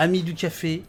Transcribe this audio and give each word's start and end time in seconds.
amis 0.00 0.22
du 0.22 0.32
café, 0.32 0.82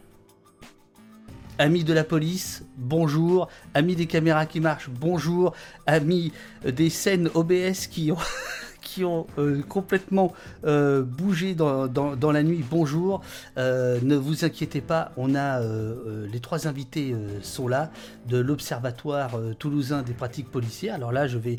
amis 1.58 1.84
de 1.84 1.92
la 1.92 2.02
police, 2.02 2.64
bonjour, 2.78 3.48
amis 3.74 3.94
des 3.94 4.06
caméras 4.06 4.46
qui 4.46 4.58
marchent, 4.58 4.88
bonjour, 4.88 5.52
amis 5.86 6.32
des 6.64 6.88
scènes 6.88 7.28
OBS 7.34 7.88
qui 7.90 8.10
ont 8.10 8.16
qui 8.82 9.04
ont 9.04 9.26
euh, 9.38 9.62
complètement 9.68 10.32
euh, 10.64 11.02
bougé 11.02 11.54
dans, 11.54 12.32
la 12.32 12.42
nuit. 12.42 12.64
Bonjour, 12.68 13.22
euh, 13.56 13.98
ne 14.02 14.16
vous 14.16 14.44
inquiétez 14.44 14.80
pas, 14.80 15.12
on 15.16 15.34
a 15.34 15.62
les 16.32 16.40
trois 16.40 16.66
invités 16.66 17.14
sont 17.42 17.68
là 17.68 17.90
de 18.28 18.38
l'Observatoire 18.38 19.38
toulousain 19.58 20.02
des 20.02 20.12
pratiques 20.12 20.50
policières. 20.50 20.94
Alors 20.96 21.12
là, 21.12 21.28
je 21.28 21.38
vais 21.38 21.56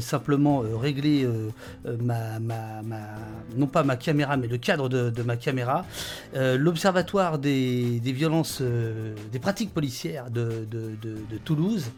simplement 0.00 0.62
régler 0.78 1.28
non 3.56 3.66
pas 3.66 3.82
ma 3.82 3.96
caméra, 3.96 4.36
mais 4.36 4.46
le 4.46 4.58
cadre 4.58 4.88
de, 4.88 5.22
ma 5.22 5.36
caméra. 5.36 5.84
L'Observatoire 6.34 7.38
des, 7.38 8.00
violences, 8.04 8.62
des 8.62 9.38
pratiques 9.38 9.74
policières 9.74 10.30
de 10.30 10.66
Toulouse, 11.44 11.90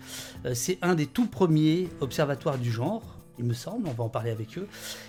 c'est 0.55 0.79
un 0.83 0.95
des 0.95 1.07
tout 1.07 1.27
premiers 1.27 1.89
observatoires 2.01 2.59
du 2.59 2.71
genre 2.71 3.03
il 3.39 3.45
me 3.45 3.55
semble, 3.55 3.89
on 3.89 3.93
va 3.93 4.05
en 4.05 4.09
parler 4.09 4.31
avec 4.31 4.59
eux. 4.59 4.69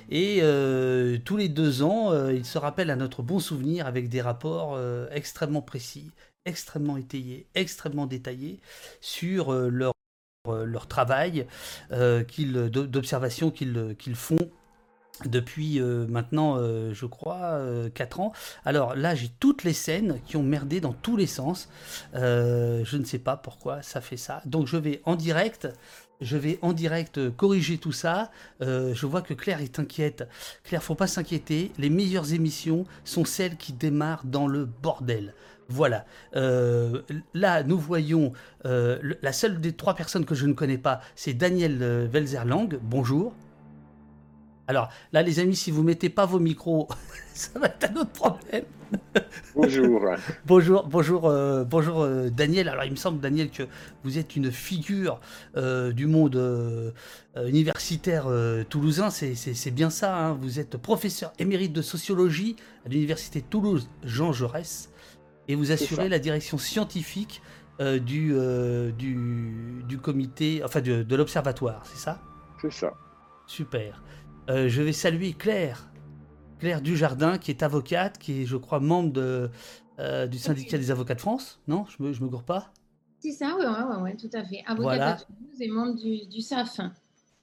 Et 0.10 0.40
euh, 0.42 1.18
tous 1.24 1.38
les 1.38 1.50
deux 1.50 1.84
ans, 1.84 2.12
euh, 2.12 2.34
ils 2.34 2.46
se 2.46 2.58
rappellent 2.58 2.92
à 2.92 2.96
notre 2.96 3.22
bon 3.22 3.40
souvenir 3.40 3.88
avec 3.88 4.10
des 4.10 4.22
rapports 4.22 4.76
euh, 4.76 5.08
extrêmement 5.12 5.62
précis, 5.62 6.12
extrêmement 6.46 6.98
étayés, 6.98 7.48
extrêmement 7.56 8.06
détaillés 8.06 8.60
sur 9.02 9.54
leur, 9.54 9.94
travail 10.90 11.48
d'observation 11.90 13.50
qu'ils 13.50 14.16
font 14.16 14.38
depuis 15.24 15.80
maintenant, 15.80 16.58
je 16.92 17.06
crois, 17.06 17.62
4 17.94 18.20
ans. 18.20 18.34
Alors 18.66 18.94
là, 18.94 19.16
j'ai 19.16 19.30
toutes 19.40 19.64
les 19.64 19.72
scènes 19.72 20.20
qui 20.26 20.36
ont 20.36 20.44
merdé 20.44 20.82
dans 20.82 20.92
tous 20.92 21.16
les 21.16 21.28
sens. 21.28 21.70
je 22.14 22.98
ne 22.98 23.06
sais 23.06 23.20
pas 23.20 23.38
pourquoi 23.38 23.82
ça 23.82 24.02
fait 24.02 24.18
ça. 24.18 24.42
Donc 24.46 24.68
je 24.68 24.76
vais 24.76 25.02
en 25.06 25.16
direct 25.16 25.70
je 26.22 26.38
vais 26.38 26.60
en 26.62 26.74
direct 26.74 27.18
euh, 27.18 27.32
corriger 27.32 27.78
tout 27.78 27.92
ça. 27.92 28.32
Euh, 28.62 28.94
je 28.94 29.06
vois 29.06 29.22
que 29.22 29.34
Claire 29.34 29.62
est 29.62 29.80
inquiète. 29.80 30.28
Claire, 30.64 30.84
faut 30.84 30.96
pas 30.96 31.08
s'inquiéter. 31.08 31.72
Les 31.78 31.90
meilleures 31.90 32.34
émissions 32.34 32.86
sont 33.04 33.26
celles 33.26 33.58
qui 33.58 33.74
démarrent 33.74 34.26
dans 34.26 34.48
le 34.48 34.66
bordel. 34.66 35.34
Voilà. 35.70 36.06
Euh, 36.36 37.02
là, 37.34 37.64
nous 37.64 37.80
voyons 37.80 38.34
la 38.64 39.34
seule 39.34 39.60
des 39.60 39.74
trois 39.74 39.96
personnes 39.96 40.26
que 40.26 40.36
je 40.36 40.46
ne 40.46 40.54
connais 40.54 40.78
pas, 40.78 41.02
c'est 41.16 41.34
Daniel 41.34 42.08
Welzerlang. 42.12 42.78
Bonjour. 42.82 43.34
Alors 44.68 44.90
là, 45.12 45.22
les 45.22 45.40
amis, 45.40 45.56
si 45.56 45.72
vous 45.72 45.84
mettez 45.84 46.10
pas 46.10 46.26
vos 46.26 46.40
micros, 46.40 46.88
ça 47.34 47.60
va 47.60 47.68
être 47.68 47.92
un 47.92 47.96
autre 47.98 48.12
problème. 48.12 48.64
Bonjour. 49.56 50.02
bonjour, 50.46 50.88
bonjour, 50.88 51.26
euh, 51.26 51.64
bonjour 51.64 52.02
euh, 52.02 52.30
Daniel. 52.30 52.70
Alors 52.70 52.84
il 52.84 52.92
me 52.92 52.96
semble, 52.96 53.20
Daniel, 53.20 53.50
que 53.50 53.64
vous 54.04 54.20
êtes 54.20 54.36
une 54.36 54.52
figure 54.52 55.20
euh, 55.58 55.92
du 55.92 56.06
monde 56.06 56.94
universitaire 57.36 58.28
toulousain. 58.70 59.10
C'est 59.10 59.72
bien 59.72 59.90
ça. 59.90 60.16
Hein. 60.16 60.38
Vous 60.40 60.60
êtes 60.60 60.78
professeur 60.78 61.34
émérite 61.40 61.74
de 61.74 61.82
sociologie 61.82 62.56
à 62.86 62.90
l'université 62.90 63.42
Toulouse 63.42 63.90
Jean 64.04 64.32
Jaurès 64.32 64.92
et 65.48 65.56
vous 65.56 65.72
assurez 65.72 66.10
la 66.10 66.20
direction 66.20 66.58
scientifique 66.58 67.42
du, 67.80 68.36
du, 68.98 69.84
du, 69.88 69.98
comité, 69.98 70.62
enfin 70.64 70.82
de, 70.82 71.04
de 71.04 71.16
l'observatoire, 71.16 71.82
c'est 71.86 72.00
ça? 72.00 72.22
C'est 72.62 72.72
ça. 72.72 72.94
Super. 73.48 74.02
Euh, 74.50 74.68
je 74.68 74.82
vais 74.82 74.92
saluer 74.92 75.34
Claire, 75.34 75.90
Claire 76.60 76.82
Dujardin, 76.82 77.38
qui 77.38 77.52
est 77.52 77.64
avocate, 77.64 78.18
qui 78.18 78.42
est, 78.42 78.46
je 78.46 78.58
crois, 78.58 78.80
membre 78.80 79.14
de, 79.14 79.50
euh, 80.00 80.28
du 80.28 80.38
syndicat 80.38 80.78
des 80.78 80.92
avocats 80.92 81.16
de 81.16 81.22
France. 81.22 81.62
Non, 81.68 81.86
je 81.88 82.04
me, 82.04 82.10
me 82.10 82.28
gourre 82.28 82.44
pas 82.44 82.74
C'est 83.20 83.32
ça, 83.32 83.56
oui, 83.58 83.66
ouais, 83.66 84.02
ouais, 84.02 84.16
tout 84.18 84.30
à 84.34 84.44
fait. 84.44 84.64
Avocate 84.66 85.28
de 85.30 85.36
Toulouse 85.36 85.62
et 85.62 85.68
membre 85.70 85.96
du, 85.96 86.28
du 86.28 86.42
SAF. 86.42 86.80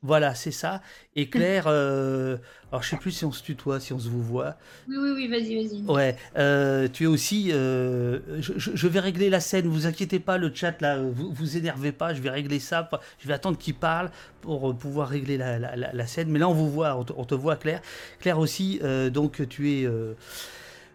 Voilà, 0.02 0.34
c'est 0.34 0.50
ça. 0.50 0.80
Et 1.14 1.28
Claire, 1.28 1.64
euh, 1.66 2.38
alors 2.72 2.82
je 2.82 2.88
sais 2.88 2.96
plus 2.96 3.10
si 3.10 3.26
on 3.26 3.32
se 3.32 3.42
tutoie, 3.42 3.80
si 3.80 3.92
on 3.92 3.98
se 3.98 4.08
vous 4.08 4.22
voit. 4.22 4.56
Oui, 4.88 4.96
oui, 4.98 5.10
oui, 5.14 5.28
vas-y, 5.28 5.56
vas-y. 5.56 5.82
Ouais, 5.82 6.16
euh, 6.38 6.88
tu 6.90 7.04
es 7.04 7.06
aussi. 7.06 7.50
Euh, 7.52 8.20
je, 8.38 8.88
vais 8.88 9.00
régler 9.00 9.28
la 9.28 9.40
scène, 9.40 9.66
vous 9.66 9.86
inquiétez 9.86 10.18
pas, 10.18 10.38
le 10.38 10.50
chat 10.54 10.80
là, 10.80 10.98
vous 10.98 11.32
vous 11.32 11.56
énervez 11.58 11.92
pas, 11.92 12.14
je 12.14 12.22
vais 12.22 12.30
régler 12.30 12.60
ça. 12.60 12.88
Je 13.18 13.28
vais 13.28 13.34
attendre 13.34 13.58
qu'il 13.58 13.74
parle 13.74 14.10
pour 14.40 14.74
pouvoir 14.74 15.08
régler 15.08 15.36
la, 15.36 16.06
scène. 16.06 16.30
Mais 16.30 16.38
là, 16.38 16.48
on 16.48 16.54
vous 16.54 16.70
voit, 16.70 16.96
on 16.96 17.04
te, 17.04 17.12
on 17.14 17.24
te 17.24 17.34
voit, 17.34 17.56
Claire. 17.56 17.82
Claire 18.20 18.38
aussi, 18.38 18.80
donc 19.12 19.46
tu 19.50 19.70
es. 19.70 19.88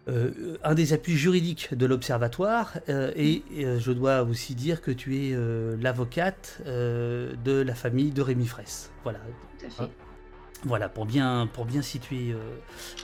Euh, 0.08 0.58
un 0.64 0.76
des 0.76 0.94
appuis 0.94 1.16
juridiques 1.16 1.74
de 1.74 1.86
l'Observatoire, 1.88 2.74
euh, 2.90 3.12
et, 3.16 3.42
euh, 3.58 3.80
je 3.80 3.92
dois 3.92 4.22
aussi 4.22 4.54
dire 4.54 4.82
que 4.82 4.92
tu 4.92 5.18
es 5.18 5.36
l'avocate 5.82 6.62
de 6.66 7.62
la 7.62 7.76
famille 7.76 8.12
de 8.12 8.22
Rémi 8.22 8.46
Fraisse. 8.46 8.92
Voilà. 9.04 9.20
Tout 9.60 9.66
à 9.66 9.70
fait. 9.70 9.92
Voilà, 10.64 10.90
pour 10.90 11.06
bien, 11.06 11.48
pour 11.52 11.66
bien 11.66 11.82
situer 11.82 12.32
euh, 12.32 12.40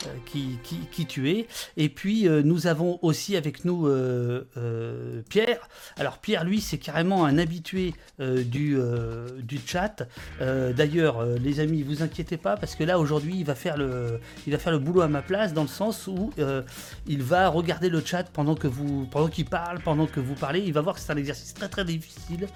euh, 0.08 0.16
qui, 0.26 1.06
tu 1.06 1.30
es. 1.30 1.48
Et 1.78 1.90
puis, 1.90 2.28
euh, 2.28 2.42
nous 2.44 2.66
avons 2.66 2.98
aussi 3.02 3.36
avec 3.36 3.66
nous 3.66 3.90
Pierre. 5.30 5.70
Alors, 5.98 6.18
Pierre, 6.20 6.44
lui, 6.44 6.62
c'est 6.62 6.78
carrément 6.78 7.26
un 7.26 7.38
habitué 7.38 7.94
du, 8.20 8.78
du 9.40 9.60
chat. 9.66 10.04
D'ailleurs, 10.40 11.26
les 11.26 11.60
amis, 11.60 11.84
vous 11.84 12.04
inquiétez 12.04 12.38
pas, 12.38 12.58
parce 12.58 12.76
que 12.76 12.84
là, 12.84 13.00
aujourd'hui, 13.00 13.36
il, 13.38 13.46
va 13.46 13.56
faire 13.56 13.78
le, 13.78 14.20
boulot 14.80 15.02
à 15.02 15.08
ma 15.08 15.22
place, 15.22 15.54
dans 15.54 15.64
le 15.64 15.68
sens 15.68 16.08
où 16.08 16.32
il 17.08 17.24
va 17.24 17.50
regarder 17.50 17.90
le 17.90 18.02
chat 18.04 18.24
pendant 18.24 18.56
que 18.56 18.68
vous 18.68 19.08
qu'il 19.32 19.46
parle, 19.46 19.80
pendant 19.80 20.08
que 20.08 20.20
vous 20.20 20.36
parlez. 20.36 20.62
Il 20.62 20.74
va 20.74 20.82
voir 20.82 20.96
que 20.96 21.02
c'est 21.02 21.12
un 21.12 21.18
exercice 21.18 21.54
très, 21.54 21.70
très 21.70 21.86
difficile 21.86 22.48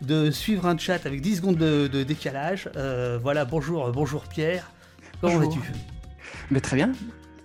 de 0.00 0.30
suivre 0.30 0.66
un 0.66 0.78
chat 0.78 1.06
avec 1.06 1.20
10 1.20 1.36
secondes 1.36 1.56
de, 1.56 1.86
de 1.86 2.02
décalage. 2.02 2.68
voilà, 3.20 3.44
bonjour, 3.44 3.90
bonjour 3.92 4.24
Pierre. 4.24 4.37
Comment 5.20 5.38
vas-tu? 5.38 5.58
Mais 6.50 6.60
Très 6.60 6.76
bien, 6.76 6.92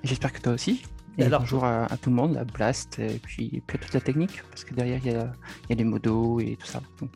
j'espère 0.03 0.31
que 0.31 0.39
toi 0.39 0.53
aussi. 0.53 0.83
Et 1.17 1.23
alors, 1.23 1.41
bonjour 1.41 1.63
à, 1.65 1.87
tout 2.01 2.09
le 2.09 2.15
monde, 2.15 2.37
à 2.37 2.43
Blast, 2.43 2.99
et 2.99 3.19
puis, 3.19 3.61
puis, 3.65 3.77
à 3.77 3.83
toute 3.83 3.93
la 3.93 4.01
technique, 4.01 4.43
parce 4.49 4.63
que 4.63 4.73
derrière, 4.73 4.99
il 5.03 5.11
y 5.11 5.15
a, 5.15 5.31
y 5.69 5.73
a, 5.73 5.75
les 5.75 5.83
modos 5.83 6.39
et 6.39 6.57
tout 6.59 6.65
ça. 6.65 6.81
Donc, 6.99 7.11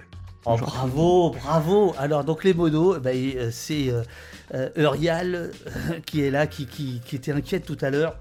oh, 0.45 0.55
bravo, 0.57 1.31
bravo 1.31 1.95
Alors, 1.97 2.23
donc 2.23 2.43
les 2.43 2.53
modos, 2.53 2.99
bah, 2.99 3.11
c'est 3.51 3.89
euh, 3.89 4.03
euh, 4.53 4.69
Eurial 4.77 5.51
qui 6.05 6.21
est 6.21 6.31
là, 6.31 6.47
qui, 6.47 6.67
qui, 6.67 7.01
qui 7.05 7.15
était 7.15 7.31
inquiète 7.31 7.65
tout 7.65 7.77
à 7.81 7.89
l'heure 7.89 8.19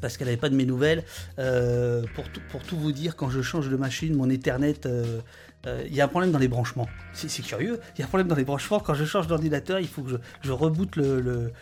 parce 0.00 0.16
qu'elle 0.16 0.28
n'avait 0.28 0.38
pas 0.38 0.48
de 0.48 0.54
mes 0.54 0.66
nouvelles. 0.66 1.04
Euh, 1.38 2.02
pour, 2.14 2.24
pour, 2.50 2.62
tout 2.62 2.76
vous 2.76 2.92
dire, 2.92 3.16
quand 3.16 3.30
je 3.30 3.42
change 3.42 3.68
de 3.68 3.76
machine, 3.76 4.14
mon 4.14 4.28
Ethernet 4.30 4.86
euh, 4.86 5.20
il 5.66 5.94
y 5.94 6.00
a 6.00 6.04
un 6.04 6.08
problème 6.08 6.30
dans 6.30 6.38
les 6.38 6.48
branchements. 6.48 6.88
C'est 7.12 7.42
curieux, 7.42 7.80
il 7.94 7.98
y 7.98 8.02
a 8.02 8.06
un 8.06 8.08
problème 8.08 8.28
dans 8.28 8.36
les 8.36 8.44
branchements. 8.44 8.80
Quand 8.80 8.94
je 8.94 9.04
change 9.04 9.26
d'ordinateur, 9.26 9.80
il 9.80 9.88
faut 9.88 10.02
que 10.02 10.18
je, 10.42 10.52
reboote 10.52 10.96
le, 10.96 11.52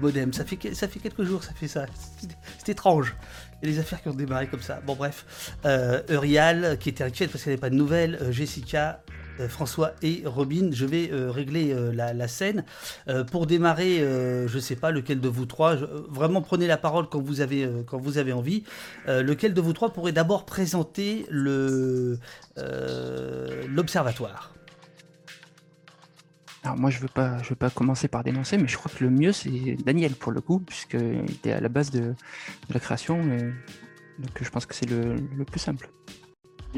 modem. 0.00 0.32
Ça 0.32 0.44
fait, 0.44 0.74
ça 0.74 0.88
fait 0.88 1.00
quelques 1.00 1.24
jours, 1.24 1.44
ça 1.44 1.52
fait 1.52 1.68
ça. 1.68 1.86
C'est 2.58 2.72
étrange. 2.72 3.14
Il 3.62 3.68
y 3.68 3.72
a 3.72 3.74
des 3.74 3.80
affaires 3.80 4.02
qui 4.02 4.08
ont 4.08 4.14
démarré 4.14 4.48
comme 4.48 4.60
ça. 4.60 4.80
Bon, 4.84 4.96
bref. 4.96 5.54
Euh, 5.64 6.02
Eurial, 6.10 6.78
qui 6.80 6.88
était 6.88 7.04
inquiète 7.04 7.30
parce 7.30 7.44
qu'elle 7.44 7.52
n'avait 7.52 7.60
pas 7.60 7.70
de 7.70 7.76
nouvelles. 7.76 8.18
Euh, 8.20 8.32
Jessica, 8.32 9.02
euh, 9.08 9.12
François 9.48 9.92
et 10.02 10.22
Robin, 10.24 10.70
je 10.72 10.86
vais 10.86 11.10
euh, 11.12 11.30
régler 11.30 11.72
euh, 11.72 11.92
la, 11.92 12.28
scène. 12.28 12.64
pour 13.30 13.46
démarrer, 13.46 13.98
je 13.98 14.54
ne 14.54 14.60
sais 14.60 14.76
pas 14.76 14.90
lequel 14.90 15.20
de 15.20 15.28
vous 15.28 15.46
trois, 15.46 15.76
vraiment 15.76 16.40
prenez 16.40 16.66
la 16.66 16.76
parole 16.76 17.08
quand 17.08 17.20
vous 17.20 17.40
avez, 17.40 18.32
envie. 18.32 18.64
lequel 19.06 19.54
de 19.54 19.60
vous 19.60 19.72
trois 19.72 19.92
pourrait 19.92 20.12
d'abord 20.12 20.46
présenter 20.46 21.26
l'observatoire? 23.68 24.54
Alors 26.64 26.78
moi 26.78 26.90
je 26.90 27.00
veux 27.00 27.08
veux 27.16 27.56
pas 27.56 27.70
commencer 27.70 28.06
par 28.06 28.22
dénoncer 28.22 28.56
mais 28.56 28.68
je 28.68 28.76
crois 28.76 28.90
que 28.96 29.02
le 29.02 29.10
mieux 29.10 29.32
c'est 29.32 29.76
Daniel 29.84 30.12
pour 30.12 30.30
le 30.30 30.40
coup 30.40 30.60
puisqu'il 30.60 31.24
est 31.44 31.52
à 31.52 31.60
la 31.60 31.68
base 31.68 31.90
de, 31.90 32.14
la 32.72 32.78
création 32.78 33.20
donc 34.18 34.30
je 34.40 34.48
pense 34.48 34.64
que 34.64 34.74
c'est 34.74 34.88
le 34.88 35.44
plus 35.44 35.58
simple. 35.58 35.88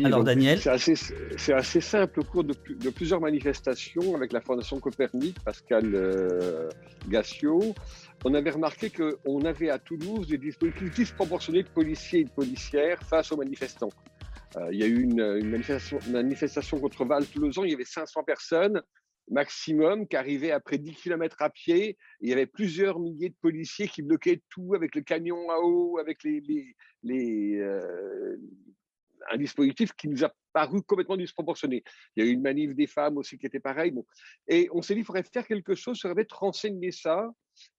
Alors, 0.03 0.25
Daniel 0.25 0.59
C'est 0.59 1.53
assez, 1.53 1.81
simple. 1.81 2.21
Au 2.21 2.25
cours 2.25 2.45
de, 2.45 2.55
plusieurs 2.91 3.21
manifestations 3.21 4.15
avec 4.17 4.33
la 4.33 4.41
Fondation 4.41 4.81
Copernic, 4.81 5.39
Pascal 5.45 5.95
euh, 5.95 6.69
Gassio, 7.09 7.75
on 8.25 8.35
avait 8.35 8.51
remarqué 8.51 8.91
qu'on 8.91 9.45
avait 9.45 9.71
à 9.71 9.79
Toulouse 9.79 10.27
des 10.27 10.39
dispositifs 10.39 10.95
disproportionnés 10.95 11.63
de 11.63 11.69
policiers 11.69 12.21
et 12.21 12.25
de 12.25 12.31
policières 12.31 13.01
face 13.03 13.31
aux 13.31 13.37
manifestants. 13.37 13.93
Euh, 14.57 14.69
il 14.73 14.79
y 14.79 14.83
a 14.83 14.87
eu 14.87 15.03
une, 15.03 15.45
manifestation, 15.45 15.99
manifestation, 16.11 16.81
contre 16.81 17.05
Val-Toulousan, 17.05 17.65
il 17.65 17.71
y 17.71 17.75
avait 17.75 17.85
500 17.85 18.25
personnes 18.25 18.83
maximum 19.31 20.07
qui 20.07 20.17
arrivaient 20.17 20.51
après 20.51 20.79
10 20.79 20.95
km 20.97 21.37
à 21.41 21.51
pied. 21.51 21.97
il 22.21 22.29
y 22.29 22.33
avait 22.33 22.47
plusieurs 22.47 23.01
milliers 23.01 23.31
de 23.31 23.37
policiers 23.41 23.89
qui 23.89 24.03
bloquaient 24.03 24.43
tout 24.51 24.75
avec 24.75 24.95
le 24.95 25.01
camion 25.01 25.51
à 25.51 25.61
eau, 25.61 25.99
avec 25.99 26.23
les, 26.25 26.43
les, 27.03 27.59
euh, 27.59 28.37
un 29.31 29.37
dispositif 29.37 29.93
qui 29.95 30.09
nous 30.09 30.25
a 30.25 30.33
paru 30.53 30.83
complètement 30.83 31.17
disproportionné. 31.17 31.83
Il 32.17 32.25
y 32.25 32.27
a 32.27 32.31
eu 32.31 32.33
une 32.33 32.43
manif 32.43 32.75
des 32.75 32.87
femmes 32.87 33.17
aussi 33.19 33.39
qui 33.39 33.47
était 33.47 33.61
pareil. 33.61 33.91
Bon. 33.91 34.05
Et 34.49 34.69
on 34.73 34.83
s'est 34.83 34.95
dit, 34.95 35.01
qu'il 35.01 35.07
faudrait 35.07 35.25
faire 35.25 35.47
quelque 35.47 35.75
chose, 35.75 35.99
serait 35.99 36.15
de 36.15 36.27
renseigner 36.33 36.93
ça. 36.93 37.31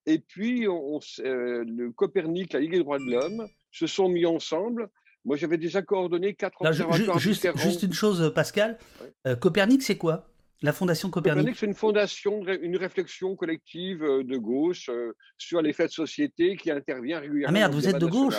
Et 0.05 0.19
puis, 0.19 0.67
on, 0.67 0.99
euh, 1.19 1.63
le 1.65 1.91
Copernic, 1.91 2.53
la 2.53 2.59
Ligue 2.59 2.71
des 2.71 2.79
droits 2.79 2.99
de 2.99 3.09
l'homme, 3.09 3.47
se 3.71 3.87
sont 3.87 4.07
mis 4.07 4.25
ensemble 4.25 4.89
Moi, 5.25 5.35
j'avais 5.35 5.57
déjà 5.57 5.81
coordonné 5.81 6.33
quatre 6.33 6.61
observatoires 6.61 7.19
juste, 7.19 7.47
juste, 7.57 7.83
une 7.83 7.93
chose, 7.93 8.31
Pascal. 8.33 8.77
Copernic, 9.41 9.81
c'est 9.81 9.97
quoi? 9.97 10.29
La 10.61 10.71
Fondation 10.71 11.09
Copernic? 11.09 11.39
Copernic 11.39 11.59
c'est 11.59 11.65
une 11.65 11.73
fondation, 11.73 12.41
une 12.47 12.77
réflexion 12.77 13.35
collective 13.35 13.99
de 13.99 14.37
gauche 14.37 14.89
sur 15.37 15.61
les 15.61 15.73
faits 15.73 15.89
de 15.89 15.93
société 15.93 16.55
qui 16.55 16.71
intervient 16.71 17.19
régulièrement. 17.19 17.49
Ah 17.49 17.59
merde, 17.59 17.73
vous 17.73 17.87
êtes 17.87 17.97
de 17.97 18.05
gauche 18.05 18.35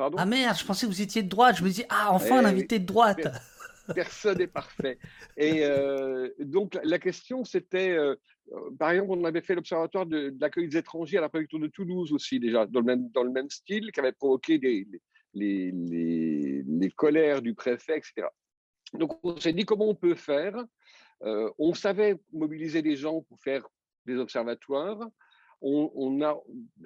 Pardon 0.00 0.16
Ah 0.18 0.24
merde, 0.24 0.56
je 0.56 0.64
pensais 0.64 0.86
que 0.86 0.90
vous 0.90 1.02
étiez 1.02 1.22
de 1.22 1.28
droite. 1.28 1.56
Je 1.58 1.62
me 1.62 1.68
disais, 1.68 1.86
ah, 1.90 2.08
enfin 2.10 2.38
un 2.38 2.44
eh 2.44 2.52
invité 2.52 2.78
de 2.78 2.86
droite. 2.86 3.28
Personne 3.94 4.38
n'est 4.38 4.46
parfait. 4.46 4.98
Et 5.36 5.62
donc, 6.38 6.78
la, 6.82 6.98
question, 6.98 7.44
c'était, 7.44 7.98
par 8.78 8.92
exemple, 8.92 9.10
on 9.10 9.24
avait 9.24 9.42
fait 9.42 9.54
l'observatoire 9.54 10.06
de, 10.06 10.34
l'accueil 10.40 10.68
des 10.68 10.78
étrangers 10.78 11.18
à 11.18 11.20
la 11.20 11.28
préfecture 11.28 11.58
de 11.58 11.66
Toulouse 11.66 12.12
aussi, 12.12 12.40
déjà, 12.40 12.64
dans 12.64 12.80
le 12.80 12.86
même, 12.86 13.10
dans 13.10 13.24
le 13.24 13.30
même 13.30 13.50
style, 13.50 13.92
qui 13.92 14.00
avait 14.00 14.12
provoqué 14.12 14.56
des, 14.56 14.88
les, 15.34 15.70
les, 15.70 16.62
les 16.66 16.90
colères 16.92 17.42
du 17.42 17.54
préfet, 17.54 17.98
etc. 17.98 18.26
Donc, 18.94 19.18
on 19.22 19.36
s'est 19.36 19.52
dit 19.52 19.66
comment 19.66 19.90
on 19.90 19.94
peut 19.94 20.14
faire? 20.14 20.64
Euh, 21.24 21.50
on 21.58 21.74
savait 21.74 22.18
mobiliser 22.32 22.80
des 22.80 22.96
gens 22.96 23.20
pour 23.22 23.38
faire 23.40 23.66
des 24.06 24.16
observatoires. 24.16 25.10
On, 25.62 26.22
a, 26.22 26.36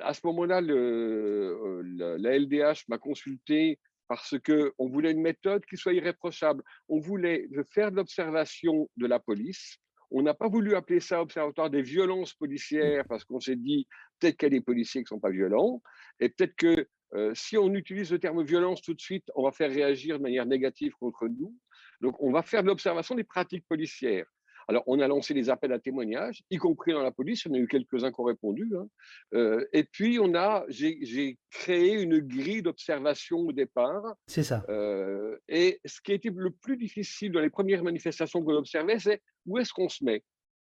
à 0.00 0.14
ce 0.14 0.20
moment-là, 0.24 0.60
euh, 0.60 1.82
la, 2.18 2.38
LDH 2.38 2.84
m'a 2.88 2.98
consulté 2.98 3.78
parce 4.08 4.34
qu'on 4.38 4.88
voulait 4.88 5.12
une 5.12 5.22
méthode 5.22 5.64
qui 5.66 5.76
soit 5.76 5.94
irréprochable. 5.94 6.62
On 6.88 6.98
voulait 6.98 7.48
faire 7.72 7.90
de 7.90 7.96
l'observation 7.96 8.90
de 8.96 9.06
la 9.06 9.20
police. 9.20 9.78
On 10.10 10.22
n'a 10.22 10.34
pas 10.34 10.48
voulu 10.48 10.74
appeler 10.74 11.00
ça 11.00 11.22
observatoire 11.22 11.70
des 11.70 11.82
violences 11.82 12.34
policières 12.34 13.04
parce 13.08 13.24
qu'on 13.24 13.40
s'est 13.40 13.56
dit 13.56 13.86
peut-être 14.18 14.36
qu'il 14.36 14.46
y 14.46 14.54
a 14.54 14.58
des 14.58 14.60
policiers 14.60 15.00
qui 15.00 15.06
ne 15.06 15.16
sont 15.16 15.20
pas 15.20 15.30
violents 15.30 15.82
et 16.20 16.28
peut-être 16.28 16.54
que 16.56 16.88
euh, 17.14 17.32
si 17.34 17.56
on 17.56 17.72
utilise 17.74 18.10
le 18.10 18.18
terme 18.18 18.42
violence 18.42 18.82
tout 18.82 18.94
de 18.94 19.00
suite, 19.00 19.24
on 19.36 19.44
va 19.44 19.52
faire 19.52 19.70
réagir 19.70 20.18
de 20.18 20.22
manière 20.22 20.46
négative 20.46 20.92
contre 20.98 21.28
nous. 21.28 21.54
Donc, 22.00 22.20
on 22.20 22.32
va 22.32 22.42
faire 22.42 22.62
de 22.62 22.68
l'observation 22.68 23.14
des 23.14 23.24
pratiques 23.24 23.66
policières. 23.68 24.26
Alors, 24.68 24.82
on 24.86 25.00
a 25.00 25.08
lancé 25.08 25.34
des 25.34 25.50
appels 25.50 25.72
à 25.72 25.78
témoignages, 25.78 26.42
y 26.50 26.56
compris 26.56 26.92
dans 26.92 27.02
la 27.02 27.10
police. 27.10 27.44
Il 27.44 27.48
y 27.48 27.50
en 27.52 27.54
a 27.54 27.58
eu 27.58 27.68
quelques-uns 27.68 28.12
qui 28.12 28.20
ont 28.20 28.24
répondu. 28.24 28.70
Hein. 28.76 28.86
Euh, 29.34 29.64
et 29.72 29.84
puis, 29.84 30.18
on 30.20 30.34
a, 30.34 30.64
j'ai 30.68 31.38
créé 31.50 31.92
une 32.00 32.18
grille 32.18 32.62
d'observation 32.62 33.38
au 33.38 33.52
départ. 33.52 34.02
C'est 34.26 34.42
ça. 34.42 34.64
Euh, 34.68 35.36
et 35.48 35.80
ce 35.84 36.00
qui 36.00 36.12
a 36.12 36.14
été 36.14 36.30
le 36.34 36.50
plus 36.50 36.76
difficile 36.76 37.32
dans 37.32 37.40
les 37.40 37.50
premières 37.50 37.82
manifestations 37.82 38.42
qu'on 38.42 38.56
observait, 38.56 38.98
c'est 38.98 39.20
où 39.46 39.58
est-ce 39.58 39.72
qu'on 39.72 39.88
se 39.88 40.04
met 40.04 40.22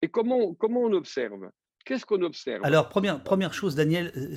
et 0.02 0.10
comment, 0.10 0.54
comment 0.54 0.82
on 0.82 0.92
observe? 0.92 1.50
Qu'est-ce 1.86 2.06
qu'on 2.06 2.22
observe? 2.22 2.64
Alors, 2.66 2.90
première, 2.90 3.24
première 3.24 3.54
chose, 3.54 3.76
Daniel, 3.76 4.12
euh, 4.18 4.36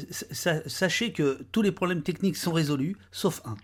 sachez 0.66 1.12
que 1.12 1.42
tous 1.50 1.62
les 1.62 1.72
problèmes 1.72 2.02
techniques 2.02 2.36
sont 2.36 2.52
résolus, 2.52 2.96
sauf 3.10 3.40
un. 3.44 3.56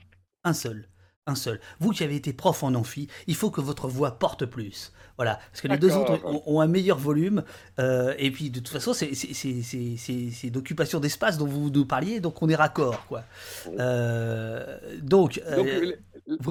Un 0.44 0.52
seul 0.52 0.88
un 1.26 1.34
seul. 1.36 1.60
Vous 1.78 1.90
qui 1.90 2.02
avez 2.02 2.16
été 2.16 2.32
prof 2.32 2.62
en 2.62 2.74
amphi, 2.74 3.08
il 3.26 3.36
faut 3.36 3.50
que 3.50 3.60
votre 3.60 3.86
voix 3.86 4.18
porte 4.18 4.44
plus. 4.44 4.92
Voilà, 5.16 5.38
parce 5.50 5.60
que 5.60 5.68
les 5.68 5.78
deux 5.78 5.94
autres 5.94 6.20
ont, 6.24 6.60
un 6.60 6.66
meilleur 6.66 6.98
volume. 6.98 7.44
Euh, 7.78 8.14
et 8.18 8.30
puis 8.30 8.50
de 8.50 8.58
toute 8.58 8.70
façon, 8.70 8.92
c'est 8.92 10.50
d'occupation 10.50 10.98
d'espace 10.98 11.38
dont 11.38 11.46
vous 11.46 11.70
nous 11.70 11.86
parliez, 11.86 12.18
donc 12.20 12.42
on 12.42 12.48
est 12.48 12.56
raccord. 12.56 13.06
Quoi. 13.06 13.22
Euh, 13.78 14.98
donc, 15.00 15.40
euh, 15.46 15.94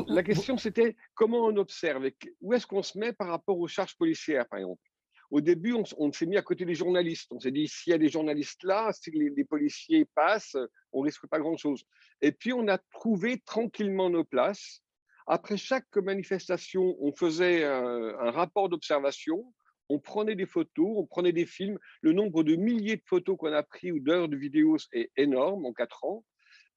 la 0.07 0.23
question 0.23 0.57
c'était 0.57 0.95
comment 1.15 1.39
on 1.45 1.57
observe, 1.57 2.09
où 2.41 2.53
est-ce 2.53 2.65
qu'on 2.65 2.83
se 2.83 2.97
met 2.97 3.11
par 3.11 3.27
rapport 3.27 3.59
aux 3.59 3.67
charges 3.67 3.97
policières, 3.97 4.47
par 4.47 4.59
exemple? 4.59 4.81
Au 5.31 5.39
début, 5.39 5.73
on, 5.97 6.11
s'est 6.11 6.25
mis 6.25 6.35
à 6.35 6.41
côté 6.41 6.65
des 6.65 6.75
journalistes. 6.75 7.31
On 7.31 7.39
s'est 7.39 7.51
dit, 7.51 7.67
s'il 7.69 7.91
y 7.91 7.93
a 7.93 7.97
des 7.97 8.09
journalistes 8.09 8.63
là, 8.63 8.91
si 8.91 9.11
les, 9.11 9.45
policiers 9.45 10.05
passent, 10.13 10.57
on 10.91 10.99
risque 10.99 11.25
pas 11.27 11.39
grand-chose. 11.39 11.85
Et 12.21 12.33
puis, 12.33 12.51
on 12.51 12.67
a 12.67 12.77
trouvé 12.77 13.39
tranquillement 13.45 14.09
nos 14.09 14.25
places. 14.25 14.83
Après 15.27 15.55
chaque 15.55 15.95
manifestation, 15.95 16.97
on 16.99 17.13
faisait 17.13 17.63
un, 17.63 18.31
rapport 18.31 18.67
d'observation, 18.67 19.53
on 19.87 19.99
prenait 19.99 20.35
des 20.35 20.45
photos, 20.45 20.97
on 20.97 21.05
prenait 21.05 21.31
des 21.31 21.45
films. 21.45 21.79
Le 22.01 22.11
nombre 22.11 22.43
de 22.43 22.57
milliers 22.57 22.97
de 22.97 23.05
photos 23.05 23.37
qu'on 23.37 23.53
a 23.53 23.63
pris 23.63 23.93
ou 23.93 23.99
d'heures 23.99 24.27
de 24.27 24.35
vidéos 24.35 24.77
est 24.91 25.11
énorme 25.15 25.65
en 25.65 25.71
quatre 25.71 26.03
ans. 26.03 26.25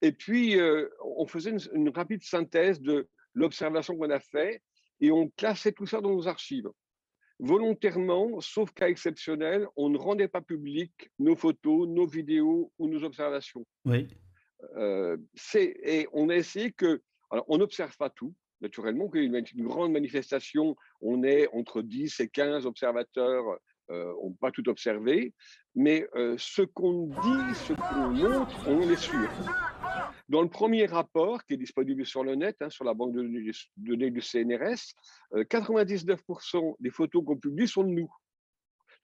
Et 0.01 0.13
puis, 0.13 0.57
euh, 0.57 0.87
on 1.01 1.27
faisait 1.27 1.51
une, 1.51 1.59
une 1.73 1.89
rapide 1.89 2.23
synthèse 2.23 2.79
de 2.79 3.09
l'observation 3.33 3.97
qu'on 3.97 4.11
a 4.11 4.19
fait 4.21 4.61
et 5.01 5.11
on 5.11 5.29
classait 5.31 5.73
tout 5.73 5.85
ça 5.85 5.99
dans 5.99 6.11
nos 6.11 6.27
archives 6.29 6.69
volontairement, 7.39 8.39
sauf 8.41 8.71
cas 8.71 8.87
exceptionnel, 8.87 9.67
on 9.75 9.89
ne 9.89 9.97
rendait 9.97 10.27
pas 10.27 10.41
public 10.41 10.91
nos 11.19 11.35
photos, 11.35 11.87
nos 11.87 12.07
vidéos 12.07 12.71
ou 12.79 12.87
nos 12.87 13.03
observations. 13.03 13.65
Oui. 13.85 14.07
Euh, 14.77 15.17
et 15.53 16.07
on 16.13 16.29
a 16.29 16.35
essayé 16.35 16.71
que, 16.71 17.01
alors 17.29 17.45
on 17.47 17.57
n'observe 17.57 17.95
pas 17.97 18.09
tout, 18.09 18.33
naturellement, 18.61 19.09
qu'une 19.09 19.35
une 19.35 19.67
grande 19.67 19.91
manifestation, 19.91 20.75
on 21.01 21.23
est 21.23 21.47
entre 21.53 21.81
10 21.81 22.19
et 22.21 22.29
15 22.29 22.65
observateurs, 22.65 23.43
euh, 23.91 24.13
on 24.21 24.27
ne 24.27 24.31
peut 24.31 24.37
pas 24.41 24.51
tout 24.51 24.67
observer, 24.69 25.33
mais 25.75 26.07
euh, 26.15 26.35
ce 26.39 26.63
qu'on 26.63 27.07
dit, 27.07 27.55
ce 27.55 27.73
qu'on 27.73 28.09
montre, 28.11 28.67
on 28.67 28.89
est 28.89 28.95
sûr. 28.95 29.29
Dans 30.27 30.41
le 30.41 30.49
premier 30.49 30.85
rapport, 30.85 31.43
qui 31.45 31.53
est 31.53 31.57
disponible 31.57 32.05
sur 32.05 32.23
le 32.23 32.35
net, 32.35 32.57
hein, 32.61 32.69
sur 32.69 32.83
la 32.83 32.93
banque 32.93 33.13
de 33.13 33.21
données 33.77 34.11
du 34.11 34.21
CNRS, 34.21 34.95
99% 35.33 36.57
euh, 36.57 36.73
des 36.79 36.89
photos 36.89 37.23
qu'on 37.23 37.37
publie 37.37 37.67
sont 37.67 37.83
de 37.83 37.89
nous. 37.89 38.11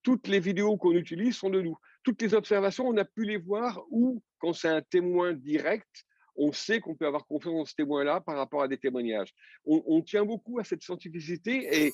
Toutes 0.01 0.27
les 0.27 0.39
vidéos 0.39 0.77
qu'on 0.77 0.93
utilise 0.93 1.35
sont 1.35 1.51
de 1.51 1.61
nous. 1.61 1.77
Toutes 2.03 2.21
les 2.23 2.33
observations, 2.33 2.87
on 2.87 2.97
a 2.97 3.05
pu 3.05 3.23
les 3.25 3.37
voir 3.37 3.83
ou, 3.91 4.23
quand 4.39 4.53
c'est 4.53 4.69
un 4.69 4.81
témoin 4.81 5.33
direct, 5.33 6.05
on 6.35 6.51
sait 6.51 6.79
qu'on 6.79 6.95
peut 6.95 7.05
avoir 7.05 7.27
confiance 7.27 7.53
dans 7.53 7.65
ce 7.65 7.75
témoin-là 7.75 8.21
par 8.21 8.37
rapport 8.37 8.63
à 8.63 8.67
des 8.67 8.77
témoignages. 8.77 9.31
On, 9.65 9.83
on, 9.85 10.01
tient 10.01 10.25
beaucoup 10.25 10.57
à 10.59 10.63
cette 10.63 10.81
scientificité 10.81 11.85
et 11.85 11.93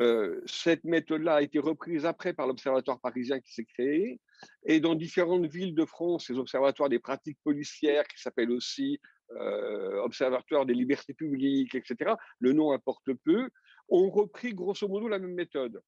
euh, 0.00 0.40
cette 0.46 0.84
méthode-là 0.84 1.36
a 1.36 1.42
été 1.42 1.58
reprise 1.58 2.04
après 2.04 2.32
par 2.32 2.46
l'Observatoire 2.46 3.00
parisien 3.00 3.40
qui 3.40 3.52
s'est 3.52 3.64
créé. 3.64 4.20
Et 4.64 4.80
dans 4.80 4.94
différentes 4.94 5.46
villes 5.46 5.74
de 5.74 5.84
France, 5.84 6.26
ces 6.26 6.38
observatoires 6.38 6.88
des 6.88 6.98
pratiques 6.98 7.38
policières, 7.44 8.06
qui 8.08 8.20
s'appellent 8.20 8.50
aussi 8.50 9.00
euh, 9.32 10.00
Observatoire 10.02 10.66
des 10.66 10.74
libertés 10.74 11.14
publiques, 11.14 11.74
etc., 11.74 12.14
le 12.40 12.52
nom 12.52 12.72
importe 12.72 13.12
peu, 13.24 13.48
ont 13.88 14.10
repris 14.10 14.54
grosso 14.54 14.88
modo 14.88 15.08
la 15.08 15.18
même 15.18 15.34
méthode. 15.34 15.80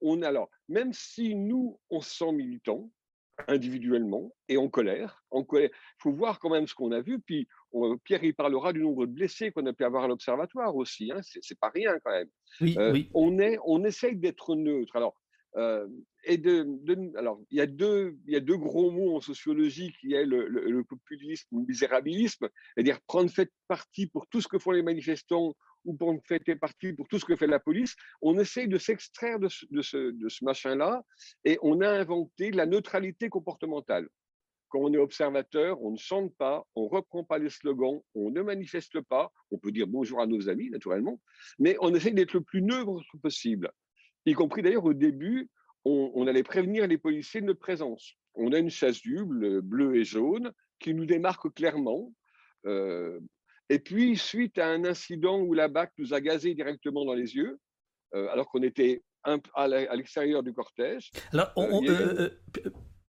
On, 0.00 0.22
alors, 0.22 0.48
même 0.68 0.92
si 0.92 1.34
nous, 1.34 1.80
on 1.90 2.00
se 2.00 2.16
sent 2.18 2.32
militants, 2.32 2.90
individuellement 3.46 4.32
et 4.48 4.56
en 4.56 4.68
colère. 4.68 5.22
En 5.30 5.44
colère. 5.44 5.70
Il 5.72 6.02
faut 6.02 6.12
voir 6.12 6.38
quand 6.40 6.50
même 6.50 6.66
ce 6.66 6.74
qu'on 6.74 6.92
a 6.92 7.00
vu. 7.00 7.20
Puis 7.20 7.48
Pierre, 8.04 8.24
il 8.24 8.34
parlera 8.34 8.72
du 8.72 8.80
nombre 8.80 9.06
de 9.06 9.12
blessés 9.12 9.52
qu'on 9.52 9.66
a 9.66 9.72
pu 9.72 9.84
avoir 9.84 10.04
à 10.04 10.08
l'observatoire 10.08 10.74
aussi. 10.74 11.12
Hein. 11.12 11.20
C'est 11.22 11.58
pas 11.58 11.70
rien 11.70 11.98
quand 12.04 12.10
même. 12.10 12.28
Oui, 12.60 12.76
euh, 12.78 12.92
oui. 12.92 13.10
On, 13.14 13.38
est, 13.38 13.58
on 13.64 13.84
essaye 13.84 14.16
d'être 14.16 14.56
neutre. 14.56 14.96
Alors, 14.96 15.14
euh, 15.56 15.86
et 16.24 16.36
de, 16.36 16.66
alors, 17.16 17.40
il 17.50 17.58
y, 17.58 17.60
a 17.60 17.66
deux, 17.66 18.16
il 18.26 18.34
y 18.34 18.36
a 18.36 18.40
deux 18.40 18.56
gros 18.56 18.90
mots 18.90 19.16
en 19.16 19.20
sociologie 19.20 19.92
qui 20.00 20.12
est 20.12 20.26
le, 20.26 20.46
le, 20.46 20.84
populisme 20.84 21.48
ou 21.52 21.60
le 21.60 21.66
misérabilisme, 21.66 22.48
c'est-à-dire 22.74 23.00
prendre 23.06 23.30
fait 23.30 23.50
partie 23.66 24.06
pour 24.06 24.26
tout 24.26 24.40
ce 24.40 24.48
que 24.48 24.58
font 24.58 24.72
les 24.72 24.82
manifestants 24.82 25.54
ou 25.84 25.94
prendre 25.94 26.20
fait 26.24 26.40
partie 26.56 26.92
pour 26.92 27.08
tout 27.08 27.18
ce 27.18 27.24
que 27.24 27.36
fait 27.36 27.46
la 27.46 27.60
police. 27.60 27.94
On 28.22 28.38
essaye 28.38 28.68
de 28.68 28.78
s'extraire 28.78 29.38
de 29.38 29.48
ce, 29.48 30.44
machin-là 30.44 31.02
et 31.44 31.58
on 31.62 31.80
a 31.80 31.88
inventé 31.88 32.50
la 32.50 32.66
neutralité 32.66 33.28
comportementale. 33.28 34.08
Quand 34.68 34.80
on 34.80 34.92
est 34.92 34.98
observateur, 34.98 35.80
on 35.82 35.92
ne 35.92 35.96
chante 35.96 36.34
pas, 36.36 36.66
on 36.74 36.84
ne 36.84 36.88
reprend 36.90 37.24
pas 37.24 37.38
les 37.38 37.48
slogans, 37.48 38.02
on 38.14 38.30
ne 38.30 38.42
manifeste 38.42 39.00
pas, 39.00 39.32
on 39.50 39.58
peut 39.58 39.72
dire 39.72 39.86
bonjour 39.86 40.20
à 40.20 40.26
nos 40.26 40.50
amis, 40.50 40.68
naturellement, 40.68 41.18
mais 41.58 41.76
on 41.80 41.94
essaye 41.94 42.12
d'être 42.12 42.34
le 42.34 42.42
plus 42.42 42.60
neutre 42.60 43.02
possible 43.22 43.72
y 44.28 44.34
compris 44.34 44.62
d'ailleurs 44.62 44.84
au 44.84 44.94
début, 44.94 45.48
on, 45.84 46.26
allait 46.26 46.42
prévenir 46.42 46.86
les 46.86 46.98
policiers 46.98 47.40
de 47.40 47.46
notre 47.46 47.60
présence. 47.60 48.14
On 48.34 48.52
a 48.52 48.58
une 48.58 48.68
chasuble 48.68 49.62
bleue 49.62 49.96
et 49.96 50.04
jaune 50.04 50.52
qui 50.78 50.92
nous 50.92 51.06
démarque 51.06 51.52
clairement. 51.54 52.12
Euh, 52.66 53.20
et 53.68 53.78
puis, 53.78 54.16
suite 54.16 54.58
à 54.58 54.66
un 54.66 54.84
incident 54.84 55.38
où 55.40 55.54
la 55.54 55.68
BAC 55.68 55.92
nous 55.98 56.14
a 56.14 56.20
gazé 56.20 56.54
directement 56.54 57.04
dans 57.04 57.14
les 57.14 57.34
yeux, 57.34 57.58
euh, 58.14 58.28
alors 58.30 58.48
qu'on 58.48 58.62
était 58.62 59.02
à 59.54 59.94
l'extérieur 59.94 60.42
du 60.42 60.54
cortège. 60.54 61.10
Alors, 61.32 61.52
on, 61.56 61.84
euh, 61.86 62.30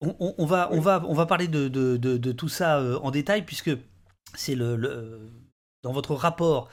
va, 0.01 0.69
on, 0.73 0.81
va, 0.81 1.05
on 1.07 1.15
va 1.15 1.27
parler 1.27 1.47
de, 1.47 1.69
de, 1.69 2.33
tout 2.33 2.49
ça 2.49 2.83
en 3.01 3.11
détail, 3.11 3.45
puisque 3.45 3.71
c'est 4.35 4.57
le, 4.57 4.77
le, 4.77 5.31
dans 5.83 5.93
votre 5.93 6.15
rapport 6.15 6.69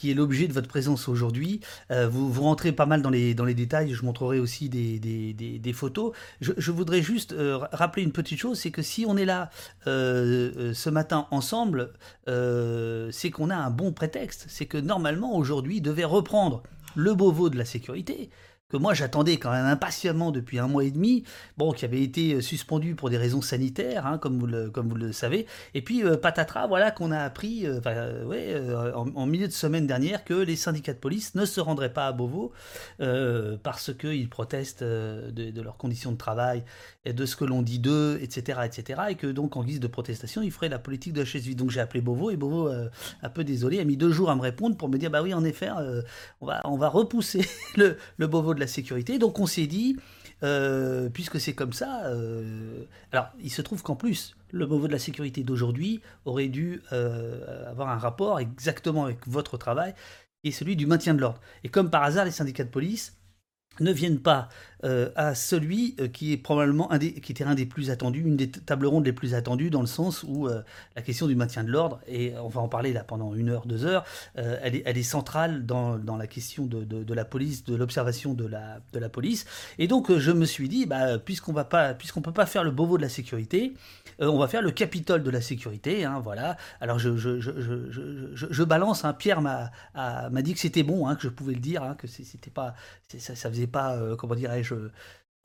qui 0.00 0.10
est 0.10 0.14
l'objet 0.14 0.48
de 0.48 0.54
votre 0.54 0.66
présence 0.66 1.08
aujourd'hui. 1.08 1.60
Euh, 1.90 2.08
vous, 2.08 2.42
rentrez 2.42 2.72
pas 2.72 2.86
mal 2.86 3.02
dans 3.02 3.10
les, 3.10 3.34
dans 3.34 3.44
les 3.44 3.52
détails, 3.52 3.92
je 3.92 4.02
montrerai 4.02 4.38
aussi 4.38 4.70
des, 4.70 4.98
des, 4.98 5.34
des, 5.34 5.72
photos. 5.74 6.12
Je, 6.40 6.70
voudrais 6.70 7.02
juste 7.02 7.34
euh, 7.34 7.58
rappeler 7.70 8.02
une 8.02 8.12
petite 8.12 8.38
chose, 8.38 8.58
c'est 8.58 8.70
que 8.70 8.80
si 8.80 9.04
on 9.06 9.18
est 9.18 9.26
là 9.26 9.50
euh, 9.86 10.72
ce 10.72 10.88
matin 10.88 11.26
ensemble, 11.30 11.90
c'est 12.26 13.30
qu'on 13.30 13.50
a 13.50 13.56
un 13.56 13.70
bon 13.70 13.92
prétexte. 13.92 14.46
C'est 14.48 14.64
que 14.64 14.78
normalement 14.78 15.36
aujourd'hui 15.36 15.82
devait 15.82 16.04
reprendre 16.04 16.62
le 16.94 17.12
Beauvau 17.12 17.50
de 17.50 17.58
la 17.58 17.66
sécurité, 17.66 18.30
que 18.70 18.76
moi 18.76 18.94
j'attendais 18.94 19.36
quand 19.36 19.50
même 19.50 19.66
impatiemment 19.66 20.30
depuis 20.30 20.58
un 20.58 20.68
mois 20.68 20.84
et 20.84 20.90
demi, 20.90 21.24
bon, 21.58 21.72
qui 21.72 21.84
avait 21.84 22.02
été 22.02 22.34
euh, 22.34 22.40
suspendu 22.40 22.94
pour 22.94 23.10
des 23.10 23.18
raisons 23.18 23.42
sanitaires, 23.42 24.06
hein, 24.06 24.18
comme, 24.18 24.38
vous 24.38 24.46
le, 24.46 25.12
savez. 25.12 25.46
Et 25.74 25.82
puis 25.82 26.04
euh, 26.04 26.16
patatras, 26.16 26.66
voilà 26.66 26.90
qu'on 26.90 27.10
a 27.10 27.18
appris 27.18 27.66
euh, 27.66 28.92
en, 28.94 29.26
milieu 29.26 29.48
de 29.48 29.52
semaine 29.52 29.86
dernière 29.86 30.24
que 30.24 30.34
les 30.34 30.56
syndicats 30.56 30.92
de 30.92 30.98
police 30.98 31.34
ne 31.34 31.44
se 31.44 31.60
rendraient 31.60 31.92
pas 31.92 32.06
à 32.06 32.12
Beauvau 32.12 32.52
parce 33.62 33.92
qu'ils 33.94 34.28
protestent 34.28 34.84
de, 34.84 35.60
leurs 35.60 35.76
conditions 35.76 36.12
de 36.12 36.16
travail 36.16 36.64
et 37.04 37.12
de 37.12 37.26
ce 37.26 37.36
que 37.36 37.44
l'on 37.44 37.62
dit 37.62 37.78
d'eux, 37.78 38.18
etc., 38.22 38.60
etc. 38.64 39.00
Et 39.10 39.14
que 39.14 39.26
donc 39.26 39.56
en 39.56 39.64
guise 39.64 39.80
de 39.80 39.86
protestation, 39.86 40.42
ils 40.42 40.52
feraient 40.52 40.68
la 40.68 40.78
politique 40.78 41.12
de 41.12 41.20
la 41.20 41.24
chaise 41.24 41.44
vide. 41.44 41.58
Donc 41.58 41.70
j'ai 41.70 41.80
appelé 41.80 42.00
Beauvau 42.00 42.30
et 42.30 42.36
Beauvau, 42.36 42.68
un 42.68 43.28
peu 43.30 43.44
désolé, 43.44 43.80
a 43.80 43.84
mis 43.84 43.96
deux 43.96 44.12
jours 44.12 44.30
à 44.30 44.36
me 44.36 44.42
répondre 44.42 44.76
pour 44.76 44.88
me 44.88 44.98
dire 44.98 45.10
bah 45.10 45.22
oui, 45.22 45.34
en 45.34 45.44
effet, 45.44 45.70
on, 46.40 46.76
va, 46.76 46.88
repousser 46.88 47.46
le, 47.76 47.96
le 48.18 48.26
Beauvau 48.26 48.54
de 48.54 48.59
la 48.60 48.66
sécurité. 48.66 49.18
Donc 49.18 49.38
on 49.38 49.46
s'est 49.46 49.66
dit, 49.66 49.96
euh, 50.42 51.08
puisque 51.10 51.40
c'est 51.40 51.54
comme 51.54 51.72
ça, 51.72 52.04
euh, 52.06 52.84
alors 53.12 53.28
il 53.42 53.50
se 53.50 53.62
trouve 53.62 53.82
qu'en 53.82 53.96
plus, 53.96 54.36
le 54.52 54.66
Beauvau 54.66 54.86
de 54.86 54.92
la 54.92 54.98
sécurité 54.98 55.42
d'aujourd'hui 55.42 56.00
aurait 56.24 56.48
dû 56.48 56.82
euh, 56.92 57.68
avoir 57.70 57.88
un 57.88 57.98
rapport 57.98 58.40
exactement 58.40 59.04
avec 59.04 59.26
votre 59.26 59.58
travail, 59.58 59.94
et 60.44 60.52
celui 60.52 60.76
du 60.76 60.86
maintien 60.86 61.14
de 61.14 61.20
l'ordre. 61.20 61.40
Et 61.64 61.68
comme 61.68 61.90
par 61.90 62.02
hasard, 62.02 62.24
les 62.24 62.30
syndicats 62.30 62.64
de 62.64 62.70
police 62.70 63.16
ne 63.80 63.92
viennent 63.92 64.20
pas 64.20 64.48
euh, 64.82 65.10
à 65.14 65.34
celui 65.34 65.94
euh, 66.00 66.08
qui 66.08 66.32
est 66.32 66.38
probablement 66.38 66.90
un 66.90 66.96
des, 66.96 67.12
qui 67.12 67.32
était 67.32 67.44
un 67.44 67.54
des 67.54 67.66
plus 67.66 67.90
attendus, 67.90 68.22
une 68.22 68.36
des 68.36 68.50
tables 68.50 68.86
rondes 68.86 69.04
les 69.04 69.12
plus 69.12 69.34
attendues, 69.34 69.68
dans 69.68 69.82
le 69.82 69.86
sens 69.86 70.24
où 70.26 70.46
euh, 70.46 70.62
la 70.96 71.02
question 71.02 71.26
du 71.26 71.34
maintien 71.34 71.64
de 71.64 71.70
l'ordre, 71.70 72.00
et 72.08 72.32
on 72.42 72.48
va 72.48 72.62
en 72.62 72.68
parler 72.68 72.94
là 72.94 73.04
pendant 73.04 73.34
une 73.34 73.50
heure, 73.50 73.66
deux 73.66 73.84
heures, 73.84 74.04
elle, 74.34 74.74
est, 74.74 75.02
centrale 75.02 75.66
dans, 75.66 75.98
la 76.16 76.26
question 76.26 76.64
de, 76.64 77.14
la 77.14 77.24
police, 77.26 77.64
de 77.64 77.74
l'observation 77.74 78.32
de 78.32 78.46
la, 78.46 79.08
police. 79.10 79.44
Et 79.78 79.86
donc 79.86 80.16
je 80.16 80.30
me 80.30 80.46
suis 80.46 80.68
dit, 80.68 80.86
bah, 80.86 81.18
puisqu'on 81.18 81.52
va 81.52 81.64
pas, 81.64 81.92
puisqu'on 81.92 82.22
peut 82.22 82.32
pas 82.32 82.46
faire 82.46 82.64
le 82.64 82.70
Beauvau 82.70 82.96
de 82.96 83.02
la 83.02 83.08
sécurité, 83.08 83.74
on 84.18 84.38
va 84.38 84.48
faire 84.48 84.62
le 84.62 84.70
Capitole 84.70 85.22
de 85.22 85.30
la 85.30 85.40
sécurité, 85.40 86.04
hein, 86.04 86.20
voilà. 86.22 86.56
Alors 86.80 86.98
je, 86.98 88.62
balance, 88.62 89.04
hein, 89.04 89.12
Pierre 89.12 89.42
m'a, 89.42 89.70
dit 90.42 90.54
que 90.54 90.60
c'était 90.60 90.82
bon, 90.82 91.06
hein, 91.06 91.16
que 91.16 91.22
je 91.22 91.28
pouvais 91.28 91.54
le 91.54 91.60
dire, 91.60 91.94
que 91.98 92.06
c'était 92.06 92.50
pas, 92.50 92.74
ça, 93.18 93.34
ça 93.34 93.50
faisait 93.50 93.66
pas, 93.66 93.98
comment 94.16 94.34
dirais-je, 94.34 94.69
euh, 94.72 94.88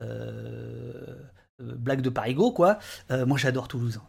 euh, 0.02 1.74
blague 1.74 2.02
de 2.02 2.10
parigo, 2.10 2.52
quoi. 2.52 2.78
Euh, 3.10 3.24
moi, 3.24 3.38
j'adore 3.38 3.66
Toulouse. 3.66 4.00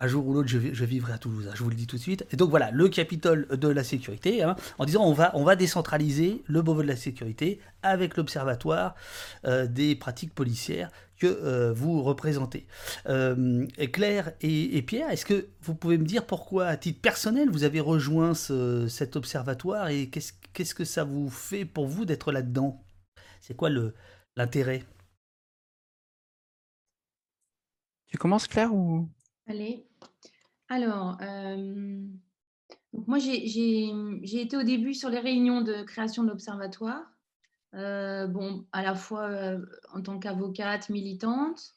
Un 0.00 0.08
jour 0.08 0.26
ou 0.26 0.32
l'autre, 0.32 0.48
je, 0.48 0.84
vivrai 0.84 1.12
à 1.12 1.18
Toulouse, 1.18 1.46
hein, 1.48 1.52
je 1.54 1.62
vous 1.62 1.68
le 1.68 1.76
dis 1.76 1.86
tout 1.86 1.96
de 1.96 2.00
suite. 2.00 2.26
Et 2.32 2.36
donc 2.36 2.50
voilà, 2.50 2.72
le 2.72 2.88
Capitole 2.88 3.46
de 3.46 3.68
la 3.68 3.84
sécurité, 3.84 4.42
hein, 4.42 4.56
en 4.78 4.84
disant 4.84 5.04
on 5.04 5.12
va, 5.12 5.30
on 5.36 5.44
va 5.44 5.54
décentraliser 5.54 6.42
le 6.46 6.60
Beauvau 6.60 6.82
de 6.82 6.88
la 6.88 6.96
sécurité 6.96 7.60
avec 7.82 8.16
l'Observatoire 8.16 8.96
des 9.44 9.94
pratiques 9.94 10.34
policières 10.34 10.90
que 11.20 11.70
vous 11.70 12.02
représentez. 12.02 12.66
Claire 13.92 14.32
et, 14.40 14.82
Pierre, 14.82 15.08
est-ce 15.10 15.24
que 15.24 15.46
vous 15.60 15.76
pouvez 15.76 15.98
me 15.98 16.04
dire 16.04 16.26
pourquoi, 16.26 16.66
à 16.66 16.76
titre 16.76 17.00
personnel, 17.00 17.48
vous 17.48 17.62
avez 17.62 17.78
rejoint 17.78 18.34
cet 18.34 19.14
observatoire 19.14 19.86
et 19.86 20.08
qu'est-ce 20.08 20.74
que 20.74 20.84
ça 20.84 21.04
vous 21.04 21.30
fait 21.30 21.64
pour 21.64 21.86
vous 21.86 22.06
d'être 22.06 22.32
là-dedans? 22.32 22.82
C'est 23.40 23.54
quoi 23.54 23.70
le, 23.70 23.94
l'intérêt 24.36 24.84
Tu 28.06 28.18
commences, 28.18 28.46
Claire 28.46 28.74
ou... 28.74 29.08
Allez. 29.46 29.86
Alors, 30.68 31.18
euh, 31.20 32.02
moi, 32.92 33.18
j'ai 33.18 33.90
été 34.22 34.56
au 34.56 34.62
début 34.62 34.94
sur 34.94 35.08
les 35.08 35.18
réunions 35.18 35.62
de 35.62 35.82
création 35.82 36.22
de 36.22 36.28
l'Observatoire. 36.28 37.02
Euh, 37.74 38.26
bon, 38.26 38.66
à 38.72 38.82
la 38.82 38.94
fois 38.94 39.30
euh, 39.30 39.64
en 39.94 40.02
tant 40.02 40.18
qu'avocate 40.18 40.88
militante, 40.88 41.74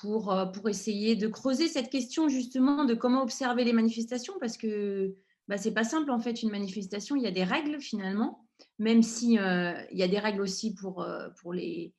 pour, 0.00 0.32
pour 0.54 0.68
essayer 0.68 1.16
de 1.16 1.26
creuser 1.26 1.66
cette 1.66 1.90
question 1.90 2.28
justement 2.28 2.84
de 2.84 2.94
comment 2.94 3.20
observer 3.22 3.64
les 3.64 3.72
manifestations, 3.72 4.34
parce 4.38 4.56
que 4.56 5.16
bah, 5.48 5.58
c'est 5.58 5.74
pas 5.74 5.82
simple 5.82 6.12
en 6.12 6.20
fait 6.20 6.44
une 6.44 6.52
manifestation, 6.52 7.16
il 7.16 7.24
y 7.24 7.26
a 7.26 7.32
des 7.32 7.42
règles 7.42 7.80
finalement 7.80 8.46
même 8.80 9.02
si 9.02 9.38
euh, 9.38 9.74
y 9.92 10.02
a 10.02 10.08
des 10.08 10.18
règles 10.18 10.40
aussi 10.40 10.74
pour, 10.74 11.02
euh, 11.02 11.28
pour, 11.42 11.52
les, 11.52 11.92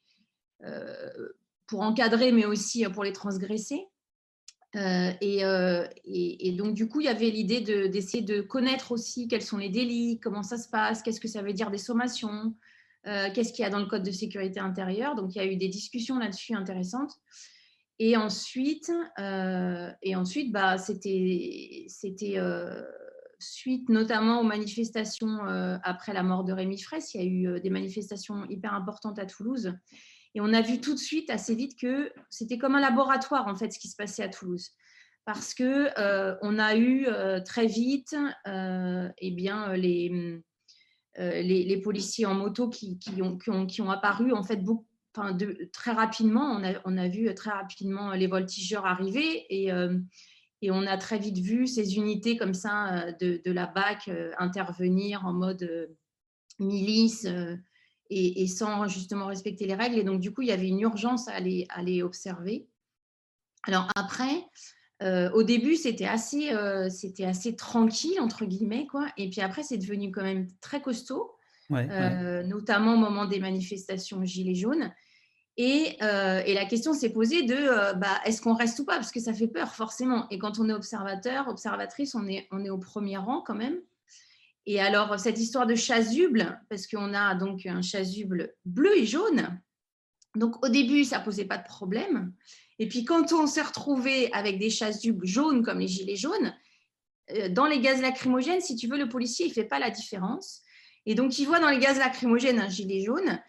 euh, 0.64 1.30
pour 1.68 1.82
encadrer, 1.82 2.32
mais 2.32 2.46
aussi 2.46 2.84
pour 2.86 3.04
les 3.04 3.14
transgresser. 3.14 3.86
Et, 4.74 5.42
et, 6.06 6.52
donc, 6.54 6.74
du 6.74 6.88
coup, 6.88 7.02
il 7.02 7.06
y 7.06 7.10
avait 7.10 7.30
l'idée 7.30 7.60
d'essayer 7.90 8.24
de, 8.24 8.42
connaître 8.42 8.94
aussi 8.94 9.28
quels 9.28 9.42
sont 9.42 9.58
les 9.58 9.70
délits, 9.70 10.18
comment 10.22 10.44
ça 10.44 10.58
se 10.58 10.70
passe, 10.70 11.02
qu'est-ce 11.04 11.20
que 11.20 11.28
ça 11.28 11.42
veut 11.42 11.52
dire 11.52 11.72
des 11.72 11.78
sommations, 11.78 12.56
qu'est-ce 13.04 13.52
qu'il 13.52 13.64
y 13.64 13.66
a 13.66 13.70
dans 13.70 13.82
le 13.82 13.86
code 13.86 14.04
de 14.04 14.12
sécurité 14.12 14.62
intérieure. 14.62 15.16
Donc, 15.16 15.36
il 15.36 15.40
y 15.40 15.42
a 15.42 15.46
eu 15.46 15.58
des 15.58 15.68
discussions 15.68 16.18
là-dessus 16.20 16.56
intéressantes. 16.56 17.12
Et 18.00 18.16
ensuite, 18.16 18.90
et 20.02 20.16
ensuite 20.16 20.54
bah, 20.54 20.78
c'était 20.78 21.88
suite 23.42 23.90
notamment 23.90 24.42
aux 24.42 24.44
manifestations 24.44 25.46
euh, 25.46 25.78
après 25.84 26.14
la 26.14 26.24
mort 26.24 26.44
de 26.44 26.54
Rémi 26.54 26.80
Fraisse, 26.80 27.14
il 27.14 27.22
y 27.22 27.24
a 27.24 27.28
eu 27.28 27.48
euh, 27.48 27.60
des 27.60 27.70
manifestations 27.70 28.46
hyper 28.50 28.74
importantes 28.74 29.20
à 29.20 29.26
Toulouse. 29.26 29.74
Et 30.34 30.42
on 30.42 30.54
a 30.54 30.62
vu 30.62 30.80
tout 30.80 30.94
de 30.94 31.00
suite, 31.00 31.30
assez 31.30 31.56
vite, 31.56 31.78
que 31.78 32.12
c'était 32.30 32.58
comme 32.58 32.76
un 32.76 32.80
laboratoire, 32.80 33.48
en 33.48 33.56
fait, 33.56 33.72
ce 33.72 33.80
qui 33.80 33.90
se 33.90 33.96
passait 33.96 34.24
à 34.24 34.30
Toulouse. 34.30 34.70
Parce 35.26 35.54
que 35.54 35.90
euh, 36.00 36.36
on 36.42 36.58
a 36.58 36.78
eu 36.78 37.06
très 37.46 37.68
vite 37.68 38.16
eh 38.48 39.32
bien, 39.32 39.74
les, 39.76 40.42
les, 41.18 41.82
policiers 41.84 42.26
en 42.26 42.34
moto 42.34 42.70
qui, 42.70 42.98
ont, 43.22 43.38
qui, 43.68 43.82
ont, 43.82 43.92
apparu, 43.92 44.32
en 44.32 44.42
fait, 44.42 44.58
beaucoup, 44.58 44.88
de, 45.34 45.70
très 45.74 45.92
rapidement. 45.92 46.46
On 46.46 46.64
a, 46.64 46.80
on 46.86 46.98
a, 46.98 47.10
vu 47.10 47.32
très 47.36 47.52
rapidement 47.52 48.14
les 48.14 48.28
voltigeurs 48.28 48.86
arriver. 48.86 49.46
Et 49.50 49.70
et 50.62 50.70
on 50.72 50.86
a 50.86 50.98
très 50.98 51.18
vite 51.18 51.40
vu 51.40 51.68
ces 51.68 51.96
unités 51.96 52.38
comme 52.38 52.54
ça 52.54 53.06
euh, 53.08 53.12
de, 53.20 53.52
la 53.52 53.66
BAC 53.66 54.08
euh, 54.08 54.32
intervenir 54.38 55.26
en 55.26 55.34
mode 55.34 55.64
euh, 55.64 55.88
milice 56.60 57.28
et, 58.12 58.48
sans 58.48 58.88
justement 58.88 59.26
respecter 59.26 59.66
les 59.66 59.74
règles. 59.74 59.98
Et 59.98 60.04
donc, 60.04 60.20
du 60.20 60.34
coup, 60.34 60.42
il 60.42 60.50
y 60.50 60.52
avait 60.52 60.68
une 60.68 60.82
urgence 60.82 61.28
à 61.28 61.40
les, 61.40 61.66
à 61.70 61.82
les 61.82 62.04
observer. 62.04 62.68
Alors 63.64 63.88
après, 63.96 64.44
au 65.34 65.42
début, 65.44 65.76
c'était 65.76 66.06
assez, 66.06 66.52
c'était 66.90 67.24
assez 67.24 67.56
tranquille, 67.56 68.20
entre 68.20 68.46
guillemets. 68.46 68.86
Quoi. 68.86 69.08
Et 69.18 69.30
puis 69.30 69.42
après, 69.42 69.64
c'est 69.64 69.78
devenu 69.78 70.12
quand 70.12 70.24
même 70.24 70.48
très 70.60 70.82
costaud, 70.82 71.32
notamment 71.70 72.94
au 72.94 72.98
moment 72.98 73.26
des 73.26 73.40
manifestations 73.40 74.24
Gilets 74.26 74.56
jaunes. 74.56 74.92
Euh, 75.62 76.42
et, 76.46 76.54
la 76.54 76.66
question 76.66 76.94
s'est 76.94 77.12
posée 77.12 77.44
de 77.44 77.56
euh, 77.56 77.94
bah, 77.94 78.20
est-ce 78.26 78.42
qu'on 78.42 78.54
reste 78.54 78.80
ou 78.80 78.86
pas? 78.86 78.96
Parce 78.96 79.12
que 79.12 79.20
ça 79.20 79.34
fait 79.34 79.48
peur, 79.48 79.76
forcément. 79.76 80.28
Et 80.30 80.40
quand 80.40 80.60
on 80.60 80.70
est 80.70 80.74
observateur, 80.74 81.48
observatrice, 81.48 82.16
on 82.16 82.28
est, 82.28 82.48
on 82.52 82.64
est 82.64 82.70
au 82.70 82.78
premier 82.78 83.18
rang 83.18 83.42
quand 83.42 83.56
même. 83.56 83.78
Et 84.66 84.80
alors, 84.80 85.20
cette 85.20 85.40
histoire 85.40 85.68
de 85.68 85.76
chasuble, 85.76 86.60
parce 86.70 86.88
qu'on 86.88 87.14
a 87.14 87.36
donc 87.36 87.66
un 87.66 87.82
chasuble 87.82 88.54
bleu 88.66 88.96
et 88.98 89.06
jaune. 89.06 89.60
Donc, 90.36 90.64
au 90.64 90.70
début, 90.70 91.04
ça 91.04 91.20
posait 91.20 91.46
pas 91.46 91.58
de 91.58 91.66
problème. 91.66 92.34
Et 92.80 92.88
puis, 92.88 93.04
quand 93.04 93.34
on 93.34 93.48
s'est 93.48 93.62
retrouvé 93.62 94.32
avec 94.34 94.58
des 94.60 94.70
chasubles 94.70 95.26
jaunes 95.26 95.64
comme 95.64 95.80
les 95.80 95.88
gilets 95.88 96.16
jaunes, 96.16 96.56
euh, 97.32 97.50
dans 97.50 97.66
les 97.66 97.80
gaz 97.80 98.02
lacrymogènes, 98.02 98.62
si 98.62 98.76
tu 98.76 98.88
veux, 98.88 98.98
le 98.98 99.10
policier, 99.10 99.48
il 99.48 99.54
fait 99.54 99.66
pas 99.66 99.80
la 99.80 99.90
différence. 99.90 100.62
Et 101.06 101.16
donc, 101.16 101.38
il 101.40 101.46
voit 101.46 101.60
dans 101.60 101.70
les 101.70 101.80
gaz 101.80 101.98
lacrymogènes 101.98 102.60
un 102.60 102.70
gilet 102.70 103.02
jaune 103.02 103.40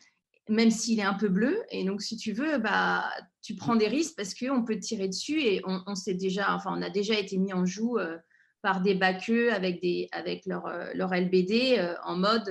même 0.49 0.71
s'il 0.71 0.99
est 0.99 1.05
un 1.05 1.15
peu 1.15 1.29
bleu. 1.29 1.63
Et 1.71 1.85
donc, 1.85 2.03
si 2.03 2.17
tu 2.17 2.33
veux, 2.33 2.59
bah, 2.59 3.05
tu 3.43 3.55
prends 3.55 3.77
des 3.77 3.89
risques 3.89 4.17
parce 4.17 4.35
qu'on 4.35 4.65
peut 4.65 4.79
tirer 4.79 5.09
dessus 5.09 5.41
et 5.41 5.63
on, 5.65 5.95
déjà, 6.07 6.55
enfin, 6.55 6.75
on 6.77 6.83
a 6.83 6.91
déjà 6.91 7.19
été 7.19 7.39
mis 7.39 7.53
en 7.53 7.65
joue 7.65 7.99
euh, 7.99 8.19
par 8.61 8.81
des 8.81 8.95
baqueux 8.95 9.53
avec, 9.53 9.81
des, 9.81 10.09
avec 10.13 10.47
leur, 10.47 10.67
euh, 10.67 10.93
LBD 10.95 11.77
euh, 11.79 11.95
en 12.05 12.17
mode 12.17 12.51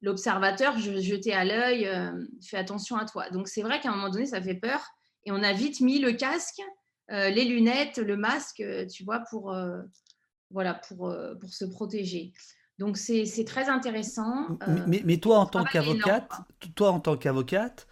l'observateur, 0.00 0.78
je 0.78 1.00
jeter 1.00 1.32
à 1.32 1.44
l'œil, 1.44 1.90
fais 2.40 2.56
attention 2.56 2.96
à 2.96 3.04
toi. 3.04 3.30
Donc, 3.30 3.48
c'est 3.48 3.62
vrai 3.62 3.80
qu'à 3.80 3.90
un 3.90 3.96
moment 3.96 4.10
donné, 4.10 4.26
ça 4.26 4.40
fait 4.40 4.54
peur 4.54 4.80
et 5.24 5.32
on 5.32 5.42
a 5.42 5.52
vite 5.52 5.80
mis 5.80 5.98
le 5.98 6.12
casque, 6.12 6.62
les 7.08 7.44
lunettes, 7.44 7.98
le 7.98 8.16
masque, 8.16 8.62
tu 8.88 9.02
vois, 9.02 9.24
pour, 9.28 9.52
voilà, 10.50 10.74
pour 10.74 11.12
se 11.48 11.64
protéger. 11.64 12.32
Donc 12.78 12.96
c'est 12.96 13.44
très 13.44 13.68
intéressant. 13.68 14.58
mais, 14.86 15.02
mais, 15.04 15.16
toi 15.16 15.38
en 15.38 15.46
tant 15.46 15.64
qu'avocate, 15.64 16.30
toi 16.76 16.92
en 16.92 17.00
tant 17.00 17.16
qu'avocate, 17.16 17.87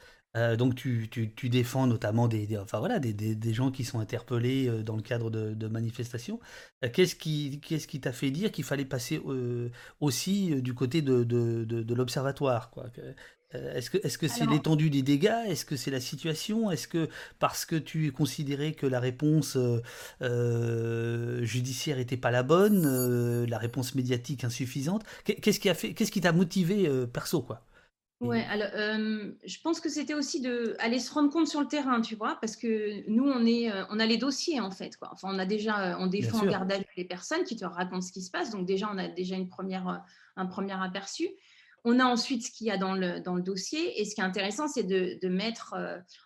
donc 0.59 0.75
tu, 0.75 1.09
tu, 1.11 1.33
tu, 1.33 1.49
défends 1.49 1.87
notamment 1.87 2.28
des, 2.28 2.59
enfin 2.59 2.78
voilà, 2.78 2.99
des, 2.99 3.12
des, 3.12 3.35
des, 3.35 3.55
gens 3.55 3.71
qui 3.71 3.85
sont 3.85 4.00
interpellés 4.00 4.69
dans 4.83 4.97
le 4.97 5.02
cadre 5.02 5.31
de, 5.31 5.55
de 5.55 5.69
manifestations. 5.69 6.40
Qu'est-ce 6.93 7.16
qui 7.16 7.61
qu'est-ce 7.61 7.87
qui 7.87 8.00
t'a 8.00 8.12
fait 8.12 8.31
dire 8.31 8.52
qu'il 8.52 8.64
fallait 8.64 8.85
passer 8.85 9.21
aussi 10.00 10.61
du 10.62 10.75
côté 10.75 11.02
de, 11.02 11.25
de, 11.25 11.64
de 11.64 11.95
l'observatoire 11.95 12.71
quoi 12.71 12.87
euh, 13.55 13.75
est-ce 13.75 13.90
que 13.90 13.99
est-ce 13.99 14.19
que 14.19 14.28
c'est 14.28 14.47
l'étendue 14.47 14.90
des 14.90 15.02
dégâts? 15.02 15.45
Est-ce 15.47 15.64
que 15.64 15.76
c'est 15.76 15.90
la 15.90 16.00
situation? 16.00 16.71
Est-ce 16.71 16.88
que 16.88 17.09
parce 17.38 17.64
que 17.64 17.76
tu 17.76 18.11
considérais 18.12 18.73
que 18.73 18.87
la 18.87 18.99
réponse 18.99 19.57
euh, 19.57 19.83
euh, 20.23 21.45
judiciaire 21.45 21.97
n'était 21.97 22.16
pas 22.16 22.31
la 22.31 22.43
bonne, 22.43 23.45
la 23.45 23.59
réponse 23.59 23.95
médiatique 23.95 24.45
insuffisante 24.45 25.05
Qu'est-ce 25.25 25.61
qui 25.61 25.69
a 25.69 25.75
fait 25.75 25.95
Qu'est-ce 25.95 26.11
qui 26.12 26.21
t'a 26.21 26.33
motivé 26.33 26.88
perso 27.12 27.43
quoi? 27.43 27.62
Ouais, 28.20 28.44
alors 28.44 28.68
je 29.44 29.61
pense 29.62 29.78
que 29.78 29.90
c'était 29.90 30.14
aussi 30.14 30.40
de 30.40 30.75
aller 30.78 30.99
se 30.99 31.12
rendre 31.12 31.30
compte 31.30 31.49
sur 31.49 31.61
le 31.61 31.68
terrain, 31.68 32.00
tu 32.00 32.16
vois, 32.16 32.38
parce 32.40 32.56
que 32.56 33.08
nous 33.11 33.25
on 33.25 33.44
est, 33.44 33.70
on 33.90 34.00
a 34.00 34.06
les 34.06 34.16
dossiers 34.16 34.58
en 34.58 34.70
fait, 34.70 34.96
quoi. 34.96 35.11
Enfin, 35.12 35.28
on 35.30 35.38
a 35.38 35.44
déjà, 35.44 35.99
on 36.00 36.06
défend 36.06 36.40
en 36.40 36.46
garde 36.46 36.73
à 36.73 36.78
vue 36.78 36.85
les 36.96 37.04
personnes 37.04 37.44
qui 37.44 37.56
te 37.56 37.66
racontent 37.66 38.00
ce 38.00 38.12
qui 38.12 38.23
se 38.23 38.30
passe, 38.30 38.50
donc 38.50 38.66
déjà 38.66 38.88
on 38.90 38.96
a 38.96 39.08
déjà 39.08 39.37
une 39.37 39.49
première, 39.49 40.02
un 40.37 40.46
premier 40.46 40.73
aperçu. 40.82 41.28
On 41.85 42.00
a 42.00 42.04
ensuite 42.04 42.46
ce 42.46 42.50
qu'il 42.50 42.66
y 42.66 42.70
a 42.70 42.78
dans 42.78 42.94
le, 42.94 43.20
dans 43.20 43.35
le 43.35 43.42
dossier, 43.42 44.00
et 44.00 44.06
ce 44.06 44.14
qui 44.14 44.23
est 44.23 44.25
intéressant, 44.25 44.66
c'est 44.66 44.85
de, 44.85 45.18
de, 45.23 45.28
mettre 45.28 45.75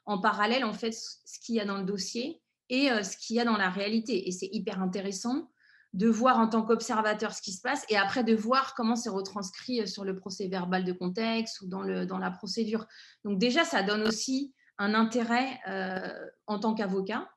en 0.06 0.20
parallèle 0.20 0.64
en 0.64 0.73
fait 0.73 0.92
ce 0.92 1.40
qu'il 1.44 1.56
y 1.56 1.61
a 1.61 1.64
dans 1.64 1.78
le 1.78 1.85
dossier 1.85 2.40
et 2.68 2.88
ce 3.02 3.16
qu'il 3.16 3.35
y 3.35 3.40
a 3.40 3.44
dans 3.44 3.56
la 3.56 3.68
réalité, 3.68 4.28
et 4.28 4.30
c'est 4.30 4.49
hyper 4.52 4.80
intéressant 4.80 5.50
de 5.92 6.09
voir 6.09 6.38
en 6.38 6.49
tant 6.49 6.62
qu'observateur 6.62 7.35
ce 7.35 7.42
qui 7.42 7.52
se 7.52 7.61
passe 7.61 7.85
et 7.88 7.97
après 7.97 8.23
de 8.23 8.35
voir 8.35 8.75
comment 8.75 8.97
c'est 8.97 9.11
retranscrit 9.11 9.80
euh, 9.80 9.87
sur 9.87 10.04
le 10.04 10.14
procès 10.16 10.47
verbal 10.47 10.85
de 10.85 10.92
contexte 10.92 11.61
ou 11.62 11.66
dans, 11.66 11.82
le, 11.82 12.06
dans 12.06 12.18
la 12.18 12.30
procédure. 12.30 12.87
Donc 13.25 13.38
déjà, 13.38 13.64
ça 13.64 13.82
donne 13.82 14.02
aussi 14.02 14.54
un 14.78 14.94
intérêt 14.94 15.59
euh, 15.68 16.26
en 16.47 16.59
tant 16.59 16.75
qu'avocat. 16.75 17.28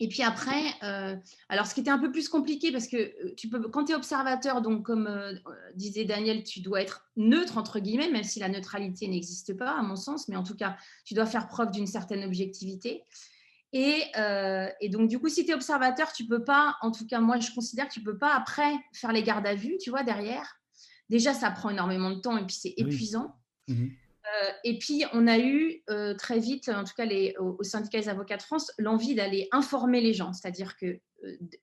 Et 0.00 0.08
puis 0.08 0.22
après, 0.22 0.60
euh, 0.82 1.14
alors 1.48 1.66
ce 1.66 1.74
qui 1.74 1.80
était 1.80 1.90
un 1.90 2.00
peu 2.00 2.10
plus 2.10 2.28
compliqué 2.28 2.72
parce 2.72 2.88
que 2.88 3.32
tu 3.34 3.48
peux, 3.48 3.68
quand 3.68 3.84
tu 3.84 3.92
es 3.92 3.94
observateur, 3.94 4.60
donc 4.60 4.84
comme 4.84 5.08
disait 5.76 6.04
Daniel, 6.04 6.42
tu 6.42 6.60
dois 6.60 6.82
être 6.82 7.06
neutre 7.16 7.58
entre 7.58 7.78
guillemets, 7.78 8.10
même 8.10 8.24
si 8.24 8.40
la 8.40 8.48
neutralité 8.48 9.06
n'existe 9.06 9.56
pas 9.56 9.70
à 9.70 9.82
mon 9.82 9.94
sens, 9.94 10.26
mais 10.26 10.34
en 10.34 10.42
tout 10.42 10.56
cas, 10.56 10.76
tu 11.04 11.14
dois 11.14 11.26
faire 11.26 11.46
preuve 11.46 11.70
d'une 11.70 11.86
certaine 11.86 12.24
objectivité. 12.24 13.04
Euh, 13.74 14.68
et, 14.80 14.88
donc, 14.88 15.08
du 15.08 15.18
coup, 15.18 15.28
si 15.28 15.44
tu 15.44 15.50
es 15.50 15.54
observateur, 15.54 16.12
tu 16.12 16.26
peux 16.26 16.44
pas, 16.44 16.76
en 16.80 16.92
tout 16.92 17.06
cas, 17.06 17.20
moi, 17.20 17.38
je 17.40 17.50
considère 17.52 17.88
que 17.88 17.94
tu 17.94 18.02
peux 18.02 18.18
pas 18.18 18.34
après 18.34 18.72
faire 18.92 19.12
les 19.12 19.22
gardes 19.22 19.46
à 19.46 19.54
vue, 19.54 19.76
tu 19.78 19.90
vois, 19.90 20.04
derrière. 20.04 20.60
Déjà, 21.10 21.34
ça 21.34 21.50
prend 21.50 21.70
énormément 21.70 22.10
de 22.10 22.20
temps 22.20 22.36
et 22.38 22.46
puis 22.46 22.56
c'est 22.56 22.74
épuisant. 22.76 23.34
Mhm. 23.68 23.90
Euh, 24.26 24.50
et 24.64 24.78
puis, 24.78 25.04
on 25.12 25.26
a 25.26 25.38
eu 25.38 25.82
euh, 25.90 26.14
très 26.14 26.38
vite, 26.38 26.68
en 26.68 26.84
tout 26.84 26.94
cas 26.96 27.04
les, 27.04 27.34
au, 27.38 27.62
syndicat 27.62 28.00
des 28.00 28.08
avocats 28.08 28.36
de 28.36 28.42
France, 28.42 28.72
l'envie 28.78 29.14
d'aller 29.14 29.48
informer 29.52 30.00
les 30.00 30.14
gens. 30.14 30.32
C'est-à-dire 30.32 30.76
que 30.76 30.98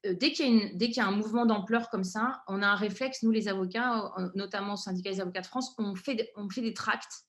dès 0.03 0.31
qu'il 0.31 0.75
y, 0.79 0.85
y, 0.85 0.99
a 0.99 1.07
un 1.07 1.11
mouvement 1.11 1.45
d'ampleur 1.45 1.89
comme 1.89 2.03
ça, 2.03 2.43
on 2.47 2.61
a 2.61 2.67
un 2.67 2.75
réflexe, 2.75 3.23
nous 3.23 3.31
les 3.31 3.47
avocats, 3.47 4.11
notamment 4.35 4.73
au 4.73 4.77
syndicat 4.77 5.11
des 5.11 5.21
avocats 5.21 5.41
de 5.41 5.47
France, 5.47 5.73
on 5.77 5.95
fait, 5.95 6.31
on 6.35 6.49
fait 6.49 6.61
des 6.61 6.73
tracts 6.73 7.25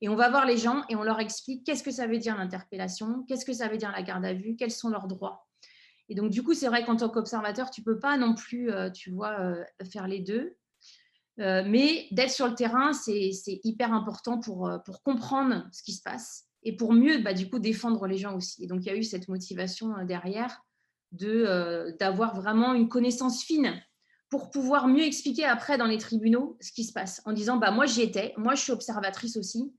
et 0.00 0.08
on 0.08 0.16
va 0.16 0.28
voir 0.28 0.46
les 0.46 0.58
gens 0.58 0.84
et 0.88 0.96
on 0.96 1.02
leur 1.02 1.20
explique 1.20 1.64
qu'est-ce 1.64 1.82
que 1.82 1.90
ça 1.90 2.06
veut 2.06 2.18
dire 2.18 2.36
l'interpellation, 2.36 3.24
qu'est-ce 3.28 3.44
que 3.44 3.52
ça 3.52 3.68
veut 3.68 3.78
dire 3.78 3.92
la 3.92 4.02
garde 4.02 4.24
à 4.24 4.34
vue, 4.34 4.56
quels 4.56 4.70
sont 4.70 4.90
leurs 4.90 5.06
droits. 5.06 5.46
Et 6.08 6.14
donc, 6.14 6.30
du 6.30 6.42
coup, 6.42 6.54
c'est 6.54 6.68
vrai 6.68 6.84
qu'en 6.84 6.96
tant 6.96 7.08
qu'observateur, 7.08 7.70
tu 7.70 7.80
ne 7.80 7.84
peux 7.84 7.98
pas 7.98 8.16
non 8.16 8.34
plus, 8.34 8.70
euh, 8.70 8.90
tu 8.90 9.10
vois, 9.10 9.40
euh, 9.40 9.64
faire 9.90 10.06
les 10.06 10.20
deux. 10.20 10.56
Euh, 11.40 11.64
mais 11.66 12.06
d'être 12.12 12.30
sur 12.30 12.46
le 12.46 12.54
terrain, 12.54 12.92
c'est 12.92 13.30
hyper 13.64 13.92
important 13.92 14.38
pour, 14.38 14.70
comprendre 15.04 15.66
ce 15.72 15.82
qui 15.82 15.92
se 15.92 16.02
passe 16.02 16.44
et 16.62 16.76
pour 16.76 16.92
mieux, 16.92 17.18
bah, 17.18 17.34
du 17.34 17.50
coup, 17.50 17.58
défendre 17.58 18.06
les 18.06 18.16
gens 18.16 18.36
aussi. 18.36 18.64
Et 18.64 18.66
donc, 18.66 18.80
il 18.82 18.86
y 18.86 18.90
a 18.90 18.96
eu 18.96 19.02
cette 19.02 19.28
motivation 19.28 19.92
derrière 20.04 20.62
d'avoir 21.12 22.34
vraiment 22.34 22.74
une 22.74 22.88
connaissance 22.88 23.42
fine 23.42 23.80
pour 24.28 24.50
pouvoir 24.50 24.88
mieux 24.88 25.04
expliquer 25.04 25.44
après 25.44 25.78
dans 25.78 25.86
les 25.86 25.98
tribunaux 25.98 26.56
ce 26.60 26.72
qui 26.72 26.84
se 26.84 26.92
passe 26.92 27.22
en 27.26 27.32
disant 27.32 27.58
bah 27.58 27.70
moi 27.70 27.86
j'y 27.86 28.02
étais, 28.02 28.34
moi 28.36 28.54
je 28.56 28.62
suis 28.62 28.72
observatrice 28.72 29.36
aussi. 29.36 29.72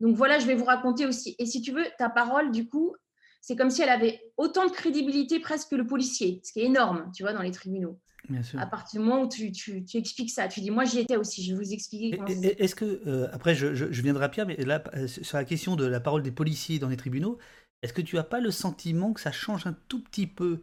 Donc 0.00 0.16
voilà, 0.16 0.38
je 0.38 0.46
vais 0.46 0.54
vous 0.54 0.64
raconter 0.64 1.06
aussi. 1.06 1.36
Et 1.38 1.46
si 1.46 1.60
tu 1.62 1.72
veux, 1.72 1.84
ta 1.98 2.08
parole, 2.08 2.50
du 2.50 2.68
coup, 2.68 2.94
c'est 3.40 3.56
comme 3.56 3.70
si 3.70 3.82
elle 3.82 3.90
avait 3.90 4.20
autant 4.36 4.66
de 4.66 4.72
crédibilité 4.72 5.40
presque 5.40 5.70
que 5.70 5.76
le 5.76 5.86
policier, 5.86 6.40
ce 6.44 6.52
qui 6.52 6.60
est 6.60 6.64
énorme, 6.64 7.10
tu 7.14 7.22
vois, 7.22 7.32
dans 7.32 7.42
les 7.42 7.50
tribunaux. 7.50 8.00
Bien 8.28 8.42
sûr. 8.42 8.58
À 8.58 8.66
partir 8.66 9.00
du 9.00 9.06
moment 9.06 9.22
où 9.22 9.28
tu, 9.28 9.52
tu, 9.52 9.84
tu, 9.84 9.98
expliques 9.98 10.30
ça, 10.30 10.48
tu 10.48 10.60
dis, 10.60 10.70
moi 10.70 10.84
j'y 10.84 11.00
étais 11.00 11.18
aussi, 11.18 11.44
je 11.44 11.52
vais 11.52 11.62
vous 11.62 11.72
expliquer. 11.72 12.18
Est-ce 12.58 12.74
que, 12.74 13.02
euh, 13.06 13.28
après, 13.32 13.54
je, 13.54 13.74
je, 13.74 14.02
viendrai 14.02 14.24
à 14.24 14.28
Pierre, 14.30 14.46
mais 14.46 14.56
là, 14.56 14.82
sur 15.06 15.36
la 15.36 15.44
question 15.44 15.76
de 15.76 15.84
la 15.84 16.00
parole 16.00 16.22
des 16.22 16.30
policiers 16.30 16.78
dans 16.78 16.88
les 16.88 16.96
tribunaux, 16.96 17.38
est-ce 17.82 17.92
que 17.92 18.00
tu 18.00 18.16
n'as 18.16 18.22
pas 18.22 18.40
le 18.40 18.50
sentiment 18.50 19.12
que 19.12 19.20
ça 19.20 19.30
change 19.30 19.66
un 19.66 19.76
tout 19.88 20.02
petit 20.02 20.26
peu 20.26 20.62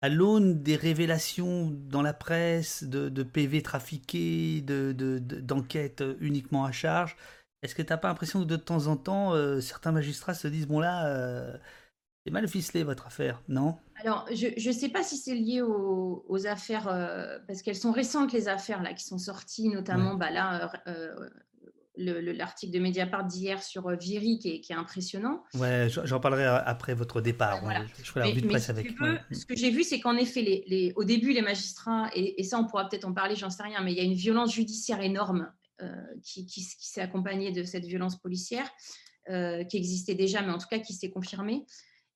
à 0.00 0.08
l'aune 0.08 0.62
des 0.62 0.76
révélations 0.76 1.70
dans 1.70 2.02
la 2.02 2.12
presse 2.12 2.84
de, 2.84 3.22
PV 3.22 3.62
trafiqués, 3.62 4.62
d'enquêtes 4.62 6.02
de, 6.02 6.16
uniquement 6.20 6.64
à 6.64 6.72
charge, 6.72 7.16
est-ce 7.64 7.74
que 7.74 7.80
tu 7.80 7.90
n'as 7.90 7.96
pas 7.96 8.08
l'impression 8.08 8.40
que 8.40 8.44
de 8.44 8.56
temps 8.56 8.88
en 8.88 8.96
temps, 8.98 9.32
euh, 9.32 9.58
certains 9.60 9.90
magistrats 9.90 10.34
se 10.34 10.46
disent, 10.48 10.66
bon 10.66 10.80
là, 10.80 11.06
euh, 11.06 11.56
c'est 12.24 12.30
mal 12.30 12.46
ficelé 12.46 12.84
votre 12.84 13.06
affaire, 13.06 13.42
non? 13.48 13.76
Alors, 14.02 14.26
je 14.30 14.68
ne 14.68 14.72
sais 14.72 14.90
pas 14.90 15.02
si 15.02 15.16
c'est 15.16 15.34
lié 15.34 15.62
aux, 15.62 16.46
affaires, 16.46 16.88
euh, 16.88 17.38
parce 17.46 17.62
qu'elles 17.62 17.76
sont 17.76 17.92
récentes, 17.92 18.34
les 18.34 18.48
affaires 18.48 18.82
là, 18.82 18.92
qui 18.92 19.04
sont 19.04 19.16
sorties, 19.16 19.70
notamment 19.70 20.14
bah, 20.14 20.30
là, 20.30 20.70
l'article 21.96 22.70
de 22.70 22.80
Mediapart 22.80 23.24
d'hier 23.24 23.62
sur 23.62 23.88
Viry 23.96 24.38
qui 24.38 24.56
est, 24.56 24.60
qui 24.60 24.74
est, 24.74 24.76
impressionnant. 24.76 25.42
Ouais, 25.54 25.86
j'en 25.88 26.20
parlerai 26.20 26.44
après 26.44 26.92
votre 26.92 27.22
départ. 27.22 27.62
Je 27.96 28.04
ferai 28.04 28.20
la 28.20 28.26
revue 28.26 28.42
de 28.42 28.48
presse 28.48 28.68
avec. 28.68 28.92
ce 29.30 29.46
que 29.46 29.56
j'ai 29.56 29.70
vu, 29.70 29.84
c'est 29.84 30.00
qu'en 30.00 30.16
effet, 30.16 30.42
les, 30.42 30.64
les, 30.66 30.92
au 30.96 31.04
début, 31.04 31.32
les 31.32 31.40
magistrats, 31.40 32.10
et, 32.14 32.38
et 32.38 32.44
ça, 32.44 32.58
on 32.58 32.66
pourra 32.66 32.90
peut-être 32.90 33.06
en 33.06 33.14
parler, 33.14 33.36
j'en 33.36 33.48
sais 33.48 33.62
rien, 33.62 33.80
mais 33.82 33.92
il 33.92 33.96
y 33.96 34.00
a 34.02 34.04
une 34.04 34.12
violence 34.12 34.52
judiciaire 34.52 35.00
énorme 35.00 35.50
euh, 35.82 35.90
qui, 36.22 36.46
s'est 36.60 37.00
accompagnée 37.00 37.50
de 37.50 37.64
cette 37.64 37.84
violence 37.84 38.16
policière, 38.20 38.70
euh, 39.28 39.64
qui 39.64 39.76
existait 39.76 40.14
déjà, 40.14 40.40
mais 40.40 40.52
en 40.52 40.58
tout 40.58 40.68
cas 40.70 40.78
qui 40.78 40.92
s'est 40.92 41.10
confirmée. 41.10 41.66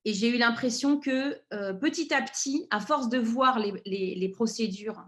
Et 0.05 0.15
j'ai 0.15 0.29
eu 0.29 0.39
l'impression 0.39 1.01
que 1.01 1.41
euh, 1.53 1.75
petit 1.75 2.15
à 2.15 2.23
petit, 2.23 2.69
à 2.71 2.79
force 2.79 3.09
de 3.09 3.19
voir 3.19 3.59
les, 3.59 4.33
procédures 4.33 5.03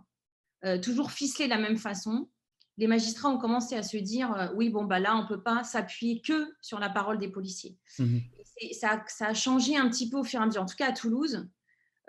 toujours 0.83 1.13
ficelées 1.13 1.45
de 1.45 1.51
la 1.51 1.61
même 1.61 1.79
façon, 1.79 2.29
les 2.77 2.89
magistrats 2.89 3.29
ont 3.29 3.39
commencé 3.39 3.77
à 3.77 3.85
se 3.85 3.97
dire 3.97 4.51
oui, 4.57 4.69
bon, 4.69 4.83
bah 4.83 4.99
là, 4.99 5.17
on 5.17 5.23
ne 5.23 5.29
peut 5.29 5.43
pas 5.43 5.63
s'appuyer 5.63 6.21
que 6.21 6.53
sur 6.61 6.81
la 6.81 6.91
parole 6.91 7.19
des 7.19 7.29
policiers. 7.29 7.79
Mmh 8.01 8.19
ça, 8.73 9.03
ça, 9.07 9.29
a 9.29 9.35
changé 9.35 9.77
un 9.77 9.89
petit 9.89 10.11
peu 10.11 10.19
au 10.19 10.25
fur 10.25 10.41
et 10.41 10.43
à 10.43 10.47
mesure. 10.47 10.63
En 10.63 10.67
tout 10.67 10.77
cas, 10.77 10.89
à 10.89 10.93
Toulouse, 10.93 11.49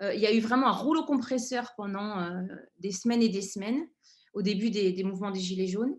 il 0.02 0.20
y 0.20 0.26
a 0.26 0.34
eu 0.34 0.40
vraiment 0.40 0.66
un 0.66 0.72
rouleau 0.72 1.04
compresseur 1.04 1.72
pendant 1.76 2.44
des 2.80 2.90
semaines 2.90 3.22
et 3.22 3.28
des 3.28 3.42
semaines, 3.42 3.86
au 4.34 4.42
début 4.42 4.70
des 4.70 5.04
mouvements 5.04 5.30
des 5.30 5.40
Gilets 5.40 5.68
jaunes. 5.68 5.96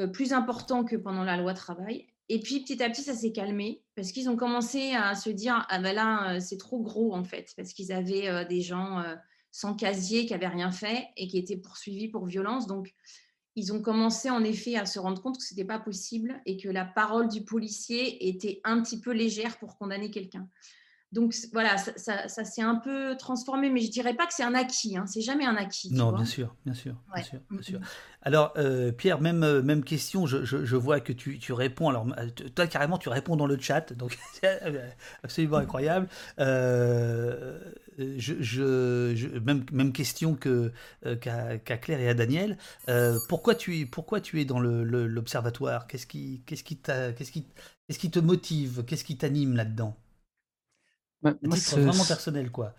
Euh, 0.00 0.08
plus 0.08 0.32
important 0.32 0.84
que 0.84 0.96
pendant 0.96 1.22
la 1.22 1.36
loi 1.36 1.54
travail. 1.54 2.08
Et 2.28 2.40
puis 2.40 2.60
petit 2.60 2.82
à 2.82 2.90
petit, 2.90 3.02
ça 3.02 3.14
s'est 3.14 3.30
calmé 3.30 3.84
parce 3.94 4.10
qu'ils 4.10 4.28
ont 4.28 4.34
commencé 4.34 4.92
à 4.92 5.14
se 5.14 5.30
dire 5.30 5.64
ah 5.68 5.78
ben 5.78 5.94
là, 5.94 6.34
euh, 6.34 6.40
c'est 6.40 6.56
trop 6.56 6.80
gros 6.82 7.14
en 7.14 7.22
fait, 7.22 7.52
parce 7.56 7.72
qu'ils 7.72 7.92
avaient 7.92 8.28
euh, 8.28 8.44
des 8.44 8.60
gens 8.60 9.04
sans 9.52 9.74
casier 9.74 10.26
qui 10.26 10.32
n'avaient 10.32 10.48
rien 10.48 10.72
fait 10.72 11.06
et 11.16 11.28
qui 11.28 11.38
étaient 11.38 11.56
poursuivis 11.56 12.08
pour 12.08 12.26
violence. 12.26 12.66
Donc 12.66 12.92
ils 13.54 13.72
ont 13.72 13.80
commencé 13.80 14.30
en 14.30 14.42
effet 14.42 14.74
à 14.74 14.84
se 14.84 14.98
rendre 14.98 15.22
compte 15.22 15.38
que 15.38 15.44
ce 15.44 15.54
n'était 15.54 15.66
pas 15.66 15.78
possible 15.78 16.40
et 16.44 16.56
que 16.56 16.68
la 16.68 16.84
parole 16.84 17.28
du 17.28 17.44
policier 17.44 18.28
était 18.28 18.60
un 18.64 18.82
petit 18.82 19.00
peu 19.00 19.12
légère 19.12 19.58
pour 19.58 19.78
condamner 19.78 20.10
quelqu'un. 20.10 20.48
Donc 21.14 21.32
voilà, 21.52 21.76
ça, 21.78 22.26
s'est 22.28 22.60
un 22.60 22.74
peu 22.74 23.16
transformé, 23.16 23.70
mais 23.70 23.80
je 23.80 23.90
dirais 23.90 24.14
pas 24.14 24.26
que 24.26 24.34
c'est 24.34 24.42
un 24.42 24.54
acquis. 24.54 24.96
Hein. 24.96 25.06
C'est 25.06 25.20
jamais 25.20 25.46
un 25.46 25.54
acquis. 25.54 25.94
Non, 25.94 26.10
bien 26.10 26.24
sûr, 26.24 26.56
bien 26.66 26.74
sûr, 26.74 26.96
bien 27.14 27.22
sûr, 27.22 27.38
bien 27.50 27.62
sûr. 27.62 27.78
Alors 28.22 28.52
euh, 28.56 28.90
Pierre, 28.90 29.20
même 29.20 29.44
euh, 29.44 29.62
même 29.62 29.84
question. 29.84 30.26
Je, 30.26 30.76
vois 30.76 30.98
que 30.98 31.12
tu, 31.12 31.52
réponds. 31.52 31.88
Alors 31.88 32.08
euh, 32.18 32.26
toi 32.54 32.66
carrément, 32.66 32.98
tu 32.98 33.08
réponds 33.08 33.36
dans 33.36 33.46
le 33.46 33.56
chat, 33.60 33.92
donc 33.92 34.18
absolument 35.22 35.58
incroyable. 35.58 36.08
je, 36.36 36.98
même 39.38 39.64
même 39.70 39.92
question 39.92 40.34
que 40.34 40.72
qu'à 41.20 41.58
Claire 41.78 42.00
et 42.00 42.08
à 42.08 42.14
Daniel. 42.14 42.58
pourquoi 43.28 43.54
tu 43.54 43.86
pourquoi 43.86 44.20
tu 44.20 44.40
es 44.40 44.44
dans 44.44 44.58
l'observatoire? 44.58 45.86
Qu'est-ce 45.86 46.08
qui 46.08 46.42
qu'est-ce 46.44 46.64
qui 46.64 46.78
qu'est-ce 46.78 47.30
qui 47.30 47.46
qu'est-ce 47.86 48.00
qui 48.00 48.10
te 48.10 48.18
motive? 48.18 48.82
Qu'est-ce 48.84 49.04
qui 49.04 49.16
t'anime 49.16 49.54
là-dedans? 49.54 49.96
Bah, 51.24 51.34
moi, 51.42 51.56
c'est 51.56 51.80
vraiment 51.80 52.04
personnel, 52.04 52.50
quoi. 52.50 52.74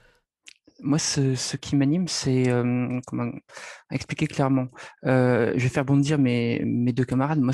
Moi, 0.82 1.00
ce, 1.00 1.56
qui 1.56 1.76
m'anime, 1.76 2.08
c'est 2.08 2.52
comment 3.08 3.32
expliquer 3.92 4.28
clairement. 4.28 4.68
je 5.04 5.54
vais 5.58 5.70
faire 5.70 5.86
bondir 5.86 6.20
mes, 6.20 6.62
mes 6.66 6.92
deux 6.94 7.06
camarades. 7.06 7.40
Moi, 7.40 7.54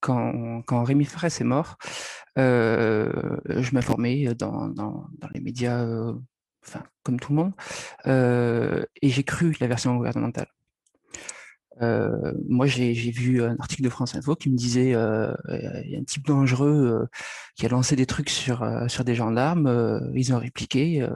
quand, 0.00 0.62
quand 0.66 0.82
Rémi 0.82 1.04
Fraisse 1.04 1.40
est 1.40 1.44
mort, 1.44 1.78
je 2.36 3.72
m'informais 3.72 4.34
dans, 4.34 4.68
dans, 4.68 5.08
dans, 5.18 5.28
les 5.32 5.40
médias, 5.40 5.86
enfin, 6.66 6.82
comme 7.04 7.20
tout 7.20 7.32
le 7.32 7.36
monde, 7.36 7.52
et 9.00 9.08
j'ai 9.08 9.24
cru 9.24 9.56
la 9.60 9.68
version 9.68 9.96
gouvernementale. 9.96 10.48
Euh, 11.82 12.32
moi, 12.48 12.66
j'ai 12.66 12.92
vu 12.92 13.42
un 13.42 13.56
article 13.58 13.82
de 13.82 13.88
France 13.88 14.14
Info 14.14 14.34
qui 14.34 14.50
me 14.50 14.56
disait 14.56 14.94
euh, 14.94 15.34
il 15.48 15.90
y 15.90 15.96
a 15.96 15.98
un 15.98 16.04
type 16.04 16.26
dangereux 16.26 17.02
euh, 17.02 17.06
qui 17.54 17.66
a 17.66 17.68
lancé 17.68 17.96
des 17.96 18.06
trucs 18.06 18.30
sur 18.30 18.64
sur 18.88 19.04
des 19.04 19.14
gendarmes, 19.14 20.10
ils 20.14 20.32
ont 20.32 20.38
répliqué, 20.38 21.06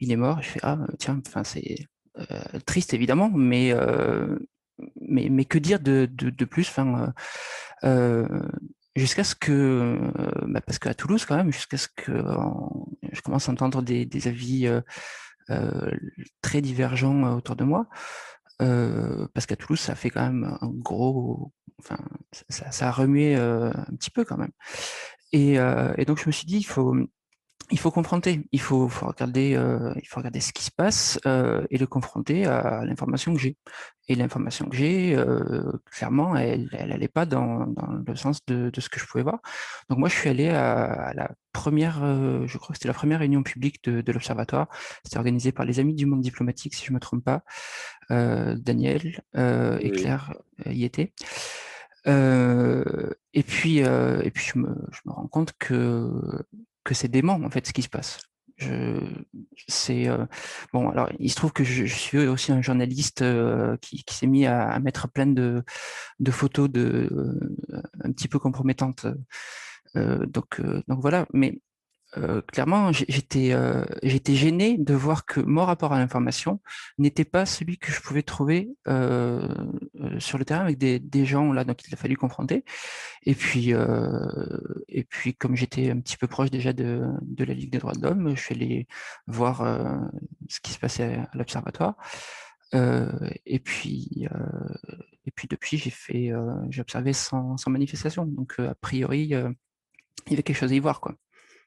il 0.00 0.12
est 0.12 0.16
mort. 0.16 0.42
Je 0.42 0.48
fais 0.48 0.60
ah 0.62 0.78
tiens, 0.98 1.20
c'est 1.44 1.86
triste 2.66 2.94
évidemment, 2.94 3.30
mais 3.30 3.74
mais, 5.00 5.28
mais 5.30 5.44
que 5.44 5.58
dire 5.58 5.80
de, 5.80 6.08
de, 6.10 6.44
plus? 6.44 6.72
Jusqu'à 8.96 9.24
ce 9.24 9.34
que 9.34 9.98
bah 10.46 10.60
parce 10.60 10.78
qu'à 10.78 10.94
Toulouse 10.94 11.24
quand 11.24 11.36
même 11.36 11.52
jusqu'à 11.52 11.76
ce 11.76 11.88
que 11.88 12.12
je 13.12 13.20
commence 13.22 13.48
à 13.48 13.52
entendre 13.52 13.82
des, 13.82 14.06
des 14.06 14.28
avis 14.28 14.68
très 16.42 16.60
divergents 16.60 17.36
autour 17.36 17.56
de 17.56 17.64
moi 17.64 17.88
parce 18.58 19.46
qu'à 19.46 19.56
Toulouse, 19.56 19.80
ça 19.80 19.94
fait 19.94 20.10
quand 20.10 20.22
même 20.22 20.56
un 20.60 20.68
gros, 20.68 21.52
enfin, 21.80 21.98
ça, 22.48 22.88
a 22.88 22.92
remué 22.92 23.34
un 23.36 23.70
petit 23.98 24.10
peu 24.10 24.24
quand 24.24 24.36
même. 24.36 24.52
Et, 25.32 25.54
et, 25.54 26.04
donc 26.04 26.20
je 26.20 26.26
me 26.26 26.32
suis 26.32 26.46
dit, 26.46 26.58
il 26.58 26.64
faut, 26.64 26.94
il 27.70 27.78
faut 27.78 27.90
confronter, 27.90 28.46
il 28.52 28.60
faut, 28.60 28.88
faut 28.88 29.06
regarder, 29.06 29.54
euh, 29.54 29.92
il 29.96 30.06
faut 30.06 30.20
regarder 30.20 30.40
ce 30.40 30.52
qui 30.52 30.62
se 30.62 30.70
passe 30.70 31.18
euh, 31.26 31.64
et 31.70 31.78
le 31.78 31.86
confronter 31.86 32.44
à 32.44 32.84
l'information 32.84 33.32
que 33.32 33.40
j'ai. 33.40 33.56
Et 34.06 34.14
l'information 34.14 34.68
que 34.68 34.76
j'ai, 34.76 35.16
euh, 35.16 35.72
clairement, 35.90 36.36
elle 36.36 36.68
n'allait 36.72 37.08
pas 37.08 37.24
dans, 37.24 37.66
dans, 37.66 37.86
le 38.06 38.16
sens 38.16 38.44
de, 38.46 38.68
de, 38.68 38.80
ce 38.82 38.90
que 38.90 39.00
je 39.00 39.06
pouvais 39.06 39.24
voir. 39.24 39.40
Donc 39.88 39.98
moi, 39.98 40.10
je 40.10 40.14
suis 40.14 40.28
allé 40.28 40.50
à, 40.50 41.12
la 41.14 41.30
première, 41.52 42.00
je 42.46 42.58
crois 42.58 42.68
que 42.68 42.74
c'était 42.74 42.88
la 42.88 42.94
première 42.94 43.20
réunion 43.20 43.42
publique 43.42 43.82
de, 43.84 44.02
de 44.02 44.12
l'Observatoire. 44.12 44.68
C'était 45.04 45.16
organisé 45.16 45.50
par 45.52 45.64
les 45.64 45.80
Amis 45.80 45.94
du 45.94 46.04
Monde 46.04 46.20
diplomatique, 46.20 46.74
si 46.74 46.84
je 46.84 46.90
ne 46.90 46.96
me 46.96 47.00
trompe 47.00 47.24
pas. 47.24 47.44
Daniel 48.10 49.22
et 49.34 49.90
Claire 49.90 50.34
y 50.66 50.84
étaient. 50.84 51.14
et 52.06 53.42
puis, 53.42 53.78
et 53.78 54.30
puis 54.34 54.44
je 54.44 54.58
me, 54.58 54.76
je 54.92 55.00
me 55.06 55.12
rends 55.12 55.28
compte 55.28 55.54
que 55.58 56.44
que 56.84 56.94
c'est 56.94 57.08
dément 57.08 57.34
en 57.34 57.50
fait 57.50 57.66
ce 57.66 57.72
qui 57.72 57.82
se 57.82 57.88
passe. 57.88 58.20
Je, 58.56 59.00
c'est 59.66 60.08
euh, 60.08 60.26
bon. 60.72 60.88
Alors, 60.90 61.10
il 61.18 61.30
se 61.30 61.36
trouve 61.36 61.52
que 61.52 61.64
je, 61.64 61.86
suis 61.86 62.18
aussi 62.18 62.52
un 62.52 62.62
journaliste 62.62 63.22
euh, 63.22 63.76
qui, 63.78 64.04
qui 64.04 64.14
s'est 64.14 64.28
mis 64.28 64.46
à, 64.46 64.68
à, 64.70 64.78
mettre 64.78 65.08
plein 65.08 65.26
de, 65.26 65.64
de 66.20 66.30
photos 66.30 66.70
de 66.70 67.08
euh, 67.12 67.82
un 68.04 68.12
petit 68.12 68.28
peu 68.28 68.38
compromettantes. 68.38 69.06
donc, 69.94 70.60
donc 70.88 71.00
voilà. 71.00 71.26
Mais 71.32 71.60
clairement, 72.46 72.92
j'étais 72.92 74.36
gêné 74.36 74.78
de 74.78 74.94
voir 74.94 75.26
que 75.26 75.40
mon 75.40 75.64
rapport 75.64 75.92
à 75.92 75.98
l'information 75.98 76.60
n'était 76.98 77.24
pas 77.24 77.46
celui 77.46 77.78
que 77.78 77.90
je 77.90 78.00
pouvais 78.00 78.22
trouver 78.22 78.70
sur 80.18 80.38
le 80.38 80.44
terrain 80.44 80.60
avec 80.60 80.78
des, 80.78 81.24
gens 81.24 81.52
là 81.52 81.64
donc 81.64 81.80
il 81.86 81.94
a 81.94 81.96
fallu 81.96 82.16
confronter. 82.16 82.64
Et 83.24 83.34
puis 83.34 83.72
et 84.88 85.04
puis 85.04 85.34
comme 85.34 85.56
j'étais 85.56 85.90
un 85.90 86.00
petit 86.00 86.16
peu 86.16 86.26
proche 86.26 86.50
déjà 86.50 86.72
de, 86.72 87.04
la 87.38 87.54
Ligue 87.54 87.70
des 87.70 87.78
droits 87.78 87.94
de 87.94 88.02
l'homme, 88.02 88.36
je 88.36 88.40
suis 88.40 88.54
allé 88.54 88.86
voir 89.26 89.64
ce 90.48 90.60
qui 90.60 90.72
se 90.72 90.78
passait 90.78 91.14
à 91.14 91.30
l'observatoire. 91.34 91.96
et 92.72 93.58
puis 93.58 94.26
et 95.26 95.30
puis 95.30 95.48
depuis 95.48 95.78
j'ai 95.78 96.80
observé 96.80 97.12
sans, 97.12 97.56
sans 97.56 97.70
manifestation. 97.70 98.24
Donc 98.26 98.58
a 98.58 98.74
priori 98.74 99.22
il 99.22 99.28
y 99.28 99.34
avait 100.32 100.42
quelque 100.42 100.56
chose 100.56 100.72
à 100.72 100.74
y 100.74 100.80
voir 100.80 101.00
quoi. 101.00 101.16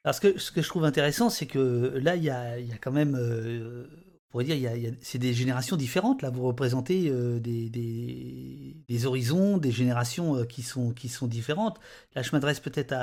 Parce 0.08 0.20
que 0.20 0.38
ce 0.38 0.50
que 0.50 0.62
je 0.62 0.68
trouve 0.68 0.86
intéressant, 0.86 1.28
c'est 1.28 1.44
que 1.44 1.92
là, 2.02 2.16
il 2.16 2.24
y 2.24 2.30
a, 2.30 2.56
quand 2.80 2.92
même, 2.92 3.14
euh, 3.14 3.86
on 3.92 4.30
pourrait 4.30 4.44
dire, 4.44 4.56
y 4.56 4.66
a, 4.66 4.90
c'est 5.02 5.18
des 5.18 5.34
générations 5.34 5.76
différentes. 5.76 6.22
Là, 6.22 6.30
vous 6.30 6.44
représentez 6.44 7.10
euh, 7.10 7.38
des, 7.38 9.04
horizons, 9.04 9.58
des 9.58 9.70
générations 9.70 10.34
euh, 10.34 10.44
qui, 10.46 10.62
sont, 10.62 10.94
différentes. 11.24 11.78
Là, 12.14 12.22
je 12.22 12.32
m'adresse 12.32 12.58
peut-être 12.58 12.94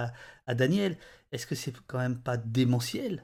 à, 0.47 0.55
Daniel. 0.55 0.97
Est-ce 1.31 1.45
que 1.45 1.53
c'est 1.53 1.75
quand 1.85 1.99
même 1.99 2.17
pas 2.17 2.37
démentiel 2.37 3.23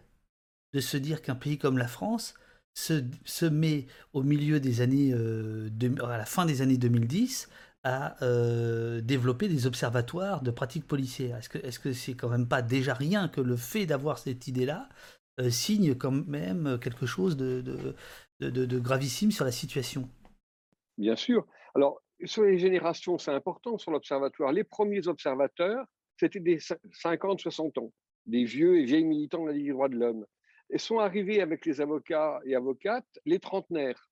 de 0.74 0.80
se 0.80 0.98
dire 0.98 1.24
qu'un 1.24 1.34
pays 1.34 1.58
comme 1.58 1.80
la 1.80 1.88
France 1.88 2.36
se, 2.76 3.04
se 3.26 3.48
met 3.48 3.88
au 4.14 4.22
milieu 4.22 4.60
des 4.60 4.82
années, 4.82 5.10
de, 5.12 6.04
à 6.04 6.20
la 6.20 6.26
fin 6.26 6.46
des 6.46 6.62
années 6.62 6.78
2010, 6.78 7.50
à 7.84 8.24
euh, 8.24 9.02
développer 9.02 9.48
des 9.48 9.66
observatoires 9.66 10.42
de 10.42 10.52
pratiques 10.52 10.88
policières 10.88 11.38
Est-ce 11.38 11.50
que 11.50 11.58
est-ce 11.60 11.80
que 11.80 11.94
c'est 11.94 12.14
quand 12.14 12.30
même 12.30 12.48
pas 12.48 12.62
déjà 12.62 12.94
rien 12.94 13.28
que 13.28 13.42
le 13.42 13.56
fait 13.56 13.86
d'avoir 13.86 14.20
cette 14.20 14.48
idée-là 14.48 14.88
euh, 15.40 15.50
signe 15.50 15.96
quand 15.96 16.12
même 16.12 16.78
quelque 16.80 17.06
chose 17.06 17.38
de, 17.38 18.80
gravissime 18.80 19.32
sur 19.32 19.46
la 19.46 19.52
situation? 19.52 20.08
Bien 20.98 21.16
sûr. 21.16 21.48
Alors, 21.74 22.02
sur 22.26 22.44
les 22.44 22.60
générations, 22.60 23.18
c'est 23.18 23.32
important 23.32 23.78
sur 23.78 23.92
l'observatoire. 23.92 24.52
Les 24.52 24.64
premiers 24.64 25.08
observateurs, 25.08 25.86
c'était 26.18 26.40
des 26.40 26.58
50-60 26.58 27.80
ans, 27.80 27.92
des 28.28 28.44
vieux 28.44 28.80
et 28.80 28.86
vieilles 28.86 29.06
militants 29.06 29.44
de 29.44 29.48
la 29.48 29.54
Ligue 29.54 29.68
des 29.68 29.72
droits 29.72 29.90
de 29.90 29.96
l'homme. 29.96 30.26
Et 30.70 30.78
sont 30.78 31.00
arrivés 31.00 31.42
avec 31.42 31.66
les 31.66 31.82
avocats 31.82 32.40
et 32.46 32.56
avocates 32.56 33.20
les 33.26 33.40
trentenaires. 33.40 34.11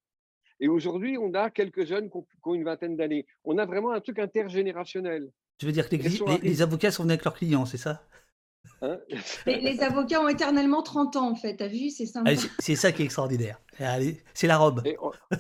Et 0.60 0.68
aujourd'hui, 0.68 1.18
on 1.18 1.34
a 1.34 1.50
quelques 1.50 1.86
jeunes 1.86 2.10
qui 2.10 2.18
ont, 2.44 2.54
une 2.54 2.64
vingtaine 2.64 2.98
d'années. 2.98 3.26
On 3.44 3.58
a 3.58 3.66
vraiment 3.66 3.92
un 3.92 4.02
truc 4.02 4.20
intergénérationnel. 4.20 5.30
Tu 5.58 5.66
veux 5.66 5.72
dire 5.72 5.90
que 5.90 5.96
les, 5.96 6.62
avocats 6.62 6.92
sont 6.92 7.04
venus 7.04 7.14
avec 7.14 7.26
leurs 7.26 7.34
clients, 7.34 7.66
c'est 7.66 7.78
ça? 7.78 8.04
Hein? 8.82 8.98
Les, 9.46 9.82
avocats 9.82 10.22
ont 10.22 10.28
éternellement 10.28 10.82
30 10.84 11.16
ans, 11.18 11.32
en 11.32 11.36
fait. 11.36 11.58
T'as 11.58 11.68
vu 11.68 11.90
C'est 11.90 12.06
sympa. 12.06 12.32
c'est 12.60 12.76
ça 12.76 12.92
qui 12.92 13.02
est 13.02 13.06
extraordinaire. 13.06 13.62
C'est 14.34 14.48
la 14.48 14.58
robe. 14.58 14.84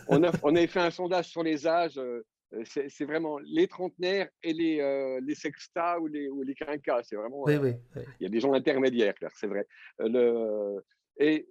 on, 0.08 0.23
a, 0.23 0.29
avait 0.29 0.67
fait 0.67 0.79
un 0.79 0.91
sondage 0.91 1.27
sur 1.27 1.43
les 1.43 1.67
âges. 1.67 1.97
Euh, 1.97 2.23
c'est 2.65 3.05
vraiment 3.05 3.38
les 3.39 3.67
trentenaires 3.67 4.27
et 4.41 4.53
les, 4.53 4.79
euh, 4.79 5.19
les 5.23 5.36
sextas 5.36 5.99
ou 5.99 6.08
les, 6.08 6.29
ou 6.29 6.41
les 6.41 6.55
quinquas. 6.55 7.03
C'est 7.03 7.15
vraiment. 7.15 7.43
Oui, 7.43 7.58
oui, 7.58 7.73
Il 8.19 8.23
y 8.23 8.25
a 8.25 8.29
des 8.29 8.39
gens 8.39 8.53
intermédiaires, 8.53 9.13
c'est 9.36 9.47
vrai. 9.47 9.67
Euh, 10.01 10.10
le, 10.10 10.84
et 11.19 11.47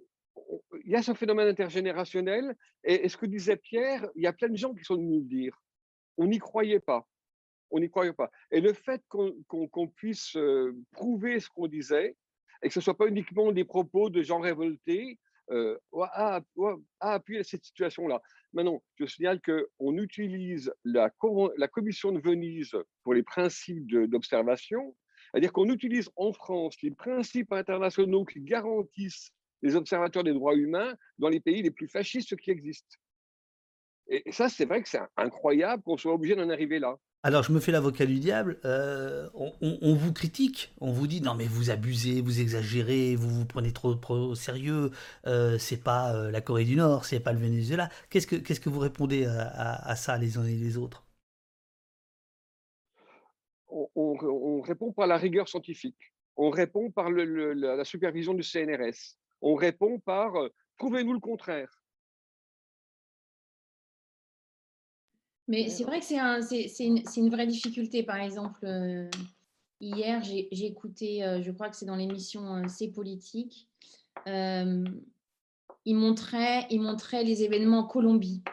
il 0.85 0.91
y 0.91 0.95
a 0.95 1.01
ce 1.01 1.13
phénomène 1.13 1.47
intergénérationnel. 1.47 2.55
Et, 2.83 3.07
ce 3.09 3.17
que 3.17 3.25
disait 3.25 3.57
Pierre, 3.57 4.07
il 4.15 4.23
y 4.23 4.27
a 4.27 4.33
plein 4.33 4.49
de 4.49 4.57
gens 4.57 4.73
qui 4.73 4.83
sont 4.83 4.95
venus 4.95 5.21
le 5.21 5.27
dire. 5.27 5.61
On 6.17 6.27
n'y 6.27 6.39
croyait 6.39 6.79
pas. 6.79 7.07
On 7.71 7.79
n'y 7.79 7.89
croyait 7.89 8.13
pas. 8.13 8.31
Et 8.51 8.61
le 8.61 8.73
fait 8.73 9.01
qu'on 9.07 9.87
puisse 9.95 10.35
euh, 10.35 10.75
prouver 10.91 11.39
ce 11.39 11.49
qu'on 11.49 11.67
disait, 11.67 12.15
et 12.61 12.67
que 12.67 12.73
ce 12.73 12.79
ne 12.79 12.83
soit 12.83 12.97
pas 12.97 13.07
uniquement 13.07 13.51
des 13.51 13.63
propos 13.63 14.09
de 14.09 14.21
gens 14.21 14.39
révoltés, 14.39 15.19
euh, 15.51 15.77
à, 16.13 16.41
appuyer 16.99 17.43
cette 17.43 17.63
situation-là. 17.63 18.21
Maintenant, 18.53 18.83
je 18.99 19.05
signale 19.05 19.41
qu'on 19.41 19.97
utilise 19.97 20.71
la 20.83 21.09
commission 21.71 22.11
de 22.11 22.19
Venise 22.19 22.75
pour 23.03 23.15
les 23.15 23.23
principes 23.23 23.87
d'observation, 23.87 24.95
c'est-à-dire 25.31 25.51
qu'on 25.51 25.69
utilise 25.69 26.09
en 26.15 26.33
France 26.33 26.75
les 26.83 26.91
principes 26.91 27.51
internationaux 27.51 28.25
qui 28.25 28.41
garantissent 28.41 29.31
les 29.61 29.75
observateurs 29.75 30.23
des 30.23 30.33
droits 30.33 30.55
humains 30.55 30.95
dans 31.17 31.29
les 31.29 31.39
pays 31.39 31.61
les 31.61 31.71
plus 31.71 31.87
fascistes 31.87 32.35
qui 32.37 32.51
existent. 32.51 32.97
Et, 34.09 34.23
ça, 34.31 34.49
c'est 34.49 34.65
vrai 34.65 34.81
que 34.81 34.89
c'est 34.89 35.01
incroyable 35.17 35.83
qu'on 35.83 35.97
soit 35.97 36.13
obligé 36.13 36.35
d'en 36.35 36.49
arriver 36.49 36.79
là. 36.79 36.97
Alors, 37.21 37.43
je 37.43 37.51
me 37.51 37.59
fais 37.59 37.73
l'avocat 37.73 38.05
du 38.05 38.17
diable. 38.17 38.59
Euh, 38.63 39.29
on, 39.33 39.93
vous 39.93 40.13
critique, 40.13 40.73
on 40.79 40.93
vous 40.93 41.05
dit 41.05 41.19
non 41.21 41.35
mais 41.35 41.47
vous 41.47 41.69
abusez, 41.69 42.21
vous 42.21 42.39
exagérez, 42.39 43.17
vous 43.17 43.29
vous 43.29 43.45
prenez 43.45 43.73
trop, 43.73 43.97
au 44.09 44.35
sérieux. 44.35 44.91
Euh, 45.27 45.57
c'est 45.57 45.83
pas 45.83 46.15
euh, 46.15 46.31
la 46.31 46.39
Corée 46.39 46.63
du 46.63 46.77
Nord, 46.77 47.03
c'est 47.03 47.19
pas 47.19 47.33
le 47.33 47.39
Venezuela. 47.39 47.89
Qu'est-ce 48.09 48.25
que 48.25 48.37
qu'est-ce 48.37 48.61
que 48.61 48.69
vous 48.69 48.79
répondez 48.79 49.25
à, 49.25 49.95
ça 49.97 50.17
les 50.17 50.37
uns 50.37 50.45
et 50.45 50.55
les 50.55 50.77
autres? 50.77 51.05
On, 53.67 54.61
répond 54.61 54.93
par 54.93 55.05
la 55.05 55.17
rigueur 55.17 55.49
scientifique. 55.49 56.13
On 56.37 56.49
répond 56.49 56.89
par 56.89 57.09
la 57.09 57.83
supervision 57.83 58.33
du 58.33 58.43
CNRS 58.43 59.17
on 59.41 59.55
répond 59.55 59.99
par 59.99 60.33
prouvez-nous 60.77 61.13
le 61.13 61.19
contraire. 61.19 61.69
Mais 65.47 65.67
c'est 65.69 65.83
vrai 65.83 65.99
que 65.99 66.05
c'est 66.05 66.85
une, 66.85 67.29
vraie 67.29 67.47
difficulté. 67.47 68.03
Par 68.03 68.17
exemple, 68.17 68.67
hier, 69.81 70.23
j'ai 70.23 70.65
écouté, 70.65 71.21
je 71.41 71.51
crois 71.51 71.69
que 71.69 71.75
c'est 71.75 71.87
dans 71.87 71.95
l'émission 71.95 72.67
C'est 72.67 72.89
politique, 72.89 73.67
il, 74.27 75.95
montrait, 75.95 76.67
il 76.69 76.81
montrait 76.81 77.23
les 77.23 77.41
événements 77.43 77.79
en 77.79 77.87
Colombie, 77.87 78.43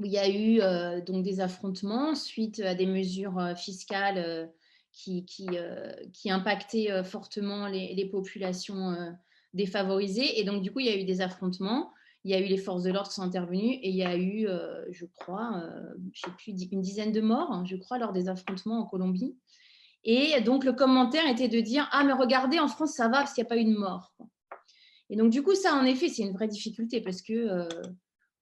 où 0.00 0.06
il 0.06 0.10
y 0.10 0.18
a 0.18 0.28
eu 0.28 0.58
donc 1.04 1.22
des 1.22 1.38
affrontements 1.38 2.16
suite 2.16 2.58
à 2.60 2.74
des 2.74 2.86
mesures 2.86 3.52
fiscales 3.56 4.52
qui, 4.90 5.24
qui, 5.24 5.46
qui 6.12 6.32
impactaient 6.32 7.04
fortement 7.04 7.68
les, 7.68 7.94
les 7.94 8.06
populations 8.06 9.14
défavorisés. 9.54 10.40
Et 10.40 10.44
donc, 10.44 10.62
du 10.62 10.72
coup, 10.72 10.80
il 10.80 10.86
y 10.86 10.90
a 10.90 10.96
eu 10.96 11.04
des 11.04 11.20
affrontements. 11.20 11.92
Il 12.24 12.30
y 12.30 12.34
a 12.34 12.40
eu 12.40 12.46
les 12.46 12.58
forces 12.58 12.82
de 12.82 12.90
l'ordre 12.90 13.08
qui 13.08 13.14
sont 13.14 13.22
intervenues 13.22 13.74
et 13.74 13.88
il 13.88 13.96
y 13.96 14.02
a 14.02 14.16
eu, 14.16 14.46
euh, 14.48 14.84
je 14.90 15.06
crois, 15.06 15.62
euh, 15.62 15.94
je 16.12 16.20
sais 16.22 16.32
plus, 16.36 16.52
une 16.72 16.82
dizaine 16.82 17.12
de 17.12 17.20
morts, 17.20 17.52
hein, 17.52 17.64
je 17.64 17.76
crois, 17.76 17.98
lors 17.98 18.12
des 18.12 18.28
affrontements 18.28 18.80
en 18.80 18.86
Colombie. 18.86 19.36
Et 20.04 20.40
donc, 20.40 20.64
le 20.64 20.72
commentaire 20.72 21.28
était 21.28 21.48
de 21.48 21.60
dire 21.60 21.88
Ah, 21.92 22.04
mais 22.04 22.12
regardez, 22.12 22.58
en 22.58 22.68
France, 22.68 22.92
ça 22.92 23.08
va 23.08 23.18
parce 23.18 23.34
qu'il 23.34 23.42
n'y 23.42 23.46
a 23.46 23.50
pas 23.50 23.58
eu 23.58 23.64
de 23.64 23.78
mort. 23.78 24.14
Et 25.10 25.16
donc, 25.16 25.30
du 25.30 25.42
coup, 25.42 25.54
ça, 25.54 25.74
en 25.74 25.84
effet, 25.84 26.08
c'est 26.08 26.22
une 26.22 26.32
vraie 26.32 26.48
difficulté 26.48 27.00
parce 27.00 27.22
que 27.22 27.32
euh, 27.32 27.68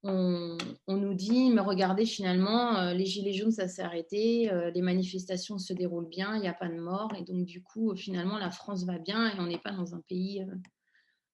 on, 0.02 0.56
on, 0.86 0.96
nous 0.96 1.14
dit 1.14 1.50
Mais 1.50 1.60
regardez, 1.60 2.06
finalement, 2.06 2.92
les 2.92 3.06
Gilets 3.06 3.34
jaunes, 3.34 3.52
ça 3.52 3.68
s'est 3.68 3.82
arrêté, 3.82 4.50
les 4.74 4.82
manifestations 4.82 5.58
se 5.58 5.72
déroulent 5.72 6.08
bien, 6.08 6.34
il 6.34 6.40
n'y 6.40 6.48
a 6.48 6.54
pas 6.54 6.68
de 6.68 6.80
mort. 6.80 7.12
Et 7.18 7.24
donc, 7.24 7.44
du 7.44 7.62
coup, 7.62 7.94
finalement, 7.94 8.38
la 8.38 8.50
France 8.50 8.84
va 8.84 8.98
bien 8.98 9.28
et 9.28 9.38
on 9.38 9.46
n'est 9.46 9.58
pas 9.58 9.72
dans 9.72 9.94
un 9.94 10.00
pays 10.08 10.44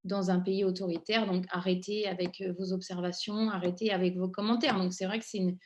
dans 0.05 0.31
un 0.31 0.41
pays 0.41 0.65
autoritaire. 0.65 1.27
Donc, 1.27 1.45
arrêtez 1.51 2.07
avec 2.07 2.41
euh, 2.41 2.53
vos 2.59 2.73
observations, 2.73 3.51
arrêtez 3.51 3.93
avec 3.93 4.17
vos 4.17 4.29
commentaires. 4.29 4.79
Donc, 4.79 4.93
c'est 4.93 5.07
vrai 5.07 5.19
que 5.19 5.25
c'est 5.25 5.39
une, 5.39 5.57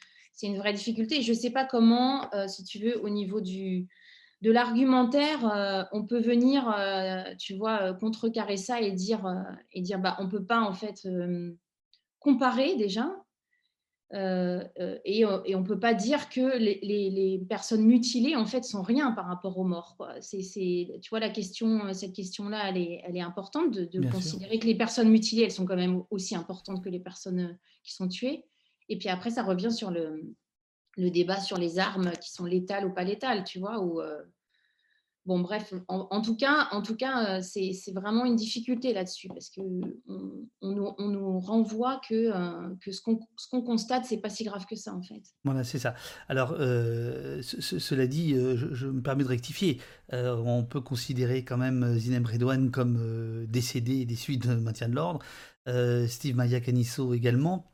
une 0.42 0.58
vraie 0.58 0.72
difficulté. 0.72 1.22
Je 1.22 1.32
ne 1.32 1.36
sais 1.36 1.50
pas 1.50 1.64
comment, 1.64 2.32
euh, 2.34 2.46
si 2.46 2.64
tu 2.64 2.78
veux, 2.78 3.02
au 3.02 3.08
niveau 3.08 3.40
du, 3.40 3.88
de 4.42 4.52
l'argumentaire, 4.52 5.50
euh, 5.50 5.84
on 5.92 6.06
peut 6.06 6.20
venir, 6.20 6.74
tu 7.38 7.54
vois, 7.54 7.94
contrecarrer 7.94 8.56
ça 8.56 8.80
et 8.80 8.92
dire, 8.92 9.24
et 9.72 9.80
dire 9.80 9.98
bah, 9.98 10.16
on 10.18 10.24
ne 10.24 10.30
peut 10.30 10.44
pas, 10.44 10.60
en 10.60 10.72
fait, 10.74 11.08
comparer 12.20 12.76
déjà. 12.76 13.10
Euh, 14.14 14.62
euh, 14.78 14.98
et, 15.04 15.20
et, 15.20 15.54
on 15.56 15.60
ne 15.60 15.66
peut 15.66 15.80
pas 15.80 15.92
dire 15.92 16.28
que 16.28 16.58
les, 16.58 16.78
les, 16.80 17.38
personnes 17.48 17.84
mutilées 17.84 18.36
en 18.36 18.46
fait 18.46 18.64
sont 18.64 18.82
rien 18.82 19.10
par 19.10 19.26
rapport 19.26 19.58
aux 19.58 19.64
morts. 19.64 19.96
C'est, 20.20 20.40
tu 21.02 21.10
vois 21.10 21.18
la 21.18 21.30
question, 21.30 21.92
cette 21.92 22.12
question-là, 22.12 22.68
elle 22.68 22.78
est, 22.78 23.02
elle 23.04 23.16
est 23.16 23.20
importante 23.20 23.72
de, 23.72 24.10
considérer 24.10 24.58
que 24.58 24.66
les 24.66 24.76
personnes 24.76 25.10
mutilées, 25.10 25.42
elles 25.42 25.50
sont 25.50 25.66
quand 25.66 25.76
même 25.76 26.04
aussi 26.10 26.36
importantes 26.36 26.84
que 26.84 26.88
les 26.88 27.00
personnes 27.00 27.58
qui 27.82 27.94
sont 27.94 28.06
tuées. 28.06 28.44
Et 28.88 28.96
puis 28.96 29.08
après, 29.08 29.30
ça 29.30 29.42
revient 29.42 29.72
sur 29.72 29.90
le, 29.90 30.34
le 30.96 31.10
débat 31.10 31.40
sur 31.40 31.58
les 31.58 31.80
armes 31.80 32.12
qui 32.22 32.30
sont 32.30 32.44
létales 32.44 32.86
ou 32.86 32.94
pas 32.94 33.04
létales, 33.04 33.42
tu 33.42 33.58
vois, 33.58 33.80
où, 33.80 34.00
Bon, 35.26 35.40
bref, 35.40 35.74
en, 35.88 36.22
tout 36.22 36.36
cas, 36.36 36.68
en 36.70 36.82
tout 36.82 36.94
cas, 36.94 37.38
euh, 37.38 37.42
c'est 37.42 37.92
vraiment 37.92 38.24
une 38.24 38.36
difficulté 38.36 38.92
là-dessus 38.92 39.26
parce 39.26 39.50
que 39.50 39.60
on, 39.60 40.70
nous, 40.70 41.40
renvoie 41.40 42.00
que, 42.08 42.14
euh, 42.14 42.74
que 42.80 42.92
ce 42.92 43.00
qu'on 43.00 43.62
constate, 43.62 44.04
c'est 44.04 44.18
pas 44.18 44.30
si 44.30 44.44
grave 44.44 44.66
que 44.66 44.76
ça 44.76 44.94
en 44.94 45.02
fait. 45.02 45.22
Voilà, 45.44 45.64
c'est 45.64 45.80
ça. 45.80 45.94
Alors, 46.28 46.54
euh, 46.58 47.42
cela 47.42 48.06
dit, 48.06 48.34
je, 48.34 48.86
me 48.86 49.02
permets 49.02 49.24
de 49.24 49.28
rectifier. 49.28 49.80
on 50.12 50.64
peut 50.64 50.80
considérer 50.80 51.44
quand 51.44 51.56
même 51.56 51.98
Zinem 51.98 52.24
Redouane 52.24 52.70
comme 52.70 53.46
décédé 53.48 54.04
des 54.04 54.16
suites 54.16 54.46
de 54.46 54.54
maintien 54.54 54.88
de 54.88 54.94
l'ordre. 54.94 55.20
Steve 56.06 56.36
Maya 56.36 56.60
Canisso 56.60 57.14
également. 57.14 57.66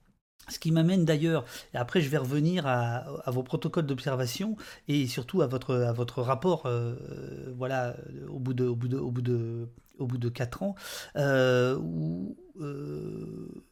Ce 0.49 0.59
qui 0.59 0.73
m'amène 0.73 1.05
d'ailleurs, 1.05 1.45
et 1.73 1.77
après 1.77 2.01
je 2.01 2.09
vais 2.09 2.17
revenir 2.17 2.67
à, 2.67 3.05
vos 3.29 3.43
protocoles 3.43 3.87
d'observation 3.87 4.57
et 4.89 5.07
surtout 5.07 5.41
à 5.41 5.47
votre, 5.47 5.75
à 5.75 5.93
votre 5.93 6.21
rapport, 6.21 6.67
euh, 6.67 6.95
voilà, 7.57 7.95
au 8.29 8.39
bout 8.39 8.53
de, 8.53 8.67
au 8.67 8.75
bout 8.75 8.89
de, 8.89 8.99
au 8.99 9.11
bout 9.11 9.23
de, 9.23 9.69
au 9.99 10.07
bout 10.07 10.19
de 10.19 10.29
4 10.29 10.63
ans, 10.63 10.75
euh, 11.17 11.77
où, 11.79 12.37
euh, 12.61 13.65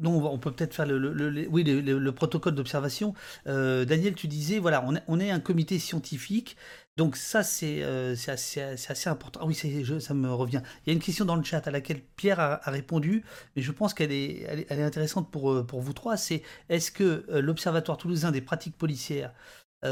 non, 0.00 0.24
on 0.26 0.38
peut 0.38 0.52
peut-être 0.52 0.74
faire 0.74 0.86
le, 0.86 1.48
oui, 1.50 1.64
le, 1.64 2.12
protocole 2.12 2.54
d'observation. 2.54 3.14
Daniel, 3.46 4.14
tu 4.14 4.28
disais, 4.28 4.58
voilà, 4.58 4.84
on 4.86 4.96
est, 4.96 5.02
on 5.08 5.20
est 5.20 5.30
un 5.30 5.40
comité 5.40 5.78
scientifique 5.78 6.56
donc 6.96 7.16
ça, 7.16 7.42
c'est 7.42 7.82
euh, 7.82 8.14
assez, 8.26 8.60
assez, 8.60 9.10
important. 9.10 9.40
Ah 9.42 9.46
oui, 9.46 9.54
ça 9.54 10.14
me 10.14 10.32
revient. 10.32 10.62
Il 10.84 10.90
y 10.90 10.90
a 10.90 10.94
une 10.94 11.02
question 11.02 11.26
dans 11.26 11.36
le 11.36 11.44
chat 11.44 11.66
à 11.66 11.70
laquelle 11.70 12.00
Pierre 12.16 12.40
a, 12.40 12.56
répondu, 12.70 13.22
mais 13.54 13.60
je 13.62 13.70
pense 13.70 13.92
qu'elle 13.92 14.12
est, 14.12 14.46
elle 14.48 14.80
est, 14.80 14.82
intéressante 14.82 15.30
pour, 15.30 15.52
euh, 15.52 15.62
pour 15.62 15.82
vous 15.82 15.92
trois. 15.92 16.16
C'est 16.16 16.42
est-ce 16.70 16.90
que 16.90 17.26
euh, 17.28 17.42
l'Observatoire 17.42 17.98
toulousain 17.98 18.32
des 18.32 18.40
pratiques 18.40 18.76
policières 18.76 19.32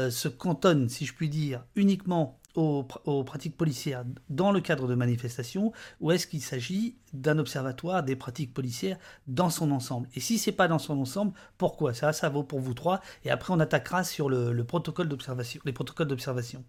se 0.09 0.27
cantonne, 0.27 0.89
si 0.89 1.05
je 1.05 1.13
puis 1.13 1.29
dire, 1.29 1.63
uniquement 1.77 2.37
aux, 2.55 2.83
pratiques 3.23 3.57
policières 3.57 4.05
dans 4.29 4.51
le 4.51 4.61
cadre 4.61 4.87
de 4.87 4.95
manifestations, 4.95 5.71
ou 5.99 6.11
est-ce 6.11 6.27
qu'il 6.27 6.41
s'agit 6.41 6.97
d'un 7.13 7.37
observatoire 7.37 8.03
des 8.03 8.15
pratiques 8.15 8.53
policières 8.53 8.97
dans 9.27 9.49
son 9.49 9.71
ensemble? 9.71 10.07
Et 10.15 10.19
si 10.19 10.37
c'est 10.37 10.51
pas 10.51 10.67
dans 10.67 10.79
son 10.79 10.99
ensemble, 10.99 11.33
pourquoi? 11.57 11.93
Ça, 11.93 12.13
ça 12.13 12.29
vaut 12.29 12.43
pour 12.43 12.59
vous 12.59 12.73
trois. 12.73 13.01
Et 13.23 13.29
après, 13.29 13.53
on 13.53 13.59
attaquera 13.59 14.03
sur 14.03 14.29
le, 14.29 14.51
le 14.51 14.63
protocole 14.63 15.07
d'observation, 15.07 15.61
les 15.65 15.73
protocoles 15.73 16.07
d'observation. 16.07 16.63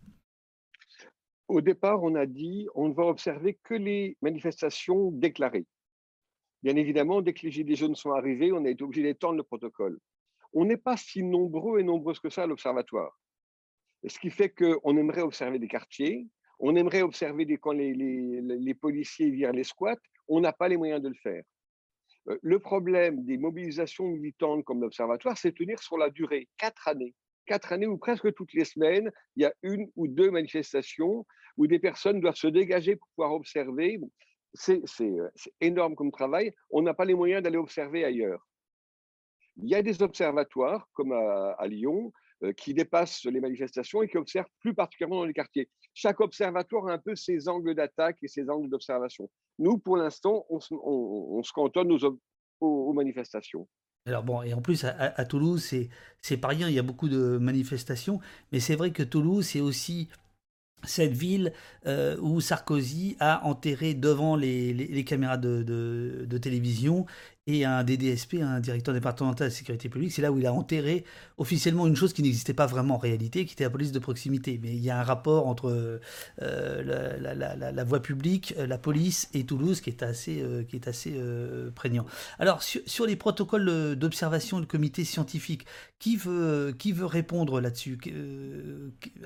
Au 1.48 1.60
départ, 1.60 2.02
on 2.02 2.16
a 2.16 2.26
dit 2.26 2.66
on 2.74 2.88
ne 2.88 2.94
va 2.94 3.04
observer 3.04 3.58
que 3.62 3.74
les 3.74 4.16
manifestations 4.20 5.12
déclarées. 5.12 5.66
Bien 6.62 6.74
évidemment, 6.74 7.22
dès 7.22 7.32
que 7.32 7.46
les 7.46 7.52
Gilets 7.52 7.76
jaunes 7.76 7.94
sont 7.94 8.10
arrivés, 8.10 8.50
on 8.52 8.64
a 8.64 8.70
été 8.70 8.82
obligé 8.82 9.02
d'étendre 9.02 9.36
le 9.36 9.44
protocole. 9.44 10.00
On 10.52 10.64
n'est 10.64 10.76
pas 10.76 10.96
si 10.96 11.22
nombreux 11.22 11.78
et 11.78 11.84
nombreuses 11.84 12.18
que 12.18 12.30
ça 12.30 12.42
à 12.42 12.46
l'observatoire. 12.46 13.16
Ce 14.06 14.18
qui 14.18 14.30
fait 14.30 14.50
qu'on 14.50 14.96
aimerait 14.96 15.22
observer 15.22 15.58
des 15.58 15.68
quartiers, 15.68 16.26
on 16.58 16.76
aimerait 16.76 17.02
observer 17.02 17.46
quand 17.58 17.72
les, 17.72 18.74
policiers 18.80 19.30
virent 19.30 19.52
les 19.52 19.64
squats, 19.64 19.96
on 20.28 20.40
n'a 20.40 20.52
pas 20.52 20.68
les 20.68 20.76
moyens 20.76 21.02
de 21.02 21.08
le 21.08 21.14
faire. 21.14 21.42
Euh, 22.28 22.38
le 22.42 22.58
problème 22.58 23.24
des 23.24 23.36
mobilisations 23.36 24.06
militantes 24.06 24.64
comme 24.64 24.80
l'observatoire, 24.80 25.36
c'est 25.36 25.52
tenir 25.52 25.78
sur 25.80 25.98
la 25.98 26.10
durée, 26.10 26.48
quatre 26.56 26.88
années 26.88 27.14
quatre 27.46 27.72
années 27.72 27.86
où 27.86 27.96
presque 27.96 28.34
toutes 28.34 28.52
les 28.52 28.64
semaines, 28.64 29.10
il 29.36 29.42
y 29.42 29.46
a 29.46 29.54
une 29.62 29.90
ou 29.96 30.06
deux 30.08 30.30
manifestations 30.30 31.24
où 31.56 31.66
des 31.66 31.78
personnes 31.78 32.20
doivent 32.20 32.36
se 32.36 32.48
dégager 32.48 32.96
pour 32.96 33.08
pouvoir 33.14 33.32
observer. 33.32 33.98
C'est 34.52 34.82
énorme 35.60 35.94
comme 35.94 36.10
travail. 36.10 36.52
On 36.70 36.82
n'a 36.82 36.92
pas 36.92 37.04
les 37.04 37.14
moyens 37.14 37.42
d'aller 37.42 37.56
observer 37.56 38.04
ailleurs. 38.04 38.46
Il 39.56 39.68
y 39.68 39.74
a 39.74 39.82
des 39.82 40.02
observatoires, 40.02 40.86
comme 40.92 41.12
à, 41.12 41.66
Lyon, 41.66 42.12
euh, 42.12 42.25
qui 42.56 42.74
dépassent 42.74 43.24
les 43.24 43.40
manifestations 43.40 44.02
et 44.02 44.08
qui 44.08 44.18
observent 44.18 44.50
plus 44.60 44.74
particulièrement 44.74 45.20
dans 45.20 45.24
les 45.24 45.32
quartiers. 45.32 45.68
Chaque 45.94 46.20
observatoire 46.20 46.88
a 46.88 46.92
un 46.92 46.98
peu 46.98 47.14
ses 47.14 47.48
angles 47.48 47.74
d'attaque 47.74 48.18
et 48.22 48.28
ses 48.28 48.50
angles 48.50 48.68
d'observation. 48.68 49.30
Nous, 49.58 49.78
pour 49.78 49.96
l'instant, 49.96 50.44
on, 50.50 50.60
se 50.60 51.52
cantonne 51.52 51.96
aux 52.60 52.92
manifestations. 52.92 53.66
Alors 54.06 54.22
bon, 54.22 54.42
et 54.42 54.54
en 54.54 54.62
plus 54.62 54.84
à, 54.84 55.24
Toulouse, 55.24 55.62
c'est 55.64 55.88
c'est 56.22 56.36
pas 56.36 56.48
rien, 56.48 56.68
il 56.68 56.74
y 56.74 56.78
a 56.78 56.82
beaucoup 56.82 57.08
de 57.08 57.38
manifestations, 57.38 58.20
mais 58.52 58.60
c'est 58.60 58.76
vrai 58.76 58.92
que 58.92 59.02
Toulouse, 59.02 59.44
c'est 59.44 59.60
aussi 59.60 60.08
cette 60.84 61.12
ville 61.12 61.52
euh, 61.86 62.16
où 62.20 62.40
Sarkozy 62.40 63.16
a 63.18 63.44
enterré 63.44 63.94
devant 63.94 64.36
les, 64.36 65.04
caméras 65.04 65.38
de, 65.38 66.38
télévision 66.40 67.06
et 67.46 67.64
un 67.64 67.84
DDSP, 67.84 68.38
un 68.42 68.58
directeur 68.58 68.92
départemental 68.92 69.48
de 69.48 69.52
sécurité 69.52 69.88
publique, 69.88 70.12
c'est 70.12 70.22
là 70.22 70.32
où 70.32 70.38
il 70.38 70.46
a 70.46 70.52
enterré 70.52 71.04
officiellement 71.38 71.86
une 71.86 71.94
chose 71.94 72.12
qui 72.12 72.22
n'existait 72.22 72.54
pas 72.54 72.66
vraiment 72.66 72.94
en 72.94 72.98
réalité, 72.98 73.44
qui 73.44 73.52
était 73.52 73.64
la 73.64 73.70
police 73.70 73.92
de 73.92 74.00
proximité. 74.00 74.58
Mais 74.60 74.70
il 74.70 74.82
y 74.82 74.90
a 74.90 74.98
un 74.98 75.04
rapport 75.04 75.46
entre 75.46 76.00
euh, 76.42 76.82
la, 76.82 77.84
voie 77.84 78.00
publique, 78.00 78.54
euh, 78.58 78.66
la 78.66 78.78
police 78.78 79.30
et 79.32 79.46
Toulouse 79.46 79.80
qui 79.80 79.90
est 79.90 80.02
assez, 80.02 80.42
euh, 80.42 80.64
qui 80.64 80.74
est 80.74 80.88
assez 80.88 81.14
prégnant. 81.74 82.06
Alors 82.38 82.62
sur, 82.62 83.06
les 83.06 83.16
protocoles 83.16 83.94
d'observation 83.96 84.58
du 84.58 84.66
comité 84.66 85.04
scientifique, 85.04 85.66
qui 86.00 86.16
veut, 86.16 86.74
qui 86.76 86.92
veut 86.92 87.06
répondre 87.06 87.60
là-dessus? 87.60 87.98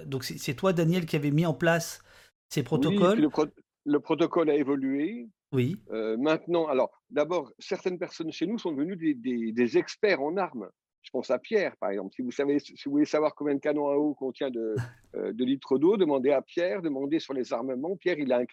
Donc 0.05 0.25
c'est 0.25 0.55
toi, 0.55 0.75
Daniel, 0.75 1.07
qui 1.07 1.17
avait 1.17 1.31
mis 1.31 1.47
en 1.47 1.55
place 1.55 2.03
ces 2.51 2.63
protocoles? 2.63 3.19
Oui, 3.25 3.47
le 3.87 3.99
protocole 3.99 4.51
a 4.51 4.55
évolué. 4.55 5.27
Oui. 5.53 5.77
Euh, 5.91 6.17
maintenant, 6.17 6.67
alors, 6.67 6.91
d'abord, 7.11 7.53
certaines 7.59 7.99
personnes 7.99 8.33
chez 8.33 8.47
nous 8.47 8.59
sont 8.59 8.73
devenues 8.73 8.97
des, 8.97 9.79
experts 9.79 10.23
en 10.23 10.37
armes. 10.37 10.69
Je 11.03 11.11
pense 11.11 11.31
à 11.31 11.39
Pierre, 11.39 11.77
par 11.79 11.91
exemple. 11.91 12.15
Si 12.15 12.23
vous, 12.23 12.31
savez, 12.31 12.59
si 12.59 12.75
vous 12.85 12.93
voulez 12.93 13.07
savoir 13.07 13.35
combien 13.35 13.55
de 13.55 13.61
canons 13.61 13.89
à 13.89 13.97
eau 13.97 14.15
contient 14.15 14.51
de, 14.51 14.75
euh, 15.17 15.33
de 15.33 15.45
litres 15.45 15.79
d'eau, 15.79 15.97
demandez 15.97 16.31
à 16.31 16.43
Pierre, 16.43 16.83
demandez 16.83 17.19
sur 17.19 17.35
les 17.35 17.53
armements. 17.53 17.97
Pierre, 17.97 18.19
il 18.19 18.33
a 18.33 18.39
un, 18.39 18.45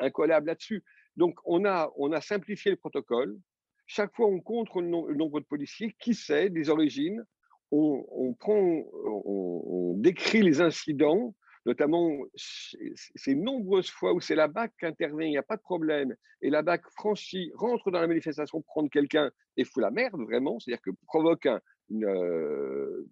un, 0.00 0.10
collable 0.10 0.46
là-dessus. 0.46 0.82
Donc, 1.16 1.38
on 1.44 1.64
a, 1.64 1.90
on 1.96 2.10
a 2.12 2.20
simplifié 2.20 2.70
le 2.70 2.76
protocole. 2.76 3.38
Chaque 3.86 4.14
fois, 4.14 4.26
on 4.26 4.40
compte 4.40 4.68
le, 4.74 5.14
nombre 5.14 5.40
de 5.40 5.46
policiers. 5.46 5.94
Qui 6.00 6.14
sait 6.14 6.50
des 6.50 6.68
origines 6.70 7.24
on, 7.70 8.04
on, 8.10 8.32
prend, 8.34 8.56
on, 8.56 9.94
décrit 9.98 10.42
les 10.42 10.60
incidents 10.60 11.34
notamment 11.68 12.24
ces 12.34 13.34
nombreuses 13.34 13.90
fois 13.90 14.14
où 14.14 14.20
c'est 14.20 14.34
la 14.34 14.48
BAC 14.48 14.72
qui 14.80 14.86
intervient, 14.86 15.26
il 15.26 15.32
n'y 15.32 15.36
a 15.36 15.42
pas 15.42 15.58
de 15.58 15.62
problème, 15.62 16.16
et 16.40 16.48
la 16.48 16.62
BAC 16.62 16.82
franchit, 16.96 17.52
rentre 17.54 17.90
dans 17.90 18.00
la 18.00 18.06
manifestation, 18.06 18.62
prendre 18.62 18.88
quelqu'un 18.88 19.30
et 19.58 19.64
fout 19.64 19.82
la 19.82 19.90
merde, 19.90 20.22
vraiment, 20.22 20.58
c'est-à-dire 20.58 20.80
que 20.80 20.90
provoque 21.06 21.44
un, 21.44 21.60
euh, 21.92 23.06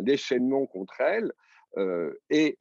déchaînement 0.00 0.66
contre 0.66 1.00
elle. 1.00 1.32
Euh, 1.76 2.14
et 2.30 2.56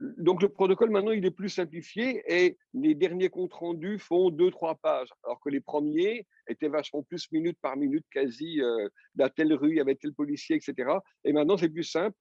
donc 0.00 0.40
le 0.40 0.48
protocole 0.48 0.90
maintenant 0.90 1.10
il 1.12 1.26
est 1.26 1.30
plus 1.30 1.50
simplifié 1.50 2.22
et 2.26 2.56
les 2.72 2.94
derniers 2.94 3.28
comptes 3.28 3.52
rendus 3.52 3.98
font 3.98 4.30
deux 4.30 4.50
trois 4.50 4.74
pages. 4.76 5.10
Alors 5.24 5.40
que 5.40 5.50
les 5.50 5.60
premiers 5.60 6.26
étaient 6.48 6.68
vachement 6.68 7.02
plus 7.02 7.30
minute 7.32 7.58
par 7.60 7.76
minute 7.76 8.06
quasi 8.10 8.62
euh, 8.62 8.88
dans 9.14 9.28
telle 9.28 9.52
rue 9.52 9.70
il 9.70 9.76
y 9.76 9.80
avait 9.80 9.96
tel 9.96 10.14
policier 10.14 10.56
etc 10.56 10.90
et 11.24 11.32
maintenant 11.32 11.58
c'est 11.58 11.68
plus 11.68 11.84
simple 11.84 12.16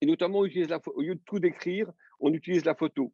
et 0.00 0.06
notamment, 0.06 0.38
au 0.38 0.46
lieu 0.46 1.14
de 1.14 1.20
tout 1.24 1.38
décrire, 1.38 1.90
on 2.20 2.32
utilise 2.32 2.64
la 2.64 2.74
photo. 2.74 3.12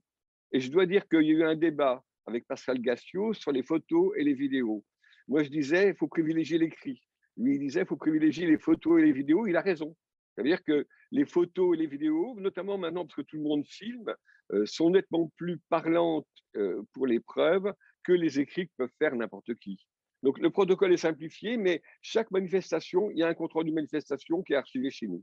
Et 0.53 0.61
je 0.61 0.71
dois 0.71 0.87
dire 0.87 1.09
qu'il 1.09 1.23
y 1.23 1.31
a 1.31 1.39
eu 1.39 1.45
un 1.45 1.57
débat 1.57 2.03
avec 2.27 2.47
Pascal 2.47 2.81
Gassio 2.81 3.33
sur 3.33 3.53
les 3.53 3.63
photos 3.63 4.13
et 4.17 4.25
les 4.25 4.35
vidéos. 4.35 4.85
Moi, 5.29 5.43
je 5.43 5.49
disais, 5.49 5.89
il 5.89 5.97
faut 5.97 6.09
privilégier 6.09 6.59
l'écrit. 6.59 7.01
Lui, 7.37 7.57
il 7.57 7.59
disait, 7.59 7.81
il 7.81 7.87
faut 7.87 7.97
privilégier 7.97 8.47
les 8.47 8.59
photos 8.59 9.01
et 9.01 9.05
les 9.05 9.13
vidéos. 9.13 9.47
Il 9.47 9.57
a 9.57 9.63
raison. 9.63 9.97
C'est-à-dire 10.35 10.63
que 10.65 10.87
les 11.11 11.25
photos 11.25 11.77
et 11.77 11.81
les 11.81 11.87
vidéos, 11.87 12.35
notamment 12.39 12.77
maintenant 12.77 13.05
parce 13.05 13.15
que 13.15 13.23
tout 13.23 13.37
le 13.37 13.43
monde 13.43 13.65
filme, 13.67 14.15
euh, 14.53 14.67
sont 14.67 14.91
nettement 14.91 15.33
plus 15.37 15.59
parlantes 15.69 16.27
euh, 16.57 16.83
pour 16.93 17.07
les 17.07 17.21
preuves 17.21 17.73
que 18.03 18.13
les 18.13 18.41
écrits 18.41 18.67
que 18.69 18.73
peuvent 18.77 18.93
faire 18.99 19.15
n'importe 19.15 19.55
qui. 19.55 19.79
Donc 20.23 20.39
le 20.39 20.51
protocole 20.51 20.93
est 20.93 20.99
simplifié, 20.99 21.57
mais 21.57 21.83
chaque 22.03 22.31
manifestation, 22.31 23.11
il 23.11 23.19
y 23.19 23.23
a 23.23 23.29
un 23.29 23.35
contrôle 23.35 23.67
de 23.67 23.73
manifestation 23.73 24.43
qui 24.43 24.53
est 24.53 24.57
archivé 24.57 24.91
chez 24.91 25.07
nous. 25.07 25.23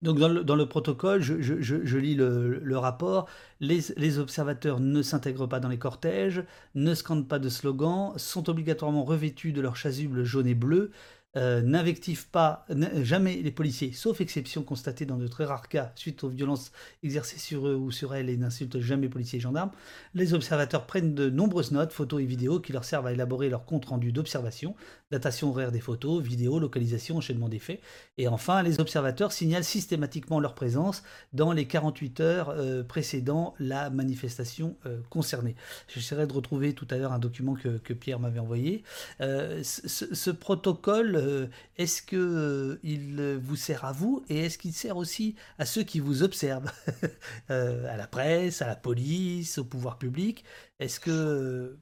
Donc 0.00 0.18
dans 0.18 0.28
le, 0.54 0.66
protocole, 0.66 1.20
je, 1.22 1.96
lis 1.98 2.14
le, 2.14 2.78
rapport, 2.78 3.28
les, 3.58 4.18
observateurs 4.20 4.78
ne 4.78 5.02
s'intègrent 5.02 5.48
pas 5.48 5.58
dans 5.58 5.68
les 5.68 5.78
cortèges, 5.78 6.44
ne 6.76 6.94
scandent 6.94 7.26
pas 7.26 7.40
de 7.40 7.48
slogans, 7.48 8.12
sont 8.16 8.48
obligatoirement 8.48 9.02
revêtus 9.02 9.52
de 9.52 9.60
leur 9.60 9.74
chasuble 9.74 10.22
jaune 10.22 10.46
et 10.46 10.54
bleu, 10.54 10.92
euh, 11.36 11.60
n'invective 11.60 12.26
pas 12.28 12.64
jamais 13.02 13.36
les 13.36 13.50
policiers, 13.50 13.92
sauf 13.92 14.22
exception 14.22 14.62
constatée 14.62 15.04
dans 15.04 15.18
de 15.18 15.28
très 15.28 15.44
rares 15.44 15.68
cas 15.68 15.92
suite 15.94 16.24
aux 16.24 16.30
violences 16.30 16.72
exercées 17.02 17.38
sur 17.38 17.68
eux 17.68 17.74
ou 17.74 17.90
sur 17.90 18.14
elles 18.14 18.30
et 18.30 18.36
n'insulte 18.38 18.80
jamais 18.80 19.10
policiers 19.10 19.38
et 19.38 19.42
gendarmes. 19.42 19.70
Les 20.14 20.32
observateurs 20.32 20.86
prennent 20.86 21.14
de 21.14 21.28
nombreuses 21.28 21.70
notes, 21.70 21.92
photos 21.92 22.22
et 22.22 22.24
vidéos 22.24 22.60
qui 22.60 22.72
leur 22.72 22.84
servent 22.84 23.06
à 23.06 23.12
élaborer 23.12 23.50
leur 23.50 23.66
compte 23.66 23.84
rendu 23.84 24.10
d'observation, 24.10 24.74
datation 25.10 25.50
horaire 25.50 25.70
des 25.70 25.80
photos, 25.80 26.22
vidéos, 26.22 26.58
localisation, 26.58 27.18
enchaînement 27.18 27.50
des 27.50 27.58
faits. 27.58 27.80
Et 28.16 28.26
enfin, 28.26 28.62
les 28.62 28.80
observateurs 28.80 29.32
signalent 29.32 29.64
systématiquement 29.64 30.40
leur 30.40 30.54
présence 30.54 31.02
dans 31.34 31.52
les 31.52 31.66
48 31.66 32.20
heures 32.20 32.48
euh, 32.50 32.82
précédant 32.82 33.54
la 33.58 33.90
manifestation 33.90 34.76
euh, 34.86 35.00
concernée. 35.10 35.56
J'essaierai 35.88 36.26
de 36.26 36.32
retrouver 36.32 36.72
tout 36.72 36.86
à 36.90 36.96
l'heure 36.96 37.12
un 37.12 37.18
document 37.18 37.54
que, 37.54 37.92
Pierre 37.92 38.20
m'avait 38.20 38.38
envoyé. 38.38 38.84
ce, 39.20 40.30
protocole 40.30 41.17
euh, 41.18 41.48
est-ce 41.76 42.02
que 42.02 42.16
euh, 42.16 42.80
il 42.82 43.20
euh, 43.20 43.38
vous 43.38 43.56
sert 43.56 43.84
à 43.84 43.92
vous 43.92 44.24
et 44.28 44.38
est-ce 44.44 44.58
qu'il 44.58 44.72
sert 44.72 44.96
aussi 44.96 45.36
à 45.58 45.66
ceux 45.66 45.82
qui 45.82 46.00
vous 46.00 46.22
observent, 46.22 46.70
à 47.48 47.96
la 47.96 48.06
presse, 48.06 48.62
à 48.62 48.66
la 48.66 48.76
police, 48.76 49.58
au 49.58 49.64
pouvoir 49.64 49.98
public? 49.98 50.44
Est-ce 50.78 51.00
que, 51.00 51.76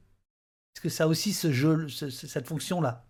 est-ce 0.75 0.81
que 0.81 0.89
ça 0.89 1.05
a 1.05 1.07
aussi 1.07 1.33
ce 1.33 1.51
jeu, 1.51 1.87
cette 1.89 2.47
fonction-là? 2.47 3.05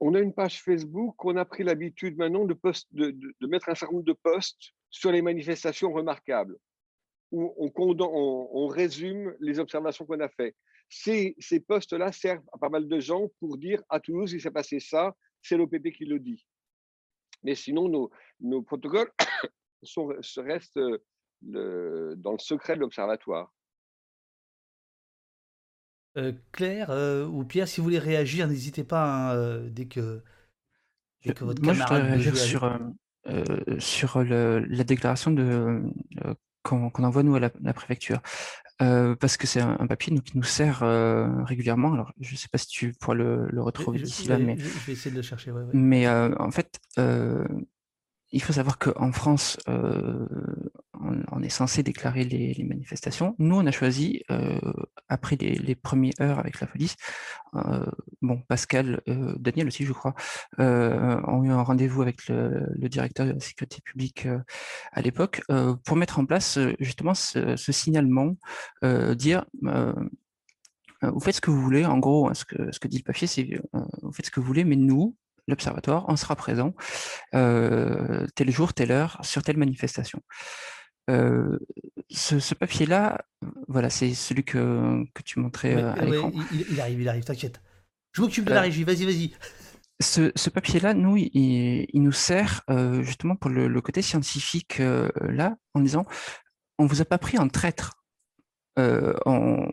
On 0.00 0.14
a 0.14 0.20
une 0.20 0.32
page 0.32 0.62
Facebook, 0.62 1.22
on 1.24 1.36
a 1.36 1.44
pris 1.44 1.62
l'habitude 1.62 2.16
maintenant 2.16 2.46
de, 2.46 2.56
de, 2.92 3.46
mettre 3.46 3.68
un 3.68 3.74
certain 3.74 3.92
nombre 3.94 4.06
de 4.06 4.14
posts 4.14 4.72
sur 4.88 5.12
les 5.12 5.20
manifestations 5.20 5.92
remarquables, 5.92 6.56
où 7.32 7.54
on, 7.58 7.70
on 7.76 8.66
résume 8.66 9.36
les 9.40 9.58
observations 9.58 10.06
qu'on 10.06 10.20
a 10.20 10.28
faites 10.28 10.56
ces, 10.90 11.36
ces 11.38 11.60
postes-là 11.60 12.12
servent 12.12 12.44
à 12.52 12.58
pas 12.58 12.68
mal 12.68 12.88
de 12.88 13.00
gens 13.00 13.28
pour 13.38 13.56
dire 13.56 13.82
à 13.88 14.00
Toulouse, 14.00 14.32
il 14.32 14.40
s'est 14.40 14.50
passé 14.50 14.80
ça, 14.80 15.14
c'est 15.40 15.56
l'OPP 15.56 15.92
qui 15.92 16.04
le 16.04 16.18
dit. 16.18 16.44
Mais 17.44 17.54
sinon, 17.54 17.88
nos, 17.88 18.10
nos 18.40 18.60
protocoles 18.60 19.10
sont, 19.84 20.12
restent 20.38 20.76
euh, 20.76 20.98
le, 21.46 22.14
dans 22.18 22.32
le 22.32 22.38
secret 22.38 22.74
de 22.74 22.80
l'observatoire. 22.80 23.54
Euh, 26.18 26.32
Claire 26.50 26.90
euh, 26.90 27.24
ou 27.24 27.44
Pierre, 27.44 27.68
si 27.68 27.80
vous 27.80 27.84
voulez 27.84 28.00
réagir, 28.00 28.48
n'hésitez 28.48 28.82
pas 28.82 29.32
hein, 29.32 29.60
dès, 29.68 29.86
que, 29.86 30.20
dès, 31.24 31.32
que, 31.32 31.44
votre 31.44 31.62
Moi, 31.62 31.72
je 31.72 31.80
voudrais 31.82 32.02
réagir 32.02 32.36
sur, 32.36 32.78
sur 33.78 34.24
la 34.24 34.84
déclaration 34.84 35.30
de 35.30 35.82
qu'on 36.62 36.90
envoie 37.04 37.22
nous 37.22 37.36
à 37.36 37.40
la 37.40 37.72
préfecture. 37.72 38.20
Euh, 38.82 39.14
parce 39.14 39.36
que 39.36 39.46
c'est 39.46 39.60
un, 39.60 39.86
papier 39.86 40.18
qui 40.20 40.38
nous 40.38 40.42
sert 40.42 40.82
euh, 40.82 41.28
régulièrement. 41.44 41.92
Alors, 41.92 42.12
je 42.20 42.32
ne 42.32 42.38
sais 42.38 42.48
pas 42.48 42.56
si 42.56 42.66
tu 42.66 42.92
pourras 42.92 43.14
le, 43.14 43.48
retrouver 43.60 44.00
d'ici 44.00 44.26
là, 44.26 44.38
mais 44.38 44.56
je, 44.58 44.64
vais 44.86 44.92
essayer 44.92 45.10
de 45.10 45.16
le 45.16 45.22
chercher. 45.22 45.52
Mais 45.72 46.06
euh, 46.06 46.34
en 46.38 46.50
fait, 46.50 46.80
il 48.32 48.42
faut 48.42 48.52
savoir 48.52 48.78
qu'en 48.78 49.12
France, 49.12 49.58
euh, 51.04 51.22
on, 51.32 51.42
est 51.42 51.48
censé 51.48 51.82
déclarer 51.82 52.24
les, 52.24 52.64
manifestations. 52.64 53.34
Nous, 53.38 53.56
on 53.56 53.66
a 53.66 53.70
choisi, 53.70 54.22
euh, 54.30 54.58
après 55.08 55.36
les, 55.36 55.74
premières 55.74 56.12
heures 56.20 56.38
avec 56.38 56.60
la 56.60 56.66
police, 56.66 56.96
euh, 57.54 57.86
bon, 58.22 58.42
Pascal, 58.48 59.00
Daniel 59.06 59.68
aussi, 59.68 59.84
je 59.84 59.92
crois, 59.92 60.14
ont 60.58 61.44
eu 61.44 61.50
un 61.50 61.62
rendez-vous 61.62 62.02
avec 62.02 62.28
le, 62.28 62.88
directeur 62.88 63.26
de 63.26 63.32
la 63.32 63.40
sécurité 63.40 63.80
publique 63.82 64.26
à 64.92 65.00
l'époque 65.00 65.42
pour 65.84 65.96
mettre 65.96 66.18
en 66.18 66.26
place 66.26 66.58
justement 66.78 67.14
ce, 67.14 67.56
signalement, 67.56 68.36
dire 69.14 69.44
vous 71.02 71.20
faites 71.20 71.36
ce 71.36 71.40
que 71.40 71.50
vous 71.50 71.62
voulez, 71.62 71.86
en 71.86 71.98
gros, 71.98 72.28
hein, 72.28 72.34
ce 72.34 72.44
que, 72.44 72.88
dit 72.88 72.98
le 72.98 73.04
papier, 73.04 73.26
c'est 73.26 73.48
vous 74.02 74.12
faites 74.12 74.26
ce 74.26 74.30
que 74.30 74.40
vous 74.40 74.46
voulez, 74.46 74.64
mais 74.64 74.76
nous, 74.76 75.16
l'Observatoire, 75.50 76.04
on 76.08 76.16
sera 76.16 76.36
présent 76.36 76.74
euh, 77.34 78.26
tel 78.34 78.50
jour, 78.50 78.72
telle 78.72 78.92
heure, 78.92 79.18
sur 79.22 79.42
telle 79.42 79.58
manifestation. 79.58 80.22
Euh, 81.10 81.58
ce, 82.10 82.54
papier-là, 82.54 83.24
voilà, 83.68 83.90
c'est 83.90 84.14
celui 84.14 84.44
que, 84.44 85.04
que 85.14 85.22
tu 85.22 85.40
montrais 85.40 85.74
à 85.74 86.04
l'écran. 86.04 86.32
Il, 86.70 86.80
arrive, 86.80 87.00
il 87.00 87.08
arrive, 87.08 87.24
t'inquiète. 87.24 87.60
Je 88.12 88.22
m'occupe 88.22 88.44
de 88.44 88.50
la 88.50 88.62
régie, 88.62 88.84
vas-y, 88.84 89.04
vas-y. 89.04 89.32
Ce, 90.00 90.50
papier-là, 90.50 90.94
nous, 90.94 91.16
il, 91.16 91.88
nous 91.94 92.12
sert 92.12 92.62
justement 93.02 93.36
pour 93.36 93.50
le, 93.50 93.80
côté 93.80 94.02
scientifique 94.02 94.80
là, 95.20 95.56
en 95.74 95.80
disant, 95.80 96.06
on 96.78 96.86
vous 96.86 97.00
a 97.00 97.04
pas 97.04 97.18
pris 97.18 97.38
en 97.38 97.48
traître. 97.48 98.02
on, 98.76 99.68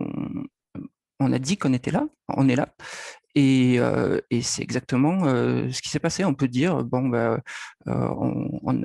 on 1.19 1.31
a 1.31 1.39
dit 1.39 1.57
qu'on 1.57 1.73
était 1.73 1.91
là, 1.91 2.07
on 2.29 2.47
est 2.47 2.55
là, 2.55 2.75
euh, 3.37 4.19
et, 4.29 4.41
c'est 4.41 4.63
exactement 4.63 5.25
euh, 5.25 5.71
ce 5.71 5.81
qui 5.81 5.89
s'est 5.89 5.99
passé. 5.99 6.25
On 6.25 6.33
peut 6.33 6.47
dire, 6.47 6.83
bon, 6.83 7.07
bah, 7.07 7.39
on, 7.85 8.83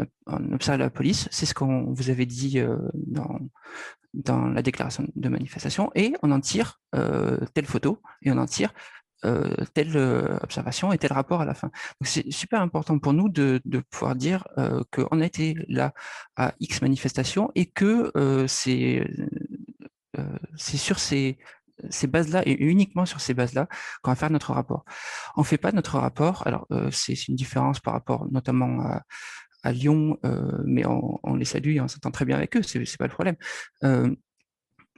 observe 0.52 0.78
la 0.78 0.90
police, 0.90 1.28
c'est 1.30 1.46
ce 1.46 1.54
qu'on 1.54 1.92
vous 1.92 2.10
avait 2.10 2.26
dit 2.26 2.62
dans, 2.94 4.48
la 4.48 4.62
déclaration 4.62 5.06
de 5.14 5.28
manifestation, 5.28 5.90
et 5.94 6.14
on 6.22 6.30
en 6.30 6.40
tire 6.40 6.80
telle 7.54 7.66
photo, 7.66 8.00
et 8.22 8.30
on 8.30 8.38
en 8.38 8.46
tire 8.46 8.72
telle 9.74 9.96
observation 10.42 10.92
et 10.92 10.98
tel 10.98 11.12
rapport 11.12 11.40
à 11.40 11.44
la 11.44 11.54
fin. 11.54 11.70
c'est 12.02 12.30
super 12.32 12.60
important 12.60 12.98
pour 12.98 13.12
nous 13.12 13.28
de, 13.28 13.60
pouvoir 13.90 14.16
dire 14.16 14.46
qu'on 14.90 15.20
a 15.20 15.26
été 15.26 15.56
là 15.68 15.94
à 16.36 16.54
X 16.60 16.82
manifestations 16.82 17.50
et 17.54 17.66
que 17.66 18.12
c'est 18.46 19.04
sur 20.56 20.98
ces 20.98 21.38
ces 21.90 22.06
bases-là 22.06 22.42
et 22.46 22.52
uniquement 22.62 23.06
sur 23.06 23.20
ces 23.20 23.34
bases-là 23.34 23.68
qu'on 24.02 24.10
va 24.10 24.14
faire 24.14 24.30
notre 24.30 24.52
rapport. 24.52 24.84
On 25.36 25.42
ne 25.42 25.46
fait 25.46 25.58
pas 25.58 25.72
notre 25.72 25.98
rapport, 25.98 26.46
alors 26.46 26.66
euh, 26.70 26.90
c'est 26.90 27.28
une 27.28 27.34
différence 27.34 27.80
par 27.80 27.94
rapport 27.94 28.26
notamment 28.30 28.80
à, 28.80 29.02
Lyon, 29.72 30.18
euh, 30.24 30.60
mais 30.64 30.84
on, 30.86 31.36
les 31.36 31.44
salue 31.44 31.76
et 31.76 31.80
on 31.80 31.86
s'entend 31.86 32.10
très 32.10 32.24
bien 32.24 32.36
avec 32.36 32.56
eux, 32.56 32.62
c'est 32.62 32.96
pas 32.96 33.06
le 33.06 33.12
problème. 33.12 33.36
Euh, 33.84 34.12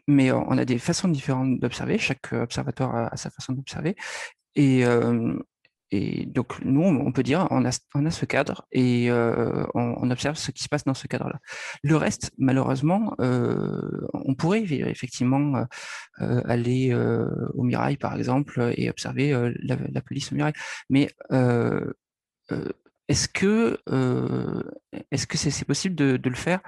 mais 0.07 0.33
on 0.33 0.53
a 0.53 0.65
des 0.65 0.79
façons 0.79 1.09
différentes 1.09 1.61
d'observer, 1.61 1.99
chaque 1.99 2.33
observatoire 2.33 2.95
a, 2.95 3.09
a 3.09 3.17
sa 3.17 3.29
façon 3.31 3.53
d'observer. 3.53 3.95
Et, 4.55 4.85
et 5.95 6.27
donc, 6.27 6.61
nous, 6.65 6.83
on 6.83 7.13
peut 7.13 7.23
dire, 7.23 7.47
on 7.51 7.65
a, 7.65 7.71
on 7.95 8.05
a 8.05 8.11
ce 8.11 8.25
cadre 8.25 8.67
et 8.73 9.13
euh, 9.13 9.65
on, 9.75 10.11
observe 10.11 10.37
ce 10.37 10.51
qui 10.51 10.65
se 10.65 10.69
passe 10.69 10.83
dans 10.83 10.95
ce 10.95 11.07
cadre-là. 11.07 11.39
Le 11.85 11.97
reste, 11.97 12.33
malheureusement, 12.37 13.15
euh, 13.21 14.09
on 14.13 14.35
pourrait 14.35 14.65
effectivement 14.65 15.67
euh, 16.21 16.43
aller 16.47 16.93
au 17.55 17.63
Mirail, 17.63 17.97
par 17.97 18.17
exemple, 18.17 18.73
et 18.77 18.91
observer 18.91 19.31
la, 19.63 19.77
la, 19.89 20.01
police 20.03 20.33
au 20.33 20.35
Mirail. 20.35 20.53
Mais 20.91 21.11
est-ce 23.09 23.29
que 23.29 23.79
euh, 23.91 24.63
est-ce 25.11 25.27
que 25.27 25.37
c'est 25.37 25.65
possible 25.65 25.95
de, 25.95 26.19
le 26.23 26.35
faire 26.35 26.61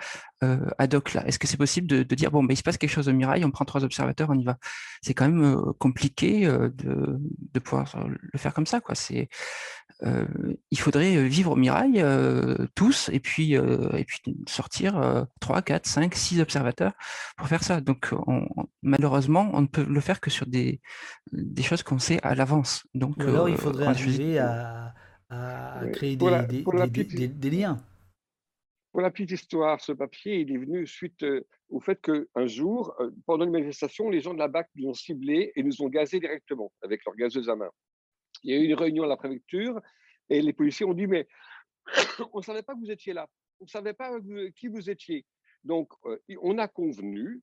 euh, 0.42 0.68
ad 0.78 0.94
hoc 0.94 1.14
là? 1.14 1.26
Est-ce 1.26 1.38
que 1.38 1.46
c'est 1.46 1.56
possible 1.56 1.86
de, 1.86 2.02
dire 2.14 2.30
bon, 2.30 2.44
ben, 2.44 2.52
il 2.52 2.56
se 2.56 2.62
passe 2.62 2.76
quelque 2.76 2.90
chose 2.90 3.08
au 3.08 3.12
Mirail, 3.12 3.44
on 3.44 3.50
prend 3.50 3.64
trois 3.64 3.84
observateurs, 3.84 4.28
on 4.30 4.38
y 4.38 4.44
va? 4.44 4.58
C'est 5.00 5.14
quand 5.14 5.28
même 5.28 5.44
euh, 5.44 5.72
compliqué 5.78 6.46
de, 6.46 7.58
pouvoir 7.60 7.96
le 8.06 8.38
faire 8.38 8.52
comme 8.52 8.66
ça, 8.66 8.80
quoi. 8.80 8.94
C'est 8.94 9.28
il 10.70 10.78
faudrait 10.78 11.26
vivre 11.26 11.52
au 11.52 11.56
Mirail 11.56 12.04
tous 12.74 13.08
et 13.10 13.18
puis 13.18 13.54
et 13.54 14.04
puis 14.04 14.20
sortir 14.46 15.26
trois, 15.40 15.62
quatre, 15.62 15.86
cinq, 15.86 16.14
six 16.14 16.38
observateurs 16.42 16.92
pour 17.38 17.48
faire 17.48 17.64
ça. 17.64 17.80
Donc 17.80 18.12
malheureusement, 18.82 19.50
on 19.54 19.62
ne 19.62 19.66
peut 19.66 19.86
le 19.88 20.00
faire 20.00 20.20
que 20.20 20.28
sur 20.28 20.46
des 20.46 20.82
des 21.32 21.62
choses 21.62 21.82
qu'on 21.82 21.98
sait 21.98 22.20
à 22.22 22.34
l'avance. 22.34 22.84
Donc 22.94 23.18
alors 23.22 23.48
il 23.48 23.56
faudrait 23.56 23.86
arriver 23.86 24.38
à 24.38 24.92
à 25.28 25.82
créer 25.92 26.16
des, 26.16 26.24
liens. 27.50 27.82
Pour 28.92 29.00
la 29.00 29.10
petite 29.10 29.32
histoire, 29.32 29.80
ce 29.80 29.92
papier, 29.92 30.40
il 30.40 30.52
est 30.52 30.58
venu 30.58 30.86
suite 30.86 31.22
euh, 31.22 31.46
au 31.68 31.80
fait 31.80 32.00
qu'un 32.00 32.46
jour, 32.46 32.94
euh, 33.00 33.10
pendant 33.26 33.44
une 33.44 33.50
manifestation, 33.50 34.08
les 34.08 34.20
gens 34.20 34.32
de 34.32 34.38
la 34.38 34.48
BAC 34.48 34.68
nous 34.76 34.88
ont 34.88 34.94
ciblés 34.94 35.52
et 35.54 35.62
nous 35.62 35.82
ont 35.82 35.88
gazés 35.88 36.20
directement 36.20 36.72
avec 36.82 37.04
leur 37.04 37.14
gazeuse 37.16 37.50
à 37.50 37.56
main. 37.56 37.70
Il 38.42 38.54
y 38.54 38.56
a 38.56 38.60
eu 38.60 38.64
une 38.64 38.74
réunion 38.74 39.04
à 39.04 39.06
la 39.06 39.16
préfecture 39.16 39.80
et 40.28 40.40
les 40.40 40.52
policiers 40.52 40.86
ont 40.86 40.94
dit 40.94 41.06
Mais 41.06 41.26
on 42.32 42.38
ne 42.38 42.42
savait 42.42 42.62
pas 42.62 42.74
que 42.74 42.80
vous 42.80 42.90
étiez 42.90 43.12
là, 43.12 43.26
on 43.60 43.64
ne 43.64 43.68
savait 43.68 43.94
pas 43.94 44.12
qui 44.54 44.68
vous 44.68 44.88
étiez. 44.88 45.26
Donc, 45.64 45.90
euh, 46.04 46.18
on 46.40 46.58
a 46.58 46.68
convenu 46.68 47.42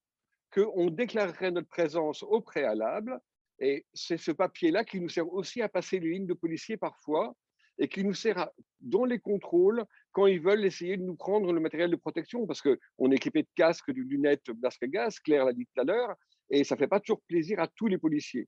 qu'on 0.53 0.89
déclarerait 0.89 1.51
notre 1.51 1.67
présence 1.67 2.23
au 2.23 2.41
préalable 2.41 3.19
et 3.59 3.85
c'est 3.93 4.17
ce 4.17 4.31
papier-là 4.31 4.83
qui 4.83 4.99
nous 4.99 5.09
sert 5.09 5.31
aussi 5.31 5.61
à 5.61 5.69
passer 5.69 5.99
les 5.99 6.11
lignes 6.11 6.27
de 6.27 6.33
policiers 6.33 6.77
parfois 6.77 7.35
et 7.77 7.87
qui 7.87 8.03
nous 8.03 8.13
sert 8.13 8.49
dans 8.81 9.05
les 9.05 9.19
contrôles 9.19 9.83
quand 10.11 10.27
ils 10.27 10.39
veulent 10.39 10.65
essayer 10.65 10.97
de 10.97 11.03
nous 11.03 11.15
prendre 11.15 11.51
le 11.51 11.59
matériel 11.59 11.89
de 11.89 11.95
protection, 11.95 12.45
parce 12.45 12.61
qu'on 12.61 13.11
est 13.11 13.15
équipé 13.15 13.43
de 13.43 13.47
casques, 13.55 13.91
de 13.91 14.01
lunettes 14.01 14.49
masque 14.61 14.85
gaz, 14.85 15.19
Claire 15.19 15.45
l'a 15.45 15.53
dit 15.53 15.65
tout 15.65 15.81
à 15.81 15.83
l'heure, 15.83 16.15
et 16.49 16.63
ça 16.63 16.75
ne 16.75 16.79
fait 16.79 16.87
pas 16.87 16.99
toujours 16.99 17.21
plaisir 17.27 17.59
à 17.59 17.67
tous 17.67 17.87
les 17.87 17.97
policiers. 17.97 18.47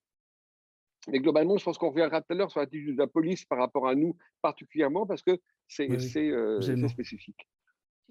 Mais 1.08 1.20
globalement, 1.20 1.58
je 1.58 1.64
pense 1.64 1.78
qu'on 1.78 1.90
reviendra 1.90 2.22
tout 2.22 2.34
à 2.34 2.36
l'heure 2.36 2.52
sur 2.52 2.60
l'attitude 2.60 2.96
de 2.96 3.00
la 3.00 3.08
police 3.08 3.46
par 3.46 3.60
rapport 3.60 3.88
à 3.88 3.96
nous 3.96 4.18
particulièrement, 4.42 5.06
parce 5.06 5.22
que 5.22 5.40
c'est 5.68 5.90
euh, 5.90 6.88
spécifique. 6.88 7.48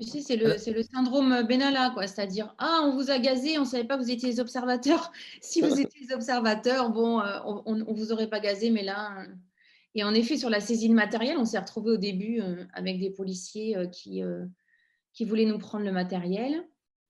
Tu 0.01 0.09
sais, 0.09 0.21
c'est 0.21 0.37
le, 0.37 0.49
le, 0.49 0.83
syndrome 0.83 1.47
Benalla, 1.47 1.91
quoi. 1.95 2.09
C'est-à-dire, 2.09 2.53
ah, 2.59 2.81
on 2.83 2.97
vous 2.97 3.13
a 3.13 3.19
gazé, 3.21 3.59
on 3.59 3.61
ne 3.61 3.67
savait 3.67 3.85
pas 3.85 3.97
que 3.97 4.03
vous 4.03 4.11
étiez 4.11 4.29
les 4.29 4.41
observateurs. 4.41 5.13
si 5.41 5.61
vous 5.61 5.73
étiez 5.81 6.01
les 6.01 6.13
observateurs, 6.13 6.91
bon, 6.91 7.21
euh, 7.21 7.39
on 7.45 7.77
ne 7.77 7.85
vous 7.85 8.13
aurait 8.13 8.29
pas 8.29 8.41
gazé, 8.41 8.71
mais 8.71 8.83
là, 8.83 9.25
Et 9.95 10.05
en 10.05 10.15
effet, 10.15 10.37
sur 10.37 10.51
la 10.51 10.61
saisie 10.61 10.89
de 10.89 10.95
matériel, 10.95 11.37
on 11.39 11.45
s'est 11.45 11.59
retrouvé 11.59 11.93
au 11.93 11.97
début 11.97 12.41
avec 12.73 12.99
des 12.99 13.11
policiers 13.11 13.77
qui, 13.93 14.23
qui 15.13 15.25
voulaient 15.25 15.45
nous 15.45 15.59
prendre 15.59 15.85
le 15.85 15.93
matériel. 15.93 16.65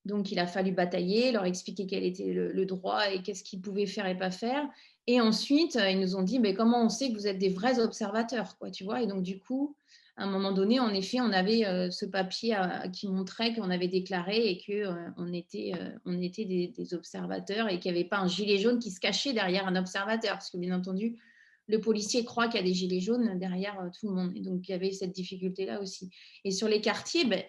Donc, 0.04 0.30
il 0.30 0.38
a 0.38 0.46
fallu 0.46 0.72
batailler, 0.72 1.32
leur 1.32 1.46
expliquer 1.46 1.86
quel 1.86 2.04
était 2.04 2.32
le, 2.32 2.66
droit 2.66 3.10
et 3.10 3.22
qu'est-ce 3.22 3.42
qu'ils 3.42 3.62
pouvaient 3.62 3.86
faire 3.86 4.06
et 4.06 4.18
pas 4.18 4.30
faire. 4.30 4.68
Et 5.06 5.20
ensuite, 5.20 5.78
ils 5.80 5.98
nous 5.98 6.14
ont 6.16 6.22
dit, 6.22 6.38
mais 6.38 6.54
comment 6.54 6.84
on 6.84 6.88
sait 6.90 7.08
que 7.08 7.14
vous 7.14 7.26
êtes 7.26 7.38
des 7.38 7.48
vrais 7.48 7.80
observateurs, 7.80 8.58
quoi, 8.58 8.70
tu 8.70 8.84
vois? 8.84 9.02
Et 9.02 9.06
donc, 9.06 9.22
du 9.22 9.38
coup, 9.38 9.74
à 10.16 10.24
un 10.24 10.30
moment 10.30 10.52
donné, 10.52 10.78
en 10.78 10.90
effet, 10.90 11.20
on 11.20 11.32
avait 11.32 11.66
euh, 11.66 11.90
ce 11.90 12.06
papier 12.06 12.56
qui 12.92 13.08
montrait 13.08 13.54
qu'on 13.54 13.70
avait 13.70 13.88
déclaré 13.88 14.48
et 14.48 14.58
qu'on 14.58 14.72
euh, 14.72 15.08
on 15.16 15.32
était, 15.32 15.72
euh, 15.74 15.90
on 16.04 16.20
était 16.20 16.44
des, 16.44 16.94
observateurs 16.94 17.68
et 17.68 17.80
qu'il 17.80 17.92
n'y 17.92 17.98
avait 17.98 18.08
pas 18.08 18.18
un 18.18 18.28
gilet 18.28 18.58
jaune 18.58 18.78
qui 18.78 18.90
se 18.90 19.00
cachait 19.00 19.32
derrière 19.32 19.66
un 19.66 19.74
observateur. 19.74 20.34
Parce 20.34 20.50
que, 20.50 20.58
bien 20.58 20.76
entendu, 20.76 21.18
le 21.66 21.80
policier 21.80 22.24
croit 22.24 22.48
qu'il 22.48 22.60
y 22.60 22.62
a 22.62 22.66
des 22.66 22.74
gilets 22.74 23.00
jaunes 23.00 23.38
derrière 23.38 23.90
tout 23.98 24.08
le 24.08 24.14
monde. 24.14 24.34
Donc, 24.42 24.68
il 24.68 24.72
y 24.72 24.74
avait 24.74 24.92
cette 24.92 25.12
difficulté-là 25.12 25.80
aussi. 25.80 26.10
Et 26.44 26.50
sur 26.50 26.68
les 26.68 26.80
quartiers, 26.80 27.24
ben, 27.24 27.42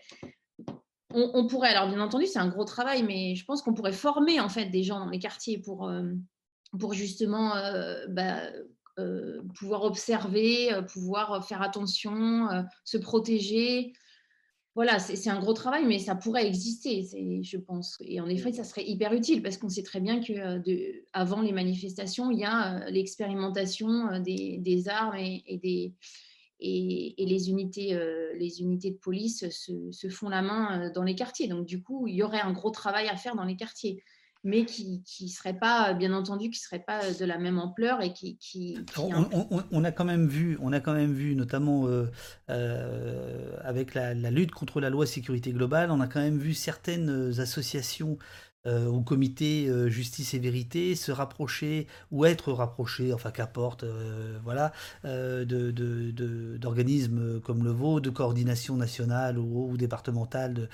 on, 1.12 1.48
pourrait, 1.48 1.70
alors 1.70 1.90
bien 1.90 2.02
entendu, 2.02 2.26
c'est 2.26 2.40
un 2.40 2.50
gros 2.50 2.66
travail, 2.66 3.04
mais 3.04 3.36
je 3.36 3.46
pense 3.46 3.62
qu'on 3.62 3.74
pourrait 3.74 3.94
former 3.94 4.40
en 4.40 4.50
fait 4.50 4.66
des 4.66 4.84
gens 4.84 5.00
dans 5.00 5.10
les 5.10 5.20
quartiers 5.20 5.60
pour, 5.60 5.90
pour 6.78 6.94
justement 6.94 7.54
bah, 8.10 8.42
pouvoir 9.58 9.84
observer, 9.84 10.72
pouvoir 10.92 11.48
faire 11.48 11.62
attention, 11.62 12.50
se 12.84 12.98
protéger. 12.98 13.94
Voilà, 14.76 15.00
c'est 15.00 15.30
un 15.30 15.40
gros 15.40 15.54
travail, 15.54 15.86
mais 15.86 16.00
ça 16.00 16.16
pourrait 16.16 16.46
exister, 16.46 17.08
je 17.42 17.58
pense. 17.58 17.98
Et 18.02 18.20
en 18.20 18.28
effet, 18.28 18.52
ça 18.52 18.66
serait 18.66 18.84
hyper 18.86 19.14
utile 19.14 19.42
parce 19.42 19.58
qu'on 19.58 19.70
sait 19.70 19.84
très 19.84 20.02
bien 20.02 20.20
que 20.20 20.58
de, 20.58 21.06
avant 21.14 21.42
les 21.42 21.54
manifestations, 21.54 22.30
il 22.30 22.40
y 22.40 22.44
a 22.44 22.90
l'expérimentation 22.90 24.20
des, 24.20 24.84
armes 24.90 25.16
et, 25.16 25.60
des, 25.64 25.94
et, 26.60 27.16
les, 27.18 27.50
unités, 27.50 27.98
les 28.38 28.60
unités 28.60 28.92
de 28.92 28.98
police 28.98 29.50
se, 29.50 29.92
se, 29.92 30.10
font 30.10 30.28
la 30.28 30.42
main 30.42 30.92
dans 30.94 31.04
les 31.04 31.16
quartiers. 31.16 31.48
Donc, 31.48 31.66
du 31.66 31.82
coup, 31.82 32.08
il 32.08 32.16
y 32.16 32.22
aurait 32.22 32.42
un 32.42 32.52
gros 32.52 32.72
travail 32.72 33.08
à 33.08 33.16
faire 33.16 33.38
dans 33.38 33.46
les 33.46 33.56
quartiers 33.56 34.04
mais 34.46 34.64
qui 34.64 35.02
ne 35.22 35.28
serait 35.28 35.58
pas, 35.58 35.94
bien 35.94 36.14
entendu, 36.14 36.52
qui 36.52 36.60
serait 36.60 36.84
pas 36.86 37.12
de 37.12 37.26
la 37.26 37.40
même 37.40 37.58
ampleur 37.58 38.02
et 38.02 38.14
qui. 38.14 38.38
qui, 38.38 38.78
on, 39.72 39.84
a 39.84 39.92
quand 39.92 40.06
même 40.06 40.28
vu, 40.28 40.58
on 40.62 40.72
a 40.72 40.80
quand 40.80 40.94
même 40.94 41.14
vu, 41.14 41.36
notamment 41.36 41.88
euh, 41.88 42.06
euh, 42.52 43.58
avec 43.64 43.96
la, 43.96 44.14
la, 44.14 44.30
lutte 44.30 44.52
contre 44.52 44.80
la 44.80 44.92
loi 44.92 45.08
sécurité 45.08 45.52
globale, 45.52 45.90
on 45.90 46.00
a 46.00 46.08
quand 46.08 46.22
même 46.22 46.38
vu 46.38 46.54
certaines 46.54 47.34
associations 47.40 48.20
euh, 48.68 48.88
au 48.88 49.02
comité 49.02 49.68
euh, 49.68 49.90
justice 49.90 50.34
et 50.34 50.40
vérité 50.40 50.96
se 50.96 51.12
rapprocher 51.12 51.86
ou 52.12 52.26
être 52.26 52.52
rapproché, 52.52 53.14
enfin 53.14 53.30
qu'apporte, 53.30 53.84
euh, 53.84 54.40
voilà, 54.44 54.72
d'organismes 55.04 57.40
comme 57.42 57.64
le 57.64 57.72
vôtre, 57.72 58.02
de 58.02 58.10
coordination 58.10 58.76
nationale 58.76 59.38
ou, 59.38 59.78
départementale 59.78 60.68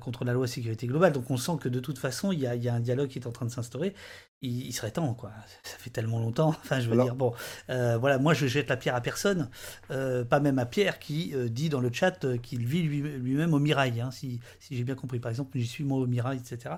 contre 0.00 0.24
la 0.24 0.32
loi 0.32 0.46
sécurité 0.46 0.86
globale. 0.86 1.12
Donc 1.12 1.30
on 1.30 1.36
sent 1.36 1.58
que 1.60 1.68
de 1.68 1.80
toute 1.80 1.98
façon, 1.98 2.32
il 2.32 2.40
y 2.40 2.46
a 2.46 2.74
un 2.74 2.80
dialogue 2.80 3.08
qui 3.08 3.18
est 3.18 3.26
en 3.26 3.32
train 3.32 3.46
de 3.46 3.50
s'instaurer 3.50 3.94
il, 4.42 4.72
serait 4.72 4.92
temps, 4.92 5.14
quoi. 5.14 5.32
Ça 5.64 5.76
fait 5.78 5.90
tellement 5.90 6.20
longtemps. 6.20 6.54
Enfin, 6.68 6.80
je 6.80 6.88
veux 6.88 7.02
dire, 7.02 7.14
bon, 7.14 7.32
euh, 7.70 7.96
voilà, 7.98 8.18
moi 8.18 8.34
je 8.34 8.46
jette 8.46 8.68
la 8.68 8.76
pierre 8.76 8.94
à 8.94 9.00
personne, 9.00 9.48
euh, 9.90 10.24
pas 10.24 10.38
même 10.38 10.58
à 10.58 10.66
Pierre 10.66 10.98
qui 10.98 11.32
euh, 11.34 11.48
dit 11.48 11.70
dans 11.70 11.80
le 11.80 11.90
chat 11.92 12.26
qu'il 12.42 12.66
vit 12.66 12.82
lui-même 12.82 13.54
au 13.54 13.58
Mirail, 13.58 14.00
hein, 14.00 14.10
si, 14.10 14.40
si 14.60 14.76
j'ai 14.76 14.84
bien 14.84 14.94
compris. 14.94 15.18
Par 15.18 15.30
exemple, 15.30 15.56
j'y 15.58 15.66
suis 15.66 15.84
moi 15.84 15.98
au 15.98 16.06
Mirail, 16.06 16.38
etc. 16.38 16.76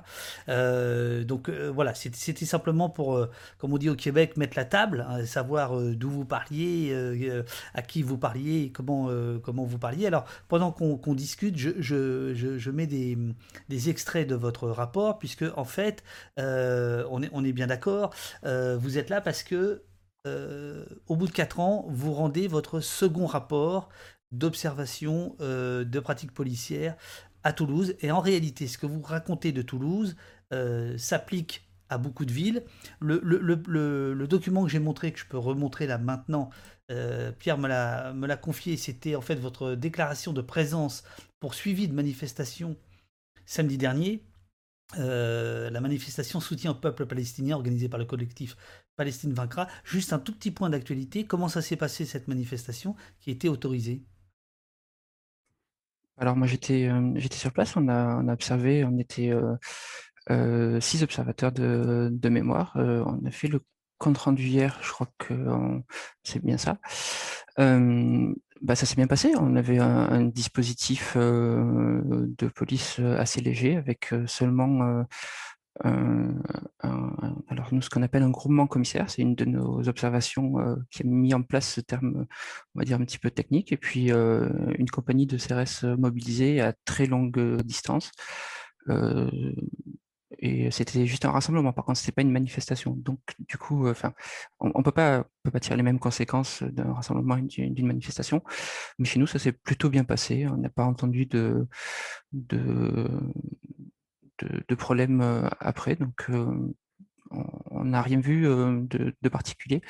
donc 1.27 1.51
voilà, 1.51 1.95
c'était 1.95 2.47
simplement 2.47 2.89
pour, 2.89 3.27
comme 3.59 3.73
on 3.73 3.79
dit 3.79 3.91
au 3.91 3.97
Québec, 3.97 4.37
mettre 4.37 4.57
la 4.57 4.65
table, 4.65 5.07
hein, 5.09 5.27
savoir 5.27 5.77
d'où 5.79 6.11
vous 6.11 6.25
parliez, 6.25 6.95
à 7.75 7.83
qui 7.83 8.03
vous 8.03 8.19
parliez, 8.19 8.71
comment, 8.73 9.11
comment 9.43 9.65
vous 9.65 9.79
parliez. 9.79 10.07
Alors, 10.07 10.25
pendant 10.49 10.71
qu'on 10.73 11.15
discute, 11.15 11.57
je, 11.57 11.71
je, 11.79 12.35
je, 12.35 12.71
mets 12.71 12.87
des, 12.87 13.19
des, 13.69 13.91
extraits 13.91 14.29
de 14.29 14.35
votre 14.35 14.69
rapport, 14.69 15.19
puisque 15.19 15.45
en 15.57 15.65
fait, 15.65 16.05
on 16.37 17.23
est, 17.23 17.31
on 17.33 17.45
est 17.45 17.50
bien 17.53 17.67
d'accord. 17.67 18.15
Euh, 18.45 18.77
vous 18.77 18.99
êtes 18.99 19.11
là 19.11 19.21
parce 19.21 19.43
que, 19.43 19.85
euh, 20.27 20.85
au 21.07 21.17
bout 21.17 21.27
de 21.27 21.33
4 21.33 21.61
ans, 21.61 21.87
vous 21.89 22.13
rendez 22.13 22.49
votre 22.49 22.81
second 22.81 23.27
rapport 23.27 23.89
d'observation 24.33 25.37
euh, 25.41 25.85
de 25.85 26.01
pratiques 26.01 26.33
policières 26.33 26.97
à 27.43 27.53
Toulouse. 27.53 27.95
Et 28.01 28.11
en 28.11 28.21
réalité, 28.21 28.67
ce 28.67 28.79
que 28.79 28.87
vous 28.87 29.03
racontez 29.03 29.53
de 29.53 29.63
Toulouse 29.63 30.17
s'applique 30.97 31.69
à 31.89 31.97
beaucoup 31.97 32.25
de 32.25 32.33
villes. 32.33 32.65
Le, 33.01 33.21
le, 33.23 34.27
document 34.27 34.65
que 34.65 34.71
j'ai 34.71 34.81
montré, 34.81 35.13
que 35.13 35.21
je 35.21 35.27
peux 35.27 35.39
remontrer 35.39 35.87
là 35.87 35.97
maintenant, 35.97 36.51
Pierre 37.39 37.57
me 37.57 37.69
l'a 37.69 38.37
confié, 38.37 38.77
c'était 38.77 39.15
en 39.15 39.21
fait 39.21 39.37
votre 39.37 39.77
déclaration 39.77 40.33
de 40.33 40.43
présence 40.43 41.05
pour 41.39 41.55
suivi 41.55 41.87
de 41.87 41.95
manifestation 41.95 42.77
samedi 43.47 43.79
dernier. 43.79 44.25
Euh, 44.99 45.71
la 45.71 45.81
manifestation 45.81 46.41
soutien 46.41 46.73
au 46.73 46.75
peuple 46.75 47.07
palestinien 47.07 47.55
organisée 47.55 47.89
par 47.89 47.99
le 47.99 48.05
collectif 48.05 48.57
Palestine 48.97 49.33
vaincra. 49.33 49.69
Juste 49.85 50.13
un 50.13 50.19
tout 50.19 50.33
petit 50.33 50.51
point 50.51 50.71
d'actualité. 50.71 51.25
Comment 51.25 51.49
ça 51.49 51.63
s'est 51.63 51.77
passé 51.77 52.05
cette 52.05 52.29
manifestation 52.29 52.97
qui 53.21 53.31
été 53.31 53.49
autorisée? 53.49 54.03
Alors 56.17 56.37
moi 56.37 56.47
j'étais 56.47 56.87
euh, 56.89 57.13
j'étais 57.17 57.37
sur 57.37 57.53
place, 57.53 57.77
on 57.77 57.89
a, 57.89 58.33
observé, 58.33 58.85
on 58.85 58.99
était 58.99 59.33
euh, 60.29 60.81
six 60.81 61.03
observateurs 61.03 61.53
de, 61.53 62.11
de 62.13 62.29
mémoire. 62.29 62.73
on 62.77 63.25
a 63.25 63.31
fait 63.31 63.49
le 63.49 63.61
compte 63.97 64.19
rendu 64.19 64.43
hier, 64.43 64.79
je 64.83 64.91
crois 64.91 65.09
que 65.19 65.35
c'est 66.23 66.45
bien 66.45 66.59
ça. 66.59 66.79
Bah, 68.61 68.75
ça 68.75 68.85
s'est 68.85 68.97
bien 68.97 69.07
passé. 69.07 69.33
On 69.39 69.57
avait 69.57 69.79
un, 69.79 70.25
dispositif 70.27 71.17
de 71.17 72.49
police 72.55 72.99
assez 72.99 73.41
léger 73.41 73.77
avec 73.77 74.13
seulement 74.27 75.05
alors 75.83 77.69
nous 77.73 77.81
ce 77.81 77.89
qu'on 77.89 78.03
appelle 78.03 78.23
un 78.23 78.31
groupement 78.31 78.67
commissaire, 78.67 79.09
c'est 79.09 79.23
une 79.23 79.35
de 79.35 79.45
nos 79.45 79.89
observations 79.89 80.55
qui 80.91 81.03
a 81.03 81.07
mis 81.07 81.33
en 81.33 81.43
place 81.43 81.73
ce 81.75 81.81
terme, 81.81 82.27
on 82.75 82.79
va 82.79 82.85
dire 82.85 83.01
un 83.01 83.05
petit 83.05 83.19
peu 83.19 83.31
technique, 83.31 83.73
et 83.73 83.77
puis 83.77 84.11
une 84.11 84.91
compagnie 84.91 85.27
de 85.27 85.39
CRS 85.39 85.85
mobilisée 85.99 86.61
à 86.61 86.75
très 86.85 87.07
longue 87.07 87.63
distance 87.63 88.11
et 90.41 90.71
c'était 90.71 91.07
juste 91.07 91.27
un 91.27 91.31
rassemblement. 91.31 91.73
Par 91.73 91.85
contre, 91.85 91.99
c'était 91.99 92.13
pas 92.13 92.23
une 92.23 92.33
manifestation. 92.33 92.95
Donc, 92.97 93.21
du 93.41 93.59
coup, 93.59 93.89
enfin, 93.89 94.15
on, 94.59 94.73
on, 94.75 94.83
peut 94.83 94.91
pas, 94.91 95.25
peut 95.43 95.51
pas 95.51 95.61
tirer 95.61 95.77
les 95.77 95.83
mêmes 95.83 95.99
conséquences 95.99 96.63
d'un 96.63 96.95
rassemblement 96.95 97.37
d'une 97.37 97.87
manifestation. 97.87 98.43
Mais 98.99 99.05
chez 99.05 99.19
nous, 99.19 99.27
ça 99.27 99.39
s'est 99.39 99.53
plutôt 99.53 99.91
bien 99.91 100.05
passé. 100.05 100.47
On 100.49 100.57
n'a 100.57 100.71
pas 100.71 100.85
entendu 100.85 101.27
de 101.27 101.69
de, 102.33 103.11
de, 104.69 104.75
problèmes 104.75 105.21
euh, 105.21 105.49
après. 105.61 105.97
Donc, 105.97 106.31
on 107.31 107.85
n'a 107.85 108.03
rien 108.03 108.21
vu 108.21 108.43
de, 108.43 109.15
de, 109.21 109.29
particulier. 109.29 109.83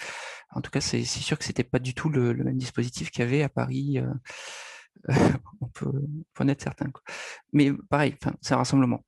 En 0.51 0.61
tout 0.61 0.71
cas, 0.71 0.81
c'est 0.81 1.05
sûr 1.05 1.39
que 1.39 1.45
c'était 1.45 1.65
pas 1.65 1.79
du 1.79 1.95
tout 1.95 2.09
le, 2.09 2.35
même 2.35 2.59
dispositif 2.59 3.11
qu'il 3.11 3.25
y 3.25 3.27
avait 3.29 3.43
à 3.43 3.49
Paris. 3.49 4.01
on, 5.61 5.69
peut, 5.69 5.93
en 6.39 6.49
être 6.49 6.63
certain. 6.63 6.91
Mais 7.53 7.73
pareil, 7.89 8.17
c'est 8.41 8.55
un 8.55 8.59
rassemblement. 8.59 9.05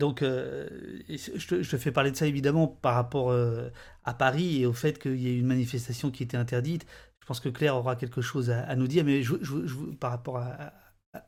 Donc, 0.00 0.22
euh, 0.22 0.66
je, 1.10 1.46
te, 1.46 1.76
fais 1.76 1.92
parler 1.92 2.10
de 2.10 2.16
ça 2.16 2.26
évidemment 2.26 2.66
par 2.66 2.94
rapport 2.94 3.30
euh, 3.30 3.68
à 4.04 4.14
Paris 4.14 4.62
et 4.62 4.66
au 4.66 4.72
fait 4.72 4.98
qu'il 4.98 5.20
y 5.20 5.28
ait 5.28 5.36
une 5.36 5.46
manifestation 5.46 6.10
qui 6.10 6.22
était 6.22 6.38
interdite. 6.38 6.86
Je 7.20 7.26
pense 7.26 7.38
que 7.38 7.50
Claire 7.50 7.76
aura 7.76 7.96
quelque 7.96 8.22
chose 8.22 8.50
à, 8.50 8.74
nous 8.76 8.88
dire, 8.88 9.04
mais 9.04 9.22
je, 9.22 9.34
par 10.00 10.10
rapport 10.10 10.38
à, 10.38 10.72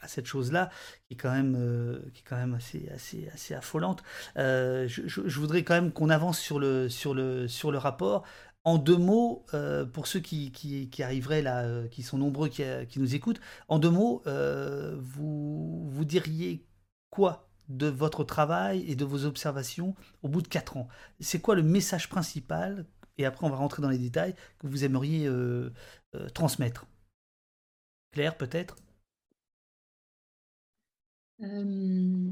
cette 0.06 0.24
chose-là, 0.24 0.70
qui 1.06 1.14
est 1.14 1.16
quand 1.16 1.32
même, 1.32 1.54
euh, 1.54 1.98
qui 2.14 2.22
est 2.22 2.24
quand 2.26 2.36
même 2.36 2.54
assez, 2.54 2.88
assez, 2.94 3.28
assez 3.34 3.52
affolante, 3.52 4.02
je, 4.36 5.38
voudrais 5.38 5.64
quand 5.64 5.74
même 5.74 5.92
qu'on 5.92 6.08
avance 6.08 6.40
sur 6.40 6.58
le, 6.58 6.88
sur, 6.88 7.12
le, 7.12 7.48
sur 7.48 7.72
le 7.72 7.78
rapport. 7.78 8.24
En 8.64 8.78
deux 8.78 8.96
mots, 8.96 9.44
pour 9.92 10.06
ceux 10.06 10.20
qui, 10.20 10.50
qui, 10.50 11.02
arriveraient 11.02 11.42
là, 11.42 11.86
qui 11.90 12.02
sont 12.02 12.16
nombreux, 12.16 12.48
qui, 12.48 12.62
qui, 12.88 13.00
nous 13.00 13.14
écoutent, 13.14 13.40
en 13.68 13.78
deux 13.78 13.90
mots, 13.90 14.22
vous, 14.24 15.90
vous 15.90 16.04
diriez 16.06 16.64
quoi 17.10 17.51
de 17.68 17.86
votre 17.86 18.24
travail 18.24 18.84
et 18.90 18.96
de 18.96 19.04
vos 19.04 19.24
observations 19.24 19.94
au 20.22 20.28
bout 20.28 20.42
de 20.42 20.48
4 20.48 20.76
ans 20.76 20.88
C'est 21.20 21.40
quoi 21.40 21.54
le 21.54 21.62
message 21.62 22.08
principal 22.08 22.86
Et 23.18 23.24
après, 23.24 23.46
on 23.46 23.50
va 23.50 23.56
rentrer 23.56 23.82
dans 23.82 23.88
les 23.88 23.98
détails 23.98 24.34
que 24.58 24.66
vous 24.66 24.84
aimeriez 24.84 25.26
euh, 25.26 25.72
euh, 26.14 26.28
transmettre? 26.30 26.86
Claire, 28.12 28.36
peut-être? 28.36 28.76
Euh, 31.42 32.30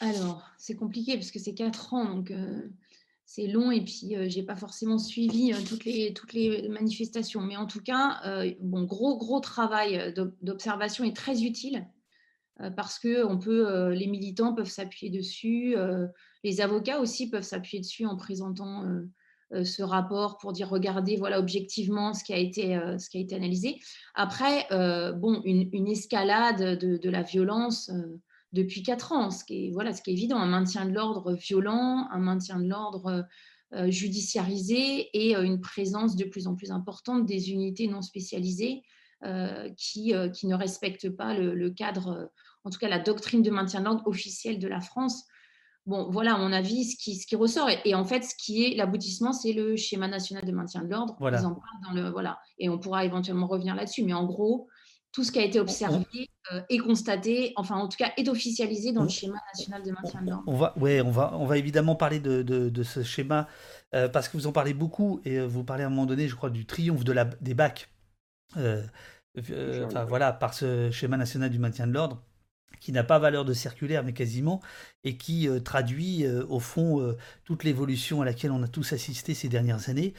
Alors, 0.00 0.50
c'est 0.58 0.76
compliqué 0.76 1.14
parce 1.14 1.30
que 1.30 1.38
c'est 1.38 1.54
4 1.54 1.94
ans, 1.94 2.04
donc 2.16 2.32
c'est 3.24 3.46
long 3.46 3.70
et 3.70 3.82
puis 3.82 4.14
j'ai 4.30 4.42
pas 4.42 4.56
forcément 4.56 4.98
suivi 4.98 5.52
toutes, 5.66 5.84
les, 5.84 6.12
toutes 6.12 6.32
les 6.34 6.68
manifestations. 6.68 7.40
Mais 7.40 7.56
en 7.56 7.66
tout 7.66 7.82
cas, 7.82 8.20
bon, 8.60 8.84
gros, 8.84 9.16
gros 9.16 9.40
travail 9.40 10.14
d'observation 10.42 11.04
est 11.04 11.16
très 11.16 11.42
utile 11.42 11.86
euh, 11.86 11.97
parce 12.76 12.98
que 12.98 13.24
on 13.24 13.38
peut, 13.38 13.68
euh, 13.68 13.90
les 13.90 14.06
militants 14.06 14.54
peuvent 14.54 14.68
s'appuyer 14.68 15.10
dessus, 15.16 15.76
euh, 15.76 16.06
les 16.42 16.60
avocats 16.60 17.00
aussi 17.00 17.30
peuvent 17.30 17.42
s'appuyer 17.42 17.80
dessus 17.80 18.04
en 18.06 18.16
présentant 18.16 18.84
ce 19.50 19.82
rapport 19.82 20.36
pour 20.36 20.52
dire 20.52 20.68
regardez 20.68 21.16
voilà 21.16 21.38
objectivement 21.38 22.12
ce 22.12 22.22
qui 22.22 22.32
a 22.32 22.36
été, 22.36 22.78
ce 22.98 23.08
qui 23.08 23.18
a 23.18 23.20
été 23.20 23.34
analysé. 23.34 23.80
Après, 24.14 24.68
bon, 25.16 25.40
une, 25.44 25.88
escalade 25.88 26.78
de, 26.78 27.10
la 27.10 27.22
violence 27.22 27.90
depuis 28.52 28.84
quatre 28.84 29.12
ans, 29.12 29.30
ce 29.30 29.44
qui 29.44 29.66
est, 29.66 29.70
voilà, 29.72 29.94
ce 29.94 30.02
qui 30.02 30.10
est 30.10 30.12
évident, 30.12 30.36
un 30.36 30.46
maintien 30.46 30.84
de 30.84 30.92
l'ordre 30.92 31.32
violent, 31.32 32.06
un 32.12 32.20
maintien 32.20 32.60
de 32.60 32.68
l'ordre 32.68 33.26
judiciarisé 33.88 35.08
et 35.12 35.34
une 35.34 35.60
présence 35.60 36.14
de 36.14 36.24
plus 36.24 36.46
en 36.46 36.54
plus 36.54 36.70
importante 36.70 37.26
des 37.26 37.50
unités 37.50 37.88
non 37.88 38.02
spécialisées 38.02 38.82
qui, 39.76 40.12
qui 40.34 40.46
ne 40.46 40.54
respectent 40.54 41.10
pas 41.10 41.34
le 41.34 41.70
cadre, 41.70 42.30
en 42.64 42.70
tout 42.70 42.78
cas 42.78 42.88
la 42.88 42.98
doctrine 42.98 43.42
de 43.42 43.50
maintien 43.50 43.80
de 43.80 43.86
l'ordre 43.86 44.06
officielle 44.06 44.58
de 44.58 44.68
la 44.68 44.80
France 44.80 45.24
bon, 45.88 46.10
voilà, 46.10 46.34
à 46.34 46.38
mon 46.38 46.52
avis, 46.52 46.84
ce 46.84 46.96
qui, 46.96 47.16
ce 47.16 47.26
qui 47.26 47.34
ressort. 47.34 47.68
Et, 47.84 47.94
en 47.94 48.04
fait, 48.04 48.22
ce 48.22 48.34
qui 48.36 48.64
est 48.64 48.76
l'aboutissement, 48.76 49.32
c'est 49.32 49.52
le 49.52 49.74
schéma 49.74 50.06
national 50.06 50.44
de 50.44 50.52
maintien 50.52 50.82
de 50.82 50.90
l'ordre. 50.90 51.16
Voilà. 51.18 51.40
dans 51.40 51.56
le, 51.92 52.10
voilà. 52.10 52.38
Et 52.58 52.68
on 52.68 52.78
pourra 52.78 53.04
éventuellement 53.04 53.48
revenir 53.48 53.74
là-dessus. 53.74 54.04
Mais 54.04 54.12
en 54.12 54.24
gros, 54.24 54.68
tout 55.10 55.24
ce 55.24 55.32
qui 55.32 55.38
a 55.38 55.44
été 55.44 55.58
observé 55.58 56.30
euh, 56.52 56.60
est 56.68 56.78
constaté, 56.78 57.54
enfin, 57.56 57.76
en 57.76 57.88
tout 57.88 57.96
cas, 57.96 58.12
est 58.16 58.28
officialisé 58.28 58.92
dans 58.92 59.02
le 59.02 59.08
schéma 59.08 59.38
national 59.54 59.82
de 59.82 59.90
maintien 59.90 60.22
de 60.22 60.30
l'ordre. 60.30 60.44
On 60.46 60.56
va, 60.56 60.78
ouais, 60.78 61.00
on 61.00 61.10
va, 61.10 61.34
on 61.34 61.46
va 61.46 61.56
évidemment 61.56 61.96
parler 61.96 62.20
de, 62.20 62.42
de, 62.42 62.82
ce 62.82 63.02
schéma 63.02 63.48
euh, 63.94 64.08
parce 64.08 64.28
que 64.28 64.36
vous 64.36 64.46
en 64.46 64.52
parlez 64.52 64.74
beaucoup 64.74 65.20
et 65.24 65.38
euh, 65.38 65.46
vous 65.46 65.64
parlez 65.64 65.82
à 65.82 65.86
un 65.86 65.90
moment 65.90 66.06
donné, 66.06 66.28
je 66.28 66.36
crois, 66.36 66.50
du 66.50 66.66
triomphe 66.66 67.04
de 67.04 67.12
la, 67.12 67.24
des 67.24 67.54
bacs. 67.54 67.88
enfin, 68.54 70.04
voilà, 70.04 70.32
par 70.32 70.52
ce 70.52 70.90
schéma 70.90 71.16
national 71.16 71.48
du 71.48 71.58
maintien 71.58 71.86
de 71.86 71.92
l'ordre 71.92 72.22
qui 72.80 72.92
n'a 72.92 73.04
pas 73.04 73.18
valeur 73.18 73.44
de 73.44 73.52
circulaire, 73.52 74.04
mais 74.04 74.12
quasiment, 74.12 74.60
et 75.04 75.16
qui 75.16 75.48
euh, 75.48 75.60
traduit 75.60 76.24
euh, 76.24 76.44
au 76.48 76.60
fond 76.60 77.00
euh, 77.00 77.16
toute 77.44 77.64
l'évolution 77.64 78.22
à 78.22 78.24
laquelle 78.24 78.50
on 78.52 78.62
a 78.62 78.68
tous 78.68 78.92
assisté 78.92 79.34
ces 79.34 79.48
dernières 79.48 79.88
années, 79.88 80.14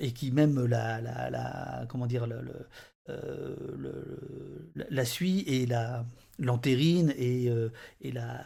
et 0.00 0.12
qui 0.12 0.30
même 0.32 0.64
la, 0.66 1.00
la, 1.00 1.86
comment 1.88 2.06
dire, 2.06 2.26
la 4.90 5.04
suit 5.04 5.40
et 5.46 5.66
la 5.66 6.04
l'entérine 6.38 7.14
et, 7.16 7.48
et 8.00 8.12
la 8.12 8.42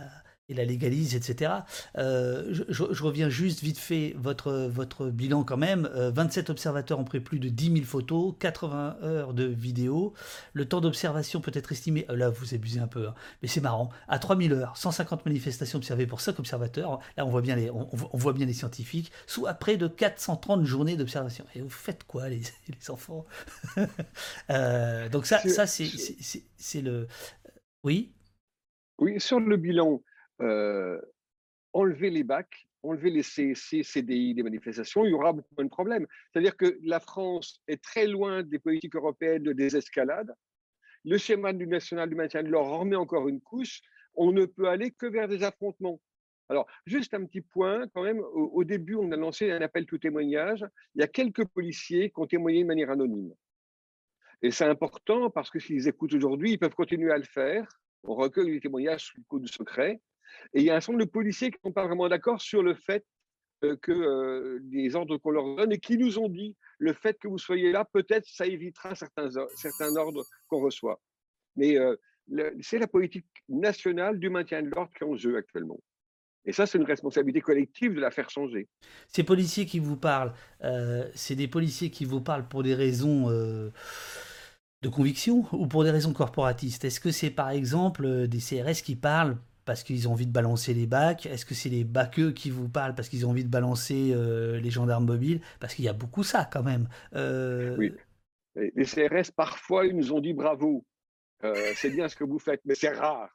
et 0.49 0.55
la 0.55 0.65
légalise, 0.65 1.15
etc. 1.15 1.53
Euh, 1.99 2.53
je, 2.69 3.03
reviens 3.03 3.29
juste 3.29 3.63
vite 3.63 3.79
fait 3.79 4.15
votre, 4.17 4.53
votre 4.53 5.07
bilan 5.07 5.45
quand 5.45 5.57
même. 5.57 5.89
27 5.95 6.49
euh, 6.49 6.53
observateurs 6.53 6.99
ont 6.99 7.05
pris 7.05 7.21
plus 7.21 7.39
de 7.39 7.49
10 7.49 7.73
000 7.73 7.85
photos, 7.85 8.35
80 8.39 8.99
heures 9.03 9.35
de 9.35 9.45
vidéos. 9.45 10.15
Le 10.55 10.67
temps 10.67 10.81
d'observation 10.81 11.41
peut 11.41 11.53
être 11.55 11.73
estimé, 11.73 12.07
euh, 12.09 12.17
là 12.17 12.31
vous 12.31 12.55
abusez 12.55 12.81
un 12.81 12.87
peu, 12.87 13.09
hein, 13.09 13.15
mais 13.43 13.49
c'est 13.49 13.61
marrant, 13.61 13.91
à 14.09 14.19
3000 14.19 14.53
heures, 14.55 14.77
150 14.77 15.27
manifestations 15.27 15.79
observées 15.79 16.07
pour 16.07 16.21
5 16.21 16.39
observateurs. 16.39 17.01
Là 17.17 17.27
on 17.27 17.31
voit 17.31 17.43
bien 17.43 17.57
les, 17.57 17.71
on, 17.71 17.87
voit 18.15 18.33
bien 18.33 18.47
les 18.47 18.55
scientifiques, 18.55 19.13
soit 19.27 19.53
près 19.55 19.77
de 19.77 19.87
430 19.87 20.65
journées 20.65 20.97
d'observation. 20.97 21.45
Et 21.55 21.61
vous 21.61 21.69
faites 21.69 22.05
quoi 22.05 22.29
les, 22.29 22.41
les 22.69 22.91
enfants? 22.91 23.27
Donc 25.13 25.27
ça, 25.27 25.41
ça 25.47 25.67
c'est 25.67 26.81
le... 26.81 27.07
Oui? 27.85 28.13
Oui, 28.99 29.21
sur 29.21 29.39
le 29.39 29.57
bilan, 29.57 30.01
euh, 30.41 31.01
enlever 31.73 32.11
les 32.11 32.25
bacs, 32.25 32.69
enlever 32.83 33.11
les 33.11 33.23
CSC, 33.23 33.83
CDI 33.83 34.35
des 34.35 34.43
manifestations, 34.43 35.05
il 35.05 35.11
y 35.11 35.15
aura 35.15 35.33
beaucoup 35.33 35.55
moins 35.57 35.65
de 35.65 35.71
problèmes. 35.71 36.07
C'est-à-dire 36.33 36.57
que 36.57 36.79
la 36.83 37.01
France 37.01 37.63
est 37.67 37.83
très 37.83 38.07
loin 38.07 38.43
des 38.43 38.59
politiques 38.59 38.95
européennes 38.95 39.43
de 39.43 39.53
désescalade. 39.53 40.33
Le 41.05 41.19
schéma 41.19 41.53
du 41.53 41.67
national 41.67 42.09
du 42.09 42.15
maintien 42.15 42.43
de 42.43 42.49
l'ordre 42.49 42.79
remet 42.79 42.97
encore 42.97 43.29
une 43.29 43.41
couche. 43.41 43.81
On 44.15 44.33
ne 44.33 44.47
peut 44.47 44.69
aller 44.69 44.91
que 44.91 45.07
vers 45.07 45.29
des 45.29 45.43
affrontements. 45.43 46.01
Alors, 46.49 46.67
juste 46.87 47.13
un 47.15 47.25
petit 47.27 47.43
point, 47.43 47.87
quand 47.89 48.03
même, 48.03 48.21
au, 48.21 48.65
début, 48.65 48.95
on 48.95 49.13
a 49.13 49.17
lancé 49.17 49.51
un 49.51 49.61
appel 49.61 49.85
tout 49.85 49.99
témoignage. 49.99 50.65
Il 50.95 51.01
y 51.01 51.05
a 51.05 51.09
quelques 51.09 51.47
policiers 51.47 52.11
qui 52.11 52.19
ont 52.19 52.27
témoigné 52.27 52.63
de 52.63 52.67
manière 52.67 52.91
anonyme. 52.91 53.35
Et 54.41 54.51
c'est 54.51 54.65
important 54.65 55.31
parce 55.31 55.51
que 55.51 55.59
s'ils 55.59 55.89
écoutent 55.89 56.15
aujourd'hui, 56.15 56.53
ils 56.53 56.59
peuvent 56.59 56.75
continuer 56.75 57.13
à 57.13 57.19
le 57.19 57.25
faire. 57.25 57.69
On 58.05 58.15
recueille 58.15 58.51
les 58.51 58.61
témoignages 58.61 59.07
sous 59.07 59.19
le 59.19 59.25
coup 59.25 59.47
secret. 59.47 60.01
Et 60.55 60.61
il 60.61 60.65
y 60.65 60.71
a 60.71 60.77
un 60.77 60.81
certain 60.81 60.93
nombre 60.93 61.05
de 61.05 61.11
policiers 61.11 61.51
qui 61.51 61.59
ne 61.65 61.69
sont 61.69 61.73
pas 61.73 61.87
vraiment 61.87 62.09
d'accord 62.09 62.41
sur 62.41 62.63
le 62.63 62.75
fait 62.75 63.05
euh, 63.65 63.77
que 63.83 63.93
euh, 63.93 64.61
les 64.71 64.95
ordres 64.95 65.17
qu'on 65.19 65.31
leur 65.31 65.57
donne 65.57 65.73
et 65.73 65.79
qui 65.79 65.99
nous 65.99 66.19
ont 66.19 66.29
dit 66.29 66.57
le 66.79 66.93
fait 66.93 67.19
que 67.19 67.27
vous 67.27 67.39
soyez 67.39 67.73
là, 67.73 67.85
peut-être 67.93 68.25
ça 68.27 68.47
évitera 68.47 68.95
certains, 68.95 69.29
certains 69.57 69.97
ordres 69.97 70.25
qu'on 70.47 70.61
reçoit. 70.61 71.01
Mais 71.57 71.77
euh, 71.77 71.97
c'est 72.61 72.79
la 72.79 72.87
politique 72.87 73.27
nationale 73.49 74.21
du 74.21 74.31
maintien 74.31 74.63
de 74.63 74.69
l'ordre 74.69 74.93
qui 74.97 75.03
est 75.03 75.07
en 75.07 75.17
jeu 75.17 75.37
actuellement. 75.37 75.81
Et 76.45 76.53
ça, 76.53 76.67
c'est 76.67 76.79
une 76.79 76.85
responsabilité 76.85 77.41
collective 77.41 77.95
de 77.95 78.01
la 78.01 78.11
faire 78.11 78.31
changer. 78.31 78.69
Ces 79.09 79.25
policiers 79.25 79.67
qui 79.67 79.81
vous 79.81 79.97
parlent, 79.97 80.33
c'est 81.15 81.35
des 81.35 81.49
policiers 81.49 81.91
qui 81.91 82.07
vous 82.07 82.23
parlent 82.23 82.49
pour 82.49 82.63
des 82.63 82.75
raisons 82.75 83.29
de 84.83 84.89
conviction 84.89 85.45
ou 85.53 85.67
pour 85.67 85.85
des 85.85 85.91
raisons 85.91 86.13
corporatistes? 86.13 86.85
Est-ce 86.85 87.01
que 87.01 87.11
c'est 87.11 87.31
par 87.31 87.51
exemple 87.51 88.29
des 88.29 88.39
CRS 88.39 88.83
qui 88.83 88.95
parlent 88.95 89.37
parce 89.69 89.83
qu'ils 89.83 90.09
ont 90.09 90.13
envie 90.13 90.27
de 90.27 90.33
balancer 90.33 90.73
les 90.73 90.87
bacs? 90.87 91.27
Est-ce 91.27 91.45
que 91.45 91.53
c'est 91.53 91.69
les 91.69 91.85
baqueux 91.85 92.33
qui 92.33 92.49
vous 92.49 92.71
parlent 92.71 92.95
parce 92.95 93.11
qu'ils 93.11 93.27
ont 93.27 93.31
envie 93.31 93.45
de 93.45 93.51
balancer 93.51 94.13
euh, 94.15 94.59
les 94.59 94.71
gendarmes 94.71 95.05
mobiles? 95.05 95.43
Parce 95.61 95.75
qu'il 95.75 95.85
y 95.85 95.89
a 95.89 95.93
beaucoup 95.93 96.23
ça 96.23 96.49
quand 96.51 96.63
même. 96.63 96.89
Euh, 97.15 97.77
oui. 97.77 97.93
Les 98.57 98.87
CRS, 98.87 99.31
parfois, 99.31 99.85
ils 99.85 99.95
nous 99.95 100.11
ont 100.15 100.21
dit 100.21 100.33
bravo. 100.33 100.87
Euh, 101.45 101.55
c'est 101.75 101.91
bien 101.91 102.09
ce 102.09 102.17
que 102.17 102.25
vous 102.25 102.39
faites, 102.39 102.63
mais 102.65 102.75
c'est 102.75 102.89
rare, 102.89 103.29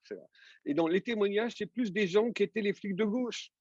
Et 0.66 0.74
dans 0.74 0.88
les 0.88 1.02
témoignages, 1.02 1.54
c'est 1.56 1.68
plus 1.68 1.94
des 1.94 2.08
gens 2.08 2.32
qui 2.32 2.42
étaient 2.42 2.62
les 2.62 2.74
flics 2.74 2.96
de 2.96 3.06
gauche. 3.06 3.52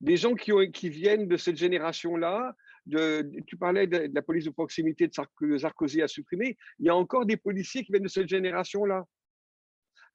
Des 0.00 0.16
gens 0.16 0.34
qui, 0.34 0.88
viennent 0.88 1.28
de 1.28 1.36
cette 1.36 1.56
génération-là. 1.56 2.56
De, 2.86 3.30
tu 3.46 3.56
parlais 3.56 3.86
de, 3.86 4.10
la 4.12 4.22
police 4.22 4.46
de 4.46 4.50
proximité 4.50 5.06
de 5.06 5.14
Sarkozy 5.14 6.02
a 6.02 6.08
supprimé. 6.08 6.58
Il 6.80 6.86
y 6.86 6.88
a 6.88 6.96
encore 6.96 7.24
des 7.24 7.36
policiers 7.36 7.84
qui 7.84 7.92
viennent 7.92 8.02
de 8.02 8.08
cette 8.08 8.28
génération-là. 8.28 9.04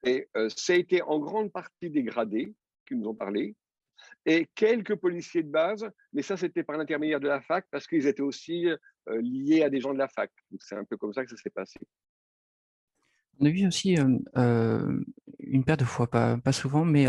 Et 0.06 0.28
euh, 0.36 0.48
ça 0.56 0.72
a 0.72 0.76
été 0.76 1.02
en 1.02 1.18
grande 1.18 1.52
partie 1.52 1.90
dégradé, 1.90 2.54
qui 2.86 2.94
nous 2.94 3.08
ont 3.08 3.14
parlé, 3.14 3.56
et 4.24 4.48
quelques 4.54 4.94
policiers 4.94 5.42
de 5.42 5.50
base, 5.50 5.88
mais 6.12 6.22
ça 6.22 6.36
c'était 6.36 6.62
par 6.62 6.76
l'intermédiaire 6.76 7.20
de 7.20 7.28
la 7.28 7.40
fac 7.40 7.66
parce 7.70 7.86
qu'ils 7.86 8.06
étaient 8.06 8.22
aussi 8.22 8.68
euh, 8.68 9.20
liés 9.20 9.62
à 9.62 9.70
des 9.70 9.80
gens 9.80 9.92
de 9.92 9.98
la 9.98 10.08
fac. 10.08 10.30
C'est 10.60 10.76
un 10.76 10.84
peu 10.84 10.96
comme 10.96 11.12
ça 11.12 11.24
que 11.24 11.30
ça 11.30 11.36
s'est 11.36 11.50
passé. 11.50 11.80
On 13.40 13.46
a 13.46 13.50
vu 13.50 13.66
aussi 13.66 13.96
euh, 13.98 15.02
une 15.40 15.64
paire 15.64 15.76
de 15.76 15.84
fois, 15.84 16.08
pas 16.08 16.52
souvent, 16.52 16.84
mais 16.84 17.06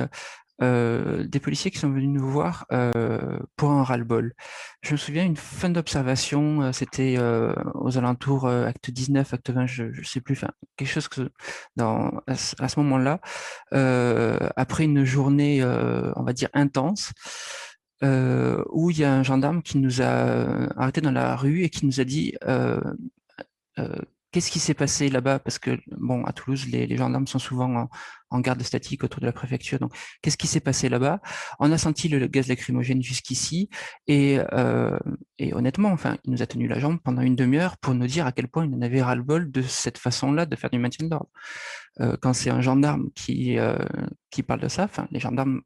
euh, 0.61 1.23
des 1.23 1.39
policiers 1.39 1.71
qui 1.71 1.77
sont 1.77 1.89
venus 1.89 2.09
nous 2.09 2.27
voir 2.27 2.65
euh, 2.71 3.39
pour 3.55 3.71
un 3.71 3.83
ras-le-bol. 3.83 4.33
Je 4.81 4.93
me 4.93 4.97
souviens 4.97 5.23
une 5.23 5.35
fin 5.35 5.69
d'observation, 5.69 6.61
euh, 6.61 6.71
c'était 6.71 7.15
euh, 7.17 7.53
aux 7.75 7.97
alentours 7.97 8.45
euh, 8.45 8.65
acte 8.65 8.89
19, 8.89 9.33
acte 9.33 9.49
20, 9.51 9.67
je 9.67 9.83
ne 9.83 10.03
sais 10.03 10.21
plus, 10.21 10.43
quelque 10.75 10.89
chose 10.89 11.07
que 11.07 11.29
dans, 11.75 12.11
à, 12.27 12.35
ce 12.35 12.79
moment-là, 12.79 13.19
après 14.55 14.85
une 14.85 15.03
journée, 15.03 15.63
on 15.63 16.23
va 16.23 16.33
dire, 16.33 16.49
intense, 16.53 17.11
où 18.01 18.91
il 18.91 18.99
y 18.99 19.03
a 19.03 19.13
un 19.13 19.23
gendarme 19.23 19.61
qui 19.61 19.77
nous 19.77 20.01
a 20.01 20.71
arrêté 20.79 21.01
dans 21.01 21.11
la 21.11 21.35
rue 21.35 21.63
et 21.63 21.69
qui 21.69 21.85
nous 21.85 21.99
a 21.99 22.03
dit 22.03 22.35
Qu'est-ce 24.31 24.51
qui 24.51 24.59
s'est 24.59 24.73
passé 24.73 25.09
là-bas? 25.09 25.39
Parce 25.39 25.57
que, 25.57 25.79
bon, 25.91 26.23
à 26.25 26.33
Toulouse, 26.33 26.67
les, 26.67 26.97
gendarmes 26.97 27.27
sont 27.27 27.39
souvent 27.39 27.87
en, 28.29 28.39
garde 28.41 28.61
statique 28.61 29.03
autour 29.03 29.21
de 29.21 29.25
la 29.25 29.31
préfecture. 29.31 29.79
Donc, 29.79 29.93
qu'est-ce 30.21 30.37
qui 30.37 30.47
s'est 30.47 30.59
passé 30.59 30.89
là-bas? 30.89 31.21
On 31.59 31.71
a 31.71 31.77
senti 31.77 32.09
le, 32.09 32.27
gaz 32.27 32.47
lacrymogène 32.47 33.01
jusqu'ici. 33.01 33.69
Et, 34.07 34.39
euh, 34.53 34.97
et, 35.39 35.53
honnêtement, 35.53 35.89
enfin, 35.89 36.17
il 36.25 36.31
nous 36.31 36.41
a 36.41 36.45
tenu 36.45 36.67
la 36.67 36.79
jambe 36.79 36.99
pendant 37.03 37.21
une 37.21 37.35
demi-heure 37.35 37.77
pour 37.77 37.93
nous 37.93 38.07
dire 38.07 38.25
à 38.25 38.31
quel 38.31 38.47
point 38.49 38.65
il 38.65 38.73
en 38.75 38.81
avait 38.81 39.01
ras-le-bol 39.01 39.49
de 39.49 39.61
cette 39.61 39.97
façon-là 39.97 40.45
de 40.45 40.55
faire 40.55 40.69
du 40.69 40.79
maintien 40.79 41.07
de. 41.07 41.15
Euh, 42.01 42.17
quand 42.21 42.33
c'est 42.33 42.49
un 42.49 42.61
gendarme 42.61 43.09
qui, 43.15 43.57
euh, 43.57 43.77
qui 44.29 44.43
parle 44.43 44.59
de 44.59 44.67
ça, 44.67 44.83
enfin, 44.83 45.07
les 45.11 45.19
gendarmes 45.19 45.61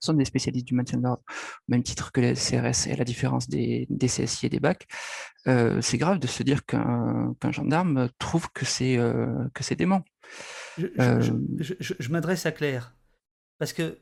sont 0.00 0.14
des 0.14 0.24
spécialistes 0.24 0.66
du 0.66 0.74
maintien 0.74 0.98
de 0.98 1.04
l'ordre, 1.04 1.22
au 1.28 1.72
même 1.72 1.82
titre 1.82 2.12
que 2.12 2.20
les 2.20 2.34
CRS 2.34 2.86
et 2.86 2.92
à 2.92 2.96
la 2.96 3.04
différence 3.04 3.48
des, 3.48 3.86
des 3.90 4.06
CSI 4.06 4.46
et 4.46 4.48
des 4.48 4.60
BAC, 4.60 4.86
euh, 5.46 5.80
c'est 5.80 5.98
grave 5.98 6.18
de 6.18 6.26
se 6.26 6.42
dire 6.42 6.64
qu'un 6.66 7.34
gendarme 7.50 8.08
trouve 8.18 8.48
que 8.52 8.64
c'est 8.64 8.98
euh, 8.98 9.48
que 9.54 9.64
c'est 9.64 9.76
dément. 9.76 10.04
Je, 10.76 10.86
euh, 11.00 12.08
m'adresse 12.10 12.46
à 12.46 12.52
Claire, 12.52 12.94
parce 13.58 13.72
que 13.72 13.98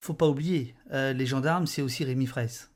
faut 0.00 0.14
pas 0.14 0.28
oublier, 0.28 0.74
les 0.90 1.26
gendarmes, 1.26 1.66
c'est 1.66 1.82
aussi 1.82 2.04
Rémi 2.04 2.26
Fraisse. 2.26 2.71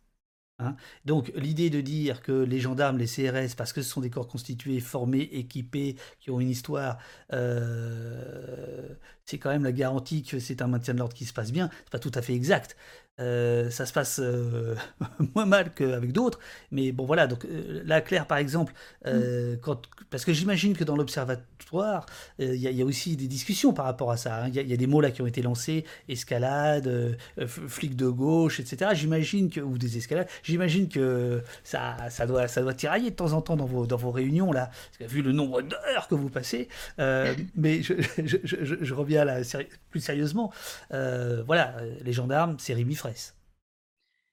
Hein. 0.59 0.75
Donc 1.05 1.31
l'idée 1.35 1.69
de 1.69 1.81
dire 1.81 2.23
que 2.23 2.33
les 2.33 2.61
gendarmes, 2.61 2.97
les 2.97 3.07
CRS, 3.07 3.55
parce 3.57 3.73
que 3.73 3.83
ce 3.83 3.91
sont 3.91 4.01
des 4.01 4.11
corps 4.11 4.29
constitués, 4.29 4.81
formés, 4.81 5.29
équipés, 5.33 5.97
qui 6.19 6.31
ont 6.31 6.41
une 6.41 6.49
histoire, 6.49 6.99
euh, 7.33 8.89
c'est 9.25 9.39
quand 9.39 9.51
même 9.51 9.65
la 9.65 9.73
garantie 9.73 10.23
que 10.23 10.39
c'est 10.39 10.63
un 10.63 10.69
maintien 10.69 10.95
de 10.95 10.99
l'ordre 10.99 11.15
qui 11.15 11.27
se 11.27 11.35
passe 11.35 11.53
bien. 11.53 11.69
C'est 11.85 11.91
pas 11.91 11.99
tout 11.99 12.13
à 12.15 12.23
fait 12.23 12.35
exact. 12.35 12.77
Euh, 13.19 13.71
ça 13.71 13.87
se 13.87 13.95
passe 13.95 14.21
euh, 14.23 14.75
moins 15.35 15.47
mal 15.47 15.73
qu'avec 15.73 16.13
d'autres. 16.13 16.39
Mais 16.71 16.93
bon, 16.93 17.07
voilà. 17.07 17.27
Donc 17.27 17.45
euh, 17.45 17.83
là, 17.85 18.01
Claire, 18.01 18.27
par 18.27 18.39
exemple, 18.39 18.73
mm. 19.05 19.57
quand, 19.63 19.83
parce 20.11 20.25
que 20.25 20.33
j'imagine 20.33 20.77
que 20.77 20.85
dans 20.85 20.97
l'observatoire, 20.97 22.07
il 22.39 22.55
y, 22.57 22.83
a 22.83 22.85
aussi 22.85 23.17
des 23.17 23.27
discussions 23.27 23.73
par 23.73 23.87
rapport 23.87 24.11
à 24.11 24.17
ça. 24.17 24.45
Hein. 24.45 24.51
Il 24.53 24.69
y, 24.69 24.73
a 24.73 24.77
des 24.77 24.87
mots 24.87 25.01
là 25.01 25.11
qui 25.11 25.23
ont 25.23 25.27
été 25.27 25.43
lancés 25.43 25.85
escalade, 26.09 27.17
flic 27.47 27.97
de 27.97 28.09
gauche, 28.09 28.61
etc. 28.61 28.93
J'imagine 28.95 29.51
que 29.51 29.61
ou 29.61 29.79
des 29.79 29.97
escalades. 29.97 30.29
J'imagine 30.43 30.89
que 30.89 31.43
ça, 31.65 31.97
ça 32.11 32.27
doit, 32.27 32.49
ça 32.49 32.63
doit 32.63 32.75
tirailler 32.75 33.11
de 33.11 33.17
temps 33.17 33.33
en 33.33 33.41
temps 33.41 33.57
dans 33.57 33.67
vos, 33.67 33.87
dans 33.87 33.97
vos 33.97 34.11
réunions 34.11 34.53
là, 34.53 34.71
vu 35.01 35.23
le 35.23 35.33
nombre 35.33 35.63
d'heures 35.63 36.09
que 36.09 36.15
vous 36.15 36.31
passez. 36.31 36.69
mais 36.99 37.83
je, 37.83 37.95
je, 38.25 38.37
je, 38.45 38.77
je, 38.81 38.95
reviens 38.95 39.25
là 39.25 39.41
plus 39.91 40.01
sérieusement. 40.01 40.53
voilà, 40.91 41.77
les 42.05 42.13
gendarmes, 42.13 42.57
c'est 42.59 42.75
Rémi 42.75 42.95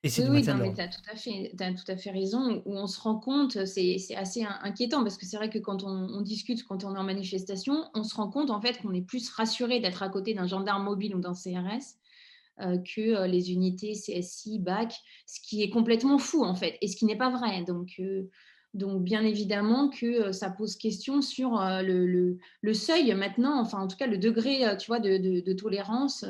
et 0.05 0.09
oui, 0.19 0.25
oui 0.29 0.43
tu 0.43 0.49
as, 0.49 0.87
tout, 0.89 1.01
à 1.09 1.15
fait, 1.15 1.53
as 1.61 1.73
tout 1.73 1.89
à 1.89 1.95
fait 1.95 2.11
raison. 2.11 2.61
Où 2.65 2.77
on 2.77 2.87
se 2.87 2.99
rend 2.99 3.17
compte, 3.17 3.65
c'est 3.65 3.97
assez 4.17 4.43
inquiétant 4.61 5.01
parce 5.01 5.17
que 5.17 5.25
c'est 5.25 5.37
vrai 5.37 5.49
que 5.49 5.59
quand 5.59 5.83
on, 5.83 6.19
discute, 6.19 6.65
quand 6.65 6.83
on 6.83 6.93
est 6.93 6.99
en 6.99 7.03
manifestation, 7.03 7.85
on 7.93 8.03
se 8.03 8.13
rend 8.15 8.29
compte 8.29 8.49
en 8.49 8.59
fait 8.59 8.81
qu'on 8.81 8.93
est 8.93 9.01
plus 9.01 9.29
rassuré 9.29 9.79
d'être 9.79 10.03
à 10.03 10.09
côté 10.09 10.33
d'un 10.33 10.45
gendarme 10.45 10.83
mobile 10.83 11.15
ou 11.15 11.21
d'un 11.21 11.31
CRS 11.31 11.95
euh, 12.59 12.77
que 12.79 13.01
euh, 13.01 13.27
les 13.27 13.53
unités 13.53 13.93
CSI, 13.93 14.59
BAC, 14.59 14.93
ce 15.25 15.39
qui 15.39 15.63
est 15.63 15.69
complètement 15.69 16.17
fou 16.17 16.43
en 16.43 16.53
fait 16.53 16.77
et 16.81 16.89
ce 16.89 16.97
qui 16.97 17.05
n'est 17.05 17.17
pas 17.17 17.29
vrai. 17.29 17.63
Donc, 17.63 17.93
euh, 17.99 18.29
donc 18.73 19.03
bien 19.03 19.23
évidemment 19.23 19.87
que 19.87 20.33
ça 20.33 20.49
pose 20.49 20.75
question 20.75 21.21
sur 21.21 21.61
le, 21.61 22.37
le, 22.61 22.73
seuil 22.73 23.13
maintenant, 23.13 23.57
enfin 23.61 23.79
en 23.79 23.87
tout 23.87 23.95
cas 23.95 24.07
le 24.07 24.17
degré 24.17 24.75
tu 24.79 24.87
vois, 24.87 24.99
de, 24.99 25.17
de, 25.17 25.39
de 25.39 25.53
tolérance 25.53 26.25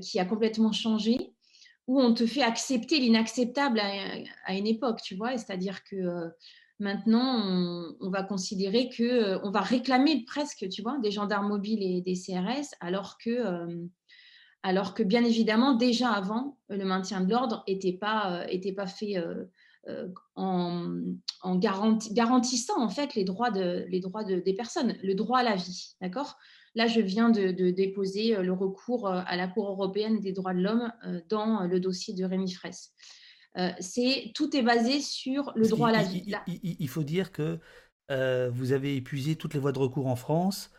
qui 0.00 0.18
a 0.18 0.24
complètement 0.24 0.72
changé 0.72 1.33
où 1.86 2.00
on 2.00 2.14
te 2.14 2.26
fait 2.26 2.42
accepter 2.42 2.98
l'inacceptable 2.98 3.80
à, 3.80 4.54
une 4.54 4.66
époque, 4.66 5.00
tu 5.02 5.16
vois, 5.16 5.36
c'est-à-dire 5.36 5.84
que 5.84 5.96
euh, 5.96 6.28
maintenant, 6.78 7.94
on, 8.00 8.10
va 8.10 8.22
considérer 8.22 8.88
que, 8.88 9.02
euh, 9.02 9.38
on 9.42 9.50
va 9.50 9.60
réclamer 9.60 10.24
presque, 10.24 10.68
tu 10.68 10.82
vois, 10.82 10.98
des 10.98 11.10
gendarmes 11.10 11.48
mobiles 11.48 11.82
et 11.82 12.00
des 12.00 12.14
CRS, 12.14 12.74
alors 12.80 13.18
que, 13.18 13.30
euh, 13.30 13.86
alors 14.62 14.94
que 14.94 15.02
bien 15.02 15.24
évidemment, 15.24 15.74
déjà 15.74 16.10
avant, 16.10 16.58
le 16.70 16.84
maintien 16.84 17.20
de 17.20 17.30
l'ordre 17.30 17.64
n'était 17.68 17.92
pas, 17.92 18.46
pas 18.76 18.86
fait 18.86 19.22
en, 20.36 21.56
garantissant 21.56 22.82
en 22.82 22.88
fait 22.88 23.14
les 23.14 23.24
droits, 23.24 23.50
des 23.50 24.54
personnes, 24.56 24.96
le 25.02 25.14
droit 25.14 25.40
à 25.40 25.42
la 25.42 25.56
vie, 25.56 25.96
d'accord? 26.00 26.38
Là, 26.76 26.88
je 26.88 27.00
viens 27.00 27.30
de, 27.30 27.70
déposer 27.70 28.36
euh, 28.36 28.42
le 28.42 28.52
recours 28.52 29.06
euh, 29.06 29.20
à 29.26 29.36
la 29.36 29.46
Cour 29.46 29.68
européenne 29.68 30.20
des 30.20 30.32
droits 30.32 30.54
de 30.54 30.60
l'homme 30.60 30.92
euh, 31.06 31.20
dans 31.28 31.62
le 31.62 31.78
dossier 31.78 32.14
de 32.14 32.24
Rémi 32.24 32.50
Fraisse. 32.50 32.92
c'est 33.78 34.32
tout 34.34 34.56
est 34.56 34.62
basé 34.62 35.00
sur 35.00 35.52
le 35.54 35.68
droit 35.68 35.90
à 35.90 35.92
la 35.92 36.02
vie. 36.02 36.24
Il, 36.48 36.88
faut 36.88 37.04
dire 37.04 37.30
que 37.30 37.60
vous 38.50 38.72
avez 38.72 38.96
épuisé 38.96 39.36
toutes 39.36 39.54
les 39.54 39.60
voies 39.60 39.72
de 39.72 39.78
recours 39.78 40.08
en 40.08 40.16
France 40.16 40.70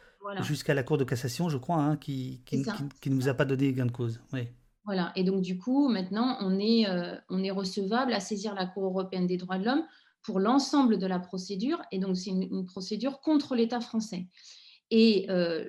jusqu'à 0.42 0.74
la 0.74 0.84
Cour 0.84 0.98
de 0.98 1.04
cassation, 1.04 1.50
je 1.50 1.58
crois, 1.58 1.78
hein, 1.78 1.98
qui, 1.98 2.42
ne 2.52 3.14
nous 3.14 3.30
a 3.30 3.34
pas 3.34 3.46
donné 3.46 3.72
gain 3.72 3.86
de 3.86 3.92
cause. 3.92 4.20
Oui. 4.34 4.42
Voilà. 4.84 5.14
Et 5.16 5.24
donc, 5.24 5.42
du 5.42 5.58
coup, 5.58 5.88
maintenant, 5.88 6.38
on 6.42 6.60
est, 6.60 6.86
on 7.30 7.42
est 7.44 7.52
recevable 7.52 8.12
à 8.12 8.20
saisir 8.20 8.54
la 8.54 8.66
Cour 8.66 8.84
européenne 8.84 9.28
des 9.28 9.38
droits 9.38 9.58
de 9.58 9.66
l'homme 9.66 9.86
pour 10.24 10.40
l'ensemble 10.42 10.98
de 10.98 11.08
la 11.08 11.20
procédure. 11.20 11.82
Et 11.94 12.00
donc, 12.00 12.18
c'est 12.18 12.32
une 12.32 12.66
procédure 12.66 13.22
contre 13.22 13.56
l'État 13.56 13.80
français. 13.80 14.28
Et 14.92 15.26
euh, 15.30 15.66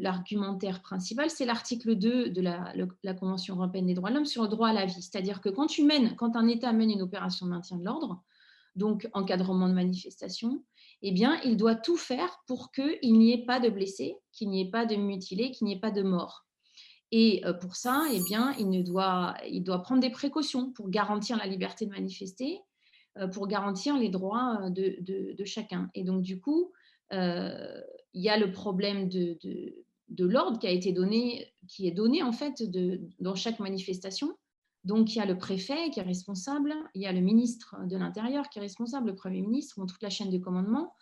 l'argumentaire 0.00 0.82
principal, 0.82 1.30
c'est 1.30 1.46
l'article 1.46 1.94
2 1.94 2.30
de 2.30 2.40
la, 2.40 3.14
Convention 3.14 3.56
européenne 3.56 3.86
des 3.86 3.94
droits 3.94 4.10
de 4.10 4.16
l'homme 4.16 4.26
sur 4.26 4.42
le 4.42 4.48
droit 4.48 4.68
à 4.68 4.72
la 4.72 4.86
vie. 4.86 5.00
C'est-à-dire 5.00 5.40
que 5.40 5.48
quand, 5.48 5.66
tu 5.66 5.84
mènes, 5.84 6.16
quand 6.16 6.34
un 6.34 6.48
État 6.48 6.72
mène 6.72 6.90
une 6.90 7.02
opération 7.02 7.46
de 7.46 7.50
maintien 7.52 7.76
de 7.76 7.84
l'ordre, 7.84 8.22
donc 8.74 9.08
encadrement 9.12 9.68
de 9.68 9.74
manifestation, 9.74 10.64
eh 11.02 11.12
bien, 11.12 11.40
il 11.44 11.56
doit 11.56 11.76
tout 11.76 11.96
faire 11.96 12.42
pour 12.46 12.72
qu'il 12.72 13.12
n'y 13.12 13.32
ait 13.32 13.44
pas 13.44 13.60
de 13.60 13.68
blessés, 13.68 14.16
qu'il 14.32 14.50
n'y 14.50 14.62
ait 14.62 14.70
pas 14.70 14.86
de 14.86 14.96
mutilés, 14.96 15.52
qu'il 15.52 15.66
n'y 15.66 15.74
ait 15.74 15.80
pas 15.80 15.92
de 15.92 16.02
morts. 16.02 16.44
Et 17.10 17.42
euh, 17.46 17.52
pour 17.52 17.76
ça, 17.76 18.04
eh 18.12 18.20
bien, 18.28 18.54
il, 18.58 18.68
ne 18.68 18.82
doit, 18.82 19.36
il 19.48 19.62
doit 19.62 19.82
prendre 19.82 20.00
des 20.00 20.10
précautions 20.10 20.72
pour 20.72 20.90
garantir 20.90 21.36
la 21.36 21.46
liberté 21.46 21.86
de 21.86 21.90
manifester, 21.90 22.60
euh, 23.18 23.28
pour 23.28 23.46
garantir 23.46 23.96
les 23.96 24.08
droits 24.08 24.68
de, 24.70 24.96
de, 25.00 25.44
chacun. 25.44 25.90
Et 25.94 26.04
donc, 26.04 26.22
du 26.22 26.40
coup, 26.40 26.72
euh, 27.12 27.80
il 28.14 28.22
y 28.22 28.28
a 28.28 28.36
le 28.36 28.52
problème 28.52 29.08
de, 29.08 29.38
l'ordre 30.18 30.58
qui 30.58 30.66
a 30.66 30.70
été 30.70 30.92
donné, 30.92 31.52
qui 31.68 31.86
est 31.86 31.92
donné 31.92 32.22
en 32.22 32.32
fait 32.32 32.62
dans 33.20 33.34
chaque 33.34 33.60
manifestation. 33.60 34.36
Donc, 34.84 35.14
il 35.14 35.18
y 35.18 35.20
a 35.20 35.26
le 35.26 35.36
préfet 35.36 35.90
qui 35.90 36.00
est 36.00 36.04
responsable, 36.04 36.74
il 36.94 37.02
y 37.02 37.06
a 37.06 37.12
le 37.12 37.20
ministre 37.20 37.76
de 37.86 37.96
l'Intérieur 37.96 38.48
qui 38.48 38.58
est 38.58 38.62
responsable, 38.62 39.08
le 39.08 39.14
Premier 39.14 39.42
ministre, 39.42 39.76
toute 39.86 40.02
la 40.02 40.08
chaîne 40.08 40.30
de 40.30 40.38
commandement. 40.38 40.94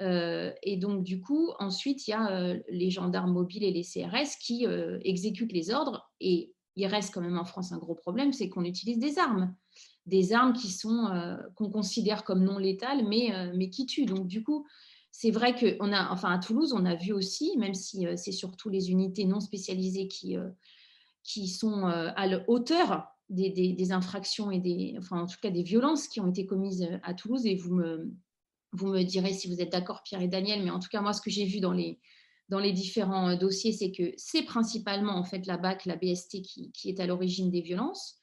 Euh, 0.00 0.52
et 0.62 0.78
donc, 0.78 1.04
du 1.04 1.20
coup, 1.20 1.50
ensuite, 1.58 2.08
il 2.08 2.12
y 2.12 2.14
a 2.14 2.30
euh, 2.32 2.58
les 2.70 2.90
gendarmes 2.90 3.32
mobiles 3.32 3.62
et 3.62 3.70
les 3.70 3.82
CRS 3.82 4.38
qui 4.40 4.66
exécutent 5.04 5.52
les 5.52 5.70
ordres. 5.70 6.10
Et 6.20 6.52
il 6.76 6.86
reste 6.86 7.12
quand 7.12 7.20
même 7.20 7.38
en 7.38 7.44
France 7.44 7.72
un 7.72 7.78
gros 7.78 7.94
problème, 7.94 8.32
c'est 8.32 8.48
qu'on 8.48 8.64
utilise 8.64 8.98
des 8.98 9.18
armes. 9.18 9.54
Des 10.06 10.32
armes 10.32 10.54
qui 10.54 10.70
sont 10.70 11.36
qu'on 11.54 11.70
considère 11.70 12.24
comme 12.24 12.42
non 12.42 12.58
létales, 12.58 13.06
mais, 13.06 13.52
mais 13.54 13.68
qui 13.68 13.86
tuent. 13.86 14.06
Donc, 14.06 14.26
du 14.26 14.42
coup, 14.42 14.66
c'est 15.12 15.30
vrai 15.30 15.54
qu'on 15.54 15.92
a, 15.92 16.10
enfin 16.10 16.30
à 16.30 16.38
Toulouse, 16.38 16.72
on 16.72 16.84
a 16.84 16.94
vu 16.94 17.12
aussi, 17.12 17.56
même 17.58 17.74
si 17.74 18.06
euh, 18.06 18.16
c'est 18.16 18.32
surtout 18.32 18.68
les 18.68 18.90
unités 18.90 19.24
non 19.24 19.40
spécialisées 19.40 20.08
qui, 20.08 20.36
euh, 20.36 20.50
sont 21.46 21.86
euh, 21.86 22.10
à 22.16 22.26
la 22.26 22.48
hauteur 22.48 23.08
des, 23.28 23.92
infractions 23.92 24.50
et 24.50 24.58
des, 24.58 24.94
enfin 24.98 25.20
en 25.20 25.26
tout 25.26 25.36
cas 25.40 25.50
des 25.50 25.62
violences 25.62 26.08
qui 26.08 26.20
ont 26.20 26.28
été 26.28 26.46
commises 26.46 26.88
à 27.02 27.14
Toulouse. 27.14 27.46
Et 27.46 27.54
vous 27.54 27.74
me, 27.74 29.02
direz 29.02 29.32
si 29.32 29.48
vous 29.48 29.60
êtes 29.60 29.72
d'accord, 29.72 30.02
Pierre 30.02 30.22
et 30.22 30.28
Daniel, 30.28 30.64
mais 30.64 30.70
en 30.70 30.80
tout 30.80 30.88
cas 30.88 31.00
moi, 31.00 31.12
ce 31.12 31.20
que 31.20 31.30
j'ai 31.30 31.44
vu 31.44 31.60
dans 31.60 31.72
les, 31.72 32.72
différents 32.72 33.36
dossiers, 33.36 33.72
c'est 33.72 33.92
que 33.92 34.12
c'est 34.16 34.42
principalement 34.42 35.16
en 35.16 35.24
fait 35.24 35.46
la 35.46 35.56
BAC, 35.56 35.86
la 35.86 35.96
BST 35.96 36.42
qui 36.42 36.88
est 36.88 36.98
à 36.98 37.06
l'origine 37.06 37.50
des 37.50 37.60
violences. 37.60 38.19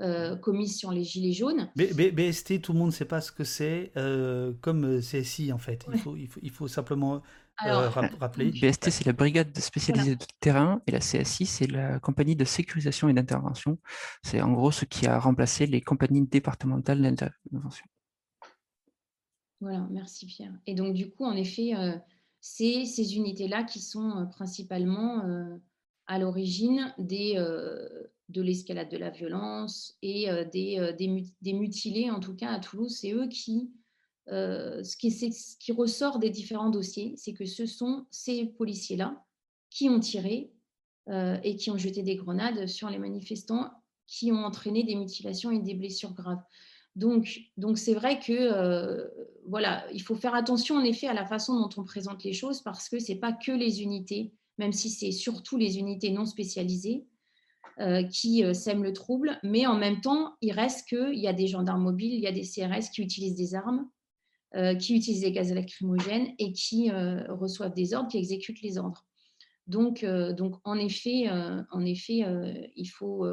Euh, 0.00 0.34
commises 0.34 0.76
sur 0.76 0.90
les 0.90 1.04
gilets 1.04 1.32
jaunes. 1.32 1.70
BST, 1.76 2.60
tout 2.60 2.72
le 2.72 2.80
monde 2.80 2.88
ne 2.88 2.92
sait 2.92 3.04
pas 3.04 3.20
ce 3.20 3.30
que 3.30 3.44
c'est, 3.44 3.92
euh, 3.96 4.52
comme 4.60 4.84
euh, 4.84 5.00
CSI 5.00 5.52
en 5.52 5.58
fait. 5.58 5.86
Il, 5.92 6.00
faut, 6.00 6.16
il, 6.16 6.50
faut, 6.50 6.66
simplement 6.66 7.22
rappeler. 7.58 8.50
BST, 8.60 8.90
c'est 8.90 9.06
la 9.06 9.12
brigade 9.12 9.56
spécialisée 9.56 10.16
de 10.16 10.24
terrain 10.40 10.82
et 10.88 10.90
la 10.90 10.98
CSI, 10.98 11.46
c'est 11.46 11.68
la 11.68 12.00
compagnie 12.00 12.34
de 12.34 12.44
sécurisation 12.44 13.08
et 13.08 13.12
d'intervention. 13.12 13.78
C'est 14.24 14.40
en 14.40 14.50
gros 14.50 14.72
ce 14.72 14.84
qui 14.84 15.06
a 15.06 15.16
remplacé 15.20 15.64
les 15.66 15.80
compagnies 15.80 16.26
départementales 16.26 17.00
d'intervention. 17.00 17.86
Voilà, 19.60 19.86
merci 19.92 20.26
Pierre. 20.26 20.54
Et 20.66 20.74
donc 20.74 20.94
du 20.94 21.08
coup, 21.08 21.24
en 21.24 21.36
effet, 21.36 21.70
c'est 22.40 22.84
ces 22.84 23.14
unités-là 23.14 23.62
qui 23.62 23.78
sont 23.78 24.26
principalement 24.32 25.22
à 26.06 26.18
l'origine 26.18 26.94
des, 26.98 27.36
de 28.28 28.42
l'escalade 28.42 28.90
de 28.90 28.96
la 28.96 29.10
violence 29.10 29.96
et 30.02 30.30
euh, 30.30 30.44
des, 30.44 30.78
euh, 30.78 30.92
des, 30.92 31.52
mutilés, 31.52 32.10
en 32.10 32.20
tout 32.20 32.34
cas 32.34 32.50
à 32.50 32.58
Toulouse, 32.58 32.96
c'est 33.00 33.12
eux 33.12 33.28
euh, 34.30 34.82
qui 34.98 35.10
ce 35.10 35.56
qui 35.58 35.72
ressort 35.72 36.18
des 36.18 36.30
différents 36.30 36.70
dossiers, 36.70 37.14
c'est 37.16 37.34
que 37.34 37.44
ce 37.44 37.66
sont 37.66 38.06
ces 38.10 38.46
policiers-là 38.46 39.22
qui 39.70 39.88
ont 39.88 40.00
tiré 40.00 40.50
et 41.42 41.56
qui 41.56 41.70
ont 41.70 41.76
jeté 41.76 42.02
des 42.02 42.16
grenades 42.16 42.66
sur 42.66 42.88
les 42.88 42.96
manifestants 42.96 43.70
qui 44.06 44.32
ont 44.32 44.42
entraîné 44.42 44.84
des 44.84 44.94
mutilations 44.94 45.50
et 45.50 45.58
des 45.58 45.74
blessures 45.74 46.14
graves. 46.14 46.42
Donc, 46.96 47.40
donc 47.58 47.76
c'est 47.76 47.92
vrai 47.92 48.18
que 48.18 49.12
voilà, 49.46 49.84
il 49.92 50.00
faut 50.00 50.14
faire 50.14 50.34
attention 50.34 50.76
en 50.76 50.84
effet 50.84 51.06
à 51.06 51.12
la 51.12 51.26
façon 51.26 51.60
dont 51.60 51.68
on 51.76 51.84
présente 51.84 52.24
les 52.24 52.32
choses 52.32 52.62
parce 52.62 52.88
que 52.88 52.98
c'est 52.98 53.16
pas 53.16 53.34
que 53.34 53.52
les 53.52 53.82
unités, 53.82 54.32
même 54.58 54.72
si 54.72 54.90
c'est 54.90 55.12
surtout 55.12 55.56
les 55.56 55.78
unités 55.78 56.10
non 56.10 56.26
spécialisées, 56.26 57.04
euh, 57.80 58.04
qui 58.04 58.44
euh, 58.44 58.54
sèment 58.54 58.84
le 58.84 58.92
trouble, 58.92 59.36
mais 59.42 59.66
en 59.66 59.74
même 59.74 60.00
temps, 60.00 60.36
il 60.40 60.52
reste 60.52 60.88
qu'il 60.88 61.18
y 61.18 61.26
a 61.26 61.32
des 61.32 61.48
gendarmes 61.48 61.82
mobiles, 61.82 62.14
il 62.14 62.20
y 62.20 62.28
a 62.28 62.30
des 62.30 62.42
CRS 62.42 62.88
qui 62.94 63.02
utilisent 63.02 63.34
des 63.34 63.56
armes, 63.56 63.90
euh, 64.54 64.76
qui 64.76 64.94
utilisent 64.94 65.22
des 65.22 65.32
gaz 65.32 65.52
lacrymogènes 65.52 66.34
et 66.38 66.52
qui 66.52 66.92
reçoivent 66.92 67.74
des 67.74 67.92
ordres, 67.92 68.08
qui 68.08 68.18
exécutent 68.18 68.62
les 68.62 68.78
ordres. 68.78 69.04
Donc, 69.66 70.06
en 70.62 70.78
effet, 70.78 71.28
il 72.76 72.86
faut 72.86 73.26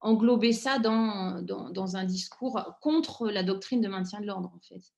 englober 0.00 0.52
ça 0.52 0.78
dans, 0.78 1.96
un 1.96 2.04
discours 2.04 2.76
contre 2.80 3.30
la 3.30 3.42
doctrine 3.42 3.80
de 3.80 3.88
maintien 3.88 4.20
de 4.20 4.26
l'ordre, 4.26 4.52
en 4.54 4.60
fait. 4.60 4.92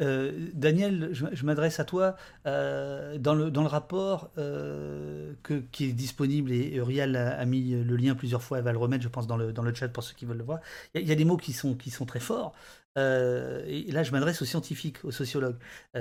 Euh, 0.00 0.48
Daniel, 0.54 1.10
je, 1.12 1.44
m'adresse 1.44 1.80
à 1.80 1.84
toi. 1.84 2.16
Euh, 2.46 3.18
dans, 3.18 3.34
le, 3.34 3.50
dans 3.50 3.62
le 3.62 3.68
rapport 3.68 4.30
euh, 4.38 5.34
qui 5.72 5.84
est 5.84 5.92
disponible, 5.92 6.52
et 6.52 6.74
Uriel 6.74 7.16
a, 7.16 7.44
mis 7.44 7.70
le 7.72 7.96
lien 7.96 8.14
plusieurs 8.14 8.42
fois, 8.42 8.58
elle 8.58 8.64
va 8.64 8.72
le 8.72 8.78
remettre, 8.78 9.02
je 9.02 9.08
pense, 9.08 9.26
dans 9.26 9.36
le, 9.36 9.52
dans 9.52 9.62
le 9.62 9.74
chat 9.74 9.88
pour 9.88 10.02
ceux 10.02 10.14
qui 10.14 10.24
veulent 10.24 10.38
le 10.38 10.44
voir. 10.44 10.60
Il 10.94 11.06
y, 11.06 11.12
a 11.12 11.14
des 11.14 11.24
mots 11.24 11.36
qui 11.36 11.52
sont, 11.52 11.74
qui 11.74 11.90
sont 11.90 12.06
très 12.06 12.20
forts. 12.20 12.54
et 12.96 13.86
là, 13.90 14.02
je 14.02 14.12
m'adresse 14.12 14.42
aux 14.42 14.46
scientifiques, 14.46 15.04
aux 15.04 15.12
sociologues. 15.12 15.58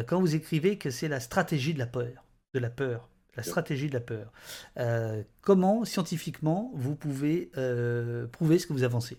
quand 0.07 0.19
vous 0.19 0.35
écrivez 0.35 0.77
que 0.77 0.89
c'est 0.89 1.07
la 1.07 1.19
stratégie 1.19 1.73
de 1.73 1.79
la 1.79 1.87
peur, 1.87 2.25
de 2.53 2.59
la 2.59 2.69
peur, 2.69 3.09
la 3.35 3.43
stratégie 3.43 3.87
de 3.87 3.93
la 3.93 4.01
peur. 4.01 4.31
comment, 5.41 5.85
scientifiquement, 5.85 6.71
vous 6.75 6.95
pouvez 6.95 7.51
prouver 8.31 8.59
ce 8.59 8.67
que 8.67 8.73
vous 8.73 8.83
avancez? 8.83 9.17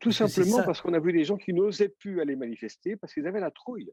Tout 0.00 0.12
simplement 0.12 0.62
parce 0.62 0.80
qu'on 0.80 0.94
a 0.94 1.00
vu 1.00 1.12
des 1.12 1.24
gens 1.24 1.36
qui 1.36 1.52
n'osaient 1.52 1.90
plus 1.90 2.20
aller 2.20 2.36
manifester 2.36 2.96
parce 2.96 3.12
qu'ils 3.12 3.26
avaient 3.26 3.40
la 3.40 3.50
trouille. 3.50 3.90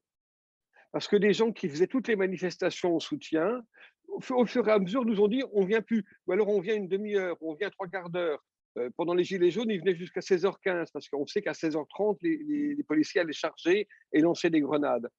Parce 0.92 1.08
que 1.08 1.16
des 1.16 1.34
gens 1.34 1.52
qui 1.52 1.70
faisaient 1.70 1.88
toutes 1.88 2.08
les 2.08 2.16
manifestations 2.16 2.96
en 2.96 3.00
soutien, 3.00 3.62
au 4.08 4.46
fur 4.46 4.68
et 4.68 4.72
à 4.72 4.80
mesure, 4.80 5.06
nous 5.06 5.22
ont 5.22 5.28
dit 5.28 5.44
on 5.54 5.66
vient 5.66 5.82
plus. 5.82 6.06
Ou 6.28 6.34
alors 6.34 6.50
on 6.50 6.60
vient 6.60 6.76
une 6.76 6.88
demi-heure, 6.88 7.38
on 7.42 7.56
vient 7.56 7.70
trois 7.70 7.88
quarts 7.88 8.10
d'heure. 8.10 8.44
Euh, 8.78 8.90
pendant 8.96 9.14
les 9.14 9.24
Gilets 9.24 9.52
jaunes, 9.52 9.70
ils 9.70 9.80
venaient 9.80 9.96
jusqu'à 9.96 10.22
16h15 10.22 10.92
parce 10.94 11.10
qu'on 11.10 11.28
sait 11.28 11.42
qu'à 11.42 11.52
16h30, 11.52 12.18
les, 12.22 12.84
policiers 12.84 13.22
allaient 13.22 13.34
charger 13.34 13.88
et 14.14 14.22
lancer 14.22 14.50
des 14.50 14.62
grenades. 14.62 15.10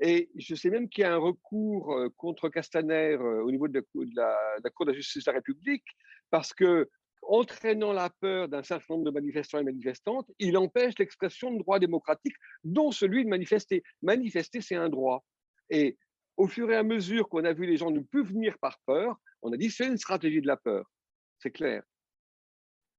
Et 0.00 0.30
je 0.36 0.54
sais 0.54 0.70
même 0.70 0.88
qu'il 0.88 1.02
y 1.02 1.04
a 1.04 1.12
un 1.12 1.18
recours 1.18 1.92
euh, 1.92 2.08
contre 2.16 2.48
Castaner 2.48 3.16
euh, 3.20 3.42
au 3.42 3.50
niveau 3.50 3.68
de 3.68 3.74
la, 3.74 3.80
de 3.82 4.64
la 4.64 4.70
Cour 4.70 4.86
de 4.86 4.92
la 4.92 4.96
justice 4.96 5.24
de 5.24 5.30
la 5.30 5.36
République 5.36 5.84
parce 6.30 6.54
que 6.54 6.88
entraînant 7.22 7.92
la 7.92 8.10
peur 8.20 8.48
d'un 8.48 8.62
certain 8.62 8.94
nombre 8.94 9.06
de 9.06 9.10
manifestants 9.10 9.58
et 9.58 9.64
manifestantes, 9.64 10.30
il 10.38 10.56
empêche 10.56 10.94
l'expression 10.98 11.52
de 11.52 11.58
droits 11.58 11.78
démocratiques, 11.78 12.36
dont 12.64 12.90
celui 12.90 13.24
de 13.24 13.28
manifester. 13.28 13.82
Manifester, 14.02 14.60
c'est 14.60 14.76
un 14.76 14.88
droit. 14.88 15.24
Et 15.70 15.98
au 16.36 16.48
fur 16.48 16.70
et 16.70 16.76
à 16.76 16.82
mesure 16.82 17.28
qu'on 17.28 17.44
a 17.44 17.52
vu 17.52 17.66
les 17.66 17.76
gens 17.76 17.90
ne 17.90 18.00
plus 18.00 18.24
venir 18.24 18.58
par 18.60 18.80
peur, 18.86 19.16
on 19.42 19.52
a 19.52 19.56
dit 19.56 19.70
c'est 19.70 19.86
une 19.86 19.98
stratégie 19.98 20.40
de 20.40 20.46
la 20.46 20.56
peur. 20.56 20.90
C'est 21.38 21.50
clair. 21.50 21.82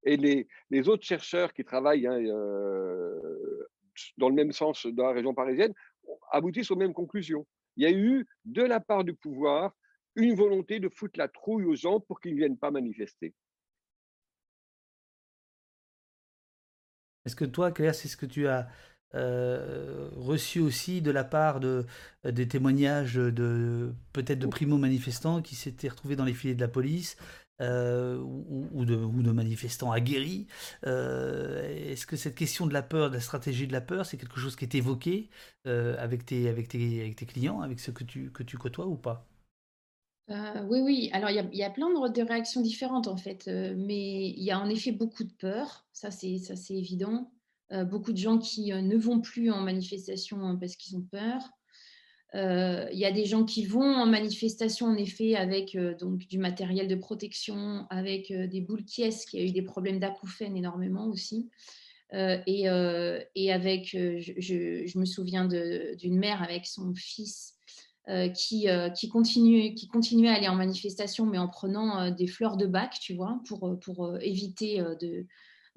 Et 0.04 0.16
les, 0.16 0.88
autres 0.88 1.04
chercheurs 1.04 1.52
qui 1.52 1.64
travaillent 1.64 2.06
hein, 2.06 2.20
euh, 2.20 3.68
dans 4.18 4.28
le 4.28 4.34
même 4.34 4.52
sens 4.52 4.86
dans 4.86 5.06
la 5.06 5.12
région 5.12 5.34
parisienne 5.34 5.72
aboutissent 6.30 6.70
aux 6.70 6.76
mêmes 6.76 6.94
conclusions. 6.94 7.46
Il 7.76 7.84
y 7.84 7.86
a 7.86 7.92
eu, 7.92 8.26
de 8.44 8.62
la 8.62 8.80
part 8.80 9.04
du 9.04 9.14
pouvoir, 9.14 9.72
une 10.16 10.34
volonté 10.34 10.80
de 10.80 10.88
foutre 10.88 11.18
la 11.18 11.28
trouille 11.28 11.64
aux 11.64 11.76
gens 11.76 12.00
pour 12.00 12.20
qu'ils 12.20 12.32
ne 12.32 12.38
viennent 12.38 12.58
pas 12.58 12.70
manifester. 12.70 13.34
Est-ce 17.24 17.36
que 17.36 17.44
toi, 17.44 17.72
Claire, 17.72 17.94
c'est 17.94 18.08
ce 18.08 18.16
que 18.16 18.26
tu 18.26 18.48
as 18.48 18.68
euh, 19.14 20.08
reçu 20.16 20.60
aussi 20.60 21.02
de 21.02 21.10
la 21.10 21.24
part 21.24 21.60
de, 21.60 21.86
des 22.24 22.48
témoignages 22.48 23.14
de 23.14 23.94
peut-être 24.12 24.38
de 24.38 24.46
primo-manifestants 24.46 25.42
qui 25.42 25.54
s'étaient 25.54 25.88
retrouvés 25.88 26.16
dans 26.16 26.24
les 26.24 26.34
filets 26.34 26.54
de 26.54 26.60
la 26.60 26.68
police 26.68 27.16
euh, 27.60 28.18
ou, 28.18 28.84
de, 28.84 28.96
ou, 28.96 29.22
de, 29.22 29.30
manifestants 29.30 29.92
aguerris? 29.92 30.46
Euh, 30.86 31.90
Est-ce 31.90 32.06
que 32.06 32.16
cette 32.16 32.34
question 32.34 32.66
de 32.66 32.72
la 32.72 32.82
peur, 32.82 33.10
de 33.10 33.16
la 33.16 33.20
stratégie 33.20 33.66
de 33.66 33.72
la 33.72 33.82
peur, 33.82 34.06
c'est 34.06 34.16
quelque 34.16 34.40
chose 34.40 34.56
qui 34.56 34.64
est 34.64 34.74
évoqué 34.74 35.30
avec, 35.64 36.24
tes, 36.26 36.48
avec, 36.48 36.68
tes, 36.68 37.00
avec 37.00 37.16
tes 37.16 37.26
clients, 37.26 37.60
avec 37.60 37.80
ceux 37.80 37.92
que 37.92 38.04
tu, 38.04 38.30
que 38.32 38.42
tu 38.42 38.58
côtoies 38.58 38.86
ou 38.86 38.96
pas? 38.96 39.31
Oui, 40.28 40.80
oui. 40.80 41.10
Alors, 41.12 41.30
il 41.30 41.56
y 41.56 41.62
a, 41.62 41.70
plein 41.70 41.90
de, 41.90 42.22
réactions 42.22 42.60
différentes, 42.60 43.08
en 43.08 43.16
fait. 43.16 43.48
mais 43.48 44.30
il 44.30 44.42
y 44.42 44.50
a 44.50 44.58
en 44.58 44.68
effet 44.68 44.92
beaucoup 44.92 45.24
de 45.24 45.32
peur. 45.32 45.86
Ça, 45.92 46.10
c'est 46.10 46.40
évident. 46.70 47.32
Euh, 47.72 47.84
beaucoup 47.84 48.12
de 48.12 48.18
gens 48.18 48.38
qui 48.38 48.72
ne 48.72 48.96
vont 48.96 49.20
plus 49.20 49.50
en 49.50 49.60
manifestation 49.60 50.42
hein, 50.42 50.56
parce 50.60 50.76
qu'ils 50.76 50.96
ont 50.96 51.02
peur. 51.02 51.50
Il 52.34 52.98
y 52.98 53.04
a 53.04 53.12
des 53.12 53.26
gens 53.26 53.44
qui 53.44 53.66
vont 53.66 53.94
en 53.94 54.06
manifestation, 54.06 54.86
en 54.86 54.96
effet, 54.96 55.34
avec 55.34 55.76
donc, 55.98 56.26
du 56.28 56.38
matériel 56.38 56.88
de 56.88 56.94
protection, 56.94 57.86
avec 57.90 58.32
des 58.32 58.60
boules 58.62 58.84
qui 58.84 59.06
qui 59.08 59.38
a 59.38 59.42
eu 59.42 59.52
des 59.52 59.62
problèmes 59.62 59.98
d'acouphènes 59.98 60.56
énormément 60.56 61.06
aussi. 61.08 61.50
Et, 62.14 62.68
avec, 62.68 63.88
je, 63.90 64.98
me 64.98 65.04
souviens 65.04 65.46
d'une 65.46 66.18
mère 66.18 66.42
avec 66.42 66.64
son 66.64 66.94
fils 66.94 67.54
qui, 68.34 68.66
qui, 68.96 69.08
continue, 69.08 69.74
qui 69.74 69.86
continuait 69.86 70.30
à 70.30 70.34
aller 70.34 70.48
en 70.48 70.56
manifestation, 70.56 71.24
mais 71.24 71.38
en 71.38 71.48
prenant 71.48 72.10
des 72.10 72.26
fleurs 72.26 72.56
de 72.56 72.66
bac, 72.66 72.98
tu 73.00 73.14
vois, 73.14 73.40
pour, 73.46 73.78
pour 73.80 74.16
éviter 74.20 74.80
de, 75.00 75.26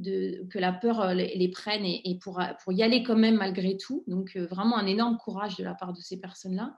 que 0.04 0.60
la 0.60 0.74
peur 0.74 1.02
euh, 1.02 1.14
les, 1.14 1.50
prenne 1.50 1.86
et, 1.86 2.18
pour, 2.22 2.42
pour, 2.64 2.74
y 2.74 2.84
aller 2.84 3.04
quand 3.04 3.16
même 3.16 3.36
malgré 3.36 3.78
tout. 3.78 4.04
Donc 4.08 4.36
euh, 4.36 4.46
vraiment 4.46 4.78
un 4.78 4.88
énorme 4.88 5.18
courage 5.18 5.56
de 5.58 5.64
la 5.64 5.74
part 5.74 5.94
de 5.94 6.02
ces 6.02 6.20
personnes-là. 6.20 6.78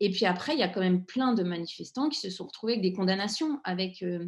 Et 0.00 0.10
puis 0.10 0.24
après, 0.24 0.54
il 0.54 0.58
y 0.58 0.62
a 0.62 0.68
quand 0.68 0.80
même 0.80 1.04
plein 1.04 1.34
de 1.34 1.42
manifestants 1.42 2.08
qui 2.08 2.18
se 2.18 2.30
sont 2.30 2.46
retrouvés 2.46 2.74
avec 2.74 2.82
des 2.82 2.92
condamnations, 2.92 3.60
avec 3.64 4.02
euh, 4.02 4.26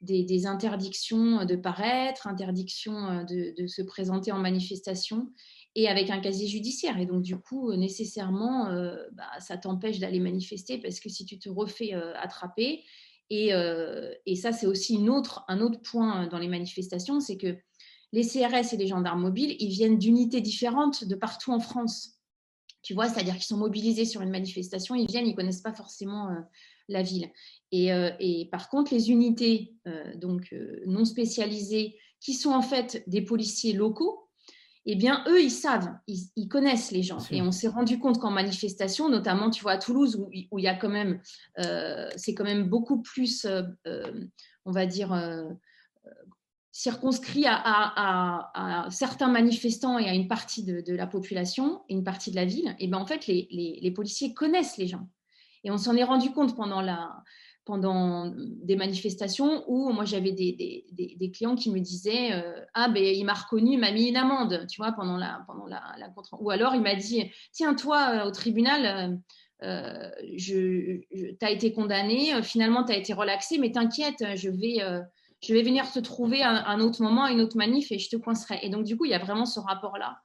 des, 0.00 0.46
interdictions 0.46 1.44
de 1.44 1.56
paraître, 1.56 2.26
interdictions 2.26 3.24
de, 3.24 3.66
se 3.66 3.82
présenter 3.82 4.32
en 4.32 4.38
manifestation 4.38 5.32
et 5.80 5.88
avec 5.88 6.10
un 6.10 6.20
casier 6.20 6.48
judiciaire. 6.48 6.98
Et 6.98 7.06
donc, 7.06 7.22
du 7.22 7.36
coup, 7.36 7.72
nécessairement, 7.74 8.66
bah, 9.12 9.30
ça 9.38 9.56
t'empêche 9.56 9.98
d'aller 9.98 10.18
manifester 10.18 10.78
parce 10.78 10.98
que 10.98 11.08
si 11.08 11.24
tu 11.24 11.38
te 11.38 11.48
refais 11.48 11.92
attraper, 11.92 12.84
euh, 13.32 14.12
et, 14.26 14.36
ça, 14.36 14.52
c'est 14.52 14.66
aussi 14.66 14.94
une 14.94 15.10
autre, 15.10 15.44
un 15.48 15.60
autre 15.60 15.80
point 15.82 16.26
dans 16.28 16.38
les 16.38 16.48
manifestations, 16.48 17.20
c'est 17.20 17.36
que 17.36 17.56
les 18.12 18.26
CRS 18.26 18.72
et 18.72 18.76
les 18.76 18.86
gendarmes 18.86 19.20
mobiles, 19.20 19.56
ils 19.58 19.68
viennent 19.68 19.98
d'unités 19.98 20.40
différentes 20.40 21.04
de 21.04 21.14
partout 21.14 21.52
en 21.52 21.60
France. 21.60 22.18
Tu 22.82 22.94
vois, 22.94 23.08
c'est-à-dire 23.08 23.34
qu'ils 23.34 23.42
sont 23.42 23.58
mobilisés 23.58 24.06
sur 24.06 24.22
une 24.22 24.30
manifestation, 24.30 24.94
ils 24.94 25.06
viennent, 25.06 25.26
ils 25.26 25.32
ne 25.32 25.36
connaissent 25.36 25.60
pas 25.60 25.74
forcément 25.74 26.30
euh, 26.30 26.40
la 26.88 27.02
ville. 27.02 27.28
Et, 27.70 27.92
euh, 27.92 28.10
et, 28.18 28.48
par 28.50 28.70
contre, 28.70 28.94
les 28.94 29.10
unités 29.10 29.74
donc 30.16 30.54
non 30.86 31.04
spécialisées, 31.04 31.96
qui 32.20 32.34
sont 32.34 32.50
en 32.50 32.62
fait 32.62 33.04
des 33.06 33.22
policiers 33.22 33.74
locaux, 33.74 34.27
eh 34.90 34.96
bien, 34.96 35.22
eux, 35.28 35.42
ils 35.42 35.50
savent, 35.50 35.94
ils, 36.06 36.48
connaissent 36.48 36.92
les 36.92 37.02
gens. 37.02 37.18
Et 37.30 37.42
on 37.42 37.52
s'est 37.52 37.68
rendu 37.68 37.98
compte 37.98 38.18
qu'en 38.18 38.30
manifestation, 38.30 39.10
notamment, 39.10 39.50
tu 39.50 39.60
vois, 39.60 39.72
à 39.72 39.76
Toulouse, 39.76 40.16
où, 40.16 40.30
il 40.32 40.64
y 40.64 40.66
a 40.66 40.74
quand 40.74 40.88
même, 40.88 41.20
euh, 41.58 42.08
c'est 42.16 42.34
quand 42.34 42.44
même 42.44 42.70
beaucoup 42.70 43.02
plus, 43.02 43.44
euh, 43.44 43.64
euh, 43.86 44.24
on 44.64 44.72
va 44.72 44.86
dire, 44.86 45.14
circonscrit 46.72 47.44
à, 47.46 48.88
certains 48.90 49.28
manifestants 49.28 49.98
et 49.98 50.08
à 50.08 50.14
une 50.14 50.26
partie 50.26 50.64
de, 50.64 50.94
la 50.94 51.06
population, 51.06 51.82
une 51.90 52.02
partie 52.02 52.30
de 52.30 52.36
la 52.36 52.46
ville. 52.46 52.74
Et 52.78 52.86
bien, 52.86 52.96
en 52.96 53.06
fait, 53.06 53.26
les 53.26 53.92
policiers 53.94 54.32
connaissent 54.32 54.78
les 54.78 54.86
gens. 54.86 55.06
Et 55.64 55.70
on 55.70 55.76
s'en 55.76 55.96
est 55.96 56.04
rendu 56.04 56.30
compte 56.30 56.56
pendant 56.56 56.80
la, 56.80 57.22
pendant 57.68 58.32
des 58.34 58.76
manifestations 58.76 59.62
où 59.66 59.92
moi 59.92 60.06
j'avais 60.06 60.32
des, 60.32 60.86
des, 60.90 61.30
clients 61.30 61.54
qui 61.54 61.70
me 61.70 61.80
disaient 61.80 62.32
euh, 62.32 62.64
ah 62.72 62.88
ben 62.88 63.04
il 63.04 63.24
m'a 63.26 63.34
reconnu 63.34 63.72
il 63.72 63.78
m'a 63.78 63.92
mis 63.92 64.08
une 64.08 64.16
amende 64.16 64.64
tu 64.70 64.80
vois 64.80 64.92
pendant 64.92 65.18
la 65.18 65.42
pendant 65.46 65.66
la, 65.66 65.82
la 65.98 66.10
ou 66.40 66.48
alors 66.48 66.74
il 66.74 66.80
m'a 66.80 66.94
dit 66.94 67.30
tiens 67.52 67.74
toi 67.74 68.08
euh, 68.08 68.26
au 68.26 68.30
tribunal 68.30 69.20
euh, 69.62 70.10
je, 70.38 71.00
tu 71.12 71.36
as 71.42 71.50
été 71.50 71.74
condamné 71.74 72.42
finalement 72.42 72.84
tu 72.84 72.92
as 72.92 72.96
été 72.96 73.12
relaxé 73.12 73.58
mais 73.58 73.70
t'inquiète 73.70 74.24
je 74.34 74.48
vais 74.48 74.78
je 75.42 75.52
vais 75.52 75.62
venir 75.62 75.92
te 75.92 75.98
trouver 75.98 76.42
un, 76.42 76.64
un, 76.64 76.80
autre 76.80 77.02
moment 77.02 77.26
une 77.26 77.42
autre 77.42 77.58
manif 77.58 77.92
et 77.92 77.98
je 77.98 78.08
te 78.08 78.16
coincerai. 78.16 78.60
Et 78.62 78.70
donc 78.70 78.84
du 78.84 78.96
coup 78.96 79.04
il 79.04 79.10
y 79.10 79.14
a 79.14 79.18
vraiment 79.18 79.44
ce 79.44 79.60
rapport 79.60 79.98
là 79.98 80.16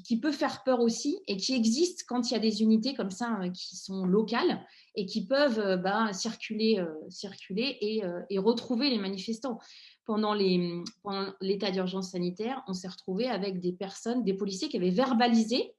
qui, 0.00 0.18
peut 0.18 0.32
faire 0.32 0.62
peur 0.64 0.80
aussi 0.80 1.18
et 1.26 1.36
qui 1.36 1.54
existe 1.54 2.04
quand 2.06 2.30
il 2.30 2.34
y 2.34 2.36
a 2.36 2.40
des 2.40 2.62
unités 2.62 2.94
comme 2.94 3.10
ça 3.10 3.40
qui 3.52 3.76
sont 3.76 4.04
locales 4.04 4.64
et 4.94 5.06
qui 5.06 5.26
peuvent 5.26 5.58
euh, 5.58 5.76
bah, 5.76 6.12
circuler, 6.12 6.78
euh, 6.78 6.94
circuler 7.08 7.76
et, 7.80 8.04
euh, 8.04 8.20
et, 8.30 8.38
retrouver 8.38 8.90
les 8.90 8.98
manifestants. 8.98 9.58
Pendant 10.04 10.34
l'état 10.34 11.70
d'urgence 11.70 12.10
sanitaire, 12.10 12.64
on 12.66 12.74
s'est 12.74 12.88
retrouvé 12.88 13.28
avec 13.28 13.60
des 13.60 13.72
personnes, 13.72 14.24
des 14.24 14.34
policiers 14.34 14.68
qui 14.68 14.76
avaient 14.76 14.90
verbalisé 14.90 15.74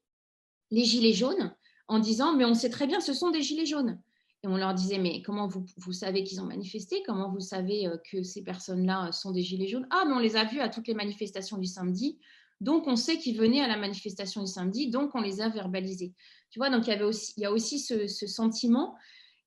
les 0.71 0.85
gilets 0.85 1.13
jaunes 1.13 1.53
en 1.89 1.99
disant 1.99 2.33
mais 2.33 2.45
on 2.45 2.53
sait 2.53 2.69
très 2.69 2.87
bien 2.87 3.01
ce 3.01 3.13
sont 3.13 3.31
des 3.31 3.41
gilets 3.41 3.65
jaunes. 3.65 3.99
Et 4.43 4.47
on 4.47 4.57
leur 4.57 4.73
disait, 4.73 4.97
mais 4.97 5.21
comment 5.21 5.47
vous, 5.47 5.65
vous 5.77 5.93
savez 5.93 6.25
qu'ils 6.25 6.41
ont 6.41 6.45
manifesté? 6.45 7.01
Comment 7.05 7.29
vous 7.31 7.39
savez 7.39 7.89
que 8.11 8.23
ces 8.23 8.43
personnes-là 8.43 9.13
sont 9.13 9.31
des 9.31 9.41
gilets 9.41 9.69
jaunes? 9.69 9.87
Ah, 9.89 10.03
mais 10.05 10.13
on 10.13 10.19
les 10.19 10.35
a 10.35 10.43
vus 10.43 10.59
à 10.59 10.67
toutes 10.67 10.87
les 10.89 10.93
manifestations 10.93 11.57
du 11.57 11.65
samedi. 11.65 12.19
Donc, 12.63 12.87
on 12.87 12.95
sait 12.95 13.17
qu'ils 13.17 13.37
venaient 13.37 13.59
à 13.59 13.67
la 13.67 13.75
manifestation 13.75 14.41
du 14.41 14.47
samedi, 14.47 14.89
donc 14.89 15.11
on 15.15 15.21
les 15.21 15.41
a 15.41 15.49
verbalisés. 15.49 16.13
Tu 16.49 16.59
vois, 16.59 16.69
donc 16.69 16.87
il 16.87 16.91
y, 16.91 16.93
avait 16.93 17.03
aussi, 17.03 17.33
il 17.35 17.43
y 17.43 17.45
a 17.45 17.51
aussi 17.51 17.77
ce, 17.77 18.07
sentiment 18.07 18.95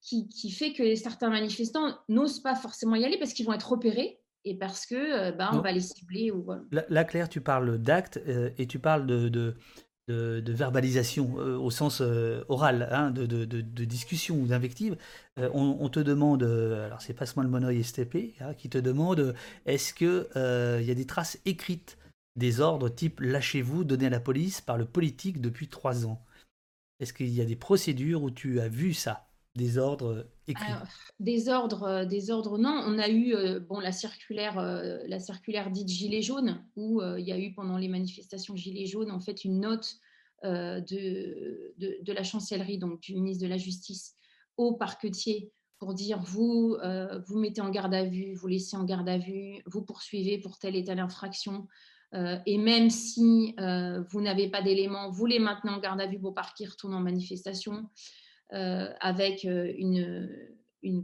qui, 0.03 0.51
fait 0.51 0.75
que 0.75 0.95
certains 0.97 1.31
manifestants 1.31 1.97
n'osent 2.11 2.41
pas 2.41 2.55
forcément 2.55 2.95
y 2.95 3.07
aller 3.07 3.19
parce 3.19 3.33
qu'ils 3.33 3.47
vont 3.47 3.55
être 3.55 3.71
repérés 3.71 4.21
et 4.45 4.55
parce 4.55 4.85
que 4.85 5.31
bah, 5.31 5.49
on 5.55 5.61
va 5.61 5.73
les 5.73 5.81
cibler. 5.81 6.31
Ou, 6.31 6.47
là, 6.71 7.05
Claire, 7.05 7.31
tu 7.31 7.41
parles 7.41 7.79
d'actes 7.79 8.21
euh, 8.29 8.51
et 8.59 8.67
tu 8.67 8.79
parles 8.79 9.07
de, 9.07 9.31
de, 9.31 10.53
verbalisation 10.53 11.39
euh, 11.39 11.57
au 11.57 11.71
sens 11.71 12.03
oral, 12.49 12.87
hein, 12.93 13.13
de, 13.13 13.25
discussion 13.85 14.37
ou 14.37 14.47
d'invective. 14.47 14.99
On, 15.39 15.89
te 15.89 16.01
demande, 16.01 16.43
alors 16.43 17.01
c'est 17.01 17.15
pas 17.15 17.25
le 17.35 17.49
Monoï 17.49 17.83
STP 17.83 18.35
hein, 18.41 18.53
qui 18.53 18.69
te 18.69 18.79
demande 18.79 19.35
est-ce 19.65 19.95
qu'il 19.95 20.27
il 20.35 20.87
y 20.87 20.91
a 20.91 20.95
des 20.95 21.07
traces 21.07 21.39
écrites 21.47 21.97
des 22.37 22.61
ordres 22.61 22.89
type 22.89 23.21
lâchez-vous 23.21 23.85
donnés 23.85 24.07
à 24.07 24.11
la 24.11 24.21
police 24.21 24.61
par 24.61 24.77
le 24.77 24.85
politique 24.85 25.41
depuis 25.41 25.69
trois 25.69 26.07
ans. 26.07 26.23
Est-ce 27.01 27.13
qu'il 27.13 27.29
y 27.29 27.41
a 27.41 27.45
des 27.45 27.57
procédures 27.57 28.23
où 28.23 28.31
tu 28.31 28.61
as 28.61 28.69
vu 28.69 28.95
ça, 28.95 29.29
des 29.55 29.79
ordres 29.79 30.27
écrits? 30.47 30.73
Des 31.21 31.49
ordres, 31.49 31.83
euh, 31.85 32.05
des 32.05 32.31
ordres, 32.31 32.59
non. 32.59 32.83
On 32.87 32.99
a 32.99 33.09
eu 33.09 33.35
euh, 33.35 33.61
bon 33.61 33.81
la 33.81 33.93
circulaire, 33.93 34.59
euh, 34.59 34.99
la 35.07 35.19
circulaire 35.19 35.71
dite 35.71 35.89
Gilets 35.89 36.23
jaunes, 36.23 36.63
où 36.77 37.03
il 37.03 37.25
y 37.25 37.33
a 37.33 37.39
eu 37.39 37.53
pendant 37.53 37.79
les 37.79 37.89
manifestations 37.89 38.57
Gilets 38.57 38.87
jaunes 38.87 39.11
en 39.11 39.21
fait 39.21 39.45
une 39.45 39.61
note 39.61 39.99
de, 40.45 41.75
de, 41.79 42.13
la 42.13 42.23
chancellerie, 42.23 42.79
donc 42.79 43.01
du 43.01 43.15
ministre 43.15 43.43
de 43.43 43.49
la 43.49 43.57
Justice, 43.57 44.15
au 44.57 44.75
parquetier 44.75 45.51
pour 45.79 45.93
dire 45.93 46.21
vous, 46.23 46.77
vous 47.27 47.39
mettez 47.39 47.63
en 47.63 47.71
garde 47.71 47.93
à 47.93 48.05
vue, 48.05 48.35
vous 48.35 48.47
laissez 48.47 48.77
en 48.77 48.85
garde 48.85 49.09
à 49.09 49.19
vue, 49.19 49.61
vous 49.67 49.83
poursuivez 49.83 50.39
pour 50.39 50.59
telle 50.59 50.77
et 50.77 50.85
telle 50.85 51.01
infraction. 51.01 51.67
Euh, 52.15 52.39
et 52.47 52.59
même 52.59 52.91
si 52.91 53.55
euh, 53.59 54.03
vous 54.11 54.21
n'avez 54.21 54.49
pas 54.49 54.63
d'éléments, 54.63 55.11
vous 55.11 55.27
les 55.27 55.39
maintenez 55.39 55.73
en 55.73 55.79
garde 55.79 56.01
à 56.01 56.07
vue 56.07 56.21
qu'ils 56.57 56.69
retournent 56.69 56.95
en 56.95 57.01
manifestation, 57.01 57.89
avec 58.51 59.43
une, 59.43 60.39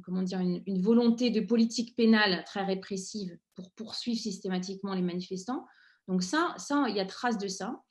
comment 0.05 0.23
dire, 0.23 0.39
une, 0.39 0.81
volonté 0.81 1.31
de 1.31 1.41
politique 1.41 1.97
pénale 1.97 2.45
très 2.47 2.65
répressive 2.65 3.37
pour 3.57 3.73
poursuivre 3.73 4.21
systématiquement 4.21 4.95
les 4.95 5.03
manifestants. 5.03 5.67
Donc 6.07 6.23
ça, 6.23 6.55
ça 6.57 6.85
il 6.89 6.95
y 6.95 7.01
a 7.01 7.05
trace 7.05 7.39
de 7.39 7.49
ça. 7.49 7.83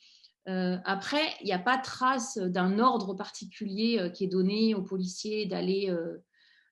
après, 0.45 1.21
il 1.41 1.47
n'y 1.47 1.51
a 1.51 1.59
pas 1.59 1.77
trace 1.77 2.37
d'un 2.37 2.79
ordre 2.79 3.13
particulier 3.13 4.09
qui 4.15 4.23
est 4.23 4.29
donné 4.29 4.73
aux 4.73 4.83
policiers 4.83 5.47
d'aller 5.47 5.93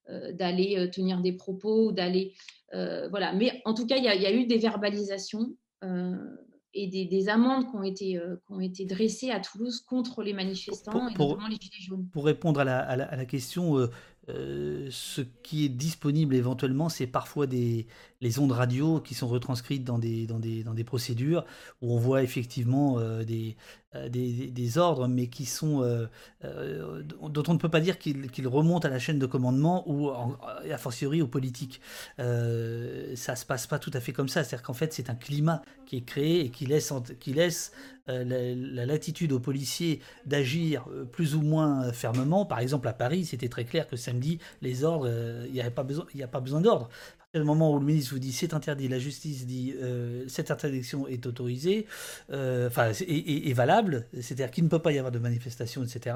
euh, 0.10 0.32
d'aller 0.32 0.76
euh, 0.78 0.88
tenir 0.88 1.22
des 1.22 1.34
propos, 1.34 1.92
d'aller. 1.92 2.34
Euh, 2.74 3.10
voilà. 3.10 3.32
Mais 3.34 3.62
en 3.66 3.76
tout 3.76 3.86
cas, 3.86 3.98
il 3.98 4.04
y, 4.04 4.08
a 4.08 4.34
eu 4.34 4.48
des 4.48 4.58
verbalisations 4.58 5.56
et 5.82 6.88
des, 6.88 7.30
amendes 7.30 7.70
qui 7.70 7.76
ont, 7.76 7.84
été, 7.84 8.20
qui 8.46 8.54
ont 8.54 8.60
été 8.60 8.86
dressées 8.86 9.32
à 9.32 9.40
Toulouse 9.40 9.82
contre 9.82 10.22
les 10.24 10.34
manifestants 10.34 11.08
et 11.08 11.14
notamment 11.18 11.48
les 11.48 11.56
Gilets 11.56 11.82
jaunes. 11.82 12.08
Pour 12.12 12.26
répondre 12.26 12.60
à 12.60 12.64
la, 12.64 12.80
à 12.80 13.16
la, 13.16 13.26
question, 13.26 13.90
ce 14.28 15.22
qui 15.44 15.66
est 15.66 15.70
disponible 15.70 16.36
éventuellement, 16.36 16.90
c'est 16.90 17.08
parfois 17.08 17.48
des, 17.48 17.88
les 18.22 18.40
ondes 18.40 18.52
radio 18.52 19.00
qui 19.00 19.16
sont 19.16 19.28
retranscrites 19.28 19.84
dans 19.84 19.98
des, 19.98 20.28
dans 20.28 20.40
des, 20.40 20.64
dans 20.64 20.74
des 20.74 20.84
procédures 20.84 21.46
où 21.82 21.94
on 21.94 21.98
voit 21.98 22.24
effectivement 22.24 23.00
des, 23.24 23.56
euh, 23.96 24.08
des, 24.08 24.78
ordres, 24.78 25.08
mais 25.08 25.30
qui 25.30 25.46
sont 25.46 25.82
euh, 25.82 26.06
euh, 26.44 27.02
dont 27.02 27.44
on 27.48 27.54
ne 27.54 27.58
peut 27.58 27.70
pas 27.70 27.80
dire 27.80 27.98
qu'ils 27.98 28.48
remontent 28.48 28.88
à 28.88 28.92
la 28.92 29.00
chaîne 29.00 29.18
de 29.18 29.26
commandement 29.26 29.84
ou 29.90 30.12
a 30.12 30.78
fortiori 30.78 31.24
aux 31.24 31.28
politiques. 31.28 31.82
ça 32.20 33.36
se 33.36 33.46
passe 33.48 33.66
pas 33.66 33.80
tout 33.80 33.90
à 33.96 34.00
fait 34.00 34.14
comme 34.14 34.30
ça, 34.30 34.44
c'est-à-dire 34.44 34.64
qu'en 34.64 34.74
fait 34.74 34.94
c'est 34.94 35.10
un 35.10 35.16
climat 35.16 35.64
qui 35.88 35.98
est 35.98 36.06
créé 36.06 36.42
et 36.42 36.50
qui 36.52 36.68
laisse, 36.68 36.94
qui 37.20 37.34
laisse 37.34 37.72
la, 38.06 38.86
latitude 38.86 39.32
aux 39.32 39.40
policiers 39.40 40.02
d'agir 40.28 40.86
plus 41.12 41.34
ou 41.34 41.42
moins 41.42 41.92
fermement. 41.92 42.46
Par 42.46 42.60
exemple, 42.60 42.88
à 42.88 42.94
Paris, 42.94 43.26
c'était 43.26 43.50
très 43.50 43.66
clair 43.66 43.88
que 43.88 43.96
samedi, 43.96 44.38
les 44.62 44.84
ordres, 44.84 45.10
il 45.48 45.52
n'y 45.52 45.62
a 45.62 45.72
pas 45.72 45.84
besoin, 45.84 46.06
a 46.22 46.28
pas 46.28 46.42
besoin 46.42 46.62
d'ordre 46.62 46.90
le 47.34 47.44
moment 47.44 47.72
où 47.72 47.80
le 47.80 47.86
ministre 47.86 48.14
vous 48.14 48.20
dit 48.20 48.32
c'est 48.32 48.54
interdit, 48.54 48.88
la 48.88 49.00
justice 49.00 49.46
dit 49.46 49.74
euh, 49.78 50.28
cette 50.28 50.50
interdiction 50.50 51.08
est 51.08 51.26
autorisée, 51.28 51.86
euh, 52.32 52.68
enfin 52.68 52.92
est, 52.92 53.54
valable, 53.54 54.08
c'est-à-dire 54.14 54.52
qu'il 54.52 54.64
ne 54.64 54.70
peut 54.70 54.80
pas 54.80 54.92
y 54.92 54.98
avoir 54.98 55.12
de 55.12 55.20
manifestation, 55.20 55.84
etc. 55.84 56.16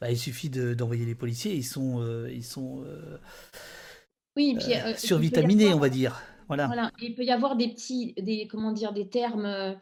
Bah, 0.00 0.10
il 0.10 0.18
suffit 0.18 0.48
d'envoyer 0.50 1.04
les 1.04 1.14
policiers, 1.14 1.54
ils 1.54 1.64
sont, 1.64 2.00
euh, 2.00 2.30
ils 2.32 2.44
sont 2.44 2.84
oui, 4.36 4.56
puis, 4.58 4.74
survitaminés, 4.96 5.72
on 5.72 5.78
va 5.78 5.88
dire. 5.88 6.20
Voilà. 6.48 6.66
voilà. 6.66 6.90
il 7.00 7.14
peut 7.14 7.24
y 7.24 7.30
avoir 7.30 7.56
des 7.56 7.68
petits, 7.68 8.14
des 8.14 8.48
comment 8.48 8.72
dire, 8.72 8.92
des 8.92 9.08
termes 9.08 9.76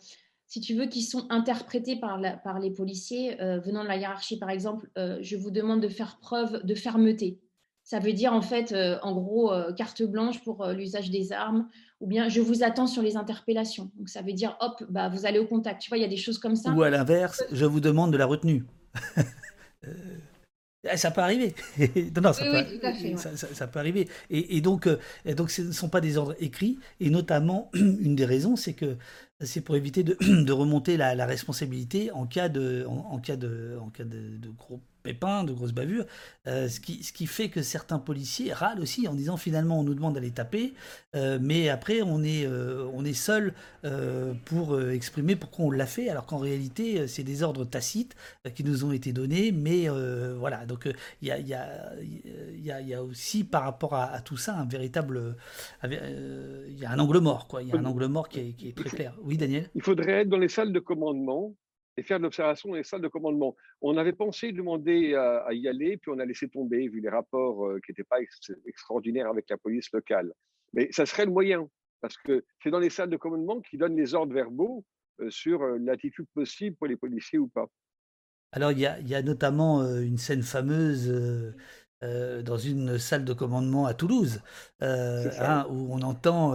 si 0.49 0.61
tu 0.61 0.75
veux, 0.75 0.87
qui 0.87 1.03
sont 1.03 1.27
interprétés 1.29 1.97
par, 1.97 2.21
la, 2.21 2.37
par 2.37 2.61
les 2.61 2.71
policiers 2.71 3.37
venant 3.65 3.83
de 3.83 3.89
la 3.89 3.97
hiérarchie. 3.97 4.39
Par 4.39 4.51
exemple, 4.51 4.89
je 4.97 5.37
vous 5.37 5.51
demande 5.51 5.81
de 5.81 5.89
faire 5.89 6.19
preuve 6.19 6.65
de 6.65 6.75
fermeté 6.75 7.41
ça 7.87 8.01
veut 8.01 8.13
dire 8.13 8.33
en 8.33 8.43
fait, 8.43 8.73
euh, 8.73 8.99
en 9.03 9.15
gros, 9.15 9.53
euh, 9.53 9.73
carte 9.73 10.03
blanche 10.03 10.43
pour 10.43 10.65
euh, 10.65 10.73
l'usage 10.73 11.09
des 11.09 11.33
armes, 11.33 11.69
ou 12.01 12.09
bien 12.09 12.29
je 12.29 12.41
vous 12.41 12.65
attends 12.65 12.89
sur 12.89 13.01
les 13.01 13.17
interpellations. 13.17 13.93
Donc 13.97 14.09
ça 14.09 14.23
veut 14.23 14.33
dire, 14.33 14.57
hop, 14.61 14.83
bah, 14.91 15.09
vous 15.09 15.25
allez 15.25 15.39
au 15.39 15.47
contact. 15.47 15.83
Tu 15.83 15.89
vois, 15.89 15.97
il 15.97 16.01
y 16.01 16.05
a 16.05 16.09
des 16.09 16.17
choses 16.17 16.39
comme 16.39 16.57
ça. 16.57 16.73
Ou 16.73 16.83
à 16.83 16.91
l'inverse, 16.91 17.45
je 17.53 17.65
vous 17.65 17.79
demande 17.79 18.13
de 18.13 18.17
la 18.17 18.27
retenue. 18.27 18.65
ça 20.97 21.13
peut 21.13 21.21
arriver. 21.21 21.55
non, 22.21 22.33
ça, 22.33 22.45
peut, 22.45 22.65
ça, 23.55 23.69
peut 23.69 23.79
arriver. 23.79 24.09
Et, 24.31 24.61
donc, 24.61 24.89
donc, 25.37 25.53
ce 25.53 25.63
ne 25.63 25.71
sont 25.71 25.89
pas 25.89 26.01
des 26.01 26.17
ordres 26.17 26.35
écrits. 26.41 26.81
Et 26.99 27.09
notamment, 27.09 27.71
une 27.75 28.17
des 28.17 28.25
raisons, 28.25 28.57
c'est 28.57 28.75
que 28.75 28.97
c'est 29.41 29.61
pour 29.61 29.77
éviter 29.77 30.03
de, 30.03 30.17
de 30.45 30.53
remonter 30.53 30.97
la, 30.97 31.25
responsabilité 31.25 32.11
en 32.11 32.27
cas 32.27 32.49
de, 32.49 32.85
en, 32.89 33.21
cas 33.21 33.37
de, 33.37 33.79
en 33.81 33.91
cas 33.91 34.05
de, 34.05 34.39
de 34.39 34.49
gros 34.49 34.81
pépins, 35.07 35.45
de 35.45 35.53
grosses 35.53 35.73
bavures, 35.73 36.05
euh, 36.49 36.69
ce, 36.69 36.81
qui, 36.81 37.05
ce 37.05 37.13
qui 37.13 37.27
fait 37.27 37.49
que 37.49 37.63
certains 37.63 38.01
policiers 38.01 38.53
râlent 38.53 38.81
aussi 38.81 39.07
en 39.07 39.15
disant 39.15 39.37
finalement 39.37 39.79
on 39.79 39.85
nous 39.85 39.95
demande 39.95 40.15
d'aller 40.15 40.33
taper, 40.33 40.75
euh, 41.15 41.39
mais 41.41 41.69
après 41.69 42.03
on 42.03 42.25
est, 42.25 42.45
euh, 42.45 42.91
on 42.93 43.05
est 43.05 43.13
seul 43.13 43.55
pour 44.45 44.81
exprimer 44.81 45.37
pourquoi 45.37 45.67
on 45.67 45.71
l'a 45.71 45.87
fait, 45.87 46.09
alors 46.09 46.27
qu'en 46.27 46.39
réalité 46.39 47.07
c'est 47.07 47.23
des 47.23 47.45
ordres 47.45 47.65
tacites 47.65 48.17
qui 48.57 48.65
nous 48.65 48.85
ont 48.85 48.91
été 48.91 49.13
donnés, 49.13 49.53
mais 49.53 49.87
voilà, 50.37 50.67
donc 50.67 50.89
il 51.23 51.29
y 51.29 51.31
a, 51.31 51.39
y, 51.39 51.55
a, 51.55 51.93
y, 52.03 52.71
a, 52.73 52.81
y, 52.81 52.95
a, 52.95 53.03
aussi 53.05 53.45
par 53.45 53.63
rapport 53.63 53.95
à, 53.95 54.21
tout 54.23 54.37
ça 54.37 54.57
un 54.57 54.67
véritable... 54.67 55.37
Il 55.85 56.77
y 56.77 56.85
a 56.85 56.91
un 56.91 56.99
angle 56.99 57.21
mort, 57.21 57.47
quoi, 57.47 57.63
il 57.63 57.69
y 57.69 57.73
a 57.73 57.77
un 57.77 57.85
angle 57.85 58.07
mort 58.07 58.29
qui 58.29 58.41
est, 58.41 58.53
qui 58.55 58.69
est 58.71 58.77
très 58.77 58.91
clair. 58.91 59.15
Oui 59.23 59.37
Daniel? 59.37 59.71
Il 59.77 59.83
faudrait 59.83 60.23
être 60.23 60.29
dans 60.29 60.39
les 60.39 60.49
salles 60.49 60.73
de 60.73 60.81
commandement 60.81 61.55
et 61.97 62.03
faire 62.03 62.19
de 62.19 62.25
l'observation 62.25 62.71
dans 62.71 62.77
les 62.77 62.85
salles 62.85 63.01
de 63.01 63.09
commandement. 63.09 63.57
On 63.81 63.97
avait 63.97 64.13
pensé 64.13 64.53
demander 64.53 65.15
à, 65.15 65.53
y 65.53 65.69
aller, 65.69 65.97
puis 65.97 66.11
on 66.15 66.19
a 66.19 66.25
laissé 66.25 66.49
tomber, 66.49 66.89
vu 66.89 67.01
les 67.01 67.09
rapports 67.09 67.67
euh, 67.67 67.81
qui 67.85 67.93
n'étaient 67.93 68.05
pas 68.05 68.19
extraordinaires 68.67 69.29
avec 69.29 69.49
la 69.49 69.57
police 69.57 69.91
locale. 69.93 70.33
Mais 70.73 70.89
ça 70.93 71.07
serait 71.07 71.25
le 71.25 71.33
moyen, 71.33 71.69
parce 72.01 72.17
que 72.19 72.45
c'est 72.63 72.71
dans 72.71 72.79
les 72.79 72.91
salles 72.91 73.11
de 73.11 73.17
commandement 73.17 73.61
qui 73.61 73.79
donnent 73.79 73.97
les 73.97 74.15
ordres 74.15 74.35
verbaux 74.35 74.85
euh, 75.21 75.31
sur 75.31 75.63
euh, 75.63 75.79
l'attitude 75.79 76.27
possible 76.35 76.77
pour 76.77 76.87
les 76.87 76.97
policiers 76.97 77.39
ou 77.39 77.49
pas. 77.49 77.67
Alors, 78.53 78.73
il 78.73 78.81
y 78.81 78.87
a, 78.87 79.23
notamment 79.23 79.83
une 79.85 80.17
scène 80.17 80.43
fameuse 80.43 81.13
dans 82.01 82.57
une 82.57 82.97
salle 82.97 83.25
de 83.25 83.33
commandement 83.33 83.87
à 83.87 83.93
Toulouse, 83.93 84.41
hein, 84.81 85.67
où 85.69 85.93
on 85.93 86.01
entend 86.01 86.55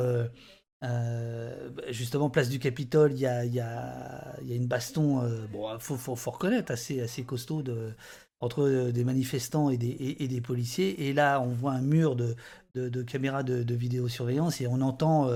euh, 0.83 1.69
justement, 1.89 2.29
place 2.29 2.49
du 2.49 2.59
Capitole, 2.59 3.13
il 3.13 3.19
y 3.19 3.27
a, 3.27 3.45
y, 3.45 3.59
a, 3.59 4.35
y 4.43 4.51
a, 4.51 4.55
une 4.55 4.67
baston, 4.67 5.21
euh, 5.21 5.45
bon, 5.51 5.77
faut, 5.79 5.95
faut, 5.95 6.15
faut, 6.15 6.31
reconnaître, 6.31 6.71
assez, 6.71 7.01
assez 7.01 7.23
costaud 7.23 7.61
de, 7.61 7.93
entre 8.39 8.63
euh, 8.63 8.91
des 8.91 9.03
manifestants 9.03 9.69
et 9.69 9.77
des, 9.77 10.15
et, 10.19 10.27
des, 10.27 10.41
policiers. 10.41 11.07
Et 11.07 11.13
là, 11.13 11.39
on 11.39 11.49
voit 11.49 11.73
un 11.73 11.81
mur 11.81 12.15
de, 12.15 12.35
de, 12.73 12.89
de 12.89 13.03
caméras 13.03 13.43
de, 13.43 13.61
de, 13.61 13.75
vidéosurveillance 13.75 14.59
et 14.61 14.67
on 14.67 14.81
entend 14.81 15.29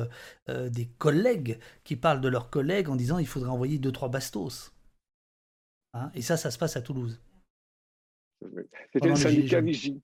des 0.47 0.85
collègues 0.97 1.59
qui 1.83 1.95
parlent 1.95 2.21
de 2.21 2.29
leurs 2.29 2.49
collègues 2.49 2.89
en 2.89 2.95
disant 2.95 3.19
il 3.19 3.27
faudrait 3.27 3.51
envoyer 3.51 3.77
deux 3.77 3.91
trois 3.91 4.09
bastos. 4.09 4.73
Hein 5.93 6.11
et 6.15 6.21
ça, 6.21 6.37
ça 6.37 6.49
se 6.49 6.57
passe 6.57 6.75
à 6.75 6.81
Toulouse. 6.81 7.19
C'était 8.93 9.09
le 9.09 9.15
syndicat 9.15 9.61
Vigie. 9.61 10.01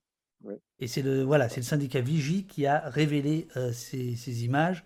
Et 0.78 0.88
c'est 0.88 1.02
le, 1.02 1.22
voilà, 1.22 1.48
c'est 1.48 1.60
le 1.60 1.64
syndicat 1.64 2.00
Vigie 2.00 2.44
qui 2.44 2.66
a 2.66 2.82
révélé 2.86 3.48
euh, 3.56 3.72
ces, 3.72 4.16
ces, 4.16 4.44
images 4.44 4.84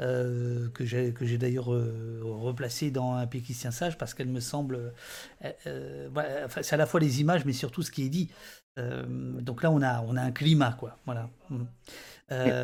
euh, 0.00 0.68
que 0.70 0.84
j'ai, 0.84 1.12
que 1.12 1.24
j'ai 1.24 1.38
d'ailleurs 1.38 1.72
euh, 1.72 2.20
replacées 2.22 2.90
dans 2.90 3.14
un 3.14 3.26
péquistien 3.26 3.70
sage 3.70 3.98
parce 3.98 4.14
qu'elles 4.14 4.28
me 4.28 4.40
semblent. 4.40 4.92
enfin, 5.42 6.62
c'est 6.62 6.74
à 6.74 6.76
la 6.76 6.86
fois 6.86 7.00
les 7.00 7.20
images, 7.20 7.44
mais 7.44 7.52
surtout 7.52 7.82
ce 7.82 7.90
qui 7.90 8.04
est 8.04 8.08
dit. 8.08 8.30
donc 8.76 9.62
là, 9.62 9.70
on 9.70 9.82
a, 9.82 10.02
on 10.02 10.16
a 10.16 10.22
un 10.22 10.32
climat, 10.32 10.76
quoi. 10.78 10.96
Voilà. 11.06 11.28
Mm. 11.50 11.64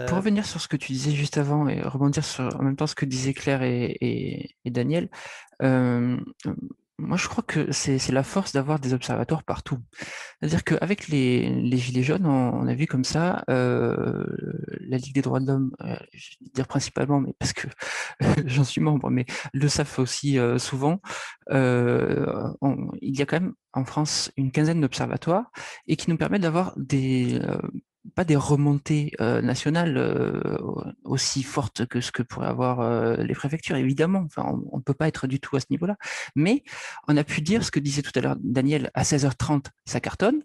pour 0.06 0.16
revenir 0.16 0.46
sur 0.46 0.60
ce 0.60 0.68
que 0.68 0.76
tu 0.76 0.92
disais 0.92 1.10
juste 1.10 1.36
avant 1.36 1.68
et 1.68 1.82
rebondir 1.82 2.24
sur 2.24 2.44
en 2.58 2.62
même 2.62 2.76
temps 2.76 2.86
ce 2.86 2.94
que 2.94 3.04
disaient 3.04 3.34
Claire 3.34 3.62
et, 3.62 3.96
et, 4.00 4.56
et 4.64 4.70
Daniel, 4.70 5.08
moi, 6.98 7.16
je 7.16 7.28
crois 7.28 7.44
que 7.46 7.70
c'est 7.70 8.10
la 8.10 8.24
force 8.24 8.52
d'avoir 8.52 8.80
des 8.80 8.92
observateurs 8.92 9.44
partout. 9.44 9.78
C'est-à-dire 10.40 10.64
qu'avec 10.64 11.08
les, 11.08 11.48
les 11.48 11.76
Gilets 11.76 12.02
jaunes, 12.02 12.26
on, 12.26 12.66
a 12.66 12.74
vu 12.74 12.86
comme 12.86 13.04
ça 13.04 13.44
euh, 13.48 14.24
la 14.80 14.96
Ligue 14.96 15.14
des 15.14 15.22
droits 15.22 15.38
de 15.38 15.46
l'homme, 15.46 15.70
euh, 15.82 15.96
je 16.12 16.30
vais 16.40 16.50
dire 16.52 16.66
principalement, 16.66 17.20
mais 17.20 17.34
parce 17.38 17.52
que 17.52 17.68
j'en 18.46 18.64
suis 18.64 18.80
membre, 18.80 19.10
mais 19.10 19.26
le 19.52 19.68
savent 19.68 19.94
aussi 19.98 20.38
euh, 20.38 20.58
souvent, 20.58 21.00
euh, 21.50 22.50
il 23.00 23.16
y 23.16 23.22
a 23.22 23.26
quand 23.26 23.40
même 23.40 23.54
en 23.72 23.84
France 23.84 24.32
une 24.36 24.50
quinzaine 24.50 24.80
d'observatoires 24.80 25.50
et 25.86 25.96
qui 25.96 26.10
nous 26.10 26.16
permettent 26.16 26.42
d'avoir 26.42 26.74
des 26.76 27.38
euh, 27.42 27.58
pas 28.14 28.24
des 28.24 28.36
remontées 28.36 29.12
nationales 29.20 30.42
aussi 31.04 31.42
fortes 31.42 31.86
que 31.86 32.00
ce 32.00 32.12
que 32.12 32.22
pourraient 32.22 32.48
avoir 32.48 33.16
les 33.18 33.34
préfectures, 33.34 33.76
évidemment. 33.76 34.26
On 34.36 34.76
ne 34.78 34.82
peut 34.82 34.94
pas 34.94 35.08
être 35.08 35.26
du 35.26 35.40
tout 35.40 35.56
à 35.56 35.60
ce 35.60 35.66
niveau-là. 35.70 35.96
Mais 36.34 36.62
on 37.06 37.16
a 37.16 37.24
pu 37.24 37.40
dire 37.40 37.64
ce 37.64 37.70
que 37.70 37.80
disait 37.80 38.02
tout 38.02 38.12
à 38.14 38.20
l'heure 38.20 38.36
Daniel, 38.40 38.90
à 38.94 39.02
16h30, 39.02 39.66
ça 39.84 40.00
cartonne. 40.00 40.42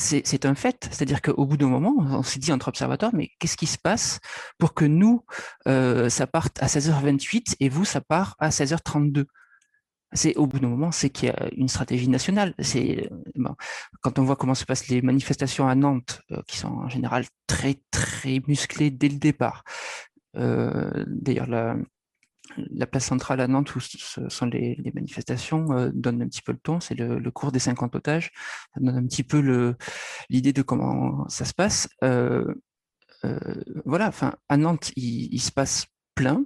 C'est 0.00 0.46
un 0.46 0.54
fait. 0.54 0.88
C'est-à-dire 0.92 1.20
qu'au 1.20 1.44
bout 1.44 1.56
d'un 1.56 1.66
moment, 1.66 1.94
on 1.98 2.22
s'est 2.22 2.38
dit 2.38 2.52
entre 2.52 2.68
observateurs, 2.68 3.10
mais 3.12 3.32
qu'est-ce 3.40 3.56
qui 3.56 3.66
se 3.66 3.78
passe 3.78 4.20
pour 4.56 4.72
que 4.72 4.84
nous, 4.84 5.24
ça 5.66 6.26
parte 6.26 6.62
à 6.62 6.66
16h28 6.66 7.56
et 7.60 7.68
vous, 7.68 7.84
ça 7.84 8.00
part 8.00 8.36
à 8.38 8.50
16h32 8.50 9.24
c'est 10.12 10.36
au 10.36 10.46
bout 10.46 10.58
d'un 10.58 10.68
moment, 10.68 10.90
c'est 10.90 11.10
qu'il 11.10 11.28
y 11.28 11.32
a 11.32 11.48
une 11.54 11.68
stratégie 11.68 12.08
nationale. 12.08 12.54
C'est 12.60 13.10
bon, 13.34 13.54
quand 14.00 14.18
on 14.18 14.24
voit 14.24 14.36
comment 14.36 14.54
se 14.54 14.64
passent 14.64 14.88
les 14.88 15.02
manifestations 15.02 15.68
à 15.68 15.74
Nantes, 15.74 16.22
euh, 16.32 16.40
qui 16.46 16.56
sont 16.56 16.68
en 16.68 16.88
général 16.88 17.24
très 17.46 17.76
très 17.90 18.40
musclées 18.46 18.90
dès 18.90 19.08
le 19.08 19.18
départ. 19.18 19.64
Euh, 20.36 21.04
D'ailleurs, 21.06 21.48
la 22.56 22.86
place 22.86 23.04
centrale 23.04 23.40
à 23.40 23.48
Nantes 23.48 23.74
où 23.76 23.80
sont 23.80 24.46
les, 24.46 24.80
manifestations 24.94 25.90
donne 25.92 26.22
un 26.22 26.28
petit 26.28 26.42
peu 26.42 26.52
le 26.52 26.58
ton. 26.58 26.80
C'est 26.80 26.94
le, 26.94 27.30
cours 27.30 27.52
des 27.52 27.58
50 27.58 27.94
otages. 27.94 28.30
Ça 28.74 28.80
donne 28.80 28.96
un 28.96 29.06
petit 29.06 29.22
peu 29.22 29.76
l'idée 30.30 30.52
de 30.54 30.62
comment 30.62 31.28
ça 31.28 31.44
se 31.44 31.52
passe. 31.52 31.88
voilà, 33.84 34.08
enfin, 34.08 34.34
à 34.48 34.56
Nantes, 34.56 34.92
il, 34.96 35.40
se 35.40 35.52
passe 35.52 35.86
plein, 36.14 36.44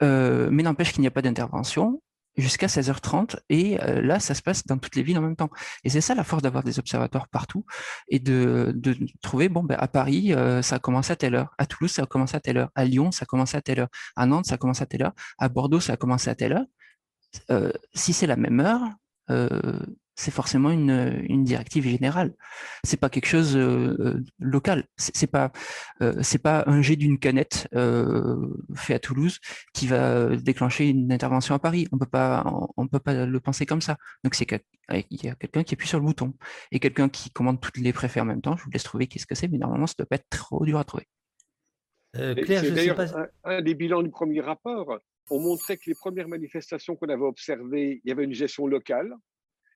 mais 0.00 0.62
n'empêche 0.62 0.92
qu'il 0.92 1.00
n'y 1.00 1.08
a 1.08 1.12
pas 1.12 1.22
d'intervention 1.22 2.00
jusqu'à 2.36 2.66
16h30 2.66 3.36
et 3.48 3.82
euh, 3.82 4.00
là 4.00 4.20
ça 4.20 4.34
se 4.34 4.42
passe 4.42 4.66
dans 4.66 4.78
toutes 4.78 4.96
les 4.96 5.02
villes 5.02 5.18
en 5.18 5.22
même 5.22 5.36
temps. 5.36 5.50
Et 5.84 5.90
c'est 5.90 6.00
ça 6.00 6.14
la 6.14 6.24
force 6.24 6.42
d'avoir 6.42 6.64
des 6.64 6.78
observateurs 6.78 7.28
partout 7.28 7.64
et 8.08 8.18
de, 8.18 8.72
de 8.74 8.96
trouver 9.22 9.48
bon 9.48 9.62
ben 9.62 9.76
à 9.78 9.88
Paris 9.88 10.32
euh, 10.32 10.62
ça 10.62 10.76
a 10.76 10.78
commencé 10.78 11.12
à 11.12 11.16
telle 11.16 11.34
heure 11.34 11.54
à 11.58 11.66
Toulouse 11.66 11.92
ça 11.92 12.02
a 12.02 12.06
commencé 12.06 12.36
à 12.36 12.40
telle 12.40 12.58
heure 12.58 12.70
à 12.74 12.84
Lyon 12.84 13.10
ça 13.10 13.24
a 13.24 13.26
commencé 13.26 13.56
à 13.56 13.62
telle 13.62 13.80
heure 13.80 13.90
à 14.16 14.26
Nantes 14.26 14.46
ça 14.46 14.54
a 14.54 14.58
commencé 14.58 14.82
à 14.82 14.86
telle 14.86 15.02
heure 15.02 15.14
à 15.38 15.48
Bordeaux 15.48 15.80
ça 15.80 15.94
a 15.94 15.96
commencé 15.96 16.30
à 16.30 16.34
telle 16.34 16.52
heure. 16.52 16.66
Euh, 17.50 17.72
si 17.94 18.12
c'est 18.12 18.26
la 18.26 18.36
même 18.36 18.60
heure 18.60 18.82
c'est 20.20 20.30
forcément 20.30 20.70
une, 20.70 21.24
une, 21.28 21.44
directive 21.44 21.84
générale. 21.84 22.34
C'est 22.84 22.98
pas 22.98 23.08
quelque 23.08 23.26
chose 23.26 23.56
euh, 23.56 23.96
euh 23.98 24.20
local. 24.38 24.84
C'est 24.98 25.26
pas 25.26 25.50
euh, 26.02 26.14
c'est 26.22 26.42
pas 26.42 26.64
un 26.66 26.82
jet 26.82 26.96
d'une 26.96 27.18
canette 27.18 27.68
euh, 27.74 28.36
fait 28.74 28.94
à 28.94 28.98
Toulouse 28.98 29.38
qui 29.72 29.86
va 29.86 30.36
déclencher 30.36 30.88
une 30.88 31.10
intervention 31.10 31.54
à 31.54 31.58
Paris. 31.58 31.88
On 31.92 31.98
peut 31.98 32.04
pas 32.04 32.44
on, 32.76 32.86
peut 32.86 32.98
pas 32.98 33.24
le 33.24 33.40
penser 33.40 33.64
comme 33.64 33.80
ça. 33.80 33.96
Donc 34.22 34.34
c'est 34.34 34.44
qu'il 34.44 34.60
y 34.90 35.28
a 35.28 35.34
quelqu'un 35.36 35.62
qui 35.62 35.74
appuie 35.74 35.88
sur 35.88 35.98
le 35.98 36.04
bouton 36.04 36.34
et 36.70 36.80
quelqu'un 36.80 37.08
qui 37.08 37.30
commande 37.30 37.58
toutes 37.58 37.78
les 37.78 37.94
préfets 37.94 38.20
en 38.20 38.26
même 38.26 38.42
temps. 38.42 38.58
Je 38.58 38.64
vous 38.64 38.70
laisse 38.70 38.84
trouver 38.84 39.06
qu'est-ce 39.06 39.26
que 39.26 39.34
c'est, 39.34 39.48
mais 39.48 39.58
normalement 39.58 39.86
ça 39.86 39.94
doit 39.98 40.06
pas 40.06 40.16
être 40.16 40.28
trop 40.28 40.66
dur 40.66 40.78
à 40.78 40.84
trouver. 40.84 41.06
Claire, 42.12 42.62
je 42.64 42.74
sais 42.74 42.94
pas... 42.94 43.06
un, 43.44 43.62
des 43.62 43.74
bilans 43.74 44.02
du 44.02 44.10
premier 44.10 44.42
rapport. 44.42 44.98
On 45.30 45.40
montrait 45.40 45.78
que 45.78 45.84
les 45.86 45.94
premières 45.94 46.28
manifestations 46.28 46.96
qu'on 46.96 47.08
avait 47.08 47.22
observées, 47.22 48.02
il 48.04 48.08
y 48.08 48.12
avait 48.12 48.24
une 48.24 48.34
gestion 48.34 48.66
locale 48.66 49.14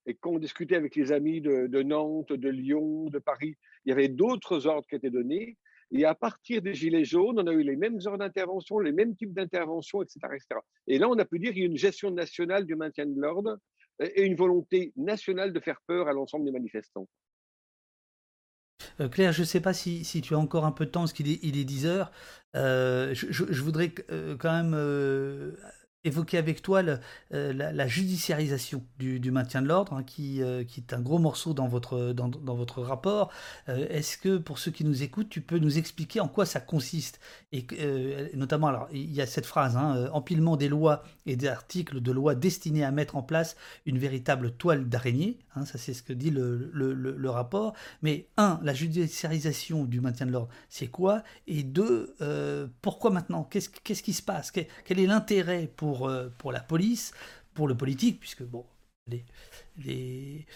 et 0.06 0.14
quand 0.14 0.30
on 0.30 0.38
discutait 0.38 0.76
avec 0.76 0.96
les 0.96 1.12
amis 1.12 1.40
de, 1.40 1.82
Nantes, 1.82 2.32
de 2.32 2.48
Lyon, 2.48 3.08
de 3.10 3.18
Paris, 3.18 3.56
il 3.84 3.90
y 3.90 3.92
avait 3.92 4.08
d'autres 4.08 4.66
ordres 4.66 4.86
qui 4.88 4.96
étaient 4.96 5.10
donnés. 5.10 5.56
Et 5.90 6.04
à 6.04 6.14
partir 6.14 6.60
des 6.60 6.74
Gilets 6.74 7.04
jaunes, 7.04 7.38
on 7.38 7.46
a 7.46 7.52
eu 7.52 7.62
les 7.62 7.76
mêmes 7.76 7.98
heures 8.06 8.18
d'intervention, 8.18 8.78
les 8.80 8.92
mêmes 8.92 9.14
types 9.14 9.32
d'intervention, 9.32 10.02
etc., 10.02 10.18
etc. 10.32 10.60
Et 10.86 10.98
là, 10.98 11.08
on 11.08 11.18
a 11.18 11.24
pu 11.24 11.38
dire 11.38 11.52
qu'il 11.52 11.60
y 11.60 11.62
a 11.62 11.68
une 11.68 11.76
gestion 11.76 12.10
nationale 12.10 12.64
du 12.64 12.74
maintien 12.74 13.06
de 13.06 13.18
l'ordre 13.18 13.58
et 14.00 14.22
une 14.22 14.34
volonté 14.34 14.92
nationale 14.96 15.52
de 15.52 15.60
faire 15.60 15.80
peur 15.86 16.08
à 16.08 16.12
l'ensemble 16.12 16.46
des 16.46 16.52
manifestants. 16.52 17.06
Euh, 19.00 19.08
Claire, 19.08 19.32
je 19.32 19.40
ne 19.40 19.46
sais 19.46 19.60
pas 19.60 19.72
si, 19.72 20.02
tu 20.22 20.34
as 20.34 20.38
encore 20.38 20.64
un 20.64 20.72
peu 20.72 20.86
de 20.86 20.90
temps, 20.90 21.00
parce 21.00 21.12
qu'il 21.12 21.30
est, 21.30 21.38
il 21.42 21.58
est 21.58 21.64
10 21.64 21.86
heures. 21.86 22.10
Euh, 22.56 23.14
je, 23.14 23.62
voudrais 23.62 23.92
euh, 24.10 24.36
quand 24.36 24.52
même 24.52 24.74
évoquer 26.04 26.38
avec 26.38 26.62
toi 26.62 26.82
euh, 27.32 27.52
la, 27.52 27.88
judiciarisation 27.88 28.84
du, 28.98 29.30
maintien 29.30 29.62
de 29.62 29.68
l'ordre, 29.68 29.94
hein, 29.94 30.02
qui, 30.02 30.42
euh, 30.42 30.62
qui, 30.64 30.80
est 30.80 30.92
un 30.92 31.00
gros 31.00 31.18
morceau 31.18 31.54
dans 31.54 31.66
votre, 31.66 32.12
dans, 32.12 32.28
dans 32.28 32.54
votre 32.54 32.82
rapport. 32.82 33.30
Euh, 33.68 33.86
est-ce 33.88 34.18
que, 34.18 34.36
pour 34.36 34.58
ceux 34.58 34.70
qui 34.70 34.84
nous 34.84 35.02
écoutent, 35.02 35.30
tu 35.30 35.40
peux 35.40 35.58
nous 35.58 35.78
expliquer 35.78 36.20
en 36.20 36.28
quoi 36.28 36.44
ça 36.46 36.60
consiste 36.60 37.20
Et 37.52 37.66
notamment, 38.34 38.68
alors, 38.68 38.88
il 38.92 39.12
y 39.12 39.20
a 39.20 39.26
cette 39.26 39.46
phrase, 39.46 39.76
hein, 39.76 40.08
empilement 40.12 40.56
des 40.56 40.68
lois 40.68 41.02
et 41.26 41.36
des 41.36 41.48
articles 41.48 42.00
de 42.00 42.12
loi 42.12 42.34
destinés 42.34 42.84
à 42.84 42.90
mettre 42.90 43.16
en 43.16 43.22
place 43.22 43.56
une 43.86 43.98
véritable 43.98 44.52
toile 44.52 44.88
d'araignée. 44.88 45.38
Hein, 45.56 45.64
ça, 45.64 45.78
c'est 45.78 45.94
ce 45.94 46.02
que 46.02 46.12
dit 46.12 46.30
le, 46.30 46.70
le, 46.72 47.30
rapport. 47.30 47.74
Mais 48.02 48.28
un, 48.36 48.60
la 48.62 48.74
judiciarisation 48.74 49.84
du 49.84 50.00
maintien 50.00 50.26
de 50.26 50.32
l'ordre, 50.32 50.50
c'est 50.68 50.88
quoi? 50.88 51.22
Et 51.46 51.62
deux, 51.62 52.14
pourquoi 52.82 53.10
maintenant? 53.10 53.44
Qu'est-ce 53.44 53.70
qu'est-ce 53.70 54.02
qui 54.02 54.12
se 54.12 54.22
passe? 54.22 54.52
Quel 54.52 55.00
est 55.00 55.06
l'intérêt 55.06 55.70
pour 55.74 55.93
pour, 55.94 56.08
euh, 56.08 56.28
pour 56.38 56.52
la 56.52 56.60
police, 56.60 57.12
pour 57.54 57.68
le 57.68 57.76
politique, 57.76 58.18
puisque 58.18 58.42
bon, 58.42 58.64
les, 59.06 59.24
les 59.76 60.46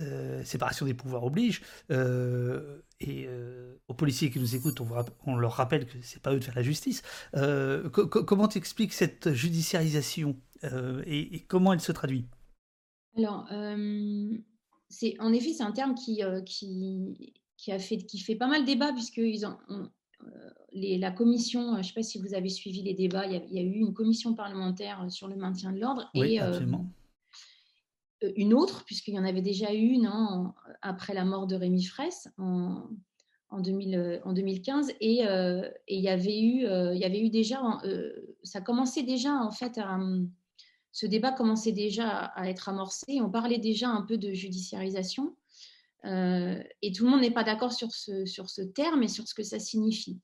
euh, 0.00 0.44
séparations 0.44 0.86
des 0.86 0.94
pouvoirs 0.94 1.24
obligent, 1.24 1.62
euh, 1.90 2.80
et 3.00 3.28
aux 3.88 3.94
policiers 3.94 4.30
qui 4.30 4.40
nous 4.40 4.54
écoutent, 4.54 4.80
on, 5.26 5.36
leur 5.36 5.52
rappelle 5.52 5.86
que 5.86 6.00
c'est 6.00 6.22
pas 6.22 6.32
eux 6.32 6.38
de 6.38 6.44
faire 6.44 6.54
la 6.54 6.62
justice. 6.62 7.02
comment 7.92 8.48
tu 8.48 8.56
expliques 8.56 8.94
cette 8.94 9.34
judiciarisation 9.34 10.34
et, 11.06 11.44
comment 11.46 11.74
elle 11.74 11.80
se 11.80 11.92
traduit? 11.92 12.24
Alors, 13.18 13.46
c'est 14.88 15.14
en 15.18 15.30
effet, 15.34 15.52
c'est 15.52 15.62
un 15.62 15.72
terme 15.72 15.94
qui, 15.94 16.22
qui, 16.46 17.72
a 17.72 17.78
fait, 17.78 17.98
qui 17.98 18.18
fait 18.18 18.36
pas 18.36 18.46
mal 18.46 18.64
débat, 18.64 18.94
puisqu'ils 18.94 19.44
ont, 19.44 19.58
la 20.72 21.10
commission, 21.10 21.72
je 21.74 21.78
ne 21.78 21.82
sais 21.82 21.94
pas 21.94 22.02
si 22.02 22.18
vous 22.18 22.34
avez 22.34 22.48
suivi 22.48 22.82
les 22.82 22.94
débats, 22.94 23.26
il 23.26 23.32
y, 23.50 23.58
a, 23.58 23.62
eu 23.62 23.78
une 23.78 23.94
commission 23.94 24.34
parlementaire 24.34 25.04
sur 25.10 25.28
le 25.28 25.36
maintien 25.36 25.72
de 25.72 25.78
l'ordre. 25.78 26.10
et, 26.14 26.40
euh, 26.40 26.60
euh, 28.24 28.32
une 28.36 28.54
autre, 28.54 28.84
puisqu'il 28.84 29.14
y 29.14 29.18
en 29.18 29.24
avait 29.24 29.42
déjà 29.42 29.74
eu 29.74 29.88
une 29.88 30.06
hein, 30.06 30.54
après 30.80 31.12
la 31.12 31.24
mort 31.24 31.46
de 31.46 31.54
Rémi 31.54 31.84
Fraisse 31.84 32.28
en, 32.38 32.88
en, 33.50 33.60
2015. 33.60 34.90
Et, 35.00 35.20
il, 35.20 36.00
y 36.00 36.08
avait 36.08 36.40
eu, 36.40 36.64
il 36.64 36.98
y 36.98 37.04
avait 37.04 37.20
eu 37.20 37.30
déjà, 37.30 37.60
ça 38.42 38.60
commençait 38.62 39.02
déjà 39.02 39.34
en 39.34 39.50
fait 39.50 39.78
ce 40.92 41.04
débat 41.04 41.30
commençait 41.30 41.72
déjà 41.72 42.08
à 42.08 42.48
être 42.48 42.70
amorcé. 42.70 43.20
On 43.20 43.28
parlait 43.28 43.58
déjà 43.58 43.90
un 43.90 44.00
peu 44.00 44.16
de 44.16 44.32
judiciarisation. 44.32 45.36
Euh, 46.06 46.62
et 46.82 46.92
tout 46.92 47.04
le 47.04 47.10
monde 47.10 47.20
n'est 47.20 47.32
pas 47.32 47.44
d'accord 47.44 47.72
sur 47.72 47.92
ce, 47.92 48.24
sur 48.26 48.48
ce 48.48 48.62
terme 48.62 49.02
et 49.02 49.08
sur 49.08 49.26
ce 49.26 49.34
que 49.34 49.42
ça 49.42 49.58
signifie. 49.58 50.20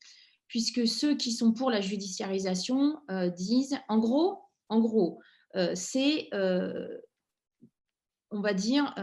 Puisque 0.49 0.87
ceux 0.87 1.17
qui 1.17 1.33
sont 1.33 1.53
pour 1.53 1.71
la 1.71 1.81
judiciarisation 1.81 2.99
euh, 3.11 3.31
disent, 3.31 3.79
en 3.89 3.99
gros, 3.99 4.39
en 4.69 4.81
gros, 4.81 5.21
euh, 5.57 5.73
c'est, 5.75 6.29
on 8.31 8.41
va 8.41 8.55
dire, 8.55 8.95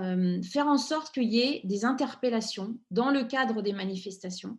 faire 0.44 0.68
en 0.68 0.78
sorte 0.78 1.14
qu'il 1.14 1.32
y 1.32 1.40
ait 1.40 1.62
des 1.64 1.86
interpellations 1.86 2.78
dans 2.90 3.12
le 3.12 3.24
cadre 3.24 3.62
des 3.62 3.74
manifestations 3.74 4.58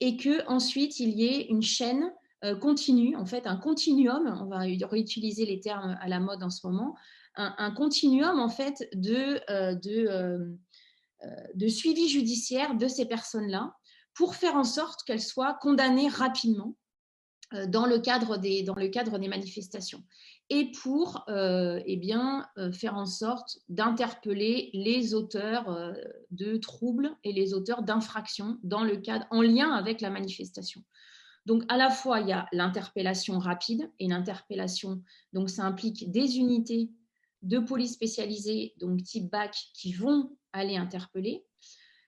et 0.00 0.16
que 0.16 0.46
ensuite 0.46 1.00
il 1.00 1.10
y 1.10 1.24
ait 1.24 1.46
une 1.46 1.62
chaîne 1.62 2.12
continue, 2.60 3.16
en 3.16 3.24
fait, 3.24 3.46
un 3.46 3.56
continuum, 3.56 4.26
on 4.42 4.46
va 4.46 4.58
réutiliser 4.88 5.46
les 5.46 5.60
termes 5.60 5.96
à 6.00 6.08
la 6.08 6.20
mode 6.20 6.42
en 6.42 6.50
ce 6.50 6.66
moment, 6.66 6.96
un, 7.36 7.54
un 7.56 7.70
continuum 7.70 8.38
en 8.38 8.50
fait 8.50 8.90
de, 8.94 9.40
de 9.80 10.58
de 11.54 11.68
suivi 11.68 12.08
judiciaire 12.08 12.74
de 12.76 12.88
ces 12.88 13.06
personnes-là 13.06 13.74
pour 14.14 14.34
faire 14.34 14.56
en 14.56 14.64
sorte 14.64 15.04
qu'elles 15.04 15.22
soient 15.22 15.54
condamnées 15.60 16.08
rapidement 16.08 16.76
euh, 17.54 17.66
dans 17.66 17.86
le 17.86 17.98
cadre 17.98 18.36
des, 18.36 18.64
manifestations 19.28 20.02
et 20.50 20.70
pour 20.82 21.24
euh, 21.28 21.80
eh 21.86 22.00
faire 22.72 22.96
en 22.96 23.06
sorte 23.06 23.58
d'interpeller 23.68 24.70
les 24.74 25.14
auteurs 25.14 25.94
de 26.30 26.56
troubles 26.56 27.16
et 27.24 27.32
les 27.32 27.54
auteurs 27.54 27.82
d'infractions 27.82 28.58
dans 28.62 28.84
le 28.84 28.96
cadre 28.96 29.26
en 29.30 29.40
lien 29.40 29.72
avec 29.72 30.00
la 30.00 30.10
manifestation. 30.10 30.82
Donc 31.46 31.64
à 31.68 31.76
la 31.76 31.90
fois 31.90 32.20
il 32.20 32.28
y 32.28 32.32
a 32.32 32.46
l'interpellation 32.52 33.38
rapide 33.38 33.90
et 33.98 34.08
l'interpellation 34.08 35.02
donc 35.32 35.50
ça 35.50 35.64
implique 35.64 36.10
des 36.10 36.38
unités 36.38 36.90
de 37.42 37.58
police 37.58 37.94
spécialisées 37.94 38.74
donc 38.78 39.02
type 39.02 39.30
BAC 39.30 39.56
qui 39.74 39.92
vont 39.92 40.36
aller 40.52 40.76
interpeller. 40.76 41.44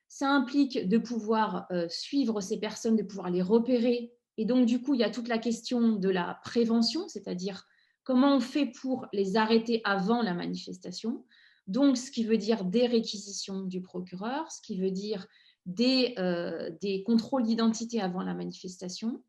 Ça 0.09 0.31
implique 0.31 0.89
de 0.89 0.99
pouvoir 0.99 1.67
euh, 1.73 1.89
suivre 1.89 2.41
ces 2.41 2.59
personnes, 2.59 2.97
de 2.97 3.03
pouvoir 3.03 3.31
les 3.31 3.43
repérer. 3.43 4.13
Et 4.37 4.45
donc, 4.45 4.67
du 4.67 4.81
coup, 4.81 4.95
il 4.95 5.01
y 5.01 5.05
a 5.05 5.11
toute 5.11 5.29
la 5.29 5.39
question 5.39 5.93
de 5.93 6.09
la 6.09 6.41
prévention, 6.45 7.09
c'est-à-dire 7.09 7.67
comment 8.05 8.37
on 8.37 8.41
fait 8.41 8.67
pour 8.67 9.07
les 9.13 9.37
arrêter 9.37 9.81
avant 9.85 10.23
la 10.23 10.35
manifestation. 10.35 11.25
Donc, 11.67 11.97
ce 11.97 12.11
qui 12.11 12.25
veut 12.25 12.37
dire 12.37 12.65
des 12.65 12.87
réquisitions 12.87 13.63
du 13.63 13.81
procureur, 13.81 14.51
ce 14.53 14.61
qui 14.61 14.79
veut 14.79 14.91
dire 14.91 15.27
des, 15.67 16.15
euh, 16.19 16.71
des 16.81 17.03
contrôles 17.03 17.45
d'identité 17.45 18.01
avant 18.01 18.23
la 18.23 18.35
manifestation. 18.35 19.23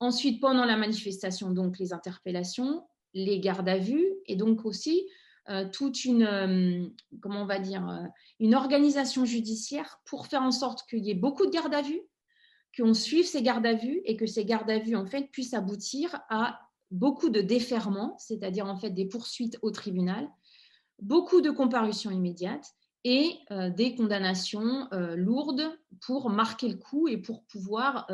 Ensuite, 0.00 0.40
pendant 0.40 0.64
la 0.64 0.76
manifestation, 0.76 1.52
donc 1.52 1.78
les 1.78 1.92
interpellations, 1.92 2.84
les 3.14 3.38
gardes 3.38 3.68
à 3.68 3.78
vue, 3.78 4.04
et 4.26 4.36
donc 4.36 4.64
aussi 4.64 5.06
euh, 5.48 5.68
toute 5.68 6.04
une, 6.04 6.22
euh, 6.22 6.86
comment 7.20 7.42
on 7.42 7.46
va 7.46 7.58
dire, 7.58 7.88
euh, 7.88 8.06
une 8.38 8.54
organisation 8.54 9.24
judiciaire 9.24 10.00
pour 10.04 10.28
faire 10.28 10.42
en 10.42 10.52
sorte 10.52 10.88
qu'il 10.88 11.04
y 11.04 11.10
ait 11.10 11.14
beaucoup 11.14 11.46
de 11.46 11.50
gardes 11.50 11.74
à 11.74 11.82
vue, 11.82 12.00
qu'on 12.76 12.94
suive 12.94 13.26
ces 13.26 13.42
gardes 13.42 13.66
à 13.66 13.74
vue 13.74 14.00
et 14.04 14.16
que 14.16 14.26
ces 14.26 14.44
gardes 14.44 14.70
à 14.70 14.78
vue 14.78 14.94
en 14.94 15.04
fait 15.04 15.32
puissent 15.32 15.54
aboutir 15.54 16.20
à 16.28 16.60
beaucoup 16.92 17.28
de 17.28 17.40
déferments, 17.40 18.16
c'est-à-dire 18.18 18.66
en 18.66 18.76
fait 18.76 18.90
des 18.90 19.06
poursuites 19.06 19.58
au 19.62 19.72
tribunal, 19.72 20.28
beaucoup 21.00 21.40
de 21.40 21.50
comparutions 21.50 22.12
immédiates 22.12 22.70
et 23.02 23.32
des 23.76 23.96
condamnations 23.96 24.88
lourdes 25.16 25.76
pour 26.02 26.30
marquer 26.30 26.68
le 26.68 26.76
coup 26.76 27.08
et 27.08 27.16
pour 27.16 27.42
pouvoir 27.44 28.06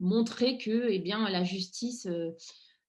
montrer 0.00 0.58
que 0.58 0.88
eh 0.88 0.98
bien, 0.98 1.28
la 1.28 1.44
justice 1.44 2.08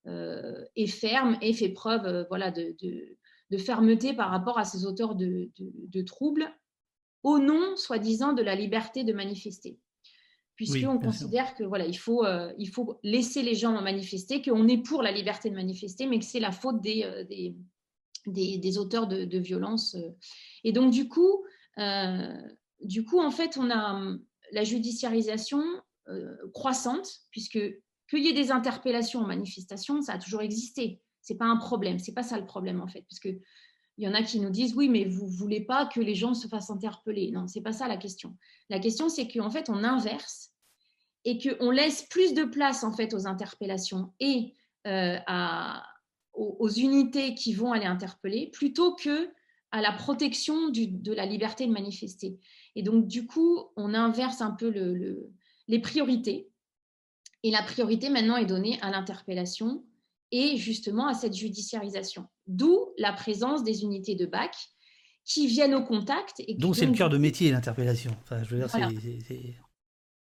est 0.05 0.87
ferme 0.87 1.37
et 1.41 1.53
fait 1.53 1.69
preuve 1.69 2.25
voilà, 2.29 2.49
de, 2.49 2.75
de 2.81 3.17
fermeté 3.57 4.13
par 4.13 4.29
rapport 4.29 4.57
à 4.57 4.65
ces 4.65 4.85
auteurs 4.85 5.15
de, 5.15 6.01
troubles 6.05 6.51
au 7.23 7.39
nom, 7.39 7.75
soi-disant, 7.75 8.33
de 8.33 8.41
la 8.41 8.55
liberté 8.55 9.03
de 9.03 9.13
manifester. 9.13 9.79
puisqu'on 10.55 10.99
considère 10.99 11.55
que 11.55 11.63
voilà, 11.63 11.85
il 11.85 11.97
faut, 11.97 12.25
il 12.57 12.69
faut 12.69 12.99
laisser 13.03 13.41
les 13.41 13.55
gens 13.55 13.81
manifester, 13.81 14.41
qu'on 14.41 14.67
est 14.67 14.81
pour 14.81 15.01
la 15.01 15.11
liberté 15.11 15.49
de 15.49 15.55
manifester, 15.55 16.05
mais 16.07 16.19
que 16.19 16.25
c'est 16.25 16.39
la 16.39 16.51
faute 16.51 16.81
des, 16.81 17.25
des, 18.25 18.57
des, 18.57 18.77
auteurs 18.77 19.07
de, 19.07 19.25
de 19.25 19.39
violences. 19.39 19.95
Et 20.63 20.71
donc, 20.71 20.91
du 20.91 21.07
coup, 21.07 21.45
du 22.81 23.05
coup, 23.05 23.19
en 23.19 23.31
fait, 23.31 23.57
on 23.57 23.69
a 23.69 23.93
hum, 23.93 24.23
la 24.51 24.63
judiciarisation 24.63 25.63
croissante, 26.53 27.09
puisque 27.31 27.59
qu'il 28.09 28.23
y 28.23 28.27
ait 28.27 28.33
des 28.33 28.51
interpellations 28.51 29.21
en 29.21 29.27
manifestation, 29.27 30.01
ça 30.01 30.13
a 30.13 30.17
toujours 30.17 30.41
existé. 30.41 31.01
C'est 31.23 31.37
pas 31.37 31.45
un 31.45 31.57
problème. 31.57 31.97
C'est 31.97 32.13
pas 32.13 32.21
ça 32.21 32.37
le 32.37 32.45
problème 32.45 32.81
en 32.81 32.87
fait, 32.87 33.01
parce 33.09 33.19
que 33.19 33.29
il 33.97 34.05
y 34.05 34.07
en 34.07 34.13
a 34.13 34.23
qui 34.23 34.39
nous 34.39 34.49
disent 34.49 34.75
oui, 34.75 34.89
mais 34.89 35.05
vous 35.05 35.27
voulez 35.27 35.61
pas 35.61 35.85
que 35.85 35.99
les 35.99 36.15
gens 36.15 36.33
se 36.33 36.47
fassent 36.47 36.69
interpeller. 36.69 37.31
Non, 37.31 37.47
c'est 37.47 37.61
pas 37.61 37.73
ça 37.73 37.87
la 37.87 37.97
question. 37.97 38.35
La 38.69 38.79
question, 38.79 39.07
c'est 39.07 39.27
qu'en 39.27 39.51
fait, 39.51 39.69
on 39.69 39.83
inverse 39.83 40.51
et 41.25 41.37
qu'on 41.37 41.71
laisse 41.71 42.03
plus 42.03 42.33
de 42.33 42.43
place 42.43 42.83
en 42.83 42.91
fait 42.91 43.13
aux 43.13 43.27
interpellations 43.27 44.11
et 44.19 44.55
euh, 44.87 45.17
à, 45.27 45.85
aux, 46.33 46.69
unités 46.69 47.35
qui 47.35 47.53
vont 47.53 47.71
aller 47.71 47.85
interpeller 47.85 48.49
plutôt 48.51 48.95
que 48.95 49.29
à 49.71 49.81
la 49.81 49.91
protection 49.91 50.69
de 50.69 51.13
la 51.13 51.25
liberté 51.25 51.65
de 51.65 51.71
manifester. 51.71 52.39
Et 52.75 52.83
donc, 52.83 53.07
du 53.07 53.25
coup, 53.25 53.71
on 53.75 53.93
inverse 53.93 54.41
un 54.41 54.51
peu 54.51 54.69
le, 54.69 55.31
les 55.67 55.79
priorités. 55.79 56.49
Et 57.43 57.51
la 57.51 57.63
priorité 57.63 58.09
maintenant 58.09 58.37
est 58.37 58.45
donnée 58.45 58.79
à 58.81 58.91
l'interpellation 58.91 59.83
et 60.33 60.57
justement 60.57 61.07
à 61.07 61.13
cette 61.13 61.35
judiciarisation. 61.35 62.25
D'où 62.47 62.89
la 62.97 63.13
présence 63.13 63.63
des 63.63 63.83
unités 63.83 64.15
de 64.15 64.25
bac 64.25 64.55
qui 65.23 65.45
viennent 65.45 65.75
au 65.75 65.83
contact. 65.83 66.41
Et 66.47 66.55
Donc 66.55 66.75
c'est 66.75 66.87
le 66.87 66.91
cœur 66.91 67.09
de 67.09 67.19
métier, 67.19 67.51
l'interpellation. 67.51 68.17
Enfin, 68.23 68.43
je 68.43 68.49
veux 68.49 68.57
dire, 68.57 68.67
voilà. 68.67 68.89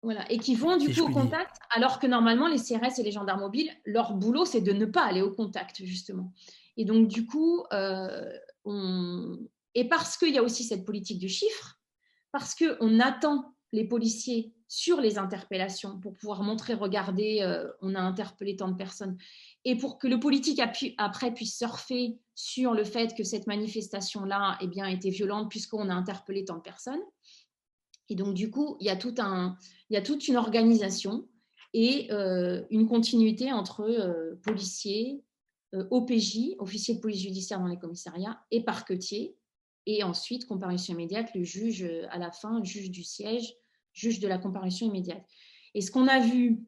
voilà. 0.01 0.31
Et 0.31 0.39
qui 0.39 0.55
vont 0.55 0.77
du 0.77 0.95
coup 0.95 1.01
au 1.01 1.09
contact, 1.09 1.57
alors 1.71 1.99
que 1.99 2.07
normalement 2.07 2.47
les 2.47 2.57
CRS 2.57 2.97
et 2.97 3.03
les 3.03 3.11
gendarmes 3.11 3.41
mobiles, 3.41 3.69
leur 3.85 4.13
boulot 4.13 4.45
c'est 4.45 4.61
de 4.61 4.71
ne 4.71 4.85
pas 4.85 5.03
aller 5.03 5.21
au 5.21 5.31
contact, 5.31 5.83
justement. 5.83 6.33
Et 6.77 6.85
donc 6.85 7.09
du 7.09 7.25
coup, 7.25 7.65
euh, 7.73 8.31
on... 8.63 9.37
et 9.75 9.89
parce 9.89 10.15
qu'il 10.15 10.33
y 10.33 10.37
a 10.37 10.43
aussi 10.43 10.63
cette 10.63 10.85
politique 10.85 11.19
du 11.19 11.27
chiffre, 11.27 11.81
parce 12.31 12.55
qu'on 12.55 12.99
attend 13.01 13.56
les 13.73 13.85
policiers 13.85 14.53
sur 14.67 14.99
les 14.99 15.17
interpellations 15.17 15.99
pour 15.99 16.13
pouvoir 16.13 16.43
montrer, 16.43 16.73
regardez, 16.73 17.39
euh, 17.41 17.69
on 17.81 17.95
a 17.95 18.01
interpellé 18.01 18.55
tant 18.55 18.67
de 18.67 18.75
personnes. 18.75 19.17
Et 19.63 19.77
pour 19.77 19.97
que 19.97 20.07
le 20.07 20.19
politique 20.19 20.61
après 20.97 21.33
puisse 21.33 21.57
surfer 21.57 22.17
sur 22.35 22.73
le 22.73 22.83
fait 22.83 23.15
que 23.15 23.23
cette 23.23 23.47
manifestation-là 23.47 24.57
eh 24.61 24.67
bien, 24.67 24.85
était 24.85 25.09
violente 25.09 25.49
puisqu'on 25.49 25.89
a 25.89 25.93
interpellé 25.93 26.45
tant 26.45 26.57
de 26.57 26.61
personnes. 26.61 27.01
Et 28.09 28.15
donc, 28.15 28.33
du 28.33 28.49
coup, 28.49 28.77
il 28.79 28.87
y 28.87 28.89
a, 28.89 28.95
tout 28.95 29.15
un, 29.19 29.57
il 29.89 29.95
y 29.95 29.97
a 29.97 30.01
toute 30.01 30.27
une 30.27 30.37
organisation 30.37 31.27
et 31.73 32.11
euh, 32.11 32.63
une 32.69 32.87
continuité 32.87 33.51
entre 33.51 33.81
euh, 33.81 34.35
policiers, 34.43 35.23
OPJ, 35.73 36.55
officiers 36.59 36.95
de 36.95 37.01
police 37.01 37.21
judiciaire 37.21 37.59
dans 37.59 37.67
les 37.67 37.77
commissariats, 37.77 38.39
et 38.51 38.63
parquetiers. 38.63 39.35
Et 39.87 40.03
ensuite, 40.03 40.45
comparution 40.45 40.93
immédiate, 40.93 41.33
le 41.33 41.43
juge 41.43 41.89
à 42.11 42.19
la 42.19 42.29
fin, 42.31 42.63
juge 42.63 42.91
du 42.91 43.03
siège, 43.03 43.55
juge 43.93 44.19
de 44.19 44.27
la 44.27 44.37
comparution 44.37 44.85
immédiate. 44.85 45.25
Et 45.73 45.81
ce 45.81 45.91
qu'on 45.91 46.07
a 46.07 46.19
vu 46.19 46.59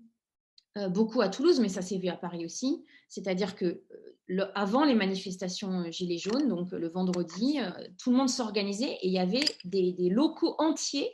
euh, 0.78 0.88
beaucoup 0.88 1.22
à 1.22 1.30
Toulouse, 1.30 1.59
mais 1.59 1.70
ça 1.70 1.82
s'est 1.82 1.97
vu 1.97 2.07
à 2.07 2.15
Paris 2.15 2.45
aussi, 2.45 2.86
c'est-à-dire 3.07 3.55
que 3.55 3.84
euh, 4.30 4.45
avant 4.55 4.86
les 4.86 4.93
manifestations 4.93 5.82
euh, 5.82 5.91
Gilets 5.91 6.17
jaunes, 6.17 6.47
donc 6.47 6.72
le 6.72 6.88
vendredi, 6.88 7.57
tout 7.97 8.11
le 8.11 8.17
monde 8.17 8.30
s'organisait 8.30 8.93
et 9.01 9.07
il 9.07 9.13
y 9.13 9.20
avait 9.20 9.45
des, 9.65 9.93
locaux 10.09 10.55
entiers 10.59 11.09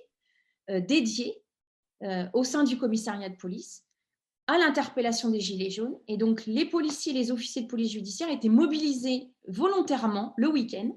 dédiés 0.67 1.41
au 2.33 2.43
sein 2.43 2.63
du 2.63 2.77
commissariat 2.77 3.29
de 3.29 3.35
police 3.35 3.83
à 4.47 4.57
l'interpellation 4.57 5.29
des 5.29 5.39
Gilets 5.39 5.69
jaunes. 5.69 5.97
Et 6.07 6.17
donc 6.17 6.45
les 6.45 6.65
policiers, 6.65 7.13
les 7.13 7.31
officiers 7.31 7.63
de 7.63 7.67
police 7.67 7.91
judiciaire 7.91 8.29
étaient 8.29 8.49
mobilisés 8.49 9.31
volontairement 9.47 10.33
le 10.37 10.49
week-end 10.49 10.91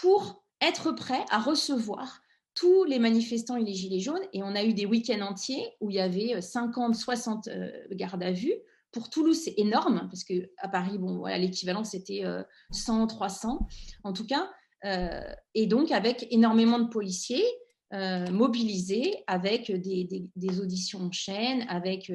pour 0.00 0.44
être 0.60 0.92
prêts 0.92 1.24
à 1.30 1.38
recevoir 1.38 2.22
tous 2.54 2.84
les 2.84 2.98
manifestants 2.98 3.56
et 3.56 3.64
les 3.64 3.74
gilets 3.74 4.00
jaunes. 4.00 4.22
Et 4.32 4.42
on 4.42 4.54
a 4.54 4.64
eu 4.64 4.74
des 4.74 4.86
week-ends 4.86 5.22
entiers 5.22 5.66
où 5.80 5.90
il 5.90 5.96
y 5.96 6.00
avait 6.00 6.40
50, 6.40 6.90
euh, 6.90 6.98
60 6.98 7.48
euh, 7.48 7.70
gardes 7.92 8.22
à 8.22 8.32
vue. 8.32 8.54
Pour 8.92 9.08
Toulouse, 9.08 9.40
c'est 9.42 9.54
énorme, 9.56 10.08
parce 10.10 10.22
qu'à 10.22 10.68
Paris, 10.70 10.98
bon, 10.98 11.24
l'équivalent, 11.24 11.82
c'était 11.82 12.24
100, 12.72 13.04
euh, 13.04 13.06
300, 13.06 13.66
en 14.04 14.12
tout 14.12 14.26
cas. 14.26 14.50
et 15.54 15.66
donc, 15.66 15.92
avec 15.92 16.26
énormément 16.30 16.78
de 16.78 16.88
policiers 16.88 17.44
mobilisés, 18.30 19.24
avec 19.26 19.70
des, 19.72 20.60
auditions 20.60 21.00
en 21.00 21.12
chaîne, 21.12 21.64
avec 21.70 22.12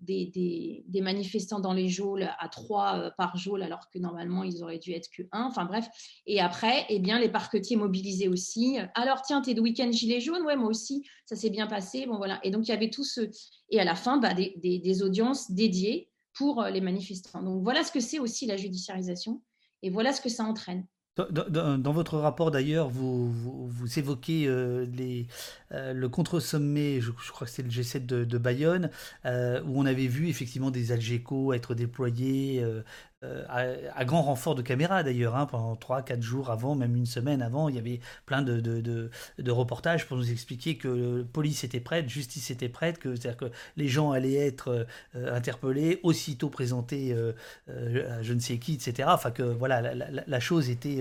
des, 0.00 0.84
manifestants 1.02 1.60
dans 1.60 1.72
les 1.72 1.88
geôles 1.88 2.28
à 2.38 2.48
trois 2.48 2.98
euh, 2.98 3.10
par 3.16 3.36
geôle, 3.36 3.62
alors 3.62 3.88
que 3.90 3.98
normalement, 3.98 4.42
ils 4.42 4.62
auraient 4.62 4.78
dû 4.78 4.92
être 4.92 5.08
que 5.10 5.22
un. 5.32 5.44
Enfin 5.44 5.64
bref. 5.64 5.88
Et 6.26 6.40
après, 6.40 6.86
eh 6.88 6.98
bien, 6.98 7.18
les 7.18 7.28
parquetiers 7.28 7.76
mobilisés 7.76 8.28
aussi. 8.28 8.78
Alors, 8.94 9.22
tiens, 9.22 9.40
t'es 9.40 9.54
de 9.54 9.60
week-end 9.60 9.90
gilet 9.92 10.20
jaune? 10.20 10.42
Ouais, 10.42 10.56
moi 10.56 10.68
aussi, 10.68 11.06
ça 11.26 11.36
s'est 11.36 11.50
bien 11.50 11.66
passé. 11.66 12.06
Bon, 12.06 12.16
voilà. 12.16 12.40
Et 12.42 12.50
donc, 12.50 12.66
il 12.66 12.70
y 12.70 12.74
avait 12.74 12.90
tout 12.90 13.04
ce. 13.04 13.30
Et 13.70 13.80
à 13.80 13.84
la 13.84 13.94
fin, 13.94 14.18
bah, 14.18 14.34
des, 14.34 15.02
audiences 15.02 15.50
dédiées 15.50 16.10
pour 16.34 16.62
euh, 16.62 16.70
les 16.70 16.80
manifestants. 16.80 17.42
Donc, 17.42 17.62
voilà 17.62 17.84
ce 17.84 17.92
que 17.92 18.00
c'est 18.00 18.18
aussi 18.18 18.46
la 18.46 18.56
judiciarisation. 18.56 19.42
Et 19.82 19.90
voilà 19.90 20.12
ce 20.12 20.20
que 20.20 20.28
ça 20.28 20.44
entraîne. 20.44 20.86
Dans, 21.16 21.92
votre 21.92 22.18
rapport 22.18 22.50
d'ailleurs, 22.52 22.88
vous, 22.88 23.30
vous, 23.32 23.98
évoquez 23.98 24.46
euh, 24.46 24.86
les, 24.94 25.26
euh, 25.72 25.92
le 25.92 26.08
contre-sommet, 26.08 27.00
je, 27.00 27.10
crois 27.10 27.46
que 27.46 27.52
c'est 27.52 27.62
le 27.62 27.68
G7 27.68 28.06
de, 28.06 28.38
Bayonne, 28.38 28.90
euh, 29.26 29.60
où 29.64 29.80
on 29.80 29.86
avait 29.86 30.06
vu 30.06 30.28
effectivement 30.28 30.70
des 30.70 30.92
Algeco 30.92 31.52
être 31.52 31.74
déployés 31.74 32.64
euh, 33.22 33.44
à, 33.94 34.06
grand 34.06 34.22
renfort 34.22 34.54
de 34.54 34.62
caméras 34.62 35.02
d'ailleurs, 35.02 35.36
hein, 35.36 35.44
pendant 35.44 35.74
3-4 35.74 36.22
jours 36.22 36.50
avant, 36.50 36.74
même 36.74 36.96
une 36.96 37.04
semaine 37.04 37.42
avant, 37.42 37.68
il 37.68 37.74
y 37.74 37.78
avait 37.78 38.00
plein 38.24 38.40
de, 38.40 39.10
reportages 39.46 40.06
pour 40.06 40.16
nous 40.16 40.30
expliquer 40.30 40.78
que 40.78 41.22
police 41.30 41.62
était 41.62 41.80
prête, 41.80 42.08
justice 42.08 42.50
était 42.50 42.70
prête, 42.70 42.98
que, 42.98 43.14
c'est-à-dire 43.14 43.36
que 43.36 43.52
les 43.76 43.88
gens 43.88 44.12
allaient 44.12 44.46
être 44.46 44.86
euh, 45.14 45.36
interpellés, 45.36 46.00
aussitôt 46.02 46.48
présentés 46.48 47.12
euh, 47.12 47.32
à 47.68 48.22
je 48.22 48.32
ne 48.32 48.40
sais 48.40 48.56
qui, 48.56 48.74
etc. 48.74 49.10
Enfin 49.12 49.32
que 49.32 49.42
voilà, 49.42 49.94
la, 49.94 50.40
chose 50.40 50.70
était, 50.70 51.00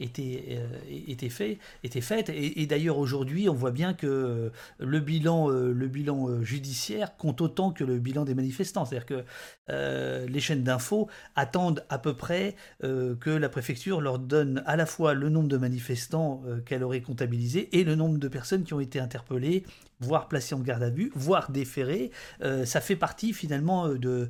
était, 0.00 0.60
était, 1.08 1.28
fait, 1.30 1.56
était 1.82 2.02
faite. 2.02 2.28
Et, 2.28 2.66
d'ailleurs 2.66 2.98
aujourd'hui, 2.98 3.48
on 3.48 3.54
voit 3.54 3.70
bien 3.70 3.94
que 3.94 4.52
le 4.78 5.00
bilan, 5.00 5.48
le 5.48 5.88
bilan 5.88 6.42
judiciaire 6.42 7.16
compte 7.16 7.40
autant 7.40 7.70
que 7.70 7.84
le 7.84 7.98
bilan 7.98 8.26
des 8.26 8.34
manifestants. 8.34 8.84
C'est-à-dire 8.84 9.24
que 9.68 10.26
les 10.28 10.40
chaînes 10.40 10.62
d'infos 10.62 11.08
attendent 11.36 11.53
attendent 11.54 11.84
à 11.88 11.98
peu 11.98 12.14
près 12.14 12.56
euh, 12.82 13.14
que 13.14 13.30
la 13.30 13.48
préfecture 13.48 14.00
leur 14.00 14.18
donne 14.18 14.64
à 14.66 14.74
la 14.74 14.86
fois 14.86 15.14
le 15.14 15.28
nombre 15.28 15.46
de 15.46 15.56
manifestants 15.56 16.42
euh, 16.48 16.60
qu'elle 16.60 16.82
aurait 16.82 17.00
comptabilisé 17.00 17.78
et 17.78 17.84
le 17.84 17.94
nombre 17.94 18.18
de 18.18 18.26
personnes 18.26 18.64
qui 18.64 18.74
ont 18.74 18.80
été 18.80 18.98
interpellées, 18.98 19.62
voire 20.00 20.26
placées 20.26 20.56
en 20.56 20.58
garde 20.58 20.82
à 20.82 20.90
vue, 20.90 21.12
voire 21.14 21.52
déférées. 21.52 22.10
Euh, 22.42 22.64
ça 22.64 22.80
fait 22.80 22.96
partie 22.96 23.32
finalement 23.32 23.86
de, 23.88 24.28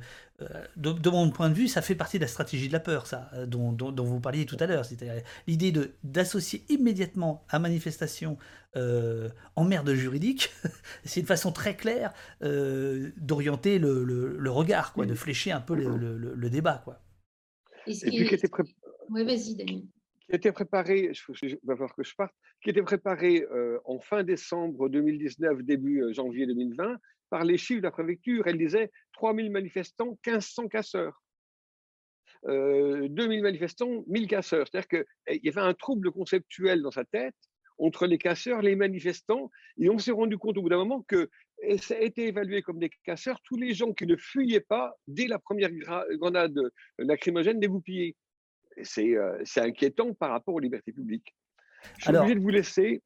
de, 0.75 1.09
mon 1.09 1.31
point 1.31 1.49
de 1.49 1.55
vue, 1.55 1.67
ça 1.67 1.81
fait 1.81 1.95
partie 1.95 2.19
de 2.19 2.23
la 2.23 2.27
stratégie 2.27 2.67
de 2.67 2.73
la 2.73 2.79
peur, 2.79 3.07
ça, 3.07 3.31
dont, 3.47 3.71
dont, 3.71 4.03
vous 4.03 4.19
parliez 4.19 4.45
tout 4.45 4.57
à 4.59 4.67
l'heure. 4.67 4.85
C'était 4.85 5.23
l'idée 5.47 5.73
d'associer 6.03 6.63
immédiatement 6.69 7.43
à 7.49 7.57
manifestation 7.57 8.37
euh, 8.77 9.29
en 9.55 9.63
merde 9.63 9.91
juridique. 9.93 10.53
c'est 11.05 11.21
une 11.21 11.25
façon 11.25 11.51
très 11.51 11.75
claire 11.75 12.13
d'orienter 12.41 13.79
le, 13.79 14.03
le, 14.03 14.51
regard, 14.51 14.93
quoi, 14.93 15.07
de 15.07 15.15
flécher 15.15 15.51
un 15.51 15.61
peu 15.61 15.73
le, 15.73 15.97
le 16.17 16.49
débat, 16.51 16.83
quoi. 16.85 16.99
Et, 17.87 17.93
puis 17.93 18.27
qui 18.27 18.35
était 18.35 18.49
vas-y, 19.09 19.55
Dani. 19.55 19.89
Qui 20.27 20.35
était 20.35 20.51
préparé, 20.51 21.11
il 21.43 21.59
va 21.63 21.75
falloir 21.75 21.95
que 21.95 22.03
je 22.03 22.15
parte, 22.15 22.33
qui 22.63 22.71
était 22.71 22.81
préparé 22.81 23.45
euh, 23.51 23.79
en 23.85 23.99
fin 23.99 24.23
décembre 24.23 24.89
2019, 24.89 25.61
début 25.61 26.01
euh, 26.01 26.13
janvier 26.13 26.47
2020, 26.47 26.97
par 27.29 27.43
les 27.43 27.57
chiffres 27.57 27.81
de 27.81 27.85
la 27.85 27.91
préfecture. 27.91 28.47
Elle 28.47 28.57
disait 28.57 28.91
3000 29.13 29.51
manifestants, 29.51 30.17
1500 30.25 30.67
casseurs. 30.67 31.21
Euh, 32.47 33.07
2000 33.09 33.43
manifestants, 33.43 34.03
1000 34.07 34.27
casseurs. 34.27 34.67
C'est-à-dire 34.67 34.87
qu'il 34.87 35.05
eh, 35.27 35.39
y 35.43 35.49
avait 35.49 35.61
un 35.61 35.73
trouble 35.73 36.11
conceptuel 36.11 36.81
dans 36.81 36.91
sa 36.91 37.05
tête 37.05 37.35
entre 37.77 38.07
les 38.07 38.17
casseurs, 38.17 38.61
les 38.61 38.75
manifestants, 38.75 39.51
et 39.77 39.89
on 39.89 39.97
s'est 39.97 40.11
rendu 40.11 40.37
compte 40.37 40.57
au 40.57 40.61
bout 40.61 40.69
d'un 40.69 40.77
moment 40.77 41.03
que 41.07 41.29
et 41.61 41.77
ça 41.77 41.95
a 41.95 41.99
été 41.99 42.27
évalué 42.27 42.61
comme 42.61 42.79
des 42.79 42.89
casseurs 43.03 43.39
tous 43.43 43.55
les 43.55 43.73
gens 43.73 43.93
qui 43.93 44.05
ne 44.05 44.15
fuyaient 44.15 44.59
pas 44.59 44.93
dès 45.07 45.27
la 45.27 45.39
première 45.39 45.69
grenade 46.17 46.59
lacrymogène 46.97 47.59
dégoupillée. 47.59 48.15
Euh, 48.77 49.41
c'est 49.45 49.61
inquiétant 49.61 50.13
par 50.13 50.31
rapport 50.31 50.53
aux 50.53 50.59
libertés 50.59 50.91
publiques. 50.91 51.33
Je 51.97 52.05
suis 52.05 52.15
obligé 52.15 52.35
de 52.35 52.41
vous 52.41 52.49
laisser. 52.49 53.01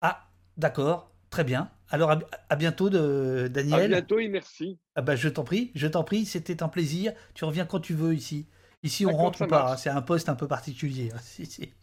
Ah, 0.00 0.30
d'accord, 0.56 1.12
très 1.28 1.44
bien. 1.44 1.70
Alors 1.90 2.16
à, 2.48 2.56
bientôt, 2.56 2.88
de, 2.88 3.48
Daniel. 3.48 3.92
À 3.92 4.00
bientôt 4.00 4.18
et 4.18 4.28
merci. 4.28 4.78
Ah 4.94 5.02
bah, 5.02 5.16
je 5.16 5.28
t'en 5.28 5.44
prie, 5.44 5.70
je 5.74 5.86
t'en 5.86 6.04
prie, 6.04 6.24
c'était 6.24 6.62
un 6.62 6.68
plaisir. 6.68 7.12
Tu 7.34 7.44
reviens 7.44 7.66
quand 7.66 7.80
tu 7.80 7.94
veux 7.94 8.14
ici. 8.14 8.48
Ici, 8.82 9.06
on 9.06 9.12
rentre 9.12 9.42
ou 9.42 9.46
pas. 9.46 9.72
Hein. 9.72 9.76
C'est 9.76 9.90
un 9.90 10.02
poste 10.02 10.28
un 10.28 10.34
peu 10.34 10.48
particulier. 10.48 11.10
Hein. 11.14 11.44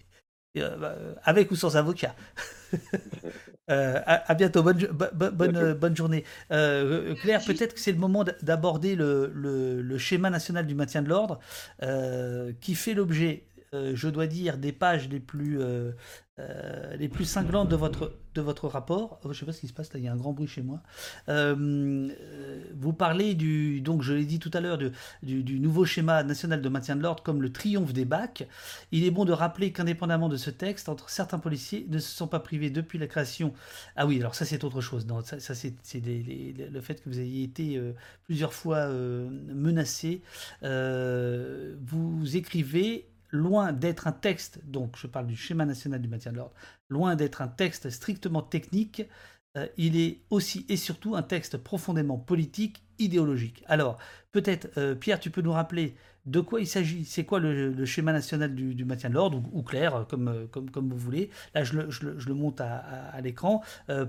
bah, 0.55 0.95
avec 1.23 1.51
ou 1.51 1.55
sans 1.55 1.77
avocat. 1.77 2.15
à, 3.67 4.33
bientôt, 4.35 4.63
bonne, 4.63 4.87
bonne, 5.13 5.73
bonne 5.73 5.95
journée. 5.95 6.23
Claire, 6.49 7.41
peut-être 7.45 7.73
que 7.73 7.79
c'est 7.79 7.91
le 7.91 7.99
moment 7.99 8.25
d'aborder 8.41 8.95
le, 8.95 9.31
le, 9.33 9.97
schéma 9.97 10.29
national 10.29 10.65
du 10.65 10.75
maintien 10.75 11.01
de 11.01 11.09
l'ordre, 11.09 11.39
qui 12.61 12.75
fait 12.75 12.93
l'objet 12.93 13.45
euh, 13.75 13.91
je 13.95 14.09
dois 14.09 14.25
dire, 14.25 14.57
des 14.57 14.71
pages 14.71 15.09
les 15.09 15.19
plus, 15.19 15.59
euh, 16.39 16.69
euh, 16.89 16.95
les 16.97 17.09
plus 17.09 17.25
cinglantes 17.25 17.69
de 17.69 17.75
votre, 17.75 18.13
de 18.35 18.41
votre 18.41 18.67
rapport. 18.67 19.19
Oh, 19.23 19.25
je 19.25 19.29
ne 19.29 19.33
sais 19.33 19.45
pas 19.45 19.51
ce 19.51 19.61
qui 19.61 19.67
se 19.67 19.73
passe, 19.73 19.89
il 19.95 20.01
y 20.01 20.07
a 20.07 20.11
un 20.11 20.17
grand 20.17 20.33
bruit 20.33 20.47
chez 20.47 20.61
moi. 20.61 20.81
vous 21.27 22.93
parlez 22.93 23.33
du, 23.35 23.81
donc 23.81 24.01
je 24.01 24.13
l'ai 24.13 24.25
dit 24.25 24.39
tout 24.39 24.51
à 24.53 24.59
l'heure, 24.59 24.77
du, 24.77 25.59
nouveau 25.59 25.85
schéma 25.85 26.23
national 26.23 26.61
de 26.61 26.69
maintien 26.69 26.95
de 26.95 27.01
l'ordre 27.01 27.23
comme 27.23 27.41
le 27.41 27.51
triomphe 27.51 27.93
des 27.93 28.05
bacs. 28.05 28.47
Il 28.91 29.03
est 29.03 29.11
bon 29.11 29.25
de 29.25 29.33
rappeler 29.33 29.71
qu'indépendamment 29.71 30.29
de 30.29 30.37
ce 30.37 30.49
texte, 30.49 30.89
certains 31.07 31.39
policiers 31.39 31.85
ne 31.89 31.99
se 31.99 32.15
sont 32.15 32.27
pas 32.27 32.39
privés 32.39 32.69
depuis 32.69 32.97
la 32.97 33.07
création. 33.07 33.53
Ah 33.95 34.05
oui, 34.05 34.19
alors 34.19 34.35
ça 34.35 34.45
c'est 34.45 34.63
autre 34.63 34.81
chose. 34.81 35.05
Ça 35.39 35.55
c'est 35.55 35.73
le 35.95 36.81
fait 36.81 37.01
que 37.01 37.09
vous 37.09 37.19
ayez 37.19 37.43
été 37.43 37.81
plusieurs 38.25 38.53
fois 38.53 38.87
menacé. 38.89 40.21
vous 40.61 42.35
écrivez 42.35 43.09
loin 43.31 43.71
d'être 43.71 44.07
un 44.07 44.11
texte, 44.11 44.59
donc 44.65 44.97
je 44.97 45.07
parle 45.07 45.27
du 45.27 45.35
schéma 45.35 45.65
national 45.65 46.01
du 46.01 46.07
maintien 46.07 46.31
de 46.31 46.37
l'ordre, 46.37 46.53
loin 46.89 47.15
d'être 47.15 47.41
un 47.41 47.47
texte 47.47 47.89
strictement 47.89 48.41
technique, 48.41 49.03
euh, 49.57 49.67
il 49.77 49.97
est 49.97 50.21
aussi 50.29 50.65
et 50.69 50.77
surtout 50.77 51.15
un 51.15 51.23
texte 51.23 51.57
profondément 51.57 52.17
politique, 52.17 52.83
idéologique. 52.99 53.63
Alors, 53.67 53.97
peut-être, 54.31 54.69
euh, 54.77 54.95
Pierre, 54.95 55.19
tu 55.19 55.31
peux 55.31 55.41
nous 55.41 55.51
rappeler 55.51 55.95
de 56.29 56.39
quoi 56.39 56.61
il 56.61 56.67
s'agit? 56.67 57.05
C'est 57.05 57.25
quoi 57.25 57.39
le, 57.39 57.85
schéma 57.85 58.13
national 58.13 58.53
du, 58.53 58.85
maintien 58.85 59.09
de 59.09 59.15
l'ordre, 59.15 59.41
ou, 59.51 59.63
clair, 59.63 60.05
comme, 60.09 60.27
euh, 60.27 60.45
comme, 60.47 60.89
vous 60.89 60.97
voulez 60.97 61.29
Là, 61.55 61.63
je 61.63 61.77
le, 61.79 62.33
monte 62.33 62.61
à, 62.61 63.19
l'écran. 63.21 63.61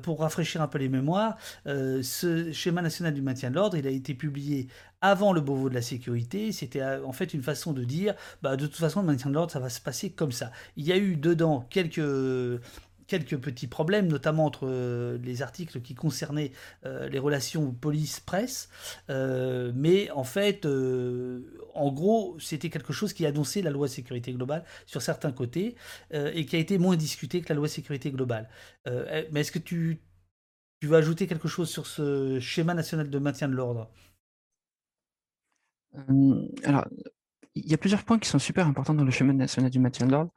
pour 0.03 0.21
rafraîchir 0.21 0.63
un 0.63 0.69
peu 0.69 0.79
les 0.79 0.89
mémoires, 0.89 1.37
ce 1.65 2.51
schéma 2.53 2.83
national 2.83 3.15
du 3.15 3.23
maintien 3.23 3.51
de 3.51 3.57
l'ordre, 3.57 3.77
il 3.77 3.87
a 3.87 3.91
été 3.91 4.15
publié 4.15 4.69
avant 5.01 5.33
le 5.33 5.41
Beauvau 5.41 5.69
de 5.69 5.75
la 5.75 5.83
sécurité. 5.83 6.53
C'était 6.53 6.83
en 6.83 7.13
fait 7.13 7.35
une 7.35 7.43
façon 7.43 7.73
de 7.73 7.85
dire, 7.85 8.15
bah, 8.43 8.57
de 8.57 8.67
toute 8.67 8.77
façon, 8.77 9.01
le 9.01 9.07
maintien 9.07 9.31
de 9.31 9.35
l'ordre, 9.35 9.53
ça 9.53 9.61
va 9.61 9.69
se 9.69 9.81
passer 9.81 10.11
comme 10.11 10.33
ça. 10.33 10.53
Il 10.77 10.87
y 10.87 10.93
a 10.93 10.97
eu 10.97 11.17
dedans 11.17 11.67
quelques 11.71 12.01
quelques 13.11 13.39
petits 13.39 13.67
problèmes, 13.67 14.07
notamment 14.07 14.47
entre 14.47 14.69
euh, 14.69 15.19
les 15.19 15.43
articles 15.43 15.81
qui 15.81 15.97
concernaient 15.97 16.53
euh, 16.87 17.09
les 17.09 17.19
relations 17.19 17.73
police-presse. 17.73 18.69
Euh, 19.11 19.73
mais 19.75 20.11
en 20.13 20.23
fait, 20.23 20.65
en 21.75 21.93
gros, 21.93 22.39
c'était 22.39 22.71
quelque 22.71 22.93
chose 22.93 23.13
qui 23.13 23.27
annonçait 23.27 23.63
la 23.63 23.71
loi 23.71 23.89
sécurité 23.89 24.33
globale 24.33 24.65
sur 24.87 25.03
certains 25.03 25.33
côtés 25.33 25.75
et 26.13 26.47
qui 26.47 26.57
a 26.57 26.59
été 26.59 26.79
moins 26.79 26.97
discuté 26.97 27.41
que 27.43 27.49
la 27.49 27.57
loi 27.57 27.69
sécurité 27.69 28.11
globale. 28.11 28.49
mais 29.33 29.41
est-ce 29.41 29.53
que 29.53 29.59
tu, 29.59 30.01
veux 30.83 30.97
ajouter 30.97 31.27
quelque 31.27 31.49
chose 31.49 31.69
sur 31.69 31.87
ce 31.87 32.39
schéma 32.41 32.75
national 32.75 33.11
de 33.11 33.19
maintien 33.19 33.49
de 33.49 33.55
l'ordre? 33.55 33.91
Alors, 36.65 36.87
il 37.55 37.69
y 37.69 37.75
a 37.75 37.79
plusieurs 37.79 38.05
points 38.05 38.19
qui 38.19 38.29
sont 38.29 38.39
super 38.39 38.67
importants 38.67 38.95
dans 38.95 39.05
le 39.05 39.11
chemin 39.11 39.33
national 39.33 39.71
du 39.71 39.79
maintien 39.79 40.07
de 40.07 40.13
l'ordre. 40.13 40.31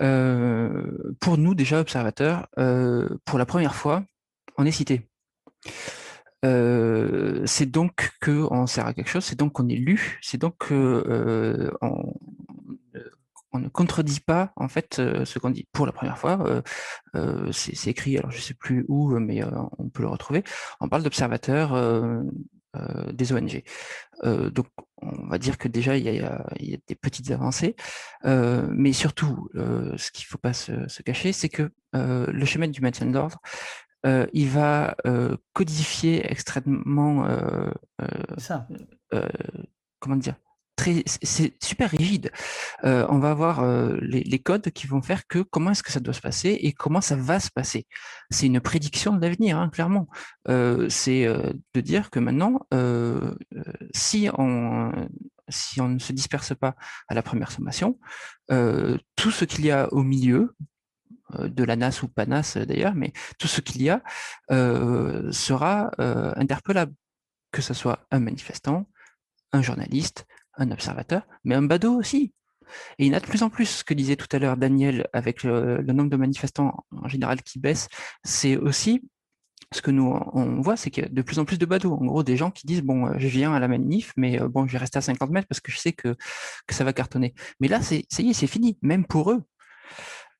Euh, 0.00 1.14
pour 1.20 1.38
nous, 1.38 1.54
déjà 1.54 1.80
observateurs, 1.80 2.48
euh, 2.58 3.08
pour 3.24 3.38
la 3.38 3.46
première 3.46 3.74
fois, 3.74 4.04
on 4.56 4.66
est 4.66 4.72
cité. 4.72 5.08
Euh, 6.44 7.42
c'est 7.46 7.66
donc 7.66 8.12
qu'on 8.22 8.66
sert 8.66 8.86
à 8.86 8.94
quelque 8.94 9.08
chose, 9.08 9.24
c'est 9.24 9.38
donc 9.38 9.52
qu'on 9.54 9.68
est 9.68 9.76
lu, 9.76 10.18
c'est 10.22 10.38
donc 10.38 10.68
qu'on 10.68 11.70
on 13.52 13.58
ne 13.58 13.68
contredit 13.68 14.20
pas 14.20 14.52
en 14.56 14.68
fait 14.68 14.96
ce 14.96 15.38
qu'on 15.38 15.50
dit 15.50 15.66
pour 15.72 15.86
la 15.86 15.92
première 15.92 16.18
fois. 16.18 16.62
c'est 17.52 17.90
écrit, 17.90 18.18
alors 18.18 18.30
je 18.30 18.36
ne 18.36 18.42
sais 18.42 18.54
plus 18.54 18.84
où, 18.88 19.18
mais 19.18 19.42
on 19.78 19.88
peut 19.88 20.02
le 20.02 20.08
retrouver. 20.08 20.44
On 20.80 20.88
parle 20.88 21.02
d'observateurs 22.76 23.12
des 23.12 23.32
ONG. 23.32 23.62
donc 24.52 24.66
on 25.02 25.26
va 25.28 25.38
dire 25.38 25.58
que 25.58 25.68
déjà 25.68 25.96
il 25.96 26.04
y 26.04 26.20
a, 26.20 26.46
des 26.86 26.94
petites 26.94 27.30
avancées, 27.30 27.76
euh, 28.24 28.66
mais 28.70 28.92
surtout, 28.92 29.48
euh, 29.54 29.94
ce 29.96 30.10
qu'il 30.10 30.24
ne 30.24 30.28
faut 30.28 30.38
pas 30.38 30.52
se, 30.52 31.02
cacher, 31.02 31.32
c'est 31.32 31.48
que 31.48 31.70
euh, 31.94 32.26
le 32.26 32.44
chemin 32.44 32.68
du 32.68 32.80
maintien 32.80 33.06
de 33.06 33.12
l'ordre, 33.12 33.40
il 34.32 34.48
va 34.48 34.94
codifier 35.52 36.30
extrêmement, 36.30 37.26
ça. 38.38 38.68
comment 39.98 40.14
dire, 40.14 40.36
c'est 41.22 41.62
super 41.62 41.90
rigide. 41.90 42.30
Euh, 42.84 43.06
on 43.08 43.18
va 43.18 43.30
avoir 43.30 43.60
euh, 43.60 43.96
les, 44.02 44.38
codes 44.38 44.70
qui 44.70 44.86
vont 44.86 45.02
faire 45.02 45.26
que 45.26 45.40
comment 45.40 45.70
est-ce 45.70 45.82
que 45.82 45.92
ça 45.92 46.00
doit 46.00 46.14
se 46.14 46.20
passer 46.20 46.50
et 46.60 46.72
comment 46.72 47.00
ça 47.00 47.16
va 47.16 47.40
se 47.40 47.50
passer. 47.50 47.86
C'est 48.30 48.46
une 48.46 48.60
prédiction 48.60 49.14
de 49.14 49.20
l'avenir, 49.20 49.58
hein, 49.58 49.70
clairement. 49.70 50.08
Euh, 50.48 50.88
c'est 50.88 51.26
de 51.26 51.80
dire 51.80 52.10
que 52.10 52.20
maintenant, 52.20 52.60
si 53.94 54.28
on 54.36 54.92
si 55.48 55.80
on 55.80 55.88
ne 55.88 56.00
se 56.00 56.12
disperse 56.12 56.54
pas 56.56 56.74
à 57.06 57.14
la 57.14 57.22
première 57.22 57.52
sommation, 57.52 57.98
tout 58.48 59.30
ce 59.30 59.44
qu'il 59.44 59.64
y 59.64 59.70
a 59.70 59.92
au 59.92 60.02
milieu, 60.02 60.54
de 61.40 61.64
la 61.64 61.74
NAS 61.74 62.02
ou 62.04 62.08
pas 62.08 62.24
NAS 62.24 62.56
d'ailleurs, 62.56 62.94
mais 62.94 63.12
tout 63.38 63.48
ce 63.48 63.60
qu'il 63.60 63.82
y 63.82 63.90
a 63.90 64.02
sera 65.32 65.90
interpellable, 66.36 66.94
que 67.52 67.62
ce 67.62 67.74
soit 67.74 68.06
un 68.10 68.20
manifestant, 68.20 68.86
un 69.52 69.62
journaliste, 69.62 70.26
un 70.56 70.70
observateur, 70.70 71.26
mais 71.44 71.54
un 71.54 71.62
badaud 71.62 71.96
aussi. 71.96 72.32
Et 72.98 73.06
il 73.06 73.12
y 73.12 73.14
en 73.14 73.16
a 73.16 73.20
de 73.20 73.26
plus 73.26 73.42
en 73.42 73.50
plus, 73.50 73.66
ce 73.66 73.84
que 73.84 73.94
disait 73.94 74.16
tout 74.16 74.26
à 74.32 74.38
l'heure 74.38 74.56
Daniel, 74.56 75.06
avec 75.12 75.42
le, 75.42 75.82
nombre 75.82 76.10
de 76.10 76.16
manifestants 76.16 76.84
en 76.90 77.08
général 77.08 77.42
qui 77.42 77.58
baisse, 77.58 77.88
c'est 78.24 78.56
aussi 78.56 79.02
ce 79.72 79.82
que 79.82 79.90
nous 79.90 80.16
on 80.32 80.60
voit, 80.60 80.76
c'est 80.76 80.90
qu'il 80.90 81.02
y 81.02 81.06
a 81.06 81.08
de 81.08 81.22
plus 81.22 81.38
en 81.38 81.44
plus 81.44 81.58
de 81.58 81.66
badauds. 81.66 81.94
En 81.94 82.04
gros, 82.04 82.22
des 82.22 82.36
gens 82.36 82.50
qui 82.50 82.66
disent 82.66 82.82
bon, 82.82 83.06
euh, 83.06 83.14
je 83.18 83.26
viens 83.26 83.52
à 83.52 83.60
la 83.60 83.68
manif, 83.68 84.12
mais 84.16 84.40
euh, 84.40 84.48
bon, 84.48 84.66
je 84.66 84.72
vais 84.72 84.78
rester 84.78 84.98
à 84.98 85.02
50 85.02 85.30
mètres 85.30 85.48
parce 85.48 85.60
que 85.60 85.72
je 85.72 85.78
sais 85.78 85.92
que, 85.92 86.14
ça 86.70 86.84
va 86.84 86.92
cartonner. 86.92 87.34
Mais 87.60 87.68
là, 87.68 87.82
c'est 87.82 88.04
ça 88.08 88.22
y 88.22 88.30
est, 88.30 88.32
c'est 88.32 88.46
fini, 88.46 88.78
même 88.82 89.06
pour 89.06 89.32
eux. 89.32 89.42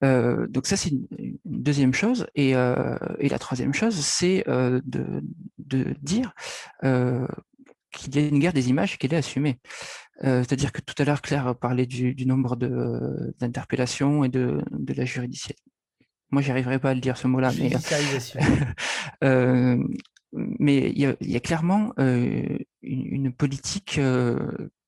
Euh, 0.04 0.46
donc 0.48 0.66
ça, 0.66 0.76
c'est 0.76 0.90
une, 0.90 1.06
deuxième 1.44 1.94
chose. 1.94 2.26
Et, 2.34 2.50
et, 2.50 3.28
la 3.28 3.38
troisième 3.38 3.74
chose, 3.74 3.96
c'est 3.96 4.44
de, 4.46 5.22
dire 6.02 6.32
qu'il 7.96 8.14
y 8.14 8.18
a 8.18 8.28
une 8.28 8.38
guerre 8.38 8.52
des 8.52 8.68
images 8.68 8.98
qu'elle 8.98 9.14
est 9.14 9.18
assumée. 9.18 9.58
Euh, 10.24 10.42
c'est-à-dire 10.42 10.72
que 10.72 10.80
tout 10.80 10.94
à 10.98 11.04
l'heure, 11.04 11.22
Claire 11.22 11.54
parlait 11.56 11.86
du, 11.86 12.14
nombre 12.26 12.56
d'interpellations 12.56 14.24
et 14.24 14.28
de, 14.28 14.62
la 14.88 15.04
juridicielle. 15.04 15.56
Moi, 16.30 16.42
n'y 16.42 16.50
arriverai 16.50 16.78
pas 16.78 16.90
à 16.90 16.94
le 16.94 17.00
dire 17.00 17.16
ce 17.16 17.28
mot-là, 17.28 17.52
mais, 17.58 17.70
euh, 19.24 19.82
mais 20.32 20.90
il 20.90 21.16
y, 21.20 21.36
a, 21.36 21.40
clairement 21.40 21.92
euh, 21.98 22.58
une, 22.82 23.32
politique 23.32 24.00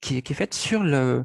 qui 0.01 0.17
est, 0.17 0.23
qui, 0.23 0.33
est, 0.33 0.37
faite 0.37 0.55
sur 0.55 0.83
le 0.83 1.25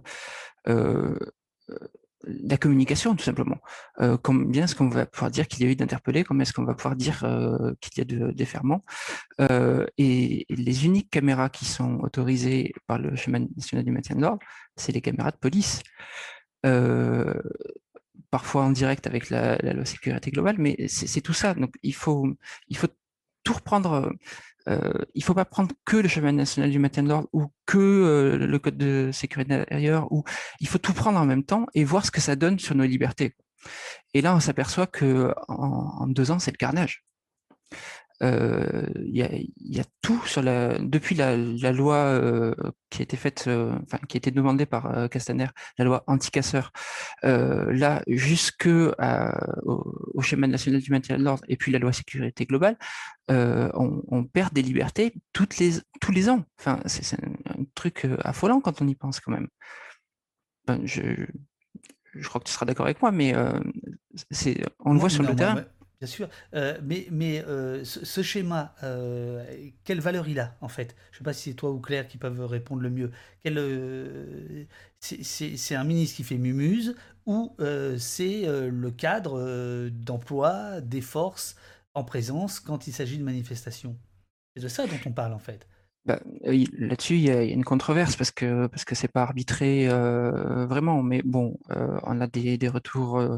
la 2.25 2.57
communication, 2.57 3.15
tout 3.15 3.23
simplement. 3.23 3.57
Euh, 3.99 4.17
combien 4.21 4.63
est-ce 4.65 4.75
qu'on 4.75 4.89
va 4.89 5.05
pouvoir 5.05 5.31
dire 5.31 5.47
qu'il 5.47 5.63
y 5.63 5.67
a 5.67 5.71
eu 5.71 5.75
d'interpellés 5.75 6.23
Combien 6.23 6.43
est-ce 6.43 6.53
qu'on 6.53 6.63
va 6.63 6.73
pouvoir 6.73 6.95
dire 6.95 7.23
euh, 7.23 7.73
qu'il 7.81 7.97
y 7.97 8.01
a 8.01 8.05
de 8.05 8.31
déferments 8.31 8.83
euh, 9.41 9.85
et, 9.97 10.45
les 10.49 10.85
uniques 10.85 11.09
caméras 11.09 11.49
qui 11.49 11.65
sont 11.65 11.99
autorisées 11.99 12.73
par 12.87 12.99
le 12.99 13.15
schéma 13.15 13.39
national 13.39 13.85
du 13.85 13.91
maintien 13.91 14.15
de 14.15 14.21
l'ordre, 14.21 14.39
c'est 14.75 14.91
les 14.91 15.01
caméras 15.01 15.31
de 15.31 15.37
police. 15.37 15.81
parfois 18.31 18.63
en 18.63 18.71
direct 18.71 19.05
avec 19.07 19.29
la, 19.29 19.57
la 19.57 19.73
loi 19.73 19.85
sécurité 19.85 20.31
globale, 20.31 20.55
mais 20.57 20.87
c'est 20.87 21.21
tout 21.21 21.33
ça. 21.33 21.53
Donc 21.53 21.75
il 21.83 21.93
faut, 21.93 22.27
il 22.67 22.77
faut 22.77 22.87
tout 23.43 23.53
reprendre 23.53 24.11
euh, 24.69 24.93
il 25.13 25.23
faut 25.23 25.33
pas 25.33 25.45
prendre 25.45 25.73
que 25.85 25.97
le 25.97 26.07
chemin 26.07 26.31
national 26.31 26.71
du 26.71 26.79
maintien 26.79 27.03
de 27.03 27.09
l'ordre 27.09 27.27
ou 27.33 27.47
que 27.65 27.77
euh, 27.77 28.37
le 28.37 28.59
code 28.59 28.77
de 28.77 29.09
sécurité 29.11 29.53
intérieure, 29.53 30.11
ou 30.11 30.23
il 30.59 30.67
faut 30.67 30.77
tout 30.77 30.93
prendre 30.93 31.19
en 31.19 31.25
même 31.25 31.43
temps 31.43 31.65
et 31.73 31.83
voir 31.83 32.05
ce 32.05 32.11
que 32.11 32.21
ça 32.21 32.35
donne 32.35 32.59
sur 32.59 32.75
nos 32.75 32.85
libertés. 32.85 33.35
Et 34.13 34.21
là, 34.21 34.35
on 34.35 34.39
s'aperçoit 34.39 34.87
que 34.87 35.33
en, 35.47 36.07
deux 36.07 36.31
ans, 36.31 36.39
c'est 36.39 36.51
le 36.51 36.57
carnage. 36.57 37.03
Euh, 38.21 38.85
il 38.95 39.15
y, 39.15 39.79
a, 39.79 39.83
tout 40.01 40.21
sur 40.25 40.41
la 40.41 40.77
depuis 40.77 41.15
la, 41.15 41.35
loi 41.71 41.95
euh, 41.95 42.53
qui 42.89 43.01
a 43.01 43.03
été 43.03 43.17
faite, 43.17 43.45
euh, 43.47 43.75
enfin 43.83 43.97
qui 44.07 44.17
a 44.17 44.19
été 44.19 44.31
demandée 44.31 44.65
par 44.65 45.09
Castaner, 45.09 45.47
la 45.77 45.85
loi 45.85 46.03
anti-casseur, 46.07 46.71
là 47.23 48.03
jusque 48.07 48.67
au, 48.67 50.21
schéma 50.21 50.47
national 50.47 50.81
du 50.81 50.91
maintien 50.91 51.17
de 51.17 51.23
l'ordre 51.23 51.43
et 51.47 51.57
puis 51.57 51.71
la 51.71 51.79
loi 51.79 51.91
sécurité 51.91 52.45
globale, 52.45 52.77
on, 53.29 54.23
perd 54.31 54.53
des 54.53 54.61
libertés 54.61 55.13
toutes 55.33 55.57
les 55.57 55.73
tous 55.99 56.11
les 56.11 56.29
ans. 56.29 56.45
Enfin, 56.59 56.79
c'est 56.85 57.15
un, 57.15 57.65
truc 57.75 58.07
affolant 58.23 58.61
quand 58.61 58.81
on 58.81 58.87
y 58.87 58.95
pense 58.95 59.19
quand 59.19 59.31
même. 59.31 59.47
je, 60.85 61.25
je 62.13 62.27
crois 62.27 62.39
que 62.39 62.45
tu 62.45 62.53
seras 62.53 62.65
d'accord 62.65 62.85
avec 62.85 63.01
moi, 63.01 63.11
mais 63.11 63.33
c'est 64.31 64.63
on 64.79 64.93
le 64.93 64.99
voit 64.99 65.09
sur 65.09 65.23
le 65.23 65.35
terrain. 65.35 65.65
Bien 66.03 66.11
sûr, 66.11 66.27
euh, 66.53 66.77
mais, 66.83 67.07
mais 67.11 67.45
euh, 67.45 67.85
ce, 67.85 68.21
schéma, 68.21 68.75
euh, 68.83 69.41
quelle 69.85 70.01
valeur 70.01 70.27
il 70.27 70.37
a 70.41 70.57
en 70.59 70.67
fait? 70.67 70.97
Je 71.11 71.15
ne 71.15 71.17
sais 71.19 71.23
pas 71.23 71.31
si 71.31 71.51
c'est 71.51 71.55
toi 71.55 71.71
ou 71.71 71.79
Claire 71.79 72.09
qui 72.09 72.17
peuvent 72.17 72.45
répondre 72.45 72.81
le 72.81 72.89
mieux. 72.89 73.09
c'est 74.99 75.75
un 75.75 75.83
ministre 75.85 76.17
qui 76.17 76.25
fait 76.25 76.37
mumuse 76.37 76.93
ou 77.25 77.55
c'est 77.97 78.41
le 78.45 78.91
cadre 78.91 79.87
d'emploi 79.91 80.81
des 80.81 80.99
forces 80.99 81.55
en 81.93 82.03
présence 82.03 82.59
quand 82.59 82.85
il 82.87 82.91
s'agit 82.91 83.17
de 83.17 83.23
manifestations? 83.23 83.97
C'est 84.57 84.63
de 84.63 84.67
ça 84.67 84.85
dont 84.87 84.99
on 85.05 85.13
parle 85.13 85.31
en 85.31 85.39
fait. 85.39 85.65
Bah, 86.05 86.19
là-dessus, 86.43 87.15
il 87.15 87.21
y, 87.21 87.31
a 87.31 87.43
une 87.43 87.63
controverse 87.63 88.17
parce 88.17 88.31
que 88.31 88.67
parce 88.67 88.83
que 88.83 88.93
c'est 88.93 89.07
pas 89.07 89.21
arbitré 89.21 89.87
euh, 89.87 90.65
vraiment, 90.65 91.01
mais 91.01 91.21
bon, 91.23 91.57
euh, 91.71 91.97
on 92.03 92.19
a 92.19 92.27
des, 92.27 92.57
des 92.57 92.67
retours 92.67 93.19
euh, 93.19 93.37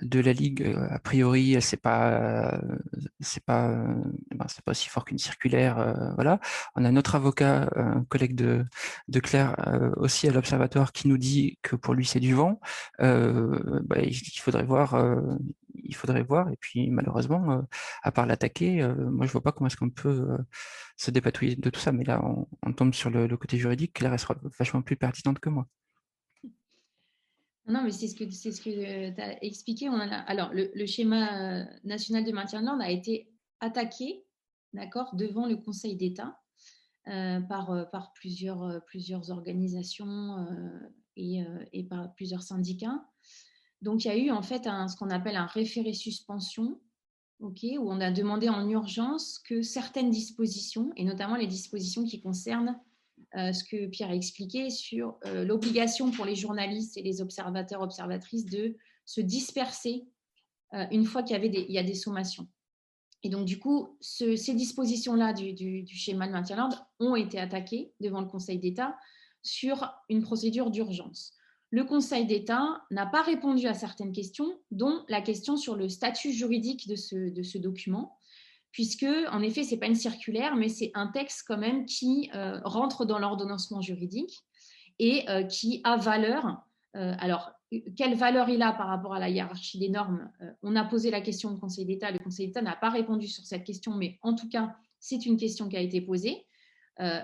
de 0.00 0.20
la 0.20 0.32
ligue. 0.32 0.76
a 0.90 1.00
priori, 1.00 1.56
c'est 1.60 1.76
pas 1.80 2.60
c'est 3.18 3.44
pas 3.44 3.68
ben, 4.30 4.46
c'est 4.48 4.62
pas 4.64 4.70
aussi 4.70 4.88
fort 4.88 5.04
qu'une 5.04 5.18
circulaire, 5.18 6.12
voilà. 6.14 6.38
On 6.76 6.84
a 6.84 6.92
notre 6.92 7.16
avocat, 7.16 7.68
un 7.74 8.04
collègue 8.04 8.36
de 8.36 8.64
de 9.08 9.20
Claire 9.20 9.56
aussi 9.96 10.28
à 10.28 10.32
l'observatoire 10.32 10.92
qui 10.92 11.08
nous 11.08 11.18
dit 11.18 11.58
que 11.62 11.74
pour 11.74 11.94
lui 11.94 12.06
c'est 12.06 12.20
du 12.20 12.34
vent. 12.34 12.60
Bah, 13.00 13.96
il 14.02 14.40
faudrait 14.40 14.64
voir 14.64 14.94
il 15.82 15.94
faudrait 15.94 16.22
voir. 16.22 16.50
Et 16.50 16.56
puis 16.56 16.90
malheureusement, 16.90 17.66
à 18.02 18.12
part 18.12 18.26
l'attaquer, 18.26 18.86
moi 19.10 19.26
je 19.26 19.32
vois 19.32 19.42
pas 19.42 19.52
comment 19.52 19.66
est-ce 19.68 19.76
qu'on 19.76 19.90
peut 19.90 20.26
se 20.96 21.10
dépatouiller 21.10 21.56
de 21.56 21.70
tout 21.70 21.80
ça. 21.80 21.92
Mais 21.92 22.04
là, 22.04 22.22
on, 22.62 22.72
tombe 22.72 22.94
sur 22.94 23.10
le, 23.10 23.36
côté 23.36 23.56
juridique, 23.58 23.94
Claire 23.94 24.18
sera 24.18 24.36
vachement 24.58 24.82
plus 24.82 24.96
pertinente 24.96 25.38
que 25.38 25.48
moi. 25.48 25.66
Non, 27.66 27.82
mais 27.82 27.90
c'est 27.90 28.08
ce 28.08 28.14
que, 28.14 28.30
ce 28.30 28.48
tu 28.62 29.20
as 29.20 29.42
expliqué. 29.42 29.88
Alors, 30.26 30.50
le, 30.52 30.86
schéma 30.86 31.64
national 31.84 32.24
de 32.24 32.32
maintien 32.32 32.60
de 32.60 32.66
l'ordre 32.66 32.82
a 32.82 32.90
été 32.90 33.30
attaqué 33.60 34.24
d'accord, 34.74 35.14
devant 35.14 35.46
le 35.46 35.56
Conseil 35.56 35.96
d'État 35.96 36.38
par, 37.04 38.12
plusieurs, 38.14 39.30
organisations 39.30 40.46
et, 41.16 41.84
par 41.88 42.14
plusieurs 42.14 42.42
syndicats. 42.42 43.02
Donc, 43.84 44.04
il 44.04 44.08
y 44.08 44.10
a 44.10 44.16
eu 44.16 44.30
en 44.30 44.40
fait 44.40 44.64
ce 44.64 44.96
qu'on 44.96 45.10
appelle 45.10 45.36
un 45.36 45.46
référé 45.46 45.92
suspension, 45.92 46.80
où 47.38 47.52
on 47.90 48.00
a 48.00 48.10
demandé 48.10 48.48
en 48.48 48.66
urgence 48.68 49.38
que 49.38 49.60
certaines 49.60 50.10
dispositions, 50.10 50.90
et 50.96 51.04
notamment 51.04 51.36
les 51.36 51.46
dispositions 51.46 52.04
qui 52.04 52.22
concernent 52.22 52.80
euh, 53.36 53.52
ce 53.52 53.62
que 53.62 53.86
Pierre 53.88 54.08
a 54.10 54.14
expliqué 54.14 54.70
sur 54.70 55.18
euh, 55.26 55.44
l'obligation 55.44 56.10
pour 56.10 56.24
les 56.24 56.34
journalistes 56.34 56.96
et 56.96 57.02
les 57.02 57.20
observateurs, 57.20 57.82
observatrices 57.82 58.46
de 58.46 58.74
se 59.04 59.20
disperser 59.20 60.06
euh, 60.72 60.86
une 60.90 61.04
fois 61.04 61.22
qu'il 61.22 61.36
y, 61.54 61.78
a 61.78 61.82
des 61.82 61.94
sommations. 61.94 62.48
Et 63.22 63.28
donc, 63.28 63.44
du 63.44 63.58
coup, 63.58 63.98
ces 64.00 64.54
dispositions-là 64.54 65.34
du, 65.34 65.86
schéma 65.88 66.26
de 66.26 66.32
maintien 66.32 66.56
de 66.56 66.60
l'ordre 66.62 66.86
ont 67.00 67.16
été 67.16 67.38
attaquées 67.38 67.92
devant 68.00 68.22
le 68.22 68.26
Conseil 68.26 68.58
d'État 68.58 68.96
sur 69.42 69.92
une 70.08 70.22
procédure 70.22 70.70
d'urgence 70.70 71.36
le 71.74 71.82
Conseil 71.82 72.24
d'État 72.24 72.82
n'a 72.92 73.04
pas 73.04 73.22
répondu 73.22 73.66
à 73.66 73.74
certaines 73.74 74.12
questions, 74.12 74.60
dont 74.70 75.02
la 75.08 75.20
question 75.20 75.56
sur 75.56 75.74
le 75.74 75.88
statut 75.88 76.30
juridique 76.30 76.86
de 76.86 76.94
ce, 76.94 77.58
document, 77.58 78.16
puisque, 78.70 79.08
en 79.32 79.42
effet, 79.42 79.64
ce 79.64 79.72
n'est 79.72 79.80
pas 79.80 79.88
une 79.88 79.96
circulaire, 79.96 80.54
mais 80.54 80.68
c'est 80.68 80.92
un 80.94 81.08
texte 81.08 81.42
quand 81.48 81.58
même 81.58 81.84
qui 81.84 82.30
euh, 82.32 82.60
rentre 82.62 83.04
dans 83.04 83.18
l'ordonnancement 83.18 83.80
juridique 83.80 84.44
et 85.00 85.28
euh, 85.28 85.42
qui 85.42 85.80
a 85.82 85.96
valeur. 85.96 86.62
Euh, 86.94 87.16
alors, 87.18 87.50
quelle 87.96 88.14
valeur 88.14 88.48
il 88.48 88.62
a 88.62 88.72
par 88.72 88.86
rapport 88.86 89.12
à 89.12 89.18
la 89.18 89.28
hiérarchie 89.28 89.80
des 89.80 89.88
normes? 89.88 90.30
On 90.62 90.76
a 90.76 90.84
posé 90.84 91.10
la 91.10 91.22
question 91.22 91.54
au 91.54 91.56
Conseil 91.56 91.86
d'État, 91.86 92.12
le 92.12 92.20
Conseil 92.20 92.46
d'État 92.46 92.62
n'a 92.62 92.76
pas 92.76 92.90
répondu 92.90 93.26
sur 93.26 93.44
cette 93.44 93.64
question, 93.64 93.96
mais 93.96 94.20
en 94.22 94.34
tout 94.34 94.48
cas, 94.48 94.76
c'est 95.00 95.26
une 95.26 95.36
question 95.36 95.68
qui 95.68 95.76
a 95.76 95.80
été 95.80 96.00
posée. 96.00 96.46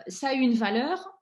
ça 0.09 0.31
a 0.31 0.33
une 0.33 0.55
valeur, 0.55 1.20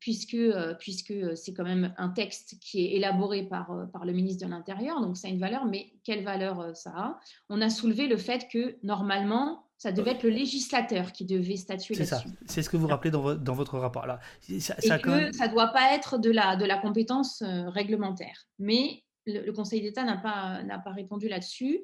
puisque, 0.00 0.34
euh, 0.34 0.74
puisque 0.74 1.14
c'est 1.36 1.52
quand 1.52 1.64
même 1.64 1.94
un 1.98 2.08
texte 2.08 2.58
qui 2.60 2.84
est 2.84 2.96
élaboré 2.96 3.44
par, 3.44 3.70
euh, 3.70 3.86
par 3.86 4.04
le 4.04 4.12
ministre 4.12 4.44
de 4.44 4.50
l'Intérieur, 4.50 5.00
donc 5.00 5.16
ça 5.16 5.28
a 5.28 5.30
une 5.30 5.38
valeur, 5.38 5.64
mais 5.66 5.92
quelle 6.04 6.24
valeur 6.24 6.60
euh, 6.60 6.74
ça 6.74 6.90
a? 6.90 7.20
On 7.48 7.60
a 7.60 7.70
soulevé 7.70 8.06
le 8.06 8.16
fait 8.16 8.48
que 8.50 8.76
normalement, 8.82 9.64
ça 9.78 9.92
devait 9.92 10.12
être 10.12 10.22
le 10.22 10.30
législateur 10.30 11.12
qui 11.12 11.26
devait 11.26 11.56
statuer 11.56 11.94
là-dessus. 11.94 12.28
C'est 12.46 12.62
ce 12.62 12.70
que 12.70 12.78
vous 12.78 12.86
rappelez 12.86 13.10
dans, 13.10 13.34
dans 13.34 13.52
votre 13.52 13.78
rapport. 13.78 14.06
Là. 14.06 14.20
Ça, 14.58 14.74
Et 14.82 14.88
que 15.00 15.32
ça 15.32 15.48
ne 15.48 15.52
doit 15.52 15.68
pas 15.68 15.92
être 15.94 16.18
de 16.18 16.30
la, 16.30 16.56
de 16.56 16.64
la 16.64 16.78
compétence 16.78 17.42
réglementaire. 17.42 18.46
Mais 18.58 19.02
le, 19.26 19.50
Conseil 19.52 19.82
d'État 19.82 20.02
n'a 20.04 20.16
pas, 20.16 20.62
pas 20.82 20.92
répondu 20.92 21.28
là-dessus. 21.28 21.80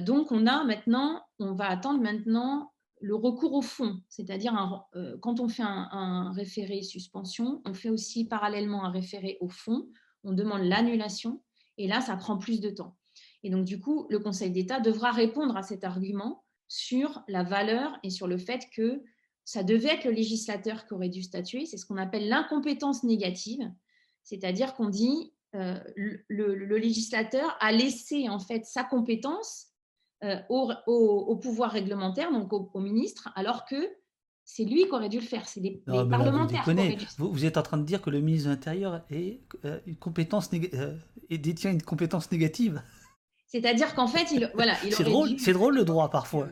donc 0.00 0.32
on 0.32 0.48
a 0.48 0.64
maintenant, 0.64 1.22
on 1.38 1.54
va 1.54 1.68
attendre 1.68 2.00
maintenant 2.00 2.72
le 3.04 3.14
recours 3.16 3.52
au 3.52 3.60
fond, 3.60 4.00
c'est-à-dire 4.08 4.86
euh, 4.96 5.18
quand 5.20 5.38
on 5.38 5.48
fait 5.48 5.62
un, 5.62 6.32
référé 6.32 6.82
suspension, 6.82 7.60
on 7.66 7.74
fait 7.74 7.90
aussi 7.90 8.24
parallèlement 8.24 8.84
un 8.84 8.90
référé 8.90 9.36
au 9.40 9.48
fond, 9.48 9.88
on 10.24 10.32
demande 10.32 10.62
l'annulation, 10.62 11.42
et 11.76 11.86
là, 11.86 12.00
ça 12.00 12.16
prend 12.16 12.38
plus 12.38 12.60
de 12.60 12.70
temps. 12.70 12.96
Et 13.42 13.50
donc, 13.50 13.66
du 13.66 13.78
coup, 13.78 14.06
le 14.08 14.20
Conseil 14.20 14.50
d'État 14.50 14.80
devra 14.80 15.10
répondre 15.10 15.54
à 15.54 15.62
cet 15.62 15.84
argument 15.84 16.44
sur 16.66 17.22
la 17.28 17.42
valeur 17.42 17.98
et 18.02 18.08
sur 18.08 18.26
le 18.26 18.38
fait 18.38 18.68
que 18.74 19.02
ça 19.44 19.62
devait 19.62 19.96
être 19.96 20.06
le 20.06 20.12
législateur 20.12 20.86
qui 20.86 20.94
aurait 20.94 21.10
dû 21.10 21.22
statuer. 21.22 21.66
C'est 21.66 21.76
ce 21.76 21.84
qu'on 21.84 21.98
appelle 21.98 22.28
l'incompétence 22.28 23.04
négative, 23.04 23.70
c'est-à-dire 24.22 24.72
qu'on 24.74 24.88
dit 24.88 25.34
euh, 25.54 25.78
le, 25.96 26.78
législateur 26.78 27.54
a 27.60 27.70
laissé 27.70 28.30
en 28.30 28.38
fait 28.38 28.64
sa 28.64 28.82
compétence 28.82 29.73
euh, 30.24 30.36
au, 30.48 31.36
pouvoir 31.36 31.72
réglementaire, 31.72 32.32
donc 32.32 32.50
au, 32.50 32.80
ministre, 32.80 33.28
alors 33.36 33.66
que 33.66 33.76
c'est 34.42 34.64
lui 34.64 34.84
qui 34.84 34.90
aurait 34.92 35.10
dû 35.10 35.18
le 35.18 35.24
faire, 35.24 35.46
c'est 35.46 35.60
les, 35.60 35.82
parlementaires. 35.86 36.64
vous, 37.18 37.30
vous, 37.30 37.44
êtes 37.44 37.58
en 37.58 37.62
train 37.62 37.76
de 37.76 37.84
dire 37.84 38.00
que 38.00 38.08
le 38.08 38.22
ministre 38.22 38.48
de 38.48 38.54
l'Intérieur 38.54 39.04
est, 39.10 39.42
euh, 39.66 39.78
une 39.86 39.96
compétence 39.96 40.48
euh, 40.54 40.96
et 41.28 41.36
détient 41.36 41.72
une 41.72 41.82
compétence 41.82 42.32
négative. 42.32 42.82
C'est-à-dire 43.48 43.94
qu'en 43.94 44.06
fait, 44.06 44.32
il, 44.32 44.50
voilà, 44.54 44.76
il 44.82 44.94
c'est 44.94 45.04
drôle, 45.04 45.38
c'est 45.38 45.52
drôle 45.52 45.74
le 45.74 45.84
droit 45.84 46.10
parfois. 46.10 46.48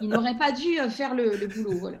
il 0.00 0.08
n'aurait 0.08 0.38
pas 0.38 0.52
dû 0.52 0.78
faire 0.88 1.14
le, 1.14 1.46
boulot. 1.48 1.78
Voilà. 1.78 1.98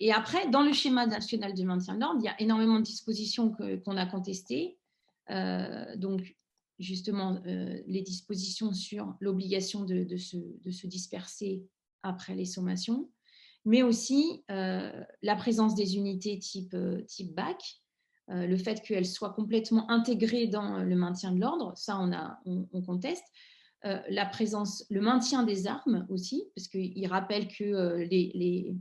et 0.00 0.12
après, 0.12 0.48
dans 0.48 0.62
le 0.62 0.72
schéma 0.72 1.06
national 1.06 1.52
de 1.52 1.62
maintien 1.62 1.94
de 1.96 2.00
l'ordre, 2.00 2.20
il 2.20 2.24
y 2.24 2.28
a 2.28 2.40
énormément 2.40 2.78
de 2.78 2.84
dispositions 2.84 3.52
qu'on 3.84 3.96
a 3.98 4.06
contestées. 4.06 4.78
donc, 5.28 6.22
justement 6.78 7.40
euh, 7.46 7.80
les 7.86 8.02
dispositions 8.02 8.72
sur 8.72 9.14
l'obligation 9.20 9.84
de, 9.84 10.16
se, 10.16 10.86
disperser 10.86 11.64
après 12.02 12.34
les 12.34 12.44
sommations, 12.44 13.10
mais 13.64 13.82
aussi 13.82 14.44
euh, 14.50 15.04
la 15.22 15.36
présence 15.36 15.74
des 15.74 15.96
unités 15.96 16.38
type, 16.38 16.74
euh, 16.74 17.02
BAC, 17.32 17.80
le 18.28 18.56
fait 18.56 18.80
qu'elles 18.80 19.04
soient 19.04 19.34
complètement 19.34 19.90
intégrées 19.90 20.46
dans 20.46 20.78
le 20.78 20.96
maintien 20.96 21.30
de 21.30 21.40
l'ordre, 21.40 21.74
ça 21.76 21.98
on, 22.00 22.10
a, 22.10 22.40
on, 22.46 22.80
conteste. 22.80 23.24
la 23.82 24.24
présence, 24.24 24.86
le 24.88 25.02
maintien 25.02 25.42
des 25.42 25.66
armes 25.66 26.06
aussi, 26.08 26.42
parce 26.56 26.68
qu'il 26.68 27.06
rappelle 27.06 27.48
que 27.48 27.98
les, 28.08 28.74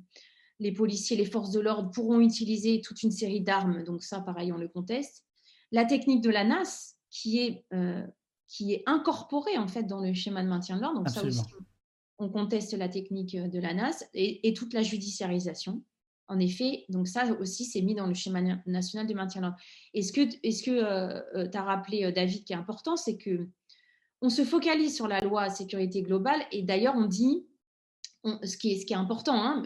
les 0.60 0.72
policiers, 0.72 1.18
les 1.18 1.26
forces 1.26 1.52
de 1.52 1.60
l'ordre 1.60 1.92
pourront 1.92 2.22
utiliser 2.22 2.80
toute 2.80 3.04
une 3.04 3.12
série 3.12 3.42
d'armes, 3.42 3.84
donc 3.84 4.02
ça 4.02 4.22
pareil 4.22 4.54
on 4.54 4.58
le 4.58 4.70
conteste. 4.70 5.26
La 5.74 5.84
technique 5.84 6.22
de 6.22 6.30
la 6.30 6.46
NAS, 6.46 6.96
qui 7.14 7.40
est, 7.40 7.64
euh, 7.74 8.06
qui 8.48 8.74
est 8.74 8.84
incorporé 8.88 9.58
en 9.58 9.68
fait 9.68 9.84
dans 9.84 10.02
le 10.02 10.14
schéma 10.14 10.44
de 10.44 10.50
maintien 10.50 10.76
de 10.76 10.82
l'ordre. 10.82 10.98
Donc 10.98 11.10
ça 11.10 11.24
aussi, 11.24 11.44
on 12.18 12.28
conteste 12.28 12.74
la 12.74 12.90
technique 12.90 13.38
de 13.38 13.60
la 13.60 13.74
NAS 13.74 14.04
et, 14.14 14.54
toute 14.54 14.74
la 14.74 14.82
judiciarisation. 14.82 15.84
En 16.28 16.40
effet, 16.40 16.86
donc 16.90 17.08
ça 17.08 17.26
aussi, 17.40 17.66
c'est 17.66 17.82
mis 17.82 17.94
dans 17.94 18.08
le 18.08 18.14
schéma 18.14 18.42
national 18.66 19.06
de 19.06 19.14
maintien 19.14 19.42
de 19.42 19.46
l'ordre. 19.48 19.60
Et 19.94 20.02
ce 20.02 20.12
que, 20.12 20.22
est-ce 20.42 20.64
que 20.64 20.72
euh, 20.72 21.22
euh, 21.36 21.48
tu 21.48 21.58
as 21.58 21.64
rappelé, 21.64 22.12
David, 22.12 22.46
qui 22.46 22.54
est 22.54 22.56
important, 22.56 22.96
c'est 22.96 23.18
que 23.18 23.48
on 24.22 24.30
se 24.30 24.44
focalise 24.44 24.96
sur 24.96 25.08
la 25.08 25.20
loi 25.20 25.50
sécurité 25.50 26.02
globale 26.02 26.42
et 26.52 26.64
d'ailleurs, 26.64 26.96
on 26.96 27.06
dit, 27.06 27.46
ce, 28.24 28.58
qui 28.58 28.72
est, 28.72 28.80
ce 28.80 28.86
qui 28.86 28.94
est 28.94 28.98
important, 28.98 29.36
hein, 29.36 29.64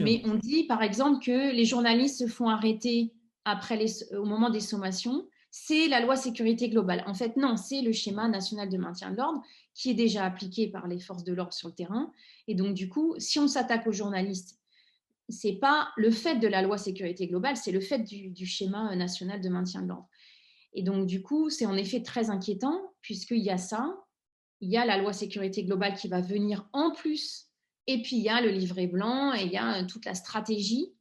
mais 0.00 0.22
on 0.24 0.34
dit 0.34 0.64
par 0.64 0.82
exemple 0.82 1.22
que 1.22 1.52
les 1.54 1.66
journalistes 1.66 2.20
se 2.20 2.26
font 2.26 2.48
arrêter 2.48 3.12
après 3.44 3.76
les, 3.76 4.14
au 4.14 4.24
moment 4.24 4.48
des 4.48 4.60
sommations 4.60 5.26
c'est 5.50 5.88
la 5.88 6.00
loi 6.00 6.16
sécurité 6.16 6.68
globale. 6.68 7.02
En 7.06 7.14
fait, 7.14 7.36
non, 7.36 7.56
c'est 7.56 7.82
le 7.82 7.92
schéma 7.92 8.28
national 8.28 8.68
de 8.68 8.78
maintien 8.78 9.10
de 9.10 9.16
l'ordre 9.16 9.42
qui 9.74 9.90
est 9.90 9.94
déjà 9.94 10.24
appliqué 10.24 10.68
par 10.68 10.86
les 10.86 11.00
forces 11.00 11.24
de 11.24 11.32
l'ordre 11.32 11.52
sur 11.52 11.68
le 11.68 11.74
terrain. 11.74 12.12
Et 12.46 12.54
donc, 12.54 12.74
du 12.74 12.88
coup, 12.88 13.14
si 13.18 13.38
on 13.38 13.48
s'attaque 13.48 13.86
aux 13.86 13.92
journalistes, 13.92 14.60
c'est 15.28 15.54
pas 15.54 15.90
le 15.96 16.10
fait 16.10 16.36
de 16.36 16.48
la 16.48 16.62
loi 16.62 16.78
sécurité 16.78 17.26
globale, 17.26 17.56
c'est 17.56 17.72
le 17.72 17.80
fait 17.80 18.00
du, 18.00 18.46
schéma 18.46 18.94
national 18.96 19.40
de 19.40 19.48
maintien 19.48 19.82
de 19.82 19.88
l'ordre. 19.88 20.08
Et 20.72 20.82
donc, 20.82 21.06
du 21.06 21.22
coup, 21.22 21.50
c'est 21.50 21.66
en 21.66 21.76
effet 21.76 22.02
très 22.02 22.30
inquiétant 22.30 22.92
puisqu'il 23.00 23.42
y 23.42 23.50
a 23.50 23.58
ça, 23.58 23.96
il 24.60 24.70
y 24.70 24.76
a 24.76 24.84
la 24.84 24.98
loi 24.98 25.12
sécurité 25.12 25.64
globale 25.64 25.94
qui 25.94 26.08
va 26.08 26.20
venir 26.20 26.68
en 26.72 26.92
plus, 26.92 27.46
et 27.86 28.02
puis 28.02 28.16
il 28.16 28.22
y 28.22 28.28
a 28.28 28.40
le 28.40 28.50
livret 28.50 28.86
blanc 28.86 29.32
et 29.34 29.44
il 29.44 29.52
y 29.52 29.56
a 29.56 29.82
toute 29.84 30.04
la 30.04 30.14
stratégie 30.14 30.92
euh, 30.92 30.99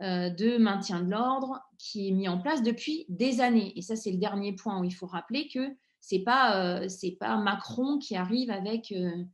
de 0.00 0.56
maintien 0.56 1.02
de 1.02 1.10
l'ordre 1.10 1.60
qui 1.78 2.08
est 2.08 2.12
mis 2.12 2.28
en 2.28 2.38
place 2.38 2.62
depuis 2.62 3.04
des 3.08 3.40
années. 3.40 3.72
Et 3.76 3.82
ça, 3.82 3.96
c'est 3.96 4.10
le 4.10 4.18
dernier 4.18 4.54
point 4.54 4.80
où 4.80 4.84
il 4.84 4.94
faut 4.94 5.06
rappeler 5.06 5.48
que 5.48 5.76
ce 6.00 6.14
n'est 6.14 6.22
pas, 6.22 6.80
euh, 6.80 6.88
pas 7.18 7.36
Macron 7.36 7.98
qui 7.98 8.16
arrive 8.16 8.50
avec, 8.50 8.92
euh, 8.92 9.24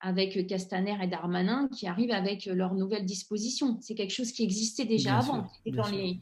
avec 0.00 0.46
Castaner 0.46 0.96
et 1.02 1.06
Darmanin, 1.06 1.68
qui 1.68 1.86
arrivent 1.86 2.12
avec 2.12 2.46
leurs 2.46 2.74
nouvelles 2.74 3.04
dispositions. 3.04 3.78
C'est 3.80 3.94
quelque 3.94 4.12
chose 4.12 4.32
qui 4.32 4.42
existait 4.42 4.84
déjà 4.84 5.18
avant. 5.18 5.46
dans 5.66 5.88
les, 5.88 6.20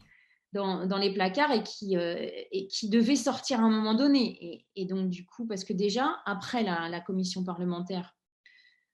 dans, 0.53 0.99
les 0.99 1.13
placards 1.13 1.53
et 1.53 1.63
qui, 1.63 1.95
et 1.95 2.67
qui 2.69 2.89
devait 2.89 3.17
sortir 3.17 3.61
à 3.61 3.65
un 3.65 3.71
moment 3.71 3.95
donné. 3.95 4.65
Et, 4.77 4.87
donc, 4.87 5.11
du 5.11 5.27
coup, 5.27 5.47
parce 5.47 5.65
que 5.65 5.75
déjà, 5.75 6.17
après 6.25 6.63
la, 6.63 7.01
commission 7.01 7.45
parlementaire 7.45 8.15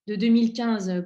de 0.09 0.17
2015, 0.17 1.05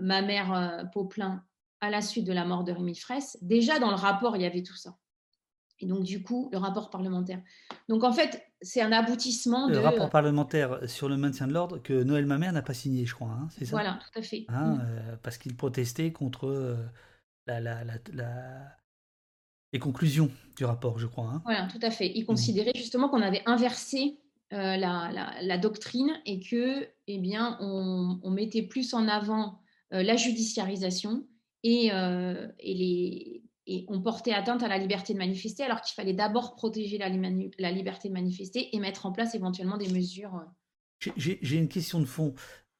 ma 0.00 0.22
mère 0.22 0.88
Poplin, 0.92 1.44
à 1.82 1.90
la 1.90 2.00
suite 2.00 2.24
de 2.24 2.32
la 2.32 2.44
mort 2.44 2.62
de 2.64 2.72
Rémi 2.72 2.94
Fraisse, 2.94 3.36
déjà 3.42 3.80
dans 3.80 3.90
le 3.90 3.96
rapport, 3.96 4.36
il 4.36 4.42
y 4.42 4.46
avait 4.46 4.62
tout 4.62 4.76
ça. 4.76 4.96
Et 5.80 5.86
donc, 5.86 6.04
du 6.04 6.22
coup, 6.22 6.48
le 6.52 6.58
rapport 6.58 6.90
parlementaire. 6.90 7.42
Donc, 7.88 8.04
en 8.04 8.12
fait, 8.12 8.46
c'est 8.60 8.80
un 8.80 8.92
aboutissement 8.92 9.68
le 9.68 9.80
rapport 9.80 10.08
parlementaire 10.08 10.78
sur 10.88 11.08
le 11.08 11.16
maintien 11.16 11.48
de 11.48 11.52
l'ordre 11.52 11.78
que 11.78 12.04
Noël 12.04 12.24
Mamère 12.24 12.52
n'a 12.52 12.62
pas 12.62 12.72
signé, 12.72 13.04
je 13.04 13.14
crois. 13.14 13.30
Hein, 13.30 13.48
c'est 13.50 13.64
ça? 13.64 13.72
Voilà, 13.72 13.98
tout 14.00 14.16
à 14.16 14.22
fait. 14.22 14.44
Hein, 14.48 14.74
mm. 14.74 14.80
euh, 14.80 15.16
parce 15.24 15.38
qu'il 15.38 15.56
protestait 15.56 16.12
contre 16.12 16.46
euh, 16.46 16.76
la, 17.48 17.60
la, 17.60 17.82
la, 18.12 18.76
les 19.72 19.80
conclusions 19.80 20.30
du 20.56 20.64
rapport, 20.64 21.00
je 21.00 21.08
crois. 21.08 21.32
Hein. 21.34 21.42
Voilà, 21.44 21.66
tout 21.66 21.80
à 21.82 21.90
fait. 21.90 22.12
Il 22.14 22.22
mm. 22.22 22.26
considérait 22.26 22.72
justement 22.76 23.08
qu'on 23.08 23.22
avait 23.22 23.42
inversé 23.46 24.20
euh, 24.52 24.76
la, 24.76 25.58
doctrine 25.58 26.12
et 26.26 26.38
que, 26.38 26.88
eh 27.08 27.18
bien, 27.18 27.56
on, 27.58 28.20
on 28.22 28.30
mettait 28.30 28.62
plus 28.62 28.94
en 28.94 29.08
avant 29.08 29.58
la 29.90 30.16
judiciarisation 30.16 31.26
et, 31.62 31.90
les 32.58 33.42
et 33.66 33.84
on 33.88 34.00
portait 34.00 34.32
atteinte 34.32 34.62
à 34.62 34.68
la 34.68 34.78
liberté 34.78 35.12
de 35.12 35.18
manifester 35.18 35.62
alors 35.62 35.80
qu'il 35.82 35.94
fallait 35.94 36.14
d'abord 36.14 36.56
protéger 36.56 36.98
la, 36.98 37.08
liberté 37.08 38.08
de 38.08 38.12
manifester 38.12 38.74
et 38.74 38.80
mettre 38.80 39.06
en 39.06 39.12
place 39.12 39.34
éventuellement 39.34 39.76
des 39.76 39.88
mesures. 39.88 40.34
Euh. 40.36 41.12
J'ai 41.16 41.56
une 41.56 41.68
question 41.68 42.00
de 42.00 42.04
fond. 42.04 42.34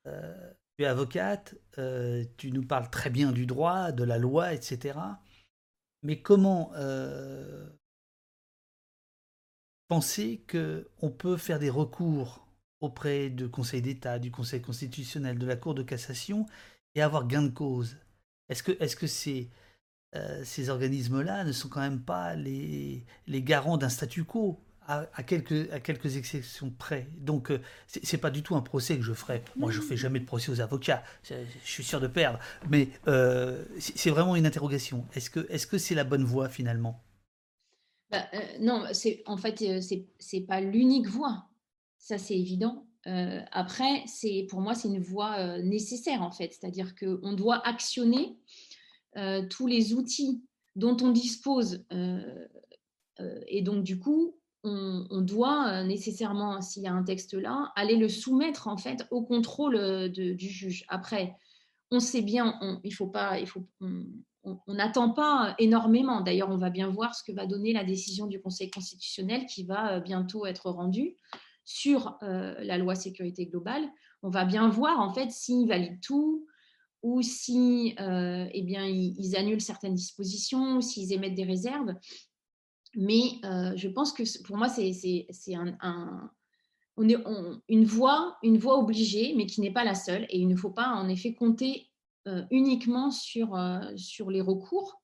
Euh, 0.07 0.53
tu 0.77 0.85
es 0.85 0.87
avocate, 0.87 1.55
euh, 1.79 2.25
tu 2.37 2.51
nous 2.51 2.67
parles 2.67 2.91
très 2.91 3.11
bien 3.11 3.31
du 3.31 3.47
droit, 3.47 3.93
de 3.93 4.03
la 4.03 4.19
loi, 4.19 4.53
etc. 4.55 4.99
Mais 6.03 6.21
comment 6.21 6.73
penser 9.87 10.45
qu'on 10.51 11.11
peut 11.11 11.37
faire 11.37 11.59
des 11.59 11.71
recours 11.71 12.49
auprès 12.81 13.31
du 13.31 13.49
Conseil 13.49 13.83
d'État, 13.83 14.19
du 14.19 14.33
Conseil 14.33 14.61
constitutionnel, 14.61 15.39
de 15.39 15.47
la 15.47 15.55
Cour 15.55 15.75
de 15.75 15.83
cassation 15.85 16.47
et 16.97 17.03
avoir 17.03 17.29
gain 17.29 17.43
de 17.43 17.51
cause? 17.51 17.97
Est-ce 18.53 18.97
que 18.97 19.07
euh, 20.15 20.43
ces 20.45 20.69
organismes-là 20.69 21.45
ne 21.45 21.53
sont 21.53 21.69
quand 21.69 21.81
même 21.81 22.01
pas 22.01 22.35
les, 22.35 23.05
les 23.27 23.43
garants 23.43 23.79
d'un 23.79 23.89
statu 23.89 24.25
quo, 24.25 24.61
à, 24.87 25.23
quelques, 25.23 25.73
à 25.73 25.81
quelques 25.81 26.19
exceptions 26.19 26.71
près? 26.71 27.09
Donc, 27.17 27.51
euh, 27.51 27.61
ce 27.87 27.99
c'est 28.03 28.19
pas 28.19 28.31
du 28.31 28.43
tout 28.43 28.55
un 28.55 28.61
procès 28.61 28.97
que 28.97 29.03
je 29.03 29.15
ferai. 29.15 29.43
Moi, 29.57 29.71
je 29.71 29.81
fais 29.81 29.97
jamais 29.97 30.21
de 30.21 30.27
procès 30.27 30.51
aux 30.51 30.61
avocats. 30.61 31.03
Je, 31.23 31.35
suis 31.65 31.83
sûr 31.85 32.01
de 32.01 32.09
perdre. 32.09 32.39
Mais 32.69 32.89
euh, 33.09 33.65
c'est 33.79 34.11
vraiment 34.11 34.37
une 34.37 34.45
interrogation. 34.45 35.07
Est-ce 35.15 35.31
que 35.31 35.47
c'est 35.49 35.57
-ce 35.57 35.67
que 35.67 35.79
c'est 35.79 35.95
la 35.95 36.05
bonne 36.05 36.25
voie 36.25 36.49
finalement? 36.51 37.03
Bah, 38.11 38.27
Non, 38.61 38.85
en 39.27 39.37
fait, 39.39 39.65
c'est 40.19 40.41
pas 40.47 40.61
l'unique 40.61 41.09
voie. 41.09 41.49
Ça, 41.97 42.19
c'est 42.19 42.39
évident. 42.39 42.85
Après, 43.05 44.05
pour 44.49 44.61
moi, 44.61 44.75
c'est 44.75 44.89
une 44.89 45.01
voie 45.01 45.59
nécessaire 45.59 46.23
en 46.23 46.31
fait. 46.31 46.53
C'est-à-dire 46.53 46.95
qu'on 46.95 47.33
doit 47.33 47.67
actionner 47.67 48.37
euh, 49.19 49.47
tous 49.47 49.67
les 49.67 49.93
outils 49.93 50.43
dont 50.75 50.97
on 51.03 51.11
dispose. 51.11 51.85
Euh, 51.93 52.47
euh, 53.21 53.41
et 53.47 53.61
donc, 53.61 53.85
du 53.85 53.99
coup, 53.99 54.39
on, 54.65 55.21
doit 55.21 55.83
nécessairement, 55.83 56.61
s'il 56.61 56.85
y 56.85 56.87
a 56.87 56.93
un 56.93 57.03
texte 57.03 57.35
là, 57.35 57.73
aller 57.75 57.97
le 57.97 58.09
soumettre 58.09 58.69
en 58.69 58.77
fait 58.77 59.07
au 59.11 59.23
contrôle 59.23 60.09
du 60.09 60.49
juge. 60.49 60.85
Après, 60.89 61.35
on 61.91 61.99
sait 61.99 62.23
bien, 62.23 62.61
faut 62.93 63.09
pas, 63.09 63.41
il 63.41 63.49
faut, 63.49 63.67
on 63.81 64.75
n'attend 64.75 65.11
pas 65.11 65.57
énormément. 65.59 66.21
D'ailleurs, 66.21 66.51
on 66.51 66.59
va 66.59 66.71
bien 66.71 66.89
voir 66.89 67.17
ce 67.17 67.25
que 67.25 67.33
va 67.33 67.45
donner 67.45 67.73
la 67.73 67.83
décision 67.83 68.29
du 68.29 68.41
Conseil 68.41 68.71
constitutionnel 68.71 69.47
qui 69.47 69.65
va 69.65 69.99
bientôt 69.99 70.47
être 70.47 70.71
rendue 70.71 71.17
sur 71.65 72.19
la 72.21 72.79
loi 72.79 72.95
sécurité 72.95 73.47
globale. 73.47 73.89
On 74.23 74.31
va 74.31 74.45
bien 74.45 74.69
voir 74.69 75.01
en 75.01 75.13
fait 75.13 75.31
s'il 75.31 75.69
valide 75.69 76.01
tout, 76.01 76.47
ou 77.03 77.21
si 77.23 77.95
euh, 77.99 78.47
eh 78.53 78.63
bien, 78.63 78.87
ils, 78.87 79.37
annulent 79.37 79.61
certaines 79.61 79.95
dispositions, 79.95 80.81
s'ils 80.81 81.13
émettent 81.13 81.35
des 81.35 81.45
réserves. 81.45 81.95
Mais 82.95 83.41
euh, 83.45 83.73
je 83.77 83.89
pense 83.89 84.13
que 84.13 84.23
pour 84.45 84.57
moi, 84.57 84.69
c'est 84.69 85.55
un, 85.55 86.31
on 86.97 87.09
une, 87.69 87.85
voie, 87.85 88.39
une 88.43 88.59
voie 88.59 88.79
obligée, 88.79 89.35
mais 89.37 89.47
qui 89.47 89.61
n'est 89.61 89.73
pas 89.73 89.85
la 89.85 89.95
seule. 89.95 90.27
Et 90.31 90.39
il 90.39 90.47
ne 90.47 90.57
faut 90.57 90.71
pas 90.71 90.89
en 90.89 91.09
effet 91.09 91.35
compter 91.35 91.91
euh, 92.29 92.45
uniquement 92.51 93.11
sur, 93.11 93.59
sur 93.97 94.31
les 94.31 94.41
recours. 94.41 95.03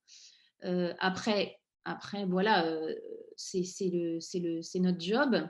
après, 1.01 1.59
après, 1.85 2.27
voilà, 2.27 2.65
c'est 3.37 3.65
notre 4.77 5.01
job. 5.01 5.49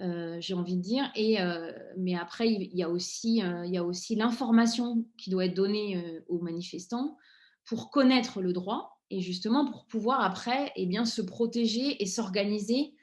Euh, 0.00 0.36
j'ai 0.40 0.54
envie 0.54 0.76
de 0.76 0.82
dire. 0.82 1.10
Et, 1.16 1.40
euh, 1.40 1.72
mais 1.96 2.14
après, 2.14 2.48
il 2.48 2.76
y 2.76 2.84
a 2.84 2.88
aussi, 2.88 3.42
euh, 3.42 3.66
il 3.66 3.78
aussi 3.80 4.14
l'information 4.14 5.04
qui 5.16 5.28
doit 5.30 5.46
être 5.46 5.54
donnée 5.54 6.22
aux 6.28 6.38
manifestants 6.38 7.16
pour 7.64 7.90
connaître 7.90 8.40
le 8.40 8.52
droit 8.52 9.00
et 9.10 9.20
justement 9.20 9.68
pour 9.70 9.86
pouvoir 9.86 10.20
après 10.20 10.72
eh 10.76 10.86
bien, 10.86 11.04
se 11.04 11.22
protéger 11.22 12.00
et 12.02 12.06
s'organiser 12.06 12.94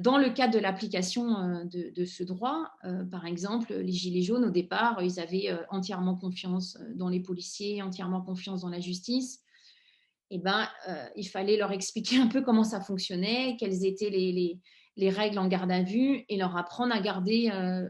dans 0.00 0.16
le 0.16 0.30
cadre 0.30 0.54
de 0.54 0.58
l'application 0.58 1.66
de, 1.66 2.04
ce 2.06 2.24
droit. 2.24 2.70
par 3.10 3.26
exemple, 3.26 3.74
les 3.74 3.92
Gilets 3.92 4.22
jaunes, 4.22 4.46
au 4.46 4.50
départ, 4.50 5.02
ils 5.02 5.20
avaient 5.20 5.50
entièrement 5.68 6.16
confiance 6.16 6.78
dans 6.94 7.10
les 7.10 7.20
policiers, 7.20 7.82
entièrement 7.82 8.22
confiance 8.22 8.62
dans 8.62 8.70
la 8.70 8.80
justice. 8.80 9.42
Et 10.30 10.36
eh 10.36 10.38
ben, 10.38 10.66
il 11.14 11.28
fallait 11.28 11.58
leur 11.58 11.72
expliquer 11.72 12.16
un 12.20 12.28
peu 12.28 12.40
comment 12.40 12.64
ça 12.64 12.80
fonctionnait, 12.80 13.58
quels 13.60 13.84
étaient 13.84 14.08
les 14.08 14.58
les 14.96 15.10
règles 15.10 15.38
en 15.38 15.46
garde 15.46 15.70
à 15.70 15.82
vue 15.82 16.24
et 16.28 16.36
leur 16.36 16.56
apprendre 16.56 16.94
à 16.94 17.00
garder 17.00 17.50
euh, 17.52 17.88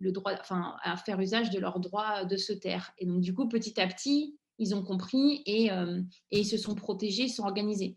le, 0.00 0.12
droit, 0.12 0.32
enfin, 0.40 0.76
à 0.82 0.96
faire 0.96 1.20
usage 1.20 1.50
de 1.50 1.58
leur 1.58 1.78
droit 1.80 2.24
de 2.24 2.36
se 2.36 2.52
taire. 2.52 2.92
Et 2.98 3.06
donc, 3.06 3.20
du 3.20 3.34
coup, 3.34 3.48
petit 3.48 3.80
à 3.80 3.86
petit, 3.86 4.36
ils 4.58 4.74
ont 4.74 4.82
compris 4.82 5.42
et, 5.46 5.70
euh, 5.70 6.00
ils 6.32 6.46
se 6.46 6.56
sont 6.56 6.74
protégés, 6.74 7.28
sont 7.28 7.44
organisés. 7.44 7.96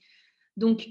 Donc, 0.56 0.88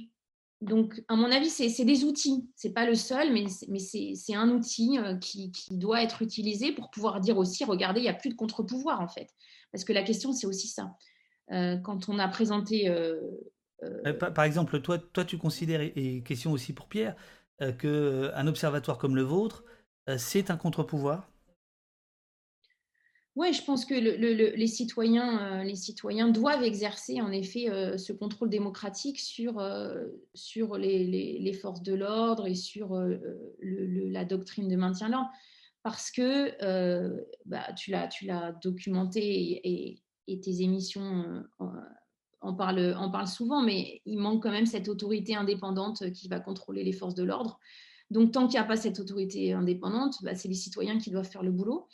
donc 0.61 1.03
à 1.09 1.15
mon 1.15 1.31
avis, 1.31 1.49
c'est 1.49 1.85
des 1.85 2.05
outils. 2.05 2.49
C'est 2.57 2.75
pas 2.75 2.85
le 2.85 2.97
seul, 2.97 3.33
mais, 3.33 3.47
c'est 3.49 4.35
un 4.35 4.51
outil 4.51 4.99
euh, 4.99 5.17
qui, 5.17 5.53
doit 5.71 6.03
être 6.03 6.23
utilisé 6.23 6.73
pour 6.73 6.91
pouvoir 6.91 7.21
dire 7.21 7.39
aussi, 7.39 7.65
regardez, 7.65 8.01
il 8.01 8.05
n'y 8.05 8.09
a 8.09 8.15
plus 8.15 8.31
de 8.31 8.35
contre-pouvoir 8.35 9.01
en 9.01 9.09
fait. 9.09 9.29
Parce 9.71 9.85
que 9.85 9.93
la 9.93 10.03
question, 10.03 10.33
c'est 10.33 10.49
aussi 10.49 10.67
ça. 10.67 10.91
quand 11.49 12.09
on 12.09 12.19
a 12.19 12.27
présenté 12.27 12.89
euh, 13.83 14.13
par, 14.13 14.45
exemple, 14.45 14.81
toi, 14.81 14.99
toi, 14.99 15.25
tu 15.25 15.39
considères, 15.39 15.81
et 15.81 16.23
question 16.23 16.53
aussi 16.53 16.73
pour 16.73 16.87
Pierre, 16.89 17.17
euh, 17.63 17.73
qu'un 17.73 18.47
observatoire 18.47 18.99
comme 18.99 19.17
le 19.17 19.23
vôtre, 19.23 19.65
euh, 20.09 20.17
c'est 20.19 20.51
un 20.51 20.57
contre-pouvoir? 20.57 21.29
Oui, 23.37 23.53
je 23.53 23.63
pense 23.65 23.85
que 23.85 23.95
les, 23.95 24.67
citoyens, 24.67 25.63
les 25.63 25.77
citoyens 25.77 26.29
doivent 26.29 26.65
exercer 26.65 27.21
en 27.21 27.31
effet 27.31 27.69
ce 27.97 28.13
contrôle 28.13 28.51
démocratique 28.51 29.21
sur, 29.21 29.65
sur 30.35 30.77
les, 30.77 31.53
forces 31.53 31.83
de 31.83 31.95
l'ordre 31.95 32.49
et 32.49 32.57
sur 32.57 33.01
la 33.63 34.25
doctrine 34.25 34.69
de 34.69 34.75
maintien 34.75 35.07
de 35.07 35.13
l'ordre. 35.13 35.31
Parce 35.85 36.11
que 36.11 36.51
bah, 37.47 37.73
tu 37.75 37.93
l'as 37.93 38.53
documenté 38.61 39.21
et, 39.23 40.03
et, 40.27 40.41
tes 40.41 40.63
émissions 40.63 41.45
on 42.43 42.55
parle, 42.55 42.97
parle 43.13 43.27
souvent, 43.27 43.63
mais 43.63 44.01
il 44.07 44.19
manque 44.19 44.43
quand 44.43 44.51
même 44.51 44.67
cette 44.67 44.89
autorité 44.89 45.35
indépendante 45.35 46.11
qui 46.13 46.29
va 46.29 46.41
contrôler 46.41 46.85
les 46.85 46.93
forces 46.93 47.15
de 47.15 47.25
l'ordre. 47.25 47.59
Donc, 48.11 48.33
tant 48.33 48.47
qu'il 48.47 48.59
n'y 48.59 48.65
a 48.65 48.65
pas 48.65 48.77
cette 48.77 48.99
autorité 48.99 49.53
indépendante, 49.53 50.17
bah, 50.23 50.35
c'est 50.35 50.49
les 50.49 50.55
citoyens 50.55 50.99
qui 50.99 51.11
doivent 51.11 51.29
faire 51.29 51.43
le 51.43 51.53
boulot. 51.53 51.87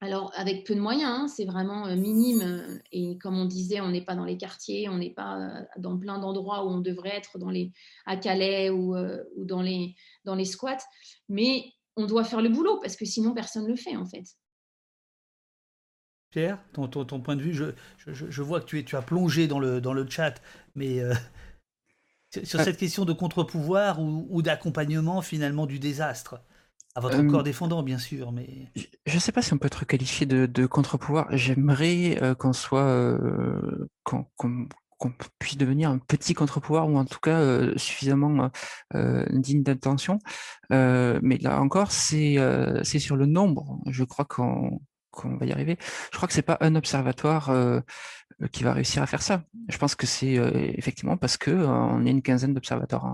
Alors, 0.00 0.30
avec 0.36 0.64
peu 0.64 0.76
de 0.76 0.80
moyens, 0.80 1.10
hein, 1.10 1.28
c'est 1.28 1.44
vraiment 1.44 1.86
euh, 1.86 1.96
minime. 1.96 2.80
Et 2.92 3.18
comme 3.18 3.36
on 3.36 3.46
disait, 3.46 3.80
on 3.80 3.90
n'est 3.90 4.04
pas 4.04 4.14
dans 4.14 4.24
les 4.24 4.36
quartiers, 4.36 4.88
on 4.88 4.96
n'est 4.96 5.12
pas 5.12 5.38
euh, 5.38 5.64
dans 5.76 5.98
plein 5.98 6.18
d'endroits 6.18 6.64
où 6.64 6.68
on 6.68 6.80
devrait 6.80 7.16
être, 7.16 7.38
dans 7.38 7.50
les, 7.50 7.72
à 8.06 8.16
Calais 8.16 8.70
ou, 8.70 8.94
euh, 8.94 9.24
ou 9.36 9.44
dans, 9.44 9.60
les, 9.60 9.96
dans 10.24 10.36
les 10.36 10.44
squats. 10.44 10.78
Mais 11.28 11.64
on 11.96 12.06
doit 12.06 12.24
faire 12.24 12.40
le 12.40 12.48
boulot 12.48 12.78
parce 12.80 12.94
que 12.94 13.04
sinon, 13.04 13.34
personne 13.34 13.64
ne 13.64 13.68
le 13.68 13.76
fait, 13.76 13.96
en 13.96 14.06
fait. 14.06 14.24
Pierre, 16.38 16.58
ton, 16.72 16.86
ton, 16.86 17.20
point 17.20 17.34
de 17.34 17.42
vue, 17.42 17.52
je, 17.52 17.64
je, 18.06 18.42
vois 18.42 18.60
que 18.60 18.66
tu, 18.66 18.78
es, 18.78 18.84
tu 18.84 18.94
as 18.94 19.02
plongé 19.02 19.48
dans 19.48 19.58
le, 19.58 19.80
dans 19.80 19.92
le 19.92 20.08
chat, 20.08 20.40
mais 20.76 21.00
euh, 21.00 21.12
sur 22.44 22.60
cette 22.60 22.76
question 22.76 23.04
de 23.04 23.12
contre-pouvoir 23.12 24.00
ou, 24.00 24.40
d'accompagnement 24.40 25.20
finalement 25.20 25.66
du 25.66 25.80
désastre, 25.80 26.40
à 26.94 27.00
votre 27.00 27.18
euh, 27.18 27.28
corps 27.28 27.42
défendant 27.42 27.82
bien 27.82 27.98
sûr, 27.98 28.30
mais... 28.30 28.68
Je 29.04 29.14
ne 29.16 29.18
sais 29.18 29.32
pas 29.32 29.42
si 29.42 29.52
on 29.52 29.58
peut 29.58 29.66
être 29.66 29.84
qualifié 29.84 30.26
de, 30.26 30.46
de 30.46 30.66
contre-pouvoir. 30.66 31.26
J'aimerais 31.32 32.22
euh, 32.22 32.36
qu'on 32.36 32.52
soit... 32.52 33.18
qu'on 34.04 34.24
puisse 35.40 35.56
devenir 35.56 35.90
un 35.90 35.98
petit 35.98 36.34
contre-pouvoir 36.34 36.88
ou 36.88 36.98
en 36.98 37.04
tout 37.04 37.20
cas 37.20 37.76
suffisamment 37.76 38.50
digne 39.30 39.64
d'attention. 39.64 40.20
mais 40.70 41.38
là 41.40 41.60
encore, 41.60 41.90
c'est 41.90 42.36
c'est 42.84 43.00
sur 43.00 43.16
le 43.16 43.26
nombre. 43.26 43.80
Je 43.86 44.04
crois 44.04 44.24
qu'on 44.24 44.80
on 45.24 45.36
va 45.36 45.46
y 45.46 45.52
arriver. 45.52 45.76
Je 46.12 46.16
crois 46.16 46.28
que 46.28 46.34
c'est 46.34 46.42
pas 46.42 46.58
un 46.60 46.74
observatoire 46.74 47.50
euh, 47.50 47.80
qui 48.52 48.62
va 48.62 48.72
réussir 48.72 49.02
à 49.02 49.06
faire 49.06 49.22
ça. 49.22 49.42
Je 49.68 49.78
pense 49.78 49.94
que 49.94 50.06
c'est 50.06 50.34
effectivement 50.76 51.16
parce 51.16 51.36
que 51.36 51.50
on 51.50 52.06
est 52.06 52.10
une 52.10 52.22
quinzaine 52.22 52.54
d'observateurs 52.54 53.04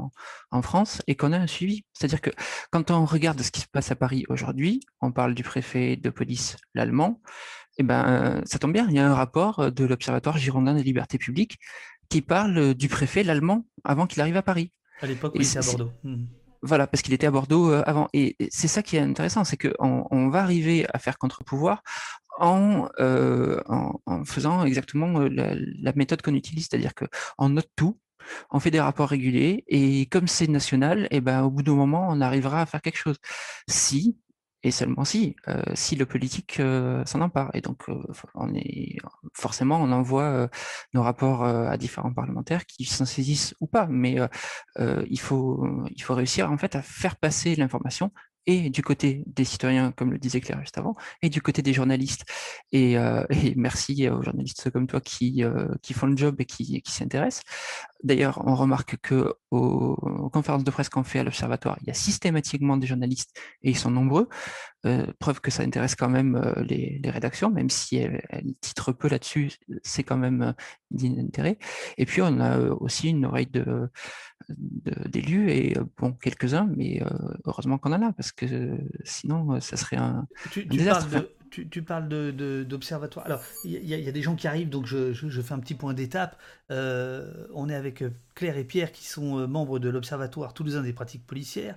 en, 0.50 0.62
France 0.62 1.02
et 1.06 1.14
qu'on 1.14 1.32
a 1.32 1.38
un 1.38 1.46
suivi. 1.46 1.84
C'est-à-dire 1.92 2.20
que 2.20 2.30
quand 2.70 2.90
on 2.90 3.04
regarde 3.04 3.40
ce 3.40 3.50
qui 3.50 3.60
se 3.60 3.68
passe 3.68 3.90
à 3.90 3.96
Paris 3.96 4.24
aujourd'hui, 4.28 4.80
on 5.00 5.12
parle 5.12 5.34
du 5.34 5.42
préfet 5.42 5.96
de 5.96 6.10
police, 6.10 6.56
l'allemand, 6.74 7.20
et 7.76 7.80
eh 7.80 7.82
ben 7.82 8.40
ça 8.44 8.58
tombe 8.58 8.72
bien, 8.72 8.86
il 8.88 8.94
y 8.94 8.98
a 9.00 9.08
un 9.08 9.14
rapport 9.14 9.72
de 9.72 9.84
l'Observatoire 9.84 10.38
girondin 10.38 10.74
des 10.74 10.82
libertés 10.82 11.18
publiques 11.18 11.58
qui 12.08 12.20
parle 12.20 12.74
du 12.74 12.88
préfet, 12.88 13.22
l'allemand, 13.22 13.66
avant 13.82 14.06
qu'il 14.06 14.20
arrive 14.20 14.36
à 14.36 14.42
Paris. 14.42 14.70
À 15.00 15.06
l'époque 15.06 15.34
où 15.34 15.40
il 15.40 15.46
était 15.46 15.58
à 15.58 15.62
Bordeaux. 15.62 15.90
Voilà, 16.66 16.86
parce 16.86 17.02
qu'il 17.02 17.12
était 17.12 17.26
à 17.26 17.30
Bordeaux 17.30 17.70
avant. 17.72 18.08
Et 18.14 18.36
c'est 18.50 18.68
ça 18.68 18.82
qui 18.82 18.96
est 18.96 19.00
intéressant, 19.00 19.44
c'est 19.44 19.58
qu'on 19.58 20.06
on 20.10 20.28
va 20.28 20.40
arriver 20.42 20.86
à 20.94 20.98
faire 20.98 21.18
contre-pouvoir 21.18 21.82
en, 22.38 22.88
euh, 23.00 23.60
en, 23.66 24.24
faisant 24.24 24.64
exactement 24.64 25.20
euh, 25.20 25.28
la, 25.28 25.92
méthode 25.92 26.22
qu'on 26.22 26.34
utilise, 26.34 26.68
c'est-à-dire 26.68 26.92
qu'on 26.94 27.48
note 27.48 27.68
tout, 27.76 27.98
on 28.50 28.60
fait 28.60 28.70
des 28.70 28.80
rapports 28.80 29.08
réguliers, 29.08 29.64
et 29.68 30.06
comme 30.06 30.28
c'est 30.28 30.48
national, 30.48 31.04
et 31.04 31.16
eh 31.16 31.20
ben, 31.20 31.42
au 31.42 31.50
bout 31.50 31.62
d'un 31.62 31.74
moment, 31.74 32.08
on 32.10 32.20
arrivera 32.20 32.62
à 32.62 32.66
faire 32.66 32.82
quelque 32.82 32.98
chose. 32.98 33.18
Si, 33.68 34.16
et 34.64 34.70
seulement 34.70 35.04
si, 35.04 35.36
euh, 35.46 35.62
si 35.74 35.94
le 35.94 36.06
politique 36.06 36.60
s'en 37.06 37.20
empare. 37.20 37.50
Et 37.54 37.60
donc, 37.60 37.84
on 38.34 38.52
est 38.54 38.96
forcément, 39.32 39.76
on 39.80 39.92
envoie 39.92 40.48
nos 40.94 41.02
rapports 41.02 41.44
à 41.44 41.76
différents 41.76 42.12
parlementaires 42.12 42.66
qui 42.66 42.84
s'en 42.84 43.04
saisissent 43.04 43.54
ou 43.60 43.66
pas. 43.66 43.86
Mais 43.88 44.16
il 44.78 45.20
faut, 45.20 45.66
il 45.94 46.02
faut 46.02 46.14
réussir 46.14 46.50
en 46.50 46.58
fait 46.58 46.74
à 46.76 46.82
faire 46.82 47.16
passer 47.16 47.54
l'information 47.54 48.10
et 48.46 48.70
du 48.70 48.82
côté 48.82 49.22
des 49.26 49.44
citoyens, 49.44 49.92
comme 49.92 50.12
le 50.12 50.18
disait 50.18 50.40
Claire 50.40 50.60
juste 50.60 50.78
avant, 50.78 50.96
et 51.22 51.28
du 51.28 51.40
côté 51.40 51.62
des 51.62 51.72
journalistes. 51.72 52.24
Et, 52.72 52.98
euh, 52.98 53.24
merci 53.56 54.08
aux 54.08 54.22
journalistes 54.22 54.70
comme 54.70 54.86
toi 54.86 55.00
qui, 55.00 55.42
euh, 55.42 55.68
qui 55.82 55.94
font 55.94 56.06
le 56.06 56.16
job 56.16 56.36
et 56.40 56.44
qui 56.44 56.82
s'intéressent. 56.86 57.44
D'ailleurs, 58.04 58.42
on 58.46 58.54
remarque 58.54 58.98
que 58.98 59.34
aux, 59.50 59.96
conférences 60.30 60.62
de 60.62 60.70
presse 60.70 60.90
qu'on 60.90 61.04
fait 61.04 61.20
à 61.20 61.24
l'Observatoire, 61.24 61.78
il 61.80 61.88
y 61.88 61.90
a 61.90 61.94
systématiquement 61.94 62.76
des 62.76 62.86
journalistes 62.86 63.34
et 63.62 63.70
ils 63.70 63.76
sont 63.76 63.90
nombreux. 63.90 64.28
Euh, 64.84 65.06
preuve 65.18 65.40
que 65.40 65.50
ça 65.50 65.62
intéresse 65.62 65.94
quand 65.94 66.10
même 66.10 66.36
euh, 66.36 66.62
les, 66.62 67.00
les, 67.02 67.10
rédactions, 67.10 67.50
même 67.50 67.70
si 67.70 67.96
elles, 67.96 68.22
titrent 68.60 68.92
peu 68.92 69.08
là-dessus, 69.08 69.52
c'est 69.82 70.02
quand 70.02 70.18
même 70.18 70.42
euh, 70.42 70.52
d'intérêt. 70.90 71.58
Et 71.96 72.04
puis, 72.04 72.20
on 72.20 72.38
a 72.40 72.58
aussi 72.58 73.08
une 73.08 73.24
oreille 73.24 73.46
de, 73.46 73.88
d'élus 75.08 75.50
et 75.50 75.74
bon, 75.96 76.12
quelques-uns, 76.12 76.68
mais 76.76 77.02
heureusement 77.46 77.78
qu'on 77.78 77.94
en 77.94 78.02
a 78.02 78.12
parce 78.12 78.30
que 78.32 78.76
sinon, 79.04 79.58
ça 79.60 79.78
serait 79.78 79.96
un, 79.96 80.26
désastre 80.66 81.08
tu, 81.70 81.82
parles 81.82 82.08
d'observatoire. 82.64 83.26
Alors, 83.26 83.40
il 83.64 83.84
y, 83.84 84.08
a 84.08 84.12
des 84.12 84.22
gens 84.22 84.34
qui 84.34 84.48
arrivent, 84.48 84.70
donc 84.70 84.86
je, 84.86 85.12
fais 85.12 85.54
un 85.54 85.58
petit 85.58 85.74
point 85.74 85.94
d'étape. 85.94 86.36
Euh, 86.70 87.46
on 87.52 87.68
est 87.68 87.74
avec 87.74 88.02
euh, 88.02 88.10
Claire 88.34 88.56
et 88.56 88.64
Pierre, 88.64 88.90
qui 88.90 89.04
sont 89.04 89.38
euh, 89.38 89.46
membres 89.46 89.78
de 89.78 89.88
l'Observatoire 89.88 90.54
toulousain 90.54 90.82
des 90.82 90.92
pratiques 90.92 91.26
policières, 91.26 91.76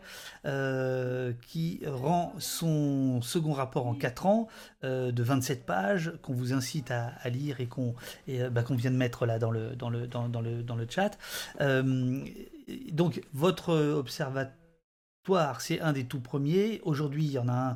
qui 1.42 1.82
rend 1.86 2.34
son 2.40 3.22
second 3.22 3.54
rapport 3.54 3.88
en 3.88 3.94
4 3.94 4.26
ans, 4.26 4.48
de 4.84 5.24
27 5.24 5.66
pages, 5.66 6.14
qu'on 6.22 6.34
vous 6.34 6.54
incite 6.54 6.92
à, 6.92 7.30
lire 7.30 7.60
et 7.60 7.68
qu'on 7.68 7.96
bah, 8.52 8.64
qu'on 8.64 8.76
vient 8.76 8.92
de 8.92 8.98
mettre 8.98 9.26
là 9.26 9.40
dans 9.40 9.52
le, 9.52 10.88
chat. 10.90 11.18
donc, 12.92 13.22
votre 13.34 13.74
observatoire, 13.74 14.56
c'est 15.60 15.82
un 15.82 15.94
des 15.94 16.06
tout 16.06 16.20
premiers. 16.20 16.82
Aujourd'hui, 16.84 17.26
il 17.26 17.32
y 17.32 17.40
en 17.40 17.50
a 17.50 17.54
un 17.54 17.72
euh, 17.72 17.76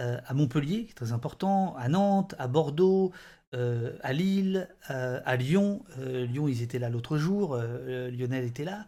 à 0.00 0.34
Montpellier, 0.34 0.84
qui 0.84 0.90
est 0.90 0.94
très 0.94 1.12
important, 1.12 1.76
à 1.76 1.88
Nantes, 1.88 2.34
à 2.38 2.48
Bordeaux, 2.48 3.12
euh, 3.52 3.96
à 4.02 4.12
Lille, 4.12 4.68
euh, 4.90 5.20
à 5.24 5.36
Lyon. 5.36 5.82
Lyon, 5.98 6.46
ils 6.46 6.62
étaient 6.62 6.78
là 6.78 6.88
l'autre 6.88 7.18
jour. 7.18 7.56
Lionel 7.56 8.44
était 8.44 8.64
là. 8.64 8.86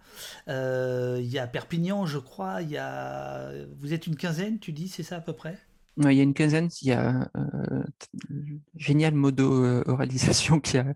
Il 1.18 1.26
y 1.26 1.39
a 1.39 1.47
Perpignan, 1.47 2.06
je 2.06 2.18
crois. 2.18 2.62
Il 2.62 2.70
y 2.70 2.76
a... 2.76 3.51
Vous 3.80 3.93
êtes 3.93 4.06
une 4.06 4.16
quinzaine, 4.16 4.59
tu 4.59 4.72
dis, 4.72 4.89
c'est 4.89 5.02
ça 5.02 5.16
à 5.16 5.20
peu 5.20 5.32
près? 5.32 5.59
Il 5.98 6.10
y 6.10 6.20
a 6.20 6.22
une 6.22 6.32
quinzaine, 6.32 6.70
il 6.80 6.89
y 6.89 6.93
a 6.93 7.28
génial 8.76 9.14
modo 9.14 9.82
oralisation 9.86 10.59
qui 10.59 10.78
a, 10.78 10.86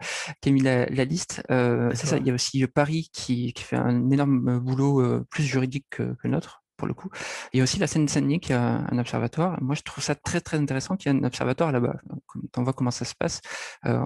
qui 0.41 0.49
a 0.49 0.53
mis 0.53 0.63
la, 0.63 0.87
liste. 1.05 1.43
c'est 1.49 2.07
ça, 2.07 2.19
il 2.19 2.27
y 2.27 2.31
a 2.31 2.35
aussi 2.35 2.67
Paris 2.67 3.11
qui, 3.13 3.53
qui, 3.53 3.63
fait 3.63 3.77
un 3.77 4.11
énorme 4.11 4.59
boulot 4.59 5.25
plus 5.25 5.43
juridique 5.43 5.87
que, 5.91 6.15
que 6.15 6.29
notre 6.29 6.63
pour 6.77 6.87
le 6.87 6.95
coup. 6.95 7.11
Il 7.53 7.59
y 7.59 7.61
a 7.61 7.65
aussi 7.65 7.79
la 7.79 7.87
Seine-Saint-Denis 7.87 8.41
qui 8.41 8.53
a 8.53 8.87
un 8.91 8.99
observatoire. 8.99 9.61
Moi, 9.63 9.75
je 9.75 9.83
trouve 9.83 10.03
ça 10.03 10.15
très, 10.15 10.41
très 10.41 10.59
intéressant 10.59 10.97
qu'il 10.97 11.13
y 11.13 11.15
ait 11.15 11.19
un 11.19 11.25
observatoire 11.25 11.73
là-bas. 11.73 11.97
Quand 12.27 12.59
on 12.59 12.63
voit 12.63 12.73
comment 12.73 12.91
ça 12.91 13.05
se 13.05 13.15
passe, 13.15 13.41
euh, 13.87 14.05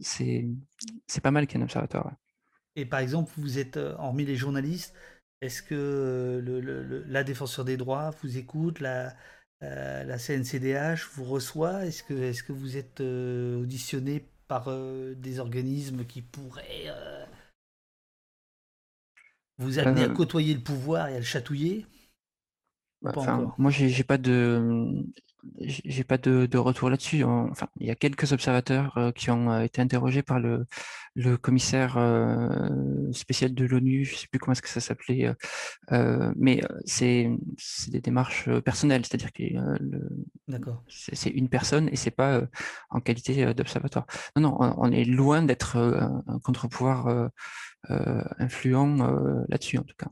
c'est 0.00 0.46
pas 1.22 1.30
mal 1.30 1.46
qu'il 1.46 1.58
y 1.58 1.60
ait 1.60 1.62
un 1.62 1.66
observatoire. 1.66 2.12
Et 2.76 2.86
par 2.86 3.00
exemple, 3.00 3.32
vous 3.36 3.58
êtes, 3.58 3.76
euh, 3.76 3.94
hormis 3.98 4.24
les 4.24 4.36
journalistes, 4.36 4.94
est-ce 5.40 5.62
que 5.62 5.74
euh, 5.74 6.40
le, 6.40 7.04
la 7.04 7.24
défenseur 7.24 7.64
des 7.64 7.76
droits 7.76 8.10
vous 8.22 8.36
écoute, 8.36 8.80
la, 8.80 9.14
la 9.60 10.18
CNCDH 10.18 11.08
vous 11.14 11.24
reçoit? 11.24 11.86
Est-ce 11.86 12.02
que, 12.02 12.14
est 12.14 12.32
-ce 12.32 12.42
que 12.42 12.52
vous 12.52 12.76
êtes 12.76 13.00
auditionné 13.00 14.26
par 14.48 14.68
des 15.16 15.38
organismes 15.38 16.04
qui 16.04 16.22
pourraient 16.22 16.92
vous 19.58 19.78
amener 19.78 20.02
à 20.04 20.08
côtoyer 20.08 20.54
le 20.54 20.60
pouvoir 20.60 21.08
et 21.08 21.14
à 21.14 21.18
le 21.18 21.24
chatouiller? 21.24 21.86
Bah, 23.02 23.12
moi, 23.56 23.70
j'ai 23.70 24.04
pas 24.04 24.18
de, 24.18 25.04
j'ai 25.60 26.04
pas 26.04 26.18
de, 26.18 26.58
retour 26.58 26.90
là-dessus. 26.90 27.24
Enfin, 27.24 27.68
il 27.78 27.86
y 27.86 27.90
a 27.90 27.94
quelques 27.94 28.32
observateurs 28.32 28.96
euh, 28.98 29.12
qui 29.12 29.30
ont 29.30 29.50
euh, 29.50 29.62
été 29.62 29.80
interrogés 29.80 30.22
par 30.22 30.38
le, 30.38 30.66
le 31.14 31.36
commissaire 31.36 31.96
euh, 31.96 33.12
spécial 33.12 33.54
de 33.54 33.64
l'ONU, 33.64 34.04
je 34.04 34.16
sais 34.16 34.26
plus 34.28 34.38
comment 34.38 34.52
est-ce 34.52 34.62
que 34.62 34.68
ça 34.68 34.80
s'appelait, 34.80 35.34
mais 36.36 36.60
c'est 36.84 37.30
des 37.88 38.00
démarches 38.00 38.48
personnelles, 38.60 39.04
c'est-à-dire 39.04 39.32
que 39.32 39.42
c'est 40.88 41.30
une 41.30 41.48
personne 41.48 41.88
et 41.88 41.96
c'est 41.96 42.10
pas 42.10 42.42
en 42.90 43.00
qualité 43.00 43.52
d'observatoire. 43.54 44.06
Non, 44.36 44.42
non, 44.42 44.74
on, 44.78 44.90
est 44.92 45.04
loin 45.04 45.42
d'être 45.42 45.76
un 45.76 46.38
contre-pouvoir 46.40 47.30
influent 48.38 48.96
là-dessus 49.48 49.78
en 49.78 49.84
tout 49.84 49.96
cas. 49.98 50.08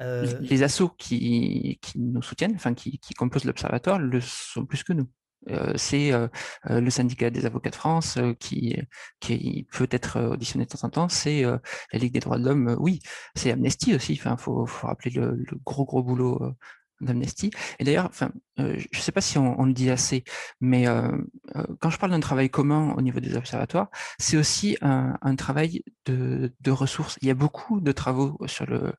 Euh, 0.00 0.38
les 0.40 0.62
assos 0.62 0.90
qui, 0.90 1.80
nous 1.96 2.22
soutiennent, 2.22 2.54
enfin 2.54 2.74
qui, 2.74 3.00
composent 3.16 3.44
l'Observatoire, 3.44 3.98
le 3.98 4.20
sont 4.20 4.64
plus 4.64 4.84
que 4.84 4.92
nous. 4.92 5.08
Euh, 5.50 5.72
c'est 5.76 6.12
euh, 6.12 6.28
le 6.68 6.90
syndicat 6.90 7.30
des 7.30 7.46
avocats 7.46 7.70
de 7.70 7.76
France 7.76 8.18
qui, 8.38 8.76
qui 9.20 9.66
peut 9.72 9.88
être 9.90 10.20
auditionné 10.20 10.64
de 10.64 10.70
temps 10.70 10.86
en 10.86 10.90
temps, 10.90 11.08
c'est 11.08 11.42
la 11.42 11.98
Ligue 11.98 12.12
des 12.12 12.20
droits 12.20 12.38
de 12.38 12.44
l'homme, 12.44 12.76
oui, 12.78 13.00
c'est 13.34 13.52
Amnesty 13.52 13.94
aussi, 13.94 14.14
il 14.14 14.20
faut, 14.20 14.66
faut 14.66 14.86
rappeler 14.86 15.12
le, 15.12 15.36
le, 15.36 15.58
gros 15.64 15.84
gros 15.84 16.02
boulot 16.02 16.54
d'Amnesty. 17.00 17.50
Et 17.78 17.84
d'ailleurs, 17.84 18.06
enfin, 18.06 18.30
euh, 18.60 18.76
je 18.90 18.98
ne 18.98 19.02
sais 19.02 19.12
pas 19.12 19.20
si 19.20 19.38
on, 19.38 19.64
le 19.64 19.72
dit 19.72 19.90
assez, 19.90 20.24
mais 20.60 20.88
euh, 20.88 21.12
euh, 21.56 21.62
quand 21.80 21.90
je 21.90 21.98
parle 21.98 22.12
d'un 22.12 22.20
travail 22.20 22.50
commun 22.50 22.94
au 22.96 23.02
niveau 23.02 23.20
des 23.20 23.36
observatoires, 23.36 23.88
c'est 24.18 24.36
aussi 24.36 24.76
un, 24.80 25.16
travail 25.36 25.82
de, 26.06 26.50
ressources. 26.70 27.18
Il 27.22 27.28
y 27.28 27.30
a 27.30 27.34
beaucoup 27.34 27.80
de 27.80 27.92
travaux 27.92 28.38
sur 28.46 28.66
le, 28.66 28.92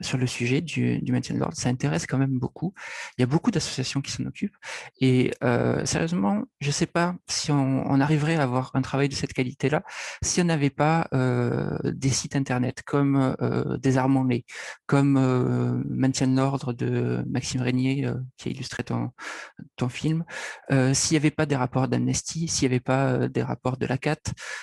sur 0.00 0.18
le 0.18 0.26
sujet 0.26 0.60
du, 0.60 1.00
maintien 1.10 1.34
de 1.34 1.40
l'ordre. 1.40 1.56
Ça 1.56 1.68
intéresse 1.68 2.06
quand 2.06 2.18
même 2.18 2.38
beaucoup. 2.38 2.74
Il 3.16 3.22
y 3.22 3.24
a 3.24 3.26
beaucoup 3.26 3.50
d'associations 3.50 4.00
qui 4.00 4.12
s'en 4.12 4.24
occupent. 4.26 4.56
Et 5.00 5.32
sérieusement, 5.84 6.42
je 6.60 6.68
ne 6.68 6.72
sais 6.72 6.86
pas 6.86 7.14
si 7.26 7.50
on, 7.50 8.00
arriverait 8.00 8.36
à 8.36 8.42
avoir 8.42 8.70
un 8.74 8.82
travail 8.82 9.08
de 9.08 9.14
cette 9.14 9.32
qualité-là 9.32 9.82
si 10.22 10.40
on 10.40 10.44
n'avait 10.44 10.70
pas 10.70 11.08
des 11.84 12.10
sites 12.10 12.36
internet 12.36 12.82
comme 12.84 13.36
des 13.80 13.98
armes 13.98 14.18
comme 14.86 15.84
Maintien 15.88 16.28
de 16.28 16.36
l'ordre 16.36 16.72
de 16.72 17.24
Maxime 17.38 17.62
Régnier, 17.62 18.10
qui 18.36 18.48
a 18.48 18.52
illustré 18.52 18.82
ton 18.82 19.12
ton, 19.76 19.88
film, 19.88 20.24
euh, 20.70 20.94
s'il 20.94 21.14
n'y 21.14 21.18
avait 21.18 21.30
pas 21.30 21.46
des 21.46 21.56
rapports 21.56 21.88
d'Amnesty, 21.88 22.48
s'il 22.48 22.68
n'y 22.68 22.74
avait 22.74 22.80
pas 22.80 23.12
euh, 23.12 23.28
des 23.28 23.42
rapports 23.42 23.76
de 23.76 23.86
la 23.86 23.98
CAT, 23.98 24.16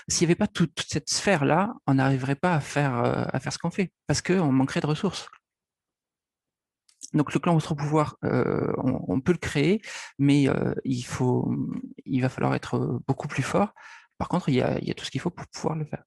s'il 0.07 0.27
n'y 0.27 0.31
avait 0.31 0.35
pas 0.35 0.47
toute, 0.47 0.85
cette 0.87 1.09
sphère-là, 1.09 1.73
on 1.87 1.95
n'arriverait 1.95 2.35
pas 2.35 2.53
à 2.55 2.59
faire, 2.59 2.97
euh, 3.03 3.25
ce 3.49 3.57
qu'on 3.57 3.71
fait, 3.71 3.91
parce 4.07 4.21
qu'on 4.21 4.51
manquerait 4.51 4.81
de 4.81 4.87
ressources. 4.87 5.27
Donc 7.13 7.33
le 7.33 7.39
clan 7.39 7.53
votre 7.53 7.75
pouvoir, 7.75 8.17
on, 8.23 9.21
peut 9.21 9.31
le 9.31 9.37
créer, 9.37 9.81
mais 10.17 10.47
il, 10.83 11.03
faut, 11.03 11.55
il 12.05 12.21
va 12.21 12.29
falloir 12.29 12.55
être 12.55 12.99
beaucoup 13.07 13.27
plus 13.29 13.43
fort. 13.43 13.73
Par 14.17 14.27
contre, 14.27 14.49
il 14.49 14.55
y 14.55 14.61
a 14.61 14.93
tout 14.95 15.05
ce 15.05 15.11
qu'il 15.11 15.21
faut 15.21 15.29
pour 15.29 15.47
pouvoir 15.47 15.75
le 15.75 15.85
faire. 15.85 16.03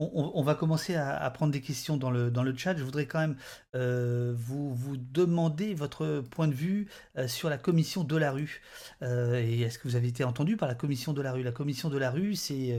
On, 0.00 0.42
va 0.42 0.56
commencer 0.56 0.96
à, 0.96 1.30
prendre 1.30 1.52
des 1.52 1.60
questions 1.60 1.96
dans 1.96 2.10
le, 2.10 2.56
chat. 2.56 2.76
Je 2.76 2.82
voudrais 2.82 3.06
quand 3.06 3.20
même 3.20 3.36
euh, 3.76 4.34
vous, 4.36 4.96
demander 4.96 5.72
votre 5.72 6.20
point 6.32 6.48
de 6.48 6.52
vue 6.52 6.88
euh, 7.16 7.28
sur 7.28 7.48
la 7.48 7.58
commission 7.58 8.02
de 8.02 8.16
la 8.16 8.32
rue. 8.32 8.60
Euh, 9.02 9.40
et 9.40 9.60
est-ce 9.60 9.78
que 9.78 9.86
vous 9.86 9.94
avez 9.94 10.08
été 10.08 10.24
entendu 10.24 10.56
par 10.56 10.66
la 10.66 10.74
commission 10.74 11.12
de 11.12 11.22
la 11.22 11.30
rue? 11.30 11.44
La 11.44 11.52
commission 11.52 11.90
de 11.90 11.98
la 11.98 12.10
rue, 12.10 12.34
c'est 12.34 12.76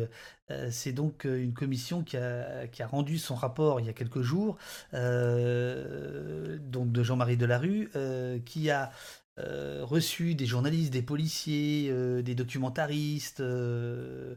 c'est 0.70 0.92
donc 0.92 1.24
une 1.24 1.54
commission 1.54 2.04
qui 2.04 2.18
a, 2.18 2.68
qui 2.68 2.84
a, 2.84 2.88
rendu 2.88 3.18
son 3.18 3.34
rapport 3.34 3.80
il 3.80 3.88
y 3.88 3.90
a 3.90 3.94
quelques 3.94 4.22
jours, 4.22 4.58
donc 4.94 5.02
de 6.92 7.04
Jean-Marie 7.04 7.38
Delarue, 7.38 7.90
qui 8.46 8.70
a 8.70 8.92
euh, 9.38 9.82
reçu 9.84 10.34
des 10.34 10.46
journalistes, 10.46 10.94
des 10.94 11.02
policiers, 11.02 11.90
euh, 11.90 12.22
des 12.22 12.36
documentaristes, 12.36 13.42
euh, 13.42 14.34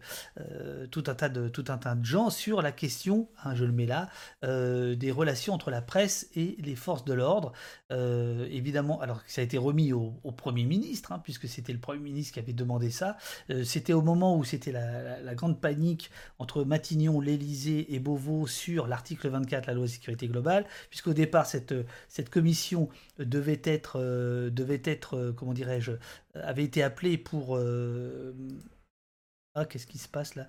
tout, 0.90 1.04
un 1.06 1.14
tas 1.14 1.28
de, 1.28 1.48
tout 1.48 1.64
un 1.68 1.78
tas 1.78 1.94
de 1.94 2.04
gens 2.04 2.30
sur 2.30 2.62
la 2.62 2.72
question, 2.72 3.28
hein, 3.44 3.54
je 3.54 3.64
le 3.64 3.70
mets 3.70 3.86
là, 3.86 4.08
des 4.42 5.12
relations 5.12 5.54
entre 5.54 5.70
la 5.70 5.82
presse 5.82 6.28
et 6.34 6.56
les 6.58 6.74
forces 6.74 7.04
de 7.04 7.12
l'ordre. 7.12 7.52
évidemment, 7.90 9.00
alors 9.00 9.24
que 9.24 9.30
ça 9.30 9.40
a 9.40 9.44
été 9.44 9.58
remis 9.58 9.92
au, 9.92 10.12
Premier 10.36 10.64
ministre, 10.64 11.12
hein, 11.12 11.20
puisque 11.22 11.48
c'était 11.48 11.72
le 11.72 11.80
Premier 11.80 12.00
ministre 12.00 12.34
qui 12.34 12.38
avait 12.38 12.52
demandé 12.52 12.90
ça. 12.90 13.16
c'était 13.64 13.92
au 13.92 14.02
moment 14.02 14.36
où 14.36 14.44
c'était 14.44 14.70
la, 14.72 15.20
la, 15.20 15.34
grande 15.34 15.60
panique 15.60 16.10
entre 16.38 16.64
Matignon, 16.64 17.20
l'Élysée 17.20 17.92
et 17.94 17.98
Beauvau 17.98 18.46
sur 18.46 18.86
l'article 18.86 19.28
24, 19.28 19.66
la 19.66 19.74
loi 19.74 19.86
de 19.86 19.90
sécurité 19.90 20.28
globale, 20.28 20.64
puisqu'au 20.90 21.12
départ, 21.12 21.46
cette, 21.46 21.74
cette 22.08 22.30
commission 22.30 22.88
devait 23.18 23.60
être, 23.64 24.00
devait 24.50 24.80
être 24.84 24.87
euh, 25.12 25.32
comment 25.32 25.52
dirais-je, 25.52 25.92
euh, 25.92 25.96
avait 26.34 26.64
été 26.64 26.82
appelé 26.82 27.18
pour... 27.18 27.56
Euh, 27.56 28.34
ah, 29.54 29.64
qu'est-ce 29.64 29.86
qui 29.86 29.98
se 29.98 30.08
passe 30.08 30.34
là? 30.34 30.46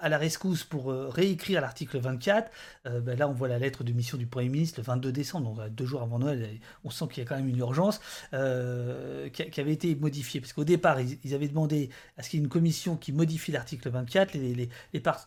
À 0.00 0.08
la 0.08 0.18
rescousse 0.18 0.64
pour 0.64 0.90
euh, 0.90 1.08
réécrire 1.08 1.60
l'article 1.60 1.98
24. 1.98 2.50
Euh, 2.86 3.00
ben 3.00 3.18
là, 3.18 3.28
on 3.28 3.32
voit 3.32 3.48
la 3.48 3.58
lettre 3.58 3.84
de 3.84 3.92
mission 3.92 4.16
du 4.16 4.26
Premier 4.26 4.48
ministre 4.48 4.80
le 4.80 4.84
22 4.84 5.12
décembre, 5.12 5.54
donc 5.54 5.74
deux 5.74 5.86
jours 5.86 6.02
avant 6.02 6.18
Noël. 6.18 6.48
On 6.84 6.90
sent 6.90 7.06
qu'il 7.10 7.22
y 7.22 7.26
a 7.26 7.28
quand 7.28 7.36
même 7.36 7.48
une 7.48 7.58
urgence 7.58 8.00
euh, 8.34 9.28
qui, 9.30 9.60
avait 9.60 9.72
été 9.72 9.94
modifiée. 9.94 10.40
Parce 10.40 10.52
qu'au 10.52 10.64
départ, 10.64 10.98
ils, 11.00 11.34
avaient 11.34 11.48
demandé 11.48 11.90
à 12.16 12.22
ce 12.22 12.30
qu'il 12.30 12.40
y 12.40 12.42
ait 12.42 12.44
une 12.44 12.50
commission 12.50 12.96
qui 12.96 13.12
modifie 13.12 13.52
l'article 13.52 13.90
24. 13.90 14.34
Les, 14.34 14.68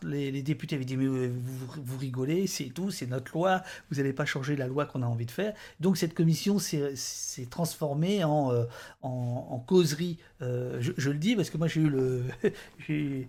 les, 0.02 0.42
députés 0.42 0.76
avaient 0.76 0.84
dit 0.84 0.96
Mais 0.96 1.06
vous, 1.06 1.98
rigolez, 1.98 2.46
c'est 2.46 2.70
tout, 2.70 2.90
c'est 2.90 3.06
notre 3.06 3.32
loi, 3.32 3.62
vous 3.90 3.98
n'allez 3.98 4.12
pas 4.12 4.24
changer 4.24 4.56
la 4.56 4.66
loi 4.66 4.86
qu'on 4.86 5.02
a 5.02 5.06
envie 5.06 5.26
de 5.26 5.30
faire. 5.30 5.54
Donc 5.80 5.96
cette 5.96 6.14
commission 6.14 6.58
s'est 6.58 7.46
transformée 7.50 8.24
en, 8.24 8.52
en, 9.02 9.58
causerie. 9.66 10.18
Je, 10.40 10.92
je, 10.96 11.10
le 11.10 11.18
dis 11.18 11.36
parce 11.36 11.50
que 11.50 11.58
moi, 11.58 11.68
j'ai 11.68 11.80
eu 11.80 11.88
le. 11.88 12.24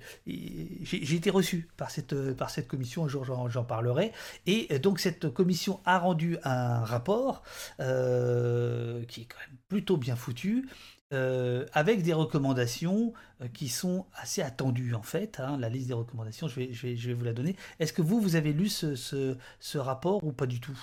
j'ai 0.85 1.15
été 1.15 1.29
reçu 1.33 1.67
par 1.77 1.91
cette, 1.91 2.33
par 2.33 2.49
cette 2.49 2.67
commission, 2.67 3.05
un 3.05 3.07
jour 3.07 3.25
j'en 3.49 3.63
parlerai. 3.63 4.11
Et 4.45 4.67
euh, 4.71 4.79
donc 4.79 4.99
cette 4.99 5.29
commission 5.29 5.79
a 5.85 5.99
rendu 5.99 6.37
un 6.43 6.83
rapport 6.83 7.43
euh, 7.79 9.03
qui 9.05 9.21
est 9.21 9.25
quand 9.25 9.39
même 9.39 9.57
plutôt 9.67 9.97
bien 9.97 10.15
foutu. 10.15 10.69
Euh, 11.11 11.67
avec 11.73 12.01
des 12.01 12.13
recommandations 12.13 13.13
qui 13.53 13.67
sont 13.67 14.07
assez 14.15 14.41
attendues 14.41 14.95
en 14.95 15.03
fait. 15.03 15.39
Hein. 15.39 15.57
la 15.59 15.69
liste 15.69 15.87
des 15.87 15.93
recommandations, 15.93 16.47
je 16.47 16.55
vais, 16.55 16.73
je 16.73 16.87
vais, 16.87 16.95
je 16.95 17.07
vais 17.07 17.13
vous 17.13 17.23
la 17.23 17.33
donner. 17.33 17.55
Est-ce 17.79 17.93
que 17.93 18.01
vous, 18.01 18.19
vous 18.19 18.35
avez 18.35 18.51
lu 18.51 18.67
ce, 18.67 18.95
ce, 18.95 19.37
ce 19.59 19.77
rapport 19.77 20.23
ou 20.23 20.31
pas 20.31 20.47
du 20.47 20.59
tout? 20.59 20.79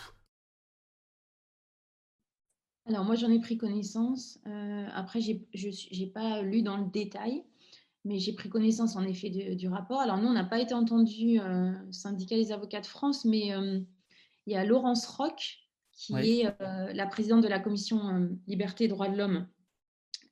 Alors 2.86 3.04
moi, 3.04 3.16
j'en 3.16 3.30
ai 3.30 3.40
pris 3.40 3.56
connaissance. 3.56 4.38
après, 4.94 5.20
je 5.20 5.98
n'ai 5.98 6.06
pas 6.06 6.42
lu 6.42 6.62
dans 6.62 6.76
le 6.76 6.86
détail 6.86 7.42
mais 8.04 8.18
j'ai 8.18 8.32
pris 8.32 8.48
connaissance 8.48 8.96
en 8.96 9.02
effet 9.02 9.30
du 9.30 9.68
rapport. 9.68 10.00
Alors 10.00 10.18
nous, 10.18 10.28
on 10.28 10.32
n'a 10.32 10.44
pas 10.44 10.60
été 10.60 10.74
entendu 10.74 11.38
euh, 11.40 11.72
syndicat 11.90 12.36
des 12.36 12.52
avocats 12.52 12.80
de 12.80 12.86
France, 12.86 13.24
mais 13.24 13.52
euh, 13.52 13.80
il 14.46 14.52
y 14.52 14.56
a 14.56 14.64
Laurence 14.64 15.06
Roch, 15.06 15.58
qui 15.92 16.14
est 16.14 16.46
euh, 16.46 16.92
la 16.92 17.06
présidente 17.06 17.42
de 17.42 17.48
la 17.48 17.60
commission 17.60 18.08
euh, 18.08 18.28
Liberté 18.46 18.84
et 18.84 18.88
Droits 18.88 19.08
de 19.08 19.16
l'Homme 19.16 19.46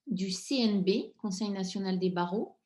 du 0.06 0.30
CNB, 0.30 1.12
Conseil 1.18 1.50
national 1.50 1.98
des 1.98 2.08
barreaux, 2.08 2.56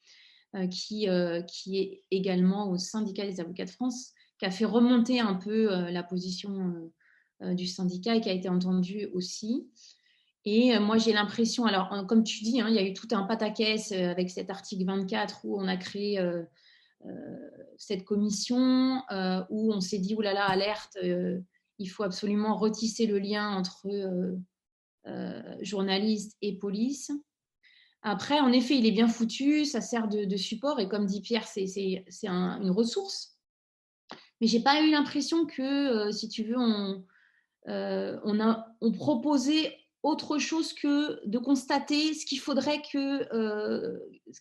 qui, 0.71 1.09
qui 1.49 1.79
est 1.79 2.05
également 2.11 2.71
au 2.71 2.77
syndicat 2.77 3.25
des 3.25 3.41
avocats 3.41 3.65
de 3.65 3.71
France, 3.71 4.13
qui 4.39 4.45
a 4.45 4.51
fait 4.53 4.67
remonter 4.67 5.19
un 5.19 5.35
peu 5.35 5.91
la 5.91 6.05
position 6.05 6.93
du 7.41 7.67
syndicat 7.67 8.15
et 8.15 8.21
qui 8.21 8.29
a 8.29 8.33
été 8.33 8.49
entendue 8.49 9.09
aussi. 9.15 9.67
Et 10.45 10.75
euh, 10.75 10.81
moi, 10.81 10.99
j'ai 10.99 11.13
l'impression, 11.13 11.67
alors 11.67 12.05
comme 12.07 12.25
tu 12.25 12.43
dis, 12.43 12.61
hein, 12.61 12.67
il 12.69 12.75
y 12.75 12.79
a 12.79 12.83
eu 12.83 12.95
tout 12.95 13.09
un 13.13 13.23
pataquès 13.23 13.93
euh, 13.93 14.11
avec 14.11 14.31
cet 14.31 14.51
article 14.51 14.85
24 14.85 15.45
où 15.45 15.61
on 15.61 15.69
a 15.69 15.77
créé 15.77 16.19
euh, 16.19 16.43
cette 17.79 18.05
commission, 18.05 19.03
où 19.51 19.73
on 19.73 19.81
s'est 19.81 19.99
dit, 19.99 20.15
oulala, 20.15 20.47
alerte, 20.47 20.97
il 21.03 21.87
faut 21.87 22.05
absolument 22.05 22.57
retisser 22.57 23.07
le 23.07 23.19
lien 23.19 23.51
entre 23.57 23.89
journalistes 25.63 26.37
et 26.43 26.57
police. 26.59 27.11
Après, 28.03 28.39
en 28.39 28.53
effet, 28.53 28.79
il 28.79 28.87
est 28.87 28.93
bien 28.93 29.09
foutu, 29.09 29.65
ça 29.65 29.81
sert 29.81 30.07
de, 30.07 30.37
support, 30.37 30.79
et 30.79 30.89
comme 30.89 31.07
dit 31.07 31.23
Pierre, 31.23 31.49
c'est 31.49 31.67
une 32.23 32.71
ressource. 32.71 33.37
Mais 34.41 34.47
j'ai 34.47 34.61
pas 34.61 34.81
eu 34.81 34.93
l'impression 34.93 35.45
que, 35.45 36.13
si 36.13 36.29
tu 36.29 36.45
veux, 36.45 36.57
on, 36.57 37.05
proposait 38.93 39.77
autre 40.03 40.39
chose 40.39 40.73
que 40.73 41.27
de 41.27 41.39
constater 41.39 42.15
ce 42.15 42.27
qu'il 42.27 42.41
faudrait 42.41 42.83
que 42.83 43.33
euh, 43.35 43.99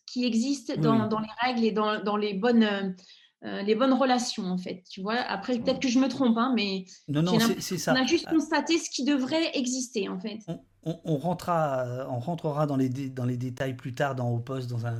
qui 0.08 0.26
existe 0.26 0.78
dans, 0.80 1.08
dans, 1.08 1.20
les 1.20 1.28
règles 1.42 1.64
et 1.64 1.72
dans, 1.72 2.02
dans 2.04 2.18
les 2.18 2.34
bonnes 2.34 2.96
euh, 3.44 3.62
les 3.64 3.76
bonnes 3.76 3.94
relations 3.94 4.46
en 4.46 4.58
fait 4.58 4.84
tu 4.90 5.02
vois. 5.02 5.16
Après 5.16 5.58
peut-être 5.60 5.80
que 5.80 5.88
je 5.88 6.00
me 6.00 6.08
trompe 6.08 6.38
hein, 6.38 6.54
mais 6.56 6.86
non 7.08 7.22
non 7.22 7.38
c'est 7.60 7.78
ça 7.78 7.94
on 7.94 8.02
a 8.02 8.06
juste 8.06 8.28
constaté 8.30 8.78
ce 8.78 8.90
qui 8.90 9.04
devrait 9.04 9.56
exister 9.56 10.10
en 10.10 10.20
fait. 10.20 10.40
On, 10.84 11.00
on, 11.06 11.18
rentrera 11.18 12.08
on 12.10 12.20
rentrera 12.20 12.66
dans 12.66 12.76
les 12.76 12.90
dans 12.90 13.26
les 13.26 13.38
détails 13.38 13.76
plus 13.76 13.94
tard 13.94 14.16
dans 14.16 14.30
au 14.30 14.40
poste 14.40 14.70
dans 14.70 14.88
un, 14.88 14.96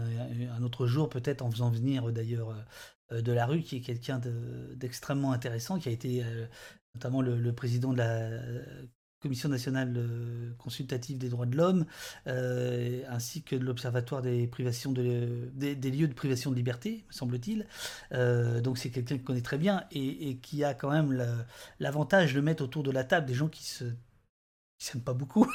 un 0.56 0.64
autre 0.64 0.86
jour 0.86 1.10
peut-être 1.10 1.42
en 1.42 1.50
faisant 1.50 1.72
venir 1.72 2.12
d'ailleurs 2.12 2.56
euh, 3.12 3.22
de 3.22 3.32
la 3.32 3.48
rue 3.48 3.62
qui 3.62 3.78
est 3.78 3.82
quelqu'un 3.82 4.22
d'extrêmement 4.76 5.32
intéressant 5.32 5.80
qui 5.80 5.90
a 5.90 5.92
été 5.92 6.24
notamment 6.94 7.22
le, 7.22 7.38
le, 7.40 7.54
président 7.54 7.94
de 7.94 7.98
la 7.98 8.30
Commission 9.22 9.50
nationale 9.50 9.94
euh, 9.98 10.52
consultative 10.58 11.20
des 11.20 11.30
droits 11.30 11.46
de 11.46 11.56
l'homme, 11.56 11.86
euh, 12.26 13.04
ainsi 13.08 13.44
que 13.44 13.56
de 13.56 13.64
l'Observatoire 13.64 14.24
des 14.24 14.48
privations 14.48 14.92
de, 14.92 15.50
des, 15.54 15.76
lieux 15.92 16.08
de 16.08 16.14
privation 16.14 16.50
de 16.50 16.56
liberté, 16.56 17.04
me 17.08 17.14
semble-t-il. 17.14 17.68
Euh, 18.14 18.62
donc 18.62 18.80
c'est 18.80 18.90
quelqu'un 18.90 19.18
qui 19.18 19.24
connaît 19.24 19.42
très 19.42 19.60
bien 19.60 19.84
et 19.92 20.38
qui 20.42 20.64
a 20.64 20.74
quand 20.74 20.90
même 20.90 21.24
l'avantage 21.80 22.34
de 22.34 22.42
mettre 22.42 22.64
autour 22.64 22.82
de 22.82 22.92
la 22.92 23.04
table 23.04 23.28
des 23.28 23.36
gens 23.36 23.48
qui 23.48 23.64
se 23.64 23.86
s'aiment 24.82 25.02
pas 25.02 25.14
beaucoup. 25.14 25.48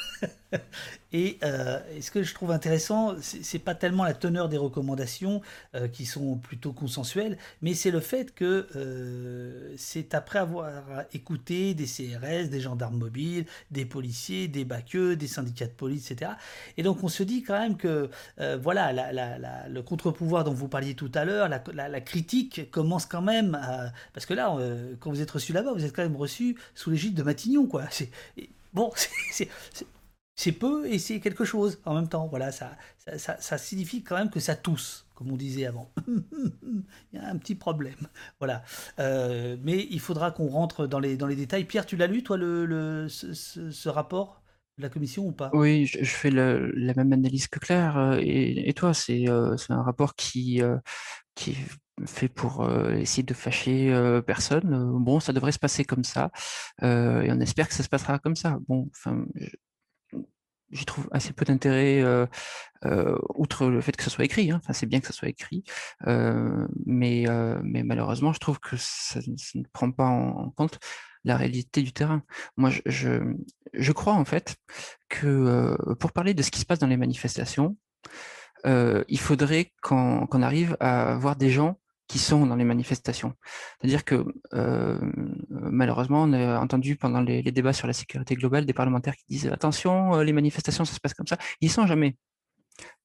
et, 1.12 1.38
euh, 1.42 1.80
ce 2.00 2.12
que 2.12 2.22
je 2.22 2.32
trouve 2.32 2.52
intéressant, 2.52 3.16
c'est 3.20 3.58
pas 3.58 3.74
tellement 3.74 4.04
la 4.04 4.14
teneur 4.14 4.48
des 4.48 4.56
recommandations 4.56 5.42
euh, 5.74 5.88
qui 5.88 6.06
sont 6.06 6.36
plutôt 6.36 6.72
consensuelles, 6.72 7.36
mais 7.60 7.74
c'est 7.74 7.90
le 7.90 7.98
fait 7.98 8.32
que 8.34 8.68
euh, 8.76 9.74
c'est 9.76 10.14
après 10.14 10.38
avoir 10.38 10.70
écouté 11.12 11.74
des 11.74 11.86
CRS, 11.86 12.48
des 12.48 12.60
gendarmes 12.60 12.98
mobiles, 12.98 13.46
des 13.72 13.84
policiers, 13.84 14.46
des 14.46 14.64
baqueux, 14.64 15.16
des 15.16 15.26
syndicats 15.26 15.66
de 15.66 15.72
police, 15.72 16.10
etc. 16.12 16.32
Et 16.76 16.84
donc 16.84 17.02
on 17.02 17.08
se 17.08 17.24
dit 17.24 17.42
quand 17.42 17.58
même 17.58 17.76
que 17.76 18.08
voilà, 18.60 18.92
le 19.68 19.80
contre-pouvoir 19.82 20.44
dont 20.44 20.54
vous 20.54 20.68
parliez 20.68 20.94
tout 20.94 21.10
à 21.14 21.24
l'heure, 21.24 21.48
la, 21.48 22.00
critique 22.00 22.70
commence 22.70 23.06
quand 23.06 23.22
même 23.22 23.56
à... 23.56 23.92
Parce 24.12 24.26
que 24.26 24.34
là, 24.34 24.56
quand 25.00 25.10
vous 25.10 25.20
êtes 25.20 25.30
reçu 25.30 25.52
là-bas, 25.52 25.72
vous 25.72 25.84
êtes 25.84 25.94
quand 25.94 26.02
même 26.02 26.16
reçu 26.16 26.56
sous 26.74 26.90
l'égide 26.90 27.14
de 27.14 27.22
Matignon, 27.22 27.66
quoi. 27.66 27.84
Bon, 28.76 28.92
c'est 30.36 30.52
peu 30.52 30.86
et 30.86 30.98
c'est 30.98 31.18
quelque 31.18 31.46
chose 31.46 31.80
en 31.86 31.94
même 31.94 32.08
temps. 32.08 32.26
Voilà, 32.26 32.52
ça, 32.52 32.76
ça, 33.16 33.56
signifie 33.56 34.02
quand 34.02 34.16
même 34.16 34.28
que 34.28 34.38
ça 34.38 34.54
tousse, 34.54 35.06
comme 35.14 35.32
on 35.32 35.36
disait 35.36 35.64
avant. 35.64 35.90
il 36.06 36.84
y 37.14 37.18
a 37.18 37.26
un 37.26 37.38
petit 37.38 37.54
problème. 37.54 38.06
Voilà. 38.38 38.62
Euh, 38.98 39.56
mais 39.62 39.86
il 39.90 39.98
faudra 39.98 40.30
qu'on 40.30 40.48
rentre 40.48 40.86
dans 40.86 40.98
les, 40.98 41.16
détails. 41.16 41.64
Pierre, 41.64 41.86
tu 41.86 41.96
l'as 41.96 42.06
lu, 42.06 42.22
toi, 42.22 42.36
le, 42.36 43.08
ce, 43.08 43.88
rapport 43.88 44.42
de 44.76 44.82
la 44.82 44.90
commission 44.90 45.26
ou 45.26 45.32
pas? 45.32 45.50
Oui, 45.54 45.86
je, 45.86 46.04
fais 46.04 46.30
la 46.30 46.92
même 46.94 47.14
analyse 47.14 47.48
que 47.48 47.58
Claire. 47.58 47.96
Euh, 47.96 48.20
et, 48.20 48.74
toi, 48.74 48.90
euh, 49.08 49.56
c'est 49.56 49.72
un 49.72 49.82
rapport 49.82 50.14
qui, 50.16 50.60
qui 51.34 51.56
fait 52.04 52.28
pour 52.28 52.62
euh, 52.62 52.94
essayer 52.94 53.22
de 53.22 53.34
fâcher 53.34 53.92
euh, 53.92 54.20
personne. 54.20 54.74
Euh, 54.74 54.98
bon, 54.98 55.20
ça 55.20 55.32
devrait 55.32 55.52
se 55.52 55.58
passer 55.58 55.84
comme 55.84 56.04
ça, 56.04 56.30
et 56.82 57.30
on 57.30 57.40
espère 57.40 57.68
que 57.68 57.74
ça 57.74 57.82
se 57.82 57.88
passera 57.88 58.18
comme 58.18 58.36
ça. 58.36 58.58
Bon, 58.68 58.88
enfin, 58.90 59.24
j'y 60.70 60.84
trouve 60.84 61.08
assez 61.12 61.32
peu 61.32 61.44
d'intérêt, 61.44 62.04
outre 63.34 63.66
le 63.66 63.80
fait 63.80 63.96
que 63.96 64.02
ça 64.02 64.10
soit 64.10 64.24
écrit. 64.24 64.50
Hein. 64.50 64.60
Enfin, 64.62 64.72
c'est 64.72 64.86
bien 64.86 65.00
que 65.00 65.06
ça 65.06 65.12
soit 65.12 65.28
écrit, 65.28 65.64
mais, 66.84 67.24
mais 67.62 67.82
malheureusement, 67.82 68.32
je 68.32 68.40
trouve 68.40 68.60
que 68.60 68.76
ça, 68.78 69.20
ne 69.54 69.64
prend 69.72 69.90
pas 69.90 70.06
en, 70.06 70.50
compte 70.50 70.78
la 71.24 71.36
réalité 71.36 71.82
du 71.82 71.92
terrain. 71.92 72.22
Moi, 72.56 72.70
je, 72.70 72.80
je, 72.86 73.34
je 73.72 73.92
crois 73.92 74.12
en 74.12 74.24
fait 74.24 74.56
que 75.08 75.76
pour 75.94 76.12
parler 76.12 76.34
de 76.34 76.42
ce 76.42 76.50
qui 76.50 76.60
se 76.60 76.66
passe 76.66 76.78
dans 76.78 76.86
les 76.86 76.96
manifestations, 76.96 77.76
il 78.64 79.18
faudrait 79.18 79.72
qu'on 79.82 80.42
arrive 80.42 80.76
à 80.80 81.16
voir 81.16 81.36
des 81.36 81.50
gens 81.50 81.78
qui 82.08 82.18
sont 82.18 82.46
dans 82.46 82.56
les 82.56 82.64
manifestations. 82.64 83.34
C'est-à-dire 83.80 84.04
que 84.04 84.24
euh, 84.54 84.98
malheureusement, 85.50 86.22
on 86.22 86.32
a 86.32 86.60
entendu 86.60 86.96
pendant 86.96 87.20
les, 87.20 87.42
débats 87.42 87.72
sur 87.72 87.86
la 87.86 87.92
sécurité 87.92 88.34
globale 88.34 88.64
des 88.64 88.72
parlementaires 88.72 89.16
qui 89.16 89.24
disent 89.28 89.48
attention, 89.48 90.14
euh, 90.14 90.24
les 90.24 90.32
manifestations, 90.32 90.84
ça 90.84 90.94
se 90.94 91.00
passe 91.00 91.14
comme 91.14 91.26
ça. 91.26 91.38
Ils 91.60 91.70
sont 91.70 91.86
jamais, 91.86 92.16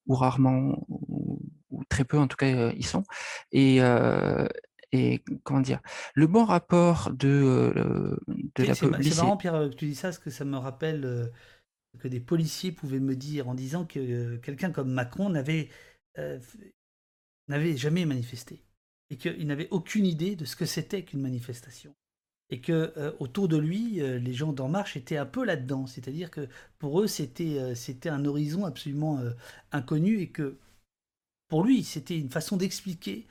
ou 0.06 0.14
rarement, 0.14 0.84
ou, 0.88 1.40
très 1.88 2.04
peu 2.04 2.18
en 2.18 2.28
tout 2.28 2.36
cas, 2.36 2.46
euh, 2.46 2.72
ils 2.76 2.86
sont. 2.86 3.02
Et, 3.50 3.80
et 4.92 5.24
comment 5.42 5.60
dire, 5.60 5.80
le 6.14 6.26
bon 6.26 6.44
rapport 6.44 7.10
de, 7.12 8.18
de 8.54 8.64
la 8.64 8.74
police. 8.74 9.14
C'est 9.14 9.22
marrant, 9.22 9.36
Pierre, 9.36 9.70
que 9.70 9.74
tu 9.74 9.86
dis 9.86 9.94
ça, 9.94 10.08
parce 10.08 10.18
que 10.18 10.30
ça 10.30 10.44
me 10.44 10.58
rappelle 10.58 11.32
que 11.98 12.08
des 12.08 12.20
policiers 12.20 12.72
pouvaient 12.72 13.00
me 13.00 13.16
dire 13.16 13.48
en 13.48 13.54
disant 13.54 13.84
que 13.84 14.36
quelqu'un 14.36 14.70
comme 14.70 14.92
Macron 14.92 15.28
n'avait 15.30 15.70
n'avait 17.48 17.76
jamais 17.76 18.04
manifesté 18.04 18.64
et 19.12 19.16
qu'il 19.16 19.46
n'avait 19.46 19.68
aucune 19.70 20.06
idée 20.06 20.34
de 20.36 20.44
ce 20.46 20.56
que 20.56 20.64
c'était 20.64 21.04
qu'une 21.04 21.20
manifestation 21.20 21.94
et 22.48 22.60
que 22.60 22.92
euh, 22.96 23.12
autour 23.18 23.48
de 23.48 23.56
lui, 23.56 24.02
euh, 24.02 24.18
les 24.18 24.34
gens 24.34 24.52
d'En 24.52 24.68
Marche 24.68 24.96
étaient 24.96 25.16
un 25.16 25.26
peu 25.26 25.44
là-dedans. 25.44 25.86
C'est-à-dire 25.86 26.30
que 26.30 26.48
pour 26.78 27.00
eux, 27.00 27.06
c'était 27.06 27.58
euh, 27.58 27.74
un 28.10 28.24
horizon 28.24 28.64
absolument 28.66 29.20
inconnu 29.70 30.20
et 30.20 30.28
que 30.28 30.58
pour 31.48 31.64
lui, 31.64 31.84
c'était 31.84 32.18
une 32.18 32.30
façon 32.30 32.56
d'expliquer 32.56 33.26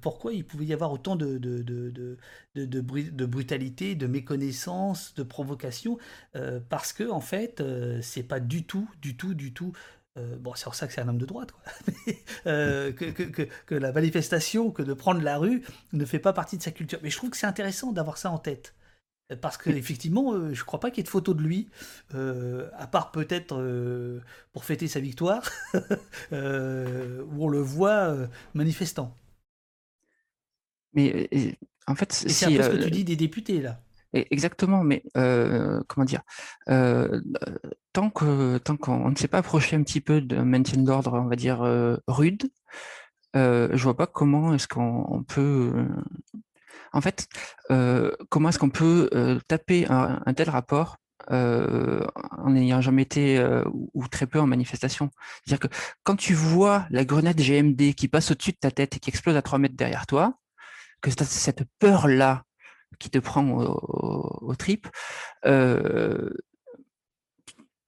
pourquoi 0.00 0.32
il 0.32 0.46
pouvait 0.46 0.66
y 0.66 0.72
avoir 0.72 0.92
autant 0.92 1.16
de, 1.16 1.36
de, 1.36 1.62
de, 1.62 2.16
de, 2.54 3.26
brutalité, 3.26 3.96
de 3.96 4.06
méconnaissance, 4.06 5.14
de 5.14 5.24
provocation, 5.24 5.98
parce 6.68 6.92
que 6.92 7.10
en 7.10 7.20
fait, 7.20 7.60
c'est 8.02 8.22
pas 8.22 8.38
du 8.38 8.64
tout, 8.64 8.88
du 9.00 9.16
tout, 9.16 9.34
du 9.34 9.52
tout 9.52 9.72
euh, 10.18 10.36
bon, 10.36 10.54
c'est 10.54 10.64
pour 10.64 10.74
ça 10.74 10.86
que 10.86 10.92
c'est 10.92 11.00
un 11.00 11.08
homme 11.08 11.18
de 11.18 11.26
droite, 11.26 11.52
quoi. 11.52 11.62
Euh, 12.46 12.90
que, 12.92 13.04
que, 13.04 13.44
que, 13.66 13.74
la 13.76 13.92
manifestation, 13.92 14.72
que 14.72 14.82
de 14.82 14.94
prendre 14.94 15.20
la 15.22 15.38
rue, 15.38 15.62
ne 15.92 16.04
fait 16.04 16.18
pas 16.18 16.32
partie 16.32 16.58
de 16.58 16.62
sa 16.62 16.72
culture. 16.72 16.98
Mais 17.00 17.08
je 17.08 17.16
trouve 17.16 17.30
que 17.30 17.36
c'est 17.36 17.46
intéressant 17.46 17.92
d'avoir 17.92 18.18
ça 18.18 18.30
en 18.30 18.38
tête. 18.38 18.74
Parce 19.40 19.56
qu'effectivement, 19.56 20.32
euh, 20.32 20.52
je 20.52 20.60
ne 20.60 20.64
crois 20.66 20.80
pas 20.80 20.90
qu'il 20.90 20.98
y 20.98 21.00
ait 21.00 21.04
de 21.04 21.08
photo 21.08 21.34
de 21.34 21.42
lui, 21.42 21.70
à 22.12 22.86
part 22.88 23.12
peut-être 23.12 23.54
pour 24.52 24.64
fêter 24.64 24.88
sa 24.88 24.98
victoire, 24.98 25.48
où 26.32 26.34
on 26.34 27.48
le 27.48 27.60
voit 27.60 28.16
manifestant. 28.54 29.16
Mais 30.94 31.56
en 31.86 31.94
fait, 31.94 32.12
c'est 32.12 32.46
un 32.46 32.56
peu 32.56 32.62
ce 32.64 32.68
que 32.70 32.84
tu 32.84 32.90
dis 32.90 33.04
des 33.04 33.16
députés, 33.16 33.60
là. 33.60 33.81
Exactement, 34.14 34.84
mais 34.84 35.02
comment 35.14 36.04
dire 36.04 36.22
Tant 36.66 38.10
que 38.10 38.58
tant 38.58 38.76
qu'on 38.76 39.10
ne 39.10 39.16
s'est 39.16 39.28
pas 39.28 39.38
approché 39.38 39.76
un 39.76 39.82
petit 39.82 40.00
peu 40.00 40.20
d'un 40.20 40.44
maintien 40.44 40.82
d'ordre, 40.82 41.14
on 41.14 41.28
va 41.28 41.36
dire 41.36 41.60
rude, 42.06 42.50
je 43.34 43.82
vois 43.82 43.96
pas 43.96 44.06
comment 44.06 44.54
est-ce 44.54 44.68
qu'on 44.68 45.24
peut. 45.26 45.72
En 46.92 47.00
fait, 47.00 47.26
comment 48.28 48.48
est-ce 48.50 48.58
qu'on 48.58 48.70
peut 48.70 49.08
taper 49.48 49.86
un, 49.88 50.34
tel 50.34 50.50
rapport 50.50 50.98
en 51.28 52.50
n'ayant 52.50 52.80
jamais 52.82 53.02
été 53.02 53.42
ou, 53.94 54.08
très 54.08 54.26
peu 54.26 54.40
en 54.40 54.46
manifestation. 54.46 55.10
C'est-à-dire 55.44 55.68
que 55.68 55.74
quand 56.02 56.16
tu 56.16 56.34
vois 56.34 56.86
la 56.90 57.04
grenade 57.06 57.40
GMD 57.40 57.94
qui 57.94 58.08
passe 58.08 58.30
au-dessus 58.30 58.52
de 58.52 58.58
ta 58.58 58.70
tête 58.70 58.96
et 58.96 59.00
qui 59.00 59.08
explose 59.08 59.36
à 59.36 59.42
3 59.42 59.58
mètres 59.58 59.76
derrière 59.76 60.06
toi, 60.06 60.34
que 61.00 61.10
cette 61.10 61.64
peur-là 61.78 62.44
qui 62.98 63.10
te 63.10 63.18
prend 63.18 63.46
au, 63.48 64.54
trip, 64.56 64.88
euh, 65.44 66.30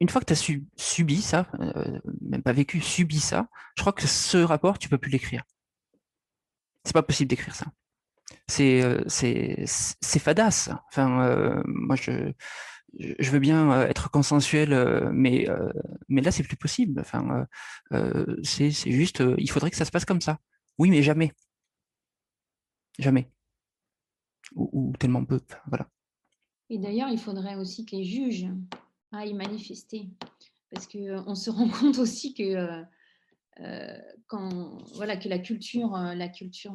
une 0.00 0.08
fois 0.08 0.20
que 0.20 0.26
tu 0.26 0.32
as 0.32 0.56
subi 0.76 1.22
ça, 1.22 1.46
euh, 1.60 2.00
même 2.20 2.42
pas 2.42 2.52
vécu, 2.52 2.80
subi 2.80 3.20
ça, 3.20 3.48
je 3.76 3.82
crois 3.82 3.92
que 3.92 4.06
ce 4.06 4.38
rapport, 4.38 4.78
tu 4.78 4.88
peux 4.88 4.98
plus 4.98 5.10
l'écrire. 5.10 5.44
C'est 6.84 6.92
pas 6.92 7.02
possible 7.02 7.28
d'écrire 7.28 7.54
ça. 7.54 7.66
C'est 8.48 8.82
euh, 8.82 9.02
c'est 9.08 10.18
fadasse. 10.18 10.70
Enfin, 10.90 11.62
moi, 11.66 11.96
je, 11.96 12.32
je 12.98 13.30
veux 13.30 13.38
bien 13.38 13.82
être 13.82 14.10
consensuel, 14.10 15.10
mais, 15.12 15.46
mais 16.08 16.20
là, 16.20 16.30
c'est 16.30 16.42
plus 16.42 16.56
possible. 16.56 17.00
Enfin, 17.00 17.46
c'est 18.42 18.70
juste, 18.70 19.22
il 19.38 19.50
faudrait 19.50 19.70
que 19.70 19.76
ça 19.76 19.84
se 19.84 19.90
passe 19.90 20.04
comme 20.04 20.20
ça. 20.20 20.38
Oui, 20.78 20.90
mais 20.90 21.02
jamais. 21.02 21.32
Jamais 22.98 23.30
ou, 24.54 24.92
tellement 24.98 25.24
peu. 25.24 25.40
Et 26.70 26.78
d'ailleurs, 26.78 27.08
il 27.08 27.18
faudrait 27.18 27.56
aussi 27.56 27.84
que 27.84 27.96
les 27.96 28.04
juges 28.04 28.46
aillent 29.12 29.34
manifester. 29.34 30.08
Parce 30.70 30.86
qu'on 30.86 30.98
euh, 30.98 31.34
se 31.34 31.50
rend 31.50 31.68
compte 31.68 31.98
aussi 31.98 32.34
que, 32.34 32.42
euh, 32.42 32.82
euh, 33.60 33.98
quand, 34.26 34.78
voilà, 34.94 35.16
que 35.16 35.28
la 35.28 35.38
culture, 35.38 35.96
la 35.96 36.28
culture 36.28 36.74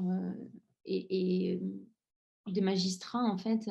des 0.85 2.61
magistrats, 2.61 3.23
en 3.23 3.38
fait, 3.38 3.69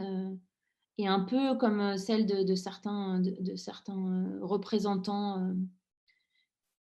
est 0.98 1.06
un 1.06 1.20
peu 1.20 1.56
comme 1.56 1.97
celle 1.97 2.26
de, 2.26 2.55
certains, 2.55 3.20
de, 3.20 3.56
certains 3.56 4.39
représentants 4.43 5.55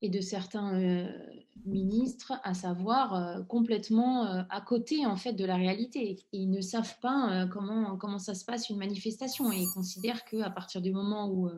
et 0.01 0.09
de 0.09 0.21
certains 0.21 1.09
euh, 1.57 1.71
ministres, 1.71 2.33
à 2.43 2.55
savoir 2.55 3.15
euh, 3.15 3.43
complètement 3.43 4.27
euh, 4.27 4.43
à 4.51 4.61
côté 4.61 5.07
en 5.07 5.17
fait 5.17 5.33
de 5.33 5.45
la 5.45 5.57
réalité. 5.57 6.19
Ils 6.33 6.51
ne 6.51 6.61
savent 6.61 6.99
pas 7.01 7.47
comment, 7.53 7.97
comment 7.97 8.19
ça 8.19 8.35
se 8.35 8.45
passe 8.45 8.71
une 8.71 8.79
manifestation 8.79 9.53
et 9.53 9.59
ils 9.59 9.71
considèrent 9.73 10.25
qu'à 10.25 10.51
partir 10.51 10.83
du 10.83 10.93
moment 10.93 11.31
où, 11.31 11.49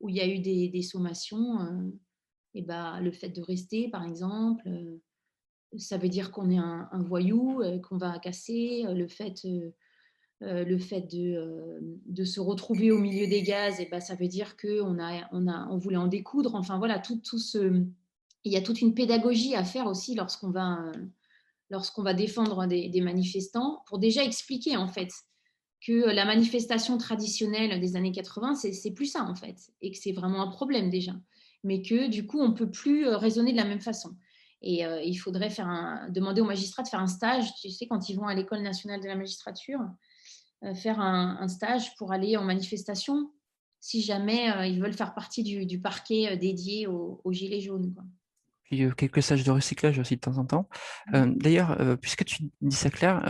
où 0.00 0.08
il 0.08 0.16
y 0.16 0.20
a 0.20 0.28
eu 0.28 0.38
des, 0.38 0.68
des 0.68 0.82
sommations, 0.82 1.92
et 2.54 2.62
bah, 2.62 3.00
le 3.00 3.12
fait 3.12 3.28
de 3.28 3.42
rester, 3.42 3.88
par 3.88 4.04
exemple, 4.04 4.68
ça 5.76 5.98
veut 5.98 6.08
dire 6.08 6.32
qu'on 6.32 6.50
est 6.50 6.58
un, 6.58 6.88
voyou, 7.02 7.62
qu'on 7.82 7.96
va 7.96 8.18
casser, 8.18 8.84
le 8.88 9.06
fait 9.06 9.46
euh, 10.42 10.64
le 10.64 10.78
fait 10.78 11.06
euh, 11.14 11.78
de, 12.06 12.24
se 12.24 12.40
retrouver 12.40 12.90
au 12.90 12.98
milieu 12.98 13.26
des 13.26 13.42
gaz, 13.42 13.78
et 13.78 13.86
ben, 13.90 14.00
ça 14.00 14.14
veut 14.14 14.26
dire 14.26 14.56
qu'on 14.56 14.98
a, 14.98 15.28
on 15.32 15.46
a, 15.46 15.68
on 15.68 15.76
voulait 15.76 15.98
en 15.98 16.06
découdre. 16.06 16.54
Enfin 16.54 16.78
voilà, 16.78 16.98
tout, 16.98 17.20
tout 17.22 17.38
ce, 17.38 17.84
il 18.44 18.52
y 18.52 18.56
a 18.56 18.62
toute 18.62 18.80
une 18.80 18.94
pédagogie 18.94 19.54
à 19.54 19.64
faire 19.64 19.86
aussi 19.86 20.14
lorsqu'on 20.14 20.50
va, 20.50 20.78
lorsqu'on 21.70 22.02
va 22.02 22.14
défendre 22.14 22.66
des, 22.66 23.00
manifestants 23.00 23.82
pour 23.86 23.98
déjà 23.98 24.24
expliquer 24.24 24.76
en 24.76 24.88
fait 24.88 25.10
que 25.86 26.10
la 26.10 26.24
manifestation 26.24 26.98
traditionnelle 26.98 27.80
des 27.80 27.96
années 27.96 28.12
80, 28.12 28.54
c'est 28.54 28.90
plus 28.92 29.06
ça 29.06 29.24
en 29.24 29.34
fait, 29.34 29.56
et 29.80 29.90
que 29.90 29.98
c'est 29.98 30.12
vraiment 30.12 30.42
un 30.42 30.50
problème 30.50 30.90
déjà, 30.90 31.12
mais 31.64 31.82
que 31.82 32.08
du 32.08 32.26
coup 32.26 32.40
on 32.40 32.52
peut 32.52 32.70
plus 32.70 33.06
euh, 33.06 33.16
raisonner 33.16 33.52
de 33.52 33.56
la 33.56 33.64
même 33.64 33.80
façon. 33.80 34.16
Et 34.62 34.84
il 35.06 35.14
faudrait 35.14 35.48
faire 35.48 36.06
demander 36.10 36.42
aux 36.42 36.44
magistrats 36.44 36.82
de 36.82 36.88
faire 36.88 37.00
un 37.00 37.06
stage, 37.06 37.54
tu 37.62 37.70
sais, 37.70 37.86
quand 37.86 38.10
ils 38.10 38.16
vont 38.16 38.26
à 38.26 38.34
l'école 38.34 38.60
nationale 38.60 39.00
de 39.00 39.06
la 39.06 39.16
magistrature, 39.16 39.80
euh, 40.62 40.74
faire 40.74 41.00
un, 41.00 41.48
stage 41.48 41.94
pour 41.96 42.12
aller 42.12 42.36
en 42.36 42.44
manifestation 42.44 43.30
si 43.80 44.02
jamais 44.02 44.50
euh, 44.50 44.66
ils 44.66 44.78
veulent 44.78 44.92
faire 44.92 45.14
partie 45.14 45.42
du, 45.42 45.80
parquet 45.80 46.28
euh, 46.30 46.36
dédié 46.36 46.86
aux, 46.86 47.32
Gilets 47.32 47.62
jaunes. 47.62 47.94
Puis 48.70 48.88
quelques 48.96 49.22
stages 49.22 49.44
de 49.44 49.50
recyclage 49.50 49.98
aussi 49.98 50.14
de 50.14 50.20
temps 50.20 50.38
en 50.38 50.44
temps. 50.44 50.68
Mmh. 51.12 51.34
D'ailleurs, 51.36 51.76
puisque 52.00 52.24
tu 52.24 52.44
dis 52.60 52.76
ça 52.76 52.88
Claire, 52.88 53.20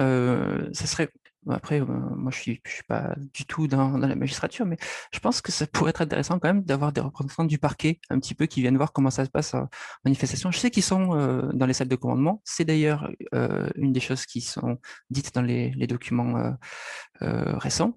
ça 0.73 0.87
serait 0.87 1.11
après, 1.49 1.81
moi, 1.81 2.31
je 2.31 2.39
suis, 2.39 2.61
je 2.67 2.71
suis 2.71 2.83
pas 2.83 3.15
du 3.17 3.47
tout 3.47 3.67
dans, 3.67 3.97
la 3.97 4.15
magistrature, 4.15 4.67
mais 4.67 4.77
je 5.13 5.19
pense 5.21 5.41
que 5.41 5.51
ça 5.51 5.67
pourrait 5.67 5.91
être 5.91 6.03
intéressant 6.03 6.39
quand 6.39 6.49
même 6.49 6.63
d'avoir 6.63 6.93
des 6.93 7.01
représentants 7.01 7.45
du 7.45 7.59
parquet 7.59 7.99
un 8.11 8.19
petit 8.19 8.35
peu 8.35 8.47
qui 8.47 8.61
viennent 8.61 8.77
voir 8.77 8.93
comment 8.93 9.11
ça 9.11 9.25
se 9.25 9.31
passe 9.31 9.55
en 9.55 9.69
manifestation. 10.05 10.51
Je 10.51 10.59
sais 10.59 10.71
qu'ils 10.71 10.83
sont 10.83 11.51
dans 11.55 11.67
les 11.67 11.73
salles 11.73 11.89
de 11.89 11.97
commandement. 11.97 12.43
C'est 12.45 12.65
d'ailleurs 12.65 13.11
une 13.33 13.93
des 13.93 14.01
choses 14.01 14.27
qui 14.27 14.41
sont 14.43 14.79
dites 15.09 15.35
dans 15.35 15.43
les, 15.43 15.71
les 15.71 15.87
documents 15.87 16.57
récents. 17.21 17.97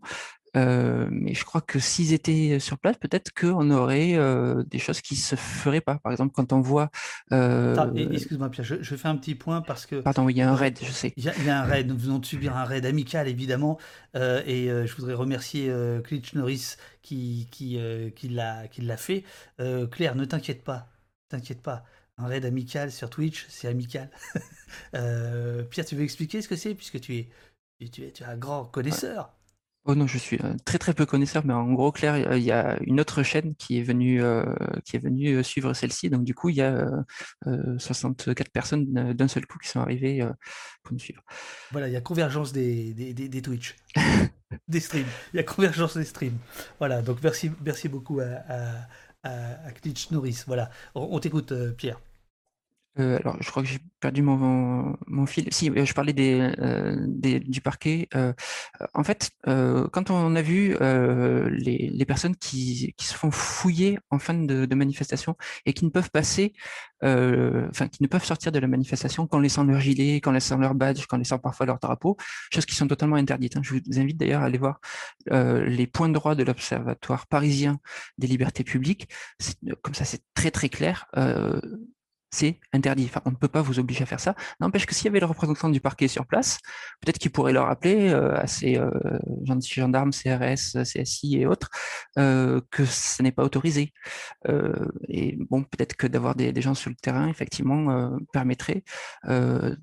Euh, 0.56 1.08
mais 1.10 1.34
je 1.34 1.44
crois 1.46 1.62
que 1.62 1.80
s'ils 1.80 2.14
étaient 2.14 2.60
sur 2.60 2.78
place, 2.78 2.98
peut-être 2.98 3.34
qu'on 3.34 3.72
aurait 3.72 4.14
euh, 4.16 4.64
des 4.64 4.80
choses 4.80 5.02
qui 5.02 5.16
se 5.16 5.36
feraient 5.36 5.82
pas. 5.82 5.98
Par 5.98 6.12
exemple, 6.12 6.34
quand 6.34 6.54
on 6.54 6.62
voit. 6.62 6.92
Euh, 7.32 7.76
excuse-moi, 8.12 8.50
Pierre, 8.50 8.66
je, 8.66 8.96
fais 8.96 9.08
un 9.08 9.16
petit 9.16 9.36
point 9.36 9.62
parce 9.62 9.86
que. 9.86 10.02
Pardon, 10.02 10.30
il 10.30 10.38
y 10.38 10.42
a 10.42 10.50
un 10.50 10.56
raid, 10.56 10.78
je 10.82 10.92
sais. 10.92 11.14
Il 11.18 11.24
y, 11.24 11.50
a, 11.50 11.62
un 11.62 11.64
raid. 11.64 11.88
Nous 11.88 11.98
venons 11.98 12.20
de 12.20 12.26
subir 12.26 12.56
un 12.56 12.66
raid 12.66 12.86
amical, 12.86 13.28
évidemment. 13.28 13.80
et 14.16 14.68
je 14.68 14.96
voudrais 14.96 15.14
remercier 15.14 15.74
Klitsch 16.04 16.34
Norris 16.34 16.76
qui, 17.02 17.48
qui, 17.52 17.80
qui 18.16 18.30
l'a 18.30 18.98
fait. 18.98 19.24
Claire, 19.92 20.16
ne 20.16 20.26
t'inquiète 20.26 20.64
pas. 20.64 20.90
T'inquiète 21.30 21.62
pas. 21.62 21.84
Un 22.18 22.28
raid 22.28 22.46
amical 22.46 22.92
sur 22.92 23.10
Twitch, 23.10 23.48
c'est 23.50 23.68
amical. 23.68 24.12
Pierre, 24.92 25.86
tu 25.86 25.96
veux 25.96 26.04
expliquer 26.04 26.44
ce 26.44 26.48
que 26.48 26.56
c'est 26.56 26.76
puisque 26.76 27.00
tu 27.00 27.16
es, 27.16 27.30
tu 27.92 28.04
es, 28.04 28.12
tu 28.12 28.22
es 28.22 28.26
un 28.26 28.38
grand 28.38 28.66
connaisseur? 28.66 29.34
Oh 29.86 29.96
non, 29.96 30.08
je 30.08 30.18
suis 30.18 30.40
euh, 30.42 30.54
très 30.64 30.78
très 30.78 30.94
peu 30.94 31.06
connaisseur, 31.06 31.46
mais 31.46 31.54
en 31.54 31.74
gros, 31.74 31.92
Claire, 31.92 32.38
il 32.38 32.44
y 32.44 32.54
a 32.54 32.78
une 32.84 33.02
autre 33.02 33.22
chaîne 33.22 33.54
qui 33.56 33.80
est 33.80 33.84
venue, 33.84 34.24
euh, 34.24 34.46
qui 34.86 34.96
est 34.96 35.00
venue 35.00 35.36
euh, 35.36 35.44
suivre 35.44 35.74
celle-ci. 35.74 36.10
Donc 36.10 36.24
du 36.24 36.34
coup, 36.34 36.48
il 36.48 36.56
y 36.56 36.62
a 36.62 36.90
64 37.78 38.50
personnes 38.50 39.14
d'un 39.14 39.28
seul 39.28 39.46
coup 39.46 39.58
qui 39.60 39.68
sont 39.68 39.82
arrivées 39.82 40.26
pour 40.84 40.94
nous 40.94 41.00
suivre. 41.00 41.22
Voilà, 41.72 41.90
il 41.90 41.94
y 41.94 41.98
a 41.98 42.02
convergence 42.02 42.54
des, 42.54 42.94
des, 42.94 43.14
des, 43.14 43.42
Twitch, 43.42 43.76
des 44.70 44.80
streams. 44.80 45.08
Il 45.34 45.38
y 45.38 45.40
a 45.40 45.44
convergence 45.44 45.98
des 45.98 46.06
streams. 46.06 46.38
Voilà, 46.80 47.02
donc 47.02 47.18
merci, 47.22 47.52
merci 47.66 47.90
beaucoup 47.90 48.22
à, 48.22 48.86
à, 49.24 49.30
à, 49.68 49.72
Norris. 50.12 50.44
Voilà, 50.48 50.70
on, 50.96 51.20
t'écoute, 51.20 51.54
Pierre. 51.76 52.00
Euh, 53.00 53.18
alors, 53.20 53.38
je 53.42 53.50
crois 53.50 53.64
que 53.64 53.70
j'ai 53.70 53.80
perdu 54.00 54.22
mon, 54.22 54.96
mon, 55.08 55.26
fil. 55.26 55.48
Si, 55.52 55.70
euh, 55.70 55.86
je 55.86 55.94
parlais 55.94 56.14
des, 56.14 56.54
euh, 56.60 56.96
des 57.08 57.40
du 57.40 57.62
parquet. 57.62 58.08
Euh, 58.16 58.34
en 58.94 59.04
fait, 59.04 59.32
euh, 59.48 59.88
quand 59.92 60.12
on 60.12 60.36
a 60.36 60.42
vu 60.42 60.76
les, 60.80 61.90
les, 61.92 62.06
personnes 62.06 62.36
qui, 62.36 62.94
qui, 62.98 63.06
se 63.06 63.16
font 63.16 63.32
fouiller 63.32 63.98
en 64.12 64.20
fin 64.20 64.34
de, 64.34 64.66
de 64.66 64.76
manifestation 64.76 65.36
et 65.66 65.74
qui 65.74 65.86
ne 65.86 65.90
peuvent 65.90 66.12
passer, 66.12 66.54
enfin, 67.02 67.88
qui 67.88 68.04
ne 68.04 68.08
peuvent 68.08 68.24
sortir 68.24 68.52
de 68.52 68.60
la 68.60 68.68
manifestation 68.68 69.28
qu'en 69.28 69.40
laissant 69.40 69.64
leur 69.64 69.80
gilet, 69.80 70.22
qu'en 70.22 70.32
laissant 70.32 70.58
leur 70.58 70.76
badge, 70.76 71.06
qu'en 71.08 71.18
laissant 71.18 71.40
parfois 71.40 71.66
leur 71.66 71.80
drapeau, 71.80 72.18
choses 72.54 72.66
qui 72.66 72.76
sont 72.76 72.88
totalement 72.88 73.16
interdites. 73.16 73.58
Hein. 73.58 73.62
Je 73.64 73.74
vous 73.74 74.00
invite 74.00 74.18
d'ailleurs 74.18 74.42
à 74.42 74.46
aller 74.46 74.60
voir 74.60 74.80
les 75.32 75.88
points 75.88 76.10
de 76.10 76.14
droit 76.14 76.36
de 76.36 76.44
l'Observatoire 76.44 77.28
parisien 77.28 77.80
des 78.18 78.28
libertés 78.28 78.64
publiques. 78.64 79.10
Comme 79.82 79.96
ça, 79.96 80.06
c'est 80.06 80.22
très 80.36 80.52
très 80.52 80.70
clair 80.70 81.08
c'est 82.34 82.60
interdit. 82.74 83.12
On 83.26 83.32
ne 83.32 83.36
peut 83.36 83.48
pas 83.48 83.62
vous 83.62 83.80
obliger 83.80 84.04
à 84.04 84.06
faire 84.08 84.20
ça. 84.20 84.36
N'empêche 84.60 84.88
que 84.88 84.96
s'il 84.96 85.06
y 85.06 85.08
avait 85.10 85.20
le 85.20 85.28
représentant 85.28 85.70
du 85.70 85.80
parquet 85.80 86.08
sur 86.08 86.26
place, 86.26 86.58
peut-être 87.00 87.20
qu'il 87.20 87.32
pourrait 87.32 87.54
leur 87.54 87.68
rappeler 87.68 88.10
euh, 88.10 88.36
à 88.36 88.48
ces 88.48 88.76
euh, 88.78 88.90
gendarmes, 89.44 90.12
CRS, 90.12 90.82
CSI 90.84 91.38
et 91.38 91.46
autres 91.46 91.70
euh, 92.18 92.60
que 92.72 92.86
ce 92.86 93.22
n'est 93.22 93.32
pas 93.32 93.44
autorisé. 93.44 93.94
Et 95.08 95.38
bon, 95.50 95.64
peut-être 95.64 95.96
que 95.96 96.08
d'avoir 96.08 96.36
des, 96.36 96.62
gens 96.62 96.74
sur 96.74 96.90
le 96.90 96.96
terrain, 96.96 97.28
effectivement, 97.28 98.18
permettrait 98.32 98.84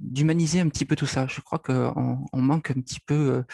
d'humaniser 0.00 0.60
un 0.60 0.68
petit 0.68 0.84
peu 0.84 0.96
tout 0.96 1.06
ça. 1.06 1.26
Je 1.28 1.40
crois 1.40 1.58
qu'on 1.58 2.18
on 2.32 2.40
manque 2.40 2.70
un 2.70 2.80
petit 2.80 3.00
peu 3.00 3.44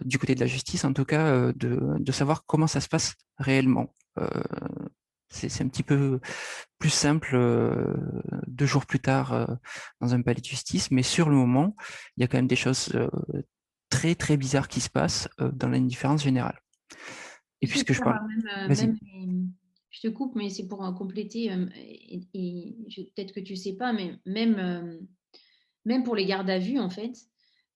du 0.00 0.18
côté 0.18 0.34
de 0.34 0.40
la 0.40 0.46
justice, 0.46 0.84
en 0.84 0.92
tout 0.92 1.04
cas, 1.04 1.52
de 1.52 2.12
savoir 2.12 2.44
comment 2.46 2.66
ça 2.66 2.80
se 2.80 2.88
passe 2.88 3.14
réellement. 3.38 3.94
C'est 5.30 5.62
un 5.62 5.68
petit 5.68 5.84
peu 5.84 6.20
plus 6.78 6.90
simple 6.90 7.30
euh, 7.34 7.94
deux 8.48 8.66
jours 8.66 8.84
plus 8.84 8.98
tard 8.98 9.32
euh, 9.32 9.46
dans 10.00 10.12
un 10.12 10.22
palais 10.22 10.40
de 10.40 10.44
justice, 10.44 10.90
mais 10.90 11.04
sur 11.04 11.28
le 11.28 11.36
moment, 11.36 11.76
il 12.16 12.22
y 12.22 12.24
a 12.24 12.26
quand 12.26 12.38
même 12.38 12.48
des 12.48 12.56
choses 12.56 12.90
euh, 12.94 13.08
très 13.90 14.16
très 14.16 14.36
bizarres 14.36 14.66
qui 14.66 14.80
se 14.80 14.90
passent 14.90 15.28
dans 15.38 15.68
l'indifférence 15.68 16.24
générale. 16.24 16.58
Et 17.60 17.68
puisque 17.68 17.92
je 17.92 18.00
parle, 18.00 18.18
même, 18.68 18.96
je 19.90 20.00
te 20.00 20.08
coupe, 20.08 20.34
mais 20.34 20.50
c'est 20.50 20.66
pour 20.66 20.78
compléter. 20.96 21.52
et, 21.76 22.22
et 22.34 22.76
peut-être 23.14 23.32
que 23.32 23.40
tu 23.40 23.54
sais 23.54 23.74
pas, 23.74 23.92
mais 23.92 24.16
même 24.26 25.06
même 25.84 26.02
pour 26.02 26.16
les 26.16 26.26
gardes 26.26 26.50
à 26.50 26.58
vue 26.58 26.78
en 26.78 26.90
fait, 26.90 27.12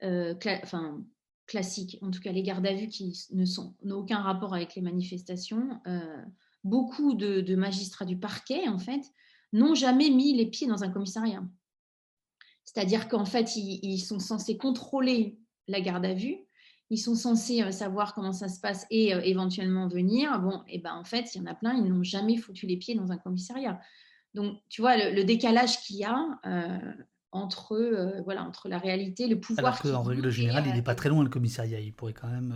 enfin 0.02 1.04
classiques, 1.46 1.98
en 2.00 2.10
tout 2.10 2.20
cas 2.20 2.32
les 2.32 2.42
gardes 2.42 2.66
à 2.66 2.74
vue 2.74 2.88
qui 2.88 3.26
ne 3.32 3.44
sont 3.44 3.76
n'ont 3.84 3.98
aucun 3.98 4.18
rapport 4.18 4.54
avec 4.54 4.74
les 4.74 4.82
manifestations 4.82 5.80
beaucoup 6.64 7.14
de, 7.14 7.54
magistrats 7.54 8.06
du 8.06 8.16
parquet, 8.16 8.66
en 8.68 8.78
fait, 8.78 9.02
n'ont 9.52 9.74
jamais 9.74 10.10
mis 10.10 10.34
les 10.34 10.46
pieds 10.46 10.66
dans 10.66 10.82
un 10.82 10.88
commissariat. 10.88 11.44
C'est-à-dire 12.64 13.08
qu'en 13.08 13.26
fait, 13.26 13.54
ils, 13.56 14.00
sont 14.00 14.18
censés 14.18 14.56
contrôler 14.56 15.38
la 15.68 15.80
garde 15.80 16.04
à 16.06 16.14
vue, 16.14 16.38
ils 16.90 16.98
sont 16.98 17.14
censés 17.14 17.62
euh, 17.62 17.70
savoir 17.70 18.14
comment 18.14 18.32
ça 18.32 18.48
se 18.48 18.60
passe 18.60 18.86
et 18.90 19.14
euh, 19.14 19.20
éventuellement 19.22 19.88
venir. 19.88 20.38
Bon, 20.40 20.62
et 20.68 20.78
ben 20.78 20.94
en 20.94 21.04
fait, 21.04 21.34
il 21.34 21.38
y 21.38 21.40
en 21.40 21.46
a 21.46 21.54
plein, 21.54 21.74
ils 21.74 21.84
n'ont 21.84 22.02
jamais 22.02 22.36
foutu 22.36 22.66
les 22.66 22.76
pieds 22.76 22.94
dans 22.94 23.10
un 23.10 23.16
commissariat. 23.16 23.80
Donc, 24.34 24.58
tu 24.68 24.82
vois, 24.82 24.96
le, 24.96 25.24
décalage 25.24 25.80
qu'il 25.80 25.96
y 25.96 26.04
a 26.04 26.38
euh, 26.44 26.92
entre, 27.32 28.22
voilà, 28.24 28.44
entre 28.44 28.68
la 28.68 28.78
réalité, 28.78 29.28
le 29.28 29.40
pouvoir. 29.40 29.80
Alors 29.82 30.02
qu'en 30.02 30.02
règle 30.02 30.30
générale, 30.30 30.64
il 30.66 30.74
n'est 30.74 30.82
pas 30.82 30.94
très 30.94 31.08
loin 31.08 31.22
le 31.22 31.30
commissariat. 31.30 31.80
Il 31.80 31.94
pourrait 31.94 32.12
quand 32.12 32.28
même. 32.28 32.54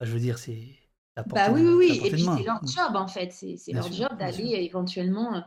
je 0.00 0.12
veux 0.12 0.20
dire, 0.20 0.38
c'est 0.38 0.83
bah 1.22 1.50
oui, 1.52 1.60
oui, 1.62 1.74
oui. 1.74 2.00
Et 2.04 2.10
puis 2.10 2.24
c'est 2.24 2.42
leur 2.42 2.62
mmh. 2.62 2.68
job 2.68 2.96
en 2.96 3.06
fait. 3.06 3.32
C'est 3.32 3.72
leur 3.72 3.90
job 3.92 4.16
d'aller 4.18 4.64
éventuellement. 4.64 5.36
Euh, 5.36 5.40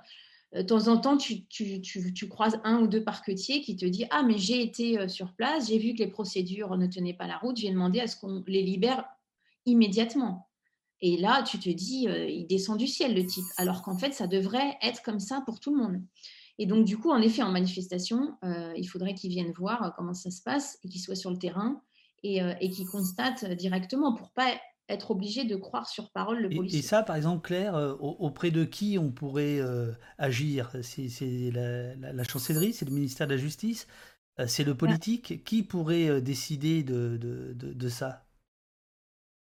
de 0.56 0.61
temps 0.61 0.88
en 0.88 0.98
temps, 0.98 1.18
tu, 1.18 1.45
tu, 1.45 1.81
tu, 1.81 2.14
tu, 2.14 2.27
croises 2.30 2.60
un 2.64 2.80
ou 2.80 2.88
deux 2.88 3.03
parquetiers 3.03 3.61
qui 3.61 3.76
te 3.76 3.85
disent 3.85 4.07
Ah, 4.11 4.23
mais 4.23 4.38
j'ai 4.38 4.61
été 4.61 4.98
euh, 4.98 5.07
sur 5.07 5.34
place, 5.34 5.68
j'ai 5.68 5.77
vu 5.77 5.94
que 5.94 5.99
les 5.99 6.07
procédures 6.07 6.77
ne 6.77 6.88
tenaient 6.88 7.14
pas 7.14 7.27
la 7.27 7.38
route, 7.38 7.57
j'ai 7.57 7.69
demandé 7.69 7.99
à 7.99 8.07
ce 8.07 8.15
qu'on 8.15 8.44
les 8.48 8.64
libère 8.64 9.06
immédiatement. 9.65 10.48
Et 11.02 11.18
là, 11.18 11.44
tu 11.44 11.60
te 11.60 11.69
dis 11.69 12.07
euh, 12.07 12.27
Il 12.30 12.48
descend 12.48 12.77
du 12.77 12.88
ciel, 12.88 13.14
le 13.14 13.26
type. 13.26 13.45
Alors 13.57 13.81
qu'en 13.81 13.98
fait, 13.98 14.14
ça 14.14 14.27
devrait 14.27 14.77
être 14.81 15.03
comme 15.03 15.19
ça 15.19 15.41
pour 15.45 15.60
tout 15.60 15.76
le 15.76 15.81
monde. 15.81 16.02
Et 16.60 16.65
donc, 16.65 16.85
du 16.85 16.98
coup, 16.98 17.11
en 17.11 17.22
effet, 17.22 17.44
en 17.44 17.52
manifestation, 17.52 18.35
il 18.76 18.85
faudrait 18.85 19.14
qu'ils 19.14 19.30
viennent 19.30 19.52
voir 19.52 19.94
comment 19.95 20.15
ça 20.15 20.31
se 20.31 20.41
passe 20.41 20.80
et 20.84 20.89
qu'ils 20.89 21.02
soient 21.02 21.14
sur 21.14 21.30
le 21.30 21.38
terrain 21.38 21.84
et, 22.23 22.39
et 22.60 22.72
qu'ils 22.72 22.88
constatent 22.88 23.45
directement 23.45 24.15
pour 24.15 24.31
pas 24.31 24.56
être 24.89 25.11
obligé 25.11 25.43
de 25.43 25.55
croire 25.55 25.88
sur 25.88 26.11
parole 26.11 26.41
le 26.41 26.49
policier. 26.49 26.80
Et, 26.80 26.81
ça, 26.81 27.03
par 27.03 27.15
exemple, 27.15 27.45
Claire, 27.47 27.76
euh, 27.76 27.93
auprès 27.99 28.51
de 28.51 28.64
qui 28.64 28.97
on 28.99 29.11
pourrait 29.11 29.59
euh, 29.59 29.91
agir? 30.18 30.72
C'est 30.81 31.51
la, 31.51 32.23
chancellerie, 32.23 32.73
c'est 32.73 32.85
le 32.85 32.93
ministère 32.93 33.27
de 33.27 33.34
la 33.34 33.38
Justice, 33.38 33.88
euh, 34.39 34.47
c'est 34.47 34.64
le 34.64 34.76
politique? 34.76 35.43
Qui 35.43 35.64
pourrait 35.64 36.22
décider 36.22 36.84
de, 36.84 37.18
de, 37.18 37.53
de 37.53 37.89
ça? 37.89 38.27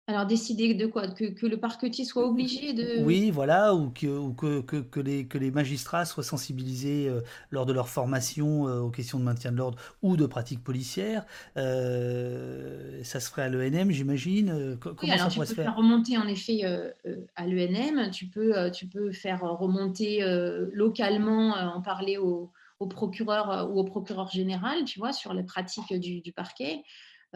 Alors, 0.09 0.25
décider 0.25 0.73
de 0.75 0.87
quoi? 0.87 1.09
Que, 1.09 1.25
que, 1.25 1.47
le 1.47 1.57
parquetier 1.57 2.05
soit 2.05 2.29
obligé 2.29 2.73
de... 2.73 3.03
Oui, 3.03 3.33
voilà, 3.33 3.75
ou 3.75 3.91
que, 3.91 4.07
ou 4.07 4.33
que, 4.35 4.61
que, 4.61 4.77
que 4.77 5.01
les, 5.01 5.27
que 5.27 5.37
les 5.37 5.51
magistrats 5.51 6.05
soient 6.05 6.23
sensibilisés 6.23 7.09
euh, 7.09 7.23
lors 7.51 7.67
de 7.67 7.73
leur 7.73 7.89
formation 7.89 8.69
euh, 8.69 8.79
aux 8.79 8.91
questions 8.91 9.19
de 9.19 9.25
maintien 9.25 9.51
de 9.51 9.57
l'ordre 9.57 9.79
ou 10.03 10.17
de 10.17 10.25
pratiques 10.27 10.63
policières. 10.63 11.27
Euh, 11.57 13.03
ça 13.03 13.19
se 13.19 13.29
ferait 13.31 13.43
à 13.43 13.49
l'ENM, 13.49 13.91
j'imagine. 13.91 14.79
comment 14.81 14.95
oui, 15.03 15.11
alors 15.11 15.27
ça 15.27 15.33
tu 15.33 15.41
peux 15.41 15.45
se 15.45 15.55
faire, 15.55 15.65
faire? 15.65 15.77
remonter 15.77 16.17
en 16.17 16.29
effet 16.29 16.63
à 17.35 17.47
l'ENM, 17.47 18.13
tu 18.13 18.27
peux, 18.27 18.71
tu 18.71 18.87
peux 18.87 19.11
faire 19.11 19.41
remonter 19.41 20.21
localement, 20.73 21.51
en 21.57 21.83
parler 21.83 22.17
au, 22.17 22.53
au, 22.79 22.87
procureur 22.87 23.69
ou 23.73 23.81
au 23.81 23.85
procureur 23.85 24.31
général, 24.31 24.85
tu 24.85 25.01
vois, 25.01 25.13
sur 25.13 25.35
les 25.35 25.43
pratiques 25.43 25.93
du, 25.95 26.21
du 26.21 26.31
parquet. 26.31 26.85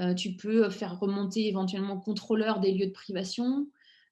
Euh, 0.01 0.15
tu 0.15 0.33
peux 0.33 0.71
faire 0.71 0.99
remonter 0.99 1.47
éventuellement 1.47 1.99
contrôleur 1.99 2.61
des 2.61 2.73
lieux 2.73 2.87
de 2.87 2.93
privation. 2.93 3.67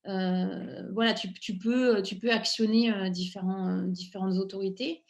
Euh, 0.06 0.82
voilà, 0.92 1.14
tu, 1.14 1.58
peux, 1.58 2.02
tu 2.02 2.16
peux 2.16 2.30
actionner 2.30 2.92
euh, 2.92 3.08
différentes 3.08 4.36
autorités. 4.36 5.04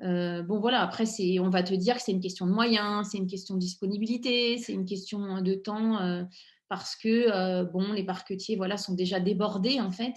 bon 0.00 0.58
voilà, 0.60 0.82
après 0.82 1.04
on 1.40 1.50
va 1.50 1.62
te 1.62 1.74
dire 1.74 1.96
que 1.96 2.02
c'est 2.02 2.12
une 2.12 2.20
question 2.20 2.46
de 2.46 2.52
moyens, 2.52 3.08
c'est 3.10 3.18
une 3.18 3.26
question 3.26 3.54
de 3.54 3.60
disponibilité, 3.60 4.58
c'est 4.58 4.72
une 4.72 4.86
question 4.86 5.40
de 5.40 5.54
temps 5.54 6.26
parce 6.68 6.94
que 6.94 7.64
bon, 7.72 7.92
les 7.92 8.04
parquetiers 8.04 8.56
voilà 8.56 8.76
sont 8.76 8.94
déjà 8.94 9.18
débordés 9.18 9.80
en 9.80 9.90
fait 9.90 10.14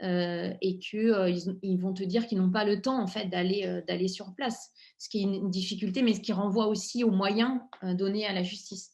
et 0.00 0.78
que 0.78 1.30
ils, 1.62 1.78
vont 1.78 1.94
te 1.94 2.04
dire 2.04 2.26
qu'ils 2.28 2.38
n'ont 2.38 2.50
pas 2.50 2.64
le 2.64 2.80
temps 2.80 3.02
en 3.02 3.08
fait 3.08 3.26
d'aller 3.26 4.08
sur 4.08 4.34
place, 4.34 4.70
ce 4.98 5.08
qui 5.08 5.18
est 5.18 5.22
une 5.22 5.50
difficulté, 5.50 6.02
mais 6.02 6.14
ce 6.14 6.20
qui 6.20 6.32
renvoie 6.32 6.68
aussi 6.68 7.02
aux 7.02 7.10
moyens 7.10 7.58
donnés 7.82 8.26
à 8.26 8.32
la 8.32 8.44
justice. 8.44 8.91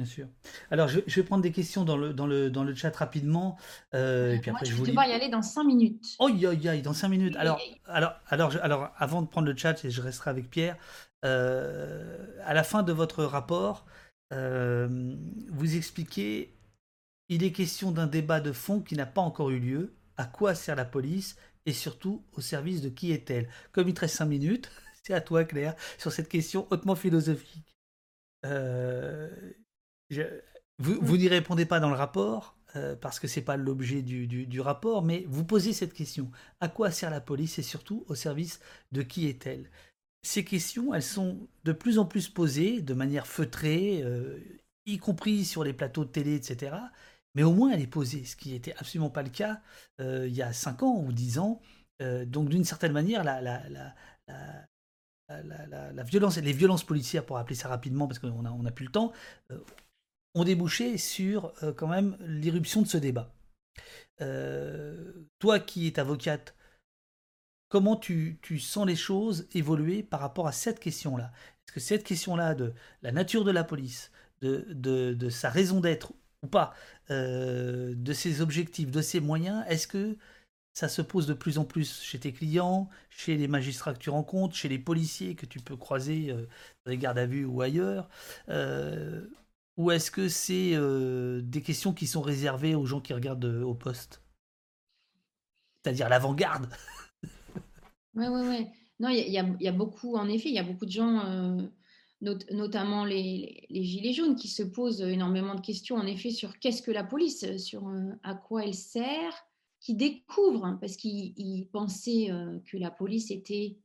Bien 0.00 0.06
sûr. 0.06 0.28
Alors, 0.70 0.88
je, 0.88 1.00
vais 1.04 1.22
prendre 1.22 1.42
des 1.42 1.52
questions 1.52 1.84
dans 1.84 1.98
le, 1.98 2.14
dans 2.14 2.26
le, 2.26 2.48
dans 2.48 2.64
le 2.64 2.74
chat 2.74 2.96
rapidement. 2.96 3.58
Euh, 3.94 4.32
et 4.32 4.38
puis 4.38 4.50
après, 4.50 4.64
je, 4.64 4.74
vais 4.74 4.86
devoir 4.88 5.06
y 5.06 5.12
aller 5.12 5.28
dans 5.28 5.42
5 5.42 5.62
minutes. 5.62 6.16
Oh, 6.18 6.28
aïe, 6.28 6.80
dans 6.80 6.94
5 6.94 7.08
minutes. 7.08 7.36
Alors, 7.36 7.60
alors, 7.84 8.14
alors, 8.28 8.56
alors, 8.62 8.90
avant 8.96 9.20
de 9.20 9.26
prendre 9.26 9.46
le 9.46 9.54
chat, 9.54 9.84
et 9.84 9.90
je 9.90 10.00
resterai 10.00 10.30
avec 10.30 10.48
Pierre, 10.48 10.78
euh, 11.26 12.16
à 12.46 12.54
la 12.54 12.62
fin 12.62 12.82
de 12.82 12.94
votre 12.94 13.24
rapport, 13.24 13.84
euh, 14.32 15.14
vous 15.50 15.76
expliquez 15.76 16.56
il 17.28 17.44
est 17.44 17.52
question 17.52 17.92
d'un 17.92 18.06
débat 18.06 18.40
de 18.40 18.52
fond 18.52 18.80
qui 18.80 18.96
n'a 18.96 19.04
pas 19.04 19.20
encore 19.20 19.50
eu 19.50 19.58
lieu. 19.58 19.92
À 20.16 20.24
quoi 20.24 20.54
sert 20.54 20.76
la 20.76 20.86
police 20.86 21.36
et 21.66 21.74
surtout 21.74 22.24
au 22.32 22.40
service 22.40 22.80
de 22.80 22.88
qui 22.88 23.12
est-elle? 23.12 23.50
Comme 23.72 23.86
il 23.86 23.92
te 23.92 24.00
reste 24.00 24.16
5 24.16 24.24
minutes, 24.24 24.70
c'est 25.02 25.12
à 25.12 25.20
toi, 25.20 25.44
Claire, 25.44 25.74
sur 25.98 26.10
cette 26.10 26.30
question 26.30 26.66
hautement 26.70 26.96
philosophique. 26.96 27.76
Euh, 28.46 29.28
vous, 30.80 31.16
n'y 31.16 31.28
répondez 31.28 31.66
pas 31.66 31.78
dans 31.78 31.90
le 31.90 31.96
rapport, 31.96 32.56
euh, 32.76 32.96
parce 32.96 33.20
que 33.20 33.28
ce 33.28 33.38
n'est 33.38 33.44
pas 33.44 33.56
l'objet 33.56 34.02
du, 34.02 34.60
rapport, 34.60 35.02
mais 35.02 35.24
vous 35.28 35.44
posez 35.44 35.72
cette 35.72 35.92
question. 35.92 36.30
À 36.60 36.68
quoi 36.68 36.90
sert 36.90 37.10
la 37.10 37.20
police 37.20 37.58
et 37.58 37.62
surtout 37.62 38.04
au 38.08 38.14
service 38.14 38.60
de 38.92 39.02
qui 39.02 39.26
est-elle? 39.26 39.70
Ces 40.22 40.44
questions, 40.44 40.94
elles 40.94 41.02
sont 41.02 41.48
de 41.64 41.72
plus 41.72 41.98
en 41.98 42.06
plus 42.06 42.28
posées 42.28 42.80
de 42.80 42.94
manière 42.94 43.26
feutrée, 43.26 44.02
euh, 44.04 44.38
y 44.86 44.98
compris 44.98 45.44
sur 45.44 45.64
les 45.64 45.72
plateaux 45.72 46.04
de 46.04 46.10
télé, 46.10 46.34
etc. 46.34 46.76
Mais 47.34 47.42
au 47.42 47.52
moins 47.52 47.70
elle 47.72 47.80
est 47.80 47.86
posée, 47.86 48.24
ce 48.24 48.36
qui 48.36 48.52
n'était 48.52 48.74
absolument 48.74 49.10
pas 49.10 49.22
le 49.22 49.30
cas 49.30 49.60
euh, 50.00 50.26
il 50.28 50.34
y 50.34 50.42
a 50.42 50.52
5 50.52 50.82
ans 50.82 51.02
ou 51.04 51.12
10 51.12 51.38
ans. 51.38 51.60
donc 52.26 52.48
d'une 52.48 52.64
certaine 52.64 52.92
manière, 52.92 53.24
la, 53.24 53.40
la, 53.42 53.62
la, 55.28 56.02
violence, 56.04 56.38
les 56.38 56.52
violences 56.52 56.84
policières, 56.84 57.24
pour 57.26 57.38
appeler 57.38 57.56
ça 57.56 57.68
rapidement, 57.68 58.06
parce 58.08 58.18
qu'on 58.18 58.42
n'a 58.42 58.52
on 58.52 58.64
a 58.64 58.70
plus 58.70 58.86
le 58.86 58.92
temps, 58.92 59.12
ont 60.34 60.44
débouché 60.44 60.98
sur 60.98 61.52
euh, 61.62 61.72
quand 61.72 61.88
même 61.88 62.16
l'irruption 62.20 62.82
de 62.82 62.86
ce 62.86 62.98
débat. 62.98 63.32
Euh, 64.20 65.12
toi 65.38 65.58
qui 65.58 65.86
es 65.86 65.98
avocate, 65.98 66.54
comment 67.68 67.96
tu, 67.96 68.38
sens 68.58 68.86
les 68.86 68.96
choses 68.96 69.48
évoluer 69.52 70.02
par 70.02 70.20
rapport 70.20 70.46
à 70.46 70.52
cette 70.52 70.80
question-là? 70.80 71.32
Est-ce 71.66 71.72
que 71.72 71.80
cette 71.80 72.04
question-là 72.04 72.54
de 72.54 72.72
la 73.02 73.12
nature 73.12 73.44
de 73.44 73.50
la 73.50 73.64
police, 73.64 74.10
de, 74.42 75.28
sa 75.30 75.50
raison 75.50 75.80
d'être 75.80 76.12
ou 76.42 76.46
pas, 76.46 76.74
euh, 77.10 77.94
de 77.94 78.12
ses 78.12 78.40
objectifs, 78.40 78.90
de 78.90 79.02
ses 79.02 79.20
moyens, 79.20 79.64
est-ce 79.68 79.86
que 79.86 80.16
ça 80.72 80.88
se 80.88 81.02
pose 81.02 81.26
de 81.26 81.34
plus 81.34 81.58
en 81.58 81.64
plus 81.64 82.00
chez 82.00 82.18
tes 82.18 82.32
clients, 82.32 82.88
chez 83.10 83.36
les 83.36 83.48
magistrats 83.48 83.92
que 83.92 83.98
tu 83.98 84.08
rencontres, 84.08 84.54
chez 84.54 84.68
les 84.68 84.78
policiers 84.78 85.34
que 85.34 85.44
tu 85.44 85.60
peux 85.60 85.76
croiser 85.76 86.32
dans 86.32 86.90
les 86.90 86.96
gardes 86.96 87.18
à 87.18 87.26
vue 87.26 87.44
ou 87.44 87.60
ailleurs? 87.60 88.08
Ou 89.80 89.90
est-ce 89.90 90.10
que 90.10 90.28
c'est 90.28 90.76
des 91.42 91.62
questions 91.62 91.94
qui 91.94 92.06
sont 92.06 92.20
réservées 92.20 92.74
aux 92.74 92.84
gens 92.84 93.00
qui 93.00 93.14
regardent 93.14 93.62
au 93.64 93.74
poste? 93.74 94.22
C'est-à-dire 95.82 96.08
l'avant-garde? 96.08 96.68
Oui, 98.14 98.26
oui, 98.28 98.40
oui. 98.44 98.66
Non, 98.98 99.08
il 99.08 99.30
y, 99.30 99.38
a 99.68 99.72
beaucoup, 99.72 100.16
en 100.16 100.28
effet, 100.28 100.50
il 100.50 100.54
y 100.54 100.58
a 100.58 100.64
beaucoup 100.64 100.84
de 100.84 100.90
gens 100.90 101.70
notamment 102.20 103.04
les, 103.04 103.66
gilets 103.70 104.12
jaunes, 104.12 104.36
qui 104.36 104.48
se 104.48 104.62
posent 104.62 105.00
énormément 105.00 105.54
de 105.54 105.60
questions, 105.60 105.96
en 105.96 106.06
effet, 106.06 106.30
sur 106.30 106.58
qu'est-ce 106.58 106.82
que 106.82 106.90
la 106.90 107.04
police, 107.04 107.56
sur 107.56 107.88
euh, 107.88 108.10
à 108.22 108.34
quoi 108.34 108.64
elle 108.64 108.74
sert, 108.74 109.46
qui 109.80 109.94
découvrent, 109.94 110.66
hein, 110.66 110.78
parce 110.80 110.96
qu'ils 110.96 111.68
pensaient 111.72 112.30
euh, 112.30 112.58
que 112.66 112.76
la 112.76 112.90
police 112.90 113.30
était 113.30 113.78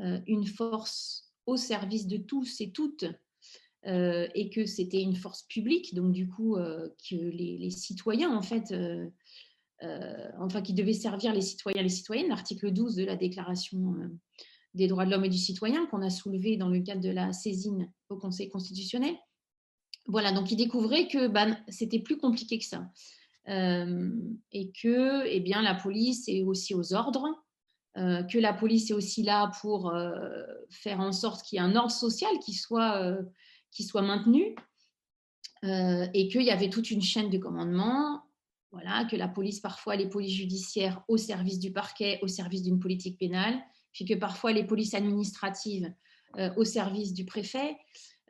euh, 0.00 0.20
une 0.26 0.46
force 0.46 1.32
au 1.46 1.56
service 1.56 2.06
de 2.06 2.18
tous 2.18 2.60
et 2.60 2.70
toutes, 2.72 3.06
et 3.84 4.50
que 4.50 4.66
c'était 4.66 5.00
une 5.00 5.16
force 5.16 5.44
publique, 5.44 5.94
donc 5.94 6.12
du 6.12 6.28
coup, 6.28 6.56
que 6.56 7.14
les, 7.14 7.70
citoyens, 7.70 8.36
en 8.36 8.42
fait, 8.42 8.74
enfin, 10.38 10.62
qui 10.62 10.74
devaient 10.74 10.92
servir 10.92 11.32
les 11.32 11.40
citoyens 11.40 11.80
et 11.80 11.84
les 11.84 11.88
citoyennes, 11.88 12.28
l'article 12.28 12.70
12 12.70 12.96
de 12.96 13.04
la 13.04 13.16
Déclaration 13.16 13.94
des 14.74 14.86
droits 14.86 15.06
de 15.06 15.10
l'homme 15.10 15.24
et 15.24 15.30
du 15.30 15.38
citoyen 15.38 15.86
qu'on 15.86 16.02
a 16.02 16.10
soulevé 16.10 16.56
dans 16.56 16.68
le 16.68 16.80
cadre 16.80 17.00
de 17.00 17.10
la 17.10 17.32
saisine 17.32 17.90
au 18.08 18.16
Conseil 18.16 18.48
constitutionnel. 18.48 19.14
Voilà, 20.06 20.32
donc 20.32 20.50
il 20.50 20.56
découvrait 20.56 21.06
que 21.06 21.28
ben, 21.28 21.58
c'était 21.68 21.98
plus 21.98 22.16
compliqué 22.16 22.58
que 22.58 22.64
ça. 22.64 22.90
Euh, 23.48 24.10
et 24.52 24.72
que 24.72 25.26
eh 25.26 25.40
bien, 25.40 25.62
la 25.62 25.74
police 25.74 26.28
est 26.28 26.42
aussi 26.42 26.74
aux 26.74 26.92
ordres, 26.94 27.26
euh, 27.96 28.22
que 28.22 28.38
la 28.38 28.52
police 28.52 28.90
est 28.90 28.94
aussi 28.94 29.22
là 29.22 29.50
pour 29.60 29.90
euh, 29.90 30.44
faire 30.70 31.00
en 31.00 31.12
sorte 31.12 31.42
qu'il 31.42 31.56
y 31.56 31.58
ait 31.60 31.64
un 31.64 31.74
ordre 31.76 31.90
social 31.90 32.30
qui 32.44 32.52
soit, 32.52 33.16
qui 33.70 33.84
soit 33.84 34.02
maintenu, 34.02 34.54
et 35.62 36.28
qu'il 36.28 36.42
y 36.42 36.50
avait 36.50 36.70
toute 36.70 36.90
une 36.90 37.02
chaîne 37.02 37.30
de 37.30 37.38
commandement, 37.38 38.22
voilà, 38.70 39.06
que 39.06 39.16
la 39.16 39.28
police, 39.28 39.60
parfois 39.60 39.96
les 39.96 40.08
polices 40.08 40.36
judiciaires 40.36 41.02
au 41.08 41.16
service 41.16 41.58
du 41.58 41.72
parquet, 41.72 42.18
au 42.22 42.28
service 42.28 42.62
d'une 42.62 42.78
politique 42.78 43.18
pénale, 43.18 43.58
puis 43.92 44.04
que 44.04 44.14
parfois 44.14 44.52
les 44.52 44.64
polices 44.64 44.94
administratives 44.94 45.92
euh, 46.36 46.50
au 46.56 46.64
service 46.64 47.14
du 47.14 47.24
préfet, 47.24 47.76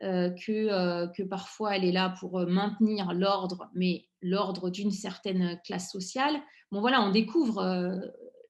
euh, 0.01 0.29
que, 0.29 0.51
euh, 0.51 1.07
que 1.07 1.23
parfois 1.23 1.75
elle 1.75 1.83
est 1.83 1.91
là 1.91 2.15
pour 2.19 2.39
maintenir 2.47 3.13
l'ordre, 3.13 3.69
mais 3.75 4.07
l'ordre 4.21 4.69
d'une 4.69 4.91
certaine 4.91 5.59
classe 5.65 5.91
sociale. 5.91 6.39
Bon 6.71 6.79
voilà, 6.79 7.01
on 7.01 7.11
découvre, 7.11 8.01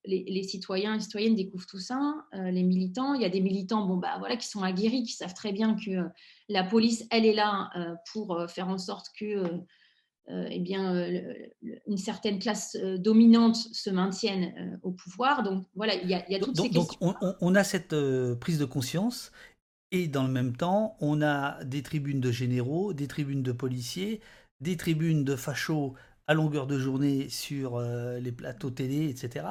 les, 0.10 0.44
citoyens 0.44 0.96
et 0.96 1.00
citoyennes 1.00 1.36
découvrent 1.36 1.68
tout 1.68 1.80
ça, 1.80 2.16
les 2.34 2.64
militants. 2.64 3.14
Il 3.14 3.22
y 3.22 3.26
a 3.26 3.30
des 3.30 3.42
militants 3.42 3.86
bon, 3.86 3.98
bah, 3.98 4.16
voilà, 4.20 4.36
qui 4.38 4.48
sont 4.48 4.64
aguerris, 4.64 5.04
qui 5.04 5.14
savent 5.14 5.34
très 5.34 5.52
bien 5.52 5.76
que 5.76 6.08
la 6.50 6.64
police, 6.64 7.06
elle 7.12 7.26
est 7.26 7.34
là 7.34 7.70
pour 8.12 8.46
faire 8.50 8.68
en 8.68 8.78
sorte 8.78 9.08
que 9.18 9.62
euh, 10.32 10.48
eh 10.52 10.60
bien, 10.60 10.96
euh, 10.96 11.34
une 11.88 11.98
certaine 11.98 12.38
classe 12.38 12.78
euh, 12.80 13.00
dominante 13.00 13.56
se 13.56 13.90
maintienne 13.90 14.80
au 14.84 14.92
pouvoir. 14.92 15.42
Donc 15.42 15.66
voilà, 15.76 15.96
il 15.96 16.08
y 16.08 16.14
a, 16.14 16.22
toutes 16.40 16.56
donc, 16.56 16.68
ces 16.68 16.72
questions. 16.72 16.98
Donc 17.02 17.36
on, 17.42 17.56
a 17.56 17.64
cette 17.64 17.96
prise 18.36 18.60
de 18.60 18.66
conscience 18.66 19.32
et 19.92 20.08
dans 20.08 20.24
le 20.24 20.32
même 20.32 20.56
temps, 20.56 20.98
on 21.00 21.24
a 21.24 21.64
des 21.64 21.82
tribunes 21.82 22.22
de 22.22 22.32
généraux, 22.32 22.94
des 22.94 23.08
tribunes 23.08 23.42
de 23.42 23.52
policiers, 23.52 24.22
des 24.62 24.78
tribunes 24.78 25.24
de 25.24 25.36
fachos 25.36 25.96
à 26.30 26.34
longueur 26.36 26.68
de 26.68 26.78
journée 26.78 27.28
sur 27.30 27.82
les 27.82 28.32
plateaux 28.32 28.70
télé, 28.70 29.10
etc., 29.10 29.46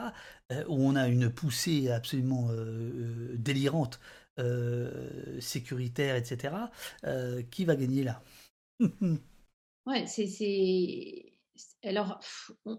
où 0.69 0.77
on 0.77 0.95
a 0.95 1.09
une 1.09 1.29
poussée 1.29 1.91
absolument 1.91 2.51
délirante, 3.35 3.99
sécuritaire, 5.41 6.15
etc., 6.15 6.55
qui 7.51 7.65
va 7.65 7.75
gagner 7.75 8.05
là 8.05 8.23
Ouais, 9.89 10.05
c'est. 10.07 11.33
Alors, 11.83 12.21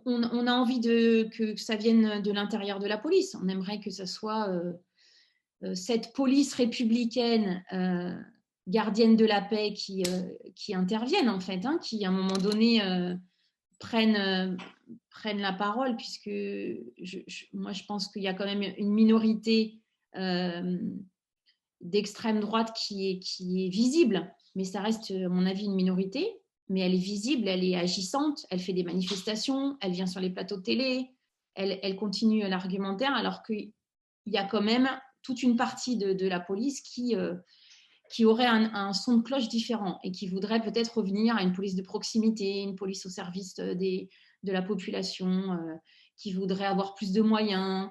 on, 0.06 0.48
a 0.48 0.54
envie 0.54 0.80
que 0.80 1.56
ça 1.56 1.76
vienne 1.76 2.22
de 2.22 2.32
l'intérieur 2.32 2.80
de 2.80 2.86
la 2.86 3.00
police. 3.00 3.36
On 3.42 3.48
aimerait 3.48 3.80
que 3.80 3.90
ce 3.90 4.06
soit 4.06 4.48
euh, 4.50 4.74
euh, 5.64 5.74
cette 5.74 6.14
police 6.14 6.54
républicaine, 6.54 7.64
euh, 7.74 8.14
gardienne 8.68 9.16
de 9.16 9.26
la 9.26 9.42
paix, 9.42 9.74
qui, 9.74 10.04
qui 10.56 10.76
intervienne, 10.76 11.30
en 11.30 11.40
fait, 11.40 11.66
hein, 11.66 11.80
qui, 11.82 12.06
à 12.06 12.10
un 12.10 12.12
moment 12.12 12.38
donné, 12.38 12.80
prennent, 13.80 14.58
prennent 15.10 15.40
la 15.40 15.54
parole, 15.54 15.96
puisque 15.96 16.30
moi, 17.54 17.72
je 17.72 17.84
pense 17.86 18.08
qu'il 18.10 18.22
y 18.22 18.28
a 18.28 18.34
quand 18.34 18.46
même 18.46 18.64
une 18.78 18.94
minorité 18.94 19.80
d'extrême 21.82 22.40
droite 22.40 22.76
qui 22.76 23.10
est, 23.10 23.70
visible, 23.70 24.34
mais 24.56 24.66
ça 24.66 24.82
reste, 24.82 25.12
à 25.12 25.30
mon 25.30 25.46
avis, 25.46 25.66
une 25.66 25.76
minorité. 25.76 26.28
Mais 26.72 26.82
elle 26.82 26.94
est 26.94 26.98
visible, 26.98 27.48
elle 27.48 27.64
est 27.64 27.76
agissante, 27.76 28.46
elle 28.52 28.60
fait 28.60 28.74
des 28.74 28.84
manifestations, 28.84 29.76
elle 29.82 29.92
vient 29.92 30.06
sur 30.06 30.20
les 30.20 30.30
plateaux 30.30 30.60
télé, 30.60 31.10
elle, 31.56 31.96
continue 31.96 32.48
l'argumentaire, 32.48 33.16
alors 33.16 33.42
qu'il 33.42 33.72
y 34.28 34.38
a 34.38 34.46
quand 34.46 34.62
même 34.62 34.88
toute 35.24 35.42
une 35.42 35.56
partie 35.56 35.98
de, 35.98 36.28
la 36.28 36.40
police 36.40 36.82
qui, 36.82 37.16
euh, 37.16 37.36
qui 38.10 38.26
aurait 38.26 38.48
un, 38.48 38.94
son 38.94 39.18
de 39.18 39.24
cloche 39.24 39.48
différent 39.48 40.00
et 40.04 40.12
qui 40.12 40.28
voudrait 40.28 40.62
peut-être 40.62 40.98
revenir 40.98 41.36
à 41.36 41.44
une 41.44 41.54
police 41.54 41.76
de 41.76 41.84
proximité, 41.84 42.62
une 42.62 42.76
police 42.76 43.06
au 43.06 43.10
service 43.10 43.56
des, 43.56 44.10
de 44.44 44.52
la 44.52 44.62
population, 44.62 45.54
euh, 45.54 45.76
qui 46.18 46.34
voudrait 46.34 46.66
avoir 46.66 46.96
plus 46.96 47.12
de 47.12 47.22
moyens. 47.22 47.90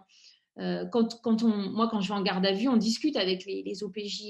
Euh, 0.58 0.86
quand, 0.86 1.20
quand 1.22 1.42
on, 1.44 1.70
moi, 1.70 1.88
quand 1.88 2.00
je 2.00 2.08
vais 2.08 2.18
en 2.18 2.22
garde 2.22 2.44
à 2.44 2.52
vue, 2.52 2.68
on 2.68 2.76
discute 2.76 3.16
avec 3.16 3.44
les, 3.46 3.84
OPJ 3.84 4.22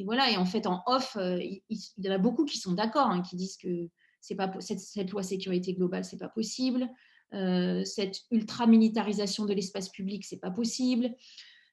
et 0.00 0.04
voilà, 0.04 0.30
et 0.30 0.36
en 0.36 0.46
fait, 0.46 0.66
en 0.66 0.82
off, 0.86 1.16
euh, 1.16 1.38
il, 1.42 1.78
y 1.98 2.08
en 2.08 2.12
a 2.12 2.18
beaucoup 2.18 2.44
qui 2.44 2.58
sont 2.58 2.72
d'accord, 2.72 3.08
hein, 3.08 3.22
qui 3.22 3.36
disent 3.36 3.56
que 3.56 3.88
c'est 4.20 4.34
pas, 4.34 4.50
cette, 4.60 5.10
loi 5.10 5.22
sécurité 5.22 5.74
globale, 5.74 6.04
c'est 6.04 6.18
pas 6.18 6.28
possible. 6.28 6.88
Euh, 7.32 7.84
cette 7.84 8.22
ultra-militarisation 8.30 9.44
de 9.44 9.52
l'espace 9.52 9.88
public, 9.88 10.24
c'est 10.24 10.40
pas 10.40 10.50
possible. 10.50 11.14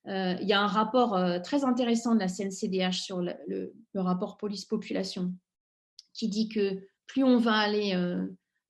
Euh, 0.08 0.36
il 0.42 0.48
y 0.48 0.54
a 0.54 0.62
un 0.62 0.68
rapport 0.68 1.20
très 1.44 1.64
intéressant 1.64 2.16
de 2.16 2.20
la 2.20 2.28
CNCDH 2.28 3.02
sur 3.02 3.22
le, 3.22 3.74
rapport 3.96 4.38
police-population 4.38 5.34
qui 6.14 6.30
dit 6.30 6.50
que 6.50 6.88
plus 7.08 7.24
on 7.24 7.38
va 7.38 7.54
aller 7.54 7.96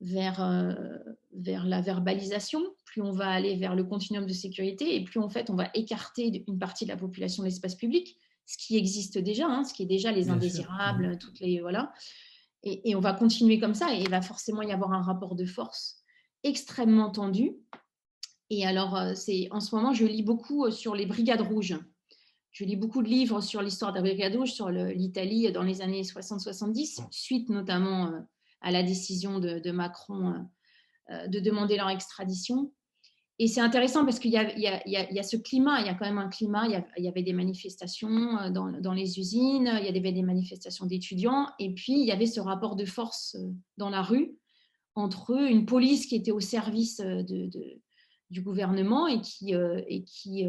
vers, 0.01 0.75
vers 1.33 1.65
la 1.65 1.81
verbalisation, 1.81 2.61
plus 2.85 3.01
on 3.01 3.11
va 3.11 3.29
aller 3.29 3.55
vers 3.55 3.75
le 3.75 3.83
continuum 3.83 4.25
de 4.25 4.33
sécurité 4.33 4.95
et 4.95 5.03
plus 5.03 5.19
en 5.19 5.29
fait 5.29 5.49
on 5.49 5.55
va 5.55 5.69
écarter 5.73 6.43
une 6.47 6.57
partie 6.57 6.85
de 6.85 6.89
la 6.89 6.97
population 6.97 7.43
de 7.43 7.47
l'espace 7.47 7.75
public 7.75 8.17
ce 8.47 8.57
qui 8.57 8.77
existe 8.77 9.17
déjà, 9.17 9.45
hein, 9.45 9.63
ce 9.65 9.73
qui 9.73 9.83
est 9.83 9.87
déjà 9.87 10.11
les 10.11 10.29
indésirables, 10.29 11.09
mmh. 11.09 11.17
toutes 11.19 11.39
les 11.41 11.59
voilà. 11.59 11.93
Et, 12.63 12.95
on 12.95 12.99
va 12.99 13.13
continuer 13.13 13.59
comme 13.59 13.75
ça, 13.75 13.93
et 13.93 14.01
il 14.01 14.09
va 14.09 14.21
forcément 14.21 14.61
y 14.61 14.71
avoir 14.71 14.93
un 14.93 15.01
rapport 15.01 15.35
de 15.35 15.45
force 15.45 16.01
extrêmement 16.43 17.11
tendu. 17.11 17.51
Et 18.49 18.65
alors, 18.65 18.95
euh, 18.95 19.13
c'est 19.13 19.47
en 19.51 19.59
ce 19.59 19.75
moment, 19.75 19.93
je 19.93 20.05
lis 20.05 20.23
beaucoup 20.23 20.65
euh, 20.65 20.71
sur 20.71 20.95
les 20.95 21.05
brigades 21.05 21.41
rouges. 21.41 21.77
Je 22.51 22.63
lis 22.65 22.75
beaucoup 22.75 23.03
de 23.03 23.07
livres 23.07 23.41
sur 23.41 23.61
l'histoire 23.61 23.93
des 23.93 24.01
brigades 24.01 24.35
rouges, 24.35 24.53
sur 24.53 24.69
l'Italie 24.69 25.51
dans 25.51 25.63
les 25.63 25.81
années 25.81 26.01
60-70, 26.01 27.05
suite 27.11 27.49
notamment 27.49 28.07
euh, 28.07 28.19
à 28.61 28.71
la 28.71 28.81
décision 28.81 29.39
de 29.39 29.71
Macron 29.71 30.33
de 31.09 31.39
demander 31.39 31.77
leur 31.77 31.89
extradition 31.89 32.71
et 33.39 33.47
c'est 33.47 33.61
intéressant 33.61 34.03
parce 34.03 34.17
qu'il 34.17 34.31
y, 34.31 34.37
a 34.37 35.23
ce 35.23 35.37
climat, 35.37 35.79
il 35.81 35.85
y 35.85 35.89
a 35.89 35.93
quand 35.93 36.05
même 36.05 36.17
un 36.17 36.29
climat, 36.29 36.65
il 36.97 37.03
y, 37.03 37.07
avait 37.07 37.21
des 37.21 37.33
manifestations 37.33 38.39
euh, 38.39 38.49
dans, 38.49 38.93
les 38.93 39.19
usines, 39.19 39.71
il 39.79 39.85
y 39.85 39.89
avait 39.89 40.11
des 40.11 40.23
manifestations 40.23 40.87
d'étudiants, 40.87 41.47
et 41.59 41.71
puis 41.71 41.93
il 41.93 42.05
y 42.05 42.11
avait 42.11 42.25
ce 42.25 42.39
rapport 42.39 42.75
de 42.75 42.85
force 42.85 43.35
euh, 43.35 43.51
dans 43.77 43.91
la 43.91 44.01
rue 44.01 44.35
entre 44.95 45.39
une 45.39 45.67
police 45.67 46.07
qui 46.07 46.15
était 46.15 46.31
au 46.31 46.39
service 46.39 46.99
euh, 46.99 47.21
de, 47.21 47.79
du 48.29 48.41
gouvernement 48.41 49.07
et 49.07 49.21
qui, 49.21 49.53
et 49.53 50.03
qui, 50.03 50.45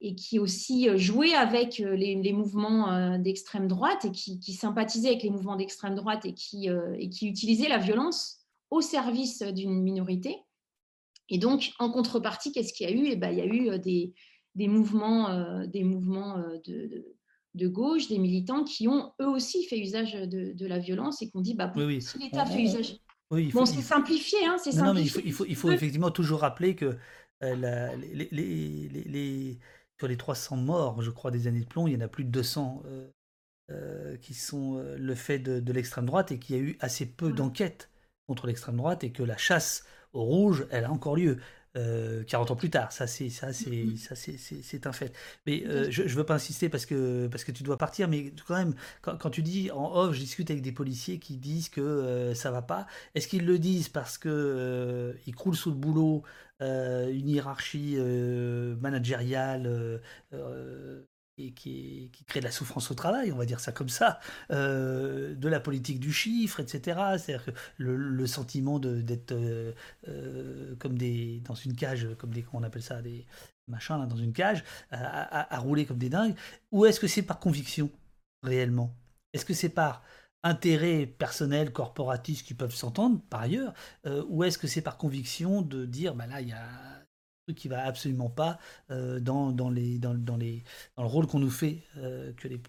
et 0.00 0.14
qui 0.14 0.38
aussi 0.38 0.88
jouait 0.96 1.34
avec 1.34 1.78
les, 1.78 2.32
mouvements 2.32 3.18
d'extrême 3.18 3.68
droite 3.68 4.04
et 4.04 4.12
qui, 4.12 4.38
qui, 4.38 4.52
sympathisait 4.52 5.08
avec 5.08 5.22
les 5.22 5.30
mouvements 5.30 5.56
d'extrême 5.56 5.94
droite 5.94 6.24
et 6.24 6.34
qui, 6.34 6.68
et 6.98 7.08
qui 7.08 7.26
utilisait 7.26 7.68
la 7.68 7.78
violence 7.78 8.38
au 8.70 8.80
service 8.80 9.42
d'une 9.42 9.82
minorité. 9.82 10.38
Et 11.28 11.38
donc, 11.38 11.72
en 11.78 11.90
contrepartie, 11.90 12.52
qu'est-ce 12.52 12.72
qu'il 12.72 12.88
y 12.88 12.92
a 12.92 12.94
eu? 12.94 13.06
Eh 13.06 13.16
ben, 13.16 13.30
Il 13.30 13.38
y 13.38 13.40
a 13.40 13.46
eu 13.46 13.70
euh, 13.70 13.78
des, 13.78 14.12
des 14.54 14.68
mouvements, 14.68 15.30
euh, 15.30 15.66
des 15.66 15.82
mouvements 15.82 16.36
euh, 16.36 16.58
de, 16.66 17.06
de, 17.54 17.68
gauche, 17.68 18.08
des 18.08 18.18
militants 18.18 18.64
qui 18.64 18.86
ont 18.86 19.12
eux 19.20 19.28
aussi 19.28 19.64
fait 19.64 19.78
usage 19.78 20.12
de, 20.12 20.52
de 20.52 20.66
la 20.66 20.78
violence 20.78 21.22
et 21.22 21.30
qui 21.30 21.36
ont 21.36 21.40
dit 21.40 21.54
bah, 21.54 21.72
si 22.00 22.18
l'État 22.18 22.44
fait 22.44 22.62
usage. 22.62 22.96
Oui, 23.32 23.50
bon, 23.52 23.66
c'est 23.66 23.82
simplifié, 23.82 24.44
hein, 24.46 24.56
c'est 24.62 24.76
Non, 24.76 24.94
mais 24.94 25.02
il 25.02 25.10
faut, 25.10 25.20
il 25.24 25.32
faut, 25.32 25.44
il 25.46 25.56
faut 25.56 25.72
effectivement 25.72 26.10
toujours 26.10 26.40
rappeler 26.40 26.76
que 26.76 26.96
la, 27.40 27.96
les, 27.96 28.28
les, 28.30 28.88
les, 29.06 29.58
sur 29.98 30.06
les 30.06 30.16
300 30.16 30.56
morts, 30.56 31.02
je 31.02 31.10
crois, 31.10 31.30
des 31.30 31.46
années 31.46 31.62
de 31.62 31.66
plomb, 31.66 31.88
il 31.88 31.94
y 31.94 31.96
en 31.96 32.02
a 32.02 32.08
plus 32.08 32.24
de 32.24 32.30
200 32.30 32.82
qui 34.20 34.34
sont 34.34 34.84
le 34.98 35.14
fait 35.14 35.38
de, 35.38 35.72
l'extrême 35.72 36.04
droite 36.04 36.30
et 36.30 36.38
qu'il 36.38 36.56
y 36.56 36.58
a 36.58 36.62
eu 36.62 36.76
assez 36.80 37.06
peu 37.06 37.32
d'enquêtes 37.32 37.90
contre 38.26 38.46
l'extrême 38.46 38.76
droite 38.76 39.02
et 39.02 39.12
que 39.12 39.22
la 39.22 39.36
chasse 39.36 39.84
au 40.12 40.22
rouge, 40.22 40.66
elle 40.70 40.84
a 40.84 40.92
encore 40.92 41.16
lieu. 41.16 41.38
40 41.74 42.50
ans 42.50 42.56
plus 42.56 42.70
tard. 42.70 42.92
Ça, 42.92 43.06
c'est 43.06 43.30
ça, 43.30 43.52
c'est 43.52 43.70
mm-hmm. 43.70 43.96
ça, 43.96 44.14
c'est 44.16 44.86
un 44.86 44.92
fait. 44.92 45.14
Mais 45.46 45.64
je, 45.90 46.02
ne 46.02 46.08
veux 46.08 46.24
pas 46.24 46.34
insister 46.34 46.68
parce 46.68 46.86
que 46.86 47.28
parce 47.28 47.44
que 47.44 47.52
tu 47.52 47.62
dois 47.62 47.78
partir. 47.78 48.08
Mais 48.08 48.32
quand 48.46 48.56
même, 48.56 48.74
quand, 49.00 49.30
tu 49.30 49.42
dis 49.42 49.70
en 49.70 49.94
off, 49.94 50.14
je 50.14 50.20
discute 50.20 50.50
avec 50.50 50.62
des 50.62 50.72
policiers 50.72 51.18
qui 51.18 51.36
disent 51.36 51.68
que 51.68 52.32
ça 52.34 52.50
va 52.50 52.62
pas. 52.62 52.86
Est-ce 53.14 53.28
qu'ils 53.28 53.46
le 53.46 53.58
disent 53.58 53.88
parce 53.88 54.18
que 54.18 55.16
ils 55.26 55.34
croulent 55.34 55.56
sous 55.56 55.70
le 55.70 55.76
boulot, 55.76 56.22
une 56.60 57.28
hiérarchie 57.28 57.96
managériale 58.80 60.00
et 61.38 61.52
qui, 61.52 62.10
crée 62.26 62.40
de 62.40 62.44
la 62.44 62.50
souffrance 62.50 62.90
au 62.90 62.94
travail, 62.94 63.32
on 63.32 63.36
va 63.36 63.46
dire 63.46 63.60
ça 63.60 63.72
comme 63.72 63.88
ça, 63.88 64.20
euh, 64.50 65.34
de 65.34 65.48
la 65.48 65.60
politique 65.60 65.98
du 65.98 66.12
chiffre, 66.12 66.60
etc. 66.60 67.00
C'est-à-dire 67.18 67.44
que 67.46 67.50
le, 67.78 68.26
sentiment 68.26 68.78
d'être 68.78 69.32
euh, 69.32 69.72
euh, 70.08 70.74
comme 70.76 70.96
des 70.96 71.40
dans 71.40 71.54
une 71.54 71.74
cage, 71.74 72.08
comme 72.18 72.32
des 72.32 72.44
on 72.52 72.62
appelle 72.62 72.82
ça, 72.82 73.02
des 73.02 73.26
machins 73.68 73.98
là, 73.98 74.06
dans 74.06 74.16
une 74.16 74.32
cage, 74.32 74.64
à, 74.90 75.58
rouler 75.58 75.86
comme 75.86 75.98
des 75.98 76.10
dingues. 76.10 76.34
Ou 76.70 76.86
est-ce 76.86 77.00
que 77.00 77.06
c'est 77.06 77.22
par 77.22 77.38
conviction 77.38 77.90
réellement? 78.42 78.94
Est-ce 79.32 79.44
que 79.44 79.54
c'est 79.54 79.68
par 79.70 80.02
intérêt 80.44 81.06
personnel, 81.06 81.72
corporatiste 81.72 82.46
qui 82.46 82.54
peuvent 82.54 82.74
s'entendre 82.74 83.20
par 83.30 83.42
ailleurs, 83.42 83.72
ou 84.28 84.44
est-ce 84.44 84.58
que 84.58 84.66
c'est 84.66 84.82
par 84.82 84.98
conviction 84.98 85.62
de 85.62 85.86
dire, 85.86 86.14
bah 86.14 86.26
là, 86.26 86.40
il 86.40 86.48
y 86.48 86.52
a 86.52 87.01
qui 87.50 87.68
va 87.68 87.84
absolument 87.84 88.30
pas 88.30 88.58
euh, 88.90 89.18
dans, 89.20 89.50
dans, 89.50 89.70
les, 89.70 89.98
dans, 89.98 90.14
dans, 90.14 90.36
les, 90.36 90.62
dans 90.96 91.02
le 91.02 91.08
rôle 91.08 91.26
qu'on 91.26 91.40
nous 91.40 91.50
fait, 91.50 91.82
euh, 91.96 92.32
que, 92.34 92.46
les, 92.48 92.60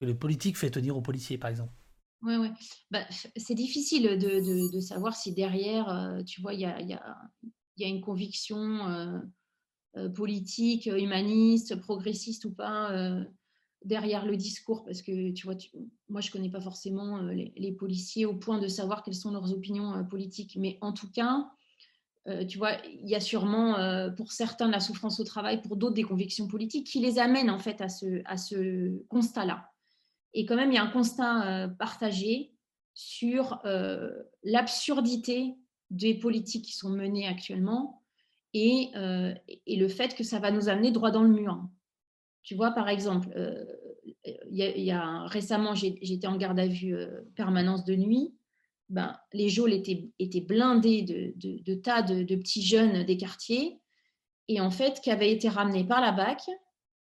que 0.00 0.06
les 0.06 0.14
politiques 0.14 0.56
fait 0.56 0.70
tenir 0.70 0.96
aux 0.96 1.02
policiers, 1.02 1.36
par 1.36 1.50
exemple. 1.50 1.72
Oui, 2.22 2.36
ouais. 2.36 2.52
Bah, 2.90 3.04
c'est 3.36 3.54
difficile 3.54 4.18
de, 4.18 4.72
de, 4.72 4.80
savoir 4.80 5.14
si 5.14 5.32
derrière, 5.34 5.90
euh, 5.90 6.22
tu 6.22 6.40
vois, 6.40 6.54
il 6.54 6.60
y 6.60 6.64
a, 6.64 6.80
y, 6.80 6.94
a, 6.94 7.16
y 7.76 7.84
a, 7.84 7.88
une 7.88 8.00
conviction 8.00 9.22
politique, 10.14 10.86
humaniste, 10.86 11.76
progressiste 11.76 12.46
ou 12.46 12.54
pas 12.54 12.90
derrière 13.84 14.24
le 14.24 14.38
discours, 14.38 14.82
parce 14.84 15.02
que 15.02 15.30
tu 15.32 15.46
vois, 15.46 15.56
moi 16.08 16.22
je 16.22 16.30
connais 16.30 16.48
pas 16.48 16.62
forcément 16.62 17.20
les, 17.20 17.72
policiers 17.72 18.24
au 18.24 18.34
point 18.34 18.58
de 18.58 18.66
savoir 18.66 19.02
quelles 19.02 19.14
sont 19.14 19.30
leurs 19.30 19.52
opinions 19.52 20.02
politiques, 20.06 20.56
mais 20.58 20.78
en 20.80 20.94
tout 20.94 21.10
cas, 21.10 21.46
euh, 22.26 22.44
tu 22.46 22.56
vois, 22.56 22.72
il 22.86 23.08
y 23.08 23.14
a 23.14 23.20
sûrement 23.20 23.78
euh, 23.78 24.08
pour 24.10 24.32
certains 24.32 24.70
la 24.70 24.80
souffrance 24.80 25.20
au 25.20 25.24
travail, 25.24 25.60
pour 25.60 25.76
d'autres 25.76 25.94
des 25.94 26.04
convictions 26.04 26.48
politiques 26.48 26.86
qui 26.86 27.00
les 27.00 27.18
amènent 27.18 27.50
en 27.50 27.58
fait 27.58 27.80
à 27.82 27.88
ce, 27.88 28.22
à 28.24 28.38
ce 28.38 28.98
constat-là. 29.08 29.70
Et 30.32 30.46
quand 30.46 30.56
même, 30.56 30.72
il 30.72 30.74
y 30.74 30.78
a 30.78 30.82
un 30.82 30.90
constat 30.90 31.46
euh, 31.46 31.68
partagé 31.68 32.52
sur 32.94 33.60
l'absurdité 34.44 35.56
des 35.90 36.14
politiques 36.14 36.64
qui 36.64 36.76
sont 36.76 36.90
menées 36.90 37.26
actuellement 37.26 38.04
et, 38.52 38.92
et, 39.66 39.76
le 39.76 39.88
fait 39.88 40.14
que 40.14 40.22
ça 40.22 40.38
va 40.38 40.52
nous 40.52 40.68
amener 40.68 40.92
droit 40.92 41.10
dans 41.10 41.24
le 41.24 41.28
mur. 41.28 41.60
Tu 42.44 42.54
vois, 42.54 42.70
par 42.70 42.88
exemple, 42.88 43.28
il 44.24 44.54
y, 44.54 44.92
a, 44.92 45.26
récemment, 45.26 45.74
j'étais 45.74 46.28
en 46.28 46.36
garde 46.36 46.60
à 46.60 46.68
vue 46.68 46.96
permanence 47.34 47.84
de 47.84 47.96
nuit 47.96 48.32
ben, 48.94 49.18
les 49.32 49.48
geôles 49.48 49.72
étaient, 49.72 50.08
étaient 50.20 50.40
blindées 50.40 51.02
de, 51.02 51.74
tas 51.74 52.00
de, 52.00 52.22
petits 52.36 52.62
jeunes 52.62 53.02
des 53.02 53.16
quartiers, 53.16 53.80
et 54.46 54.60
en 54.60 54.70
fait, 54.70 55.00
qui 55.00 55.10
avaient 55.10 55.32
été 55.32 55.48
ramenés 55.48 55.82
par 55.82 56.00
la 56.00 56.12
BAC 56.12 56.42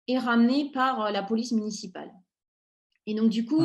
et 0.07 0.17
ramenés 0.17 0.71
par 0.71 1.05
euh, 1.05 1.11
la 1.11 1.21
police 1.21 1.51
municipale. 1.51 2.11
Et 3.05 3.13
donc, 3.13 3.29
du 3.29 3.45
coup, 3.45 3.61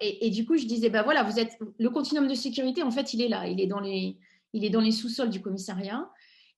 et, 0.00 0.30
du 0.30 0.46
coup, 0.46 0.56
je 0.56 0.66
disais, 0.66 0.88
ben 0.88 1.02
voilà, 1.02 1.24
vous 1.24 1.40
êtes 1.40 1.58
le 1.78 1.90
continuum 1.90 2.28
de 2.28 2.34
sécurité, 2.34 2.84
en 2.84 2.92
fait, 2.92 3.12
il 3.12 3.20
est 3.20 3.28
là, 3.28 3.48
il 3.48 3.60
est 3.60 3.66
dans 3.66 3.80
les, 3.80 4.18
il 4.52 4.64
est 4.64 4.70
dans 4.70 4.80
les 4.80 4.92
sous-sols 4.92 5.28
du 5.28 5.42
commissariat. 5.42 6.08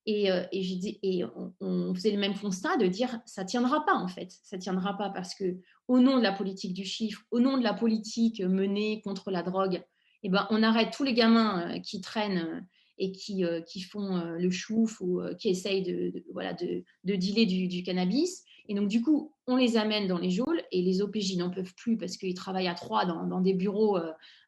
Et, 0.07 0.31
euh, 0.31 0.45
et, 0.53 0.99
et 1.03 1.25
on, 1.61 1.95
faisait 1.95 2.11
le 2.11 2.19
même 2.19 2.39
constat 2.39 2.77
de 2.77 2.87
dire 2.87 3.21
ça 3.25 3.43
tiendra 3.43 3.87
pas 3.87 3.95
en 3.95 4.07
fait, 4.07 4.31
ça 4.43 4.59
tiendra 4.59 4.99
pas 4.99 5.09
parce 5.09 5.35
que 5.35 5.57
au 5.89 5.99
nom 5.99 6.19
de 6.19 6.23
la 6.23 6.33
politique 6.33 6.75
du 6.75 6.85
chiffre, 6.85 7.23
au 7.31 7.41
nom 7.41 7.57
de 7.57 7.63
la 7.63 7.73
politique 7.73 8.43
menée 8.43 9.01
contre 9.01 9.31
la 9.31 9.43
drogue, 9.43 9.83
eh 10.25 10.31
ben, 10.31 10.47
on 10.51 10.63
arrête 10.63 10.93
tous 10.93 11.05
les 11.05 11.13
gamins 11.13 11.71
euh, 11.71 11.79
qui 11.79 12.01
traînent 12.01 12.39
euh, 12.39 12.61
et 12.97 13.13
qui, 13.13 13.45
euh, 13.45 13.61
qui 13.61 13.83
font 13.83 14.23
le 14.39 14.51
chouf 14.51 15.01
ou 15.01 15.21
qui 15.39 15.49
essayent 15.49 15.83
de, 15.83 16.25
voilà, 16.33 16.53
de, 16.53 16.85
de 17.03 17.15
dealer 17.17 17.45
du, 17.45 17.83
cannabis. 17.83 18.45
Et 18.69 18.75
donc, 18.75 18.89
du 18.89 19.03
coup, 19.03 19.35
on 19.49 19.57
les 19.57 19.77
amène 19.77 20.07
dans 20.07 20.19
les 20.19 20.31
geôles 20.31 20.63
et 20.71 20.81
les 20.81 21.03
OPJ 21.03 21.37
n'en 21.37 21.51
peuvent 21.51 21.75
plus 21.75 21.99
parce 21.99 22.17
qu'ils 22.17 22.35
travaillent 22.35 22.69
à 22.69 22.75
trois 22.75 23.05
dans, 23.05 23.27
dans 23.27 23.41
des 23.41 23.53
bureaux 23.53 23.99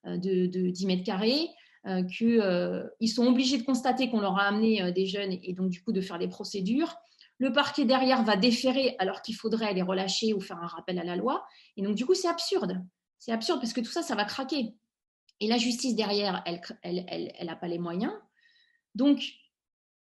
de, 0.05 0.47
de, 0.47 0.71
10 0.71 0.87
mètres 0.87 1.03
carrés, 1.03 1.49
qu'ils 2.17 3.11
sont 3.13 3.27
obligés 3.27 3.59
de 3.59 3.65
constater 3.65 4.09
qu'on 4.11 4.21
leur 4.21 4.39
a 4.39 4.45
amené 4.45 4.93
des 4.93 5.07
jeunes 5.07 5.37
et 5.43 5.53
donc, 5.53 5.71
du 5.71 5.83
coup, 5.83 5.91
de 5.93 6.01
faire 6.01 6.21
des 6.21 6.29
procédures. 6.29 6.95
Le 7.39 7.53
parquet 7.53 7.85
derrière 7.85 8.23
va 8.23 8.37
déférer 8.37 8.95
alors 9.01 9.23
qu'il 9.23 9.35
faudrait 9.35 9.75
les 9.75 9.83
relâcher 9.83 10.35
ou 10.35 10.41
faire 10.41 10.59
un 10.59 10.69
rappel 10.69 11.01
à 11.01 11.05
la 11.05 11.17
loi. 11.17 11.45
Et 11.77 11.83
donc, 11.83 11.97
du 11.97 12.07
coup, 12.07 12.15
c'est 12.15 12.29
absurde. 12.29 12.81
C'est 13.19 13.33
absurde 13.33 13.59
parce 13.61 13.73
que 13.73 13.81
tout 13.81 13.91
ça, 13.91 14.03
ça 14.03 14.15
va 14.15 14.25
craquer. 14.25 14.73
Et 15.41 15.49
la 15.49 15.59
justice 15.59 15.95
derrière, 15.95 16.43
elle 16.83 17.37
n'a 17.45 17.57
pas 17.57 17.69
les 17.69 17.79
moyens. 17.79 18.13
Donc, 18.95 19.21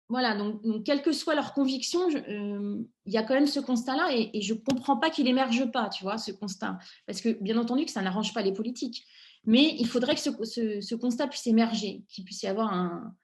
voilà, 0.10 0.36
donc, 0.36 0.84
quelle 0.86 1.04
que 1.04 1.12
soit 1.12 1.36
leur 1.36 1.54
conviction, 1.54 2.10
euh, 2.10 2.84
il 3.06 3.14
y 3.14 3.18
a 3.18 3.24
quand 3.24 3.36
même 3.36 3.46
ce 3.46 3.60
constat-là 3.60 4.10
et, 4.12 4.42
je 4.42 4.56
ne 4.56 4.60
comprends 4.60 4.98
pas 4.98 5.12
qu'il 5.12 5.28
émerge 5.28 5.72
pas, 5.72 5.88
tu 5.90 6.04
vois, 6.04 6.18
ce 6.18 6.32
constat. 6.32 6.80
Parce 7.06 7.22
que, 7.22 7.30
bien 7.42 7.58
entendu, 7.58 7.86
que 7.86 7.92
ça 7.92 8.02
n'arrange 8.02 8.34
pas 8.34 8.42
les 8.42 8.52
politiques. 8.52 9.06
Mais 9.46 9.76
il 9.78 9.88
faudrait 9.88 10.16
que 10.16 10.22
ce, 10.22 10.96
constat 10.96 11.28
puisse 11.28 11.46
émerger, 11.46 12.04
qu'il 12.10 12.26
puisse 12.26 12.42
y 12.42 12.48
avoir 12.48 12.74
un, 12.74 13.16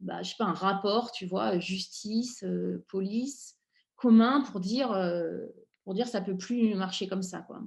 bah, 0.00 0.22
je 0.22 0.30
sais 0.30 0.36
pas, 0.38 0.44
un 0.44 0.52
rapport, 0.52 1.10
tu 1.10 1.24
vois, 1.24 1.58
justice, 1.58 2.44
euh, 2.44 2.84
police, 2.88 3.56
commun 3.96 4.42
pour 4.42 4.60
dire, 4.60 4.92
euh, 4.92 5.46
pour 5.84 5.94
dire 5.94 6.06
ça 6.06 6.20
peut 6.20 6.36
plus 6.36 6.74
marcher 6.74 7.08
comme 7.08 7.22
ça, 7.22 7.40
quoi. 7.40 7.62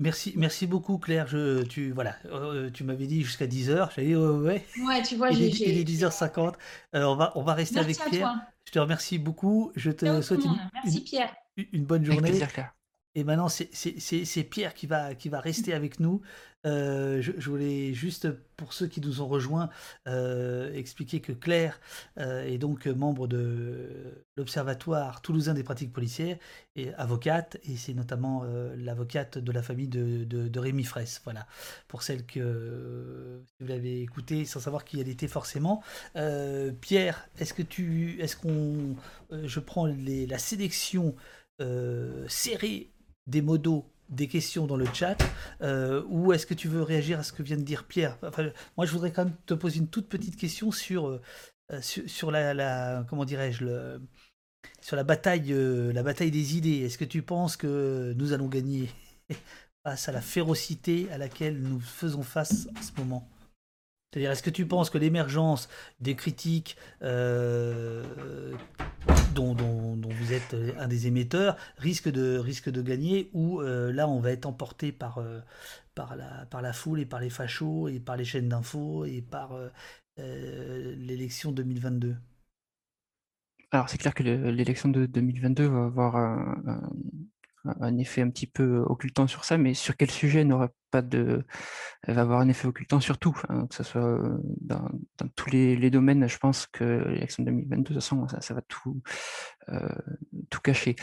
Merci, 0.00 0.34
merci 0.36 0.66
beaucoup 0.66 0.98
Claire. 0.98 1.28
Je, 1.28 1.62
tu 1.62 1.92
voilà, 1.92 2.16
euh, 2.26 2.68
tu 2.70 2.82
m'avais 2.82 3.06
dit 3.06 3.22
jusqu'à 3.22 3.46
10h. 3.46 3.90
J'ai 3.94 4.06
dit 4.06 4.16
ouais. 4.16 4.66
Ouais, 4.84 5.02
tu 5.02 5.14
vois, 5.16 5.30
il, 5.30 5.42
est, 5.42 5.60
il 5.60 5.78
est 5.78 5.84
10h50. 5.84 6.54
Euh, 6.94 7.04
on 7.04 7.14
va 7.14 7.32
on 7.36 7.42
va 7.42 7.54
rester 7.54 7.78
avec 7.78 7.96
Pierre. 8.10 8.34
Je 8.64 8.72
te 8.72 8.78
remercie 8.78 9.18
beaucoup. 9.18 9.70
Je 9.76 9.92
te 9.92 10.20
souhaite 10.20 10.44
une, 10.44 10.56
merci, 10.72 11.00
Pierre. 11.02 11.32
une, 11.56 11.84
bonne 11.84 12.04
journée. 12.04 12.30
Plaisir, 12.30 12.52
Claire. 12.52 12.74
Et 13.14 13.24
maintenant, 13.24 13.48
c'est 13.48 14.44
Pierre 14.50 14.74
qui 14.74 14.86
va, 14.86 15.14
qui 15.14 15.28
va 15.28 15.40
rester 15.40 15.72
avec 15.72 16.00
nous. 16.00 16.20
Euh, 16.66 17.20
je, 17.20 17.50
voulais 17.50 17.92
juste, 17.92 18.30
pour 18.56 18.72
ceux 18.72 18.86
qui 18.86 19.00
nous 19.00 19.20
ont 19.20 19.26
rejoints, 19.26 19.68
euh, 20.08 20.72
expliquer 20.72 21.20
que 21.20 21.32
Claire 21.32 21.78
euh, 22.18 22.44
est 22.44 22.58
donc 22.58 22.86
membre 22.86 23.26
de 23.28 24.24
l'Observatoire 24.36 25.20
toulousain 25.20 25.52
des 25.52 25.62
pratiques 25.62 25.92
policières 25.92 26.38
et 26.74 26.94
avocate, 26.94 27.58
et 27.64 27.76
c'est 27.76 27.92
notamment 27.92 28.44
l'avocate 28.76 29.38
de 29.38 29.52
la 29.52 29.62
famille 29.62 29.88
de, 29.88 30.24
de, 30.24 30.58
Rémi 30.58 30.84
Fraisse. 30.84 31.20
Voilà, 31.24 31.46
pour 31.86 32.02
celle 32.02 32.24
que 32.24 33.42
vous 33.60 33.66
l'avez 33.66 34.02
écoutée 34.02 34.44
sans 34.44 34.60
savoir 34.60 34.84
qui 34.84 35.00
elle 35.00 35.08
était 35.08 35.28
forcément. 35.28 35.82
Pierre, 36.80 37.28
est-ce 37.38 37.54
que 37.54 37.62
tu, 37.62 38.20
est-ce 38.20 38.36
qu'on, 38.36 38.96
je 39.30 39.60
prends 39.60 39.86
les, 39.86 40.26
la 40.26 40.38
sélection 40.38 41.14
serrée 42.26 42.93
des 43.26 43.42
modos 43.42 43.86
des 44.10 44.28
questions 44.28 44.66
dans 44.66 44.76
le 44.76 44.86
chat 44.92 45.16
euh, 45.62 46.02
ou 46.08 46.32
est-ce 46.32 46.46
que 46.46 46.54
tu 46.54 46.68
veux 46.68 46.82
réagir 46.82 47.18
à 47.18 47.22
ce 47.22 47.32
que 47.32 47.42
vient 47.42 47.56
de 47.56 47.62
dire 47.62 47.84
Pierre 47.84 48.18
Moi, 48.76 48.86
je 48.86 48.92
voudrais 48.92 49.12
quand 49.12 49.24
même 49.24 49.34
te 49.46 49.54
poser 49.54 49.78
une 49.78 49.88
toute 49.88 50.08
petite 50.08 50.36
question 50.36 50.70
sur, 50.70 51.08
euh, 51.08 51.20
sur, 51.80 52.30
la, 52.30 53.04
comment 53.08 53.24
dirais-je 53.24 53.64
le, 53.64 54.02
sur 54.80 54.96
la 54.96 55.04
bataille, 55.04 55.52
euh, 55.52 55.92
la 55.92 56.02
bataille 56.02 56.30
des 56.30 56.56
idées. 56.56 56.80
Est-ce 56.80 56.98
que 56.98 57.04
tu 57.04 57.22
penses 57.22 57.56
que 57.56 58.12
nous 58.16 58.32
allons 58.32 58.48
gagner 58.48 58.90
face 59.84 60.08
à 60.08 60.12
la 60.12 60.20
férocité 60.20 61.08
à 61.10 61.18
laquelle 61.18 61.58
nous 61.58 61.80
faisons 61.80 62.22
face 62.22 62.68
en 62.78 62.82
ce 62.82 62.92
moment? 62.98 63.28
C'est-à-dire, 64.14 64.30
est-ce 64.30 64.44
que 64.44 64.50
tu 64.50 64.64
penses 64.64 64.90
que 64.90 64.98
l'émergence 64.98 65.68
des 65.98 66.14
critiques 66.14 66.76
dont, 69.34 69.56
vous 70.08 70.32
êtes 70.32 70.54
un 70.78 70.86
des 70.86 71.08
émetteurs 71.08 71.56
risque 71.78 72.08
de, 72.08 72.38
risque 72.38 72.70
de 72.70 72.80
gagner 72.80 73.28
ou 73.32 73.60
euh, 73.60 73.92
là 73.92 74.08
on 74.08 74.20
va 74.20 74.30
être 74.30 74.46
emporté 74.46 74.92
par, 74.92 75.18
euh, 75.18 75.40
par, 75.96 76.14
la, 76.14 76.46
par 76.46 76.62
la 76.62 76.72
foule 76.72 77.00
et 77.00 77.06
par 77.06 77.18
les 77.18 77.28
fachos 77.28 77.88
et 77.88 77.98
par 77.98 78.16
les 78.16 78.24
chaînes 78.24 78.48
d'infos 78.48 79.04
et 79.04 79.20
par 79.20 79.58
euh, 80.20 80.94
l'élection 80.96 81.50
2022 81.50 82.14
alors 83.72 83.88
c'est 83.88 83.98
clair 83.98 84.14
que 84.14 84.22
l'élection 84.22 84.90
de 84.90 85.06
2022 85.06 85.66
va 85.66 85.84
avoir 85.86 86.14
un, 86.14 86.88
un 87.64 87.96
effet 87.98 88.22
un 88.22 88.30
petit 88.30 88.46
peu 88.46 88.84
occultant 88.86 89.26
sur 89.26 89.44
ça, 89.44 89.58
mais 89.58 89.74
sur 89.74 89.96
quel 89.96 90.10
sujet 90.10 90.44
n'aura 90.44 90.68
de. 91.02 91.44
Elle 92.02 92.14
va 92.14 92.22
avoir 92.22 92.40
un 92.40 92.48
effet 92.48 92.66
occultant 92.66 93.00
sur 93.00 93.18
tout, 93.18 93.36
hein, 93.48 93.66
que 93.66 93.74
ce 93.74 93.82
soit 93.82 94.20
dans, 94.60 94.88
tous 95.36 95.50
les, 95.50 95.90
domaines. 95.90 96.28
Je 96.28 96.38
pense 96.38 96.66
que 96.66 96.84
l'élection 97.08 97.44
2022, 97.44 97.76
de 97.76 97.84
toute 97.84 97.94
façon, 97.94 98.26
ça, 98.28 98.54
va 98.54 98.60
tout, 98.62 99.02
tout 100.50 100.60
cacher. 100.60 100.96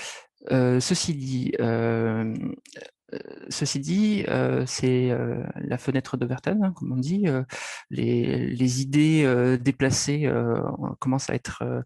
ceci 0.50 1.14
dit, 1.16 1.54
ceci 3.50 3.80
dit, 3.80 4.26
c'est 4.66 5.18
la 5.56 5.78
fenêtre 5.78 6.18
d'Overton, 6.18 6.60
hein, 6.64 6.74
comme 6.76 6.92
on 6.92 6.98
dit. 6.98 7.26
Les, 7.90 8.82
idées 8.82 9.58
déplacées 9.60 10.32
commencent 11.00 11.30
à 11.30 11.36
être 11.36 11.84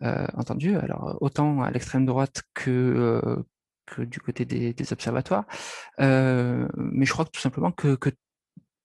entendues, 0.00 0.76
alors 0.76 1.18
autant 1.20 1.62
à 1.62 1.70
l'extrême 1.70 2.06
droite 2.06 2.42
que, 2.54 3.20
que 3.86 4.02
du 4.02 4.20
côté 4.20 4.44
des, 4.44 4.92
observatoires. 4.92 5.44
mais 5.98 7.04
je 7.04 7.12
crois 7.12 7.24
que 7.24 7.30
tout 7.30 7.40
simplement 7.40 7.72
que, 7.72 7.96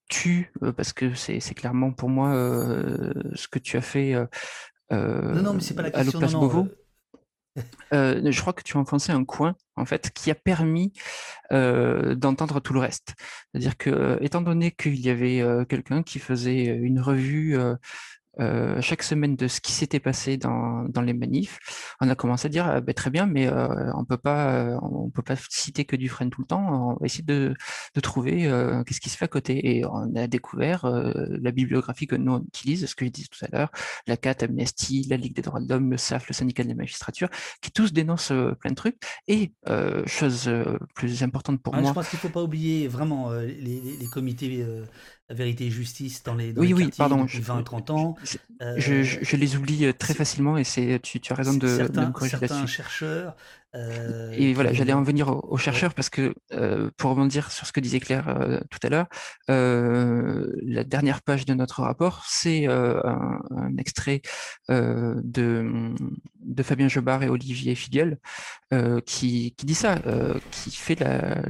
tu, 0.09 0.51
parce 0.75 0.93
que 0.93 1.13
c'est 1.13 1.53
clairement 1.53 1.91
pour 1.91 2.09
moi 2.09 2.31
ce 3.35 3.47
que 3.47 3.59
tu 3.59 3.77
as 3.77 3.81
fait 3.81 4.15
non, 4.91 5.41
non, 5.43 5.53
mais 5.53 5.61
c'est 5.61 5.75
pas 5.75 5.83
la 5.83 5.91
question. 5.91 6.69
je 7.91 8.41
crois 8.41 8.53
que 8.53 8.61
tu 8.63 8.77
as 8.77 8.79
enfoncé 8.79 9.11
un 9.11 9.25
coin 9.25 9.55
en 9.75 9.85
fait 9.85 10.11
qui 10.11 10.31
a 10.31 10.35
permis 10.35 10.93
d'entendre 11.51 12.59
tout 12.59 12.73
le 12.73 12.79
reste. 12.79 13.15
C'est-à-dire 13.51 13.77
que, 13.77 14.17
étant 14.21 14.41
donné 14.41 14.71
qu'il 14.71 14.99
y 14.99 15.09
avait 15.09 15.43
quelqu'un 15.67 16.03
qui 16.03 16.19
faisait 16.19 16.65
une 16.65 16.99
revue 16.99 17.57
euh, 18.39 18.81
chaque 18.81 19.03
semaine 19.03 19.35
de 19.35 19.47
ce 19.47 19.59
qui 19.59 19.71
s'était 19.71 19.99
passé 19.99 20.37
dans, 20.37 20.83
dans, 20.83 21.01
les 21.01 21.13
manifs, 21.13 21.59
on 21.99 22.09
a 22.09 22.15
commencé 22.15 22.47
à 22.47 22.49
dire 22.49 22.65
ah, 22.67 22.81
ben, 22.81 22.93
très 22.93 23.09
bien, 23.09 23.25
mais 23.25 23.47
euh, 23.47 23.91
on 23.95 24.05
peut 24.05 24.17
pas, 24.17 24.53
euh, 24.53 24.79
on 24.81 25.09
peut 25.09 25.21
pas 25.21 25.35
citer 25.49 25.85
que 25.85 25.95
Dufresne 25.95 26.29
tout 26.29 26.41
le 26.41 26.47
temps. 26.47 26.91
On 26.91 26.93
va 26.99 27.05
essayer 27.05 27.23
de, 27.23 27.53
de 27.95 27.99
trouver 27.99 28.43
qu'est-ce 28.85 29.01
qui 29.01 29.09
se 29.09 29.17
fait 29.17 29.25
à 29.25 29.29
côté. 29.29 29.77
Et 29.77 29.85
on 29.85 30.15
a 30.15 30.27
découvert 30.27 30.85
la 30.85 31.51
bibliographie 31.51 32.07
que 32.07 32.15
nous 32.15 32.33
on 32.33 32.43
utilise, 32.43 32.85
ce 32.85 32.95
que 32.95 33.05
je 33.05 33.11
disais 33.11 33.27
tout 33.29 33.45
à 33.45 33.55
l'heure, 33.55 33.71
la 34.07 34.17
CAT, 34.17 34.35
Amnesty, 34.41 35.05
la 35.09 35.17
Ligue 35.17 35.35
des 35.35 35.41
droits 35.41 35.59
de 35.59 35.67
l'homme, 35.67 35.91
le 35.91 35.97
SAF, 35.97 36.27
le 36.27 36.33
syndicat 36.33 36.63
de 36.63 36.69
la 36.69 36.75
magistrature, 36.75 37.29
qui 37.61 37.71
tous 37.71 37.91
dénoncent 37.91 38.33
plein 38.59 38.71
de 38.71 38.75
trucs. 38.75 38.97
Et 39.27 39.53
chose 40.05 40.49
plus 40.95 41.23
importante 41.23 41.61
pour 41.61 41.75
moi, 41.75 41.89
je 41.89 41.93
pense 41.93 42.09
qu'il 42.09 42.19
faut 42.19 42.29
pas 42.29 42.43
oublier 42.43 42.87
vraiment 42.87 43.31
les, 43.31 43.81
les, 43.99 44.07
comités 44.11 44.65
la 45.29 45.35
vérité 45.35 45.67
et 45.67 45.69
justice 45.69 46.23
dans 46.23 46.33
les, 46.33 46.53
dans 46.53 46.61
oui, 46.61 46.69
les 46.69 46.73
oui, 46.73 46.89
pardon, 46.97 47.23
depuis 47.23 47.39
20-30 47.39 47.91
ans. 47.91 48.15
Je, 48.77 48.93
euh, 48.93 49.03
je, 49.03 49.35
les 49.37 49.55
oublie 49.55 49.85
euh, 49.85 49.93
très 49.93 50.13
facilement 50.13 50.57
et 50.57 50.63
c'est 50.63 50.99
tu, 51.01 51.19
tu, 51.19 51.31
as 51.31 51.35
raison 51.35 51.53
de, 51.53 51.67
certains, 51.67 52.01
de 52.01 52.07
me 52.07 52.11
corriger 52.11 52.37
là-dessus. 52.41 52.67
chercheurs. 52.67 53.35
Euh, 53.75 54.31
et 54.35 54.53
voilà, 54.53 54.73
j'allais 54.73 54.93
en 54.93 55.03
venir 55.03 55.29
aux, 55.29 55.57
chercheurs 55.57 55.93
parce 55.93 56.09
que 56.09 56.33
euh, 56.53 56.89
pour 56.97 57.11
rebondir 57.11 57.51
sur 57.51 57.67
ce 57.67 57.71
que 57.71 57.79
disait 57.79 57.99
Claire 57.99 58.25
tout 58.69 58.79
à 58.83 58.89
l'heure, 58.89 59.07
la 59.47 60.83
dernière 60.83 61.21
page 61.21 61.45
de 61.45 61.53
notre 61.53 61.83
rapport, 61.83 62.25
c'est 62.27 62.65
un, 62.65 63.39
un, 63.51 63.77
extrait 63.77 64.21
de, 64.69 65.93
de 66.41 66.63
Fabien 66.63 66.87
Jobard 66.87 67.21
et 67.23 67.29
Olivier 67.29 67.75
Figuel 67.75 68.17
qui, 69.05 69.53
qui 69.55 69.65
dit 69.65 69.75
ça, 69.75 69.99
qui 70.51 70.71
fait 70.71 70.99
la, 70.99 71.41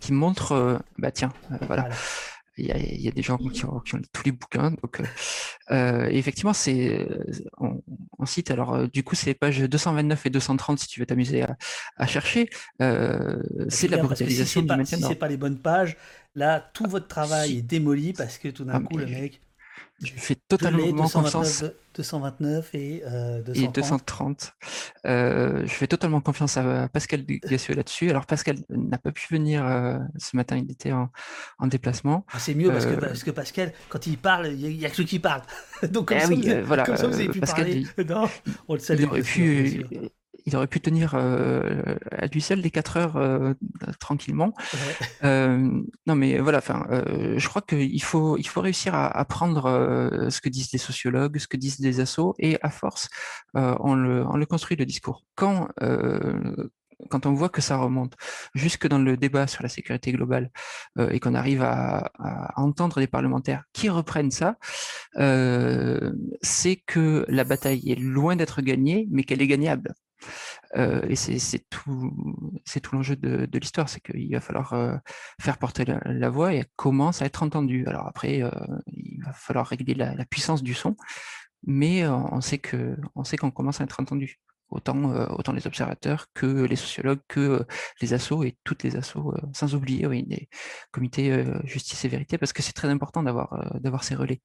qui 0.00 0.12
montre, 0.12 0.80
bah 0.96 1.10
tiens, 1.10 1.32
voilà. 1.60 1.82
voilà 1.82 1.94
il 2.56 2.66
y, 2.66 2.72
a, 2.72 2.78
il 2.78 3.00
y 3.00 3.08
a, 3.08 3.10
des 3.10 3.22
gens 3.22 3.36
qui 3.36 3.64
ont, 3.64 3.80
qui 3.80 3.94
ont, 3.94 4.02
tous 4.12 4.24
les 4.24 4.32
bouquins. 4.32 4.70
Donc, 4.70 5.00
euh, 5.00 5.04
euh 5.70 6.06
effectivement, 6.10 6.52
c'est 6.52 7.06
on, 7.58 7.82
on, 8.18 8.26
cite 8.26 8.50
alors 8.50 8.88
du 8.88 9.02
coup 9.02 9.14
c'est 9.14 9.30
les 9.30 9.34
pages 9.34 9.60
229 9.60 10.26
et 10.26 10.30
230 10.30 10.78
si 10.78 10.86
tu 10.86 11.00
veux 11.00 11.06
t'amuser 11.06 11.42
à, 11.42 11.56
à, 11.96 12.06
chercher. 12.06 12.48
Euh, 12.80 13.42
c'est 13.68 13.88
la 13.88 13.98
brutalisation 13.98 14.60
si 14.60 14.66
du 14.66 14.76
maintien. 14.76 14.98
Si 14.98 15.04
c'est 15.04 15.14
pas 15.14 15.28
les 15.28 15.36
bonnes 15.36 15.58
pages, 15.58 15.96
là 16.34 16.60
tout 16.74 16.86
votre 16.86 17.08
travail 17.08 17.58
est 17.58 17.62
démoli 17.62 18.12
parce 18.12 18.38
que 18.38 18.48
tout 18.48 18.64
d'un 18.64 18.74
ah, 18.74 18.80
coup 18.80 18.96
le 18.96 19.06
mec 19.06 19.40
je 20.02 20.12
fais 20.16 20.34
totalement 20.34 20.78
229, 20.78 21.12
confiance. 21.12 21.64
229 21.94 22.74
et, 22.74 23.02
euh, 23.06 23.42
230. 23.42 23.56
et 23.56 23.68
230. 23.68 24.52
Euh, 25.06 25.62
je 25.64 25.72
fais 25.72 25.86
totalement 25.86 26.20
confiance 26.20 26.56
à 26.56 26.88
Pascal 26.88 27.24
Gassieux 27.24 27.74
là-dessus. 27.74 28.10
Alors 28.10 28.26
Pascal 28.26 28.56
n'a 28.68 28.98
pas 28.98 29.12
pu 29.12 29.26
venir 29.30 29.64
euh, 29.64 29.98
ce 30.18 30.36
matin, 30.36 30.56
il 30.56 30.70
était 30.70 30.92
en, 30.92 31.10
en 31.58 31.66
déplacement. 31.66 32.26
Ah, 32.32 32.38
c'est 32.38 32.54
mieux 32.54 32.70
parce, 32.70 32.86
que, 32.86 32.92
euh, 32.92 33.00
parce 33.00 33.22
que 33.22 33.30
Pascal, 33.30 33.72
quand 33.88 34.06
il 34.06 34.18
parle, 34.18 34.48
il 34.48 34.76
n'y 34.78 34.84
a, 34.84 34.90
que 34.90 34.96
ceux 34.96 35.04
qui 35.04 35.20
parlent. 35.20 35.42
Donc 35.90 36.08
comme, 36.08 36.18
eh 36.18 36.20
ça, 36.20 36.28
oui, 36.28 36.42
vous, 36.42 36.48
euh, 36.48 36.62
voilà, 36.64 36.84
comme 36.84 36.96
ça, 36.96 37.06
vous 37.06 37.14
avez 37.14 37.28
pu 37.28 37.40
Pascal, 37.40 37.64
parler. 37.64 37.86
Il, 37.98 38.04
non, 38.08 38.28
on 38.68 38.74
le 38.74 38.80
salue. 38.80 39.02
Il 39.02 39.06
aurait 39.06 39.22
pu, 39.22 39.86
il 40.46 40.56
aurait 40.56 40.66
pu 40.66 40.80
tenir 40.80 41.14
euh, 41.14 41.96
à 42.10 42.26
lui 42.26 42.40
seul 42.40 42.60
les 42.60 42.70
4 42.70 42.96
heures 42.96 43.16
euh, 43.16 43.54
tranquillement. 43.98 44.52
Ouais. 44.72 45.06
Euh, 45.24 45.82
non, 46.06 46.14
mais 46.14 46.38
voilà, 46.38 46.58
enfin, 46.58 46.86
euh, 46.90 47.38
je 47.38 47.48
crois 47.48 47.62
qu'il 47.62 48.02
faut, 48.02 48.36
il 48.36 48.46
faut 48.46 48.60
réussir 48.60 48.94
à, 48.94 49.06
à 49.06 49.24
prendre 49.24 49.66
euh, 49.66 50.30
ce 50.30 50.40
que 50.40 50.48
disent 50.48 50.72
les 50.72 50.78
sociologues, 50.78 51.38
ce 51.38 51.48
que 51.48 51.56
disent 51.56 51.78
les 51.78 52.00
assos, 52.00 52.34
et 52.38 52.58
à 52.62 52.70
force, 52.70 53.08
euh, 53.56 53.74
on 53.80 53.94
le, 53.94 54.26
on 54.26 54.36
le 54.36 54.46
construit 54.46 54.76
le 54.76 54.84
discours. 54.84 55.24
Quand 55.34 55.68
quand 57.10 57.26
on 57.26 57.32
voit 57.34 57.48
que 57.48 57.60
ça 57.60 57.76
remonte 57.76 58.14
jusque 58.54 58.86
dans 58.86 58.98
le 58.98 59.16
débat 59.16 59.46
sur 59.46 59.62
la 59.62 59.68
sécurité 59.68 60.12
globale 60.12 60.50
euh, 60.98 61.10
et 61.10 61.20
qu'on 61.20 61.34
arrive 61.34 61.62
à, 61.62 62.10
à, 62.18 62.60
entendre 62.60 63.00
des 63.00 63.06
parlementaires 63.06 63.64
qui 63.72 63.88
reprennent 63.88 64.30
ça, 64.30 64.56
euh, 65.16 66.12
c'est 66.42 66.76
que 66.76 67.24
la 67.28 67.44
bataille 67.44 67.90
est 67.90 67.98
loin 67.98 68.36
d'être 68.36 68.62
gagnée, 68.62 69.08
mais 69.10 69.24
qu'elle 69.24 69.42
est 69.42 69.46
gagnable. 69.46 69.94
Euh, 70.76 71.02
et 71.08 71.16
c'est 71.16 71.64
tout, 71.70 72.10
l'enjeu 72.92 73.16
de, 73.16 73.58
l'histoire, 73.58 73.88
c'est 73.88 74.00
qu'il 74.00 74.32
va 74.32 74.40
falloir 74.40 74.72
euh, 74.72 74.96
faire 75.40 75.58
porter 75.58 75.84
la, 75.84 76.30
voix 76.30 76.52
et 76.52 76.58
elle 76.58 76.66
commence 76.76 77.22
à 77.22 77.26
être 77.26 77.42
entendue. 77.42 77.84
Alors 77.86 78.06
après, 78.06 78.42
euh, 78.42 78.50
il 78.86 79.22
va 79.24 79.32
falloir 79.32 79.66
régler 79.66 79.94
la, 79.94 80.24
puissance 80.26 80.62
du 80.62 80.74
son, 80.74 80.96
mais 81.66 82.06
on 82.06 82.40
sait 82.40 82.58
qu'on 82.58 83.50
commence 83.50 83.80
à 83.80 83.84
être 83.84 84.00
entendu. 84.00 84.40
Autant, 84.70 85.52
les 85.52 85.66
observateurs 85.66 86.26
que 86.34 86.64
les 86.64 86.74
sociologues, 86.74 87.20
que 87.28 87.64
les 88.00 88.12
assos 88.12 88.42
et 88.42 88.56
toutes 88.64 88.82
les 88.82 88.96
assos, 88.96 89.32
sans 89.52 89.74
oublier 89.74 90.06
oui, 90.06 90.24
les 90.26 90.48
comités 90.90 91.44
justice 91.64 92.04
et 92.04 92.08
vérité, 92.08 92.38
parce 92.38 92.52
que 92.52 92.62
c'est 92.62 92.72
très 92.72 92.88
important 92.88 93.22
d'avoir 93.22 94.02
ces 94.02 94.16
relais. 94.16 94.40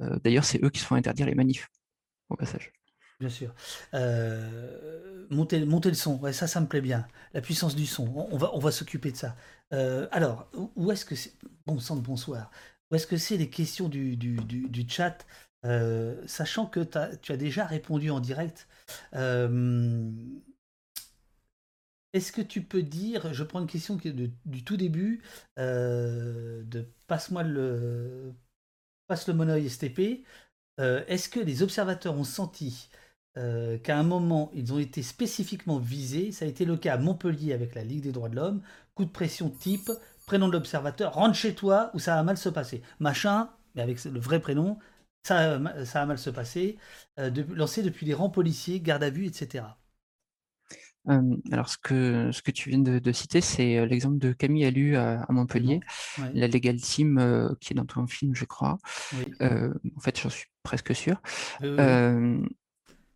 D'ailleurs, 0.00 0.44
c'est 0.44 0.62
eux 0.62 0.70
qui 0.70 0.80
se 0.80 0.86
font 0.86 0.96
interdire 0.96 1.26
les 1.26 1.34
manifs, 1.34 1.68
au 2.28 2.36
passage. 2.36 2.72
Bien 3.20 3.28
sûr. 3.30 3.52
Euh, 3.94 5.26
monter, 5.30 5.58
le 5.58 5.94
son, 5.94 6.18
ouais, 6.20 6.32
ça, 6.32 6.46
ça 6.46 6.60
me 6.60 6.66
plaît 6.66 6.80
bien. 6.80 7.06
La 7.34 7.40
puissance 7.40 7.74
du 7.74 7.86
son, 7.86 8.06
on, 8.30 8.58
va, 8.58 8.70
s'occuper 8.70 9.10
de 9.10 9.16
ça. 9.16 9.34
Euh, 9.72 10.06
alors, 10.12 10.48
où 10.76 10.92
est-ce 10.92 11.04
que 11.04 11.16
c'est... 11.16 11.32
Bon 11.66 11.80
sang 11.80 11.96
bonsoir. 11.96 12.50
Où 12.90 12.94
est-ce 12.94 13.06
que 13.06 13.16
c'est 13.16 13.36
les 13.36 13.50
questions 13.50 13.88
du, 13.88 14.16
chat 14.88 15.26
euh, 15.64 16.22
Sachant 16.26 16.66
que 16.66 16.80
tu 17.16 17.32
as 17.32 17.36
déjà 17.36 17.66
répondu 17.66 18.10
en 18.10 18.20
direct. 18.20 18.68
Est-ce 22.14 22.32
que 22.32 22.40
tu 22.40 22.62
peux 22.62 22.82
dire, 22.82 23.34
je 23.34 23.42
prends 23.42 23.60
une 23.60 23.66
question 23.66 23.96
du 23.96 24.64
tout 24.64 24.76
début, 24.76 25.22
de 25.56 26.88
passe-moi 27.08 27.42
le... 27.42 28.32
Passe 29.08 29.26
le 29.26 29.34
monoeil 29.34 29.68
STP. 29.68 30.24
Est-ce 30.78 31.28
que 31.28 31.40
les 31.40 31.64
observateurs 31.64 32.14
ont 32.14 32.24
senti 32.24 32.88
euh, 33.36 33.78
qu'à 33.78 33.98
un 33.98 34.02
moment, 34.02 34.50
ils 34.54 34.72
ont 34.72 34.78
été 34.78 35.02
spécifiquement 35.02 35.78
visés. 35.78 36.32
Ça 36.32 36.44
a 36.44 36.48
été 36.48 36.64
le 36.64 36.76
cas 36.76 36.94
à 36.94 36.98
Montpellier 36.98 37.52
avec 37.52 37.74
la 37.74 37.84
Ligue 37.84 38.02
des 38.02 38.12
droits 38.12 38.28
de 38.28 38.36
l'homme. 38.36 38.62
Coup 38.94 39.04
de 39.04 39.10
pression 39.10 39.50
type, 39.50 39.90
prénom 40.26 40.48
de 40.48 40.52
l'observateur, 40.52 41.14
rentre 41.14 41.34
chez 41.34 41.54
toi 41.54 41.90
ou 41.94 41.98
ça 41.98 42.16
va 42.16 42.22
mal 42.22 42.36
se 42.36 42.48
passer. 42.48 42.82
Machin, 43.00 43.50
mais 43.74 43.82
avec 43.82 44.02
le 44.04 44.20
vrai 44.20 44.40
prénom, 44.40 44.78
ça, 45.22 45.60
ça 45.84 46.00
va 46.00 46.06
mal 46.06 46.18
se 46.18 46.30
passer. 46.30 46.78
Euh, 47.18 47.30
de, 47.30 47.42
lancé 47.54 47.82
depuis 47.82 48.06
les 48.06 48.14
rangs 48.14 48.30
policiers, 48.30 48.80
garde 48.80 49.02
à 49.04 49.10
vue, 49.10 49.26
etc. 49.26 49.64
Euh, 51.08 51.36
alors, 51.52 51.68
ce 51.68 51.78
que, 51.78 52.30
ce 52.32 52.42
que 52.42 52.50
tu 52.50 52.70
viens 52.70 52.78
de, 52.78 52.98
de 52.98 53.12
citer, 53.12 53.40
c'est 53.40 53.86
l'exemple 53.86 54.18
de 54.18 54.32
Camille 54.32 54.64
Allu 54.64 54.96
à, 54.96 55.22
à 55.22 55.32
Montpellier, 55.32 55.80
ouais. 56.18 56.30
la 56.34 56.48
Legal 56.48 56.76
Team 56.76 57.18
euh, 57.18 57.48
qui 57.60 57.72
est 57.72 57.76
dans 57.76 57.86
ton 57.86 58.06
film, 58.06 58.34
je 58.34 58.44
crois. 58.44 58.78
Oui. 59.14 59.32
Euh, 59.40 59.72
en 59.96 60.00
fait, 60.00 60.20
j'en 60.20 60.28
suis 60.28 60.46
presque 60.62 60.94
sûr. 60.94 61.20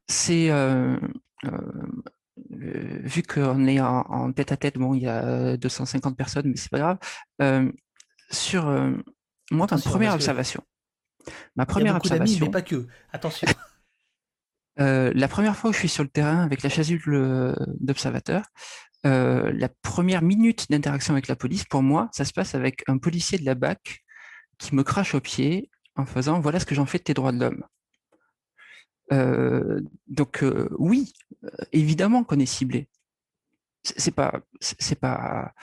C'est 0.09 0.51
euh, 0.51 0.97
euh, 1.45 1.89
vu 2.49 3.23
qu'on 3.23 3.67
est 3.67 3.81
en, 3.81 4.01
en, 4.01 4.33
tête 4.33 4.53
à 4.53 4.57
tête, 4.57 4.77
bon, 4.77 4.95
il 4.95 5.03
y 5.03 5.09
a 5.09 5.57
250 5.57 6.17
personnes, 6.17 6.49
mais 6.49 6.57
c'est 6.57 6.71
pas 6.71 6.79
grave. 6.79 6.99
Euh, 7.41 7.71
sur 8.31 8.65
moi, 9.51 9.67
ma 9.71 9.79
première 9.79 10.15
observation, 10.15 10.63
ma 11.57 11.67
première 11.67 11.97
observation, 11.97 12.47
mais 12.47 12.51
pas 12.51 12.63
que. 12.63 12.87
Attention. 13.13 13.49
Euh, 14.81 15.13
la 15.15 15.29
première 15.29 15.55
fois 15.55 15.69
où 15.69 15.73
je 15.75 15.79
suis 15.81 15.89
sur 15.91 16.03
le 16.03 16.09
terrain 16.09 16.43
avec 16.43 16.63
la 16.63 16.71
chasuble 16.71 17.55
d'observateur, 17.79 18.43
euh, 19.05 19.53
la 19.53 19.69
première 19.69 20.23
minute 20.23 20.71
d'interaction 20.71 21.15
avec 21.15 21.29
la 21.29 21.37
police, 21.37 21.65
pour 21.65 21.83
moi, 21.83 22.09
ça 22.13 22.25
se 22.25 22.33
passe 22.33 22.55
avec 22.55 22.85
un 22.87 22.99
policier 22.99 23.39
de 23.39 23.45
la 23.45 23.55
BAC 23.55 24.03
qui 24.59 24.75
me 24.75 24.85
crache 24.85 25.15
au 25.15 25.21
pied 25.21 25.71
en 25.97 26.07
faisant 26.07 26.41
voilà 26.41 26.61
ce 26.61 26.67
que 26.67 26.75
j'en 26.75 26.87
fais 26.87 26.99
de 26.99 27.05
tes 27.05 27.15
droits 27.15 27.33
de 27.33 27.41
l'homme. 27.41 27.65
Euh, 29.13 29.81
donc 30.09 30.43
euh, 30.43 30.69
oui, 30.79 31.13
évidemment 31.73 32.25
qu'on 32.25 32.39
est 32.39 32.47
ciblé. 32.47 32.89
C'est 33.83 34.15
pas, 34.15 34.41
c'est 34.61 34.99
pas. 34.99 35.55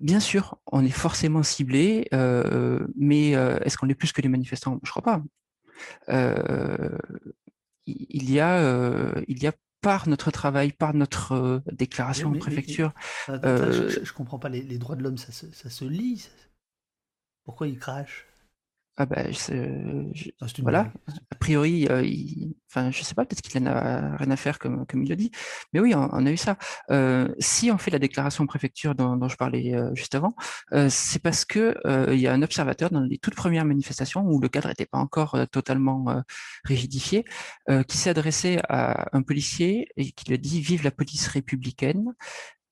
Bien 0.00 0.20
sûr, 0.20 0.58
on 0.66 0.84
est 0.84 0.90
forcément 0.90 1.42
ciblé, 1.42 2.08
euh, 2.12 2.86
mais 2.96 3.30
est-ce 3.30 3.76
qu'on 3.78 3.88
est 3.88 3.94
plus 3.94 4.12
que 4.12 4.20
les 4.20 4.28
manifestants? 4.28 4.80
Je 4.82 4.90
crois 4.90 5.02
pas. 5.02 5.22
il 7.86 8.30
y 8.30 8.40
a, 8.40 9.14
il 9.28 9.42
y 9.42 9.46
a 9.46 9.52
par 9.80 10.08
notre 10.08 10.32
travail, 10.32 10.72
par 10.72 10.92
notre 10.92 11.62
déclaration 11.70 12.32
de 12.32 12.38
préfecture. 12.38 12.92
je, 13.28 13.32
ne 13.32 14.12
comprends 14.12 14.40
pas, 14.40 14.48
les, 14.48 14.78
droits 14.78 14.96
de 14.96 15.04
l'homme, 15.04 15.18
ça, 15.18 15.32
ça, 15.32 15.70
se 15.70 15.84
lit 15.84 16.28
Pourquoi 17.44 17.68
ils 17.68 17.78
crachent? 17.78 18.27
Ah 19.00 19.06
bah, 19.06 19.22
ah, 20.40 20.46
voilà. 20.58 20.92
A 21.30 21.34
priori, 21.36 21.86
euh, 21.88 22.04
enfin, 22.68 22.90
je 22.90 23.04
sais 23.04 23.14
pas, 23.14 23.24
peut-être 23.24 23.42
qu'il 23.42 23.62
n'a 23.62 24.16
rien 24.16 24.30
à 24.32 24.36
faire 24.36 24.58
comme, 24.58 24.86
comme 24.86 25.04
il 25.04 25.08
le 25.08 25.14
dit, 25.14 25.30
mais 25.72 25.78
oui, 25.78 25.94
on, 25.94 26.26
a 26.26 26.30
eu 26.32 26.36
ça. 26.36 26.58
Euh, 26.90 27.28
si 27.38 27.70
on 27.70 27.78
fait 27.78 27.92
la 27.92 28.00
déclaration 28.00 28.44
préfecture 28.46 28.96
dont, 28.96 29.28
je 29.28 29.36
parlais 29.36 29.72
euh, 29.72 29.94
juste 29.94 30.16
avant, 30.16 30.34
c'est 30.88 31.22
parce 31.22 31.44
que 31.44 31.76
il 32.12 32.18
y 32.18 32.26
a 32.26 32.32
un 32.32 32.42
observateur 32.42 32.90
dans 32.90 33.02
les 33.02 33.18
toutes 33.18 33.36
premières 33.36 33.64
manifestations 33.64 34.22
où 34.26 34.40
le 34.40 34.48
cadre 34.48 34.68
n'était 34.68 34.86
pas 34.86 34.98
encore 34.98 35.38
totalement 35.52 36.22
rigidifié, 36.64 37.24
qui 37.86 37.96
s'est 37.96 38.10
adressé 38.10 38.58
à 38.68 39.16
un 39.16 39.22
policier 39.22 39.86
et 39.96 40.10
qui 40.10 40.26
lui 40.26 40.34
a 40.34 40.38
dit 40.38 40.60
"Vive 40.60 40.82
la 40.82 40.90
police 40.90 41.28
républicaine", 41.28 42.14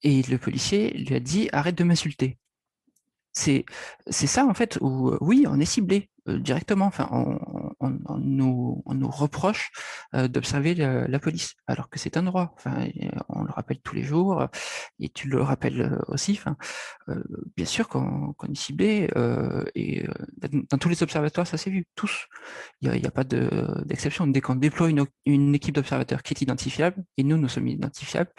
et 0.03 0.23
le 0.23 0.37
policier 0.37 0.91
lui 0.91 1.15
a 1.15 1.19
dit 1.21 1.47
"Arrête 1.53 1.77
de 1.77 1.85
m'insulter". 1.85 2.37
C'est 3.37 4.27
ça 4.27 4.45
en 4.45 4.53
fait 4.53 4.77
où 4.81 5.15
oui, 5.21 5.45
on 5.47 5.59
est 5.59 5.65
ciblé. 5.65 6.09
Euh, 6.27 6.39
directement. 6.39 6.91
Nous, 7.81 8.83
nous, 8.85 9.09
reproche 9.09 9.71
euh, 10.15 10.27
d'observer 10.27 10.75
la, 10.75 11.19
police, 11.19 11.55
alors 11.67 11.89
que 11.89 11.99
c'est 11.99 12.17
un 12.17 12.23
droit. 12.23 12.53
Enfin, 12.57 12.87
on 13.29 13.43
le 13.43 13.51
rappelle 13.51 13.79
tous 13.79 13.95
les 13.95 14.03
jours, 14.03 14.47
et 14.99 15.09
tu 15.09 15.27
le 15.27 15.41
rappelles 15.41 15.81
euh, 15.81 15.99
aussi. 16.07 16.39
Bien 17.55 17.65
sûr 17.65 17.87
qu'on 17.87 18.33
est 18.49 18.55
ciblé, 18.55 19.09
et 19.75 20.05
dans 20.69 20.77
tous 20.77 20.89
les 20.89 21.03
observatoires, 21.03 21.47
ça 21.47 21.57
s'est 21.57 21.69
vu, 21.69 21.85
tous. 21.95 22.27
Il 22.81 22.91
n'y 22.91 23.05
a, 23.05 23.11
pas 23.11 23.23
d'exception. 23.23 24.27
Dès 24.27 24.41
qu'on 24.41 24.55
déploie 24.55 24.89
une, 24.89 25.05
une 25.25 25.55
équipe 25.55 25.75
d'observateurs 25.75 26.23
qui 26.23 26.33
est 26.33 26.41
identifiable, 26.41 27.03
et 27.17 27.23
nous, 27.23 27.37
nous 27.37 27.47
sommes 27.47 27.67
identifiables, 27.67 28.31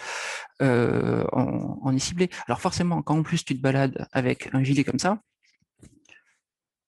on, 0.60 1.78
on 1.82 1.96
est 1.96 1.98
ciblé. 1.98 2.30
Alors 2.46 2.60
forcément, 2.60 3.02
quand 3.02 3.18
en 3.18 3.22
plus 3.22 3.44
tu 3.44 3.56
te 3.56 3.62
balades 3.62 4.06
avec 4.12 4.50
un 4.52 4.62
gilet 4.62 4.84
comme 4.84 4.98
ça, 4.98 5.20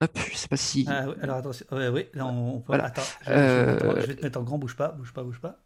Hop, 0.03 0.19
je 0.31 0.37
sais 0.37 0.49
pas 0.49 0.57
si. 0.57 0.87
Ah, 0.89 1.07
alors 1.21 1.37
attention, 1.37 1.67
oui, 1.71 2.07
là 2.15 2.27
on, 2.27 2.61
peut. 2.61 2.73
Attends, 2.73 3.03
euh, 3.29 4.01
je, 4.01 4.07
vais 4.07 4.17
te 4.17 4.23
mettre 4.23 4.41
en 4.41 4.43
grand, 4.43 4.57
bouge 4.57 4.75
pas, 4.75 4.89
bouge 4.93 5.13
pas, 5.13 5.23
bouge 5.23 5.41
pas. 5.41 5.59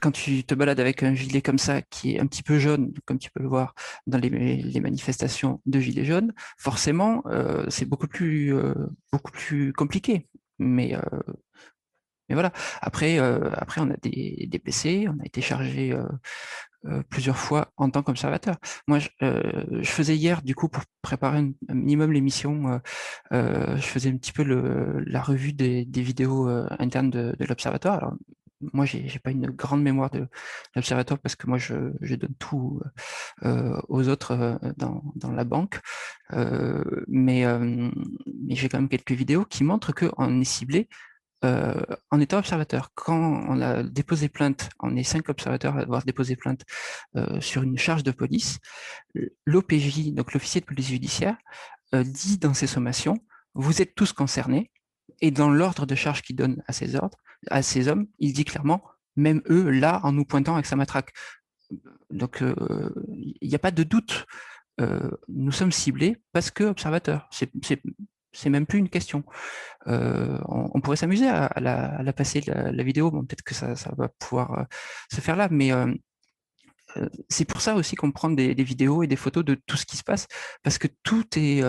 Quand 0.00 0.10
tu 0.10 0.44
te 0.44 0.54
balades 0.54 0.80
avec 0.80 1.02
un 1.02 1.14
gilet 1.14 1.42
comme 1.42 1.58
ça, 1.58 1.82
qui 1.82 2.14
est 2.14 2.20
un 2.20 2.26
petit 2.26 2.42
peu 2.42 2.58
jaune, 2.58 2.92
comme 3.04 3.18
tu 3.18 3.30
peux 3.30 3.42
le 3.42 3.48
voir 3.48 3.74
dans 4.06 4.18
les, 4.18 4.80
manifestations 4.80 5.60
de 5.66 5.80
gilets 5.80 6.04
jaunes, 6.04 6.32
forcément, 6.56 7.22
euh, 7.26 7.64
c'est 7.68 7.84
beaucoup 7.84 8.08
plus, 8.08 8.54
euh, 8.54 8.74
beaucoup 9.12 9.30
plus 9.30 9.72
compliqué. 9.72 10.28
Mais, 10.58 10.96
mais 12.28 12.34
voilà. 12.34 12.52
Après, 12.80 13.18
après, 13.18 13.80
on 13.80 13.90
a 13.90 13.96
des, 13.96 14.46
des 14.48 14.58
PC, 14.58 15.06
on 15.08 15.20
a 15.20 15.24
été 15.24 15.40
chargé 15.40 15.96
euh, 16.86 17.02
plusieurs 17.10 17.36
fois 17.36 17.72
en 17.76 17.90
tant 17.90 18.02
qu'observateur. 18.02 18.56
Moi, 18.88 19.00
euh, 19.22 19.42
je, 19.82 19.90
faisais 19.90 20.16
hier, 20.16 20.40
du 20.40 20.54
coup, 20.54 20.68
pour 20.68 20.82
préparer 21.02 21.38
un, 21.38 21.74
minimum 21.74 22.10
l'émission, 22.10 22.80
euh, 23.32 23.76
je 23.76 23.82
faisais 23.82 24.08
un 24.08 24.16
petit 24.16 24.32
peu 24.32 24.44
la 24.44 25.20
revue 25.20 25.52
des, 25.52 25.84
vidéos 25.94 26.48
internes 26.78 27.10
de, 27.10 27.36
l'observatoire. 27.40 27.96
Alors, 27.96 28.14
moi, 28.72 28.86
j'ai 28.86 29.02
n'ai 29.02 29.18
pas 29.22 29.30
une 29.30 29.50
grande 29.50 29.82
mémoire 29.82 30.08
de 30.10 30.26
l'observatoire 30.74 31.18
parce 31.20 31.36
que 31.36 31.46
moi, 31.48 31.58
je, 31.58 31.74
donne 32.14 32.34
tout 32.38 32.80
aux 33.42 34.08
autres 34.08 34.58
dans, 34.78 35.02
dans, 35.16 35.32
la 35.32 35.44
banque. 35.44 35.80
mais 37.08 37.44
mais 37.46 38.54
j'ai 38.54 38.70
quand 38.70 38.78
même 38.78 38.88
quelques 38.88 39.12
vidéos 39.12 39.44
qui 39.44 39.64
montrent 39.64 39.92
qu'on 39.92 40.40
est 40.40 40.44
ciblé 40.44 40.88
euh, 41.44 41.74
en 42.10 42.20
étant 42.20 42.38
observateur, 42.38 42.90
quand 42.94 43.44
on 43.48 43.60
a 43.62 43.82
déposé 43.82 44.28
plainte, 44.28 44.68
on 44.78 44.94
est 44.96 45.02
cinq 45.02 45.28
observateurs 45.28 45.76
à 45.76 45.80
avoir 45.80 46.04
déposé 46.04 46.36
plainte 46.36 46.64
euh, 47.16 47.40
sur 47.40 47.62
une 47.62 47.78
charge 47.78 48.02
de 48.02 48.10
police, 48.10 48.58
l'OPJ, 49.46 50.12
donc 50.12 50.34
l'officier 50.34 50.60
de 50.60 50.66
police 50.66 50.88
judiciaire, 50.88 51.36
euh, 51.94 52.04
dit 52.04 52.38
dans 52.38 52.52
ses 52.52 52.66
sommations, 52.66 53.18
vous 53.54 53.80
êtes 53.80 53.94
tous 53.94 54.12
concernés, 54.12 54.70
et 55.22 55.30
dans 55.30 55.50
l'ordre 55.50 55.86
de 55.86 55.94
charge 55.94 56.22
qu'il 56.22 56.36
donne 56.36 56.62
à 56.66 56.72
ces 56.72 56.94
ordres, 56.94 57.18
à 57.50 57.60
hommes, 57.88 58.06
il 58.18 58.32
dit 58.32 58.44
clairement, 58.44 58.82
même 59.16 59.42
eux, 59.48 59.70
là, 59.70 60.00
en 60.02 60.12
nous 60.12 60.24
pointant 60.24 60.54
avec 60.54 60.66
sa 60.66 60.76
matraque. 60.76 61.12
Donc, 62.10 62.42
il 63.08 63.48
n'y 63.48 63.54
a 63.54 63.58
pas 63.58 63.70
de 63.70 63.82
doute. 63.82 64.26
nous 65.28 65.52
sommes 65.52 65.72
ciblés 65.72 66.22
parce 66.32 66.50
que 66.50 66.64
observateurs. 66.64 67.28
C'est 67.30 67.50
c'est 68.32 68.50
même 68.50 68.66
plus 68.66 68.78
une 68.78 68.88
question. 68.88 69.24
Euh, 69.86 70.38
on, 70.46 70.80
pourrait 70.80 70.96
s'amuser 70.96 71.28
à, 71.28 71.50
la, 71.60 72.12
passer 72.12 72.42
la, 72.46 72.82
vidéo. 72.82 73.10
Bon, 73.10 73.24
peut-être 73.24 73.42
que 73.42 73.54
ça, 73.54 73.74
va 73.96 74.08
pouvoir 74.08 74.58
euh, 74.58 74.64
se 75.12 75.20
faire 75.20 75.36
là, 75.36 75.48
mais 75.50 75.72
euh, 75.72 75.92
c'est 77.28 77.44
pour 77.44 77.60
ça 77.60 77.74
aussi 77.74 77.96
qu'on 77.96 78.12
prend 78.12 78.30
des, 78.30 78.54
vidéos 78.54 79.02
et 79.02 79.06
des 79.06 79.16
photos 79.16 79.44
de 79.44 79.54
tout 79.54 79.76
ce 79.76 79.86
qui 79.86 79.96
se 79.96 80.04
passe, 80.04 80.26
parce 80.62 80.78
que 80.78 80.88
tout 81.02 81.24
est, 81.36 81.62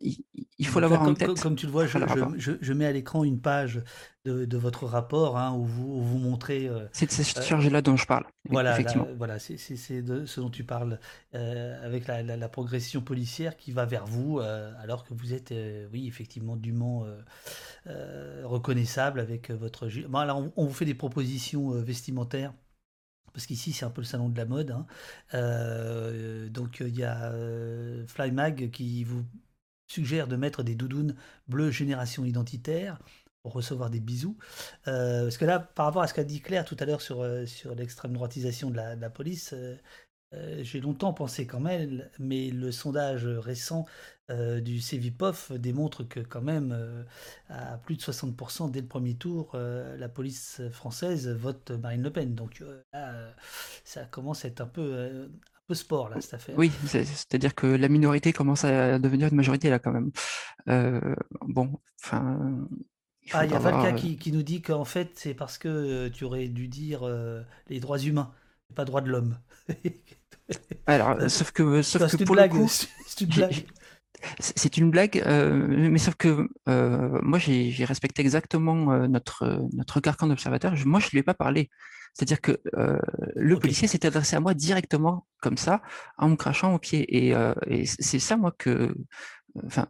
il, 0.00 0.66
faut 0.66 0.80
l'avoir 0.80 1.02
en 1.02 1.14
tête. 1.14 1.40
Comme, 1.40 1.56
tu 1.56 1.66
le 1.66 1.72
vois, 1.72 1.86
je, 1.86 2.72
mets 2.72 2.86
à 2.86 2.92
l'écran 2.92 3.24
une 3.24 3.40
page 3.40 3.82
de, 4.24 4.56
votre 4.56 4.86
rapport 4.86 5.36
hein, 5.36 5.54
où, 5.54 5.64
vous, 5.64 6.02
vous 6.02 6.18
montrez. 6.18 6.70
c'est 6.92 7.06
de 7.06 7.12
cette 7.12 7.42
charge-là 7.42 7.82
dont 7.82 7.96
je 7.96 8.06
parle. 8.06 8.24
Voilà, 8.48 8.78
voilà, 9.16 9.38
c'est 9.38 10.02
de 10.02 10.26
ce 10.26 10.40
dont 10.40 10.50
tu 10.50 10.64
parles, 10.64 10.98
avec 11.32 12.06
la, 12.06 12.48
progression 12.48 13.00
policière 13.00 13.56
qui 13.56 13.72
va 13.72 13.84
vers 13.84 14.06
vous, 14.06 14.40
alors 14.40 15.04
que 15.04 15.14
vous 15.14 15.34
êtes, 15.34 15.54
oui, 15.92 16.06
effectivement, 16.06 16.56
dûment 16.56 17.04
reconnaissable 18.44 19.20
avec 19.20 19.50
votre. 19.50 19.88
Bon, 20.08 20.18
alors, 20.18 20.42
on 20.56 20.66
vous 20.66 20.74
fait 20.74 20.84
des 20.84 20.94
propositions 20.94 21.70
vestimentaires 21.70 22.52
parce 23.32 23.46
qu'ici 23.46 23.72
c'est 23.72 23.84
un 23.84 23.90
peu 23.90 24.00
le 24.00 24.06
salon 24.06 24.28
de 24.28 24.36
la 24.36 24.44
mode. 24.44 24.70
Hein. 24.70 24.86
Euh, 25.34 26.48
donc 26.48 26.80
il 26.80 26.96
y 26.96 27.04
a 27.04 27.32
euh, 27.32 28.06
FlyMag 28.06 28.70
qui 28.70 29.04
vous 29.04 29.24
suggère 29.86 30.28
de 30.28 30.36
mettre 30.36 30.62
des 30.62 30.74
doudounes 30.74 31.16
bleues 31.48 31.70
génération 31.70 32.24
identitaire 32.24 32.98
pour 33.42 33.52
recevoir 33.52 33.90
des 33.90 34.00
bisous. 34.00 34.36
Euh, 34.86 35.24
parce 35.24 35.36
que 35.36 35.44
là, 35.44 35.58
par 35.58 35.86
rapport 35.86 36.02
à 36.02 36.06
ce 36.06 36.14
qu'a 36.14 36.24
dit 36.24 36.40
Claire 36.40 36.64
tout 36.64 36.76
à 36.78 36.84
l'heure 36.84 37.02
sur, 37.02 37.24
l'extrême 37.74 38.12
droitisation 38.12 38.70
de 38.70 38.76
la, 38.76 39.10
police, 39.10 39.54
j'ai 40.60 40.80
longtemps 40.80 41.12
pensé 41.12 41.46
quand 41.46 41.60
même, 41.60 42.08
mais 42.18 42.50
le 42.50 42.72
sondage 42.72 43.26
récent 43.26 43.86
euh, 44.30 44.60
du 44.60 44.80
CVPOF 44.80 45.52
démontre 45.52 46.04
que 46.04 46.20
quand 46.20 46.40
même, 46.40 46.72
euh, 46.72 47.02
à 47.48 47.76
plus 47.76 47.96
de 47.96 48.02
60% 48.02 48.70
dès 48.70 48.80
le 48.80 48.86
premier 48.86 49.14
tour, 49.14 49.54
la 49.54 50.08
police 50.08 50.62
française 50.70 51.28
vote 51.28 51.70
Marine 51.72 52.02
Le 52.02 52.10
Pen. 52.10 52.34
Donc 52.34 52.62
ça 53.84 54.04
commence 54.04 54.44
à 54.44 54.48
être 54.48 54.60
un 54.60 54.66
peu, 54.66 55.26
un 55.26 55.62
peu 55.66 55.74
sport, 55.74 56.08
là, 56.08 56.20
cette 56.20 56.34
affaire. 56.34 56.56
Oui, 56.56 56.70
c'est-à-dire 56.86 57.54
que 57.54 57.66
la 57.66 57.88
minorité 57.88 58.32
commence 58.32 58.64
à 58.64 58.98
devenir 58.98 59.28
une 59.28 59.36
majorité, 59.36 59.70
là, 59.70 59.78
quand 59.78 59.92
même. 59.92 60.12
bon, 61.42 61.80
enfin... 62.02 62.68
Ah, 63.32 63.44
il 63.44 63.52
y 63.52 63.54
a 63.54 63.58
Valka 63.58 63.92
qui, 63.92 64.16
qui, 64.16 64.32
nous 64.32 64.42
dit 64.42 64.62
qu'en 64.62 64.84
fait, 64.84 65.12
c'est 65.14 65.34
parce 65.34 65.56
que 65.56 66.08
tu 66.08 66.24
aurais 66.24 66.48
dû 66.48 66.68
dire 66.68 67.08
les 67.68 67.80
droits 67.80 67.98
humains, 67.98 68.32
pas 68.74 68.84
droits 68.84 69.00
de 69.00 69.10
l'homme. 69.10 69.38
Alors, 70.86 71.30
sauf 71.30 71.52
que, 71.52 71.82
sauf 71.82 72.16
que 72.16 72.24
pour 72.24 72.36
le 72.36 72.48
coup, 72.48 72.68
c'est 73.06 73.20
une 73.20 73.28
blague. 73.28 73.66
C'est 74.38 74.76
une 74.76 74.90
blague, 74.90 75.22
euh, 75.26 75.66
mais 75.90 75.98
sauf 75.98 76.14
que 76.14 76.48
euh, 76.68 77.18
moi 77.22 77.38
j'ai 77.38 77.84
respecté 77.84 78.22
exactement 78.22 78.92
euh, 78.92 79.08
notre, 79.08 79.66
notre 79.72 80.00
carcan 80.00 80.28
d'observateur. 80.28 80.74
Moi 80.86 81.00
je 81.00 81.06
ne 81.06 81.10
lui 81.10 81.18
ai 81.18 81.22
pas 81.22 81.34
parlé. 81.34 81.70
C'est-à-dire 82.14 82.42
que 82.42 82.60
le 83.36 83.58
policier 83.58 83.88
s'est 83.88 84.04
adressé 84.04 84.36
à 84.36 84.40
moi 84.40 84.52
directement, 84.52 85.26
comme 85.40 85.56
ça, 85.56 85.80
en 86.18 86.28
me 86.28 86.36
crachant 86.36 86.74
au 86.74 86.78
pied. 86.78 87.04
Et, 87.08 87.34
et 87.66 87.86
c'est 87.86 88.18
ça, 88.18 88.36
moi, 88.36 88.52
que. 88.56 88.94
Enfin, 89.64 89.88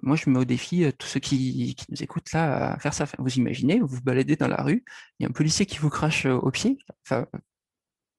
moi, 0.00 0.16
je 0.16 0.30
mets 0.30 0.38
au 0.38 0.46
défi 0.46 0.90
tous 0.98 1.08
ceux 1.08 1.20
qui, 1.20 1.74
qui, 1.74 1.84
nous 1.90 2.02
écoutent 2.02 2.32
là 2.32 2.72
à 2.72 2.78
faire 2.78 2.94
ça. 2.94 3.04
vous 3.18 3.34
imaginez, 3.34 3.80
vous 3.80 3.86
vous 3.86 4.00
baladez 4.00 4.36
dans 4.36 4.48
la 4.48 4.62
rue, 4.62 4.82
il 5.18 5.24
y 5.24 5.26
a 5.26 5.28
un 5.28 5.32
policier 5.32 5.66
qui 5.66 5.76
vous 5.76 5.90
crache 5.90 6.24
au 6.24 6.50
pied. 6.50 6.78
Enfin, 7.04 7.26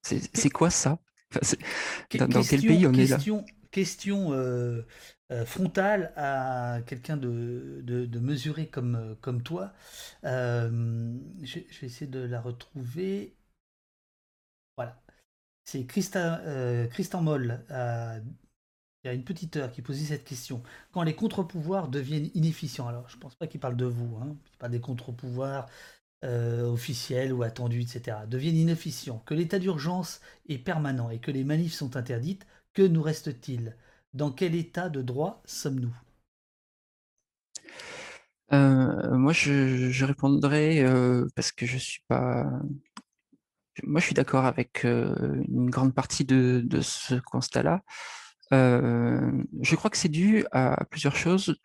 c'est 0.01 0.49
quoi 0.49 0.69
ça? 0.69 0.99
Dans, 2.17 2.43
quel 2.43 2.61
pays 2.61 2.87
on 2.87 2.93
est 2.93 3.07
là? 3.07 3.17
Question 3.71 4.33
euh, 4.33 4.81
euh, 5.31 5.45
frontale 5.45 6.11
à 6.15 6.79
quelqu'un 6.87 7.17
de, 7.17 7.81
de, 7.83 8.19
mesuré 8.19 8.67
comme, 8.67 8.95
euh, 8.95 9.15
comme 9.21 9.43
toi. 9.43 9.73
je, 10.23 11.59
vais 11.59 11.87
essayer 11.87 12.07
de 12.07 12.19
la 12.19 12.41
retrouver. 12.41 13.35
Voilà. 14.75 14.99
C'est 15.65 15.85
Christa, 15.85 16.41
Christian 16.89 17.21
Moll. 17.21 17.63
il 17.69 19.07
y 19.07 19.07
a 19.07 19.13
une 19.13 19.23
petite 19.23 19.55
heure 19.55 19.71
qui 19.71 19.83
posait 19.83 20.05
cette 20.05 20.23
question. 20.23 20.63
Quand 20.91 21.03
les 21.03 21.15
contre-pouvoirs 21.15 21.89
deviennent 21.89 22.31
inefficients, 22.33 22.87
alors 22.87 23.07
je 23.07 23.17
ne 23.17 23.21
pense 23.21 23.35
pas 23.35 23.45
qu'il 23.45 23.59
parle 23.59 23.77
de 23.77 23.85
vous, 23.85 24.17
hein, 24.17 24.35
il 24.51 24.57
parle 24.57 24.71
des 24.71 24.81
contre-pouvoirs 24.81 25.69
euh, 26.25 26.65
officiels 26.69 27.31
ou 27.31 27.43
attendus, 27.43 27.81
etc., 27.81 28.17
deviennent 28.27 28.57
inefficients, 28.57 29.23
que 29.25 29.33
l'état 29.33 29.57
d'urgence 29.57 30.19
est 30.49 30.57
permanent 30.57 31.09
et 31.09 31.19
que 31.19 31.31
les 31.31 31.45
manifs 31.45 31.73
sont 31.73 31.95
interdites, 31.95 32.45
que 32.73 32.81
nous 32.81 33.01
reste-t-il? 33.01 33.75
Dans 34.13 34.31
quel 34.31 34.55
état 34.55 34.89
de 34.89 35.01
droit 35.01 35.41
sommes-nous? 35.45 35.95
Euh, 38.51 39.17
Moi, 39.17 39.31
je, 39.31 40.03
répondrai, 40.03 40.83
euh, 40.83 41.25
parce 41.35 41.51
que 41.53 41.65
je 41.65 41.77
suis 41.77 42.03
pas 42.07 42.49
moi, 43.83 44.01
je 44.01 44.07
suis 44.07 44.13
d'accord 44.13 44.43
avec 44.43 44.83
une 44.83 45.69
grande 45.69 45.93
partie 45.93 46.25
de 46.25 46.81
ce 46.81 47.15
constat-là. 47.15 47.81
je 48.51 49.75
crois 49.75 49.89
que 49.89 49.95
c'est 49.95 50.09
dû 50.09 50.45
à 50.51 50.83
plusieurs 50.89 51.15
choses 51.15 51.55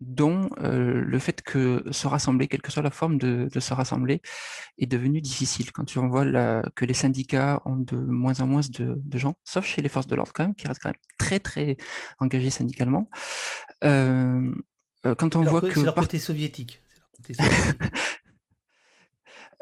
dont 0.00 0.50
le 0.58 1.18
fait 1.18 1.42
que 1.42 1.84
se 1.90 2.06
rassembler, 2.06 2.48
quelle 2.48 2.62
que 2.62 2.72
soit 2.72 2.82
la 2.82 2.90
forme 2.90 3.18
de, 3.18 3.48
se 3.58 3.74
rassembler, 3.74 4.20
est 4.78 4.86
devenu 4.86 5.20
difficile. 5.20 5.72
Quand 5.72 5.84
tu 5.84 5.98
vois 5.98 6.24
que 6.74 6.84
les 6.84 6.94
syndicats 6.94 7.62
ont 7.64 7.76
de 7.76 7.96
moins 7.96 8.40
en 8.40 8.46
moins 8.46 8.62
de, 8.78 9.18
gens, 9.18 9.34
sauf 9.44 9.64
chez 9.64 9.82
les 9.82 9.88
forces 9.88 10.06
de 10.06 10.16
l'ordre 10.16 10.32
quand 10.34 10.44
même, 10.44 10.54
qui 10.54 10.66
restent 10.66 10.82
quand 10.82 10.90
même 10.90 10.98
très 11.18 11.40
très 11.40 11.76
engagés 12.18 12.50
syndicalement. 12.50 13.08
quand 13.82 15.36
on 15.36 15.42
voit 15.42 15.60
que... 15.60 15.74
C'est 15.74 15.82
leur 15.84 15.94
côté 15.94 16.18
soviétique. 16.18 16.82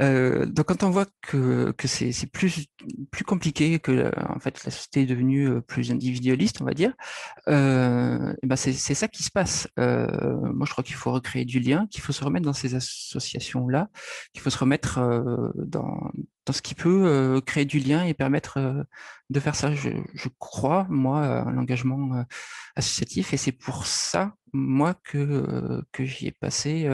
Euh, 0.00 0.46
donc 0.46 0.66
quand 0.66 0.82
on 0.82 0.90
voit 0.90 1.06
que, 1.20 1.72
que 1.72 1.86
c'est 1.88 2.12
plus, 2.32 2.66
plus 3.10 3.24
compliqué, 3.24 3.78
que 3.78 4.10
en 4.28 4.38
fait 4.38 4.64
la 4.64 4.70
société 4.70 5.02
est 5.02 5.06
devenue 5.06 5.60
plus 5.62 5.90
individualiste, 5.90 6.60
on 6.60 6.64
va 6.64 6.74
dire, 6.74 6.92
euh, 7.48 8.34
ben 8.42 8.56
c'est 8.56 8.72
ça 8.72 9.08
qui 9.08 9.22
se 9.22 9.30
passe. 9.30 9.68
Euh, 9.78 10.06
moi, 10.54 10.66
je 10.66 10.72
crois 10.72 10.84
qu'il 10.84 10.96
faut 10.96 11.12
recréer 11.12 11.44
du 11.44 11.60
lien, 11.60 11.86
qu'il 11.88 12.00
faut 12.00 12.12
se 12.12 12.24
remettre 12.24 12.46
dans 12.46 12.52
ces 12.52 12.74
associations-là, 12.74 13.88
qu'il 14.32 14.42
faut 14.42 14.50
se 14.50 14.58
remettre 14.58 15.00
dans, 15.56 16.10
dans 16.46 16.52
ce 16.52 16.62
qui 16.62 16.74
peut 16.74 17.40
créer 17.46 17.64
du 17.64 17.78
lien 17.78 18.04
et 18.04 18.14
permettre 18.14 18.86
de 19.30 19.40
faire 19.40 19.54
ça. 19.54 19.74
Je, 19.74 19.90
je 20.14 20.28
crois, 20.38 20.86
moi, 20.88 21.42
à 21.42 21.50
l'engagement 21.50 22.24
associatif, 22.76 23.32
et 23.34 23.36
c'est 23.36 23.52
pour 23.52 23.86
ça, 23.86 24.34
moi, 24.52 24.94
que, 25.04 25.82
que 25.92 26.04
j'y 26.04 26.28
ai 26.28 26.32
passé 26.32 26.88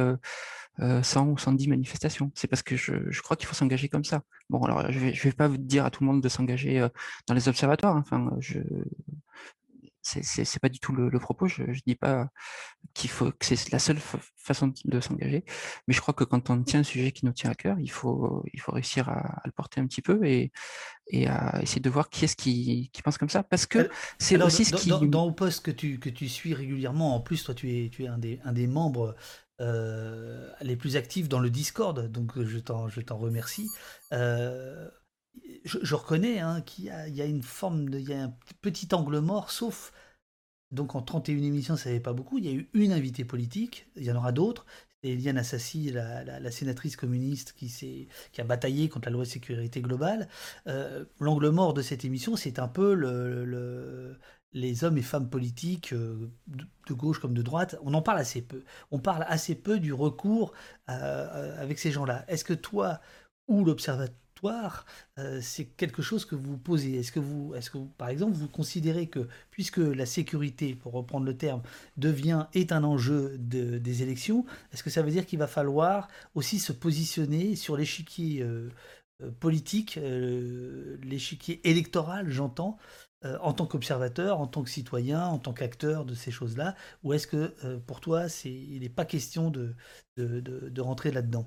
100 0.79 1.29
ou 1.29 1.39
110 1.39 1.69
manifestations. 1.69 2.31
C'est 2.35 2.49
parce 2.49 2.63
que 2.63 2.77
je, 2.77 3.21
crois 3.23 3.37
qu'il 3.37 3.47
faut 3.47 3.55
s'engager 3.55 3.89
comme 3.89 4.05
ça. 4.05 4.23
Bon, 4.49 4.63
alors 4.63 4.91
je 4.91 4.99
vais, 4.99 5.11
vais 5.11 5.33
pas 5.33 5.49
vous 5.49 5.59
dire 5.59 5.85
à 5.85 5.91
tout 5.91 6.05
le 6.05 6.11
monde 6.11 6.23
de 6.23 6.29
s'engager 6.29 6.81
euh, 6.81 6.89
dans 7.27 7.35
les 7.35 7.49
observatoires. 7.49 7.97
Hein. 7.97 8.05
Enfin, 8.05 8.31
je 8.41 8.61
c'est 10.03 10.61
pas 10.61 10.69
du 10.69 10.79
tout 10.81 10.93
le, 10.93 11.11
propos. 11.19 11.47
Je, 11.47 11.73
je 11.73 11.81
dis 11.87 11.95
pas 11.95 12.29
qu'il 12.95 13.11
faut 13.11 13.31
que 13.31 13.45
c'est 13.45 13.71
la 13.71 13.79
seule 13.79 13.99
façon 14.37 14.73
de 14.85 15.01
s'engager, 15.01 15.45
mais 15.87 15.95
je 15.95 16.01
crois 16.01 16.15
que 16.15 16.25
quand 16.25 16.51
on 16.51 16.63
tient 16.63 16.81
un 16.81 16.85
sujet 16.85 17.13
qui 17.13 17.27
nous 17.27 17.33
tient 17.33 17.51
à 17.51 17.55
cœur, 17.55 17.79
il 17.81 17.91
faut 17.91 18.43
il 18.53 18.61
faut 18.61 18.73
réussir 18.73 19.09
à, 19.09 19.43
le 19.45 19.53
porter 19.53 19.81
un 19.81 19.87
petit 19.87 20.03
peu 20.03 20.25
et, 20.25 20.53
et 21.09 21.27
à 21.29 21.61
essayer 21.63 21.81
de 21.81 21.91
voir 21.91 22.09
qui 22.09 22.25
est-ce 22.25 22.37
qui, 22.37 22.91
qui 22.93 23.03
pense 23.03 23.19
comme 23.19 23.29
ça, 23.29 23.43
parce 23.43 23.67
que 23.67 23.91
c'est 24.19 24.41
aussi 24.43 24.65
ce 24.65 24.75
qui 24.77 24.89
dans, 24.89 25.03
dans, 25.03 25.27
au 25.27 25.33
poste 25.33 25.65
que 25.65 25.71
tu 25.71 25.99
que 25.99 26.11
tu 26.11 26.29
suis 26.29 26.55
régulièrement. 26.55 27.15
En 27.15 27.21
plus, 27.21 27.45
toi, 27.45 27.55
tu 27.55 27.71
es 27.71 27.91
tu 27.91 28.05
es 28.05 28.09
un 28.09 28.19
des 28.19 28.41
un 28.45 28.53
des 28.53 28.67
membres 28.67 29.15
euh, 29.61 30.51
les 30.61 30.77
plus 30.77 30.97
actifs 30.97 31.29
dans 31.29 31.41
le 31.41 31.51
Discord, 31.51 32.11
donc 32.11 32.41
je 32.41 32.59
t'en, 32.59 32.89
je 32.89 33.01
t'en 33.01 33.17
remercie. 33.19 33.69
Euh, 34.13 34.89
je, 35.65 35.95
reconnais 35.95 36.41
hein, 36.41 36.61
qu'il 36.63 36.85
y 36.87 36.91
a, 36.91 37.25
une 37.25 37.43
forme 37.43 37.91
de, 37.91 37.99
il 37.99 38.09
y 38.09 38.15
a 38.15 38.25
un 38.25 38.35
petit 38.61 38.89
angle 38.93 39.19
mort, 39.21 39.51
sauf 39.51 39.93
donc 40.71 40.95
en 40.95 41.03
31 41.03 41.39
émissions, 41.39 41.77
ça 41.77 41.89
n'avait 41.89 42.01
pas 42.01 42.13
beaucoup. 42.13 42.39
Il 42.39 42.45
y 42.45 42.49
a 42.49 42.53
eu 42.53 42.69
une 42.75 42.93
invitée 42.93 43.25
politique, 43.25 43.89
il 43.97 44.05
y 44.05 44.13
en 44.13 44.17
aura 44.17 44.33
d'autres. 44.33 44.67
C'est 45.03 45.11
Eliane 45.11 45.39
Assassi, 45.39 45.91
la, 45.93 46.25
la, 46.25 46.51
sénatrice 46.51 46.97
communiste 46.97 47.53
qui, 47.53 48.09
a 48.37 48.45
bataillé 48.45 48.89
contre 48.89 49.09
la 49.09 49.13
loi 49.13 49.25
de 49.25 49.29
sécurité 49.29 49.81
globale. 49.81 50.29
Euh, 50.67 51.05
l'angle 51.21 51.51
mort 51.51 51.73
de 51.73 51.83
cette 51.83 52.05
émission, 52.05 52.35
c'est 52.35 52.59
un 52.59 52.67
peu 52.67 52.95
le, 52.95 54.19
les 54.53 54.85
hommes 54.85 54.99
et 54.99 55.03
femmes 55.03 55.29
politiques 55.29 55.93
euh, 55.93 56.31
de 56.47 56.95
gauche 56.95 57.19
comme 57.21 57.35
de 57.35 57.43
droite, 57.43 57.77
on 57.83 57.95
en 57.95 58.03
parle 58.03 58.19
assez 58.19 58.43
peu. 58.43 58.65
On 58.91 58.99
parle 58.99 59.25
assez 59.29 59.55
peu 59.55 59.79
du 59.79 59.93
recours 59.93 60.53
euh, 60.89 60.93
euh, 60.93 61.63
avec 61.63 61.79
ces 61.79 61.91
gens-là. 61.91 62.25
Est-ce 62.29 62.45
que 62.45 62.55
toi 62.55 63.01
ou 63.47 63.65
l'observatoire, 63.65 64.85
c'est 65.41 65.65
quelque 65.65 66.01
chose 66.03 66.25
que 66.25 66.37
vous 66.37 66.59
posez? 66.59 66.97
Est-ce 66.99 67.11
que 67.11 67.19
vous, 67.19 67.55
est-ce 67.55 67.71
que 67.71 67.79
par 67.97 68.09
exemple, 68.09 68.35
vous 68.35 68.47
considérez 68.47 69.09
que 69.09 69.27
puisque 69.51 69.79
la 69.79 70.07
sécurité, 70.07 70.75
pour 70.75 70.93
reprendre 70.93 71.25
le 71.25 71.37
terme, 71.37 71.63
devient 71.97 72.47
est 72.53 72.71
un 72.71 72.85
enjeu 72.85 73.37
des 73.39 74.03
élections, 74.03 74.45
est-ce 74.71 74.85
que 74.85 74.91
ça 74.91 75.03
veut 75.03 75.11
dire 75.11 75.27
qu'il 75.27 75.39
va 75.41 75.49
falloir 75.49 76.09
aussi 76.35 76.61
se 76.61 76.73
positionner 76.73 77.57
sur 77.57 77.77
l'échiquier 77.77 78.47
politique, 79.41 79.99
l'échiquier 81.03 81.67
électoral, 81.69 82.31
j'entends, 82.31 82.79
euh, 83.25 83.37
en 83.41 83.53
tant 83.53 83.67
qu'observateur, 83.67 84.39
en 84.39 84.47
tant 84.47 84.63
que 84.63 84.71
citoyen, 84.71 85.27
en 85.27 85.39
tant 85.39 85.53
qu'acteur 85.53 86.05
de 86.05 86.15
ces 86.15 86.31
choses-là 86.31 86.77
Ou 87.03 87.15
est-ce 87.15 87.27
que 87.27 87.53
euh, 87.65 87.81
pour 87.85 87.99
toi, 87.99 88.29
c'est, 88.29 88.53
il 88.53 88.83
n'est 88.83 88.89
pas 88.89 89.05
question 89.05 89.51
de, 89.51 89.75
de, 90.17 90.39
de, 90.39 90.81
rentrer 90.81 91.11
là-dedans? 91.11 91.45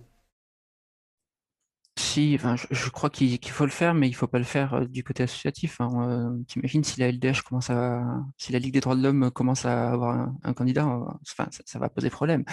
Si, 1.98 2.34
enfin, 2.36 2.58
je, 2.58 2.90
crois 2.90 3.10
qu'il, 3.10 3.40
faut 3.48 3.64
le 3.64 3.72
faire, 3.72 3.94
mais 3.94 4.10
il 4.10 4.12
ne 4.12 4.16
faut 4.18 4.28
pas 4.28 4.38
le 4.38 4.44
faire 4.44 4.74
euh, 4.74 4.86
du 4.86 5.02
côté 5.02 5.24
associatif. 5.24 5.80
Hein. 5.80 6.40
T'imagines 6.46 6.84
si 6.84 7.00
la 7.00 7.10
LDH 7.10 7.42
commence 7.48 7.70
à, 7.70 8.04
si 8.38 8.52
la 8.52 8.60
Ligue 8.60 8.74
des 8.74 8.82
droits 8.82 8.98
de 8.98 9.04
l'homme 9.04 9.32
commence 9.32 9.66
à 9.66 9.92
avoir 9.92 10.30
un, 10.44 10.54
candidat, 10.54 10.86
enfin, 10.86 11.48
ça, 11.52 11.80
va 11.80 11.88
poser 11.88 12.10
problème. 12.10 12.44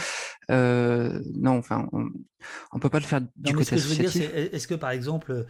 non, 0.49 1.59
enfin, 1.59 1.89
on 1.93 2.05
ne 2.77 2.81
peut 2.81 2.91
pas 2.91 3.01
le 3.01 3.05
faire 3.05 3.23
du 3.35 3.53
côté 3.53 3.75
associatif. 3.75 4.31
est-ce 4.33 4.69
que 4.69 4.77
par 4.77 4.91
exemple, 4.91 5.45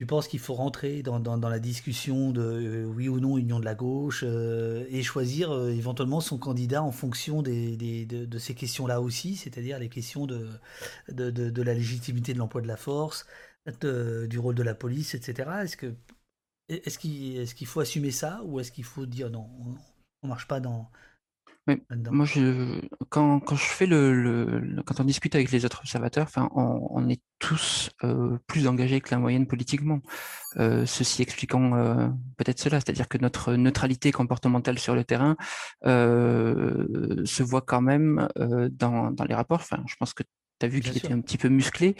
tu 0.00 0.06
penses 0.06 0.28
qu'il 0.28 0.40
faut 0.40 0.54
rentrer 0.54 1.02
dans, 1.02 1.36
la 1.36 1.58
discussion 1.58 2.30
de 2.30 2.40
euh, 2.40 2.84
oui 2.86 3.10
ou 3.10 3.20
non 3.20 3.36
union 3.36 3.60
de 3.60 3.66
la 3.66 3.74
gauche 3.74 4.24
euh, 4.26 4.86
et 4.88 5.02
choisir 5.02 5.50
euh, 5.50 5.68
éventuellement 5.68 6.22
son 6.22 6.38
candidat 6.38 6.82
en 6.82 6.90
fonction 6.90 7.42
des, 7.42 7.76
de, 8.06 8.38
ces 8.38 8.54
questions-là 8.54 9.02
aussi, 9.02 9.36
c'est-à-dire 9.36 9.78
les 9.78 9.90
questions 9.90 10.26
de, 10.26 10.48
de, 11.10 11.62
la 11.62 11.74
légitimité 11.74 12.32
de 12.32 12.38
l'emploi 12.38 12.62
de 12.62 12.66
la 12.66 12.78
force, 12.78 13.26
du 13.82 14.38
rôle 14.38 14.54
de 14.54 14.62
la 14.62 14.74
police, 14.74 15.14
etc. 15.14 15.50
Est-ce 15.64 15.76
que 15.76 15.94
est-ce 16.70 16.98
qu'il 16.98 17.36
est 17.38 17.52
qu'il 17.54 17.66
faut 17.66 17.80
assumer 17.80 18.10
ça 18.10 18.40
ou 18.44 18.58
est-ce 18.58 18.72
qu'il 18.72 18.84
faut 18.84 19.04
dire 19.04 19.28
non, 19.28 19.50
on 20.22 20.26
ne 20.26 20.28
marche 20.28 20.48
pas 20.48 20.60
dans, 20.60 20.90
moi, 21.66 22.24
je, 22.24 22.80
quand, 23.08 23.40
quand 23.40 23.56
je 23.56 23.64
fais 23.64 23.86
le, 23.86 24.82
quand 24.86 25.00
on 25.00 25.04
discute 25.04 25.34
avec 25.34 25.50
les 25.50 25.64
autres 25.64 25.80
observateurs, 25.80 26.24
enfin, 26.24 26.48
on, 26.54 27.08
est 27.08 27.20
tous 27.38 27.90
euh, 28.04 28.38
plus 28.46 28.66
engagés 28.66 29.00
que 29.00 29.10
la 29.10 29.18
moyenne 29.18 29.46
politiquement. 29.46 30.00
Euh, 30.56 30.84
ceci 30.86 31.22
expliquant 31.22 31.74
euh, 31.74 32.08
peut-être 32.36 32.58
cela, 32.58 32.80
c'est-à-dire 32.80 33.08
que 33.08 33.18
notre 33.18 33.54
neutralité 33.54 34.10
comportementale 34.12 34.78
sur 34.78 34.94
le 34.94 35.04
terrain 35.04 35.36
se 35.84 37.42
voit 37.42 37.62
quand 37.62 37.82
même 37.82 38.28
dans, 38.36 39.10
dans 39.10 39.24
les 39.24 39.34
rapports. 39.34 39.60
Enfin, 39.60 39.82
je 39.86 39.96
pense 39.96 40.14
que 40.14 40.24
tu 40.60 40.66
as 40.66 40.68
vu 40.68 40.80
qu'il 40.80 40.96
était 40.96 41.12
un 41.12 41.20
petit 41.20 41.38
peu 41.38 41.48
musclé. 41.48 41.96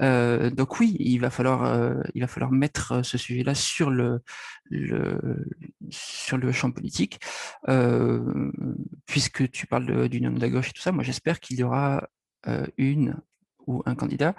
Euh, 0.00 0.50
donc 0.50 0.80
oui, 0.80 0.96
il 0.98 1.18
va 1.18 1.30
falloir, 1.30 1.64
euh, 1.64 1.94
il 2.14 2.20
va 2.20 2.26
falloir 2.26 2.50
mettre 2.50 2.92
euh, 2.92 3.02
ce 3.02 3.16
sujet-là 3.16 3.54
sur 3.54 3.90
le, 3.90 4.20
le, 4.68 5.46
sur 5.90 6.36
le 6.36 6.52
champ 6.52 6.70
politique. 6.70 7.20
puisque 9.06 9.50
tu 9.50 9.66
parles 9.66 10.08
d'union 10.08 10.32
de 10.32 10.40
la 10.40 10.48
gauche 10.48 10.70
et 10.70 10.72
tout 10.72 10.82
ça, 10.82 10.92
moi 10.92 11.04
j'espère 11.04 11.40
qu'il 11.40 11.58
y 11.58 11.62
aura 11.62 12.08
une 12.76 13.16
ou 13.66 13.82
un 13.86 13.94
candidat 13.94 14.34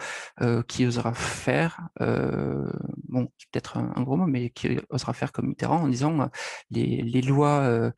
qui 0.68 0.85
osera 0.85 1.14
faire, 1.14 1.89
bon, 1.99 3.26
peut-être 3.52 3.77
un, 3.77 4.02
gros 4.03 4.18
mot, 4.18 4.26
mais 4.26 4.49
qui 4.49 4.80
osera 4.89 5.14
faire 5.14 5.31
comme 5.31 5.48
Mitterrand 5.48 5.84
en 5.84 5.88
disant 5.88 6.30
les, 6.72 7.02
les 7.02 7.22
lois 7.22 7.93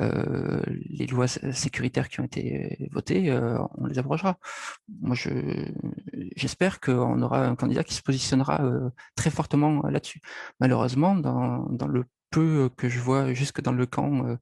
euh, 0.00 0.62
les 0.88 1.06
lois 1.06 1.28
sécuritaires 1.28 2.08
qui 2.08 2.20
ont 2.20 2.24
été 2.24 2.88
votées, 2.90 3.30
euh, 3.30 3.58
on 3.76 3.86
les 3.86 3.98
abrogera. 3.98 4.38
Moi, 5.00 5.16
j'espère 6.36 6.80
qu'on 6.80 7.20
aura 7.22 7.46
un 7.46 7.54
candidat 7.54 7.84
qui 7.84 7.94
se 7.94 8.02
positionnera 8.02 8.62
euh, 8.64 8.90
très 9.14 9.30
fortement 9.30 9.82
là-dessus. 9.88 10.20
Malheureusement, 10.58 11.14
dans, 11.14 11.66
dans, 11.70 11.86
le 11.86 12.04
peu 12.30 12.70
que 12.76 12.88
je 12.88 13.00
vois 13.00 13.34
jusque 13.34 13.60
dans 13.60 13.72
le 13.72 13.86
camp 13.86 14.38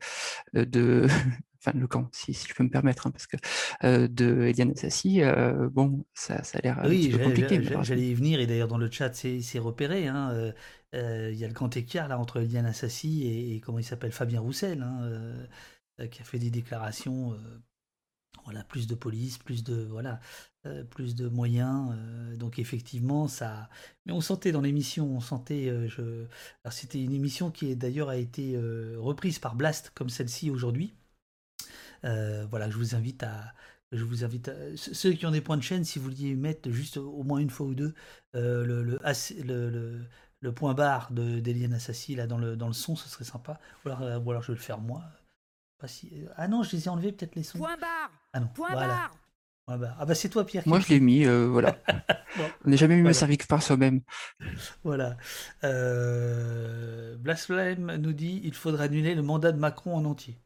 de 0.53 1.07
enfin 1.59 1.77
le 1.77 1.89
camp, 1.89 2.09
si, 2.13 2.35
si, 2.35 2.47
je 2.47 2.55
peux 2.55 2.63
me 2.63 2.71
permettre, 2.71 3.07
hein, 3.07 3.11
parce 3.11 3.27
que 3.27 3.37
de 4.07 4.43
Eliane 4.43 4.71
Assassi, 4.71 5.23
bon, 5.73 6.05
ça, 6.15 6.45
ça 6.45 6.59
a 6.59 6.61
l'air 6.63 6.79
un 6.79 6.89
petit 6.89 7.11
peu 7.11 7.19
compliqué. 7.19 7.61
J'allais 7.83 8.09
y 8.09 8.15
venir, 8.15 8.39
et 8.39 8.47
d'ailleurs 8.47 8.69
dans 8.69 8.79
le 8.79 8.91
chat, 8.91 9.13
c'est 9.15 9.59
repéré. 9.59 10.07
Hein, 10.07 10.53
euh, 10.95 11.31
il 11.33 11.39
y 11.39 11.45
a 11.45 11.49
le 11.49 11.55
grand 11.55 11.77
écart 11.77 12.09
là 12.09 12.19
entre 12.19 12.41
Eliane 12.41 12.67
Assassi 12.67 13.27
et, 13.27 13.61
comment 13.61 13.79
il 13.79 13.85
s'appelle 13.85 14.13
Fabien 14.13 14.41
Roussel, 14.41 14.83
hein, 14.83 15.01
euh, 15.03 16.07
qui 16.07 16.23
a 16.23 16.25
fait 16.25 16.39
des 16.39 16.51
déclarations. 16.51 17.33
Euh, 17.33 17.37
voilà, 18.45 18.65
plus 18.65 18.87
de 18.87 18.95
police, 18.95 19.37
plus 19.37 19.63
de 19.63 19.85
voilà, 19.91 20.21
plus 20.91 21.15
de 21.15 21.29
moyens. 21.29 21.95
donc 22.39 22.59
effectivement, 22.59 23.29
ça. 23.29 23.69
Mais 24.07 24.13
on 24.13 24.23
sentait 24.23 24.53
dans 24.53 24.63
l'émission, 24.63 25.07
on 25.07 25.21
sentait. 25.21 25.89
je... 25.89 26.25
c'était 26.71 27.03
une 27.03 27.13
émission 27.13 27.51
qui 27.51 27.75
d'ailleurs 27.77 28.09
a 28.09 28.17
été 28.17 28.57
reprise 28.97 29.39
par 29.39 29.55
Blast 29.55 29.93
comme 29.95 30.09
celle-ci 30.09 30.51
aujourd'hui. 30.51 30.95
voilà, 32.05 32.71
je 32.71 32.77
vous 32.77 32.95
invite 32.95 33.23
à, 33.23 33.53
je 33.93 34.05
vous 34.05 34.25
invite 34.25 34.51
ceux 34.77 35.13
qui 35.13 35.27
ont 35.27 35.31
des 35.31 35.43
points 35.43 35.59
de 35.59 35.63
chaîne, 35.63 35.85
si 35.85 35.99
vous 35.99 36.07
vouliez 36.07 36.35
mettre 36.35 36.71
juste 36.71 36.97
au 36.97 37.25
moins 37.25 37.41
une 37.41 37.51
fois 37.51 37.67
ou 37.67 37.75
deux 37.75 37.95
le, 38.33 38.83
le, 38.83 38.99
le 40.41 40.53
point 40.53 40.75
barre 40.75 41.11
d'Eliane 41.11 41.75
Assassi 41.75 42.15
là 42.15 42.27
dans 42.27 42.39
le, 42.39 42.57
dans 42.57 42.69
le 42.69 42.73
son, 42.73 42.97
ce 42.97 43.09
serait 43.09 43.25
sympa. 43.25 43.59
Ou 43.85 43.89
alors, 43.89 44.03
euh, 44.03 44.19
ou 44.19 44.31
alors 44.31 44.43
je 44.43 44.53
vais 44.53 44.57
le 44.59 44.63
faire 44.63 44.79
moi. 44.79 45.03
Pas 45.79 45.89
si... 45.89 46.13
Ah 46.37 46.49
non, 46.49 46.63
je 46.63 46.77
les 46.77 46.87
ai 46.87 46.89
enlevés 46.89 47.13
peut-être 47.13 47.35
les 47.35 47.43
sons. 47.43 47.59
Point 47.59 47.77
barre 47.77 48.11
Ah 48.33 48.41
non, 48.41 48.49
Point 48.49 48.73
barre 48.73 49.13
Ah 49.67 49.77
bah, 49.77 49.97
ah 49.99 50.07
bah, 50.07 50.15
c'est 50.15 50.29
toi, 50.29 50.45
Pierre. 50.45 50.65
Moi, 50.67 50.81
je 50.81 50.89
l'ai 50.89 51.01
mis, 51.01 51.25
euh, 51.25 51.47
voilà. 51.47 51.77
On 52.65 52.71
n'a 52.71 52.77
jamais 52.77 52.97
mieux 53.01 53.13
servi 53.13 53.39
que 53.39 53.47
par 53.47 53.63
soi-même. 53.63 54.01
Voilà. 54.83 55.17
Blasphème 57.17 57.97
nous 57.97 58.13
dit 58.13 58.41
il 58.45 58.55
faudra 58.55 58.85
annuler 58.85 59.15
le 59.15 59.23
mandat 59.23 59.53
de 59.53 59.59
Macron 59.59 59.97
en 59.97 60.05
entier. 60.05 60.37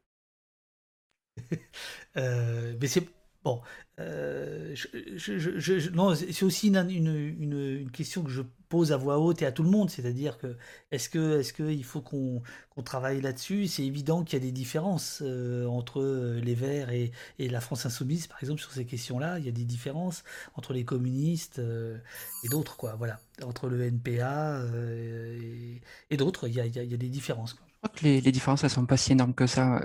mais 2.14 2.86
c'est 2.86 3.08
bon. 3.44 3.60
je, 3.98 5.90
non, 5.90 6.14
c'est 6.14 6.44
aussi 6.44 6.68
une, 6.68 6.90
une, 6.90 7.90
question 7.90 8.22
que 8.22 8.30
je 8.30 8.42
pose 8.72 8.90
à 8.90 8.96
voix 8.96 9.18
haute 9.18 9.42
et 9.42 9.46
à 9.46 9.52
tout 9.52 9.62
le 9.62 9.68
monde, 9.68 9.90
c'est-à-dire 9.90 10.38
que 10.38 10.56
est-ce 10.92 11.10
que 11.10 11.40
est-ce 11.40 11.52
qu'il 11.52 11.84
faut 11.84 12.00
qu'on 12.00 12.42
travaille 12.82 13.20
là-dessus? 13.20 13.66
C'est 13.66 13.84
évident 13.84 14.24
qu'il 14.24 14.38
y 14.38 14.42
a 14.42 14.44
des 14.46 14.50
différences 14.50 15.20
euh, 15.20 15.66
entre 15.66 16.00
euh, 16.00 16.40
les 16.40 16.54
Verts 16.54 16.88
et, 16.88 17.12
et, 17.38 17.50
la 17.50 17.60
France 17.60 17.84
insoumise, 17.84 18.28
par 18.28 18.38
exemple, 18.40 18.62
sur 18.62 18.72
ces 18.72 18.86
questions-là. 18.86 19.38
Il 19.38 19.44
y 19.44 19.48
a 19.50 19.52
des 19.52 19.66
différences 19.66 20.24
entre 20.54 20.72
les 20.72 20.86
communistes 20.86 21.58
euh, 21.58 21.98
et 22.44 22.48
d'autres, 22.48 22.78
quoi. 22.78 22.94
Voilà, 22.94 23.20
entre 23.42 23.68
le 23.68 23.82
NPA 23.82 24.62
et, 26.10 26.16
d'autres, 26.16 26.48
il, 26.48 26.54
il, 26.54 26.90
y 26.90 26.94
a 26.94 26.96
des 26.96 27.08
différences. 27.10 27.56
Crois 27.82 27.94
que 27.96 28.04
les, 28.04 28.20
différences, 28.32 28.62
elles 28.62 28.70
sont 28.70 28.86
pas 28.86 28.96
si 28.96 29.12
énormes 29.12 29.34
que 29.34 29.46
ça 29.46 29.80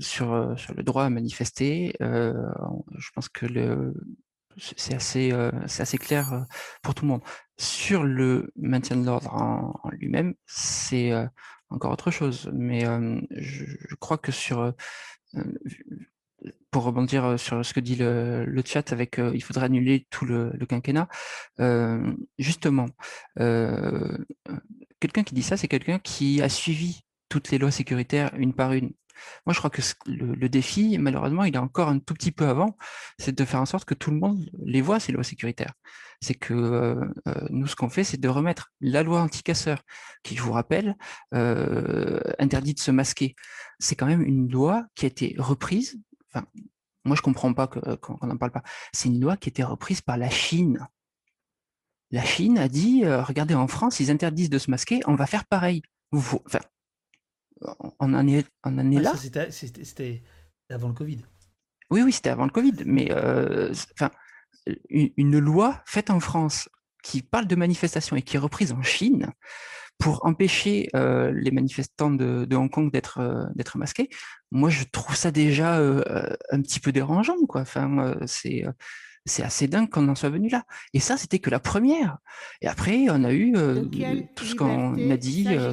sur, 0.00 0.54
sur 0.58 0.74
le 0.74 0.82
droit 0.82 1.04
à 1.04 1.10
manifester. 1.10 1.94
je 2.00 3.10
pense 3.14 3.28
que 3.28 3.46
c'est 4.56 4.94
assez, 4.94 5.32
euh, 5.32 5.50
assez 5.66 5.98
clair 5.98 6.32
euh, 6.32 6.40
pour 6.82 6.94
tout 6.94 7.04
le 7.04 7.10
monde. 7.10 7.22
Sur 7.58 8.04
le 8.04 8.52
maintien 8.56 8.96
de 8.96 9.04
l'ordre 9.04 9.32
en, 9.34 9.90
lui-même, 9.90 10.34
c'est 10.46 11.12
euh, 11.12 11.26
encore 11.70 11.92
autre 11.92 12.10
chose. 12.10 12.50
Mais 12.52 12.84
je, 13.30 13.94
crois 13.96 14.18
que 14.18 14.32
sur, 14.32 14.72
pour 16.70 16.84
rebondir 16.84 17.38
sur 17.38 17.64
ce 17.64 17.72
que 17.72 17.80
dit 17.80 17.96
le, 17.96 18.62
chat 18.64 18.92
avec 18.92 19.20
il 19.32 19.42
faudrait 19.42 19.66
annuler 19.66 20.06
tout 20.10 20.24
le, 20.24 20.52
quinquennat, 20.68 21.08
justement, 22.38 22.86
quelqu'un 25.00 25.22
qui 25.22 25.34
dit 25.34 25.42
ça, 25.42 25.56
c'est 25.56 25.68
quelqu'un 25.68 25.98
qui 25.98 26.42
a 26.42 26.48
suivi 26.48 27.04
toutes 27.28 27.50
les 27.50 27.58
lois 27.58 27.70
sécuritaires 27.70 28.32
une 28.36 28.54
par 28.54 28.72
une. 28.72 28.92
Moi, 29.46 29.52
je 29.54 29.58
crois 29.58 29.70
que 29.70 29.82
le, 30.06 30.48
défi, 30.48 30.98
malheureusement, 30.98 31.44
il 31.44 31.54
est 31.54 31.58
encore 31.58 31.88
un 31.88 31.98
tout 31.98 32.14
petit 32.14 32.32
peu 32.32 32.46
avant, 32.46 32.76
c'est 33.18 33.34
de 33.34 33.44
faire 33.44 33.60
en 33.60 33.66
sorte 33.66 33.84
que 33.84 33.94
tout 33.94 34.10
le 34.10 34.18
monde 34.18 34.50
les 34.64 34.80
voit, 34.80 35.00
ces 35.00 35.12
lois 35.12 35.24
sécuritaires. 35.24 35.72
C'est 36.20 36.34
que 36.34 36.98
nous, 37.50 37.66
ce 37.66 37.76
qu'on 37.76 37.88
fait, 37.88 38.04
c'est 38.04 38.20
de 38.20 38.28
remettre 38.28 38.72
la 38.80 39.02
loi 39.02 39.20
anti-casseur, 39.20 39.82
qui, 40.22 40.36
je 40.36 40.42
vous 40.42 40.52
rappelle, 40.52 40.96
interdit 41.32 42.74
de 42.74 42.80
se 42.80 42.90
masquer. 42.90 43.34
C'est 43.78 43.96
quand 43.96 44.06
même 44.06 44.22
une 44.22 44.50
loi 44.50 44.84
qui 44.94 45.06
a 45.06 45.08
été 45.08 45.34
reprise. 45.38 46.00
Enfin, 46.34 46.46
moi, 47.04 47.16
je 47.16 47.22
comprends 47.22 47.52
pas 47.52 47.66
qu'on 47.66 48.26
n'en 48.26 48.36
parle 48.36 48.52
pas. 48.52 48.62
C'est 48.92 49.08
une 49.08 49.20
loi 49.20 49.36
qui 49.36 49.48
a 49.48 49.50
été 49.50 49.62
reprise 49.62 50.00
par 50.00 50.16
la 50.16 50.30
Chine. 50.30 50.86
La 52.10 52.24
Chine 52.24 52.58
a 52.58 52.68
dit, 52.68 53.04
regardez, 53.06 53.54
en 53.54 53.68
France, 53.68 54.00
ils 54.00 54.10
interdisent 54.10 54.50
de 54.50 54.58
se 54.58 54.70
masquer, 54.70 55.00
on 55.06 55.14
va 55.14 55.26
faire 55.26 55.44
pareil. 55.44 55.82
enfin, 56.12 56.60
on 58.00 58.14
en 58.14 58.26
est, 58.26 58.46
on 58.64 58.78
en 58.78 58.90
est 58.90 59.00
là. 59.00 59.14
C'était 59.50 60.22
avant 60.70 60.88
le 60.88 60.94
Covid. 60.94 61.18
Oui, 61.90 62.02
oui, 62.02 62.12
c'était 62.12 62.30
avant 62.30 62.44
le 62.44 62.50
Covid. 62.50 62.74
Mais 62.86 63.10
euh, 63.12 63.72
enfin, 63.92 64.10
une, 64.88 65.38
loi 65.38 65.82
faite 65.86 66.10
en 66.10 66.20
France 66.20 66.68
qui 67.02 67.22
parle 67.22 67.46
de 67.46 67.56
manifestation 67.56 68.16
et 68.16 68.22
qui 68.22 68.36
est 68.36 68.40
reprise 68.40 68.72
en 68.72 68.82
Chine 68.82 69.32
pour 69.98 70.26
empêcher 70.26 70.88
euh, 70.94 71.32
les 71.34 71.50
manifestants 71.50 72.10
de, 72.10 72.54
Hong 72.54 72.70
Kong 72.70 72.92
d'être 72.92 73.18
euh, 73.18 73.44
d'être 73.54 73.78
masqués, 73.78 74.08
moi 74.50 74.70
je 74.70 74.84
trouve 74.90 75.16
ça 75.16 75.30
déjà 75.30 75.76
un 75.76 76.60
petit 76.62 76.80
peu 76.80 76.92
dérangeant. 76.92 77.36
Quoi. 77.48 77.62
Enfin, 77.62 78.14
c'est 78.26 78.64
c'est 79.26 79.42
assez 79.42 79.68
dingue 79.68 79.88
qu'on 79.88 80.06
en 80.08 80.14
soit 80.14 80.28
venu 80.28 80.48
là. 80.48 80.64
Et 80.92 81.00
ça, 81.00 81.16
c'était 81.16 81.38
que 81.38 81.48
la 81.48 81.58
première. 81.58 82.18
Et 82.60 82.68
après, 82.68 83.06
on 83.08 83.24
a 83.24 83.32
eu 83.32 83.54
euh, 83.56 83.82
tout 84.36 84.44
ce 84.44 84.54
qu'on 84.54 85.10
a 85.10 85.16
dit 85.16 85.46
euh, 85.48 85.72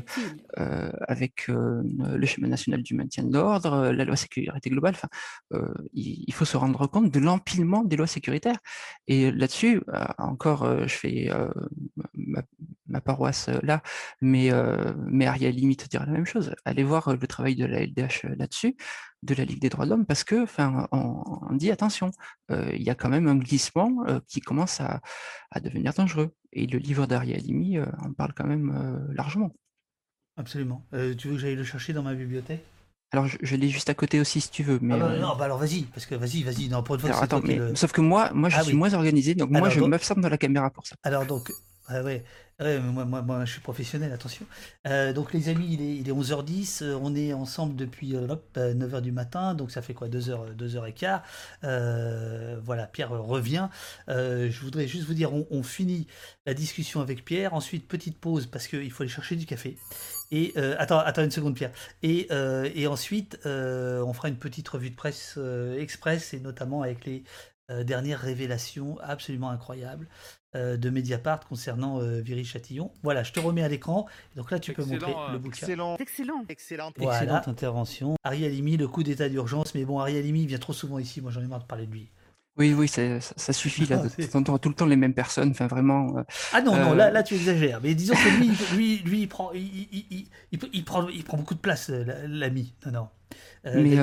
euh, 0.57 0.91
avec 1.07 1.48
le 1.48 2.26
schéma 2.26 2.48
national 2.48 2.82
du 2.82 2.95
maintien 2.95 3.23
de 3.23 3.34
l'ordre, 3.34 3.91
la 3.91 4.06
loi 4.06 4.15
sécurité 4.15 4.69
globale. 4.69 4.95
Enfin, 4.95 5.10
il, 5.94 6.34
faut 6.34 6.45
se 6.45 6.56
rendre 6.56 6.88
compte 6.88 7.11
de 7.11 7.19
l'empilement 7.19 7.84
des 7.84 7.98
lois 7.98 8.07
sécuritaires. 8.07 8.57
Et 9.07 9.32
là-dessus, 9.32 9.82
encore, 10.18 10.88
je 10.88 10.94
fais 10.94 11.30
ma, 12.15 13.02
paroisse 13.02 13.49
là, 13.64 13.82
mais, 14.22 14.49
mais 15.07 15.26
Ariel 15.26 15.56
limite 15.56 15.90
dire 15.90 16.06
la 16.06 16.11
même 16.14 16.26
chose. 16.26 16.56
Allez 16.64 16.84
voir 16.84 17.15
le 17.15 17.28
travail 17.28 17.56
de 17.56 17.65
la 17.65 17.82
LDH 17.82 18.28
là-dessus 18.38 18.78
de 19.23 19.35
la 19.35 19.45
Ligue 19.45 19.60
des 19.60 19.69
droits 19.69 19.85
de 19.85 19.91
l'homme 19.91 20.06
parce 20.06 20.23
que, 20.23 20.43
enfin, 20.43 20.88
on, 20.91 21.56
dit 21.56 21.72
attention, 21.72 22.11
euh, 22.49 22.72
il 22.73 22.81
y 22.81 22.89
a 22.89 22.95
quand 22.95 23.10
même 23.10 23.27
un 23.27 23.35
glissement 23.35 24.03
euh, 24.07 24.19
qui 24.27 24.41
commence 24.41 24.81
à, 24.81 25.02
devenir 25.61 25.93
dangereux. 25.93 26.34
Et 26.53 26.65
le 26.68 26.80
livre 26.80 27.06
Limi 27.06 27.77
euh, 27.77 27.85
en 28.03 28.14
parle 28.14 28.34
quand 28.34 28.48
même 28.48 29.07
largement. 29.14 29.52
Absolument. 30.38 30.85
tu 31.18 31.27
veux 31.27 31.34
que 31.35 31.38
j'aille 31.38 31.56
le 31.56 31.64
chercher 31.64 31.93
dans 31.93 32.03
ma 32.03 32.15
bibliothèque? 32.15 32.64
Alors, 33.14 33.27
je, 33.27 33.56
l'ai 33.57 33.68
juste 33.68 33.89
à 33.89 33.93
côté 33.93 34.22
aussi, 34.22 34.39
si 34.39 34.49
tu 34.49 34.64
veux. 34.64 34.80
Mais 34.81 34.95
ah 34.95 34.99
bah, 34.99 35.18
non, 35.18 35.35
bah 35.35 35.43
alors 35.43 35.57
vas-y, 35.57 35.81
parce 35.84 36.06
que 36.06 36.15
vas-y, 36.15 36.43
vas-y. 36.43 36.69
Non, 36.69 36.81
pour 36.81 36.95
attends, 37.06 37.41
mais, 37.43 37.60
sauf 37.76 37.91
que 37.91 37.99
moi, 37.99 38.31
moi, 38.34 38.48
je 38.48 38.56
ah 38.57 38.64
suis 38.64 38.76
moins 38.76 38.93
organisé, 38.93 39.35
donc 39.35 39.49
moi, 39.49 39.69
je 39.69 39.81
m'absorbe 39.81 40.22
dans 40.22 40.30
la 40.30 40.38
caméra 40.38 40.69
pour 40.69 40.88
ça. 40.88 40.95
Alors 41.03 41.26
donc, 41.26 41.52
ah 41.88 42.02
ouais, 42.03 42.23
moi, 42.61 43.21
moi, 43.21 43.45
je 43.45 43.53
suis 43.53 43.61
professionnel, 43.61 44.13
attention. 44.13 44.45
Euh, 44.88 45.13
donc 45.13 45.33
les 45.33 45.49
amis, 45.49 45.67
il 45.71 45.81
est, 45.81 45.97
il 45.97 46.07
est 46.07 46.11
11h10, 46.11 46.83
euh, 46.83 46.99
on 47.01 47.15
est 47.15 47.33
ensemble 47.33 47.75
depuis 47.75 48.13
9h 48.13 48.38
euh, 48.57 49.01
du 49.01 49.11
matin, 49.11 49.55
donc 49.55 49.71
ça 49.71 49.81
fait 49.81 49.93
quoi 49.93 50.07
2h, 50.07 50.55
2h15. 50.55 51.21
voilà, 52.63 52.88
Pierre 52.88 53.09
revient. 53.09 53.69
je 54.07 54.59
voudrais 54.61 54.88
juste 54.88 55.05
vous 55.05 55.13
dire, 55.13 55.31
on, 55.33 55.63
finit 55.63 56.07
la 56.45 56.53
discussion 56.53 57.01
avec 57.01 57.23
Pierre, 57.23 57.53
ensuite 57.53 57.88
petite 57.88 58.19
pause 58.19 58.47
parce 58.47 58.67
qu'il 58.67 58.91
faut 58.91 59.03
aller 59.03 59.11
chercher 59.11 59.35
du 59.35 59.45
café. 59.45 59.77
Et 60.31 60.53
attends, 60.77 60.99
attends 60.99 61.23
une 61.23 61.31
seconde 61.31 61.55
Pierre. 61.55 61.71
Et 62.03 62.88
ensuite, 62.88 63.39
on 63.45 64.13
fera 64.13 64.27
une 64.27 64.38
petite 64.38 64.67
revue 64.67 64.89
de 64.89 64.95
presse 64.95 65.38
express, 65.77 66.33
et 66.33 66.39
notamment 66.39 66.81
avec 66.81 67.05
les 67.05 67.23
dernières 67.69 68.19
révélations 68.19 68.97
absolument 68.99 69.49
incroyables. 69.49 70.07
Euh, 70.53 70.76
de 70.76 70.90
Mediapart 70.90 71.48
concernant 71.48 72.02
euh, 72.02 72.19
Viry 72.19 72.44
Châtillon. 72.44 72.91
Voilà, 73.03 73.23
je 73.23 73.32
te 73.32 73.40
remets 73.40 73.64
à 73.64 73.69
l'écran. 73.69 74.06
Donc 74.36 74.52
là, 74.52 74.60
tu 74.60 74.73
peux 74.73 74.84
montrer 74.84 75.14
le 75.32 75.38
bouquin. 75.38 75.65
Excellent. 75.65 75.95
Excellent. 75.98 76.45
Excellente, 76.49 76.95
Excellente 76.99 77.48
intervention. 77.48 78.15
Ariel 78.26 78.53
Imi, 78.53 78.76
le 78.76 78.90
coup 78.90 79.02
d'état 79.02 79.30
d'urgence. 79.30 79.73
Mais 79.76 79.86
bon, 79.86 79.99
Ariel 79.99 80.26
Imi 80.26 80.45
vient 80.45 80.57
trop 80.57 80.73
souvent 80.73 80.99
ici. 80.99 81.22
Moi, 81.22 81.32
j'en 81.32 81.41
ai 81.41 81.48
marre 81.48 81.61
de 81.61 81.65
parler 81.65 81.86
de 81.86 81.94
lui. 81.94 82.11
Oui, 82.57 82.73
oui, 82.73 82.90
ça, 82.90 83.53
suffit 83.53 83.86
là. 83.86 84.03
T'entends 84.32 84.57
tout 84.57 84.68
le 84.68 84.76
temps 84.76 84.86
les 84.88 84.98
mêmes 84.98 85.14
personnes. 85.14 85.52
Enfin, 85.52 85.68
vraiment. 85.68 86.18
Euh, 86.18 86.23
ah 86.52 86.61
non, 86.61 86.76
non, 86.76 86.95
là, 86.95 87.11
là, 87.11 87.23
tu 87.23 87.36
exagères. 87.36 87.80
Mais 87.82 87.95
disons 87.95 88.15
que 88.15 88.38
lui, 88.38 88.52
lui, 88.76 88.98
lui, 89.06 89.22
il 89.22 89.28
prend, 89.30 89.53
il, 89.53 89.88
il, 90.11 90.28
il, 90.52 90.84
prend, 90.84 91.07
il 91.07 91.23
prend 91.23 91.38
beaucoup 91.38 91.56
de 91.56 91.61
place, 91.61 91.90
l'ami. 92.28 92.73
Non, 92.88 92.91
non. 92.91 93.07
mais 93.64 93.95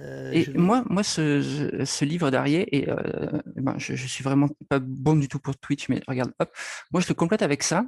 euh, 0.00 0.30
et 0.32 0.46
moi, 0.52 0.84
moi, 0.90 1.02
ce, 1.02 1.82
ce 1.84 2.04
livre 2.04 2.30
d'Arié, 2.30 2.76
et 2.76 2.90
euh, 2.90 3.40
ben, 3.56 3.78
je, 3.78 3.94
je 3.94 4.06
suis 4.06 4.22
vraiment 4.22 4.48
pas 4.68 4.78
bon 4.78 5.16
du 5.16 5.28
tout 5.28 5.38
pour 5.38 5.56
Twitch, 5.56 5.88
mais 5.88 6.02
regarde, 6.06 6.32
hop, 6.38 6.54
moi 6.90 7.00
je 7.00 7.08
le 7.08 7.14
complète 7.14 7.42
avec 7.42 7.62
ça, 7.62 7.86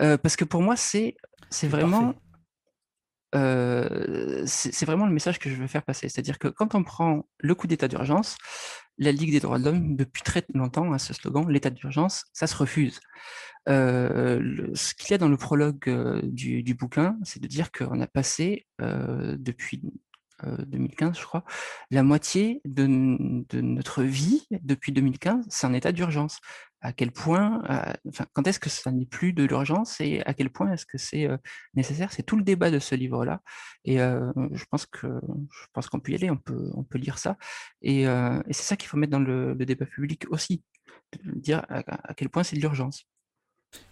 euh, 0.00 0.18
parce 0.18 0.34
que 0.36 0.44
pour 0.44 0.62
moi 0.62 0.76
c'est 0.76 1.16
c'est 1.50 1.68
vraiment 1.68 2.14
c'est 4.46 4.84
vraiment 4.84 5.06
le 5.06 5.12
message 5.12 5.40
que 5.40 5.50
je 5.50 5.56
veux 5.56 5.66
faire 5.66 5.82
passer. 5.82 6.08
C'est-à-dire 6.08 6.38
que 6.38 6.46
quand 6.46 6.76
on 6.76 6.84
prend 6.84 7.26
le 7.38 7.54
coup 7.56 7.66
d'état 7.66 7.88
d'urgence, 7.88 8.36
la 8.96 9.10
Ligue 9.10 9.32
des 9.32 9.40
droits 9.40 9.58
de 9.58 9.64
l'homme, 9.64 9.96
depuis 9.96 10.22
très 10.22 10.44
longtemps, 10.54 10.92
à 10.92 11.00
ce 11.00 11.12
slogan, 11.14 11.48
l'état 11.50 11.70
d'urgence, 11.70 12.26
ça 12.32 12.46
se 12.46 12.56
refuse. 12.56 13.00
Euh, 13.68 14.70
ce 14.74 14.94
qu'il 14.94 15.10
y 15.10 15.14
a 15.14 15.18
dans 15.18 15.28
le 15.28 15.36
prologue 15.36 16.22
du, 16.22 16.62
du, 16.62 16.74
bouquin, 16.74 17.16
c'est 17.24 17.42
de 17.42 17.48
dire 17.48 17.72
qu'on 17.72 18.00
a 18.00 18.06
passé 18.06 18.68
euh, 18.80 19.36
depuis 19.36 19.82
2015, 20.66 21.10
euh, 21.10 21.20
je 21.20 21.24
crois, 21.24 21.44
la 21.90 22.02
moitié 22.02 22.60
de, 22.64 22.86
notre 23.60 24.02
vie 24.02 24.46
depuis 24.62 24.92
2015, 24.92 25.46
c'est 25.48 25.66
un 25.66 25.72
état 25.72 25.92
d'urgence. 25.92 26.40
À 26.80 26.92
quel 26.92 27.12
point, 27.12 27.62
euh, 27.70 27.92
enfin, 28.08 28.26
quand 28.34 28.46
est-ce 28.46 28.60
que 28.60 28.68
ça 28.68 28.90
n'est 28.92 29.06
plus 29.06 29.32
de 29.32 29.44
l'urgence 29.44 30.00
et 30.02 30.22
à 30.26 30.34
quel 30.34 30.50
point 30.50 30.70
est-ce 30.72 30.84
que 30.84 30.98
c'est 30.98 31.26
euh, 31.26 31.38
nécessaire? 31.74 32.12
C'est 32.12 32.24
tout 32.24 32.36
le 32.36 32.42
débat 32.42 32.70
de 32.70 32.78
ce 32.78 32.94
livre-là. 32.94 33.40
Et 33.86 33.98
je 33.98 34.64
pense 34.70 34.86
que 34.86 35.06
je 35.06 35.66
pense 35.72 35.88
qu'on 35.88 36.00
peut 36.00 36.12
y 36.12 36.14
aller, 36.14 36.30
on 36.30 36.36
peut, 36.36 36.70
on 36.74 36.84
peut 36.84 36.98
lire 36.98 37.18
ça. 37.18 37.36
Et, 37.82 38.02
et 38.02 38.52
c'est 38.52 38.62
ça 38.62 38.76
qu'il 38.76 38.88
faut 38.88 38.96
mettre 38.96 39.12
dans 39.12 39.18
le, 39.18 39.54
débat 39.54 39.86
public 39.86 40.26
aussi, 40.30 40.62
dire 41.24 41.64
à 41.68 42.14
quel 42.14 42.28
point 42.28 42.42
c'est 42.42 42.56
de 42.56 42.60
l'urgence. 42.60 43.06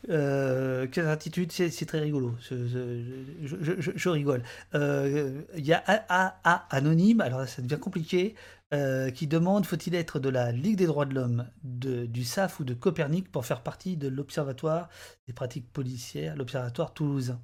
Euh, 0.08 0.86
quelle 0.90 1.06
attitude, 1.08 1.52
c'est 1.52 1.86
très 1.86 2.00
rigolo. 2.00 2.34
Je, 2.40 4.08
rigole. 4.08 4.42
Euh, 4.74 5.42
il 5.56 5.64
y 5.64 5.72
a 5.72 5.82
A, 5.86 6.66
Anonyme, 6.70 7.20
alors 7.20 7.46
ça 7.46 7.62
devient 7.62 7.80
compliqué, 7.80 8.34
euh, 8.74 9.10
qui 9.10 9.26
demande 9.26 9.66
faut-il 9.66 9.94
être 9.94 10.18
de 10.18 10.28
la 10.28 10.52
Ligue 10.52 10.76
des 10.76 10.86
droits 10.86 11.04
de 11.04 11.14
l'homme, 11.14 11.46
du 11.62 12.24
SAF 12.24 12.60
ou 12.60 12.64
de 12.64 12.74
Copernic 12.74 13.30
pour 13.30 13.44
faire 13.44 13.62
partie 13.62 13.96
de 13.96 14.08
l'Observatoire 14.08 14.88
des 15.26 15.32
pratiques 15.32 15.70
policières, 15.72 16.36
l'Observatoire 16.36 16.92
toulousain? 16.92 17.40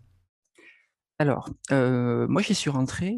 Alors, 1.21 1.51
moi 1.71 2.43
j'y 2.43 2.55
suis 2.55 2.71
rentré 2.71 3.17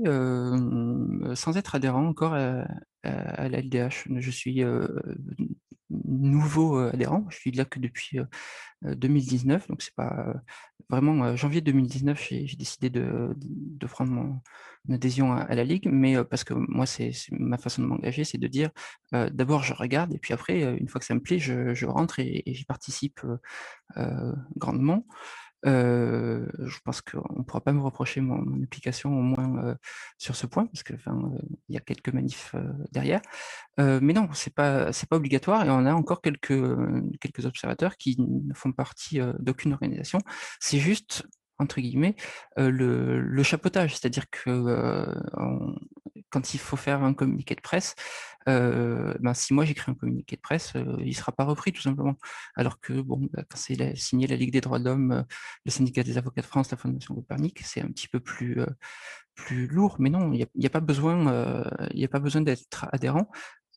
sans 1.35 1.57
être 1.57 1.75
adhérent 1.75 2.07
encore 2.07 2.35
à 2.35 3.49
la 3.49 3.61
LDH. 3.61 4.09
Je 4.17 4.31
suis 4.31 4.65
nouveau 5.91 6.79
adhérent. 6.79 7.27
Je 7.31 7.37
suis 7.37 7.51
là 7.51 7.65
que 7.65 7.79
depuis 7.79 8.19
2019, 8.83 9.69
donc 9.69 9.83
c'est 9.83 9.95
pas 9.95 10.35
vraiment 10.89 11.37
janvier 11.37 11.61
2019. 11.61 12.21
J'ai 12.29 12.57
décidé 12.57 12.91
de, 12.91 13.35
de, 13.37 13.87
prendre 13.87 14.11
mon, 14.11 14.41
adhésion 14.91 15.33
à, 15.33 15.55
la 15.55 15.65
ligue, 15.65 15.89
mais 15.91 16.23
parce 16.25 16.45
que 16.45 16.55
moi, 16.55 16.87
c'est 16.87 17.13
ma 17.31 17.59
façon 17.59 17.83
de 17.83 17.87
m'engager, 17.87 18.25
c'est 18.25 18.39
de 18.39 18.49
dire 18.49 18.71
d'abord 19.13 19.63
je 19.63 19.75
regarde 19.75 20.15
et 20.15 20.19
puis 20.19 20.33
après, 20.33 20.63
une 20.79 20.89
fois 20.89 20.99
que 20.99 21.05
ça 21.05 21.15
me 21.15 21.21
plaît, 21.21 21.39
je, 21.39 21.87
rentre 21.87 22.21
et, 22.21 22.43
j'y 22.47 22.65
participe 22.65 23.21
grandement. 24.57 25.05
Je 25.65 26.79
pense 26.85 27.01
qu'on 27.01 27.39
ne 27.39 27.43
pourra 27.43 27.61
pas 27.61 27.73
me 27.73 27.81
reprocher 27.81 28.21
mon, 28.21 28.43
mon 28.43 28.63
application 28.63 29.11
au 29.11 29.23
moins 29.23 29.77
sur 30.19 30.37
ce 30.37 30.47
point, 30.47 30.67
parce 30.67 30.83
qu'il 30.83 30.99
il 31.69 31.75
y 31.75 31.79
a 31.79 31.81
quelques 31.81 32.13
manifs 32.13 32.55
derrière. 32.93 33.21
mais 33.79 34.13
non, 34.13 34.29
ce 34.33 34.49
n'est 34.49 34.55
pas, 34.55 34.91
obligatoire 35.11 35.65
et 35.65 35.71
on 35.71 35.87
a 35.87 35.93
encore 35.93 36.21
quelques, 36.21 36.61
quelques 37.21 37.47
observateurs 37.47 37.97
qui 37.97 38.17
ne 38.19 38.55
font 38.55 38.73
partie 38.73 39.21
d'aucune 39.39 39.73
organisation. 39.73 40.21
C'est 40.61 40.79
juste 40.79 41.25
entre 41.59 41.83
guillemets, 41.83 42.17
le, 42.57 43.21
le, 43.21 43.43
chapeautage, 43.43 43.95
c'est-à-dire 43.95 44.31
que 44.31 45.05
quand 46.31 46.55
il 46.55 46.59
faut 46.59 46.77
faire 46.77 47.03
un 47.03 47.13
communiqué 47.13 47.55
de 47.55 47.61
presse, 47.61 47.95
ben, 48.47 49.35
si 49.35 49.55
moi 49.55 49.65
j'écris 49.65 49.91
un 49.91 49.95
communiqué 49.95 50.37
de 50.37 50.41
presse, 50.41 50.73
il 50.75 51.07
ne 51.07 51.13
sera 51.13 51.33
pas 51.33 51.45
repris 51.45 51.73
tout 51.73 51.83
simplement. 51.83 52.17
Alors 52.55 52.81
que 52.81 53.01
bon, 53.01 53.29
ben, 53.33 53.45
quand 53.49 53.57
c'est 53.57 53.97
signé 53.97 54.27
la 54.27 54.37
Ligue 54.37 54.53
des 54.53 54.61
droits 54.61 54.79
de 54.79 54.85
l'homme, 54.85 55.25
le 55.65 55.71
syndicat 55.71 56.03
des 56.03 56.19
avocats 56.19 56.43
de 56.43 56.47
France, 56.47 56.71
la 56.71 56.77
Fondation 56.77 57.15
Copernic, 57.15 57.61
c'est 57.61 57.83
un 57.83 57.89
petit 57.89 58.09
peu 58.09 58.21
plus, 58.21 58.61
plus 59.35 59.67
lourd. 59.67 59.97
Mais 59.99 60.11
non, 60.11 60.33
il 60.33 60.47
n'y 60.55 60.67
a, 60.67 60.71
pas 60.71 60.81
besoin, 60.81 61.27
a 61.27 62.09
pas 62.11 62.21
besoin 62.21 62.43
d'être 62.43 62.89
adhérent. 62.93 63.31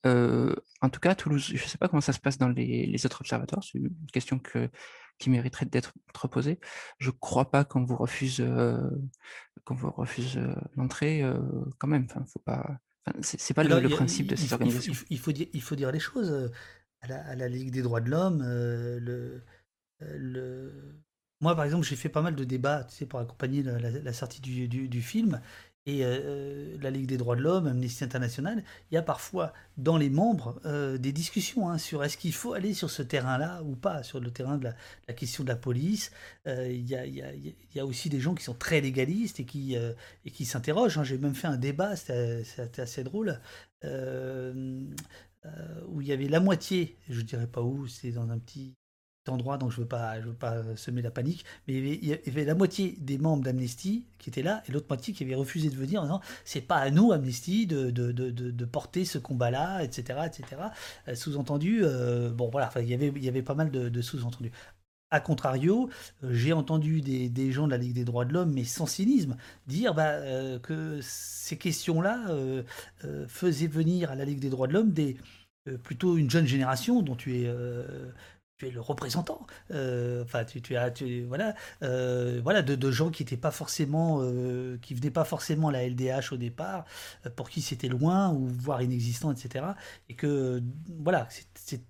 en 0.06 0.90
tout 0.91 0.99
cas, 0.99 1.15
Toulouse, 1.15 1.45
je 1.48 1.64
ne 1.64 1.68
sais 1.68 1.77
pas 1.77 1.88
comment 1.88 2.02
ça 2.02 2.14
se 2.14 2.19
passe 2.19 2.38
dans 2.38 2.49
les, 2.49 3.06
autres 3.06 3.22
observatoires, 3.22 3.64
c'est 3.64 3.77
une 3.77 3.90
question 4.11 4.40
que, 4.40 4.69
qui 5.19 5.30
mériterait 5.30 5.65
d'être 5.65 5.94
posée. 6.31 6.60
Je 6.99 7.10
ne 7.10 7.15
crois 7.19 7.52
pas 7.52 7.64
qu'on 7.65 7.85
vous 7.85 7.98
refuse, 7.98 8.41
vous 8.41 9.91
refuse 9.91 10.40
l'entrée 10.76 11.23
quand 11.80 11.88
même. 11.88 12.07
Faut 12.10 12.40
pas 12.45 12.80
c'est 13.22 13.54
pas 13.54 13.64
le, 13.64 13.90
principe 13.90 14.28
de 14.28 14.36
ces 14.36 14.54
organisations. 14.54 14.94
Il 15.10 15.20
faut, 15.20 15.32
dire, 15.32 15.48
il 15.54 15.62
faut 15.62 15.76
dire 15.76 15.92
les 15.92 16.00
choses. 16.00 16.52
À 17.02 17.36
la, 17.36 17.50
Ligue 17.50 17.72
des 17.72 17.82
droits 17.82 18.00
de 18.00 18.10
l'homme, 18.10 18.44
le, 18.44 19.42
le... 20.00 20.72
moi 21.42 21.54
par 21.54 21.66
exemple, 21.66 21.86
j'ai 21.86 21.98
fait 21.98 22.08
pas 22.08 22.22
mal 22.22 22.34
de 22.34 22.46
débats 22.46 22.86
tu 22.86 22.96
sais, 22.96 23.06
pour 23.06 23.20
accompagner 23.20 23.62
la, 23.62 24.14
sortie 24.14 24.40
du, 24.40 24.68
du, 24.70 25.02
film. 25.02 25.42
Et 25.86 26.06
euh, 26.06 26.78
la 26.82 26.92
Ligue 26.92 27.08
des 27.08 27.18
droits 27.18 27.36
de 27.36 27.42
l'homme, 27.42 27.68
Amnesty 27.68 28.06
International, 28.06 28.64
il 28.90 28.96
y 28.96 28.98
a 28.98 29.02
parfois 29.02 29.52
dans 29.76 29.98
les 29.98 30.10
membres 30.10 30.62
euh, 30.66 30.98
des 30.98 31.12
discussions 31.12 31.68
hein, 31.70 31.78
sur 31.78 32.06
est-ce 32.06 32.16
qu'il 32.16 32.32
faut 32.34 32.54
aller 32.54 32.74
sur 32.74 32.90
ce 32.90 33.02
terrain-là 33.02 33.62
ou 33.64 33.76
pas, 33.76 34.02
sur 34.02 34.22
le 34.22 34.32
terrain 34.32 34.58
de 34.58 34.70
la, 35.08 35.14
question 35.14 35.44
de 35.44 35.50
la 35.50 35.58
police. 35.58 36.12
Euh, 36.48 36.72
il, 36.72 36.90
y 36.90 37.80
a, 37.80 37.86
aussi 37.86 38.10
des 38.10 38.22
gens 38.22 38.34
qui 38.34 38.46
sont 38.46 38.54
très 38.54 38.80
légalistes 38.80 39.42
et 39.42 39.46
qui, 39.46 39.76
et 39.76 40.32
qui 40.32 40.46
s'interrogent. 40.46 40.98
Hein. 40.98 41.04
J'ai 41.04 41.18
même 41.18 41.36
fait 41.36 41.48
un 41.48 41.58
débat, 41.58 41.98
c'était 41.98 42.82
assez 42.82 43.04
drôle, 43.04 43.42
où 43.84 43.90
il 46.02 46.08
y 46.08 46.14
avait 46.14 46.30
la 46.30 46.40
moitié, 46.40 46.98
je 47.10 47.20
ne 47.20 47.26
dirais 47.26 47.48
pas 47.48 47.62
où, 47.62 47.88
c'est 47.88 48.12
dans 48.12 48.30
un 48.30 48.40
petit 48.40 48.74
endroit, 49.30 49.58
donc 49.58 49.72
je 49.72 49.78
ne 49.78 49.82
veux, 49.84 49.88
pas, 49.88 50.20
je 50.22 50.28
veux 50.28 50.34
pas 50.34 50.62
semer 50.76 51.02
la 51.02 51.12
panique, 51.12 51.45
mais 51.68 51.76
il 51.76 52.06
y, 52.06 52.14
avait, 52.14 52.45
la 52.45 52.56
moitié 52.56 52.95
des 53.00 53.18
membres 53.18 53.44
d'Amnesty 53.44 54.06
qui 54.20 54.30
étaient 54.30 54.44
là, 54.44 54.64
et 54.68 54.72
l'autre 54.72 54.88
moitié 54.90 55.14
qui 55.14 55.24
avait 55.24 55.36
refusé 55.36 55.70
de 55.70 55.76
venir 55.76 56.02
en 56.02 56.04
disant 56.04 56.22
c'est 56.45 56.62
pas 56.62 56.78
à 56.78 56.90
nous, 56.90 57.12
Amnesty, 57.12 57.68
de, 57.68 57.90
de, 57.90 58.12
de, 58.12 58.66
porter 58.66 59.06
ce 59.06 59.18
combat-là, 59.18 59.84
etc. 59.84 60.20
etc. 60.26 60.62
Euh, 61.08 61.16
sous-entendu, 61.16 61.82
euh, 61.84 62.32
bon 62.32 62.50
voilà, 62.50 62.72
il 62.78 62.90
y 62.90 62.94
avait, 62.94 63.12
il 63.16 63.24
y 63.24 63.30
avait 63.30 63.41
pas 63.41 63.56
mal 63.56 63.72
de, 63.72 64.02
sous-entendus. 64.02 64.52
A 65.12 65.20
contrario, 65.20 65.90
euh, 66.24 66.34
j'ai 66.34 66.54
entendu 66.54 67.02
des, 67.02 67.30
des, 67.30 67.52
gens 67.52 67.68
de 67.68 67.72
la 67.72 67.78
Ligue 67.78 67.94
des 67.94 68.06
droits 68.06 68.26
de 68.26 68.34
l'homme, 68.34 68.52
mais 68.52 68.64
sans 68.64 68.88
cynisme, 68.88 69.38
dire 69.68 69.94
bah, 69.94 70.20
que 70.60 71.00
ces 71.02 71.58
questions-là 71.58 72.26
faisaient 73.28 73.68
venir 73.68 74.12
à 74.12 74.16
la 74.16 74.26
Ligue 74.26 74.40
des 74.40 74.50
droits 74.50 74.68
de 74.68 74.74
l'homme 74.74 74.91
des, 74.91 75.18
plutôt 75.84 76.18
une 76.18 76.30
jeune 76.30 76.48
génération 76.48 77.02
dont 77.02 77.16
tu 77.16 77.38
es 77.38 77.54
le 78.72 78.81
représentant. 78.81 79.45
Euh, 79.72 80.23
enfin, 80.23 80.45
tu, 80.45 80.76
as, 80.76 80.94
voilà, 81.27 81.56
euh, 81.84 82.40
voilà, 82.44 82.61
de, 82.61 82.91
gens 82.91 83.10
qui 83.10 83.23
étaient 83.23 83.38
pas 83.38 83.52
forcément, 83.52 84.19
euh, 84.22 84.77
qui 84.81 84.94
venaient 84.94 85.11
pas 85.11 85.26
forcément 85.26 85.69
la 85.69 85.88
LDH 85.88 86.31
au 86.34 86.38
départ, 86.38 86.85
pour 87.35 87.49
qui 87.49 87.61
c'était 87.61 87.88
loin 87.88 88.31
ou 88.31 88.48
voire 88.48 88.81
inexistant, 88.81 89.31
etc. 89.31 89.65
Et 90.10 90.15
que, 90.15 90.61
voilà, 90.99 91.27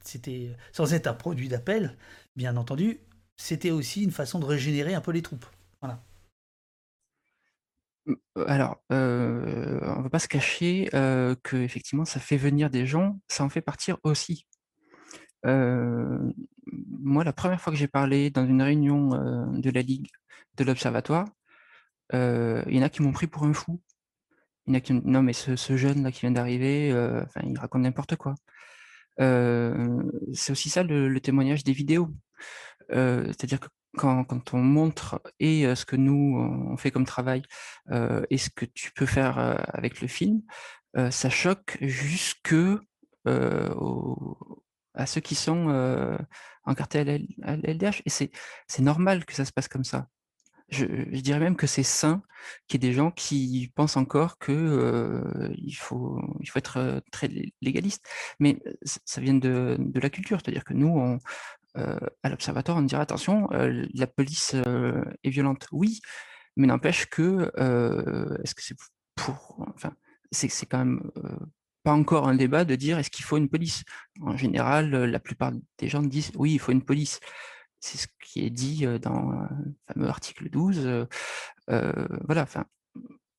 c'était 0.03 0.55
sans 0.71 0.93
être 0.93 1.07
un 1.07 1.13
produit 1.13 1.49
d'appel, 1.49 1.97
bien 2.35 2.57
entendu, 2.57 2.99
c'était 3.37 3.71
aussi 3.71 4.03
une 4.03 4.11
façon 4.11 4.39
de 4.39 4.45
régénérer 4.45 4.93
un 4.93 5.01
peu 5.01 5.11
les 5.11 5.21
troupes. 5.21 5.45
Voilà. 5.81 6.01
Alors, 8.47 8.81
on 8.89 8.95
ne 8.95 10.03
va 10.03 10.09
pas 10.09 10.19
se 10.19 10.27
cacher 10.27 10.89
que 10.91 11.57
effectivement, 11.57 12.05
ça 12.05 12.19
fait 12.19 12.37
venir 12.37 12.69
des 12.69 12.85
gens, 12.85 13.19
ça 13.27 13.43
en 13.43 13.49
fait 13.49 13.61
partir 13.61 13.97
aussi 14.03 14.45
moi, 15.45 17.23
la 17.23 17.33
première 17.33 17.61
fois 17.61 17.73
que 17.73 17.79
j'ai 17.79 17.87
parlé 17.87 18.29
dans 18.29 18.45
une 18.45 18.61
réunion 18.61 19.09
de 19.53 19.69
la 19.69 19.81
Ligue 19.81 20.09
de 20.57 20.63
l'Observatoire, 20.63 21.27
il 22.13 22.63
y 22.75 22.79
en 22.79 22.83
a 22.83 22.89
qui 22.89 23.01
m'ont 23.01 23.11
pris 23.11 23.27
pour 23.27 23.43
un 23.43 23.53
fou. 23.53 23.81
Il 24.65 24.73
y 24.73 24.75
en 24.75 24.77
a 24.77 24.81
qui 24.81 24.93
non, 24.93 25.21
mais 25.21 25.33
ce, 25.33 25.77
jeune-là 25.77 26.11
qui 26.11 26.21
vient 26.21 26.31
d'arriver, 26.31 26.89
il 27.43 27.59
raconte 27.59 27.81
n'importe 27.81 28.15
quoi. 28.15 28.35
c'est 29.17 30.51
aussi 30.51 30.69
ça 30.69 30.83
le, 30.83 31.19
témoignage 31.19 31.63
des 31.63 31.73
vidéos. 31.73 32.09
C'est-à-dire 32.89 33.59
que 33.59 33.67
quand, 33.97 34.23
quand, 34.23 34.53
on 34.53 34.61
montre 34.61 35.21
et 35.39 35.75
ce 35.75 35.85
que 35.85 35.95
nous, 35.95 36.37
on 36.71 36.77
fait 36.77 36.91
comme 36.91 37.05
travail 37.05 37.43
et 38.29 38.37
ce 38.37 38.49
que 38.49 38.65
tu 38.65 38.91
peux 38.93 39.05
faire 39.05 39.37
avec 39.73 40.01
le 40.01 40.07
film, 40.07 40.41
ça 41.09 41.29
choque 41.29 41.77
jusque 41.81 42.55
au, 43.25 44.62
à 44.93 45.05
ceux 45.05 45.21
qui 45.21 45.35
sont 45.35 46.17
encartés 46.65 46.99
à 46.99 47.55
l'LDH. 47.55 48.01
Et 48.05 48.09
c'est 48.09 48.81
normal 48.81 49.25
que 49.25 49.33
ça 49.33 49.45
se 49.45 49.51
passe 49.51 49.67
comme 49.67 49.83
ça. 49.83 50.07
Je, 50.69 50.85
dirais 51.19 51.39
même 51.39 51.55
que 51.55 51.67
c'est 51.67 51.83
sain 51.83 52.23
qu'il 52.67 52.83
y 52.83 52.87
ait 52.87 52.89
des 52.89 52.95
gens 52.95 53.11
qui 53.11 53.71
pensent 53.75 53.97
encore 53.97 54.39
qu'il 54.39 54.53
il, 55.57 55.75
faut, 55.75 56.19
il 56.39 56.49
faut 56.49 56.59
être 56.59 57.01
très 57.11 57.29
légaliste. 57.61 58.07
Mais 58.39 58.59
ça 58.83 59.21
vient 59.21 59.35
de, 59.35 59.77
de 59.79 59.99
la 59.99 60.09
culture, 60.09 60.39
c'est-à-dire 60.41 60.63
que 60.63 60.73
nous, 60.73 61.19
à 61.75 62.29
l'Observatoire, 62.29 62.77
on 62.77 62.81
dirait 62.81 63.01
attention, 63.01 63.49
la 63.51 64.07
police 64.07 64.55
est 64.55 65.29
violente. 65.29 65.67
Oui, 65.71 66.01
mais 66.55 66.67
n'empêche 66.67 67.07
que, 67.07 67.51
est-ce 68.43 68.55
que 68.55 68.63
c'est 68.63 68.77
pour... 69.15 69.65
Enfin, 69.75 69.93
c'est 70.31 70.65
quand 70.65 70.79
même 70.79 71.11
pas 71.83 71.91
encore 71.91 72.27
un 72.27 72.35
débat 72.35 72.65
de 72.65 72.75
dire 72.75 72.97
est-ce 72.97 73.09
qu'il 73.09 73.25
faut 73.25 73.37
une 73.37 73.49
police? 73.49 73.83
En 74.21 74.37
général, 74.37 74.93
euh, 74.93 75.05
la 75.05 75.19
plupart 75.19 75.51
des 75.77 75.89
gens 75.89 76.01
disent 76.01 76.31
oui, 76.35 76.53
il 76.53 76.59
faut 76.59 76.71
une 76.71 76.83
police. 76.83 77.19
C'est 77.79 77.97
ce 77.97 78.07
qui 78.23 78.45
est 78.45 78.49
dit 78.49 78.85
euh, 78.85 78.97
dans 78.97 79.31
le 79.31 79.73
fameux 79.87 80.07
article 80.07 80.49
12. 80.49 81.05
Euh, 81.69 82.07
voilà, 82.25 82.43
enfin, 82.43 82.65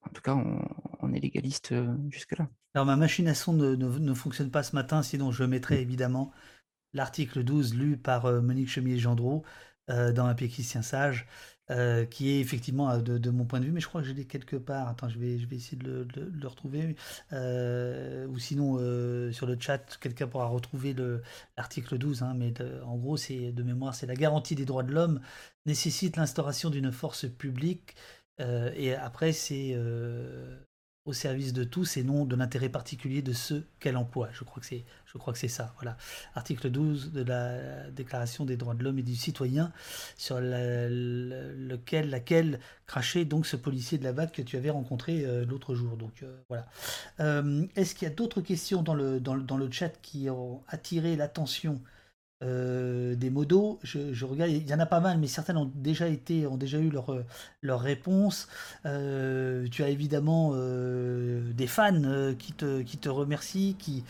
en 0.02 0.10
tout 0.10 0.22
cas, 0.22 0.34
on, 0.34 1.12
est 1.12 1.20
légaliste 1.20 1.74
jusque-là. 2.10 2.48
Alors, 2.74 2.86
ma 2.86 2.96
machine 2.96 3.28
à 3.28 3.34
son 3.34 3.52
ne, 3.52 3.74
ne, 3.74 4.14
fonctionne 4.14 4.50
pas 4.50 4.62
ce 4.62 4.74
matin, 4.74 5.02
sinon 5.02 5.30
je 5.30 5.44
mettrai 5.44 5.80
évidemment 5.80 6.32
l'article 6.92 7.44
12 7.44 7.74
lu 7.74 7.96
par 7.96 8.42
Monique 8.42 8.68
Chemier-Gendreau 8.68 9.44
dans 9.88 10.26
Un 10.26 10.34
Péquicien 10.34 10.82
Sage. 10.82 11.26
Euh, 11.70 12.04
qui 12.04 12.28
est 12.28 12.40
effectivement 12.40 12.90
euh, 12.90 12.98
de, 13.00 13.30
mon 13.30 13.46
point 13.46 13.58
de 13.58 13.64
vue, 13.64 13.72
mais 13.72 13.80
je 13.80 13.88
crois 13.88 14.02
que 14.02 14.06
je 14.06 14.12
l'ai 14.12 14.26
quelque 14.26 14.56
part. 14.56 14.86
Attends, 14.86 15.08
je 15.08 15.18
vais, 15.18 15.38
je 15.38 15.46
vais 15.46 15.56
essayer 15.56 15.78
de 15.78 16.06
le, 16.14 16.46
retrouver. 16.46 16.94
Euh, 17.32 18.26
ou 18.26 18.38
sinon, 18.38 18.74
sur 19.32 19.46
le 19.46 19.56
chat, 19.58 19.98
quelqu'un 19.98 20.26
pourra 20.26 20.46
retrouver 20.46 20.94
l'article 21.56 21.96
12. 21.96 22.22
Hein, 22.22 22.34
mais 22.36 22.52
en 22.84 22.96
gros, 22.96 23.16
c'est 23.16 23.52
de 23.52 23.62
mémoire, 23.62 23.94
c'est 23.94 24.06
la 24.06 24.14
garantie 24.14 24.54
des 24.54 24.66
droits 24.66 24.82
de 24.82 24.92
l'homme 24.92 25.20
nécessite 25.66 26.16
l'instauration 26.18 26.68
d'une 26.68 26.92
force 26.92 27.26
publique. 27.28 27.94
et 28.38 28.94
après, 28.94 29.32
c'est 29.32 29.74
au 31.06 31.12
service 31.12 31.52
de 31.52 31.64
tous 31.64 31.98
et 31.98 32.02
non 32.02 32.24
de 32.24 32.34
l'intérêt 32.34 32.70
particulier 32.70 33.20
de 33.20 33.34
ceux 33.34 33.66
qu'elle 33.78 33.96
emploie. 33.96 34.30
Je 34.32 34.42
crois 34.42 34.60
que 34.60 34.66
c'est, 34.66 34.84
je 35.04 35.18
crois 35.18 35.34
que 35.34 35.38
c'est 35.38 35.48
ça. 35.48 35.74
Voilà. 35.76 35.98
Article 36.34 36.70
12 36.70 37.12
de 37.12 37.22
la 37.22 37.90
Déclaration 37.90 38.46
des 38.46 38.56
droits 38.56 38.74
de 38.74 38.82
l'homme 38.82 38.98
et 38.98 39.02
du 39.02 39.14
citoyen, 39.14 39.70
sur 40.16 40.38
lequel, 40.40 42.08
laquelle 42.08 42.58
crachait 42.86 43.26
donc 43.26 43.44
ce 43.46 43.56
policier 43.56 43.98
de 43.98 44.04
la 44.04 44.12
BAC 44.12 44.32
que 44.32 44.42
tu 44.42 44.56
avais 44.56 44.70
rencontré 44.70 45.24
euh, 45.24 45.44
l'autre 45.44 45.74
jour. 45.74 45.96
Donc 45.96 46.22
euh, 46.22 46.36
voilà. 46.48 46.66
Euh, 47.20 47.66
est-ce 47.76 47.94
qu'il 47.94 48.08
y 48.08 48.10
a 48.10 48.14
d'autres 48.14 48.40
questions 48.40 48.82
dans 48.82 48.94
le, 48.94 49.20
dans, 49.20 49.36
dans, 49.36 49.58
le 49.58 49.70
chat 49.70 49.90
qui 50.00 50.30
ont 50.30 50.62
attiré 50.68 51.16
l'attention 51.16 51.80
euh, 52.42 53.14
des 53.14 53.30
modos. 53.30 53.78
Je, 53.84 54.24
regarde, 54.24 54.50
il 54.50 54.66
y 54.66 54.74
en 54.74 54.80
a 54.80 54.86
pas 54.86 55.00
mal, 55.00 55.18
mais 55.18 55.28
certaines 55.28 55.56
ont 55.56 55.70
déjà 55.74 56.08
été, 56.08 56.46
ont 56.46 56.56
déjà 56.56 56.78
eu 56.78 56.90
leur, 56.90 57.12
euh, 57.12 57.24
leur 57.62 57.80
réponse. 57.80 58.48
Euh, 58.86 59.66
tu 59.70 59.82
as 59.84 59.88
évidemment 59.88 60.52
des 60.54 61.66
fans 61.66 62.34
qui, 62.38 62.52
te, 62.52 62.82
qui 62.82 62.98
te 62.98 63.08
remercient, 63.08 63.76
qui, 63.78 64.04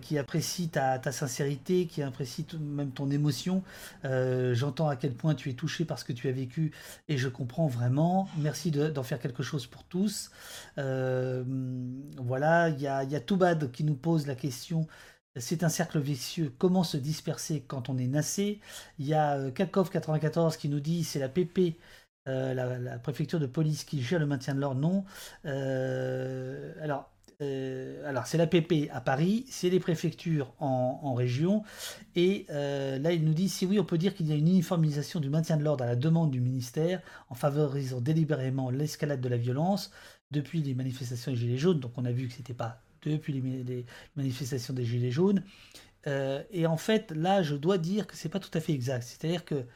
qui 0.00 0.18
apprécient 0.18 0.68
ta, 0.68 0.98
ta, 0.98 1.12
sincérité, 1.12 1.86
qui 1.86 2.02
apprécient 2.02 2.58
même 2.58 2.90
ton 2.90 3.10
émotion. 3.10 3.62
J'entends 4.02 4.88
à 4.88 4.96
quel 4.96 5.12
point 5.12 5.34
tu 5.34 5.50
es 5.50 5.54
touché 5.54 5.84
par 5.84 5.98
ce 5.98 6.04
que 6.04 6.12
tu 6.12 6.28
as 6.28 6.32
vécu 6.32 6.72
et 7.08 7.16
je 7.16 7.28
comprends 7.28 7.66
vraiment. 7.66 8.28
Merci 8.38 8.70
d'en 8.70 9.02
faire 9.02 9.18
quelque 9.18 9.42
chose 9.42 9.66
pour 9.66 9.84
tous. 9.84 10.30
voilà, 10.76 12.68
il 12.70 12.80
y 12.80 12.86
a, 12.86 13.04
y 13.04 13.16
a 13.16 13.20
Toubad 13.20 13.70
qui 13.70 13.84
nous 13.84 13.96
pose 13.96 14.26
la 14.26 14.34
question 14.34 14.86
c'est 15.36 15.64
un 15.64 15.68
cercle 15.68 15.98
vicieux. 15.98 16.52
Comment 16.58 16.84
se 16.84 16.96
disperser 16.96 17.64
quand 17.66 17.88
on 17.88 17.98
est 17.98 18.06
nassé? 18.06 18.60
Il 18.98 19.06
y 19.06 19.14
a 19.14 19.50
Kakov94 19.50 20.54
euh, 20.54 20.56
qui 20.56 20.68
nous 20.68 20.80
dit 20.80 21.04
c'est 21.04 21.18
la 21.18 21.28
PP, 21.28 21.76
euh, 22.28 22.54
la, 22.54 22.98
préfecture 22.98 23.40
de 23.40 23.46
police 23.46 23.84
qui 23.84 24.02
gère 24.02 24.20
le 24.20 24.26
maintien 24.26 24.54
de 24.54 24.60
l'ordre. 24.60 24.80
Non. 24.80 25.04
Euh, 25.44 26.72
alors, 26.80 27.10
c'est 28.26 28.38
la 28.38 28.46
PP 28.46 28.88
à 28.92 29.00
Paris, 29.00 29.44
c'est 29.50 29.68
les 29.68 29.80
préfectures 29.80 30.54
en, 30.60 31.14
région. 31.14 31.64
Et 32.14 32.46
là, 32.48 33.12
il 33.12 33.24
nous 33.24 33.34
dit 33.34 33.48
si 33.48 33.66
oui, 33.66 33.80
on 33.80 33.84
peut 33.84 33.98
dire 33.98 34.14
qu'il 34.14 34.28
y 34.28 34.32
a 34.32 34.36
une 34.36 34.48
uniformisation 34.48 35.20
du 35.20 35.30
maintien 35.30 35.56
de 35.56 35.64
l'ordre 35.64 35.84
à 35.84 35.86
la 35.88 35.96
demande 35.96 36.30
du 36.30 36.40
ministère 36.40 37.02
en 37.28 37.34
favorisant 37.34 38.00
délibérément 38.00 38.70
l'escalade 38.70 39.20
de 39.20 39.28
la 39.28 39.36
violence 39.36 39.90
depuis 40.30 40.62
les 40.62 40.74
manifestations 40.74 41.32
des 41.32 41.38
Gilets 41.38 41.58
jaunes. 41.58 41.80
Donc 41.80 41.92
on 41.96 42.04
a 42.04 42.12
vu 42.12 42.28
que 42.28 42.34
c'était 42.34 42.54
pas 42.54 42.80
depuis 43.10 43.32
les, 43.32 43.86
manifestations 44.16 44.74
des 44.74 44.84
Gilets 44.84 45.10
jaunes. 45.10 45.42
Euh, 46.06 46.42
et 46.50 46.66
en 46.66 46.76
fait, 46.76 47.10
là, 47.12 47.42
je 47.42 47.54
dois 47.54 47.78
dire 47.78 48.06
que 48.06 48.16
c'est 48.16 48.28
pas 48.28 48.40
tout 48.40 48.50
à 48.56 48.60
fait 48.60 48.72
exact. 48.72 49.02
C'est-à-dire 49.02 49.44
que 49.44 49.66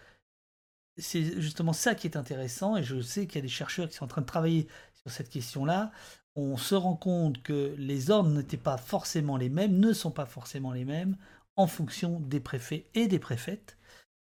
c'est 0.99 1.41
justement 1.41 1.73
ça 1.73 1.95
qui 1.95 2.07
est 2.07 2.17
intéressant, 2.17 2.77
et 2.77 2.83
je 2.83 3.01
sais 3.01 3.27
qu'il 3.27 3.37
y 3.37 3.39
a 3.39 3.43
des 3.43 3.49
chercheurs 3.49 3.89
qui 3.89 3.95
sont 3.95 4.05
en 4.05 4.09
train 4.09 4.23
de 4.23 4.27
travailler 4.27 4.67
sur 4.95 5.11
cette 5.11 5.31
question-là. 5.31 5.93
On 6.35 6.57
se 6.57 6.75
rend 6.75 6.97
compte 6.97 7.43
que 7.43 7.75
les 7.79 8.11
ordres 8.11 8.31
n'étaient 8.31 8.57
pas 8.57 8.77
forcément 8.77 9.37
les 9.37 9.49
mêmes, 9.49 9.79
ne 9.79 9.93
sont 9.93 10.11
pas 10.11 10.27
forcément 10.27 10.73
les 10.73 10.85
mêmes, 10.85 11.17
en 11.57 11.67
fonction 11.67 12.21
des 12.21 12.41
préfets 12.41 12.87
et 12.95 13.09
des 13.09 13.19
préfètes. 13.19 13.77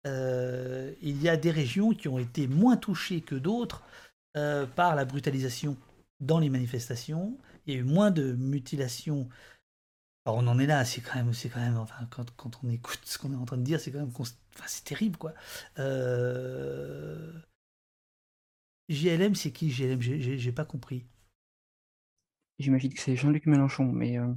Euh, 0.07 0.93
il 1.01 1.23
y 1.23 1.29
a 1.29 1.37
des 1.37 1.51
régions 1.51 1.95
qui 1.95 2.09
ont 2.09 2.19
été 2.19 2.47
moins 2.47 2.77
touchées 2.77 3.23
que 3.23 3.35
d'autres 3.35 3.83
euh, 4.37 4.67
par 4.67 4.95
la 4.95 5.05
brutalisation 5.05 5.77
dans 6.21 6.39
les 6.39 6.51
manifestations 6.51 7.39
il 7.67 7.75
y 7.75 7.77
a 7.77 7.81
eu 7.81 7.85
moins 7.85 8.11
de 8.11 8.33
mutilations. 8.33 9.29
Alors 10.27 10.39
on 10.39 10.47
en 10.47 10.59
est 10.59 10.67
là, 10.67 10.85
c'est 10.85 11.01
quand 11.01 11.17
même, 11.17 11.35
c'est 11.35 11.49
quand 11.49 11.61
même, 11.61 11.77
enfin, 11.77 12.07
quand, 12.11 12.31
quand, 12.37 12.61
on 12.65 12.71
écoute 12.71 13.01
ce 13.05 13.19
qu'on 13.19 13.33
est 13.33 13.37
en 13.37 13.45
train 13.45 13.59
de 13.59 13.63
dire, 13.63 13.81
c'est 13.81 13.93
quand 13.93 13.99
même, 13.99 14.13
enfin, 14.15 14.65
c'est 14.67 14.85
terrible, 14.85 15.17
quoi. 15.19 15.35
Euh... 15.79 17.33
JLM, 18.89 19.35
c'est 19.35 19.51
qui 19.51 19.71
JLM 19.71 20.01
J'ai 20.01 20.53
pas 20.53 20.65
compris. 20.65 21.07
J'imagine 22.59 22.93
que 22.93 23.01
c'est 23.01 23.17
Jean-Luc 23.17 23.47
Mélenchon, 23.47 23.85
mais. 23.85 24.19
Euh, 24.19 24.33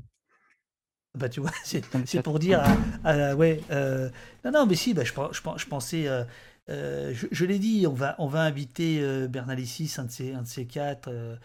bah 1.16 1.30
tu 1.30 1.40
vois, 1.40 1.52
c'est 1.64 2.22
pour 2.22 2.40
dire, 2.40 2.64
ouais, 3.06 3.62
euh... 3.72 4.10
non 4.46 4.52
non, 4.52 4.66
mais 4.66 4.76
si, 4.76 4.94
bah, 4.94 5.04
je, 5.04 5.14
je, 5.14 5.42
je 5.58 5.66
pensais, 5.68 6.08
euh, 6.08 6.24
euh, 6.70 7.14
je, 7.14 7.28
je 7.32 7.46
l'ai 7.46 7.60
dit, 7.60 7.86
on 7.88 7.94
va, 7.94 8.16
on 8.20 8.28
va 8.28 8.42
inviter 8.42 9.00
euh, 9.02 9.28
Bernalicis, 9.28 9.94
un 9.98 10.06
de 10.06 10.12
ces, 10.12 10.34
un 10.34 10.42
de 10.42 10.48
ces 10.48 10.66
quatre, 10.68 11.10
euh, 11.10 11.38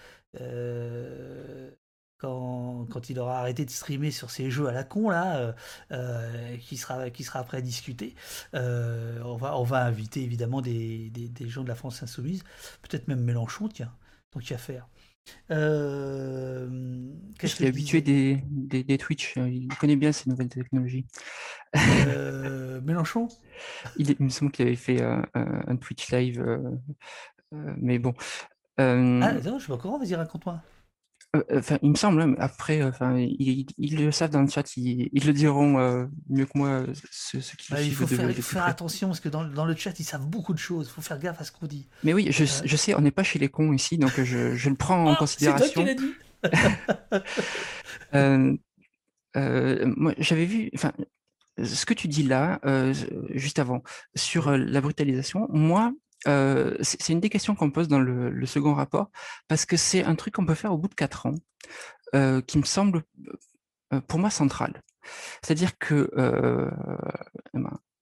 quand, 2.23 2.87
quand, 2.89 3.11
il 3.11 3.19
aura 3.19 3.41
arrêté 3.41 3.65
de 3.65 3.71
streamer 3.71 4.11
sur 4.13 4.31
ses 4.31 4.51
jeux 4.51 4.69
à 4.69 4.73
la 4.73 4.85
con 4.85 5.11
là, 5.11 5.39
euh, 5.39 5.53
euh, 5.91 6.57
qui 6.59 6.77
sera 6.77 7.11
qui 7.11 7.25
sera 7.25 7.43
prêt 7.43 7.59
à 7.59 7.61
discuter. 7.61 8.15
on 8.55 9.37
va 9.37 9.59
on 9.59 9.65
va 9.65 9.85
inviter 9.85 10.23
évidemment 10.23 10.63
des, 10.63 11.11
des, 11.11 11.29
des 11.29 11.49
gens 11.49 11.65
de 11.65 11.69
la 11.69 11.75
France 11.75 12.03
insoumise, 12.03 12.45
peut-être 12.83 13.09
même 13.09 13.23
Mélenchon, 13.23 13.69
tiens, 13.69 13.93
tant 14.31 14.41
qu'il 14.41 14.51
y 14.51 14.55
a 14.55 14.57
à 14.57 14.59
faire. 14.59 14.89
Euh, 15.53 16.69
je 17.41 17.65
habitué 17.65 18.01
des, 18.01 18.43
des, 18.49 18.83
des, 18.83 18.99
Twitch, 18.99 19.37
il 19.37 19.69
connaît 19.79 19.95
bien 19.97 20.11
ces 20.13 20.29
nouvelles 20.31 20.49
technologies. 20.49 21.07
Mélenchon? 22.83 23.29
Il, 23.97 24.11
il, 24.11 24.25
me 24.25 24.31
semble 24.31 24.51
qu'il 24.51 24.67
avait 24.67 24.77
fait 24.77 25.01
un 25.01 25.77
Twitch 25.77 26.11
live, 26.11 26.45
mais 27.53 27.99
bon, 27.99 28.15
ah, 28.79 28.95
non, 28.95 29.59
je 29.59 29.67
sais 29.67 29.73
pas 29.73 29.79
comment, 29.79 29.99
vas-y, 29.99 30.15
raconte-moi. 30.15 30.61
Enfin, 31.55 31.79
il 31.83 31.91
me 31.91 31.95
semble, 31.95 32.21
hein, 32.21 32.35
après, 32.39 32.83
enfin, 32.83 33.17
ils, 33.19 33.97
le 33.97 34.13
savent 34.13 34.31
dans 34.31 34.43
le 34.43 34.49
chat, 34.49 34.77
ils, 34.77 35.09
le 35.25 35.33
diront 35.33 36.09
mieux 36.29 36.45
que 36.45 36.59
moi, 36.59 36.85
ce, 37.11 37.41
ce 37.41 37.57
qui 37.57 37.73
Il 37.85 37.95
faut 37.95 38.07
faire, 38.07 38.31
faire 38.35 38.67
attention, 38.67 39.09
parce 39.09 39.21
que 39.21 39.31
dans, 39.31 39.45
dans, 39.45 39.65
le 39.65 39.75
chat, 39.75 39.99
ils 39.99 40.05
savent 40.05 40.27
beaucoup 40.27 40.53
de 40.53 40.59
choses, 40.59 40.89
il 40.89 40.91
faut 40.91 41.01
faire 41.01 41.19
gaffe 41.19 41.41
à 41.41 41.45
ce 41.45 41.53
qu'on 41.53 41.67
dit. 41.67 41.89
Mais 42.05 42.13
oui, 42.13 42.29
je, 42.31 42.45
je 42.45 42.77
sais, 42.77 42.95
on 42.95 43.01
n'est 43.01 43.11
pas 43.11 43.23
chez 43.23 43.39
les 43.39 43.49
cons 43.49 43.73
ici, 43.73 43.97
donc 43.97 44.13
je, 44.21 44.55
je 44.55 44.69
le 44.69 44.77
prends 44.77 45.11
en 45.11 45.17
considération. 45.17 45.67
C'est 45.67 45.73
toi 45.73 45.83
qui 45.85 45.89
l'as 45.89 45.95
dit 45.95 46.15
euh, 48.15 48.57
euh, 49.37 49.95
moi, 49.97 50.15
j'avais 50.19 50.45
vu, 50.45 50.71
enfin, 50.75 50.93
ce 51.63 51.87
que 51.87 51.95
tu 51.95 52.09
dis 52.09 52.23
là, 52.23 52.61
euh, 52.65 52.95
juste 53.31 53.59
avant, 53.59 53.83
sur 54.15 54.51
la 54.51 54.81
brutalisation, 54.81 55.49
moi, 55.51 55.93
euh, 56.29 56.77
c'est 56.81 57.13
une 57.13 57.21
des 57.21 57.31
questions 57.31 57.55
qu'on 57.55 57.71
pose 57.71 57.89
dans 57.89 58.01
le, 58.01 58.47
second 58.47 58.75
rapport, 58.75 59.11
parce 59.49 59.67
que 59.67 59.77
c'est 59.77 60.05
un 60.05 60.15
truc 60.15 60.35
qu'on 60.35 60.47
peut 60.47 60.55
faire 60.55 60.73
au 60.73 60.79
bout 60.79 60.89
de 60.89 60.95
quatre 60.95 61.27
ans, 61.27 61.35
euh, 62.15 62.41
qui 62.43 62.59
me 62.59 62.65
semble 62.65 63.03
euh, 63.93 64.01
pour 64.01 64.19
moi 64.19 64.31
central. 64.31 64.83
C'est-à-dire 65.43 65.79
que 65.79 66.11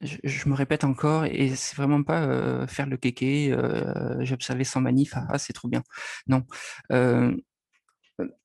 je, 0.02 0.48
me 0.48 0.54
répète 0.54 0.84
encore, 0.84 1.24
et 1.24 1.54
c'est 1.54 1.76
vraiment 1.76 2.02
pas 2.02 2.66
faire 2.66 2.86
le 2.86 2.96
kéké, 2.96 3.56
j'ai 4.20 4.34
observé 4.34 4.64
sans 4.64 4.80
manif, 4.80 5.14
ah, 5.14 5.38
c'est 5.38 5.52
trop 5.52 5.68
bien. 5.68 5.82
Non. 6.26 6.44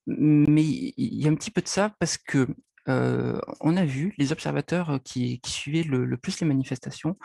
mais 0.06 0.62
il 0.62 1.22
y 1.22 1.26
a 1.26 1.30
un 1.30 1.34
petit 1.34 1.50
peu 1.50 1.60
de 1.60 1.68
ça 1.68 1.94
parce 1.98 2.16
que 2.16 2.48
on 2.86 3.76
a 3.76 3.84
vu 3.84 4.14
les 4.16 4.32
observateurs 4.32 5.00
qui, 5.04 5.40
suivaient 5.44 5.82
le, 5.82 6.16
plus 6.16 6.40
les 6.40 6.46
manifestations, 6.46 7.18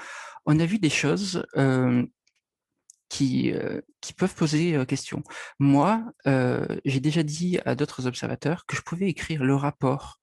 on 0.46 0.60
a 0.60 0.66
vu 0.66 0.80
des 0.80 0.90
choses 0.90 1.46
qui, 3.12 3.52
euh, 3.52 3.82
qui 4.00 4.14
peuvent 4.14 4.34
poser 4.34 4.74
euh, 4.74 4.86
question. 4.86 5.22
Moi, 5.60 6.02
euh, 6.28 6.66
j'ai 6.86 7.02
déjà 7.02 7.24
dit 7.24 7.60
à 7.66 7.76
d'autres 7.76 8.08
observateurs 8.08 8.66
que 8.66 8.78
je 8.78 8.82
pouvais 8.82 9.10
écrire 9.10 9.44
le 9.44 9.56
rapport 9.56 10.18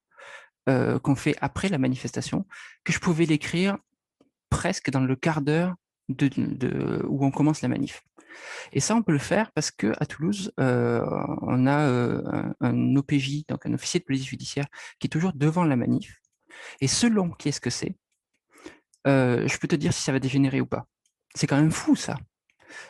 qu'on 1.02 1.14
fait 1.14 1.34
après 1.40 1.70
la 1.70 1.78
manifestation, 1.78 2.46
que 2.84 2.92
je 2.92 2.98
pouvais 2.98 3.24
l'écrire 3.24 3.78
presque 4.50 4.90
dans 4.90 5.00
le 5.00 5.16
quart 5.16 5.40
d'heure 5.40 5.74
où 6.10 7.24
on 7.24 7.30
commence 7.30 7.62
la 7.62 7.68
manif. 7.68 8.02
Et 8.72 8.80
ça, 8.80 8.94
on 8.94 9.00
peut 9.02 9.12
le 9.12 9.18
faire 9.18 9.50
parce 9.52 9.70
que 9.70 9.94
à 9.98 10.04
Toulouse, 10.04 10.52
on 10.58 11.66
a 11.66 12.52
un, 12.60 12.96
OPJ, 12.96 13.46
donc 13.48 13.64
un 13.64 13.72
officier 13.72 14.00
de 14.00 14.04
police 14.04 14.26
judiciaire, 14.26 14.66
qui 14.98 15.06
est 15.06 15.08
toujours 15.08 15.32
devant 15.32 15.64
la 15.64 15.74
manif. 15.74 16.20
Et 16.82 16.86
selon 16.86 17.30
qui 17.30 17.48
est-ce 17.48 17.62
que 17.62 17.70
c'est, 17.70 17.96
je 19.06 19.58
peux 19.58 19.68
te 19.68 19.76
dire 19.76 19.94
si 19.94 20.02
ça 20.02 20.12
va 20.12 20.18
dégénérer 20.18 20.60
ou 20.60 20.66
pas. 20.66 20.84
C'est 21.34 21.46
quand 21.46 21.56
même 21.56 21.70
fou, 21.70 21.96
ça. 21.96 22.18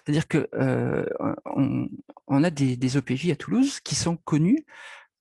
C'est-à-dire 0.05 0.29
que 0.29 0.49
euh, 0.55 1.05
on, 2.27 2.45
a 2.45 2.51
des, 2.51 2.97
OPJ 2.97 3.31
à 3.31 3.37
Toulouse 3.37 3.81
qui 3.81 3.95
sont 3.95 4.17
connus 4.17 4.65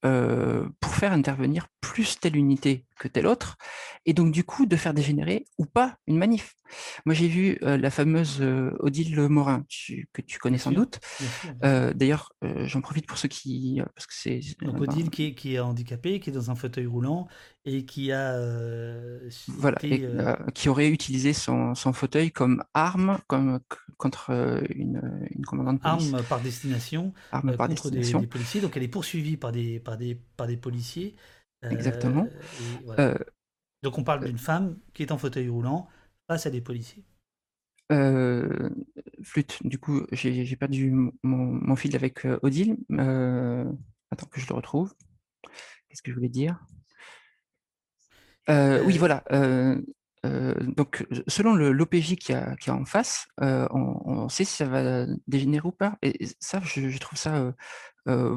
pour 0.01 0.95
faire 0.95 1.11
intervenir 1.11 1.67
plus 1.87 2.19
telle 2.19 2.35
unité 2.35 2.85
que 2.99 3.07
telle 3.07 3.27
autre, 3.27 3.57
et 4.05 4.13
donc 4.13 4.31
du 4.31 4.43
coup 4.43 4.65
de 4.65 4.75
faire 4.75 4.93
dégénérer 4.93 5.45
ou 5.57 5.65
pas 5.65 5.97
une 6.07 6.17
manif. 6.17 6.55
Moi 7.05 7.13
j'ai 7.13 7.27
vu 7.27 7.57
euh, 7.61 7.77
la 7.77 7.91
fameuse 7.91 8.41
Odile 8.79 9.19
Morin, 9.29 9.63
que 10.13 10.21
tu 10.21 10.39
connais 10.39 10.57
sans 10.57 10.71
doute. 10.71 10.99
D'ailleurs, 11.61 12.33
j'en 12.41 12.81
profite 12.81 13.07
pour 13.07 13.17
ceux 13.17 13.27
qui... 13.27 13.81
parce 13.95 14.07
que 14.07 14.13
c'est... 14.15 14.39
Donc 14.61 14.81
Odile 14.81 15.09
qui 15.09 15.25
est, 15.25 15.35
qui 15.35 15.55
est 15.55 15.59
handicapée, 15.59 16.19
qui 16.19 16.29
est 16.29 16.33
dans 16.33 16.51
un 16.51 16.55
fauteuil 16.55 16.85
roulant, 16.85 17.27
et 17.67 17.85
qui 17.85 18.13
a 18.13 18.33
euh, 18.33 19.29
voilà, 19.49 19.77
euh, 19.83 20.35
qui 20.53 20.69
aurait 20.69 20.87
utilisé 20.87 21.33
son, 21.33 21.75
son, 21.75 21.91
fauteuil 21.91 22.31
comme 22.31 22.63
arme 22.73 23.19
comme, 23.27 23.59
contre 23.97 24.29
euh, 24.29 24.61
une, 24.69 25.27
une 25.31 25.45
commandante 25.45 25.75
de 25.75 25.81
police. 25.81 26.13
Arme 26.13 26.23
par 26.23 26.39
destination 26.39 27.13
arme 27.33 27.57
par 27.57 27.67
contre 27.67 27.91
destination. 27.91 28.21
Des, 28.21 28.27
policiers. 28.27 28.61
Donc 28.61 28.77
elle 28.77 28.83
est 28.83 28.87
poursuivie 28.87 29.35
par 29.35 29.51
des, 29.51 29.81
par 29.81 29.97
des, 29.97 30.15
par 30.37 30.47
des 30.47 30.55
policiers. 30.55 31.15
Exactement. 31.63 32.27
Donc 33.83 33.97
on 33.97 34.03
parle 34.03 34.25
d'une 34.25 34.37
femme 34.37 34.79
qui 34.93 35.03
est 35.03 35.11
en 35.11 35.17
fauteuil 35.17 35.49
roulant 35.49 35.87
face 36.27 36.45
à 36.45 36.49
des 36.49 36.61
policiers. 36.61 37.05
flûte, 39.23 39.59
du 39.63 39.77
coup, 39.77 40.05
j'ai 40.11 40.55
perdu 40.55 40.91
mon, 40.91 41.11
mon, 41.23 41.75
fil 41.75 41.95
avec 41.95 42.25
Odile. 42.41 42.77
attends 42.89 44.27
que 44.29 44.39
je 44.39 44.47
le 44.47 44.55
retrouve. 44.55 44.93
Qu'est-ce 45.89 46.01
que 46.01 46.11
je 46.11 46.15
voulais 46.15 46.29
dire? 46.29 46.59
Euh, 48.49 48.81
oui, 48.85 48.97
voilà. 48.97 49.23
Euh, 49.31 49.79
euh, 50.25 50.55
donc, 50.59 51.05
selon 51.27 51.55
l'OPJ 51.55 52.15
qui 52.15 52.33
a, 52.33 52.55
qui 52.55 52.69
a 52.69 52.75
en 52.75 52.85
face, 52.85 53.27
on, 53.39 54.29
sait 54.29 54.43
si 54.43 54.57
ça 54.57 54.65
va 54.65 55.05
dégénérer 55.27 55.67
ou 55.67 55.71
pas. 55.71 55.97
Et 56.01 56.27
ça, 56.39 56.61
je, 56.63 56.97
trouve 56.97 57.17
ça 57.17 57.53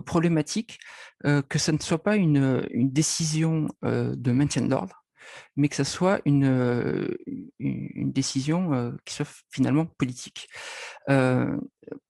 problématique 0.07 0.79
que 1.25 1.59
ça 1.59 1.73
ne 1.73 1.79
soit 1.79 2.03
pas 2.03 2.17
une, 2.17 2.67
une 2.71 2.91
décision 2.91 3.69
de 3.83 4.33
maintien 4.33 4.63
de 4.63 4.71
l'ordre, 4.71 5.05
mais 5.57 5.69
que 5.69 5.77
ça 5.77 5.85
soit 5.85 6.21
une 6.25 7.17
décision 8.13 8.93
qui 9.05 9.15
soit 9.15 9.29
finalement 9.51 9.87
politique. 9.87 10.49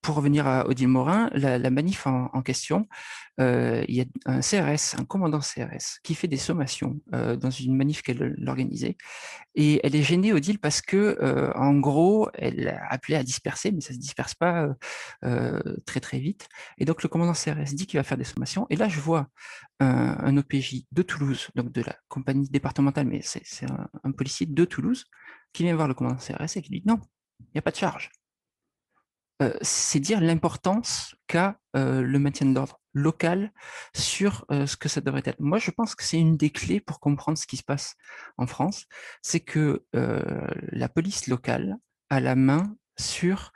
Pour 0.03 0.17
revenir 0.17 0.47
à 0.47 0.67
Odile 0.69 0.89
Morin, 0.89 1.31
la, 1.35 1.71
manif 1.71 2.07
en, 2.07 2.43
question, 2.43 2.89
il 3.39 3.85
y 3.89 4.01
a 4.01 4.05
un 4.27 4.41
CRS, 4.41 4.99
un 4.99 5.05
commandant 5.05 5.41
CRS, 5.41 6.01
qui 6.03 6.15
fait 6.15 6.29
des 6.29 6.37
sommations 6.37 7.01
dans 7.13 7.51
une 7.51 7.77
manif 7.77 8.03
qu'elle 8.03 8.37
organisait, 8.47 8.97
et 9.55 9.81
elle 9.85 9.95
est 9.95 10.03
gênée, 10.03 10.33
Odile, 10.33 10.59
parce 10.59 10.81
que, 10.83 11.53
en 11.55 11.75
gros, 11.75 12.29
elle 12.35 12.69
a 12.69 12.93
appelé 12.93 13.17
à 13.17 13.23
disperser, 13.23 13.73
mais 13.73 13.81
ça 13.81 13.91
ne 13.91 13.95
se 13.95 14.01
disperse 14.01 14.35
pas 14.35 14.69
très 15.87 16.01
très 16.01 16.19
vite. 16.19 16.49
Et 16.79 16.85
donc 16.85 17.03
le 17.03 17.09
commandant 17.09 17.33
CRS 17.33 17.75
dit 17.75 17.87
qu'il 17.87 17.99
va 17.99 18.05
faire 18.05 18.19
des 18.19 18.25
sommations, 18.25 18.67
et 18.71 18.77
là 18.77 18.89
je 18.89 19.01
vois 19.01 19.29
un, 19.81 20.37
OPJ 20.37 20.85
de 20.93 21.03
Toulouse, 21.03 21.49
donc 21.55 21.73
de 21.73 21.83
la 21.83 21.97
compagnie 22.09 22.49
départementale, 22.49 23.07
mais 23.07 23.21
c'est 23.23 23.67
un, 24.05 24.13
policier 24.13 24.47
de 24.47 24.65
Toulouse, 24.65 25.05
qui 25.53 25.65
vient 25.65 25.75
voir 25.75 25.89
le 25.89 25.95
commandant 25.95 26.17
CRS 26.17 26.57
et 26.57 26.63
qui 26.63 26.71
dit 26.71 26.83
non, 26.87 26.99
il 27.41 27.51
n'y 27.55 27.59
a 27.59 27.63
pas 27.63 27.71
de 27.71 27.77
charge. 27.77 28.11
Euh, 29.41 29.53
c'est 29.63 30.01
dire 30.01 30.21
l'importance 30.21 31.15
qu'a 31.27 31.59
euh, 31.77 32.03
le 32.03 32.19
maintien 32.19 32.47
de 32.47 32.55
l'ordre 32.55 32.79
local 32.93 33.53
sur 33.95 34.45
euh, 34.51 34.67
ce 34.67 34.77
que 34.77 34.89
ça 34.89 35.01
devrait 35.01 35.23
être. 35.25 35.41
Moi, 35.41 35.59
je 35.59 35.71
pense 35.71 35.95
que 35.95 36.05
c'est 36.05 36.19
une 36.19 36.37
des 36.37 36.51
clés 36.51 36.81
pour 36.81 37.01
comprendre 37.01 37.39
ce 37.39 37.47
qui 37.47 37.57
se 37.57 37.63
passe 37.63 37.97
en 38.37 38.47
France, 38.47 38.87
c'est 39.23 39.41
que 39.41 39.85
la 39.93 40.89
police 40.89 41.27
locale 41.27 41.77
a 42.11 42.21
la 42.21 42.35
main 42.35 42.77
sur 42.99 43.53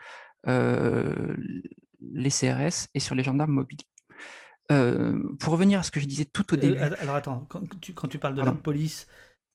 les 0.46 2.30
CRS 2.30 2.88
et 2.94 3.00
sur 3.00 3.14
les 3.14 3.24
gendarmes 3.24 3.52
mobiles. 3.52 3.80
pour 4.68 5.52
revenir 5.52 5.80
à 5.80 5.82
ce 5.82 5.90
que 5.90 6.00
je 6.00 6.06
disais 6.06 6.24
tout 6.24 6.54
au 6.54 6.56
début. 6.56 6.78
alors 6.78 7.16
attends, 7.16 7.46
quand 7.48 8.08
tu, 8.08 8.18
parles 8.18 8.34
de 8.34 8.42
la 8.42 8.52
police, 8.52 9.06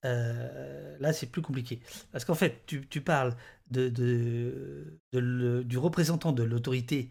là 0.03 1.13
c'est 1.13 1.27
plus 1.27 1.41
compliqué. 1.41 1.79
Parce 2.11 2.25
qu'en 2.25 2.35
fait, 2.35 2.65
tu, 2.65 3.01
parles 3.01 3.35
de, 3.71 4.99
du 5.11 5.77
représentant 5.77 6.31
de 6.31 6.43
l'autorité 6.43 7.09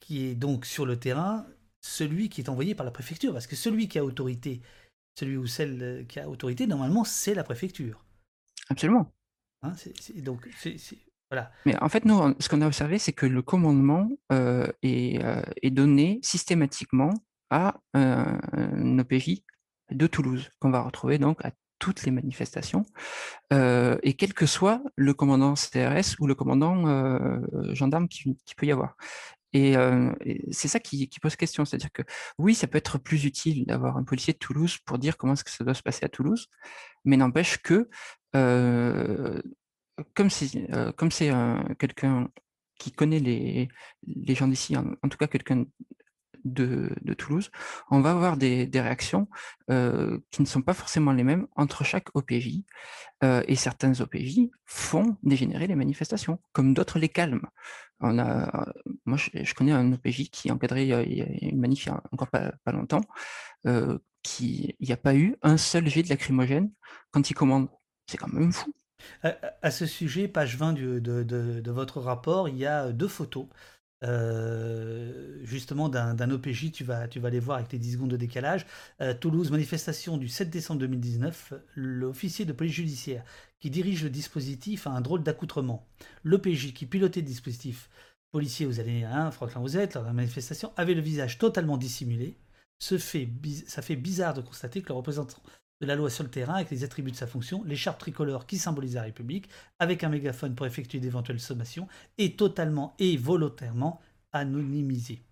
qui 0.00 0.26
est 0.26 0.34
donc 0.34 0.66
sur 0.66 0.86
le 0.86 0.98
terrain, 0.98 1.46
celui 1.80 2.28
qui 2.28 2.40
est 2.40 2.48
envoyé 2.48 2.74
par 2.74 2.84
la 2.84 2.92
préfecture. 2.92 3.32
Parce 3.32 3.46
que 3.46 3.56
celui 3.56 3.88
qui 3.88 3.98
a 3.98 4.04
autorité, 4.04 4.60
celui 5.18 5.36
ou 5.36 5.46
celle 5.46 6.04
qui 6.08 6.20
a 6.20 6.28
autorité, 6.28 6.66
normalement, 6.66 7.04
c'est 7.04 7.34
la 7.34 7.44
préfecture. 7.44 8.04
Absolument. 8.68 9.12
Hein, 9.62 9.72
donc, 10.22 10.48
c'est 10.58 10.76
mais 11.66 11.76
en 11.80 11.88
fait, 11.88 12.04
nous, 12.04 12.34
ce 12.38 12.48
qu'on 12.48 12.60
a 12.62 12.66
observé, 12.66 12.98
c'est 12.98 13.12
que 13.12 13.26
le 13.26 13.42
commandement 13.42 14.10
euh, 14.32 14.66
est, 14.82 15.22
euh, 15.24 15.42
est, 15.62 15.70
donné 15.70 16.20
systématiquement 16.22 17.14
à 17.50 17.80
un, 17.94 18.98
OPJ 18.98 19.42
de 19.90 20.06
Toulouse, 20.06 20.50
qu'on 20.60 20.70
va 20.70 20.82
retrouver 20.82 21.18
donc 21.18 21.44
à 21.44 21.50
toutes 21.84 22.04
les 22.04 22.12
manifestations, 22.12 22.86
euh, 23.52 23.98
et 24.02 24.14
quel 24.14 24.32
que 24.32 24.46
soit 24.46 24.82
le 24.96 25.12
commandant 25.12 25.52
CRS 25.52 26.16
ou 26.18 26.26
le 26.26 26.34
commandant 26.34 26.76
gendarme 27.74 28.08
qui, 28.08 28.34
peut 28.56 28.64
y 28.64 28.72
avoir. 28.72 28.96
Et, 29.52 29.74
c'est 30.50 30.68
ça 30.68 30.80
qui, 30.80 31.10
pose 31.20 31.36
question, 31.36 31.66
c'est-à-dire 31.66 31.92
que 31.92 32.02
oui, 32.38 32.54
ça 32.54 32.68
peut 32.68 32.78
être 32.78 32.96
plus 32.96 33.26
utile 33.26 33.66
d'avoir 33.66 33.98
un 33.98 34.04
policier 34.04 34.32
de 34.32 34.38
Toulouse 34.38 34.78
pour 34.86 34.98
dire 34.98 35.18
comment 35.18 35.34
est-ce 35.34 35.44
que 35.44 35.50
ça 35.50 35.62
doit 35.62 35.74
se 35.74 35.82
passer 35.82 36.06
à 36.06 36.08
Toulouse, 36.08 36.48
mais 37.04 37.18
n'empêche 37.18 37.58
que 37.58 37.90
comme 40.14 40.30
c'est 40.30 40.72
euh, 40.72 40.92
comme 40.92 41.10
c'est 41.10 41.30
quelqu'un 41.78 42.28
qui 42.78 42.92
connaît 42.92 43.20
les, 43.20 43.68
les 44.06 44.34
gens 44.34 44.48
d'ici, 44.48 44.76
en, 44.76 45.08
tout 45.08 45.18
cas 45.18 45.26
quelqu'un 45.26 45.64
de, 46.44 46.90
Toulouse, 47.16 47.50
on 47.90 48.00
va 48.00 48.10
avoir 48.10 48.36
des, 48.36 48.68
réactions 48.74 49.28
euh, 49.70 50.18
qui 50.30 50.42
ne 50.42 50.46
sont 50.46 50.62
pas 50.62 50.74
forcément 50.74 51.12
les 51.12 51.24
mêmes 51.24 51.46
entre 51.56 51.84
chaque 51.84 52.08
OPJ. 52.14 52.62
Euh, 53.22 53.42
et 53.46 53.56
certains 53.56 54.00
OPJ 54.00 54.40
font 54.64 55.16
dégénérer 55.22 55.66
les 55.66 55.76
manifestations, 55.76 56.40
comme 56.52 56.74
d'autres 56.74 56.98
les 56.98 57.08
calment. 57.08 57.46
On 58.00 58.18
a, 58.18 58.66
moi, 59.06 59.16
je, 59.16 59.54
connais 59.54 59.72
un 59.72 59.92
OPJ 59.92 60.30
qui 60.30 60.50
encadrait 60.50 60.88
une 61.42 61.58
manif 61.58 61.86
il 61.86 61.88
y 61.88 61.92
a 61.92 62.02
encore 62.12 62.28
pas, 62.28 62.52
longtemps, 62.66 63.02
qui 64.22 64.74
il 64.80 64.86
n'y 64.86 64.92
a 64.92 64.96
pas 64.96 65.14
eu 65.14 65.36
un 65.42 65.56
seul 65.56 65.88
jet 65.88 66.02
de 66.02 66.08
lacrymogène 66.08 66.70
quand 67.12 67.30
il 67.30 67.34
commande. 67.34 67.68
C'est 68.06 68.18
quand 68.18 68.32
même 68.32 68.52
fou. 68.52 68.74
À, 69.22 69.70
ce 69.70 69.86
sujet, 69.86 70.28
page 70.28 70.56
20 70.56 70.72
de, 70.74 71.70
votre 71.70 72.00
rapport, 72.00 72.48
il 72.48 72.56
y 72.56 72.66
a 72.66 72.92
deux 72.92 73.08
photos. 73.08 73.46
Euh, 74.02 75.38
justement 75.44 75.88
d'un 75.88 76.30
OPJ, 76.30 76.72
tu 76.72 76.84
vas, 76.84 77.08
tu 77.08 77.20
vas 77.20 77.30
les 77.30 77.40
voir 77.40 77.58
avec 77.58 77.72
les 77.72 77.78
10 77.78 77.92
secondes 77.92 78.10
de 78.10 78.16
décalage. 78.16 78.66
Euh, 79.00 79.14
Toulouse, 79.14 79.50
manifestation 79.50 80.16
du 80.16 80.28
7 80.28 80.50
décembre 80.50 80.80
2019, 80.80 81.54
l'officier 81.74 82.44
de 82.44 82.52
police 82.52 82.74
judiciaire 82.74 83.24
qui 83.60 83.70
dirige 83.70 84.04
le 84.04 84.10
dispositif 84.10 84.86
a 84.86 84.90
un 84.90 85.00
drôle 85.00 85.22
d'accoutrement. 85.22 85.86
L'OPJ 86.22 86.74
qui 86.74 86.86
pilotait 86.86 87.20
le 87.20 87.26
dispositif 87.26 87.88
policier 88.30 88.66
aux 88.66 88.80
années 88.80 89.04
1, 89.04 89.30
Franklin 89.30 89.60
Rosette, 89.60 89.94
lors 89.94 90.02
de 90.02 90.08
la 90.08 90.12
manifestation, 90.12 90.72
avait 90.76 90.94
le 90.94 91.00
visage 91.00 91.38
totalement 91.38 91.76
dissimulé. 91.76 92.36
Ça 92.80 92.98
fait 92.98 93.96
bizarre 93.96 94.34
de 94.34 94.42
constater 94.42 94.82
que 94.82 94.88
le 94.88 94.94
représentant 94.94 95.40
de 95.80 95.86
la 95.86 95.96
loi 95.96 96.10
sur 96.10 96.24
le 96.24 96.30
terrain 96.30 96.54
avec 96.54 96.70
les 96.70 96.84
attributs 96.84 97.10
de 97.10 97.16
sa 97.16 97.26
fonction, 97.26 97.62
l'écharpe 97.64 97.98
tricolore 97.98 98.46
qui 98.46 98.58
symbolise 98.58 98.94
la 98.94 99.02
République, 99.02 99.48
avec 99.78 100.04
un 100.04 100.08
mégaphone 100.08 100.54
pour 100.54 100.66
effectuer 100.66 101.00
d'éventuelles 101.00 101.40
sommations, 101.40 101.88
est 102.18 102.38
totalement 102.38 102.94
et 102.98 103.16
volontairement 103.16 104.00
anonymisé. 104.32 105.22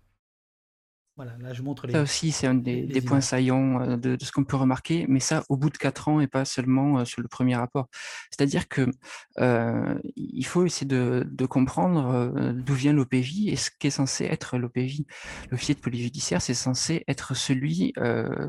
Voilà, 1.15 1.33
là 1.39 1.53
je 1.53 1.61
montre 1.61 1.85
les. 1.85 1.93
Ça 1.93 2.01
aussi, 2.01 2.31
c'est 2.31 2.47
un 2.47 2.55
des, 2.55 2.87
points 3.05 3.21
saillants 3.21 3.79
euh, 3.81 3.97
de, 3.97 4.17
ce 4.19 4.31
qu'on 4.31 4.43
peut 4.43 4.55
remarquer, 4.55 5.05
mais 5.07 5.19
ça 5.19 5.43
au 5.47 5.57
bout 5.57 5.69
de 5.69 5.77
quatre 5.77 6.07
ans 6.07 6.19
et 6.19 6.25
pas 6.25 6.43
seulement 6.43 6.97
euh, 6.97 7.05
sur 7.05 7.21
le 7.21 7.27
premier 7.27 7.55
rapport. 7.55 7.87
C'est-à-dire 8.31 8.67
que 8.67 8.89
euh, 9.37 9.99
il 10.15 10.45
faut 10.45 10.65
essayer 10.65 10.87
de, 10.87 11.45
comprendre 11.45 12.53
d'où 12.55 12.73
vient 12.73 12.93
l'OPJ 12.93 13.47
et 13.47 13.55
ce 13.57 13.69
qu'est 13.77 13.91
censé 13.91 14.25
être 14.25 14.57
l'OPJ. 14.57 15.03
L'officier 15.51 15.75
de 15.75 15.81
police 15.81 16.01
judiciaire, 16.01 16.41
c'est 16.41 16.53
censé 16.55 17.03
être 17.07 17.35
celui 17.35 17.93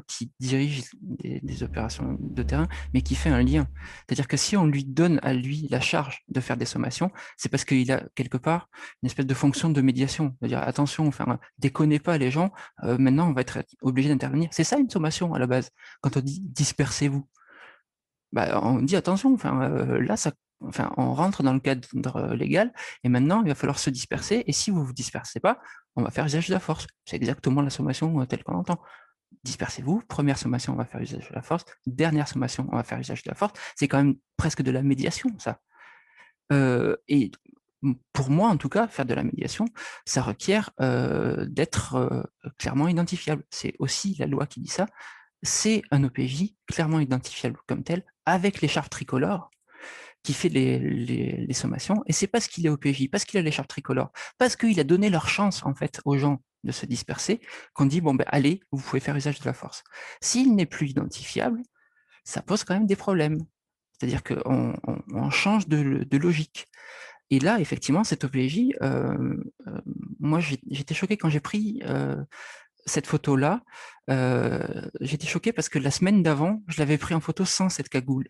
qui 0.07 0.31
dirige 0.39 0.85
des, 1.03 1.63
opérations 1.65 2.17
de 2.21 2.43
terrain, 2.43 2.69
mais 2.95 3.03
qui 3.03 3.17
fait 3.17 3.31
un 3.31 3.43
lien. 3.43 3.67
C'est-à-dire 4.07 4.29
que 4.29 4.37
si 4.37 4.57
on 4.57 4.67
lui 4.67 4.85
donne 4.85 5.19
à 5.23 5.35
lui 5.35 5.67
la 5.71 5.81
charge 5.81 6.23
de 6.29 6.41
faire 6.41 6.57
des 6.57 6.65
sommations, 6.65 7.11
c'est 7.37 7.49
parce 7.49 7.65
qu'il 7.65 7.91
a 7.91 8.05
quelque 8.15 8.39
part 8.39 8.69
une 9.03 9.09
espèce 9.09 9.27
de 9.27 9.35
fonction 9.35 9.71
de 9.71 9.81
médiation. 9.81 10.37
C'est-à-dire 10.39 10.61
attention, 10.61 11.09
enfin, 11.09 11.39
déconnez 11.59 11.99
pas 11.99 12.17
les 12.17 12.31
gens 12.31 12.54
euh, 12.85 12.99
maintenant 12.99 13.29
on 13.29 13.33
va 13.33 13.41
être 13.43 13.59
obligé 13.83 14.09
d'intervenir. 14.09 14.49
C'est 14.53 14.65
ça 14.65 14.79
une 14.79 14.91
sommation 14.91 15.35
à 15.35 15.39
la 15.39 15.47
base. 15.47 15.71
Quand 16.01 16.17
on 16.17 16.21
dit 16.21 16.41
dispersez-vous, 16.41 17.27
bah, 18.35 18.61
on 18.63 18.83
dit 18.83 18.97
attention, 18.97 19.33
enfin, 19.33 19.63
euh, 19.63 20.01
là, 20.01 20.17
ça, 20.17 20.33
enfin, 20.61 20.93
on 20.97 21.15
rentre 21.15 21.45
dans 21.45 21.53
le 21.55 21.61
cadre 21.61 22.35
légal 22.35 22.73
et 23.05 23.09
maintenant 23.09 23.43
il 23.43 23.49
va 23.49 23.55
falloir 23.55 23.79
se 23.79 23.91
disperser. 23.91 24.43
Et 24.49 24.53
si 24.53 24.73
vous 24.73 24.81
ne 24.81 24.85
vous 24.85 24.93
dispersez 24.93 25.39
pas, 25.39 25.61
on 25.95 26.03
va 26.03 26.11
faire 26.11 26.27
usage 26.27 26.49
de 26.49 26.53
la 26.53 26.59
force. 26.59 26.89
C'est 27.05 27.15
exactement 27.15 27.63
la 27.63 27.71
sommation 27.71 28.21
euh, 28.21 28.27
telle 28.27 28.43
qu'on 28.43 28.57
entend. 28.57 28.81
Dispersez-vous, 29.45 30.03
première 30.09 30.37
sommation, 30.37 30.73
on 30.73 30.77
va 30.77 30.85
faire 30.85 31.01
usage 31.01 31.29
de 31.29 31.35
la 31.35 31.43
force, 31.43 31.65
dernière 31.87 32.27
sommation, 32.27 32.69
on 32.73 32.77
va 32.77 32.83
faire 32.83 32.99
usage 32.99 33.23
de 33.23 33.31
la 33.31 33.37
force. 33.37 33.53
C'est 33.77 33.87
quand 33.87 33.99
même 33.99 34.17
presque 34.37 34.63
de 34.63 34.71
la 34.73 34.83
médiation, 34.83 35.31
ça. 35.39 35.61
et 37.09 37.31
pour 38.13 38.31
moi 38.31 38.49
en 38.49 38.57
tout 38.57 38.69
cas, 38.69 38.89
faire 38.89 39.05
de 39.05 39.15
la 39.15 39.23
médiation, 39.23 39.67
ça 40.07 40.23
requiert 40.23 40.71
d'être 40.79 42.31
clairement 42.59 42.89
identifiable. 42.89 43.45
C'est 43.51 43.75
aussi 43.79 44.17
la 44.19 44.27
loi 44.27 44.47
qui 44.47 44.61
dit 44.61 44.69
ça. 44.71 44.87
C'est 45.43 45.83
un 45.91 46.05
OPJ 46.05 46.55
clairement 46.67 47.01
identifiable 47.01 47.59
comme 47.67 47.85
tel, 47.85 48.05
avec 48.25 48.61
l'écharpe 48.61 48.91
tricolore 48.91 49.51
qui 50.23 50.33
fait 50.33 50.49
les, 50.49 51.53
sommations. 51.53 52.03
Et 52.07 52.13
c'est 52.13 52.27
parce 52.27 52.49
qu'il 52.49 52.65
est 52.67 52.71
OPJ, 52.71 53.11
parce 53.11 53.25
qu'il 53.25 53.39
a 53.39 53.43
l'écharpe 53.43 53.69
tricolore, 53.69 54.11
parce 54.39 54.57
qu'il 54.57 54.81
a 54.81 54.85
donné 54.85 55.11
leur 55.11 55.29
chance 55.29 55.65
en 55.67 55.75
fait 55.75 56.01
aux 56.07 56.17
gens 56.17 56.43
de 56.65 56.73
se 56.73 56.87
disperser, 56.87 57.41
qu'on 57.75 57.85
dit 57.85 58.01
bon 58.01 58.15
ben 58.15 58.25
allez, 58.29 58.61
vous 58.73 58.81
pouvez 58.81 59.01
faire 59.01 59.15
usage 59.15 59.39
de 59.39 59.45
la 59.45 59.53
force. 59.53 59.85
S'il 60.23 60.55
n'est 60.57 60.67
plus 60.67 60.89
identifiable, 60.89 61.61
ça 62.25 62.41
pose 62.41 62.65
quand 62.65 62.75
même 62.75 62.87
des 62.87 62.97
problèmes. 62.97 63.39
C'est-à-dire 63.93 64.25
qu'on 64.25 64.75
on, 65.13 65.31
change 65.31 65.69
de 65.69 66.17
logique. 66.17 66.69
Et 67.31 67.41
là, 67.41 67.61
effectivement, 67.61 68.05
cette 68.05 68.25
OPJ, 68.25 68.75
euh, 68.83 69.37
euh, 69.67 69.81
moi, 70.21 70.41
j'étais 70.41 70.95
choqué 70.95 71.17
quand 71.17 71.29
j'ai 71.31 71.41
pris 71.41 71.83
euh, 71.85 72.23
cette 72.87 73.07
photo-là. 73.07 73.63
j'étais 75.01 75.27
choqué 75.27 75.53
parce 75.53 75.69
que 75.69 75.79
la 75.79 75.91
semaine 75.91 76.23
d'avant, 76.23 76.63
je 76.69 76.79
l'avais 76.79 76.99
pris 76.99 77.15
en 77.15 77.21
photo 77.21 77.45
sans 77.45 77.69
cette 77.69 77.89
cagoule. 77.89 78.29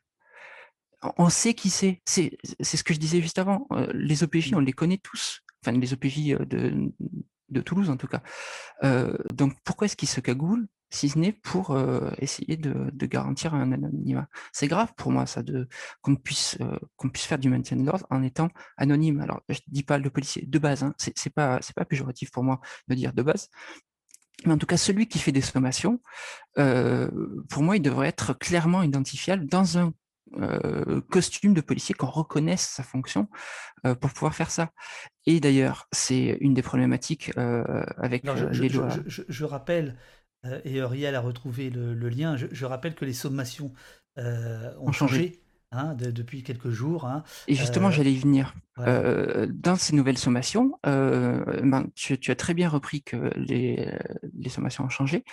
On 1.18 1.28
sait 1.28 1.54
qui 1.54 1.68
c'est. 1.68 2.00
C'est 2.06 2.38
ce 2.60 2.84
que 2.84 2.94
je 2.94 2.98
disais 2.98 3.20
juste 3.20 3.38
avant. 3.38 3.66
les 3.92 4.22
OPJ, 4.22 4.52
mmh. 4.52 4.56
on 4.56 4.60
les 4.60 4.72
connaît 4.72 5.00
tous. 5.02 5.42
Enfin, 5.62 5.76
les 5.76 5.92
OPJ 5.92 6.38
de, 6.48 6.92
de 7.48 7.60
Toulouse, 7.60 7.90
en 7.90 7.96
tout 7.96 8.06
cas. 8.06 8.22
donc, 9.34 9.54
pourquoi 9.64 9.86
est-ce 9.86 9.96
qu'ils 9.96 10.08
se 10.08 10.20
cagoulent? 10.20 10.66
Si 10.94 11.08
ce 11.08 11.18
n'est 11.18 11.32
pour 11.32 11.72
euh, 11.72 12.10
essayer 12.18 12.56
de, 12.56 13.06
garantir 13.06 13.54
un 13.54 13.72
anonymat. 13.72 14.28
C'est 14.52 14.68
grave 14.68 14.92
pour 14.96 15.10
moi, 15.10 15.26
ça, 15.26 15.42
de 15.42 15.68
qu'on 16.00 16.16
puisse 16.16 16.56
euh, 16.60 16.78
qu'on 16.96 17.10
puisse 17.10 17.24
faire 17.24 17.38
du 17.38 17.50
maintien 17.50 17.76
de 17.76 17.84
l'ordre 17.84 18.06
en 18.10 18.22
étant 18.22 18.48
anonyme. 18.76 19.20
Alors, 19.20 19.42
je 19.48 19.58
dis 19.66 19.82
pas 19.82 19.98
le 19.98 20.08
policier 20.08 20.46
de 20.46 20.58
base, 20.58 20.82
hein, 20.84 20.94
c'est 20.98 21.34
pas 21.34 21.58
c'est 21.60 21.74
pas 21.74 21.84
péjoratif 21.84 22.30
pour 22.30 22.44
moi 22.44 22.60
de 22.88 22.94
dire 22.94 23.12
de 23.12 23.22
base, 23.22 23.50
mais 24.46 24.52
en 24.52 24.58
tout 24.58 24.66
cas, 24.66 24.76
celui 24.76 25.08
qui 25.08 25.18
fait 25.18 25.32
des 25.32 25.40
sommations, 25.40 26.00
pour 26.54 27.62
moi, 27.62 27.76
il 27.76 27.82
devrait 27.82 28.08
être 28.08 28.32
clairement 28.34 28.82
identifiable 28.82 29.46
dans 29.46 29.78
un 29.78 29.92
costume 31.10 31.54
de 31.54 31.60
policier 31.60 31.94
qu'on 31.94 32.10
reconnaisse 32.10 32.66
sa 32.66 32.82
fonction 32.82 33.28
pour 33.82 34.10
pouvoir 34.12 34.34
faire 34.34 34.50
ça. 34.50 34.70
Et 35.26 35.40
d'ailleurs, 35.40 35.88
c'est 35.92 36.36
une 36.40 36.54
des 36.54 36.62
problématiques 36.62 37.32
avec 37.36 38.24
les 38.24 38.68
lois. 38.68 38.88
Je, 39.06 39.44
rappelle, 39.44 39.96
et 40.64 40.76
Uriel 40.76 41.14
a 41.14 41.20
retrouvé 41.20 41.70
le, 41.70 42.08
lien, 42.08 42.36
je, 42.36 42.64
rappelle 42.64 42.94
que 42.94 43.04
les 43.04 43.12
sommations 43.12 43.72
ont, 44.16 44.92
changé. 44.92 45.40
Hein, 45.72 45.94
depuis 45.94 46.44
quelques 46.44 46.70
jours. 46.70 47.04
Hein. 47.04 47.24
Et 47.48 47.56
justement, 47.56 47.90
j'allais 47.90 48.12
y 48.12 48.18
venir. 48.18 48.54
dans 48.76 49.76
ces 49.76 49.94
nouvelles 49.94 50.18
sommations, 50.18 50.78
ben, 50.84 51.86
tu, 51.94 52.30
as 52.30 52.36
très 52.36 52.54
bien 52.54 52.68
repris 52.68 53.02
que 53.02 53.30
les, 53.36 53.92
les 54.36 54.50
sommations 54.50 54.84
ont 54.84 54.88
changé. 54.88 55.24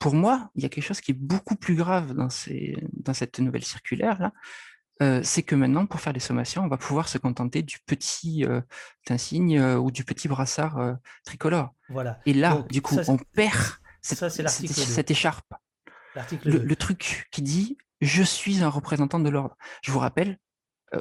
Pour 0.00 0.14
moi, 0.14 0.50
il 0.54 0.62
y 0.62 0.66
a 0.66 0.70
quelque 0.70 0.84
chose 0.84 1.02
qui 1.02 1.10
est 1.10 1.18
beaucoup 1.18 1.56
plus 1.56 1.74
grave 1.74 2.14
dans, 2.14 2.30
ces, 2.30 2.74
dans 2.94 3.12
cette 3.12 3.38
nouvelle 3.38 3.64
circulaire 3.64 4.18
là. 4.18 4.32
Euh, 5.02 5.20
c'est 5.22 5.42
que 5.42 5.54
maintenant, 5.54 5.86
pour 5.86 6.00
faire 6.00 6.12
les 6.12 6.20
sommations, 6.20 6.62
on 6.62 6.68
va 6.68 6.76
pouvoir 6.76 7.08
se 7.08 7.16
contenter 7.16 7.62
du 7.62 7.78
petit 7.86 8.44
euh, 8.44 8.60
insigne 9.08 9.58
euh, 9.58 9.78
ou 9.78 9.90
du 9.90 10.04
petit 10.04 10.28
brassard 10.28 10.96
tricolore. 11.24 11.74
Voilà. 11.88 12.20
Et 12.26 12.34
là, 12.34 12.64
du 12.70 12.82
coup, 12.82 12.96
on 13.08 13.16
perd 13.16 13.79
cette, 14.02 14.40
cette 14.40 15.10
écharpe. 15.10 15.52
Le, 16.44 16.58
le, 16.58 16.76
truc 16.76 17.28
qui 17.30 17.40
dit 17.40 17.78
je 18.00 18.22
suis 18.22 18.62
un 18.62 18.68
représentant 18.68 19.20
de 19.20 19.28
l'ordre. 19.28 19.56
Je 19.82 19.92
vous 19.92 19.98
rappelle, 19.98 20.38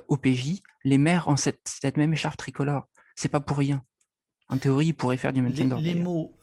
au 0.07 0.17
PJ, 0.17 0.61
les 0.83 0.97
maires 0.97 1.27
ont 1.27 1.37
cette, 1.37 1.61
cette 1.65 1.97
même 1.97 2.13
écharpe 2.13 2.37
tricolore. 2.37 2.87
C'est 3.15 3.29
pas 3.29 3.39
pour 3.39 3.57
rien. 3.57 3.83
En 4.49 4.57
théorie, 4.57 4.87
ils 4.87 4.93
pourraient 4.93 5.17
faire 5.17 5.33
du 5.33 5.41
maintien 5.41 5.65
d'ordre. 5.65 5.83
Les, 5.83 5.95
mots, 5.95 6.35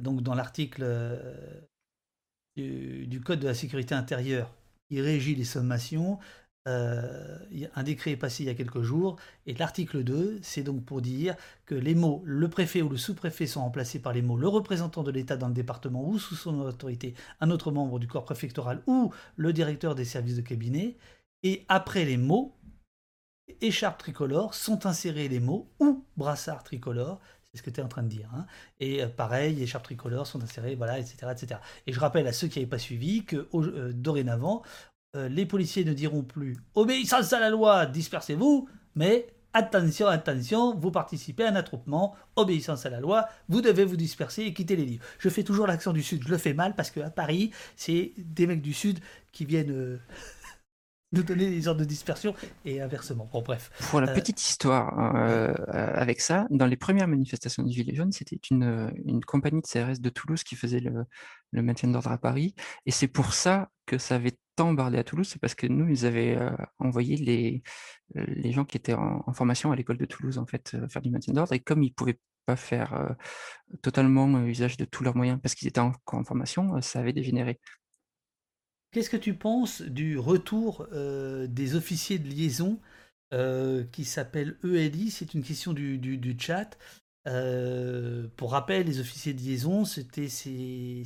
donc 0.00 0.22
dans 0.22 0.34
l'article 0.34 0.84
du, 2.56 3.20
Code 3.24 3.40
de 3.40 3.48
la 3.48 3.54
sécurité 3.54 3.94
intérieure 3.94 4.52
qui 4.88 5.00
régit 5.00 5.34
les 5.34 5.44
sommations. 5.44 6.18
Euh, 6.68 7.38
un 7.74 7.82
décret 7.82 8.12
est 8.12 8.16
passé 8.16 8.42
il 8.42 8.46
y 8.46 8.50
a 8.50 8.54
quelques 8.54 8.82
jours, 8.82 9.16
et 9.46 9.54
l'article 9.54 10.04
2, 10.04 10.40
c'est 10.42 10.62
donc 10.62 10.84
pour 10.84 11.00
dire 11.00 11.34
que 11.64 11.74
les 11.74 11.94
mots 11.94 12.22
le 12.26 12.50
préfet 12.50 12.82
ou 12.82 12.90
le 12.90 12.98
sous-préfet 12.98 13.46
sont 13.46 13.62
remplacés 13.62 13.98
par 13.98 14.12
les 14.12 14.20
mots 14.20 14.36
le 14.36 14.46
représentant 14.46 15.02
de 15.02 15.10
l'État 15.10 15.38
dans 15.38 15.48
le 15.48 15.54
département 15.54 16.06
ou 16.06 16.18
sous 16.18 16.34
son 16.34 16.60
autorité, 16.60 17.14
un 17.40 17.50
autre 17.50 17.72
membre 17.72 17.98
du 17.98 18.06
corps 18.06 18.26
préfectoral 18.26 18.82
ou 18.86 19.10
le 19.36 19.54
directeur 19.54 19.94
des 19.94 20.04
services 20.04 20.36
de 20.36 20.42
cabinet, 20.42 20.98
et 21.42 21.64
après 21.68 22.04
les 22.04 22.18
mots 22.18 22.54
écharpe 23.62 23.98
tricolore 23.98 24.54
sont 24.54 24.84
insérés 24.84 25.28
les 25.28 25.40
mots 25.40 25.70
ou 25.80 26.04
brassard 26.16 26.62
tricolore, 26.62 27.20
c'est 27.52 27.58
ce 27.58 27.62
que 27.62 27.70
tu 27.70 27.80
es 27.80 27.82
en 27.82 27.88
train 27.88 28.02
de 28.02 28.08
dire. 28.08 28.30
Hein. 28.34 28.46
Et 28.78 29.02
euh, 29.02 29.08
pareil, 29.08 29.62
écharpes 29.62 29.84
tricolores 29.84 30.26
sont 30.26 30.42
insérées, 30.42 30.76
voilà, 30.76 30.98
etc., 30.98 31.32
etc. 31.32 31.60
Et 31.86 31.92
je 31.92 31.98
rappelle 31.98 32.26
à 32.26 32.32
ceux 32.32 32.48
qui 32.48 32.58
n'avaient 32.58 32.70
pas 32.70 32.78
suivi 32.78 33.24
que 33.24 33.48
euh, 33.54 33.92
dorénavant, 33.92 34.62
euh, 35.16 35.28
les 35.28 35.44
policiers 35.44 35.84
ne 35.84 35.92
diront 35.92 36.22
plus 36.22 36.56
obéissance 36.74 37.32
à 37.32 37.40
la 37.40 37.50
loi, 37.50 37.86
dispersez-vous, 37.86 38.68
mais 38.94 39.26
attention, 39.52 40.06
attention, 40.06 40.76
vous 40.76 40.92
participez 40.92 41.44
à 41.44 41.50
un 41.50 41.56
attroupement, 41.56 42.14
obéissance 42.36 42.86
à 42.86 42.90
la 42.90 43.00
loi, 43.00 43.26
vous 43.48 43.60
devez 43.60 43.84
vous 43.84 43.96
disperser 43.96 44.42
et 44.42 44.54
quitter 44.54 44.76
les 44.76 44.86
lieux. 44.86 45.00
Je 45.18 45.28
fais 45.28 45.42
toujours 45.42 45.66
l'accent 45.66 45.92
du 45.92 46.02
Sud, 46.02 46.22
je 46.22 46.28
le 46.28 46.38
fais 46.38 46.54
mal 46.54 46.76
parce 46.76 46.92
qu'à 46.92 47.10
Paris, 47.10 47.50
c'est 47.74 48.12
des 48.18 48.46
mecs 48.46 48.62
du 48.62 48.72
Sud 48.72 49.00
qui 49.32 49.44
viennent 49.44 49.98
nous 51.12 51.24
donner 51.24 51.50
des 51.50 51.66
ordres 51.66 51.80
de 51.80 51.86
dispersion 51.86 52.34
et 52.64 52.80
inversement. 52.80 53.28
Bon, 53.32 53.42
bref. 53.42 53.72
Pour 53.90 54.00
la 54.00 54.10
euh, 54.10 54.14
petite 54.14 54.40
histoire, 54.40 55.16
euh, 55.16 55.52
avec 55.66 56.20
ça, 56.20 56.46
dans 56.50 56.66
les 56.66 56.76
premières 56.76 57.08
manifestations 57.08 57.64
du 57.64 57.72
Gilets 57.72 57.96
jaunes, 57.96 58.12
c'était 58.12 58.38
une, 58.50 58.92
une, 59.04 59.24
compagnie 59.24 59.60
de 59.60 59.66
CRS 59.66 60.00
de 60.00 60.08
Toulouse 60.08 60.44
qui 60.44 60.54
faisait 60.54 60.78
le, 60.78 61.04
le 61.50 61.62
maintien 61.62 61.88
d'ordre 61.88 62.12
à 62.12 62.18
Paris. 62.18 62.54
Et 62.86 62.92
c'est 62.92 63.08
pour 63.08 63.34
ça 63.34 63.70
que 63.86 63.98
ça 63.98 64.14
avait 64.14 64.38
tant 64.60 64.76
à 64.76 65.04
Toulouse, 65.04 65.28
c'est 65.28 65.40
parce 65.40 65.54
que 65.54 65.66
nous, 65.66 65.88
ils 65.88 66.06
avaient 66.06 66.36
euh, 66.36 66.50
envoyé 66.78 67.16
les, 67.16 67.62
les 68.14 68.52
gens 68.52 68.64
qui 68.64 68.76
étaient 68.76 68.94
en, 68.94 69.32
formation 69.32 69.72
à 69.72 69.76
l'école 69.76 69.98
de 69.98 70.06
Toulouse, 70.06 70.38
en 70.38 70.46
fait, 70.46 70.76
faire 70.88 71.02
du 71.02 71.10
maintien 71.10 71.34
d'ordre. 71.34 71.52
Et 71.52 71.60
comme 71.60 71.82
ils 71.82 71.90
ne 71.90 71.94
pouvaient 71.94 72.18
pas 72.46 72.56
faire 72.56 73.16
totalement 73.82 74.42
usage 74.44 74.76
de 74.76 74.84
tous 74.84 75.04
leurs 75.04 75.16
moyens 75.16 75.38
parce 75.42 75.54
qu'ils 75.54 75.68
étaient 75.68 75.80
encore 75.80 76.18
en 76.18 76.24
formation, 76.24 76.80
ça 76.80 77.00
avait 77.00 77.12
dégénéré. 77.12 77.60
Qu'est-ce 78.92 79.10
que 79.10 79.16
tu 79.16 79.34
penses 79.34 79.82
du 79.82 80.18
retour 80.18 80.86
euh, 80.92 81.46
des 81.46 81.76
officiers 81.76 82.18
de 82.18 82.28
liaison 82.28 82.80
euh, 83.32 83.84
qui 83.92 84.04
s'appelle 84.04 84.58
ELI 84.64 85.12
C'est 85.12 85.34
une 85.34 85.44
question 85.44 85.72
du, 85.72 86.36
chat. 86.38 86.76
Euh, 87.28 88.26
pour 88.36 88.50
rappel, 88.50 88.86
les 88.86 88.98
officiers 88.98 89.32
de 89.32 89.40
liaison, 89.40 89.84
c'était 89.84 90.28
ces, 90.28 91.04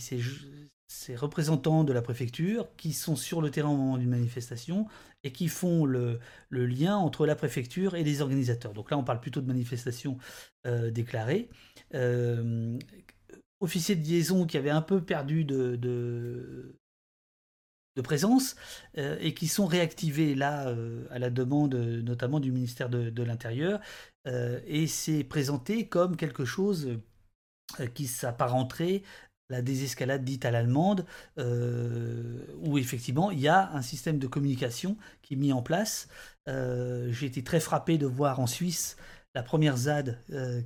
représentants 1.17 1.85
de 1.85 1.93
la 1.93 2.03
préfecture 2.03 2.69
qui 2.77 2.93
sont 2.93 3.17
sur 3.17 3.41
le 3.41 3.51
terrain 3.51 3.71
au 3.71 3.77
moment 3.77 3.99
d'une 3.99 4.11
manifestation 4.11 4.87
et 5.23 5.33
qui 5.33 5.49
font 5.49 5.85
le, 5.85 6.21
lien 6.51 6.97
entre 6.97 7.27
la 7.27 7.35
préfecture 7.35 7.95
et 7.95 8.05
les 8.05 8.21
organisateurs. 8.21 8.73
Donc 8.73 8.91
là, 8.91 8.99
on 8.99 9.05
parle 9.05 9.21
plutôt 9.21 9.41
de 9.41 9.47
manifestations 9.47 10.19
déclarées. 10.65 11.49
officiers 13.61 13.97
de 13.97 14.07
liaison 14.07 14.47
qui 14.47 14.57
avaient 14.57 14.71
un 14.71 14.83
peu 14.83 15.03
perdu 15.03 15.45
de 15.45 15.77
de 17.97 18.03
présence 18.03 18.57
euh, 18.99 19.17
et 19.21 19.35
qui 19.35 19.49
sont 19.49 19.67
réactivés 19.67 20.35
là 20.35 20.69
euh, 20.69 21.07
à 21.11 21.19
la 21.19 21.31
demande 21.31 21.75
notamment 21.75 22.41
du 22.41 22.53
ministère 22.53 22.89
de, 22.89 23.23
l'Intérieur 23.23 23.81
euh, 24.27 24.61
et 24.67 24.87
c'est 24.87 25.25
présenté 25.25 25.89
comme 25.89 26.17
quelque 26.17 26.45
chose 26.45 26.99
qui 27.95 28.07
s'apparenterait 28.07 29.03
la 29.51 29.63
désescalade 29.63 30.25
dite 30.25 30.45
à 30.45 30.51
l'allemande 30.51 31.05
où 31.37 32.79
effectivement 32.79 33.31
il 33.31 33.41
y 33.41 33.49
a 33.49 33.71
un 33.73 33.83
système 33.83 34.19
de 34.19 34.27
communication 34.27 34.97
qui 35.23 35.35
est 35.35 35.37
mis 35.37 35.53
en 35.53 35.63
place. 35.63 36.09
J'ai 36.47 37.27
été 37.27 37.45
très 37.45 37.61
frappé 37.61 37.99
de 37.99 38.07
voir 38.07 38.41
en 38.41 38.47
Suisse 38.47 38.97
la 39.35 39.43
première 39.43 39.77
ZAD 39.77 40.19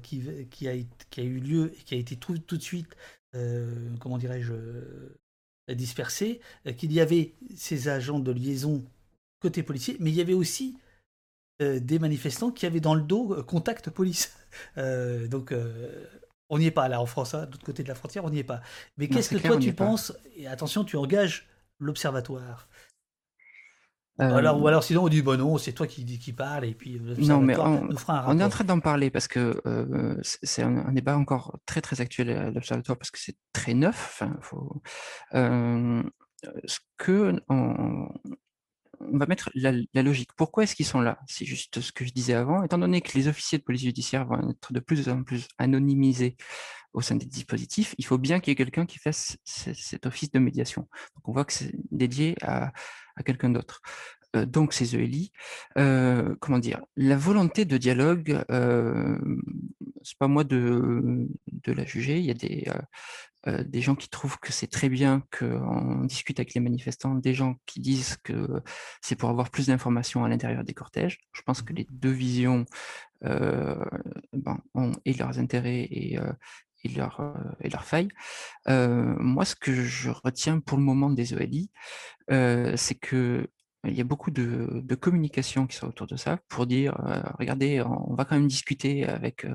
qui, 0.03 0.23
qui, 0.51 0.69
a, 0.69 0.75
eu 1.23 1.41
lieu 1.41 1.73
et 1.79 1.83
qui 1.83 1.95
a 1.95 1.99
été 1.99 2.17
tout, 2.17 2.39
tout 2.39 2.57
de 2.57 2.63
suite, 2.63 2.95
comment 3.33 4.19
dirais-je, 4.19 4.55
dispersés, 5.75 6.41
euh, 6.67 6.73
qu'il 6.73 6.93
y 6.93 7.01
avait 7.01 7.35
ces 7.57 7.89
agents 7.89 8.21
de 8.21 8.33
liaison 8.33 8.85
côté 9.41 9.63
policier, 9.63 9.97
mais 10.01 10.11
il 10.11 10.17
y 10.17 10.21
avait 10.21 10.35
aussi 10.35 10.77
euh, 11.63 11.81
des 11.81 11.99
manifestants 11.99 12.51
qui 12.51 12.67
avaient 12.67 12.81
dans 12.81 12.95
le 12.95 13.03
dos 13.03 13.35
euh, 13.35 13.43
contact 13.43 13.91
police. 13.91 14.37
donc 15.31 15.53
on 16.51 16.59
n'y 16.59 16.67
est 16.67 16.71
pas 16.71 16.89
là 16.89 17.01
en 17.01 17.07
France, 17.07 17.35
hein, 17.35 17.47
de 17.47 17.53
l'autre 17.53 17.65
côté 17.65 17.83
de 17.83 17.89
la 17.89 17.95
frontière, 17.95 18.25
on 18.25 18.31
n'y 18.31 18.39
est 18.39 18.45
pas. 18.45 18.61
Mais 18.97 19.09
qu'est-ce 19.09 19.31
que 19.31 19.39
toi 19.39 19.57
tu 19.57 19.73
penses 19.73 20.13
Et 20.37 20.47
attention, 20.47 20.85
tu 20.85 20.97
engages 20.97 21.49
l'observatoire? 21.79 22.69
Alors, 24.21 24.61
ou 24.61 24.67
alors 24.67 24.83
sinon 24.83 25.05
on 25.05 25.09
dit 25.09 25.23
bon 25.23 25.39
non, 25.39 25.59
c'est 25.59 25.71
toi 25.71 25.87
qui, 25.87 26.05
qui 26.19 26.33
parle 26.33 26.65
et 26.65 26.75
puis 26.75 27.01
non, 27.01 27.41
mais 27.41 27.57
on, 27.57 27.89
on 28.27 28.39
est 28.41 28.43
en 28.43 28.49
train 28.49 28.65
d'en 28.65 28.81
parler 28.81 29.11
parce 29.11 29.29
que 29.29 29.63
c'est 30.23 30.63
un, 30.63 30.91
débat 30.93 31.17
encore 31.17 31.61
très 31.67 31.81
très 31.81 32.01
actuel 32.01 32.31
à 32.31 32.51
l'observatoire 32.51 32.99
parce 32.99 33.13
que 33.13 33.19
c'est 33.21 33.37
très 33.53 33.75
neuf. 33.75 34.21
Enfin, 34.21 34.37
faut, 34.41 34.83
ce 35.33 36.79
que 36.97 37.41
on, 37.49 38.09
va 39.01 39.27
mettre 39.27 39.51
la, 39.55 39.73
logique. 40.03 40.31
Pourquoi 40.37 40.65
est-ce 40.65 40.75
qu'ils 40.75 40.87
sont 40.87 41.01
là? 41.01 41.19
C'est 41.27 41.45
juste 41.45 41.81
ce 41.81 41.93
que 41.93 42.05
je 42.05 42.13
disais 42.13 42.35
avant. 42.35 42.63
Étant 42.63 42.79
donné 42.79 43.01
que 43.01 43.17
les 43.17 43.29
officiers 43.29 43.59
de 43.59 43.65
police 43.65 43.83
judiciaire 43.83 44.27
vont 44.27 44.51
être 44.51 44.73
de 44.73 44.81
plus 44.81 45.09
en 45.09 45.23
plus 45.23 45.47
anonymisés 45.59 46.37
au 46.95 47.01
sein 47.01 47.17
des 47.17 47.27
dispositifs, 47.27 47.95
il 47.99 48.07
faut 48.07 48.19
bien 48.19 48.41
qu'il 48.41 48.51
y 48.51 48.53
ait 48.53 48.57
quelqu'un 48.57 48.87
qui 48.87 48.99
fasse 48.99 49.37
cet 49.45 50.07
office 50.07 50.31
de 50.31 50.39
médiation. 50.39 50.89
Donc 51.15 51.29
on 51.29 51.33
voit 51.33 51.45
que 51.45 51.53
c'est 51.53 51.73
dédié 51.91 52.35
à, 52.43 52.73
à 53.17 53.23
quelqu'un 53.23 53.51
d'autre. 53.51 53.83
Euh, 54.37 54.47
donc 54.47 54.73
ces 54.73 54.95
ELI, 54.95 55.33
euh, 55.79 56.35
comment 56.41 56.59
dire, 56.59 56.81
la 56.97 57.17
volonté 57.17 57.65
de 57.65 57.79
dialogue, 57.79 58.43
euh, 58.51 59.19
c'est 60.03 60.19
pas 60.19 60.29
moi 60.29 60.45
de, 60.45 61.29
de, 61.53 61.73
la 61.73 61.85
juger. 61.85 62.19
Il 62.19 62.25
y 62.25 62.31
a 62.31 62.35
des, 62.35 62.67
euh, 63.49 63.65
des 63.65 63.81
gens 63.81 63.95
qui 63.95 64.09
trouvent 64.09 64.39
que 64.39 64.53
c'est 64.53 64.67
très 64.67 64.89
bien 64.89 65.23
qu'on 65.37 66.05
discute 66.05 66.39
avec 66.39 66.55
les 66.55 66.61
manifestants, 66.61 67.15
des 67.15 67.35
gens 67.35 67.57
qui 67.67 67.81
disent 67.81 68.17
que 68.23 68.63
c'est 69.01 69.17
pour 69.17 69.31
avoir 69.31 69.51
plus 69.51 69.69
d'informations 69.69 70.25
à 70.25 70.29
l'intérieur 70.29 70.65
des 70.65 70.75
cortèges. 70.75 71.19
Je 71.33 71.43
pense 71.43 71.63
que 71.63 71.73
les 71.73 71.87
deux 71.91 72.11
visions 72.11 72.67
ben, 73.23 74.61
ont 74.75 74.93
leurs 75.05 75.39
intérêts 75.39 75.81
et, 75.81 76.19
et 76.85 76.89
leurs 76.89 77.85
failles. 77.85 78.09
moi, 78.67 79.45
ce 79.45 79.57
que 79.57 79.75
je 79.75 80.11
retiens 80.11 80.61
pour 80.61 80.79
le 80.79 80.85
moment 80.85 81.11
des 81.11 81.35
ELI, 81.35 81.71
c'est 82.29 82.99
que 83.01 83.49
il 83.85 83.95
y 83.95 84.01
a 84.01 84.05
beaucoup 84.05 84.33
de, 84.33 84.83
de, 84.83 84.95
communication 84.97 85.67
qui 85.69 85.77
sont 85.77 85.87
autour 85.87 86.09
de 86.09 86.17
ça 86.17 86.39
pour 86.49 86.67
dire 86.67 86.95
regardez, 87.39 87.81
on 87.83 88.15
va 88.15 88.25
quand 88.25 88.35
même 88.35 88.49
discuter 88.49 89.07
avec 89.07 89.47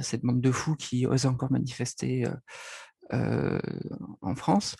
cette 0.00 0.22
bande 0.22 0.40
de 0.40 0.52
fous 0.52 0.76
qui 0.76 1.06
ose 1.06 1.26
encore 1.26 1.50
manifester 1.50 2.26
en 3.10 4.34
France. 4.34 4.76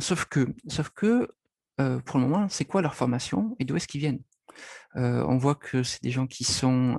sauf 0.00 0.24
que, 0.26 0.54
sauf 0.68 0.90
que 0.90 1.28
pour 1.76 2.18
le 2.18 2.26
moment, 2.26 2.48
c'est 2.48 2.64
quoi 2.64 2.82
leur 2.82 2.94
formation 2.94 3.56
et 3.58 3.64
d'où 3.64 3.76
est-ce 3.76 3.88
qu'ils 3.88 4.00
viennent? 4.00 4.22
On 4.94 5.36
voit 5.36 5.56
que 5.56 5.82
c'est 5.82 6.02
des 6.02 6.10
gens 6.10 6.26
qui 6.26 6.44
sont 6.44 6.98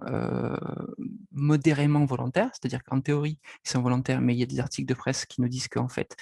modérément 1.31 2.05
volontaires, 2.05 2.49
c'est-à-dire 2.53 2.83
qu'en 2.83 3.01
théorie, 3.01 3.39
ils 3.65 3.69
sont 3.69 3.81
volontaires, 3.81 4.21
mais 4.21 4.33
il 4.33 4.39
y 4.39 4.43
a 4.43 4.47
des 4.47 4.59
articles 4.59 4.87
de 4.87 4.93
presse 4.93 5.25
qui 5.25 5.41
nous 5.41 5.47
disent 5.47 5.67
qu'en 5.67 5.87
fait, 5.87 6.15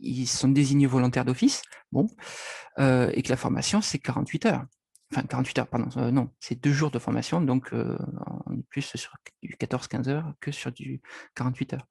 ils 0.00 0.26
sont 0.26 0.48
désignés 0.48 0.86
volontaires 0.86 1.24
d'office, 1.24 1.62
bon, 1.92 2.08
euh, 2.78 3.10
et 3.14 3.22
que 3.22 3.28
la 3.28 3.36
formation, 3.36 3.80
c'est 3.80 3.98
48 3.98 4.46
heures. 4.46 4.66
Enfin, 5.12 5.22
48 5.26 5.58
heures, 5.58 5.66
pardon, 5.66 5.88
euh, 5.96 6.10
non, 6.12 6.30
c'est 6.38 6.54
deux 6.62 6.72
jours 6.72 6.92
de 6.92 6.98
formation, 7.00 7.40
donc 7.40 7.72
euh, 7.72 7.98
on 8.46 8.56
est 8.56 8.62
plus 8.68 8.82
sur 8.82 9.12
du 9.42 9.56
14-15 9.56 10.08
heures 10.08 10.34
que 10.40 10.52
sur 10.52 10.70
du 10.70 11.00
48 11.34 11.74
heures. 11.74 11.88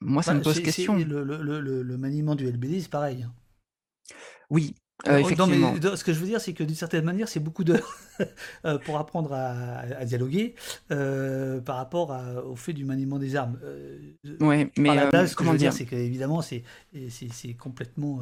moi, 0.00 0.22
ça 0.22 0.32
Bah, 0.32 0.38
me 0.38 0.44
pose 0.44 0.60
question. 0.60 0.96
le, 0.96 1.22
le- 1.24 1.42
le- 1.42 1.60
le- 1.60 1.82
le 1.82 1.96
maniement 1.98 2.34
du 2.34 2.46
LBD, 2.46 2.80
c'est 2.80 2.90
pareil. 2.90 3.22
hein. 3.22 3.32
Oui, 4.50 4.74
Euh, 5.08 5.10
non, 5.12 5.18
mais 5.18 5.32
effectivement. 5.32 5.96
ce 5.96 6.04
que 6.04 6.12
je 6.12 6.20
veux 6.20 6.26
dire, 6.26 6.40
c'est 6.40 6.54
que 6.54 6.62
d'une 6.62 6.76
certaine 6.76 7.04
manière, 7.04 7.28
c'est 7.28 7.40
beaucoup 7.40 7.64
d'heures 7.64 7.98
pour 8.84 8.96
apprendre 8.96 9.32
à, 9.32 9.80
à 9.80 10.04
dialoguer 10.04 10.54
par 10.88 11.76
rapport 11.76 12.12
à- 12.12 12.44
au 12.44 12.56
fait 12.56 12.72
du 12.72 12.84
maniement 12.84 13.18
des 13.18 13.36
armes. 13.36 13.58
Ouais, 14.40 14.70
mais 14.78 14.88
par 14.88 14.98
euh, 14.98 15.10
là, 15.10 15.26
ce 15.26 15.34
que 15.34 15.42
je 15.44 15.48
comment 15.48 15.52
veux 15.52 15.58
dire, 15.58 15.70
dire? 15.72 15.78
c'est 15.78 15.86
qu'évidemment, 15.86 16.40
c'est 16.42 16.62
complètement. 17.58 18.20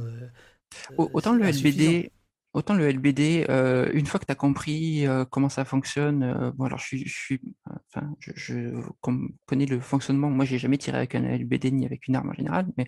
Au- 0.97 1.11
Autant 1.13 1.35
le. 1.35 1.45
LBD, 1.45 2.11
autant 2.55 2.75
le 2.75 2.89
LBD, 2.89 3.47
euh, 3.49 3.91
une 3.95 4.07
fois 4.07 4.21
que 4.21 4.27
tu 4.27 4.33
as 4.33 4.37
compris 4.37 5.07
euh, 5.07 5.25
comment 5.25 5.49
ça 5.49 5.65
fonctionne, 5.65 6.23
euh, 6.23 6.51
bon 6.53 6.65
alors 6.65 6.79
je 6.79 6.97
je 7.05 8.73
connais 9.47 9.67
le 9.67 9.81
fonctionnement. 9.81 10.31
Moi, 10.31 10.45
j'ai 10.45 10.59
jamais 10.59 10.79
tiré 10.79 10.97
avec 10.97 11.15
un 11.15 11.23
LBD 11.23 11.71
ni 11.73 11.87
avec 11.87 12.07
une 12.09 12.17
arme 12.17 12.31
en 12.31 12.35
général, 12.35 12.67
mais 12.77 12.87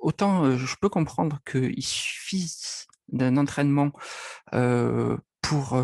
autant 0.00 0.56
je 0.56 0.76
peux 0.80 0.88
comprendre 0.88 1.38
qu'il 1.50 1.82
suffise 1.82 2.86
d'un 3.08 3.36
entraînement 3.36 3.92
pour 5.42 5.76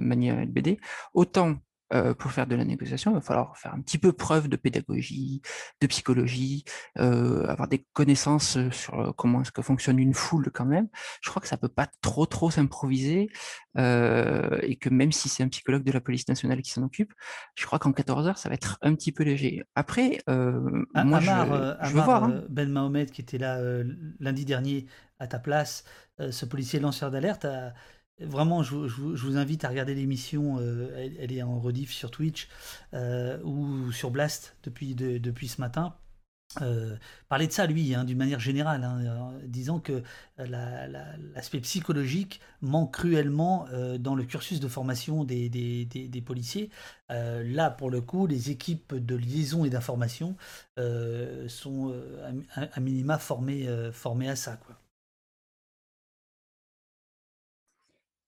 manier 0.00 0.30
un 0.30 0.42
LBD, 0.42 0.78
autant 1.12 1.58
euh, 1.92 2.14
pour 2.14 2.32
faire 2.32 2.46
de 2.46 2.56
la 2.56 2.64
négociation, 2.64 3.12
il 3.12 3.14
va 3.14 3.20
falloir 3.20 3.56
faire 3.56 3.74
un 3.74 3.80
petit 3.80 3.98
peu 3.98 4.12
preuve 4.12 4.48
de 4.48 4.56
pédagogie, 4.56 5.40
de 5.80 5.86
psychologie, 5.86 6.64
euh, 6.98 7.46
avoir 7.46 7.68
des 7.68 7.86
connaissances 7.92 8.58
sur 8.70 9.14
comment 9.16 9.42
est-ce 9.42 9.52
que 9.52 9.62
fonctionne 9.62 9.98
une 9.98 10.14
foule 10.14 10.50
quand 10.52 10.64
même. 10.64 10.88
Je 11.22 11.30
crois 11.30 11.40
que 11.40 11.48
ça 11.48 11.56
peut 11.56 11.68
pas 11.68 11.88
trop 12.00 12.26
trop 12.26 12.50
s'improviser 12.50 13.28
euh, 13.78 14.58
et 14.62 14.76
que 14.76 14.88
même 14.88 15.12
si 15.12 15.28
c'est 15.28 15.42
un 15.42 15.48
psychologue 15.48 15.84
de 15.84 15.92
la 15.92 16.00
police 16.00 16.26
nationale 16.28 16.62
qui 16.62 16.70
s'en 16.70 16.82
occupe, 16.82 17.12
je 17.54 17.66
crois 17.66 17.78
qu'en 17.78 17.92
14 17.92 18.26
heures 18.28 18.38
ça 18.38 18.48
va 18.48 18.54
être 18.54 18.78
un 18.82 18.94
petit 18.94 19.12
peu 19.12 19.22
léger. 19.22 19.64
Après, 19.74 20.18
A- 20.26 21.04
moi 21.04 21.18
Amar, 21.18 21.76
je, 21.82 21.88
je 21.88 21.94
veux 21.94 22.02
voir. 22.02 22.24
hein. 22.24 22.44
Ben 22.48 22.70
Mahomet, 22.70 23.06
qui 23.06 23.20
était 23.20 23.38
là 23.38 23.60
lundi 24.20 24.44
dernier 24.44 24.86
à 25.18 25.26
ta 25.26 25.38
place, 25.38 25.84
ce 26.18 26.44
policier 26.46 26.80
lanceur 26.80 27.10
d'alerte, 27.10 27.44
a- 27.44 27.72
vraiment, 28.20 28.62
je, 28.62 28.74
vous- 28.74 29.36
invite 29.36 29.64
à 29.64 29.68
regarder 29.68 29.94
l'émission. 29.94 30.58
euh, 30.60 30.90
elle, 31.18 31.32
est 31.32 31.42
en 31.42 31.58
rediff 31.58 31.92
sur 31.92 32.10
Twitch 32.10 32.48
euh, 32.94 33.40
ou 33.42 33.92
sur 33.92 34.10
Blast 34.10 34.56
depuis, 34.62 34.94
de- 34.94 35.18
depuis 35.18 35.48
ce 35.48 35.60
matin. 35.60 35.94
Euh, 36.62 36.96
parler 37.28 37.48
de 37.48 37.52
ça, 37.52 37.66
lui, 37.66 37.94
hein, 37.94 38.04
d'une 38.04 38.16
manière 38.16 38.40
générale, 38.40 38.82
hein, 38.84 39.34
disant 39.44 39.80
que 39.80 40.02
la- 40.38 40.86
la- 40.86 41.16
l'aspect 41.34 41.60
psychologique 41.60 42.40
manque 42.62 42.94
cruellement 42.94 43.66
euh, 43.72 43.98
dans 43.98 44.14
le 44.14 44.24
cursus 44.24 44.60
de 44.60 44.68
formation 44.68 45.24
des, 45.24 45.50
policiers. 46.24 46.70
Là, 47.10 47.70
pour 47.70 47.90
le 47.90 48.00
coup, 48.00 48.26
les 48.26 48.50
équipes 48.50 48.94
de 48.94 49.16
liaison 49.16 49.64
et 49.64 49.70
d'information 49.70 50.36
sont 51.48 51.94
à, 52.54 52.60
à 52.72 52.80
minima 52.80 53.18
formées, 53.18 53.68
formées 53.92 54.30
à 54.30 54.36
ça. 54.36 54.56
Quoi. 54.56 54.76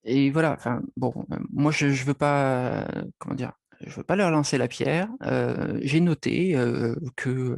Et 0.03 0.31
voilà, 0.31 0.53
enfin, 0.53 0.81
bon, 0.97 1.13
euh, 1.31 1.37
moi 1.51 1.71
je, 1.71 1.89
je 1.89 2.05
veux 2.05 2.13
pas, 2.13 2.83
euh, 2.83 3.03
comment 3.17 3.35
dire, 3.35 3.53
je 3.81 3.95
veux 3.95 4.03
pas 4.03 4.15
leur 4.17 4.29
lancer 4.31 4.57
la 4.57 4.67
pierre. 4.67 5.07
Euh, 5.23 5.79
j'ai 5.83 6.01
noté 6.01 6.55
euh, 6.55 6.95
que 7.15 7.57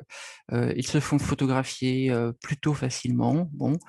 ils 0.75 0.85
se 0.85 0.99
font 0.99 1.17
photographier 1.17 2.13
plutôt 2.41 2.73
facilement. 2.73 3.49
Bon, 3.53 3.79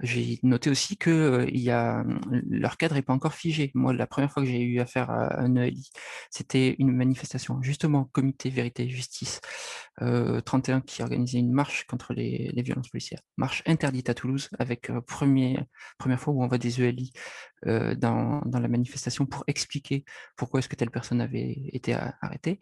j'ai 0.00 0.38
noté 0.42 0.70
aussi 0.70 0.96
que 0.98 1.46
il 1.50 1.60
y 1.60 1.70
a 1.70 2.04
leur 2.50 2.76
cadre 2.76 2.96
est 2.96 3.02
pas 3.02 3.14
encore 3.14 3.34
figé. 3.34 3.70
Moi, 3.74 3.92
la 3.94 4.06
première 4.06 4.30
fois 4.30 4.42
que 4.42 4.48
j'ai 4.48 4.60
eu 4.60 4.80
affaire 4.80 5.10
à 5.10 5.40
un 5.40 5.56
ELI, 5.56 5.90
c'était 6.30 6.76
une 6.78 6.92
manifestation, 6.92 7.62
justement, 7.62 8.04
Comité 8.12 8.50
Vérité 8.50 8.88
Justice 8.88 9.40
euh, 10.02 10.40
31 10.40 10.80
qui 10.80 11.02
organisait 11.02 11.38
une 11.38 11.52
marche 11.52 11.86
contre 11.86 12.14
les, 12.14 12.52
violences 12.62 12.88
policières, 12.88 13.20
marche 13.36 13.62
interdite 13.66 14.08
à 14.08 14.14
Toulouse, 14.14 14.48
avec 14.58 14.90
premier, 15.06 15.58
première 15.98 16.20
fois 16.20 16.32
où 16.32 16.42
on 16.42 16.48
voit 16.48 16.58
des 16.58 16.82
ELI 16.82 17.12
euh, 17.66 17.94
dans, 17.94 18.40
dans 18.46 18.60
la 18.60 18.68
manifestation 18.68 19.26
pour 19.26 19.44
expliquer 19.46 20.04
pourquoi 20.36 20.60
est-ce 20.60 20.68
que 20.68 20.76
telle 20.76 20.90
personne 20.90 21.20
avait 21.20 21.52
été 21.72 21.94
a- 21.94 22.14
arrêtée. 22.20 22.58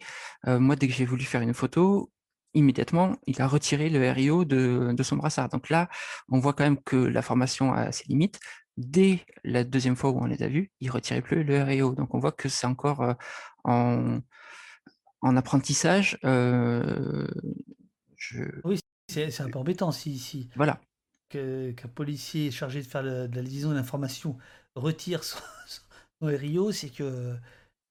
Euh, 0.47 0.59
moi, 0.59 0.75
dès 0.75 0.87
que 0.87 0.93
j'ai 0.93 1.05
voulu 1.05 1.23
faire 1.23 1.41
une 1.41 1.53
photo, 1.53 2.11
immédiatement, 2.53 3.15
il 3.27 3.41
a 3.41 3.47
retiré 3.47 3.89
le 3.89 4.09
RIO 4.11 4.43
de, 4.45 4.93
de 4.93 5.03
son 5.03 5.17
brassard. 5.17 5.49
Donc 5.49 5.69
là, 5.69 5.89
on 6.29 6.39
voit 6.39 6.53
quand 6.53 6.63
même 6.63 6.81
que 6.81 6.95
la 6.95 7.21
formation 7.21 7.73
a 7.73 7.91
ses 7.91 8.05
limites. 8.07 8.39
Dès 8.77 9.25
la 9.43 9.63
deuxième 9.63 9.95
fois 9.95 10.11
où 10.11 10.19
on 10.19 10.25
les 10.25 10.41
a 10.41 10.47
vus, 10.47 10.71
il 10.79 10.89
retirait 10.89 11.21
plus 11.21 11.43
le 11.43 11.61
RIO. 11.61 11.95
Donc 11.95 12.13
on 12.15 12.19
voit 12.19 12.31
que 12.31 12.49
c'est 12.49 12.65
encore 12.67 13.01
euh, 13.01 13.13
en, 13.65 14.19
en 15.21 15.37
apprentissage. 15.37 16.17
euh, 16.25 17.27
je... 18.15 18.43
C'est 19.09 19.31
c'est 19.31 19.43
un 19.43 19.49
peu 19.49 19.59
embêtant 19.59 19.91
si, 19.91 20.17
si 20.19 20.49
Voilà. 20.55 20.79
qu'un 21.29 21.73
policier 21.95 22.51
chargé 22.51 22.81
de 22.81 22.87
faire 22.87 23.03
le- 23.03 23.27
de 23.27 23.35
la 23.35 23.41
liaison 23.41 23.73
d'information 23.73 24.37
retire 24.75 25.23
son, 25.23 25.39
RIO, 26.21 26.71
c'est 26.71 26.89
que 26.89 27.35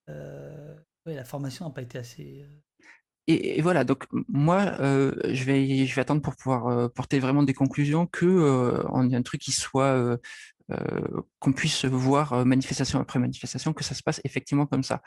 euh, 0.09 0.75
la 1.05 1.23
formation 1.23 1.65
n'a 1.65 1.71
pas 1.71 1.81
été 1.81 1.97
assez. 1.97 2.43
euh, 2.43 2.59
Et, 3.27 3.61
voilà, 3.61 3.83
donc 3.83 4.05
moi, 4.27 4.75
euh, 4.79 5.13
je 5.25 5.43
vais, 5.43 5.99
attendre 5.99 6.21
pour 6.21 6.35
pouvoir 6.35 6.91
porter 6.91 7.19
vraiment 7.19 7.43
des 7.43 7.53
conclusions, 7.53 8.05
que 8.05 8.25
euh, 8.25 8.83
un 8.91 9.21
truc 9.21 9.41
qui 9.41 9.51
soit, 9.51 10.17
euh, 10.71 11.21
qu'on 11.39 11.53
puisse 11.53 11.85
voir 11.85 12.33
euh, 12.33 12.45
manifestation 12.45 12.99
après 12.99 13.19
manifestation, 13.19 13.73
que 13.73 13.83
ça 13.83 13.95
se 13.95 14.03
passe 14.03 14.21
effectivement 14.23 14.65
comme 14.65 14.83
ça. 14.83 15.01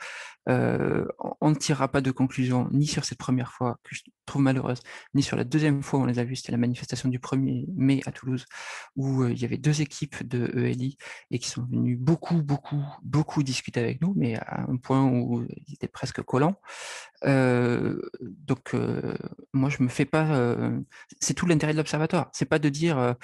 Euh, 0.49 1.05
on- 1.41 1.49
ne 1.51 1.55
tirera 1.55 1.87
pas 1.87 2.01
de 2.01 2.11
conclusion 2.11 2.67
ni 2.71 2.87
sur 2.87 3.05
cette 3.05 3.17
première 3.19 3.51
fois 3.53 3.77
que 3.83 3.95
je 3.95 4.01
trouve 4.25 4.41
malheureuse, 4.41 4.79
ni 5.13 5.21
sur 5.23 5.37
la 5.37 5.43
deuxième 5.43 5.83
fois 5.83 5.99
où 5.99 6.03
on 6.03 6.05
les 6.05 6.19
a 6.19 6.23
vus, 6.23 6.37
c'était 6.37 6.51
la 6.51 6.57
manifestation 6.57 7.09
du 7.09 7.19
1er 7.19 7.65
mai 7.75 8.01
à 8.05 8.11
Toulouse, 8.11 8.45
où 8.95 9.25
il 9.25 9.39
y 9.39 9.45
avait 9.45 9.57
deux 9.57 9.81
équipes 9.81 10.27
de 10.27 10.51
ELI 10.57 10.97
et 11.31 11.39
qui 11.39 11.49
sont 11.49 11.63
venus 11.65 11.97
beaucoup, 11.99 12.41
beaucoup, 12.41 12.81
beaucoup 13.03 13.43
discuter 13.43 13.79
avec 13.79 14.01
nous, 14.01 14.13
mais 14.17 14.35
à 14.35 14.61
un 14.69 14.77
point 14.77 15.03
où 15.03 15.45
ils 15.67 15.73
étaient 15.75 15.87
presque 15.87 16.21
collants. 16.23 16.59
Donc, 17.23 18.75
moi, 19.53 19.69
je 19.69 19.81
me 19.83 19.87
fais 19.87 20.05
pas. 20.05 20.55
c'est 21.19 21.33
tout 21.33 21.45
l'intérêt 21.45 21.73
de 21.73 21.77
l'observatoire. 21.77 22.29
C'est 22.33 22.45
pas 22.45 22.59
de 22.59 22.69
dire 22.69 23.15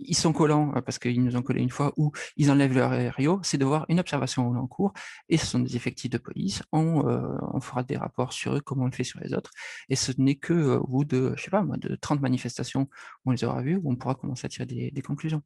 ils 0.00 0.16
sont 0.16 0.32
collants 0.32 0.72
parce 0.84 0.98
qu'ils 0.98 1.22
nous 1.22 1.36
ont 1.36 1.42
collé 1.42 1.62
une 1.62 1.70
fois 1.70 1.92
ou 1.96 2.12
ils 2.36 2.50
enlèvent 2.50 2.74
leur 2.74 2.90
RIO. 3.14 3.40
C'est 3.42 3.58
de 3.58 3.64
voir 3.64 3.86
une 3.88 4.00
observation 4.00 4.50
en 4.50 4.66
cours 4.66 4.92
et 5.28 5.36
ce 5.36 5.46
sont 5.46 5.60
des 5.60 5.76
effectifs 5.76 6.10
de 6.10 6.18
police. 6.18 6.62
On, 6.72 7.60
fera 7.60 7.82
des 7.82 7.96
rapports 7.96 8.32
sur 8.32 8.56
eux 8.56 8.60
comme 8.60 8.80
on 8.82 8.86
le 8.86 8.92
fait 8.92 9.04
sur 9.04 9.20
les 9.20 9.34
autres. 9.34 9.50
Et 9.88 9.96
ce 9.96 10.12
n'est 10.18 10.36
que 10.36 10.76
au 10.76 10.86
bout 10.86 11.04
de, 11.04 11.34
je 11.36 11.44
sais 11.44 11.50
pas 11.50 11.62
moi, 11.62 11.76
de 11.76 11.94
30 11.94 12.20
manifestations 12.20 12.88
où 13.24 13.30
on 13.30 13.32
les 13.32 13.44
aura 13.44 13.62
vues 13.62 13.76
où 13.82 13.90
on 13.92 13.96
pourra 13.96 14.14
commencer 14.14 14.46
à 14.46 14.48
tirer 14.48 14.66
des, 14.66 15.02
conclusions. 15.02 15.42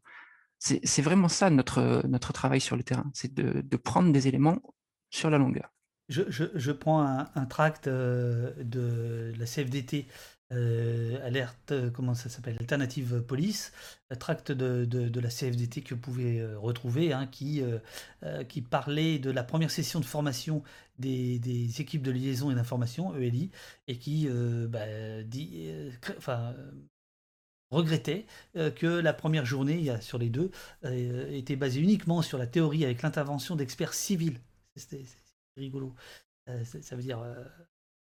C'est 0.58 1.02
vraiment 1.02 1.28
ça 1.28 1.50
notre, 1.50 2.02
notre 2.08 2.32
travail 2.32 2.60
sur 2.60 2.76
le 2.76 2.82
terrain. 2.82 3.10
C'est 3.14 3.34
de 3.34 3.76
prendre 3.76 4.12
des 4.12 4.28
éléments 4.28 4.60
sur 5.10 5.30
la 5.30 5.38
longueur. 5.38 5.74
Je, 6.08 6.72
prends 6.72 7.00
un, 7.00 7.46
tract 7.46 7.86
euh, 7.86 8.52
de 8.62 9.32
la 9.38 9.46
CFDT, 9.46 10.06
euh, 10.52 11.26
alerte, 11.26 11.72
euh, 11.72 11.90
comment 11.90 12.14
ça 12.14 12.28
s'appelle, 12.28 12.58
Alternative 12.60 13.22
Police, 13.22 13.72
un 14.10 14.16
tract 14.16 14.52
de, 14.52 15.20
la 15.20 15.28
CFDT 15.30 15.80
que 15.80 15.94
vous 15.94 16.00
pouvez 16.00 16.44
retrouver, 16.56 17.14
hein, 17.14 17.26
qui, 17.26 17.62
parlait 18.70 19.18
de 19.18 19.30
la 19.30 19.44
première 19.44 19.70
session 19.70 19.98
de 19.98 20.04
formation 20.04 20.62
des, 20.98 21.80
équipes 21.80 22.02
de 22.02 22.10
liaison 22.10 22.50
et 22.50 22.54
d'information, 22.54 23.16
ELI, 23.16 23.50
et 23.88 23.96
qui 23.96 24.28
bah, 24.68 24.84
enfin, 26.18 26.54
regrettait 27.70 28.26
que 28.76 28.86
la 28.86 29.14
première 29.14 29.46
journée, 29.46 29.90
sur 30.02 30.18
les 30.18 30.28
deux, 30.28 30.50
était 30.82 31.56
basée 31.56 31.80
uniquement 31.80 32.20
sur 32.20 32.36
la 32.36 32.46
théorie 32.46 32.84
avec 32.84 33.00
l'intervention 33.00 33.56
d'experts 33.56 33.94
civils. 33.94 34.38
C'était 34.76 35.04
rigolo. 35.56 35.94
Euh, 36.48 36.64
ça, 36.64 36.96
veut 36.96 37.02
dire 37.02 37.20
euh, 37.20 37.44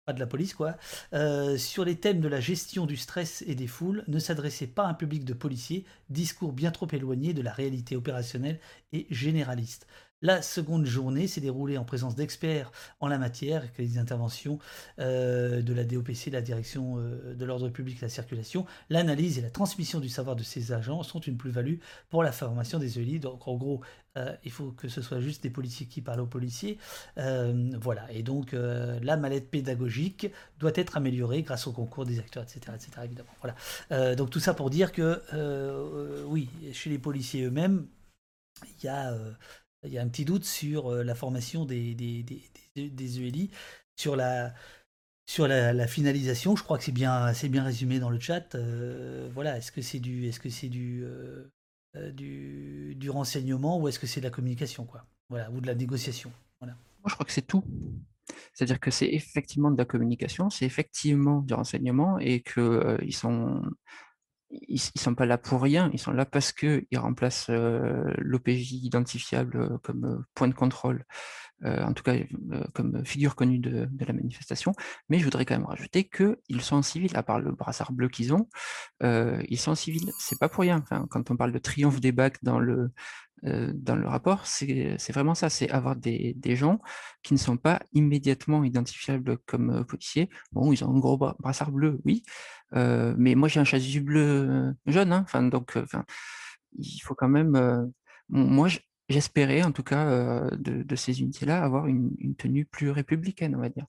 pas 0.04 0.12
de 0.12 0.20
la 0.20 0.26
police, 0.26 0.54
quoi. 0.54 0.76
Euh, 1.12 1.56
sur 1.56 1.84
les 1.84 1.96
thèmes 1.96 2.20
de 2.20 2.28
la 2.28 2.40
gestion 2.40 2.86
du 2.86 2.96
stress 2.96 3.42
et 3.46 3.54
des 3.54 3.66
foules, 3.66 4.04
ne 4.08 4.18
s'adressait 4.18 4.66
pas 4.66 4.84
à 4.84 4.88
un 4.88 4.94
public 4.94 5.24
de 5.24 5.34
policiers, 5.34 5.84
discours 6.10 6.52
bien 6.52 6.70
trop 6.70 6.88
éloigné 6.90 7.34
de 7.34 7.42
la 7.42 7.52
réalité 7.52 7.96
opérationnelle 7.96 8.58
et 8.92 9.06
généraliste. 9.10 9.86
La 10.22 10.40
seconde 10.40 10.86
journée 10.86 11.26
s'est 11.26 11.40
déroulée 11.40 11.76
en 11.76 11.84
présence 11.84 12.14
d'experts 12.14 12.70
en 13.00 13.08
la 13.08 13.18
matière, 13.18 13.62
avec 13.62 13.76
les 13.76 13.98
interventions 13.98 14.60
euh, 15.00 15.62
de 15.62 15.74
la 15.74 15.84
DOPC, 15.84 16.30
la 16.30 16.40
Direction 16.40 16.94
euh, 16.98 17.34
de 17.34 17.44
l'ordre 17.44 17.68
public 17.68 18.00
la 18.00 18.08
circulation. 18.08 18.64
L'analyse 18.88 19.38
et 19.38 19.42
la 19.42 19.50
transmission 19.50 19.98
du 19.98 20.08
savoir 20.08 20.36
de 20.36 20.44
ces 20.44 20.70
agents 20.72 21.02
sont 21.02 21.18
une 21.18 21.36
plus-value 21.36 21.78
pour 22.08 22.22
la 22.22 22.30
formation 22.30 22.78
des 22.78 23.00
ELI. 23.00 23.18
Donc 23.18 23.48
en 23.48 23.56
gros, 23.56 23.80
euh, 24.16 24.32
il 24.44 24.52
faut 24.52 24.70
que 24.70 24.86
ce 24.86 25.02
soit 25.02 25.20
juste 25.20 25.42
des 25.42 25.50
policiers 25.50 25.86
qui 25.86 26.00
parlent 26.00 26.20
aux 26.20 26.26
policiers. 26.26 26.78
voilà, 27.16 28.10
et 28.12 28.22
donc 28.22 28.52
la 28.52 29.16
mallette 29.16 29.50
pédagogique 29.50 30.28
doit 30.60 30.72
être 30.74 30.96
améliorée 30.96 31.42
grâce 31.42 31.66
au 31.66 31.72
concours 31.72 32.04
des 32.04 32.20
acteurs, 32.20 32.44
etc. 32.44 32.60
etc. 32.74 33.24
Voilà. 33.40 34.14
donc 34.14 34.30
tout 34.30 34.40
ça 34.40 34.54
pour 34.54 34.70
dire 34.70 34.92
que, 34.92 35.20
oui, 36.26 36.48
chez 36.72 36.90
les 36.90 36.98
policiers 36.98 37.44
eux-mêmes, 37.44 37.86
il 38.78 38.84
y 38.84 38.88
a 38.88 39.16
il 39.84 39.92
y 39.92 39.98
a 39.98 40.02
un 40.02 40.08
petit 40.08 40.24
doute 40.24 40.44
sur 40.44 40.92
euh, 40.92 41.02
la 41.02 41.14
formation 41.14 41.64
des, 41.64 41.94
des, 41.94 42.22
des, 42.22 42.90
des 42.90 43.20
ELI, 43.20 43.50
sur 43.96 44.16
la, 44.16 44.54
sur 45.26 45.48
la, 45.48 45.86
finalisation. 45.86 46.56
Je 46.56 46.62
crois 46.62 46.78
que 46.78 46.84
c'est 46.84 46.92
bien, 46.92 47.32
bien 47.44 47.64
résumé 47.64 47.98
dans 47.98 48.10
le 48.10 48.20
chat. 48.20 48.54
Euh, 48.54 49.28
voilà, 49.34 49.56
est-ce 49.56 49.72
que 49.72 49.82
c'est 49.82 50.00
du, 50.00 50.26
est-ce 50.26 50.40
que 50.40 50.66
du, 50.66 51.04
euh, 51.04 51.50
du, 52.12 52.94
du, 52.96 53.10
renseignement 53.10 53.80
ou 53.80 53.88
est-ce 53.88 53.98
que 53.98 54.06
c'est 54.06 54.20
de 54.20 54.26
la 54.26 54.30
communication, 54.30 54.84
quoi? 54.84 55.04
Voilà, 55.28 55.50
ou 55.50 55.60
de 55.60 55.66
la 55.66 55.74
négociation. 55.74 56.30
Voilà. 56.60 56.74
Moi, 57.00 57.08
je 57.08 57.14
crois 57.14 57.26
que 57.26 57.32
c'est 57.32 57.46
tout. 57.46 57.64
C'est-à-dire 58.54 58.78
que 58.78 58.90
c'est 58.90 59.08
effectivement 59.08 59.70
de 59.70 59.78
la 59.78 59.84
communication, 59.84 60.50
c'est 60.50 60.64
effectivement 60.64 61.40
du 61.40 61.54
renseignement 61.54 62.18
et 62.18 62.42
qu'ils 62.42 62.98
ils 63.02 63.14
sont 63.14 63.62
ils, 64.52 64.80
ne 64.94 65.00
sont 65.00 65.14
pas 65.14 65.26
là 65.26 65.38
pour 65.38 65.62
rien, 65.62 65.90
ils 65.92 65.98
sont 65.98 66.12
là 66.12 66.24
parce 66.24 66.52
qu'ils 66.52 66.86
remplacent 66.96 67.50
l'OPJ 67.50 68.72
identifiable 68.72 69.78
comme 69.82 70.24
point 70.34 70.48
de 70.48 70.54
contrôle, 70.54 71.04
en 71.64 71.92
tout 71.92 72.02
cas 72.02 72.14
comme 72.74 73.04
figure 73.04 73.34
connue 73.34 73.58
de, 73.58 73.88
la 73.98 74.12
manifestation. 74.12 74.72
Mais 75.08 75.18
je 75.18 75.24
voudrais 75.24 75.44
quand 75.44 75.56
même 75.56 75.66
rajouter 75.66 76.04
qu'ils 76.04 76.60
sont 76.60 76.76
en 76.76 76.82
civil, 76.82 77.16
à 77.16 77.22
part 77.22 77.40
le 77.40 77.52
brassard 77.52 77.92
bleu 77.92 78.08
qu'ils 78.08 78.34
ont, 78.34 78.48
ils 79.02 79.58
sont 79.58 79.72
en 79.72 79.76
civil. 79.76 80.10
C'est 80.18 80.38
pas 80.38 80.48
pour 80.48 80.62
rien. 80.62 80.82
Quand 81.10 81.30
on 81.30 81.36
parle 81.36 81.52
de 81.52 81.58
triomphe 81.58 82.00
des 82.00 82.12
bacs 82.12 82.42
dans 82.42 82.58
le, 82.58 82.92
euh, 83.44 83.72
dans 83.74 83.96
le 83.96 84.06
rapport, 84.06 84.46
c'est 84.46 85.12
vraiment 85.12 85.34
ça, 85.34 85.50
c'est 85.50 85.68
avoir 85.70 85.96
des, 85.96 86.36
gens 86.56 86.80
qui 87.22 87.34
ne 87.34 87.38
sont 87.38 87.56
pas 87.56 87.82
immédiatement 87.92 88.62
identifiables 88.64 89.38
comme 89.46 89.70
euh, 89.70 89.84
policiers. 89.84 90.30
Bon, 90.52 90.72
ils 90.72 90.84
ont 90.84 90.94
un 90.94 90.98
gros 90.98 91.16
brassard 91.16 91.72
bleu, 91.72 92.00
oui, 92.04 92.22
euh, 92.74 93.14
mais 93.18 93.34
moi 93.34 93.48
j'ai 93.48 93.60
un 93.60 93.64
chasuble 93.64 94.06
bleu 94.06 94.74
jaune, 94.86 95.12
hein, 95.12 95.24
donc 95.48 95.78
il 96.78 97.00
faut 97.00 97.14
quand 97.14 97.28
même... 97.28 97.92
moi, 98.28 98.68
j'espérais 99.08 99.62
en 99.62 99.72
tout 99.72 99.82
cas 99.82 100.48
de, 100.52 100.96
ces 100.96 101.20
unités-là 101.20 101.62
avoir 101.62 101.86
une 101.86 102.34
tenue 102.36 102.64
plus 102.64 102.90
républicaine, 102.90 103.56
on 103.56 103.60
va 103.60 103.68
dire. 103.68 103.86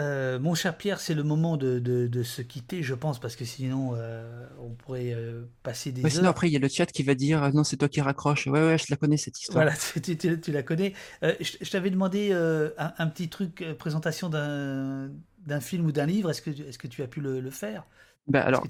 Euh, 0.00 0.38
mon 0.38 0.54
cher 0.54 0.76
Pierre, 0.76 1.00
c'est 1.00 1.14
le 1.14 1.22
moment 1.22 1.56
de, 1.56 2.22
se 2.22 2.42
quitter, 2.42 2.82
je 2.82 2.94
pense, 2.94 3.18
parce 3.18 3.36
que 3.36 3.44
sinon, 3.44 3.92
euh, 3.94 4.46
on 4.58 4.70
pourrait 4.70 5.12
euh, 5.12 5.44
passer 5.62 5.92
des 5.92 6.08
Sinon, 6.08 6.30
après, 6.30 6.48
il 6.48 6.52
y 6.52 6.56
a 6.56 6.58
le 6.58 6.68
chat 6.68 6.86
qui 6.86 7.02
va 7.02 7.14
dire 7.14 7.42
ah 7.42 7.52
non, 7.52 7.64
c'est 7.64 7.76
toi 7.76 7.88
qui 7.88 8.00
raccroche. 8.00 8.46
Ouais, 8.46 8.60
ouais, 8.60 8.78
je 8.78 8.86
la 8.90 8.96
connais 8.96 9.16
cette 9.16 9.38
histoire. 9.38 9.64
Voilà, 9.64 9.76
tu, 10.02 10.52
la 10.52 10.62
connais. 10.62 10.94
je, 11.22 11.70
t'avais 11.70 11.90
demandé 11.90 12.32
un, 12.32 13.06
petit 13.08 13.28
truc, 13.28 13.64
présentation 13.78 14.28
d'un 14.28 15.60
film 15.60 15.86
ou 15.86 15.92
d'un 15.92 16.06
livre. 16.06 16.30
Est-ce 16.30 16.42
que, 16.42 16.50
est 16.50 16.76
que 16.78 16.88
tu 16.88 17.02
as 17.02 17.08
pu 17.08 17.20
le, 17.20 17.50
faire? 17.50 17.86
Bah, 18.26 18.42
alors, 18.42 18.66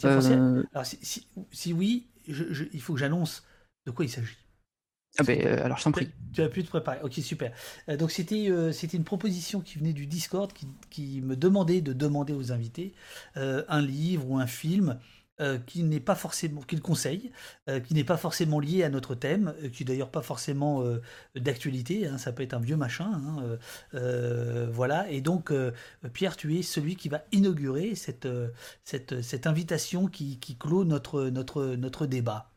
si, 1.53 1.73
oui, 1.73 2.09
il 2.27 2.81
faut 2.81 2.95
que 2.95 3.01
j'annonce 3.01 3.45
de 3.87 3.93
quoi 3.93 4.05
il 4.05 4.09
s'agit. 4.09 4.37
Ah 5.21 5.23
ben, 5.23 5.39
euh, 5.45 5.65
alors 5.65 5.77
je 5.77 5.85
t'en 5.85 5.93
prie. 5.93 6.09
Tu 6.33 6.41
as 6.41 6.49
pu 6.49 6.65
te 6.65 6.69
préparer. 6.69 6.99
Ok, 7.03 7.13
super. 7.15 7.53
Euh, 7.91 7.97
donc 7.99 8.11
c'était 8.11 8.47
euh, 8.49 8.73
une 8.73 9.05
proposition 9.05 9.61
qui 9.61 9.79
venait 9.79 9.93
du 9.93 10.07
Discord 10.07 10.51
qui, 10.51 10.67
qui, 10.89 11.21
me 11.21 11.37
demandait 11.37 11.83
de 11.83 11.93
demander 11.93 12.33
aux 12.33 12.53
invités 12.53 12.95
un 13.35 13.83
livre 13.83 14.31
ou 14.31 14.39
un 14.39 14.47
film 14.47 14.99
qui 15.67 15.85
n'est 15.85 16.01
pas 16.01 16.15
forcément 16.15 16.61
qu'il 16.61 16.83
conseille, 16.83 17.33
qui 17.87 17.95
n'est 17.95 18.05
pas 18.05 18.19
forcément 18.19 18.61
lié 18.61 18.83
à 18.85 18.91
notre 18.91 19.15
thème, 19.15 19.55
qui 19.73 19.87
d'ailleurs 19.87 20.11
pas 20.11 20.21
forcément 20.21 20.85
d'actualité. 21.35 22.07
Hein, 22.07 22.19
ça 22.19 22.33
peut 22.33 22.43
être 22.43 22.53
un 22.53 22.61
vieux 22.61 22.77
machin. 22.77 23.11
Hein, 23.95 24.69
voilà. 24.71 25.11
Et 25.11 25.23
donc 25.23 25.53
Pierre, 26.13 26.37
tu 26.37 26.59
es 26.59 26.63
celui 26.63 26.97
qui 26.97 27.09
va 27.09 27.23
inaugurer 27.33 27.95
cette 27.95 28.29
cette, 28.85 29.23
cette 29.23 29.47
invitation 29.47 30.09
qui, 30.09 30.39
qui 30.39 30.57
clôt 30.57 30.85
notre 30.85 31.25
notre 31.31 31.65
notre 31.75 32.07
débat. 32.07 32.50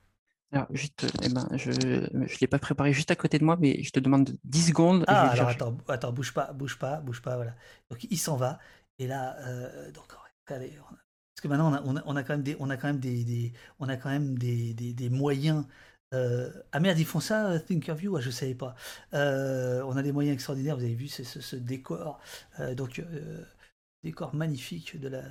Alors, 0.53 0.67
juste, 0.72 1.07
eh 1.23 1.30
ben, 1.30 1.48
je 1.56 1.72
ne 1.72 2.40
l'ai 2.40 2.48
pas 2.48 2.59
préparé 2.59 2.93
juste 2.93 3.09
à 3.09 3.15
côté 3.15 3.40
de 3.40 3.43
moi, 3.43 3.57
mais 3.59 3.82
je 3.82 3.90
te 3.90 3.99
demande 3.99 4.38
10 4.43 4.67
secondes. 4.67 5.03
Ah, 5.07 5.30
alors 5.32 5.49
attends, 5.49 5.75
attends, 5.88 6.14
bouge 6.14 6.32
pas, 6.32 6.53
bouge 6.53 6.77
pas, 6.77 7.01
bouge 7.01 7.23
pas, 7.23 7.35
voilà. 7.38 7.56
Donc 7.90 8.03
il 8.03 8.19
s'en 8.19 8.38
va, 8.38 8.59
et 8.99 9.07
là, 9.07 9.35
euh, 9.48 9.91
donc, 9.91 10.06
allez, 10.48 10.77
parce 10.77 11.41
que 11.41 11.48
maintenant 11.48 11.72
on 11.83 11.95
a, 11.95 12.03
on, 12.06 12.15
a, 12.15 12.23
quand 12.23 12.33
même 12.33 12.43
des, 12.43 12.56
on 12.59 12.69
a 12.69 12.77
quand 12.77 12.88
même 12.88 12.99
des, 12.99 13.23
des 13.25 13.53
on 13.80 13.90
a 13.90 13.98
quand 13.98 14.09
même 14.09 14.38
des, 14.38 14.75
des, 14.75 14.93
des 14.93 15.09
moyens. 15.09 15.65
Euh, 16.14 16.51
ah 16.72 16.80
merde, 16.80 16.99
ils 16.99 17.06
font 17.06 17.19
ça, 17.19 17.49
euh, 17.49 17.59
Thinkerview, 17.59 18.15
ah, 18.15 18.22
je 18.22 18.30
savais 18.30 18.53
pas. 18.53 18.75
Euh, 19.15 19.82
on 19.88 19.98
a 19.98 20.03
des 20.03 20.11
moyens 20.11 20.35
extraordinaires, 20.35 20.77
vous 20.77 20.83
avez 20.83 20.93
vu 20.93 21.07
ce, 21.07 21.23
ce, 21.23 21.41
ce 21.41 21.56
décor, 21.56 22.19
donc 22.77 23.01
décor 24.03 24.35
magnifique 24.35 24.99
de 24.99 25.07
la, 25.07 25.23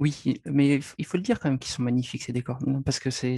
oui, 0.00 0.40
mais 0.46 0.80
il 0.98 1.06
faut 1.06 1.16
le 1.16 1.22
dire 1.22 1.38
quand 1.38 1.48
même 1.48 1.58
qu'ils 1.58 1.72
sont 1.72 1.82
magnifiques 1.82 2.22
ces 2.22 2.32
décors, 2.32 2.58
parce 2.84 2.98
que 2.98 3.10
c'est, 3.10 3.36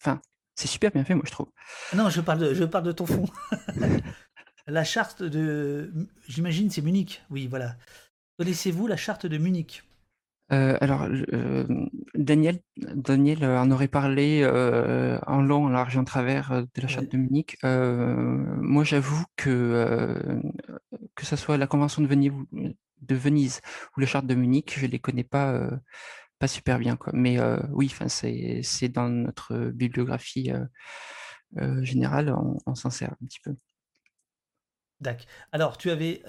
enfin, 0.00 0.20
c'est 0.54 0.68
super 0.68 0.90
bien 0.90 1.04
fait, 1.04 1.14
moi 1.14 1.24
je 1.26 1.32
trouve. 1.32 1.48
Non, 1.94 2.08
je 2.10 2.20
parle 2.20 2.40
de, 2.40 2.54
je 2.54 2.64
parle 2.64 2.84
de 2.84 2.92
ton 2.92 3.06
fond. 3.06 3.26
la 4.66 4.84
charte 4.84 5.22
de, 5.22 5.92
j'imagine, 6.26 6.70
c'est 6.70 6.82
Munich. 6.82 7.22
Oui, 7.30 7.46
voilà. 7.46 7.76
Connaissez-vous 8.38 8.86
la 8.86 8.96
charte 8.96 9.26
de 9.26 9.38
Munich? 9.38 9.84
Euh, 10.52 10.76
alors, 10.80 11.08
euh, 11.32 11.66
Daniel, 12.14 12.60
Daniel 12.76 13.44
en 13.44 13.70
aurait 13.70 13.88
parlé 13.88 14.42
euh, 14.42 15.18
en 15.26 15.40
long, 15.40 15.66
en 15.66 15.68
large 15.70 15.96
et 15.96 15.98
en 15.98 16.04
travers 16.04 16.50
de 16.62 16.82
la 16.82 16.88
charte 16.88 17.10
de 17.10 17.16
Munich. 17.16 17.58
moi, 17.62 18.84
j'avoue 18.84 19.24
que 19.36 20.40
que 21.14 21.26
ce 21.26 21.36
soit 21.36 21.56
la 21.56 21.66
convention 21.66 22.02
de 22.02 22.06
Venise, 22.06 22.32
de 23.02 23.14
Venise 23.14 23.60
ou 23.96 24.00
les 24.00 24.06
chartes 24.06 24.26
de 24.26 24.34
Munich, 24.34 24.78
je 24.78 24.86
les 24.86 24.98
connais 24.98 25.24
pas, 25.24 25.52
euh, 25.52 25.70
pas 26.38 26.48
super 26.48 26.78
bien. 26.78 26.96
Quoi. 26.96 27.12
Mais 27.14 27.38
euh, 27.38 27.60
oui, 27.70 27.92
c'est, 28.08 28.88
dans 28.88 29.08
notre 29.08 29.56
bibliographie 29.70 30.52
euh, 31.58 31.84
générale, 31.84 32.34
on, 32.66 32.74
s'en 32.74 32.90
sert 32.90 33.12
un 33.12 33.26
petit 33.26 33.40
peu. 33.40 33.54
D'accord. 35.00 35.26
Alors, 35.50 35.78
tu 35.78 35.90
avais 35.90 36.24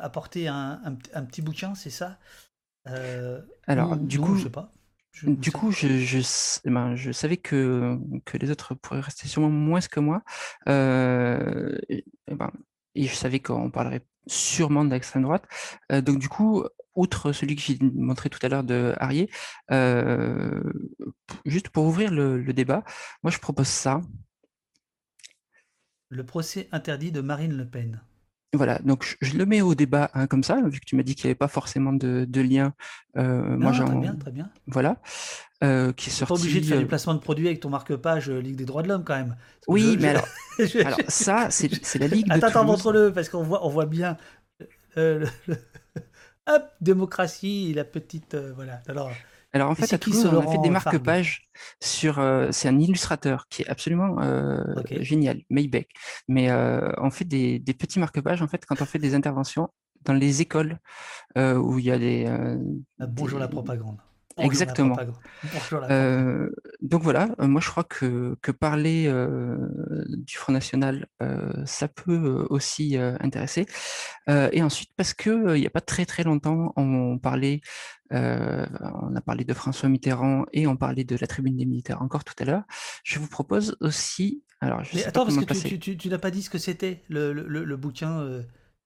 apporté 0.00 0.48
un, 0.48 0.80
un, 0.84 1.24
petit 1.24 1.42
bouquin, 1.42 1.74
c'est 1.74 1.90
ça? 1.90 2.18
Alors, 3.66 3.96
du 3.96 4.20
coup, 4.20 4.36
je 4.36 4.44
sais 4.44 4.50
pas. 4.50 4.72
du 5.22 5.52
coup, 5.52 5.70
je, 5.70 5.86
je, 5.98 6.18
eh 6.64 6.70
ben, 6.70 6.96
je, 6.96 7.12
savais 7.12 7.36
que, 7.36 7.98
que 8.24 8.36
les 8.36 8.50
autres 8.50 8.74
pourraient 8.74 9.00
rester 9.00 9.28
sûrement 9.28 9.50
moins 9.50 9.80
que 9.80 10.00
moi. 10.00 10.22
et, 10.66 12.04
ben, 12.26 12.52
et 12.96 13.06
je 13.06 13.14
savais 13.14 13.40
qu'on 13.40 13.70
parlerait 13.70 14.04
sûrement 14.26 14.84
d'extrême 14.84 15.22
droite. 15.22 15.44
Donc 15.90 16.18
du 16.18 16.28
coup, 16.28 16.64
outre 16.94 17.32
celui 17.32 17.56
que 17.56 17.62
j'ai 17.62 17.78
montré 17.80 18.30
tout 18.30 18.38
à 18.42 18.48
l'heure 18.48 18.64
de 18.64 18.94
Harrier, 18.98 19.30
juste 21.44 21.68
pour 21.68 21.84
ouvrir 21.84 22.10
le, 22.10 22.42
débat, 22.52 22.84
moi 23.22 23.30
je 23.30 23.38
propose 23.38 23.68
ça. 23.68 24.00
Le 26.08 26.24
procès 26.24 26.68
interdit 26.72 27.12
de 27.12 27.20
Marine 27.20 27.56
Le 27.56 27.68
Pen. 27.68 28.00
Voilà, 28.56 28.78
donc 28.84 29.16
je, 29.20 29.36
le 29.36 29.46
mets 29.46 29.60
au 29.60 29.74
débat 29.74 30.10
hein, 30.14 30.26
comme 30.26 30.42
ça, 30.42 30.60
vu 30.66 30.80
que 30.80 30.84
tu 30.84 30.96
m'as 30.96 31.02
dit 31.02 31.14
qu'il 31.14 31.26
n'y 31.26 31.30
avait 31.30 31.36
pas 31.36 31.48
forcément 31.48 31.92
de, 31.92 32.40
lien. 32.40 32.72
Euh, 33.16 33.56
moi, 33.56 33.72
très 33.72 33.94
bien, 33.96 34.14
très 34.14 34.30
bien. 34.30 34.50
Voilà. 34.66 34.96
Euh, 35.64 35.92
qui 35.92 36.10
est 36.10 36.12
sorti. 36.12 36.34
Pas 36.34 36.40
obligé 36.40 36.60
de 36.60 36.66
faire 36.66 36.78
du 36.78 36.86
placement 36.86 37.14
de 37.14 37.18
produits 37.18 37.46
avec 37.46 37.60
ton 37.60 37.70
marque-page 37.70 38.28
Ligue 38.28 38.56
des 38.56 38.66
droits 38.66 38.82
de 38.82 38.88
l'homme 38.88 39.04
quand 39.04 39.16
même. 39.16 39.36
Oui, 39.68 39.96
mais 40.00 40.08
alors, 40.08 40.28
alors, 40.84 40.98
ça, 41.08 41.48
c'est 41.50 41.98
la 41.98 42.08
Ligue. 42.08 42.26
Attends, 42.30 42.48
attends, 42.48 42.64
montre-le, 42.64 43.12
parce 43.12 43.28
qu'on 43.28 43.42
voit, 43.42 43.64
on 43.64 43.70
voit 43.70 43.86
bien. 43.86 44.18
Euh, 44.98 45.26
hop, 46.46 46.62
démocratie, 46.80 47.72
la 47.74 47.84
petite. 47.84 48.34
Euh, 48.34 48.52
voilà. 48.54 48.82
Alors, 48.88 49.10
alors 49.56 49.70
en 49.70 49.74
fait, 49.74 49.92
à 49.92 49.98
Toulouse, 49.98 50.26
on 50.26 50.38
a 50.38 50.46
fait 50.50 50.58
des 50.58 50.70
marque-pages 50.70 51.48
sur. 51.82 52.18
Euh, 52.18 52.48
c'est 52.52 52.68
un 52.68 52.78
illustrateur 52.78 53.48
qui 53.48 53.62
est 53.62 53.68
absolument 53.68 54.16
génial, 55.00 55.42
Maybeck. 55.50 55.90
Mais 56.28 56.50
on 56.98 57.10
fait 57.10 57.24
des, 57.24 57.58
des 57.58 57.74
petits 57.74 57.98
marque-pages 57.98 58.42
en 58.42 58.48
fait 58.48 58.64
quand 58.64 58.80
on 58.80 58.86
fait 58.86 58.98
des 58.98 59.14
interventions 59.14 59.68
dans 60.04 60.14
les 60.14 60.40
écoles 60.42 60.78
où 61.36 61.78
il 61.78 61.84
y 61.84 61.90
a 61.90 61.98
des. 61.98 62.26
Ah, 63.00 63.06
bonjour 63.06 63.38
la 63.38 63.48
propagande. 63.48 63.98
Exactement. 64.38 64.96
Euh, 65.90 66.50
donc 66.82 67.02
voilà, 67.02 67.28
euh, 67.40 67.46
moi 67.46 67.60
je 67.60 67.70
crois 67.70 67.84
que, 67.84 68.36
que 68.42 68.52
parler 68.52 69.06
euh, 69.08 69.56
du 70.08 70.36
Front 70.36 70.52
National, 70.52 71.06
ça 71.64 71.88
peut 71.88 72.46
aussi 72.50 72.96
intéresser. 72.96 73.66
et 74.28 74.62
ensuite, 74.62 74.90
parce 74.96 75.14
que 75.14 75.56
il 75.56 75.60
n'y 75.60 75.66
a 75.66 75.70
pas 75.70 75.80
très 75.80 76.06
très 76.06 76.22
longtemps, 76.24 76.72
on 76.76 77.18
parlait, 77.18 77.60
on 78.10 79.16
a 79.16 79.20
parlé 79.24 79.44
de 79.44 79.54
François 79.54 79.88
Mitterrand 79.88 80.44
et 80.52 80.66
on 80.66 80.76
parlait 80.76 81.04
de 81.04 81.16
la 81.20 81.26
tribune 81.26 81.56
des 81.56 81.66
militaires 81.66 82.02
encore 82.02 82.24
tout 82.24 82.34
à 82.38 82.44
l'heure, 82.44 82.62
je 83.04 83.18
vous 83.18 83.28
propose 83.28 83.76
aussi 83.80 84.42
Alors, 84.60 84.84
je 84.84 84.94
Mais 84.96 85.02
sais 85.02 85.08
attends, 85.08 85.20
pas 85.26 85.32
parce 85.32 85.36
que 85.36 85.40
tu, 85.40 85.46
placer. 85.46 85.68
tu, 85.68 85.78
tu- 85.78 85.96
tu 85.96 86.08
n'as 86.08 86.18
pas 86.18 86.30
dit 86.30 86.42
ce 86.42 86.50
que 86.50 86.58
c'était, 86.58 87.02
le, 87.08 87.32
le, 87.32 87.46
le- 87.46 87.64
le 87.64 87.76
bouquin 87.76 88.20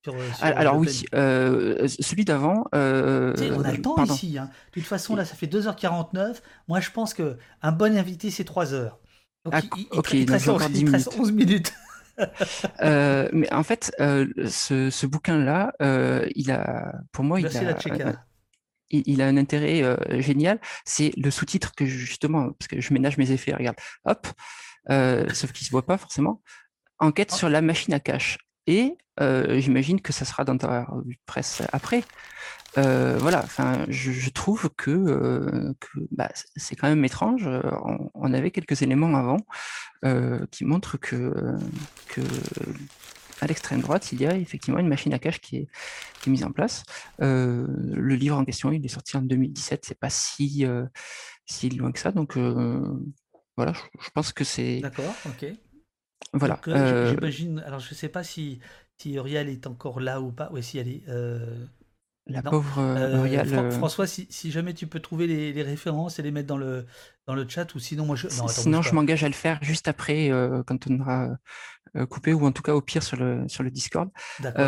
sur, 0.05 0.15
euh, 0.15 0.33
sur 0.33 0.45
Alors 0.47 0.77
oui, 0.77 1.05
euh, 1.15 1.87
celui 1.89 2.25
d'avant, 2.25 2.65
euh, 2.75 3.35
on 3.55 3.63
a 3.65 3.73
le 3.73 3.83
temps 3.83 3.95
pardon. 3.97 4.15
ici. 4.15 4.39
hein. 4.39 4.51
De 4.75 4.81
toute 4.81 4.89
façon, 4.89 5.15
là, 5.17 5.25
ça 5.25 5.35
fait 5.35 5.47
2h49. 5.47 6.41
Moi, 6.69 6.81
je 6.81 6.91
pense 6.91 7.15
que 7.15 7.37
un 7.63 7.73
bon 7.73 7.97
invité, 7.97 8.31
c'est 8.31 8.45
3 8.45 8.73
heures. 8.73 8.99
Donc, 9.45 9.55
Ah, 9.57 9.61
il, 9.63 9.69
il- 9.81 9.87
il 9.93 9.99
ok, 9.99 10.13
il 10.13 10.25
te 10.27 10.27
donc 10.27 10.33
reste 10.35 10.45
j'ai 10.45 10.51
11 10.51 10.57
encore 10.57 10.69
il 10.71 10.75
10 10.75 10.85
te 10.85 10.91
reste 10.91 11.07
minutes. 11.13 11.21
11 11.21 11.33
minutes. 11.33 11.73
Euh, 12.83 13.31
mais 13.33 13.51
en 13.51 13.63
fait, 13.63 13.91
euh, 13.99 14.27
ce, 14.47 14.91
ce 14.91 15.07
bouquin-là, 15.07 15.73
euh, 15.81 16.29
il 16.35 16.51
a, 16.51 16.93
pour 17.13 17.25
moi, 17.25 17.41
il 17.41 17.45
Merci 17.45 17.59
a, 17.59 17.63
il, 18.91 19.03
il 19.07 19.23
a 19.23 19.27
un 19.27 19.39
intérêt 19.39 19.83
euh, 19.83 19.97
génial. 20.21 20.61
C'est 20.85 21.13
le 21.17 21.31
sous-titre 21.31 21.73
que 21.75 21.87
je- 21.87 21.97
justement, 21.97 22.51
parce 22.53 22.69
que 22.69 22.79
je 22.79 22.93
ménage 22.93 23.17
mes 23.17 23.31
effets, 23.31 23.55
regarde, 23.55 23.77
hop, 24.05 24.27
euh, 24.91 25.27
sauf 25.33 25.53
qu'il 25.53 25.67
se 25.67 25.71
voit 25.71 25.87
pas 25.87 25.97
forcément. 25.97 26.43
Enquête 26.99 27.31
Ah. 27.33 27.37
sur 27.37 27.49
la 27.49 27.63
machine 27.63 27.95
à 27.95 28.01
cash. 28.01 28.37
Et 28.67 28.97
j'imagine 29.19 30.01
que 30.01 30.13
ça 30.13 30.25
sera 30.25 30.45
dans 30.45 30.57
ta 30.57 30.85
revue 30.85 31.15
de 31.15 31.21
presse 31.27 31.63
après. 31.73 32.03
Voilà, 32.77 33.45
je, 33.89 34.31
trouve 34.31 34.71
que, 34.77 35.75
bah, 36.11 36.31
c'est 36.57 36.77
quand 36.77 36.89
même 36.89 37.05
étrange. 37.05 37.49
On, 38.15 38.33
avait 38.33 38.51
quelques 38.51 38.83
éléments 38.83 39.15
avant 39.17 39.39
qui 40.51 40.65
montrent 40.65 40.97
que, 40.97 41.57
à 43.41 43.47
l'extrême 43.47 43.81
droite, 43.81 44.13
il 44.13 44.21
y 44.21 44.27
a 44.27 44.37
effectivement 44.37 44.79
une 44.79 44.89
machine 44.89 45.13
à 45.15 45.19
cash 45.19 45.41
qui 45.41 45.57
est, 45.57 45.69
mise 46.27 46.45
en 46.45 46.53
place. 46.53 46.85
Le 47.19 48.15
livre 48.15 48.39
en 48.39 48.45
question, 48.45 48.73
il 48.73 48.85
est 48.85 48.89
sorti 48.89 49.17
en 49.17 49.23
2017, 49.23 49.85
c'est 49.87 49.99
pas 49.99 50.11
si, 50.11 50.65
si 51.47 51.71
loin 51.71 51.93
que 51.93 51.99
ça. 51.99 52.13
Donc 52.13 52.39
voilà, 53.57 53.73
je, 53.75 53.81
je 54.01 54.11
pense 54.11 54.33
que 54.33 54.45
c'est 54.45 54.81
D'accord, 54.81 55.15
ok. 55.27 55.53
Voilà. 56.33 56.55
Donc, 56.55 56.69
euh, 56.69 56.77
euh, 56.77 57.07
J'imagine. 57.07 57.61
Alors, 57.61 57.81
je 57.81 57.95
sais 57.95 58.09
pas 58.09 58.23
si, 58.25 58.61
si 58.99 59.15
Uriel 59.15 59.49
est 59.49 59.67
encore 59.67 60.01
là 60.01 60.21
ou 60.21 60.33
pas. 60.33 60.49
Oui, 60.53 60.63
si 60.63 60.79
elle 60.79 60.89
est. 60.89 61.03
euh, 61.09 61.65
la 62.27 62.43
non. 62.43 62.51
pauvre 62.51 62.79
euh, 62.81 63.17
Uriel, 63.19 63.47
Fran- 63.47 63.71
François, 63.71 64.07
si, 64.07 64.27
si 64.31 64.51
jamais 64.51 64.75
tu 64.75 64.87
peux 64.87 65.01
trouver 65.01 65.27
les, 65.27 65.53
les 65.53 65.63
références 65.63 66.19
et 66.19 66.23
les 66.23 66.31
mettre 66.31 66.47
dans 66.47 66.59
le, 66.59 66.87
dans 67.27 67.35
le 67.35 67.49
chat, 67.49 67.75
ou 67.75 67.79
sinon, 67.79 68.07
moi 68.07 68.17
je. 68.17 68.29
Non, 68.29 68.45
attends, 68.47 68.49
sinon 68.63 68.83
je 68.83 68.95
m'engage 68.95 69.25
à 69.25 69.29
le 69.29 69.35
faire 69.35 69.59
juste 69.63 69.89
après 69.89 70.31
quand 70.67 70.87
on 70.89 71.01
aura 71.01 71.31
coupé 72.09 72.33
ou 72.33 72.47
en 72.47 72.53
tout 72.53 72.63
cas 72.63 72.75
au 72.75 72.81
pire 72.83 73.03
sur 73.03 73.17
le 73.17 73.49
sur 73.49 73.63
le 73.63 73.71
Discord. 73.71 74.11
D'accord. 74.39 74.67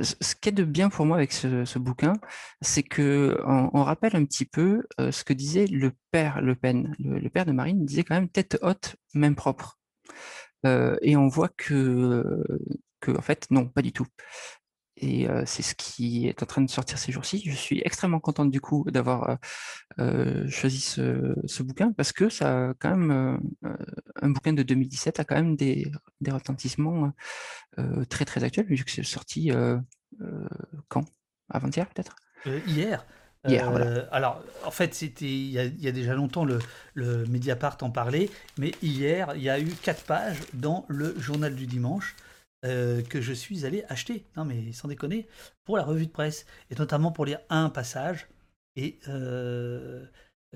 Ce 0.00 0.34
qui 0.34 0.48
est 0.48 0.52
de 0.52 0.64
bien 0.64 0.88
pour 0.88 1.06
moi 1.06 1.16
avec 1.16 1.32
ce, 1.32 1.64
ce 1.64 1.78
bouquin, 1.78 2.14
c'est 2.60 2.82
que 2.82 3.40
on, 3.46 3.70
on 3.74 3.84
rappelle 3.84 4.16
un 4.16 4.24
petit 4.24 4.44
peu 4.44 4.82
euh, 5.00 5.12
ce 5.12 5.22
que 5.22 5.32
disait 5.32 5.66
le 5.68 5.92
père 6.10 6.40
Le 6.40 6.56
Pen. 6.56 6.96
Le, 6.98 7.20
le 7.20 7.30
père 7.30 7.46
de 7.46 7.52
Marine 7.52 7.84
disait 7.86 8.02
quand 8.02 8.16
même 8.16 8.28
tête 8.28 8.58
haute, 8.62 8.96
main 9.14 9.32
propre. 9.34 9.78
Et 10.64 11.16
on 11.16 11.28
voit 11.28 11.50
que, 11.56 12.44
en 13.06 13.22
fait, 13.22 13.46
non, 13.50 13.68
pas 13.68 13.82
du 13.82 13.92
tout. 13.92 14.06
Et 14.96 15.26
c'est 15.44 15.62
ce 15.62 15.74
qui 15.74 16.28
est 16.28 16.42
en 16.42 16.46
train 16.46 16.62
de 16.62 16.70
sortir 16.70 16.98
ces 16.98 17.10
jours-ci. 17.12 17.42
Je 17.44 17.54
suis 17.54 17.82
extrêmement 17.84 18.20
contente 18.20 18.50
du 18.50 18.60
coup 18.60 18.84
d'avoir 18.90 19.38
choisi 20.48 20.80
ce, 20.80 21.62
bouquin 21.62 21.92
parce 21.92 22.12
que 22.12 22.28
ça 22.28 22.74
quand 22.78 22.96
même 22.96 23.40
un 24.22 24.30
bouquin 24.30 24.52
de 24.52 24.62
2017 24.62 25.20
a 25.20 25.24
quand 25.24 25.34
même 25.34 25.56
des, 25.56 25.90
retentissements 26.26 27.12
très 28.08 28.24
très 28.24 28.44
actuels 28.44 28.66
vu 28.66 28.84
que 28.84 28.90
c'est 28.90 29.02
sorti 29.02 29.50
quand? 30.88 31.04
Avant-hier 31.50 31.86
peut-être? 31.88 32.16
Euh, 32.46 32.60
voilà. 33.44 33.86
Euh, 33.86 34.06
Alors, 34.10 34.42
en 34.64 34.70
fait, 34.70 34.94
c'était 34.94 35.26
il 35.26 35.50
y, 35.50 35.88
a, 35.88 35.92
déjà 35.92 36.14
longtemps 36.14 36.44
le, 36.44 37.26
Mediapart 37.26 37.78
en 37.82 37.90
parlait, 37.90 38.30
mais 38.58 38.72
hier, 38.82 39.32
il 39.36 39.42
y 39.42 39.50
a 39.50 39.60
eu 39.60 39.68
quatre 39.82 40.04
pages 40.04 40.38
dans 40.54 40.84
le 40.88 41.18
journal 41.18 41.54
du 41.54 41.66
dimanche 41.66 42.16
euh, 42.64 43.02
que 43.02 43.20
je 43.20 43.32
suis 43.32 43.66
allé 43.66 43.84
acheter. 43.88 44.24
Non, 44.36 44.44
mais 44.44 44.72
sans 44.72 44.88
déconner, 44.88 45.28
pour 45.64 45.76
la 45.76 45.84
revue 45.84 46.06
de 46.06 46.12
presse, 46.12 46.46
et 46.70 46.74
notamment 46.76 47.12
pour 47.12 47.26
lire 47.26 47.40
un 47.50 47.68
passage. 47.68 48.28
Et 48.76 48.98
euh, 49.08 50.04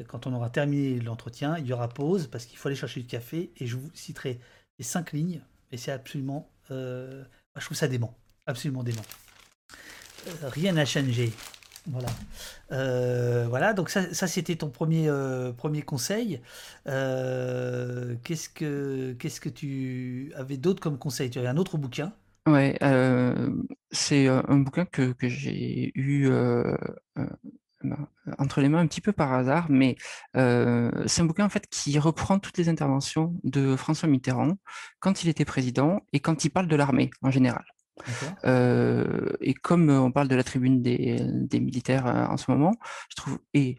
quand 0.08 0.26
on 0.26 0.32
aura 0.32 0.50
terminé 0.50 0.98
l'entretien, 1.00 1.58
il 1.58 1.66
y 1.66 1.72
aura 1.72 1.88
pause 1.88 2.26
parce 2.26 2.46
qu'il 2.46 2.58
faut 2.58 2.68
aller 2.68 2.76
chercher 2.76 3.00
du 3.00 3.06
café, 3.06 3.52
et 3.58 3.66
je 3.66 3.76
vous 3.76 3.90
citerai 3.94 4.40
les 4.78 4.84
cinq 4.84 5.12
lignes. 5.12 5.40
Et 5.70 5.76
c'est 5.76 5.92
absolument, 5.92 6.50
je 6.70 7.24
trouve 7.60 7.76
ça 7.76 7.88
dément, 7.88 8.16
absolument 8.46 8.82
dément. 8.82 9.02
Rien 10.42 10.72
n'a 10.72 10.86
changé. 10.86 11.32
Voilà. 11.90 12.08
Euh, 12.72 13.46
voilà, 13.48 13.72
donc 13.72 13.88
ça, 13.88 14.12
ça, 14.12 14.26
c'était 14.26 14.56
ton 14.56 14.68
premier, 14.68 15.08
euh, 15.08 15.52
premier 15.52 15.82
conseil. 15.82 16.40
Euh, 16.86 18.14
qu'est-ce 18.24 18.48
que 18.50 19.14
que 19.14 19.48
tu 19.48 20.32
avais 20.36 20.58
d'autre 20.58 20.80
comme 20.80 20.98
conseil? 20.98 21.30
Tu 21.30 21.38
avais 21.38 21.48
un 21.48 21.56
autre 21.56 21.78
bouquin? 21.78 22.12
Ouais, 22.46 22.76
c'est 23.90 24.26
un 24.26 24.58
bouquin 24.58 24.84
que, 24.84 25.14
j'ai 25.22 25.92
eu 25.94 26.30
entre 28.38 28.60
les 28.60 28.68
mains 28.68 28.80
un 28.80 28.86
petit 28.86 29.00
peu 29.00 29.12
par 29.12 29.32
hasard, 29.32 29.66
mais 29.70 29.96
c'est 30.34 31.22
un 31.22 31.24
bouquin 31.24 31.46
en 31.46 31.50
fait 31.50 31.66
qui 31.68 31.98
reprend 31.98 32.38
toutes 32.38 32.58
les 32.58 32.68
interventions 32.68 33.34
de 33.44 33.76
François 33.76 34.08
Mitterrand 34.08 34.58
quand 35.00 35.22
il 35.22 35.28
était 35.28 35.44
président 35.44 36.00
et 36.12 36.20
quand 36.20 36.44
il 36.44 36.50
parle 36.50 36.68
de 36.68 36.76
l'armée 36.76 37.10
en 37.22 37.30
général. 37.30 37.64
Euh, 38.44 39.32
et 39.40 39.54
comme 39.54 39.90
euh, 39.90 40.00
on 40.00 40.12
parle 40.12 40.28
de 40.28 40.36
la 40.36 40.44
tribune 40.44 40.82
des, 40.82 41.60
militaires 41.60 42.06
euh, 42.06 42.26
en 42.26 42.36
ce 42.36 42.50
moment, 42.50 42.74
je 43.10 43.16
trouve, 43.16 43.38
et 43.54 43.78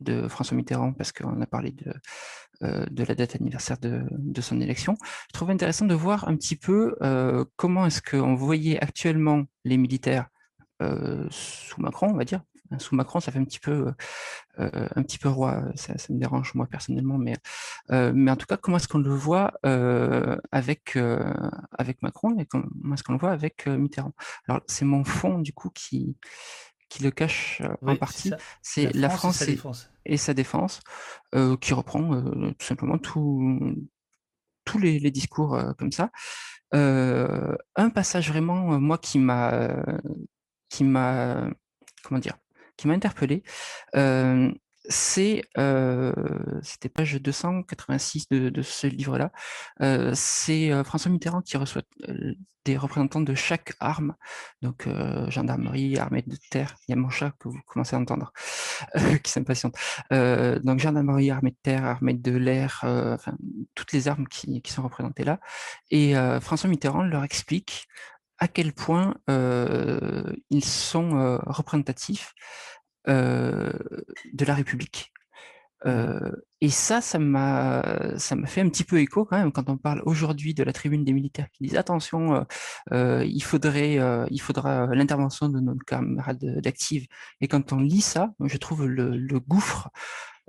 de 0.00 0.28
François 0.28 0.56
Mitterrand, 0.56 0.92
parce 0.92 1.12
qu'on 1.12 1.40
a 1.40 1.46
parlé 1.46 1.72
de, 1.72 1.92
la 2.60 3.14
date 3.14 3.36
anniversaire 3.36 3.78
de, 3.78 4.02
de 4.10 4.40
son 4.40 4.60
élection, 4.60 4.96
je 5.28 5.32
trouve 5.34 5.50
intéressant 5.50 5.86
de 5.86 5.94
voir 5.94 6.28
un 6.28 6.36
petit 6.36 6.56
peu 6.56 6.94
comment 7.56 7.86
est-ce 7.86 8.02
qu'on 8.02 8.34
voyait 8.34 8.80
actuellement 8.80 9.44
les 9.64 9.76
militaires 9.76 10.28
sous 11.30 11.80
Macron, 11.80 12.08
on 12.10 12.16
va 12.16 12.24
dire. 12.24 12.42
Sous 12.78 12.94
Macron, 12.94 13.20
ça 13.20 13.32
fait 13.32 13.38
un 13.38 13.44
petit 13.44 13.58
peu, 13.58 13.92
euh, 14.60 14.88
un 14.94 15.02
petit 15.02 15.18
peu 15.18 15.28
roi, 15.28 15.64
ça, 15.74 15.98
ça 15.98 16.12
me 16.12 16.18
dérange 16.18 16.54
moi 16.54 16.66
personnellement, 16.66 17.18
mais, 17.18 17.36
euh, 17.90 18.12
mais 18.14 18.30
en 18.30 18.36
tout 18.36 18.46
cas, 18.46 18.56
comment 18.56 18.76
est-ce 18.76 18.88
qu'on 18.88 18.98
le 18.98 19.10
voit 19.10 19.52
euh, 19.66 20.36
avec, 20.52 20.96
euh, 20.96 21.32
avec 21.76 22.00
Macron 22.02 22.38
et 22.38 22.46
comment 22.46 22.94
est-ce 22.94 23.02
qu'on 23.02 23.14
le 23.14 23.18
voit 23.18 23.32
avec 23.32 23.66
euh, 23.66 23.76
Mitterrand? 23.76 24.14
Alors, 24.48 24.60
c'est 24.66 24.84
mon 24.84 25.04
fond 25.04 25.38
du 25.40 25.52
coup 25.52 25.70
qui, 25.70 26.16
qui 26.88 27.02
le 27.02 27.10
cache 27.10 27.60
euh, 27.64 27.74
Oui, 27.82 27.92
en 27.92 27.96
partie, 27.96 28.32
c'est 28.62 28.92
la 28.94 29.08
France, 29.08 29.36
France 29.36 29.42
et 29.42 29.44
sa 29.44 29.50
et, 29.50 29.54
défense. 29.54 29.90
et 30.06 30.16
sa 30.16 30.34
défense, 30.34 30.80
euh, 31.34 31.56
qui 31.56 31.74
reprend 31.74 32.14
euh, 32.14 32.50
tout 32.58 32.66
simplement 32.66 32.98
tout- 32.98 33.74
tous 34.64 34.78
les, 34.78 34.98
les 34.98 35.10
discours 35.10 35.54
euh, 35.54 35.72
comme 35.72 35.90
ça. 35.92 36.10
Euh, 36.74 37.56
un 37.74 37.90
passage 37.90 38.28
vraiment, 38.30 38.74
euh, 38.74 38.78
moi, 38.78 38.98
qui 38.98 39.18
m'a, 39.18 39.52
euh, 39.54 39.98
qui 40.68 40.84
m'a, 40.84 41.48
comment 42.04 42.20
dire, 42.20 42.36
m'a 42.86 42.94
interpellé, 42.94 43.42
c'est, 44.88 45.42
c'était 46.62 46.88
page 46.88 47.14
286 47.20 48.28
de, 48.30 48.62
ce 48.62 48.86
livre-là, 48.86 49.32
c'est 50.14 50.84
François 50.84 51.10
Mitterrand 51.10 51.42
qui 51.42 51.56
reçoit 51.56 51.82
des 52.64 52.76
représentants 52.76 53.20
de 53.22 53.34
chaque 53.34 53.74
arme, 53.80 54.14
donc 54.62 54.86
gendarmerie, 55.28 55.98
armée 55.98 56.22
de 56.26 56.36
terre, 56.50 56.76
il 56.86 56.92
y 56.92 56.94
a 56.94 56.96
mon 56.96 57.08
chat 57.08 57.32
que 57.38 57.48
vous 57.48 57.58
commencez 57.66 57.96
à 57.96 57.98
entendre, 57.98 58.32
euh, 58.96 59.16
qui 59.18 59.30
s'impatiente, 59.30 59.76
donc 60.10 60.78
gendarmerie, 60.78 61.30
armée 61.30 61.50
de 61.52 61.56
terre, 61.62 61.84
armée 61.84 62.14
de 62.14 62.36
l'air, 62.36 62.84
toutes 63.74 63.92
les 63.92 64.08
armes 64.08 64.26
qui, 64.26 64.62
sont 64.66 64.82
représentées 64.82 65.24
là, 65.24 65.40
et 65.90 66.14
François 66.40 66.68
Mitterrand 66.68 67.02
leur 67.02 67.24
explique 67.24 67.86
à 68.40 68.48
quel 68.48 68.72
point 68.72 69.14
euh, 69.28 70.32
ils 70.48 70.64
sont 70.64 71.16
euh, 71.16 71.38
représentatifs 71.46 72.32
euh, 73.08 73.70
de 74.32 74.44
la 74.44 74.54
République. 74.54 75.12
Euh, 75.86 76.32
et 76.60 76.68
ça, 76.70 77.00
ça 77.00 77.18
m'a, 77.18 77.82
ça 78.18 78.36
m'a 78.36 78.46
fait 78.46 78.60
un 78.62 78.68
petit 78.68 78.84
peu 78.84 78.98
écho 79.00 79.24
quand 79.24 79.38
même 79.38 79.52
quand 79.52 79.70
on 79.70 79.78
parle 79.78 80.02
aujourd'hui 80.04 80.52
de 80.52 80.62
la 80.62 80.72
tribune 80.72 81.04
des 81.04 81.12
militaires 81.12 81.48
qui 81.52 81.64
disent 81.64 81.76
attention, 81.76 82.44
il 82.92 83.42
faudrait, 83.42 83.98
il 84.30 84.40
faudra 84.42 84.86
l'intervention 84.88 85.48
de 85.48 85.58
nos 85.58 85.74
camarades 85.86 86.60
d'active. 86.60 87.06
Et 87.40 87.48
quand 87.48 87.72
on 87.72 87.78
lit 87.78 88.02
ça, 88.02 88.34
je 88.44 88.58
trouve 88.58 88.86
le, 88.86 89.16
le 89.16 89.40
gouffre 89.40 89.88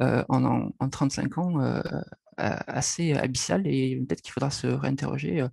en, 0.02 0.26
en, 0.28 0.72
en 0.78 0.90
35 0.90 1.38
ans 1.38 1.82
assez 2.38 3.14
abyssal 3.14 3.66
et 3.68 4.04
peut-être 4.06 4.22
qu'il 4.22 4.34
faudra 4.34 4.52
se 4.52 4.68
réinterroger 4.68 5.48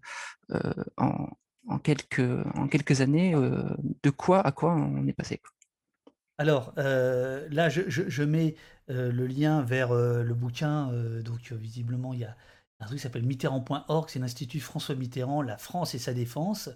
en, 0.96 1.28
en, 1.68 1.78
quelques, 1.78 3.00
années 3.00 3.34
euh, 3.34 3.62
de 4.02 4.10
quoi 4.10 4.40
à 4.40 4.52
quoi 4.52 4.74
on 4.74 5.06
est 5.06 5.12
passé. 5.12 5.40
Alors 6.38 6.72
euh, 6.78 7.48
là, 7.50 7.68
je, 7.68 8.22
mets 8.22 8.54
euh, 8.90 9.10
le 9.10 9.26
lien 9.26 9.62
vers 9.62 9.92
le 9.92 10.34
bouquin. 10.34 10.90
donc 11.24 11.52
visiblement, 11.52 12.14
il 12.14 12.20
y 12.20 12.24
a 12.24 12.36
un 12.80 12.86
truc 12.86 12.98
qui 12.98 13.02
s'appelle 13.02 13.24
Mitterrand.org, 13.24 14.08
c'est 14.08 14.20
l'Institut 14.20 14.60
François 14.60 14.94
Mitterrand, 14.94 15.42
la 15.42 15.58
France 15.58 15.96
et 15.96 15.98
sa 15.98 16.14
défense. 16.14 16.70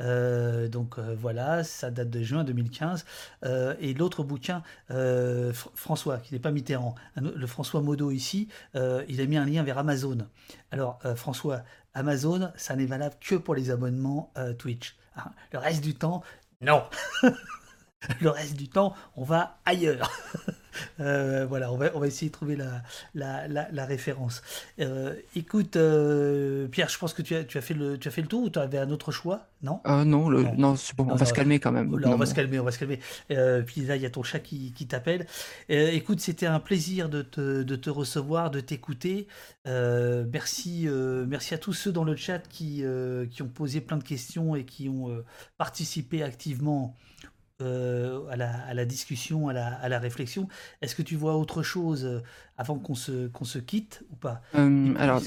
Donc 0.00 0.98
voilà, 0.98 1.62
ça 1.62 1.90
date 1.90 2.08
de 2.08 2.22
juin 2.22 2.42
2015. 2.42 3.04
Euh, 3.44 3.74
et 3.78 3.92
l'autre 3.92 4.24
bouquin, 4.24 4.62
Fr 4.88 5.70
François, 5.74 6.16
qui 6.16 6.32
n'est 6.32 6.40
pas 6.40 6.52
Mitterrand, 6.52 6.94
le 7.16 7.46
François 7.46 7.82
Modo 7.82 8.10
ici, 8.10 8.48
il 8.74 9.20
a 9.20 9.26
mis 9.26 9.36
un 9.36 9.44
lien 9.44 9.62
vers 9.62 9.76
Amazon. 9.76 10.26
Alors 10.70 11.00
François, 11.16 11.64
Amazon, 11.94 12.52
ça 12.56 12.76
n'est 12.76 12.86
valable 12.86 13.16
que 13.20 13.34
pour 13.34 13.54
les 13.54 13.70
abonnements 13.70 14.32
Twitch. 14.58 14.96
Hein. 15.16 15.30
Le 15.52 15.58
reste 15.58 15.82
du 15.82 15.94
temps, 15.94 16.22
non. 16.62 16.84
le 18.20 18.30
reste 18.30 18.56
du 18.56 18.68
temps, 18.68 18.94
on 19.16 19.24
va 19.24 19.58
ailleurs. 19.64 20.10
Euh, 21.00 21.46
voilà, 21.48 21.72
on 21.72 21.76
va, 21.76 21.90
on 21.94 22.00
va 22.00 22.06
essayer 22.06 22.28
de 22.28 22.32
trouver 22.32 22.56
la, 22.56 22.82
la, 23.14 23.48
la, 23.48 23.84
référence. 23.84 24.42
Euh, 24.80 25.14
écoute, 25.36 25.76
euh, 25.76 26.68
Pierre, 26.68 26.88
je 26.88 26.98
pense 26.98 27.14
que 27.14 27.22
tu 27.22 27.34
as, 27.34 27.44
tu 27.44 27.58
as, 27.58 27.60
fait, 27.60 27.74
le, 27.74 27.98
tu 27.98 28.08
as 28.08 28.10
fait 28.10 28.22
le 28.22 28.28
tour 28.28 28.42
ou 28.42 28.50
tu 28.50 28.58
avais 28.58 28.78
un 28.78 28.90
autre 28.90 29.12
choix 29.12 29.48
Non? 29.62 29.80
Non, 30.04 30.28
le, 30.28 30.42
non, 30.56 30.76
c'est 30.76 30.96
bon, 30.96 31.06
on 31.10 31.14
va 31.14 31.24
se 31.24 31.32
calmer 31.32 31.60
quand 31.60 31.72
même. 31.72 31.92
on 31.92 32.16
va 32.16 32.26
se 32.26 32.34
calmer, 32.34 32.58
on 32.58 32.64
va 32.64 32.70
se 32.70 32.78
calmer. 32.78 32.98
puis 33.66 33.82
là, 33.82 33.96
il 33.96 34.02
y 34.02 34.06
a 34.06 34.10
ton 34.10 34.22
chat 34.22 34.40
qui, 34.40 34.72
qui 34.72 34.86
t'appelle. 34.86 35.26
écoute, 35.68 36.20
c'était 36.20 36.46
un 36.46 36.60
plaisir 36.60 37.08
de 37.08 37.22
te, 37.22 37.62
de 37.62 37.76
te 37.76 37.90
recevoir, 37.90 38.50
de 38.50 38.60
t'écouter. 38.60 39.26
merci, 39.66 40.88
merci 41.26 41.54
à 41.54 41.58
tous 41.58 41.72
ceux 41.72 41.92
dans 41.92 42.04
le 42.04 42.16
chat 42.16 42.40
qui, 42.48 42.84
qui 43.30 43.42
ont 43.42 43.48
posé 43.48 43.80
plein 43.80 43.96
de 43.96 44.04
questions 44.04 44.56
et 44.56 44.64
qui 44.64 44.88
ont 44.88 45.22
participé 45.58 46.22
activement 46.22 46.96
euh, 47.62 48.28
à, 48.30 48.36
la, 48.36 48.50
à, 48.50 48.74
la, 48.74 48.84
discussion, 48.84 49.48
à 49.48 49.52
la, 49.52 49.66
à 49.66 49.88
la 49.88 49.98
réflexion. 49.98 50.48
Est-ce 50.80 50.94
que 50.94 51.02
tu 51.02 51.16
vois 51.16 51.36
autre 51.36 51.62
chose 51.62 52.04
euh, 52.04 52.22
avant 52.56 52.78
qu'on 52.78 52.94
se, 52.94 53.28
qu'on 53.28 53.44
se 53.44 53.58
quitte 53.58 54.04
ou 54.10 54.16
pas? 54.16 54.42
Euh, 54.54 54.94
Alors, 54.98 55.20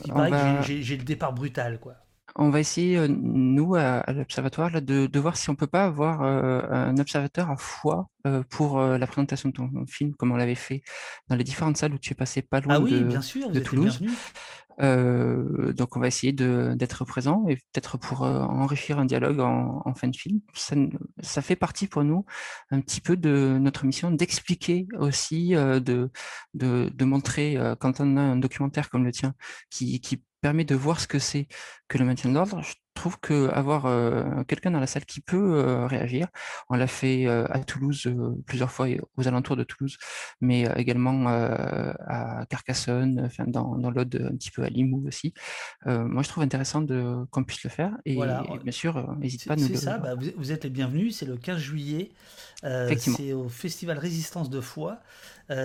j'ai 0.61 0.97
le 0.97 1.03
départ 1.03 1.33
brutal, 1.33 1.79
quoi. 1.79 1.95
On 2.37 2.49
va 2.49 2.59
essayer, 2.59 3.07
nous, 3.07 3.75
à, 3.75 4.03
l'Observatoire, 4.11 4.81
de, 4.81 5.07
de, 5.07 5.19
voir 5.19 5.37
si 5.37 5.49
on 5.49 5.55
peut 5.55 5.67
pas 5.67 5.85
avoir 5.85 6.21
un 6.21 6.97
observateur 6.97 7.49
à 7.49 7.55
fois 7.55 8.09
pour 8.49 8.81
la 8.81 9.07
présentation 9.07 9.47
de 9.49 9.53
ton 9.53 9.85
film, 9.87 10.13
comme 10.15 10.33
on 10.33 10.35
l'avait 10.35 10.53
fait 10.53 10.81
dans 11.29 11.37
les 11.37 11.45
différentes 11.45 11.77
salles 11.77 11.93
où 11.93 11.97
tu 11.97 12.11
es 12.11 12.15
passé 12.15 12.41
pas 12.41 12.59
loin 12.59 12.75
ah 12.75 12.79
oui, 12.81 12.91
de, 12.91 13.05
bien 13.05 13.21
sûr, 13.21 13.49
de 13.51 13.59
Toulouse. 13.61 14.01
Euh, 14.81 15.73
donc 15.73 15.95
on 15.95 15.99
va 15.99 16.07
essayer 16.07 16.33
d'être 16.33 17.05
présent 17.05 17.45
et 17.47 17.55
peut-être 17.55 17.97
pour 17.97 18.23
euh, 18.23 18.41
enrichir 18.41 18.99
un 18.99 19.05
dialogue 19.05 19.39
en, 19.39 19.81
en, 19.85 19.93
fin 19.93 20.07
de 20.07 20.15
film. 20.15 20.41
Ça, 20.53 20.75
ça, 21.21 21.41
fait 21.41 21.55
partie 21.55 21.87
pour 21.87 22.03
nous 22.03 22.25
un 22.71 22.81
petit 22.81 23.01
peu 23.01 23.15
de 23.15 23.57
notre 23.59 23.85
mission 23.85 24.11
d'expliquer 24.11 24.87
aussi, 24.99 25.55
euh, 25.55 25.79
de, 25.79 26.11
de, 26.53 26.91
de, 26.93 27.05
montrer 27.05 27.57
quand 27.79 27.99
on 27.99 28.17
a 28.17 28.21
un 28.21 28.37
documentaire 28.37 28.89
comme 28.89 29.05
le 29.05 29.11
tien 29.11 29.33
qui, 29.69 29.99
qui 30.01 30.23
permet 30.41 30.65
de 30.65 30.75
voir 30.75 30.99
ce 30.99 31.07
que 31.07 31.19
c'est 31.19 31.47
que 31.87 31.97
le 31.97 32.05
maintien 32.05 32.29
de 32.29 32.35
l'ordre 32.35 32.61
trouve 32.95 33.19
qu'avoir 33.19 33.85
euh, 33.85 34.43
quelqu'un 34.47 34.71
dans 34.71 34.79
la 34.79 34.87
salle 34.87 35.05
qui 35.05 35.21
peut 35.21 35.59
euh, 35.59 35.85
réagir, 35.85 36.27
on 36.69 36.75
l'a 36.75 36.87
fait 36.87 37.27
euh, 37.27 37.45
à 37.49 37.59
Toulouse 37.59 38.11
plusieurs 38.47 38.71
fois, 38.71 38.87
aux 39.17 39.27
alentours 39.27 39.55
de 39.55 39.63
Toulouse, 39.63 39.97
mais 40.41 40.63
également 40.77 41.27
à 41.27 42.45
Carcassonne, 42.49 43.21
enfin 43.25 43.45
dans, 43.47 43.77
dans 43.77 43.91
l'Aude, 43.91 44.29
un 44.31 44.35
petit 44.35 44.49
peu 44.49 44.63
à 44.63 44.69
Limoux 44.69 45.05
aussi. 45.07 45.33
moi, 45.85 46.23
je 46.23 46.29
trouve 46.29 46.43
intéressant 46.43 46.85
qu'on 47.29 47.43
puisse 47.43 47.63
le 47.63 47.69
faire. 47.69 47.91
Et, 48.05 48.15
bien 48.15 48.71
sûr, 48.71 49.15
n'hésite 49.17 49.45
pas 49.45 49.53
à 49.53 49.57
nous 49.57 49.67
C'est 49.67 49.75
ça, 49.75 49.97
bah, 49.97 50.15
vous, 50.15 50.51
êtes 50.51 50.63
les 50.63 50.69
bienvenus. 50.69 51.17
C'est 51.17 51.25
le 51.25 51.37
15 51.37 51.59
juillet. 51.59 52.11
c'est 52.97 53.33
au 53.33 53.49
Festival 53.49 53.99
Résistance 53.99 54.49
de 54.49 54.61
foi. 54.61 54.99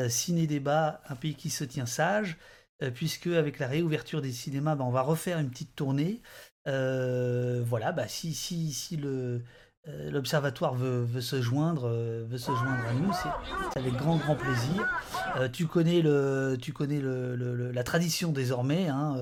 Ciné-débat, 0.09 1.00
un 1.09 1.15
pays 1.15 1.34
qui 1.34 1.50
se 1.50 1.65
tient 1.65 1.86
sage 1.86 2.36
puisque 2.94 3.26
avec 3.26 3.59
la 3.59 3.68
réouverture 3.68 4.23
des 4.23 4.33
cinémas, 4.33 4.75
bah, 4.75 4.84
on 4.84 4.91
va 4.91 5.02
refaire 5.02 5.39
une 5.39 5.50
petite 5.50 5.76
tournée. 5.76 6.23
Euh, 6.66 7.62
voilà, 7.64 7.92
bah, 7.92 8.06
si, 8.08 8.34
si, 8.34 8.72
si 8.72 8.97
le, 8.97 9.42
euh, 9.89 10.10
l'observatoire 10.10 10.74
veut, 10.74 11.02
veut, 11.02 11.22
se 11.22 11.40
joindre, 11.40 11.89
euh, 11.89 12.24
veut 12.28 12.36
se 12.36 12.52
joindre 12.52 12.84
à 12.86 12.92
nous, 12.92 13.10
c'est 13.72 13.78
avec 13.78 13.94
grand 13.94 14.16
grand 14.16 14.36
plaisir. 14.36 14.86
tu 15.52 15.66
connais 15.66 16.02
le, 16.02 16.58
tu 16.60 16.72
connais 16.74 17.00
le, 17.00 17.72
la 17.72 17.84
tradition 17.84 18.30
désormais. 18.30 18.89
Hein, 18.89 19.16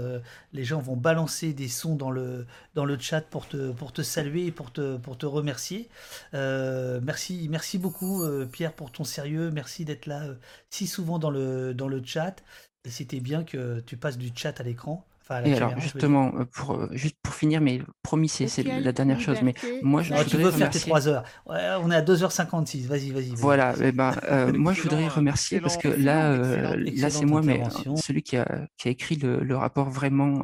les 0.53 0.65
gens 0.65 0.81
vont 0.81 0.97
balancer 0.97 1.53
des 1.53 1.69
sons 1.69 1.95
dans 1.95 2.11
le 2.11 2.47
dans 2.75 2.85
le 2.85 2.99
chat 2.99 3.21
pour 3.21 3.47
te 3.47 3.71
pour 3.73 3.93
te 3.93 4.03
saluer 4.03 4.51
pour 4.51 4.73
te 4.73 4.97
pour 4.97 5.17
te 5.17 5.27
remercier. 5.27 5.89
merci 6.33 7.47
merci 7.51 7.79
beaucoup 7.79 8.25
Pierre 8.51 8.73
pour 8.73 8.91
ton 8.91 9.05
sérieux. 9.05 9.51
Merci 9.53 9.85
d'être 9.85 10.07
là 10.07 10.25
si 10.71 10.87
souvent 10.87 11.19
dans 11.19 11.31
le 11.31 11.75
dans 11.75 11.89
le 11.89 12.03
chat. 12.05 12.43
Et 12.85 12.91
c'était 12.91 13.21
bien 13.21 13.45
que 13.45 13.81
tu 13.81 13.97
passes 13.97 14.19
du 14.19 14.31
chat 14.35 14.61
à 14.61 14.63
l'écran 14.65 15.05
et 15.45 15.55
alors, 15.55 15.79
justement, 15.79 16.33
euh, 16.35 16.45
pour, 16.45 16.75
euh, 16.75 16.89
juste 16.93 17.17
pour 17.23 17.35
finir, 17.35 17.61
mais 17.61 17.83
promis, 18.03 18.29
c'est 18.29 18.63
la 18.63 18.93
dernière 18.93 19.21
chose. 19.21 19.39
Mais 19.43 19.55
moi, 19.83 20.03
je, 20.03 20.15
tu 20.25 20.37
veux 20.37 20.51
faire 20.51 20.71
tes 20.71 20.81
3 20.81 21.09
heures. 21.09 21.25
on 21.47 21.91
est 21.91 21.97
à 21.97 22.03
2h56. 22.03 22.87
Vas-y, 22.87 23.11
vas-y. 23.11 23.35
voilà. 23.35 23.75
Eh 23.83 23.93
ben, 23.93 24.15
euh, 24.31 24.53
moi, 24.57 24.73
je 24.73 24.83
voudrais 24.83 25.09
remercier 25.09 25.61
parce 25.61 25.77
que 25.77 25.89
là, 25.89 26.77
là 26.77 27.11
c'est 27.11 27.27
moi, 27.27 27.43
mais 27.43 27.63
celui 27.97 28.23
qui 28.23 28.37
a, 28.37 28.67
qui 28.77 28.89
a 28.89 28.91
écrit 28.91 29.17
le, 29.17 29.57
rapport 29.59 29.91
vraiment, 29.91 30.41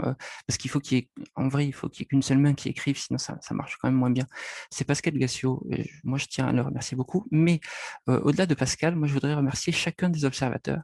parce 0.47 0.59
qu'il 0.59 0.71
faut 0.71 0.81
qu'il 0.81 0.99
y 0.99 1.01
ait, 1.01 1.09
en 1.37 1.49
vrai, 1.49 1.67
il 1.67 1.73
faut 1.73 1.89
qu'il 1.89 2.01
y 2.01 2.03
ait 2.03 2.07
qu'une 2.07 2.23
seule 2.23 2.39
main 2.39 2.55
qui 2.55 2.69
écrive, 2.69 2.99
sinon 2.99 3.19
ça, 3.19 3.39
ça 3.41 3.55
marche 3.55 3.79
quand 3.81 3.89
même 3.89 3.97
moins 3.97 4.11
bien. 4.11 4.27
C'est 4.71 4.85
Pascal 4.85 5.17
Gassio. 5.17 5.65
moi, 6.03 6.19
je 6.19 6.27
tiens 6.27 6.49
à 6.49 6.53
le 6.53 6.63
remercier 6.63 6.97
beaucoup. 6.97 7.27
Mais 7.31 7.61
au-delà 8.07 8.47
de 8.47 8.55
Pascal, 8.55 8.97
moi, 8.97 9.09
je 9.09 9.15
voudrais 9.15 9.35
remercier 9.35 9.73
chacun 9.73 10.11
des 10.11 10.25
observateurs 10.25 10.83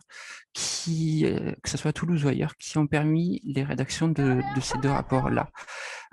qui, 0.53 1.27
que 1.63 1.69
ce 1.69 1.77
soit 1.77 1.91
à 1.91 1.93
Toulouse 1.93 2.25
ou 2.25 2.29
ailleurs, 2.29 2.57
qui 2.57 2.79
ont 2.79 2.87
permis 2.87 3.41
les 3.45 3.63
rédactions 3.63 3.90
de, 4.09 4.43
ces 4.61 4.79
deux 4.79 4.91
rapports-là. 4.91 5.49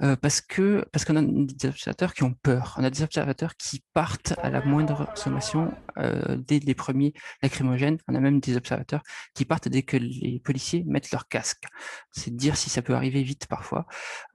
Euh, 0.04 0.16
parce 0.16 0.42
que 0.42 0.86
parce 0.92 1.06
qu'on 1.06 1.16
a 1.16 1.22
des 1.24 1.70
observateurs 1.70 2.14
qui 2.14 2.24
ont 2.24 2.34
peur, 2.34 2.76
on 2.78 2.84
a 2.84 2.90
des 2.92 3.02
observateurs 3.02 3.56
qui 3.56 3.84
partent 3.94 4.36
à 4.44 4.52
la 4.52 4.64
moindre 4.64 5.08
sommation 5.16 5.74
euh, 5.98 6.38
dès 6.38 6.60
les 6.60 6.76
premiers 6.76 7.14
lacrymogènes, 7.42 7.98
on 8.08 8.14
a 8.14 8.20
même 8.20 8.40
des 8.40 8.56
observateurs 8.58 9.02
qui 9.34 9.44
partent 9.46 9.70
dès 9.70 9.82
que 9.82 9.98
les 9.98 10.40
policiers 10.44 10.84
mettent 10.86 11.12
leur 11.12 11.28
casque. 11.28 11.64
C'est 12.12 12.36
dire 12.36 12.58
si 12.58 12.70
ça 12.70 12.84
peut 12.84 12.94
arriver 12.94 13.24
vite 13.24 13.48
parfois. 13.48 13.88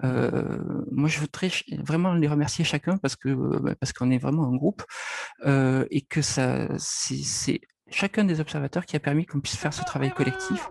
Euh, 0.02 0.58
moi, 0.90 1.08
je 1.08 1.20
voudrais 1.20 1.50
vraiment 1.78 2.14
les 2.14 2.26
remercier 2.26 2.64
chacun 2.64 2.96
parce 2.96 3.14
que 3.14 3.74
parce 3.74 3.92
qu'on 3.92 4.10
est 4.10 4.18
vraiment 4.18 4.44
un 4.44 4.56
groupe 4.56 4.82
et 5.44 6.02
que 6.08 6.22
ça 6.22 6.68
c'est 6.78 7.60
chacun 7.92 8.24
des 8.24 8.40
observateurs 8.40 8.86
qui 8.86 8.96
a 8.96 9.00
permis 9.00 9.26
qu'on 9.26 9.40
puisse 9.40 9.56
faire 9.56 9.74
ce 9.74 9.82
travail 9.84 10.10
collectif 10.12 10.68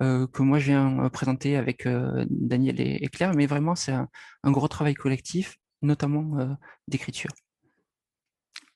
euh, 0.00 0.26
que 0.26 0.42
moi 0.42 0.58
je 0.58 0.66
viens 0.66 1.04
euh, 1.04 1.08
présenter 1.08 1.56
avec 1.56 1.86
euh, 1.86 2.24
Daniel 2.28 2.80
et, 2.80 3.08
Claire, 3.08 3.34
mais 3.34 3.46
vraiment 3.46 3.74
c'est 3.74 3.92
un, 3.92 4.08
gros 4.44 4.68
travail 4.68 4.94
collectif, 4.94 5.56
notamment 5.82 6.56
d'écriture. 6.88 7.30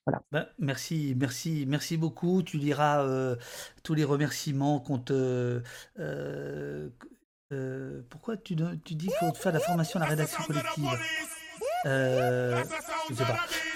Voilà. 0.06 0.22
Ben, 0.32 0.46
merci, 0.58 1.14
merci, 1.18 1.66
merci 1.68 1.96
beaucoup. 1.96 2.42
Tu 2.42 2.56
liras 2.56 3.36
tous 3.82 3.94
les 3.94 4.04
remerciements 4.04 4.80
qu'on 4.80 4.98
te. 4.98 5.62
pourquoi 8.08 8.36
tu, 8.36 8.56
tu 8.84 8.94
dis 8.94 9.08
qu'il 9.08 9.16
faut 9.20 9.34
faire 9.34 9.52
la 9.52 9.60
formation 9.60 10.00
à 10.00 10.04
la 10.04 10.08
rédaction 10.10 10.42
collective? 10.44 10.88
Euh, 11.86 12.64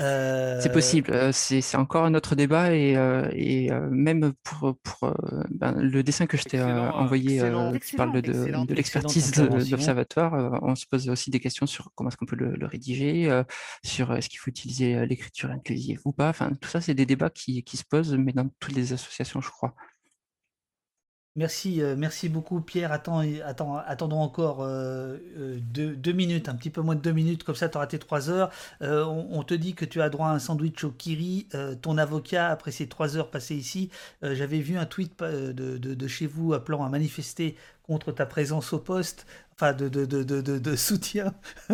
euh, 0.01 0.61
c'est 0.61 0.73
possible. 0.73 1.11
Euh, 1.13 1.31
c'est 1.33 1.77
encore 1.77 2.05
un 2.05 2.15
autre 2.15 2.35
débat 2.35 2.75
et, 2.75 2.97
et 3.33 3.71
même 3.91 4.33
pour, 4.43 4.77
pour 4.83 5.15
ben, 5.51 5.73
le 5.73 6.03
dessin 6.03 6.27
que 6.27 6.37
je 6.37 6.45
t'ai 6.45 6.63
envoyé 6.63 7.43
qui 7.85 7.97
parle 7.97 8.21
de, 8.21 8.33
de, 8.67 8.75
l'expertise 8.75 9.33
de, 9.33 9.71
l'observatoire, 9.71 10.61
on 10.63 10.75
se 10.75 10.87
pose 10.87 11.09
aussi 11.09 11.31
des 11.31 11.41
questions 11.41 11.67
sur 11.67 11.91
comment 11.95 12.09
est-ce 12.09 12.17
qu'on 12.17 12.27
peut 12.27 12.37
le, 12.37 12.67
rédiger, 12.67 13.43
sur 13.85 14.13
est-ce 14.15 14.29
qu'il 14.29 14.39
faut 14.39 14.51
utiliser 14.51 15.07
l'écriture 15.07 15.51
inclusive 15.51 16.01
ou 16.05 16.13
pas. 16.13 16.29
Enfin, 16.29 16.53
tout 16.61 16.69
ça, 16.69 16.81
c'est 16.81 16.95
des 16.95 17.07
débats 17.07 17.31
qui, 17.31 17.63
qui 17.63 17.77
se 17.77 17.85
posent, 17.85 18.15
mais 18.15 18.33
dans 18.33 18.49
toutes 18.61 18.75
les 18.75 18.93
associations, 18.93 19.41
je 19.41 19.51
crois. 19.51 19.75
Merci, 21.35 21.81
euh, 21.81 21.95
merci 21.97 22.29
beaucoup 22.29 22.61
Pierre. 22.61 22.93
Attends, 22.93 23.23
attends, 23.47 23.79
attendons 23.79 24.21
encore 24.21 24.61
euh, 24.61 25.17
euh, 25.39 25.59
deux, 25.63 26.13
minutes, 26.13 26.51
un 26.51 26.55
petit 26.55 26.69
peu 26.69 26.83
moins 26.83 26.95
de 26.95 27.01
deux 27.01 27.13
minutes, 27.13 27.43
comme 27.43 27.55
ça 27.55 27.71
tu 27.71 27.79
auras 27.79 27.87
tes 27.87 27.99
trois 27.99 28.29
heures. 28.29 28.51
On, 28.83 29.43
te 29.43 29.55
dit 29.55 29.75
que 29.75 29.87
tu 29.87 30.03
as 30.03 30.11
droit 30.11 30.29
à 30.29 30.33
un 30.33 30.39
sandwich 30.39 30.85
au 30.85 30.91
Kiri. 30.91 31.49
ton 31.81 31.97
avocat, 31.97 32.49
après 32.49 32.71
ces 32.71 32.87
trois 32.87 33.17
heures 33.17 33.31
passées 33.31 33.57
ici, 33.57 33.91
j'avais 34.23 34.59
vu 34.61 34.77
un 34.77 34.85
tweet 34.85 35.19
de, 35.23 35.79
de, 35.79 36.07
chez 36.07 36.27
vous 36.27 36.53
appelant 36.53 36.85
à 36.85 36.91
manifester 36.91 37.57
contre 37.83 38.13
ta 38.13 38.27
présence 38.27 38.75
au 38.75 38.79
poste 38.79 39.27
enfin 39.63 39.73
de, 39.75 39.89
de, 39.89 40.05
de, 40.05 40.59
de 40.59 40.77
soutien. 40.77 41.35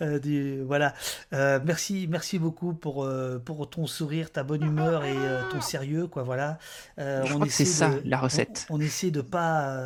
Euh, 0.00 0.18
du, 0.18 0.62
voilà. 0.62 0.94
Euh, 1.32 1.60
merci, 1.64 2.06
merci 2.08 2.38
beaucoup 2.38 2.74
pour, 2.74 3.04
euh, 3.04 3.38
pour 3.38 3.68
ton 3.70 3.86
sourire, 3.86 4.32
ta 4.32 4.42
bonne 4.42 4.64
humeur 4.64 5.04
et 5.04 5.14
ton 5.50 5.60
sérieux, 5.60 6.08
quoi. 6.08 6.22
Voilà. 6.22 6.58
Je 6.98 7.22
on 7.22 7.34
crois 7.34 7.46
que 7.46 7.52
c'est 7.52 7.64
ça 7.64 7.90
la 8.04 8.18
recette. 8.18 8.66
On, 8.70 8.80
essaie 8.80 9.10
de 9.10 9.20
pas 9.20 9.78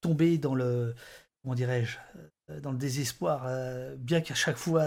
tomber 0.00 0.38
dans 0.38 0.54
le, 0.54 0.94
comment 1.42 1.54
dirais-je, 1.54 1.98
dans 2.60 2.70
le 2.70 2.78
désespoir, 2.78 3.48
bien 3.98 4.20
qu'à 4.20 4.34
chaque 4.34 4.56
fois 4.56 4.84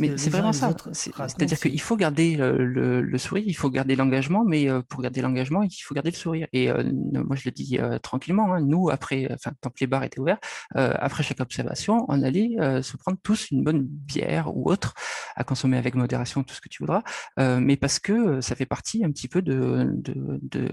mais 0.00 0.16
c'est 0.16 0.30
vraiment 0.30 0.52
ça. 0.52 0.74
C'est-à-dire 0.92 1.58
qu'il 1.58 1.80
faut 1.80 1.96
garder 1.96 2.36
le, 2.36 3.18
sourire, 3.18 3.44
il 3.46 3.54
faut 3.54 3.70
garder 3.70 3.96
l'engagement, 3.96 4.44
mais 4.44 4.68
euh, 4.68 4.82
pour 4.82 5.02
garder 5.02 5.20
l'engagement, 5.22 5.62
il 5.62 5.70
faut 5.70 5.94
garder 5.94 6.10
le 6.10 6.16
sourire. 6.16 6.46
Et 6.52 6.70
euh, 6.70 6.82
moi, 6.92 7.36
je 7.36 7.42
le 7.44 7.50
dis 7.50 7.78
euh, 7.78 7.98
tranquillement, 7.98 8.54
hein, 8.54 8.60
nous, 8.60 8.90
après, 8.90 9.28
enfin, 9.32 9.52
tant 9.60 9.70
que 9.70 9.76
les 9.80 9.86
bars 9.86 10.04
étaient 10.04 10.20
ouverts, 10.20 10.38
après 10.74 11.22
chaque 11.22 11.40
observation, 11.40 12.04
on 12.08 12.22
allait 12.22 12.56
se 12.82 12.96
prendre 12.96 13.18
tous 13.22 13.50
une 13.50 13.62
bonne 13.62 13.82
bière 13.82 14.56
ou 14.56 14.70
autre 14.70 14.94
à 15.36 15.44
consommer 15.44 15.76
avec 15.76 15.94
modération, 15.94 16.42
tout 16.42 16.54
ce 16.54 16.60
que 16.60 16.68
tu 16.68 16.82
voudras, 16.82 17.02
mais 17.36 17.76
parce 17.76 17.98
que 17.98 18.40
ça 18.40 18.54
fait 18.54 18.66
partie 18.66 19.04
un 19.04 19.10
petit 19.10 19.28
peu 19.28 19.42
de, 19.42 19.90
de, 19.94 20.38
de 20.42 20.68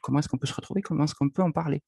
comment 0.00 0.18
est-ce 0.18 0.28
qu'on 0.28 0.38
peut 0.38 0.46
se 0.46 0.54
retrouver, 0.54 0.82
comment 0.82 1.04
est-ce 1.04 1.14
qu'on 1.14 1.28
peut 1.28 1.42
en 1.42 1.52
parler. 1.52 1.82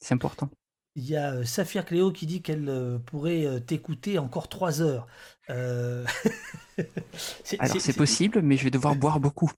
C'est 0.00 0.14
important. 0.14 0.50
Il 0.94 1.08
y 1.08 1.16
a 1.16 1.44
Saphir 1.44 1.84
Cléo 1.84 2.12
qui 2.12 2.26
dit 2.26 2.42
qu'elle 2.42 3.00
pourrait 3.06 3.60
t'écouter 3.66 4.18
encore 4.18 4.48
trois 4.48 4.82
heures. 4.82 5.06
Alors 7.58 7.80
c'est 7.80 7.96
possible, 7.96 8.40
mais 8.42 8.56
je 8.56 8.64
vais 8.64 8.70
devoir 8.70 8.94
boire 8.94 9.20
beaucoup. 9.20 9.50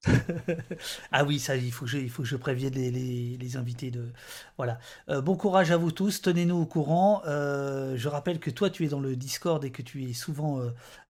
ah 1.13 1.25
oui, 1.25 1.39
ça, 1.39 1.57
il 1.57 1.71
faut 1.73 1.85
que 1.85 1.91
je, 1.91 1.99
il 1.99 2.11
faut 2.11 2.23
que 2.23 2.29
je 2.29 2.37
prévienne 2.37 2.75
les, 2.75 3.57
invités 3.57 3.91
de. 3.91 4.11
Voilà. 4.57 4.79
bon 5.23 5.37
courage 5.37 5.71
à 5.71 5.77
vous 5.77 5.93
tous. 5.93 6.23
Tenez-nous 6.23 6.57
au 6.57 6.67
courant. 6.67 7.23
je 7.25 8.09
rappelle 8.09 8.41
que 8.41 8.51
toi, 8.51 8.71
tu 8.71 8.85
es 8.85 8.89
dans 8.89 9.01
le 9.01 9.15
Discord 9.15 9.65
et 9.65 9.71
que 9.71 9.83
tu 9.83 10.05
es 10.09 10.13
souvent 10.13 10.61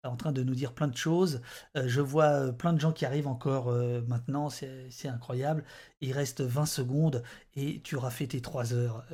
en 0.02 0.16
train 0.16 0.32
de 0.32 0.42
nous 0.42 0.54
dire 0.54 0.72
plein 0.72 0.88
de 0.88 0.96
choses. 0.96 1.40
je 1.74 2.00
vois 2.00 2.52
plein 2.52 2.72
de 2.72 2.80
gens 2.80 2.92
qui 2.92 3.06
arrivent 3.06 3.28
encore 3.28 3.72
maintenant. 4.08 4.50
C'est 4.50 5.08
incroyable. 5.08 5.64
Il 6.00 6.12
reste 6.12 6.42
20 6.42 6.66
secondes 6.66 7.22
et 7.56 7.80
tu 7.82 7.96
auras 7.96 8.10
fait 8.10 8.26
tes 8.26 8.40
3 8.40 8.74
heures. 8.74 9.04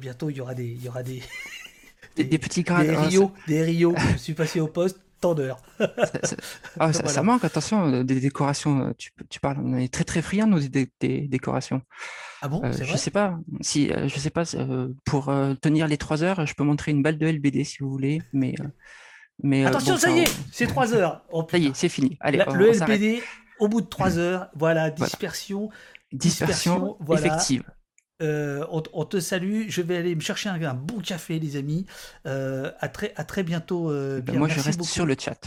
bientôt, 0.00 0.30
il 0.30 0.36
y 0.36 0.40
aura 0.40 0.54
des, 0.54 0.66
il 0.66 0.82
y 0.82 0.88
aura 0.88 1.02
des, 1.02 1.22
des, 2.24 2.38
petits 2.38 2.62
grades. 2.62 2.86
Des 2.86 2.96
Rio, 2.96 3.32
des 3.46 3.62
Rio. 3.62 3.94
je 4.12 4.16
suis 4.16 4.34
passé 4.34 4.60
au 4.60 4.68
poste 4.68 5.00
tant 5.20 5.34
d'heures. 5.34 5.62
Ah, 6.78 6.92
ça, 6.92 7.22
manque, 7.22 7.44
attention, 7.44 7.92
euh, 7.92 8.04
des 8.04 8.20
décorations. 8.20 8.86
Euh, 8.86 8.92
tu, 8.96 9.10
tu 9.28 9.40
parles, 9.40 9.58
on 9.62 9.76
est 9.76 9.92
très 9.92 10.04
très 10.04 10.22
friands 10.22 10.46
nos 10.46 10.58
des, 10.60 10.88
décorations. 11.00 11.82
Ah 12.42 12.48
bon 12.48 12.62
euh, 12.64 12.72
Je 12.72 12.96
sais 12.96 13.10
pas 13.10 13.38
si, 13.60 13.88
je 14.06 14.18
sais 14.18 14.30
pas 14.30 14.44
pour 15.04 15.32
tenir 15.60 15.88
les 15.88 15.98
3 15.98 16.22
heures, 16.22 16.46
je 16.46 16.54
peux 16.54 16.64
montrer 16.64 16.92
une 16.92 17.02
balle 17.02 17.18
de 17.18 17.26
LBD 17.26 17.64
si 17.64 17.78
vous 17.80 17.90
voulez, 17.90 18.22
mais. 18.32 18.54
mais 19.42 19.66
Attention, 19.66 19.98
ça 19.98 20.10
y 20.10 20.20
est, 20.20 20.36
c'est 20.52 20.66
3 20.66 20.94
heures. 20.94 21.24
Oh, 21.30 21.46
ça 21.50 21.58
y 21.58 21.66
est, 21.66 21.76
c'est 21.76 21.88
fini. 21.88 22.16
Allez, 22.20 22.42
le 22.54 22.72
LBD 22.72 23.22
au 23.58 23.68
bout 23.68 23.82
de 23.82 23.86
3 23.86 24.18
heures, 24.18 24.48
voilà, 24.54 24.90
dispersion. 24.90 25.70
Dispersion, 26.12 26.96
effective. 27.12 27.62
Euh, 28.20 28.66
on, 28.70 29.04
te 29.04 29.20
salue. 29.20 29.64
Je 29.68 29.82
vais 29.82 29.96
aller 29.96 30.14
me 30.14 30.20
chercher 30.20 30.48
un, 30.48 30.74
bon 30.74 31.00
café, 31.00 31.38
les 31.38 31.56
amis. 31.56 31.86
Euh, 32.26 32.70
à, 32.80 32.88
très, 32.88 33.12
à 33.16 33.24
très 33.24 33.42
bientôt. 33.42 33.90
Euh, 33.90 34.20
ben, 34.20 34.38
moi, 34.38 34.48
je 34.48 34.60
reste 34.60 34.82
sur 34.82 35.06
le 35.06 35.16
chat. 35.18 35.38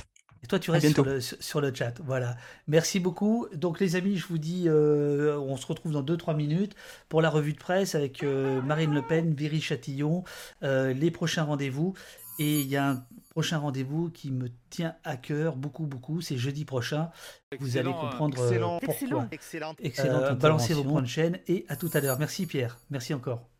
Et 0.43 0.47
toi, 0.47 0.59
tu 0.59 0.71
restes 0.71 0.93
sur 0.93 1.05
le, 1.05 1.21
sur 1.21 1.61
le, 1.61 1.73
chat. 1.73 1.93
Voilà. 2.03 2.35
Merci 2.67 2.99
beaucoup. 2.99 3.47
Donc, 3.53 3.79
les 3.79 3.95
amis, 3.95 4.17
je 4.17 4.27
vous 4.27 4.37
dis, 4.37 4.67
on 4.69 5.57
se 5.57 5.65
retrouve 5.65 5.93
dans 5.93 6.03
2-3 6.03 6.35
minutes 6.35 6.75
pour 7.09 7.21
la 7.21 7.29
revue 7.29 7.53
de 7.53 7.59
presse 7.59 7.95
avec 7.95 8.23
Marine 8.23 8.93
Le 8.93 9.01
Pen, 9.01 9.33
Viry 9.33 9.61
Chatillon, 9.61 10.23
les 10.61 11.11
prochains 11.11 11.43
rendez-vous. 11.43 11.93
Et 12.39 12.61
il 12.61 12.67
y 12.67 12.77
a 12.77 12.89
un 12.89 13.05
prochain 13.33 13.57
rendez-vous 13.57 14.09
qui 14.09 14.31
me 14.31 14.49
tient 14.69 14.95
à 15.03 15.17
cœur 15.17 15.55
beaucoup, 15.55 15.85
beaucoup. 15.85 16.21
C'est 16.21 16.37
jeudi 16.37 16.65
prochain. 16.65 17.09
Vous 17.59 17.77
allez 17.77 17.91
comprendre 17.91 18.41
excellent, 18.41 18.79
pourquoi. 18.79 19.27
Excellent. 19.31 19.75
Excellent. 19.79 20.33
balancez 20.35 20.73
vos 20.73 20.83
points 20.83 21.01
de 21.01 21.07
chaîne 21.07 21.39
et 21.47 21.65
à 21.67 21.75
tout 21.75 21.89
à 21.93 21.99
l'heure. 21.99 22.19
Merci 22.19 22.45
Pierre. 22.45 22.77
Merci 22.89 23.13
encore. 23.13 23.52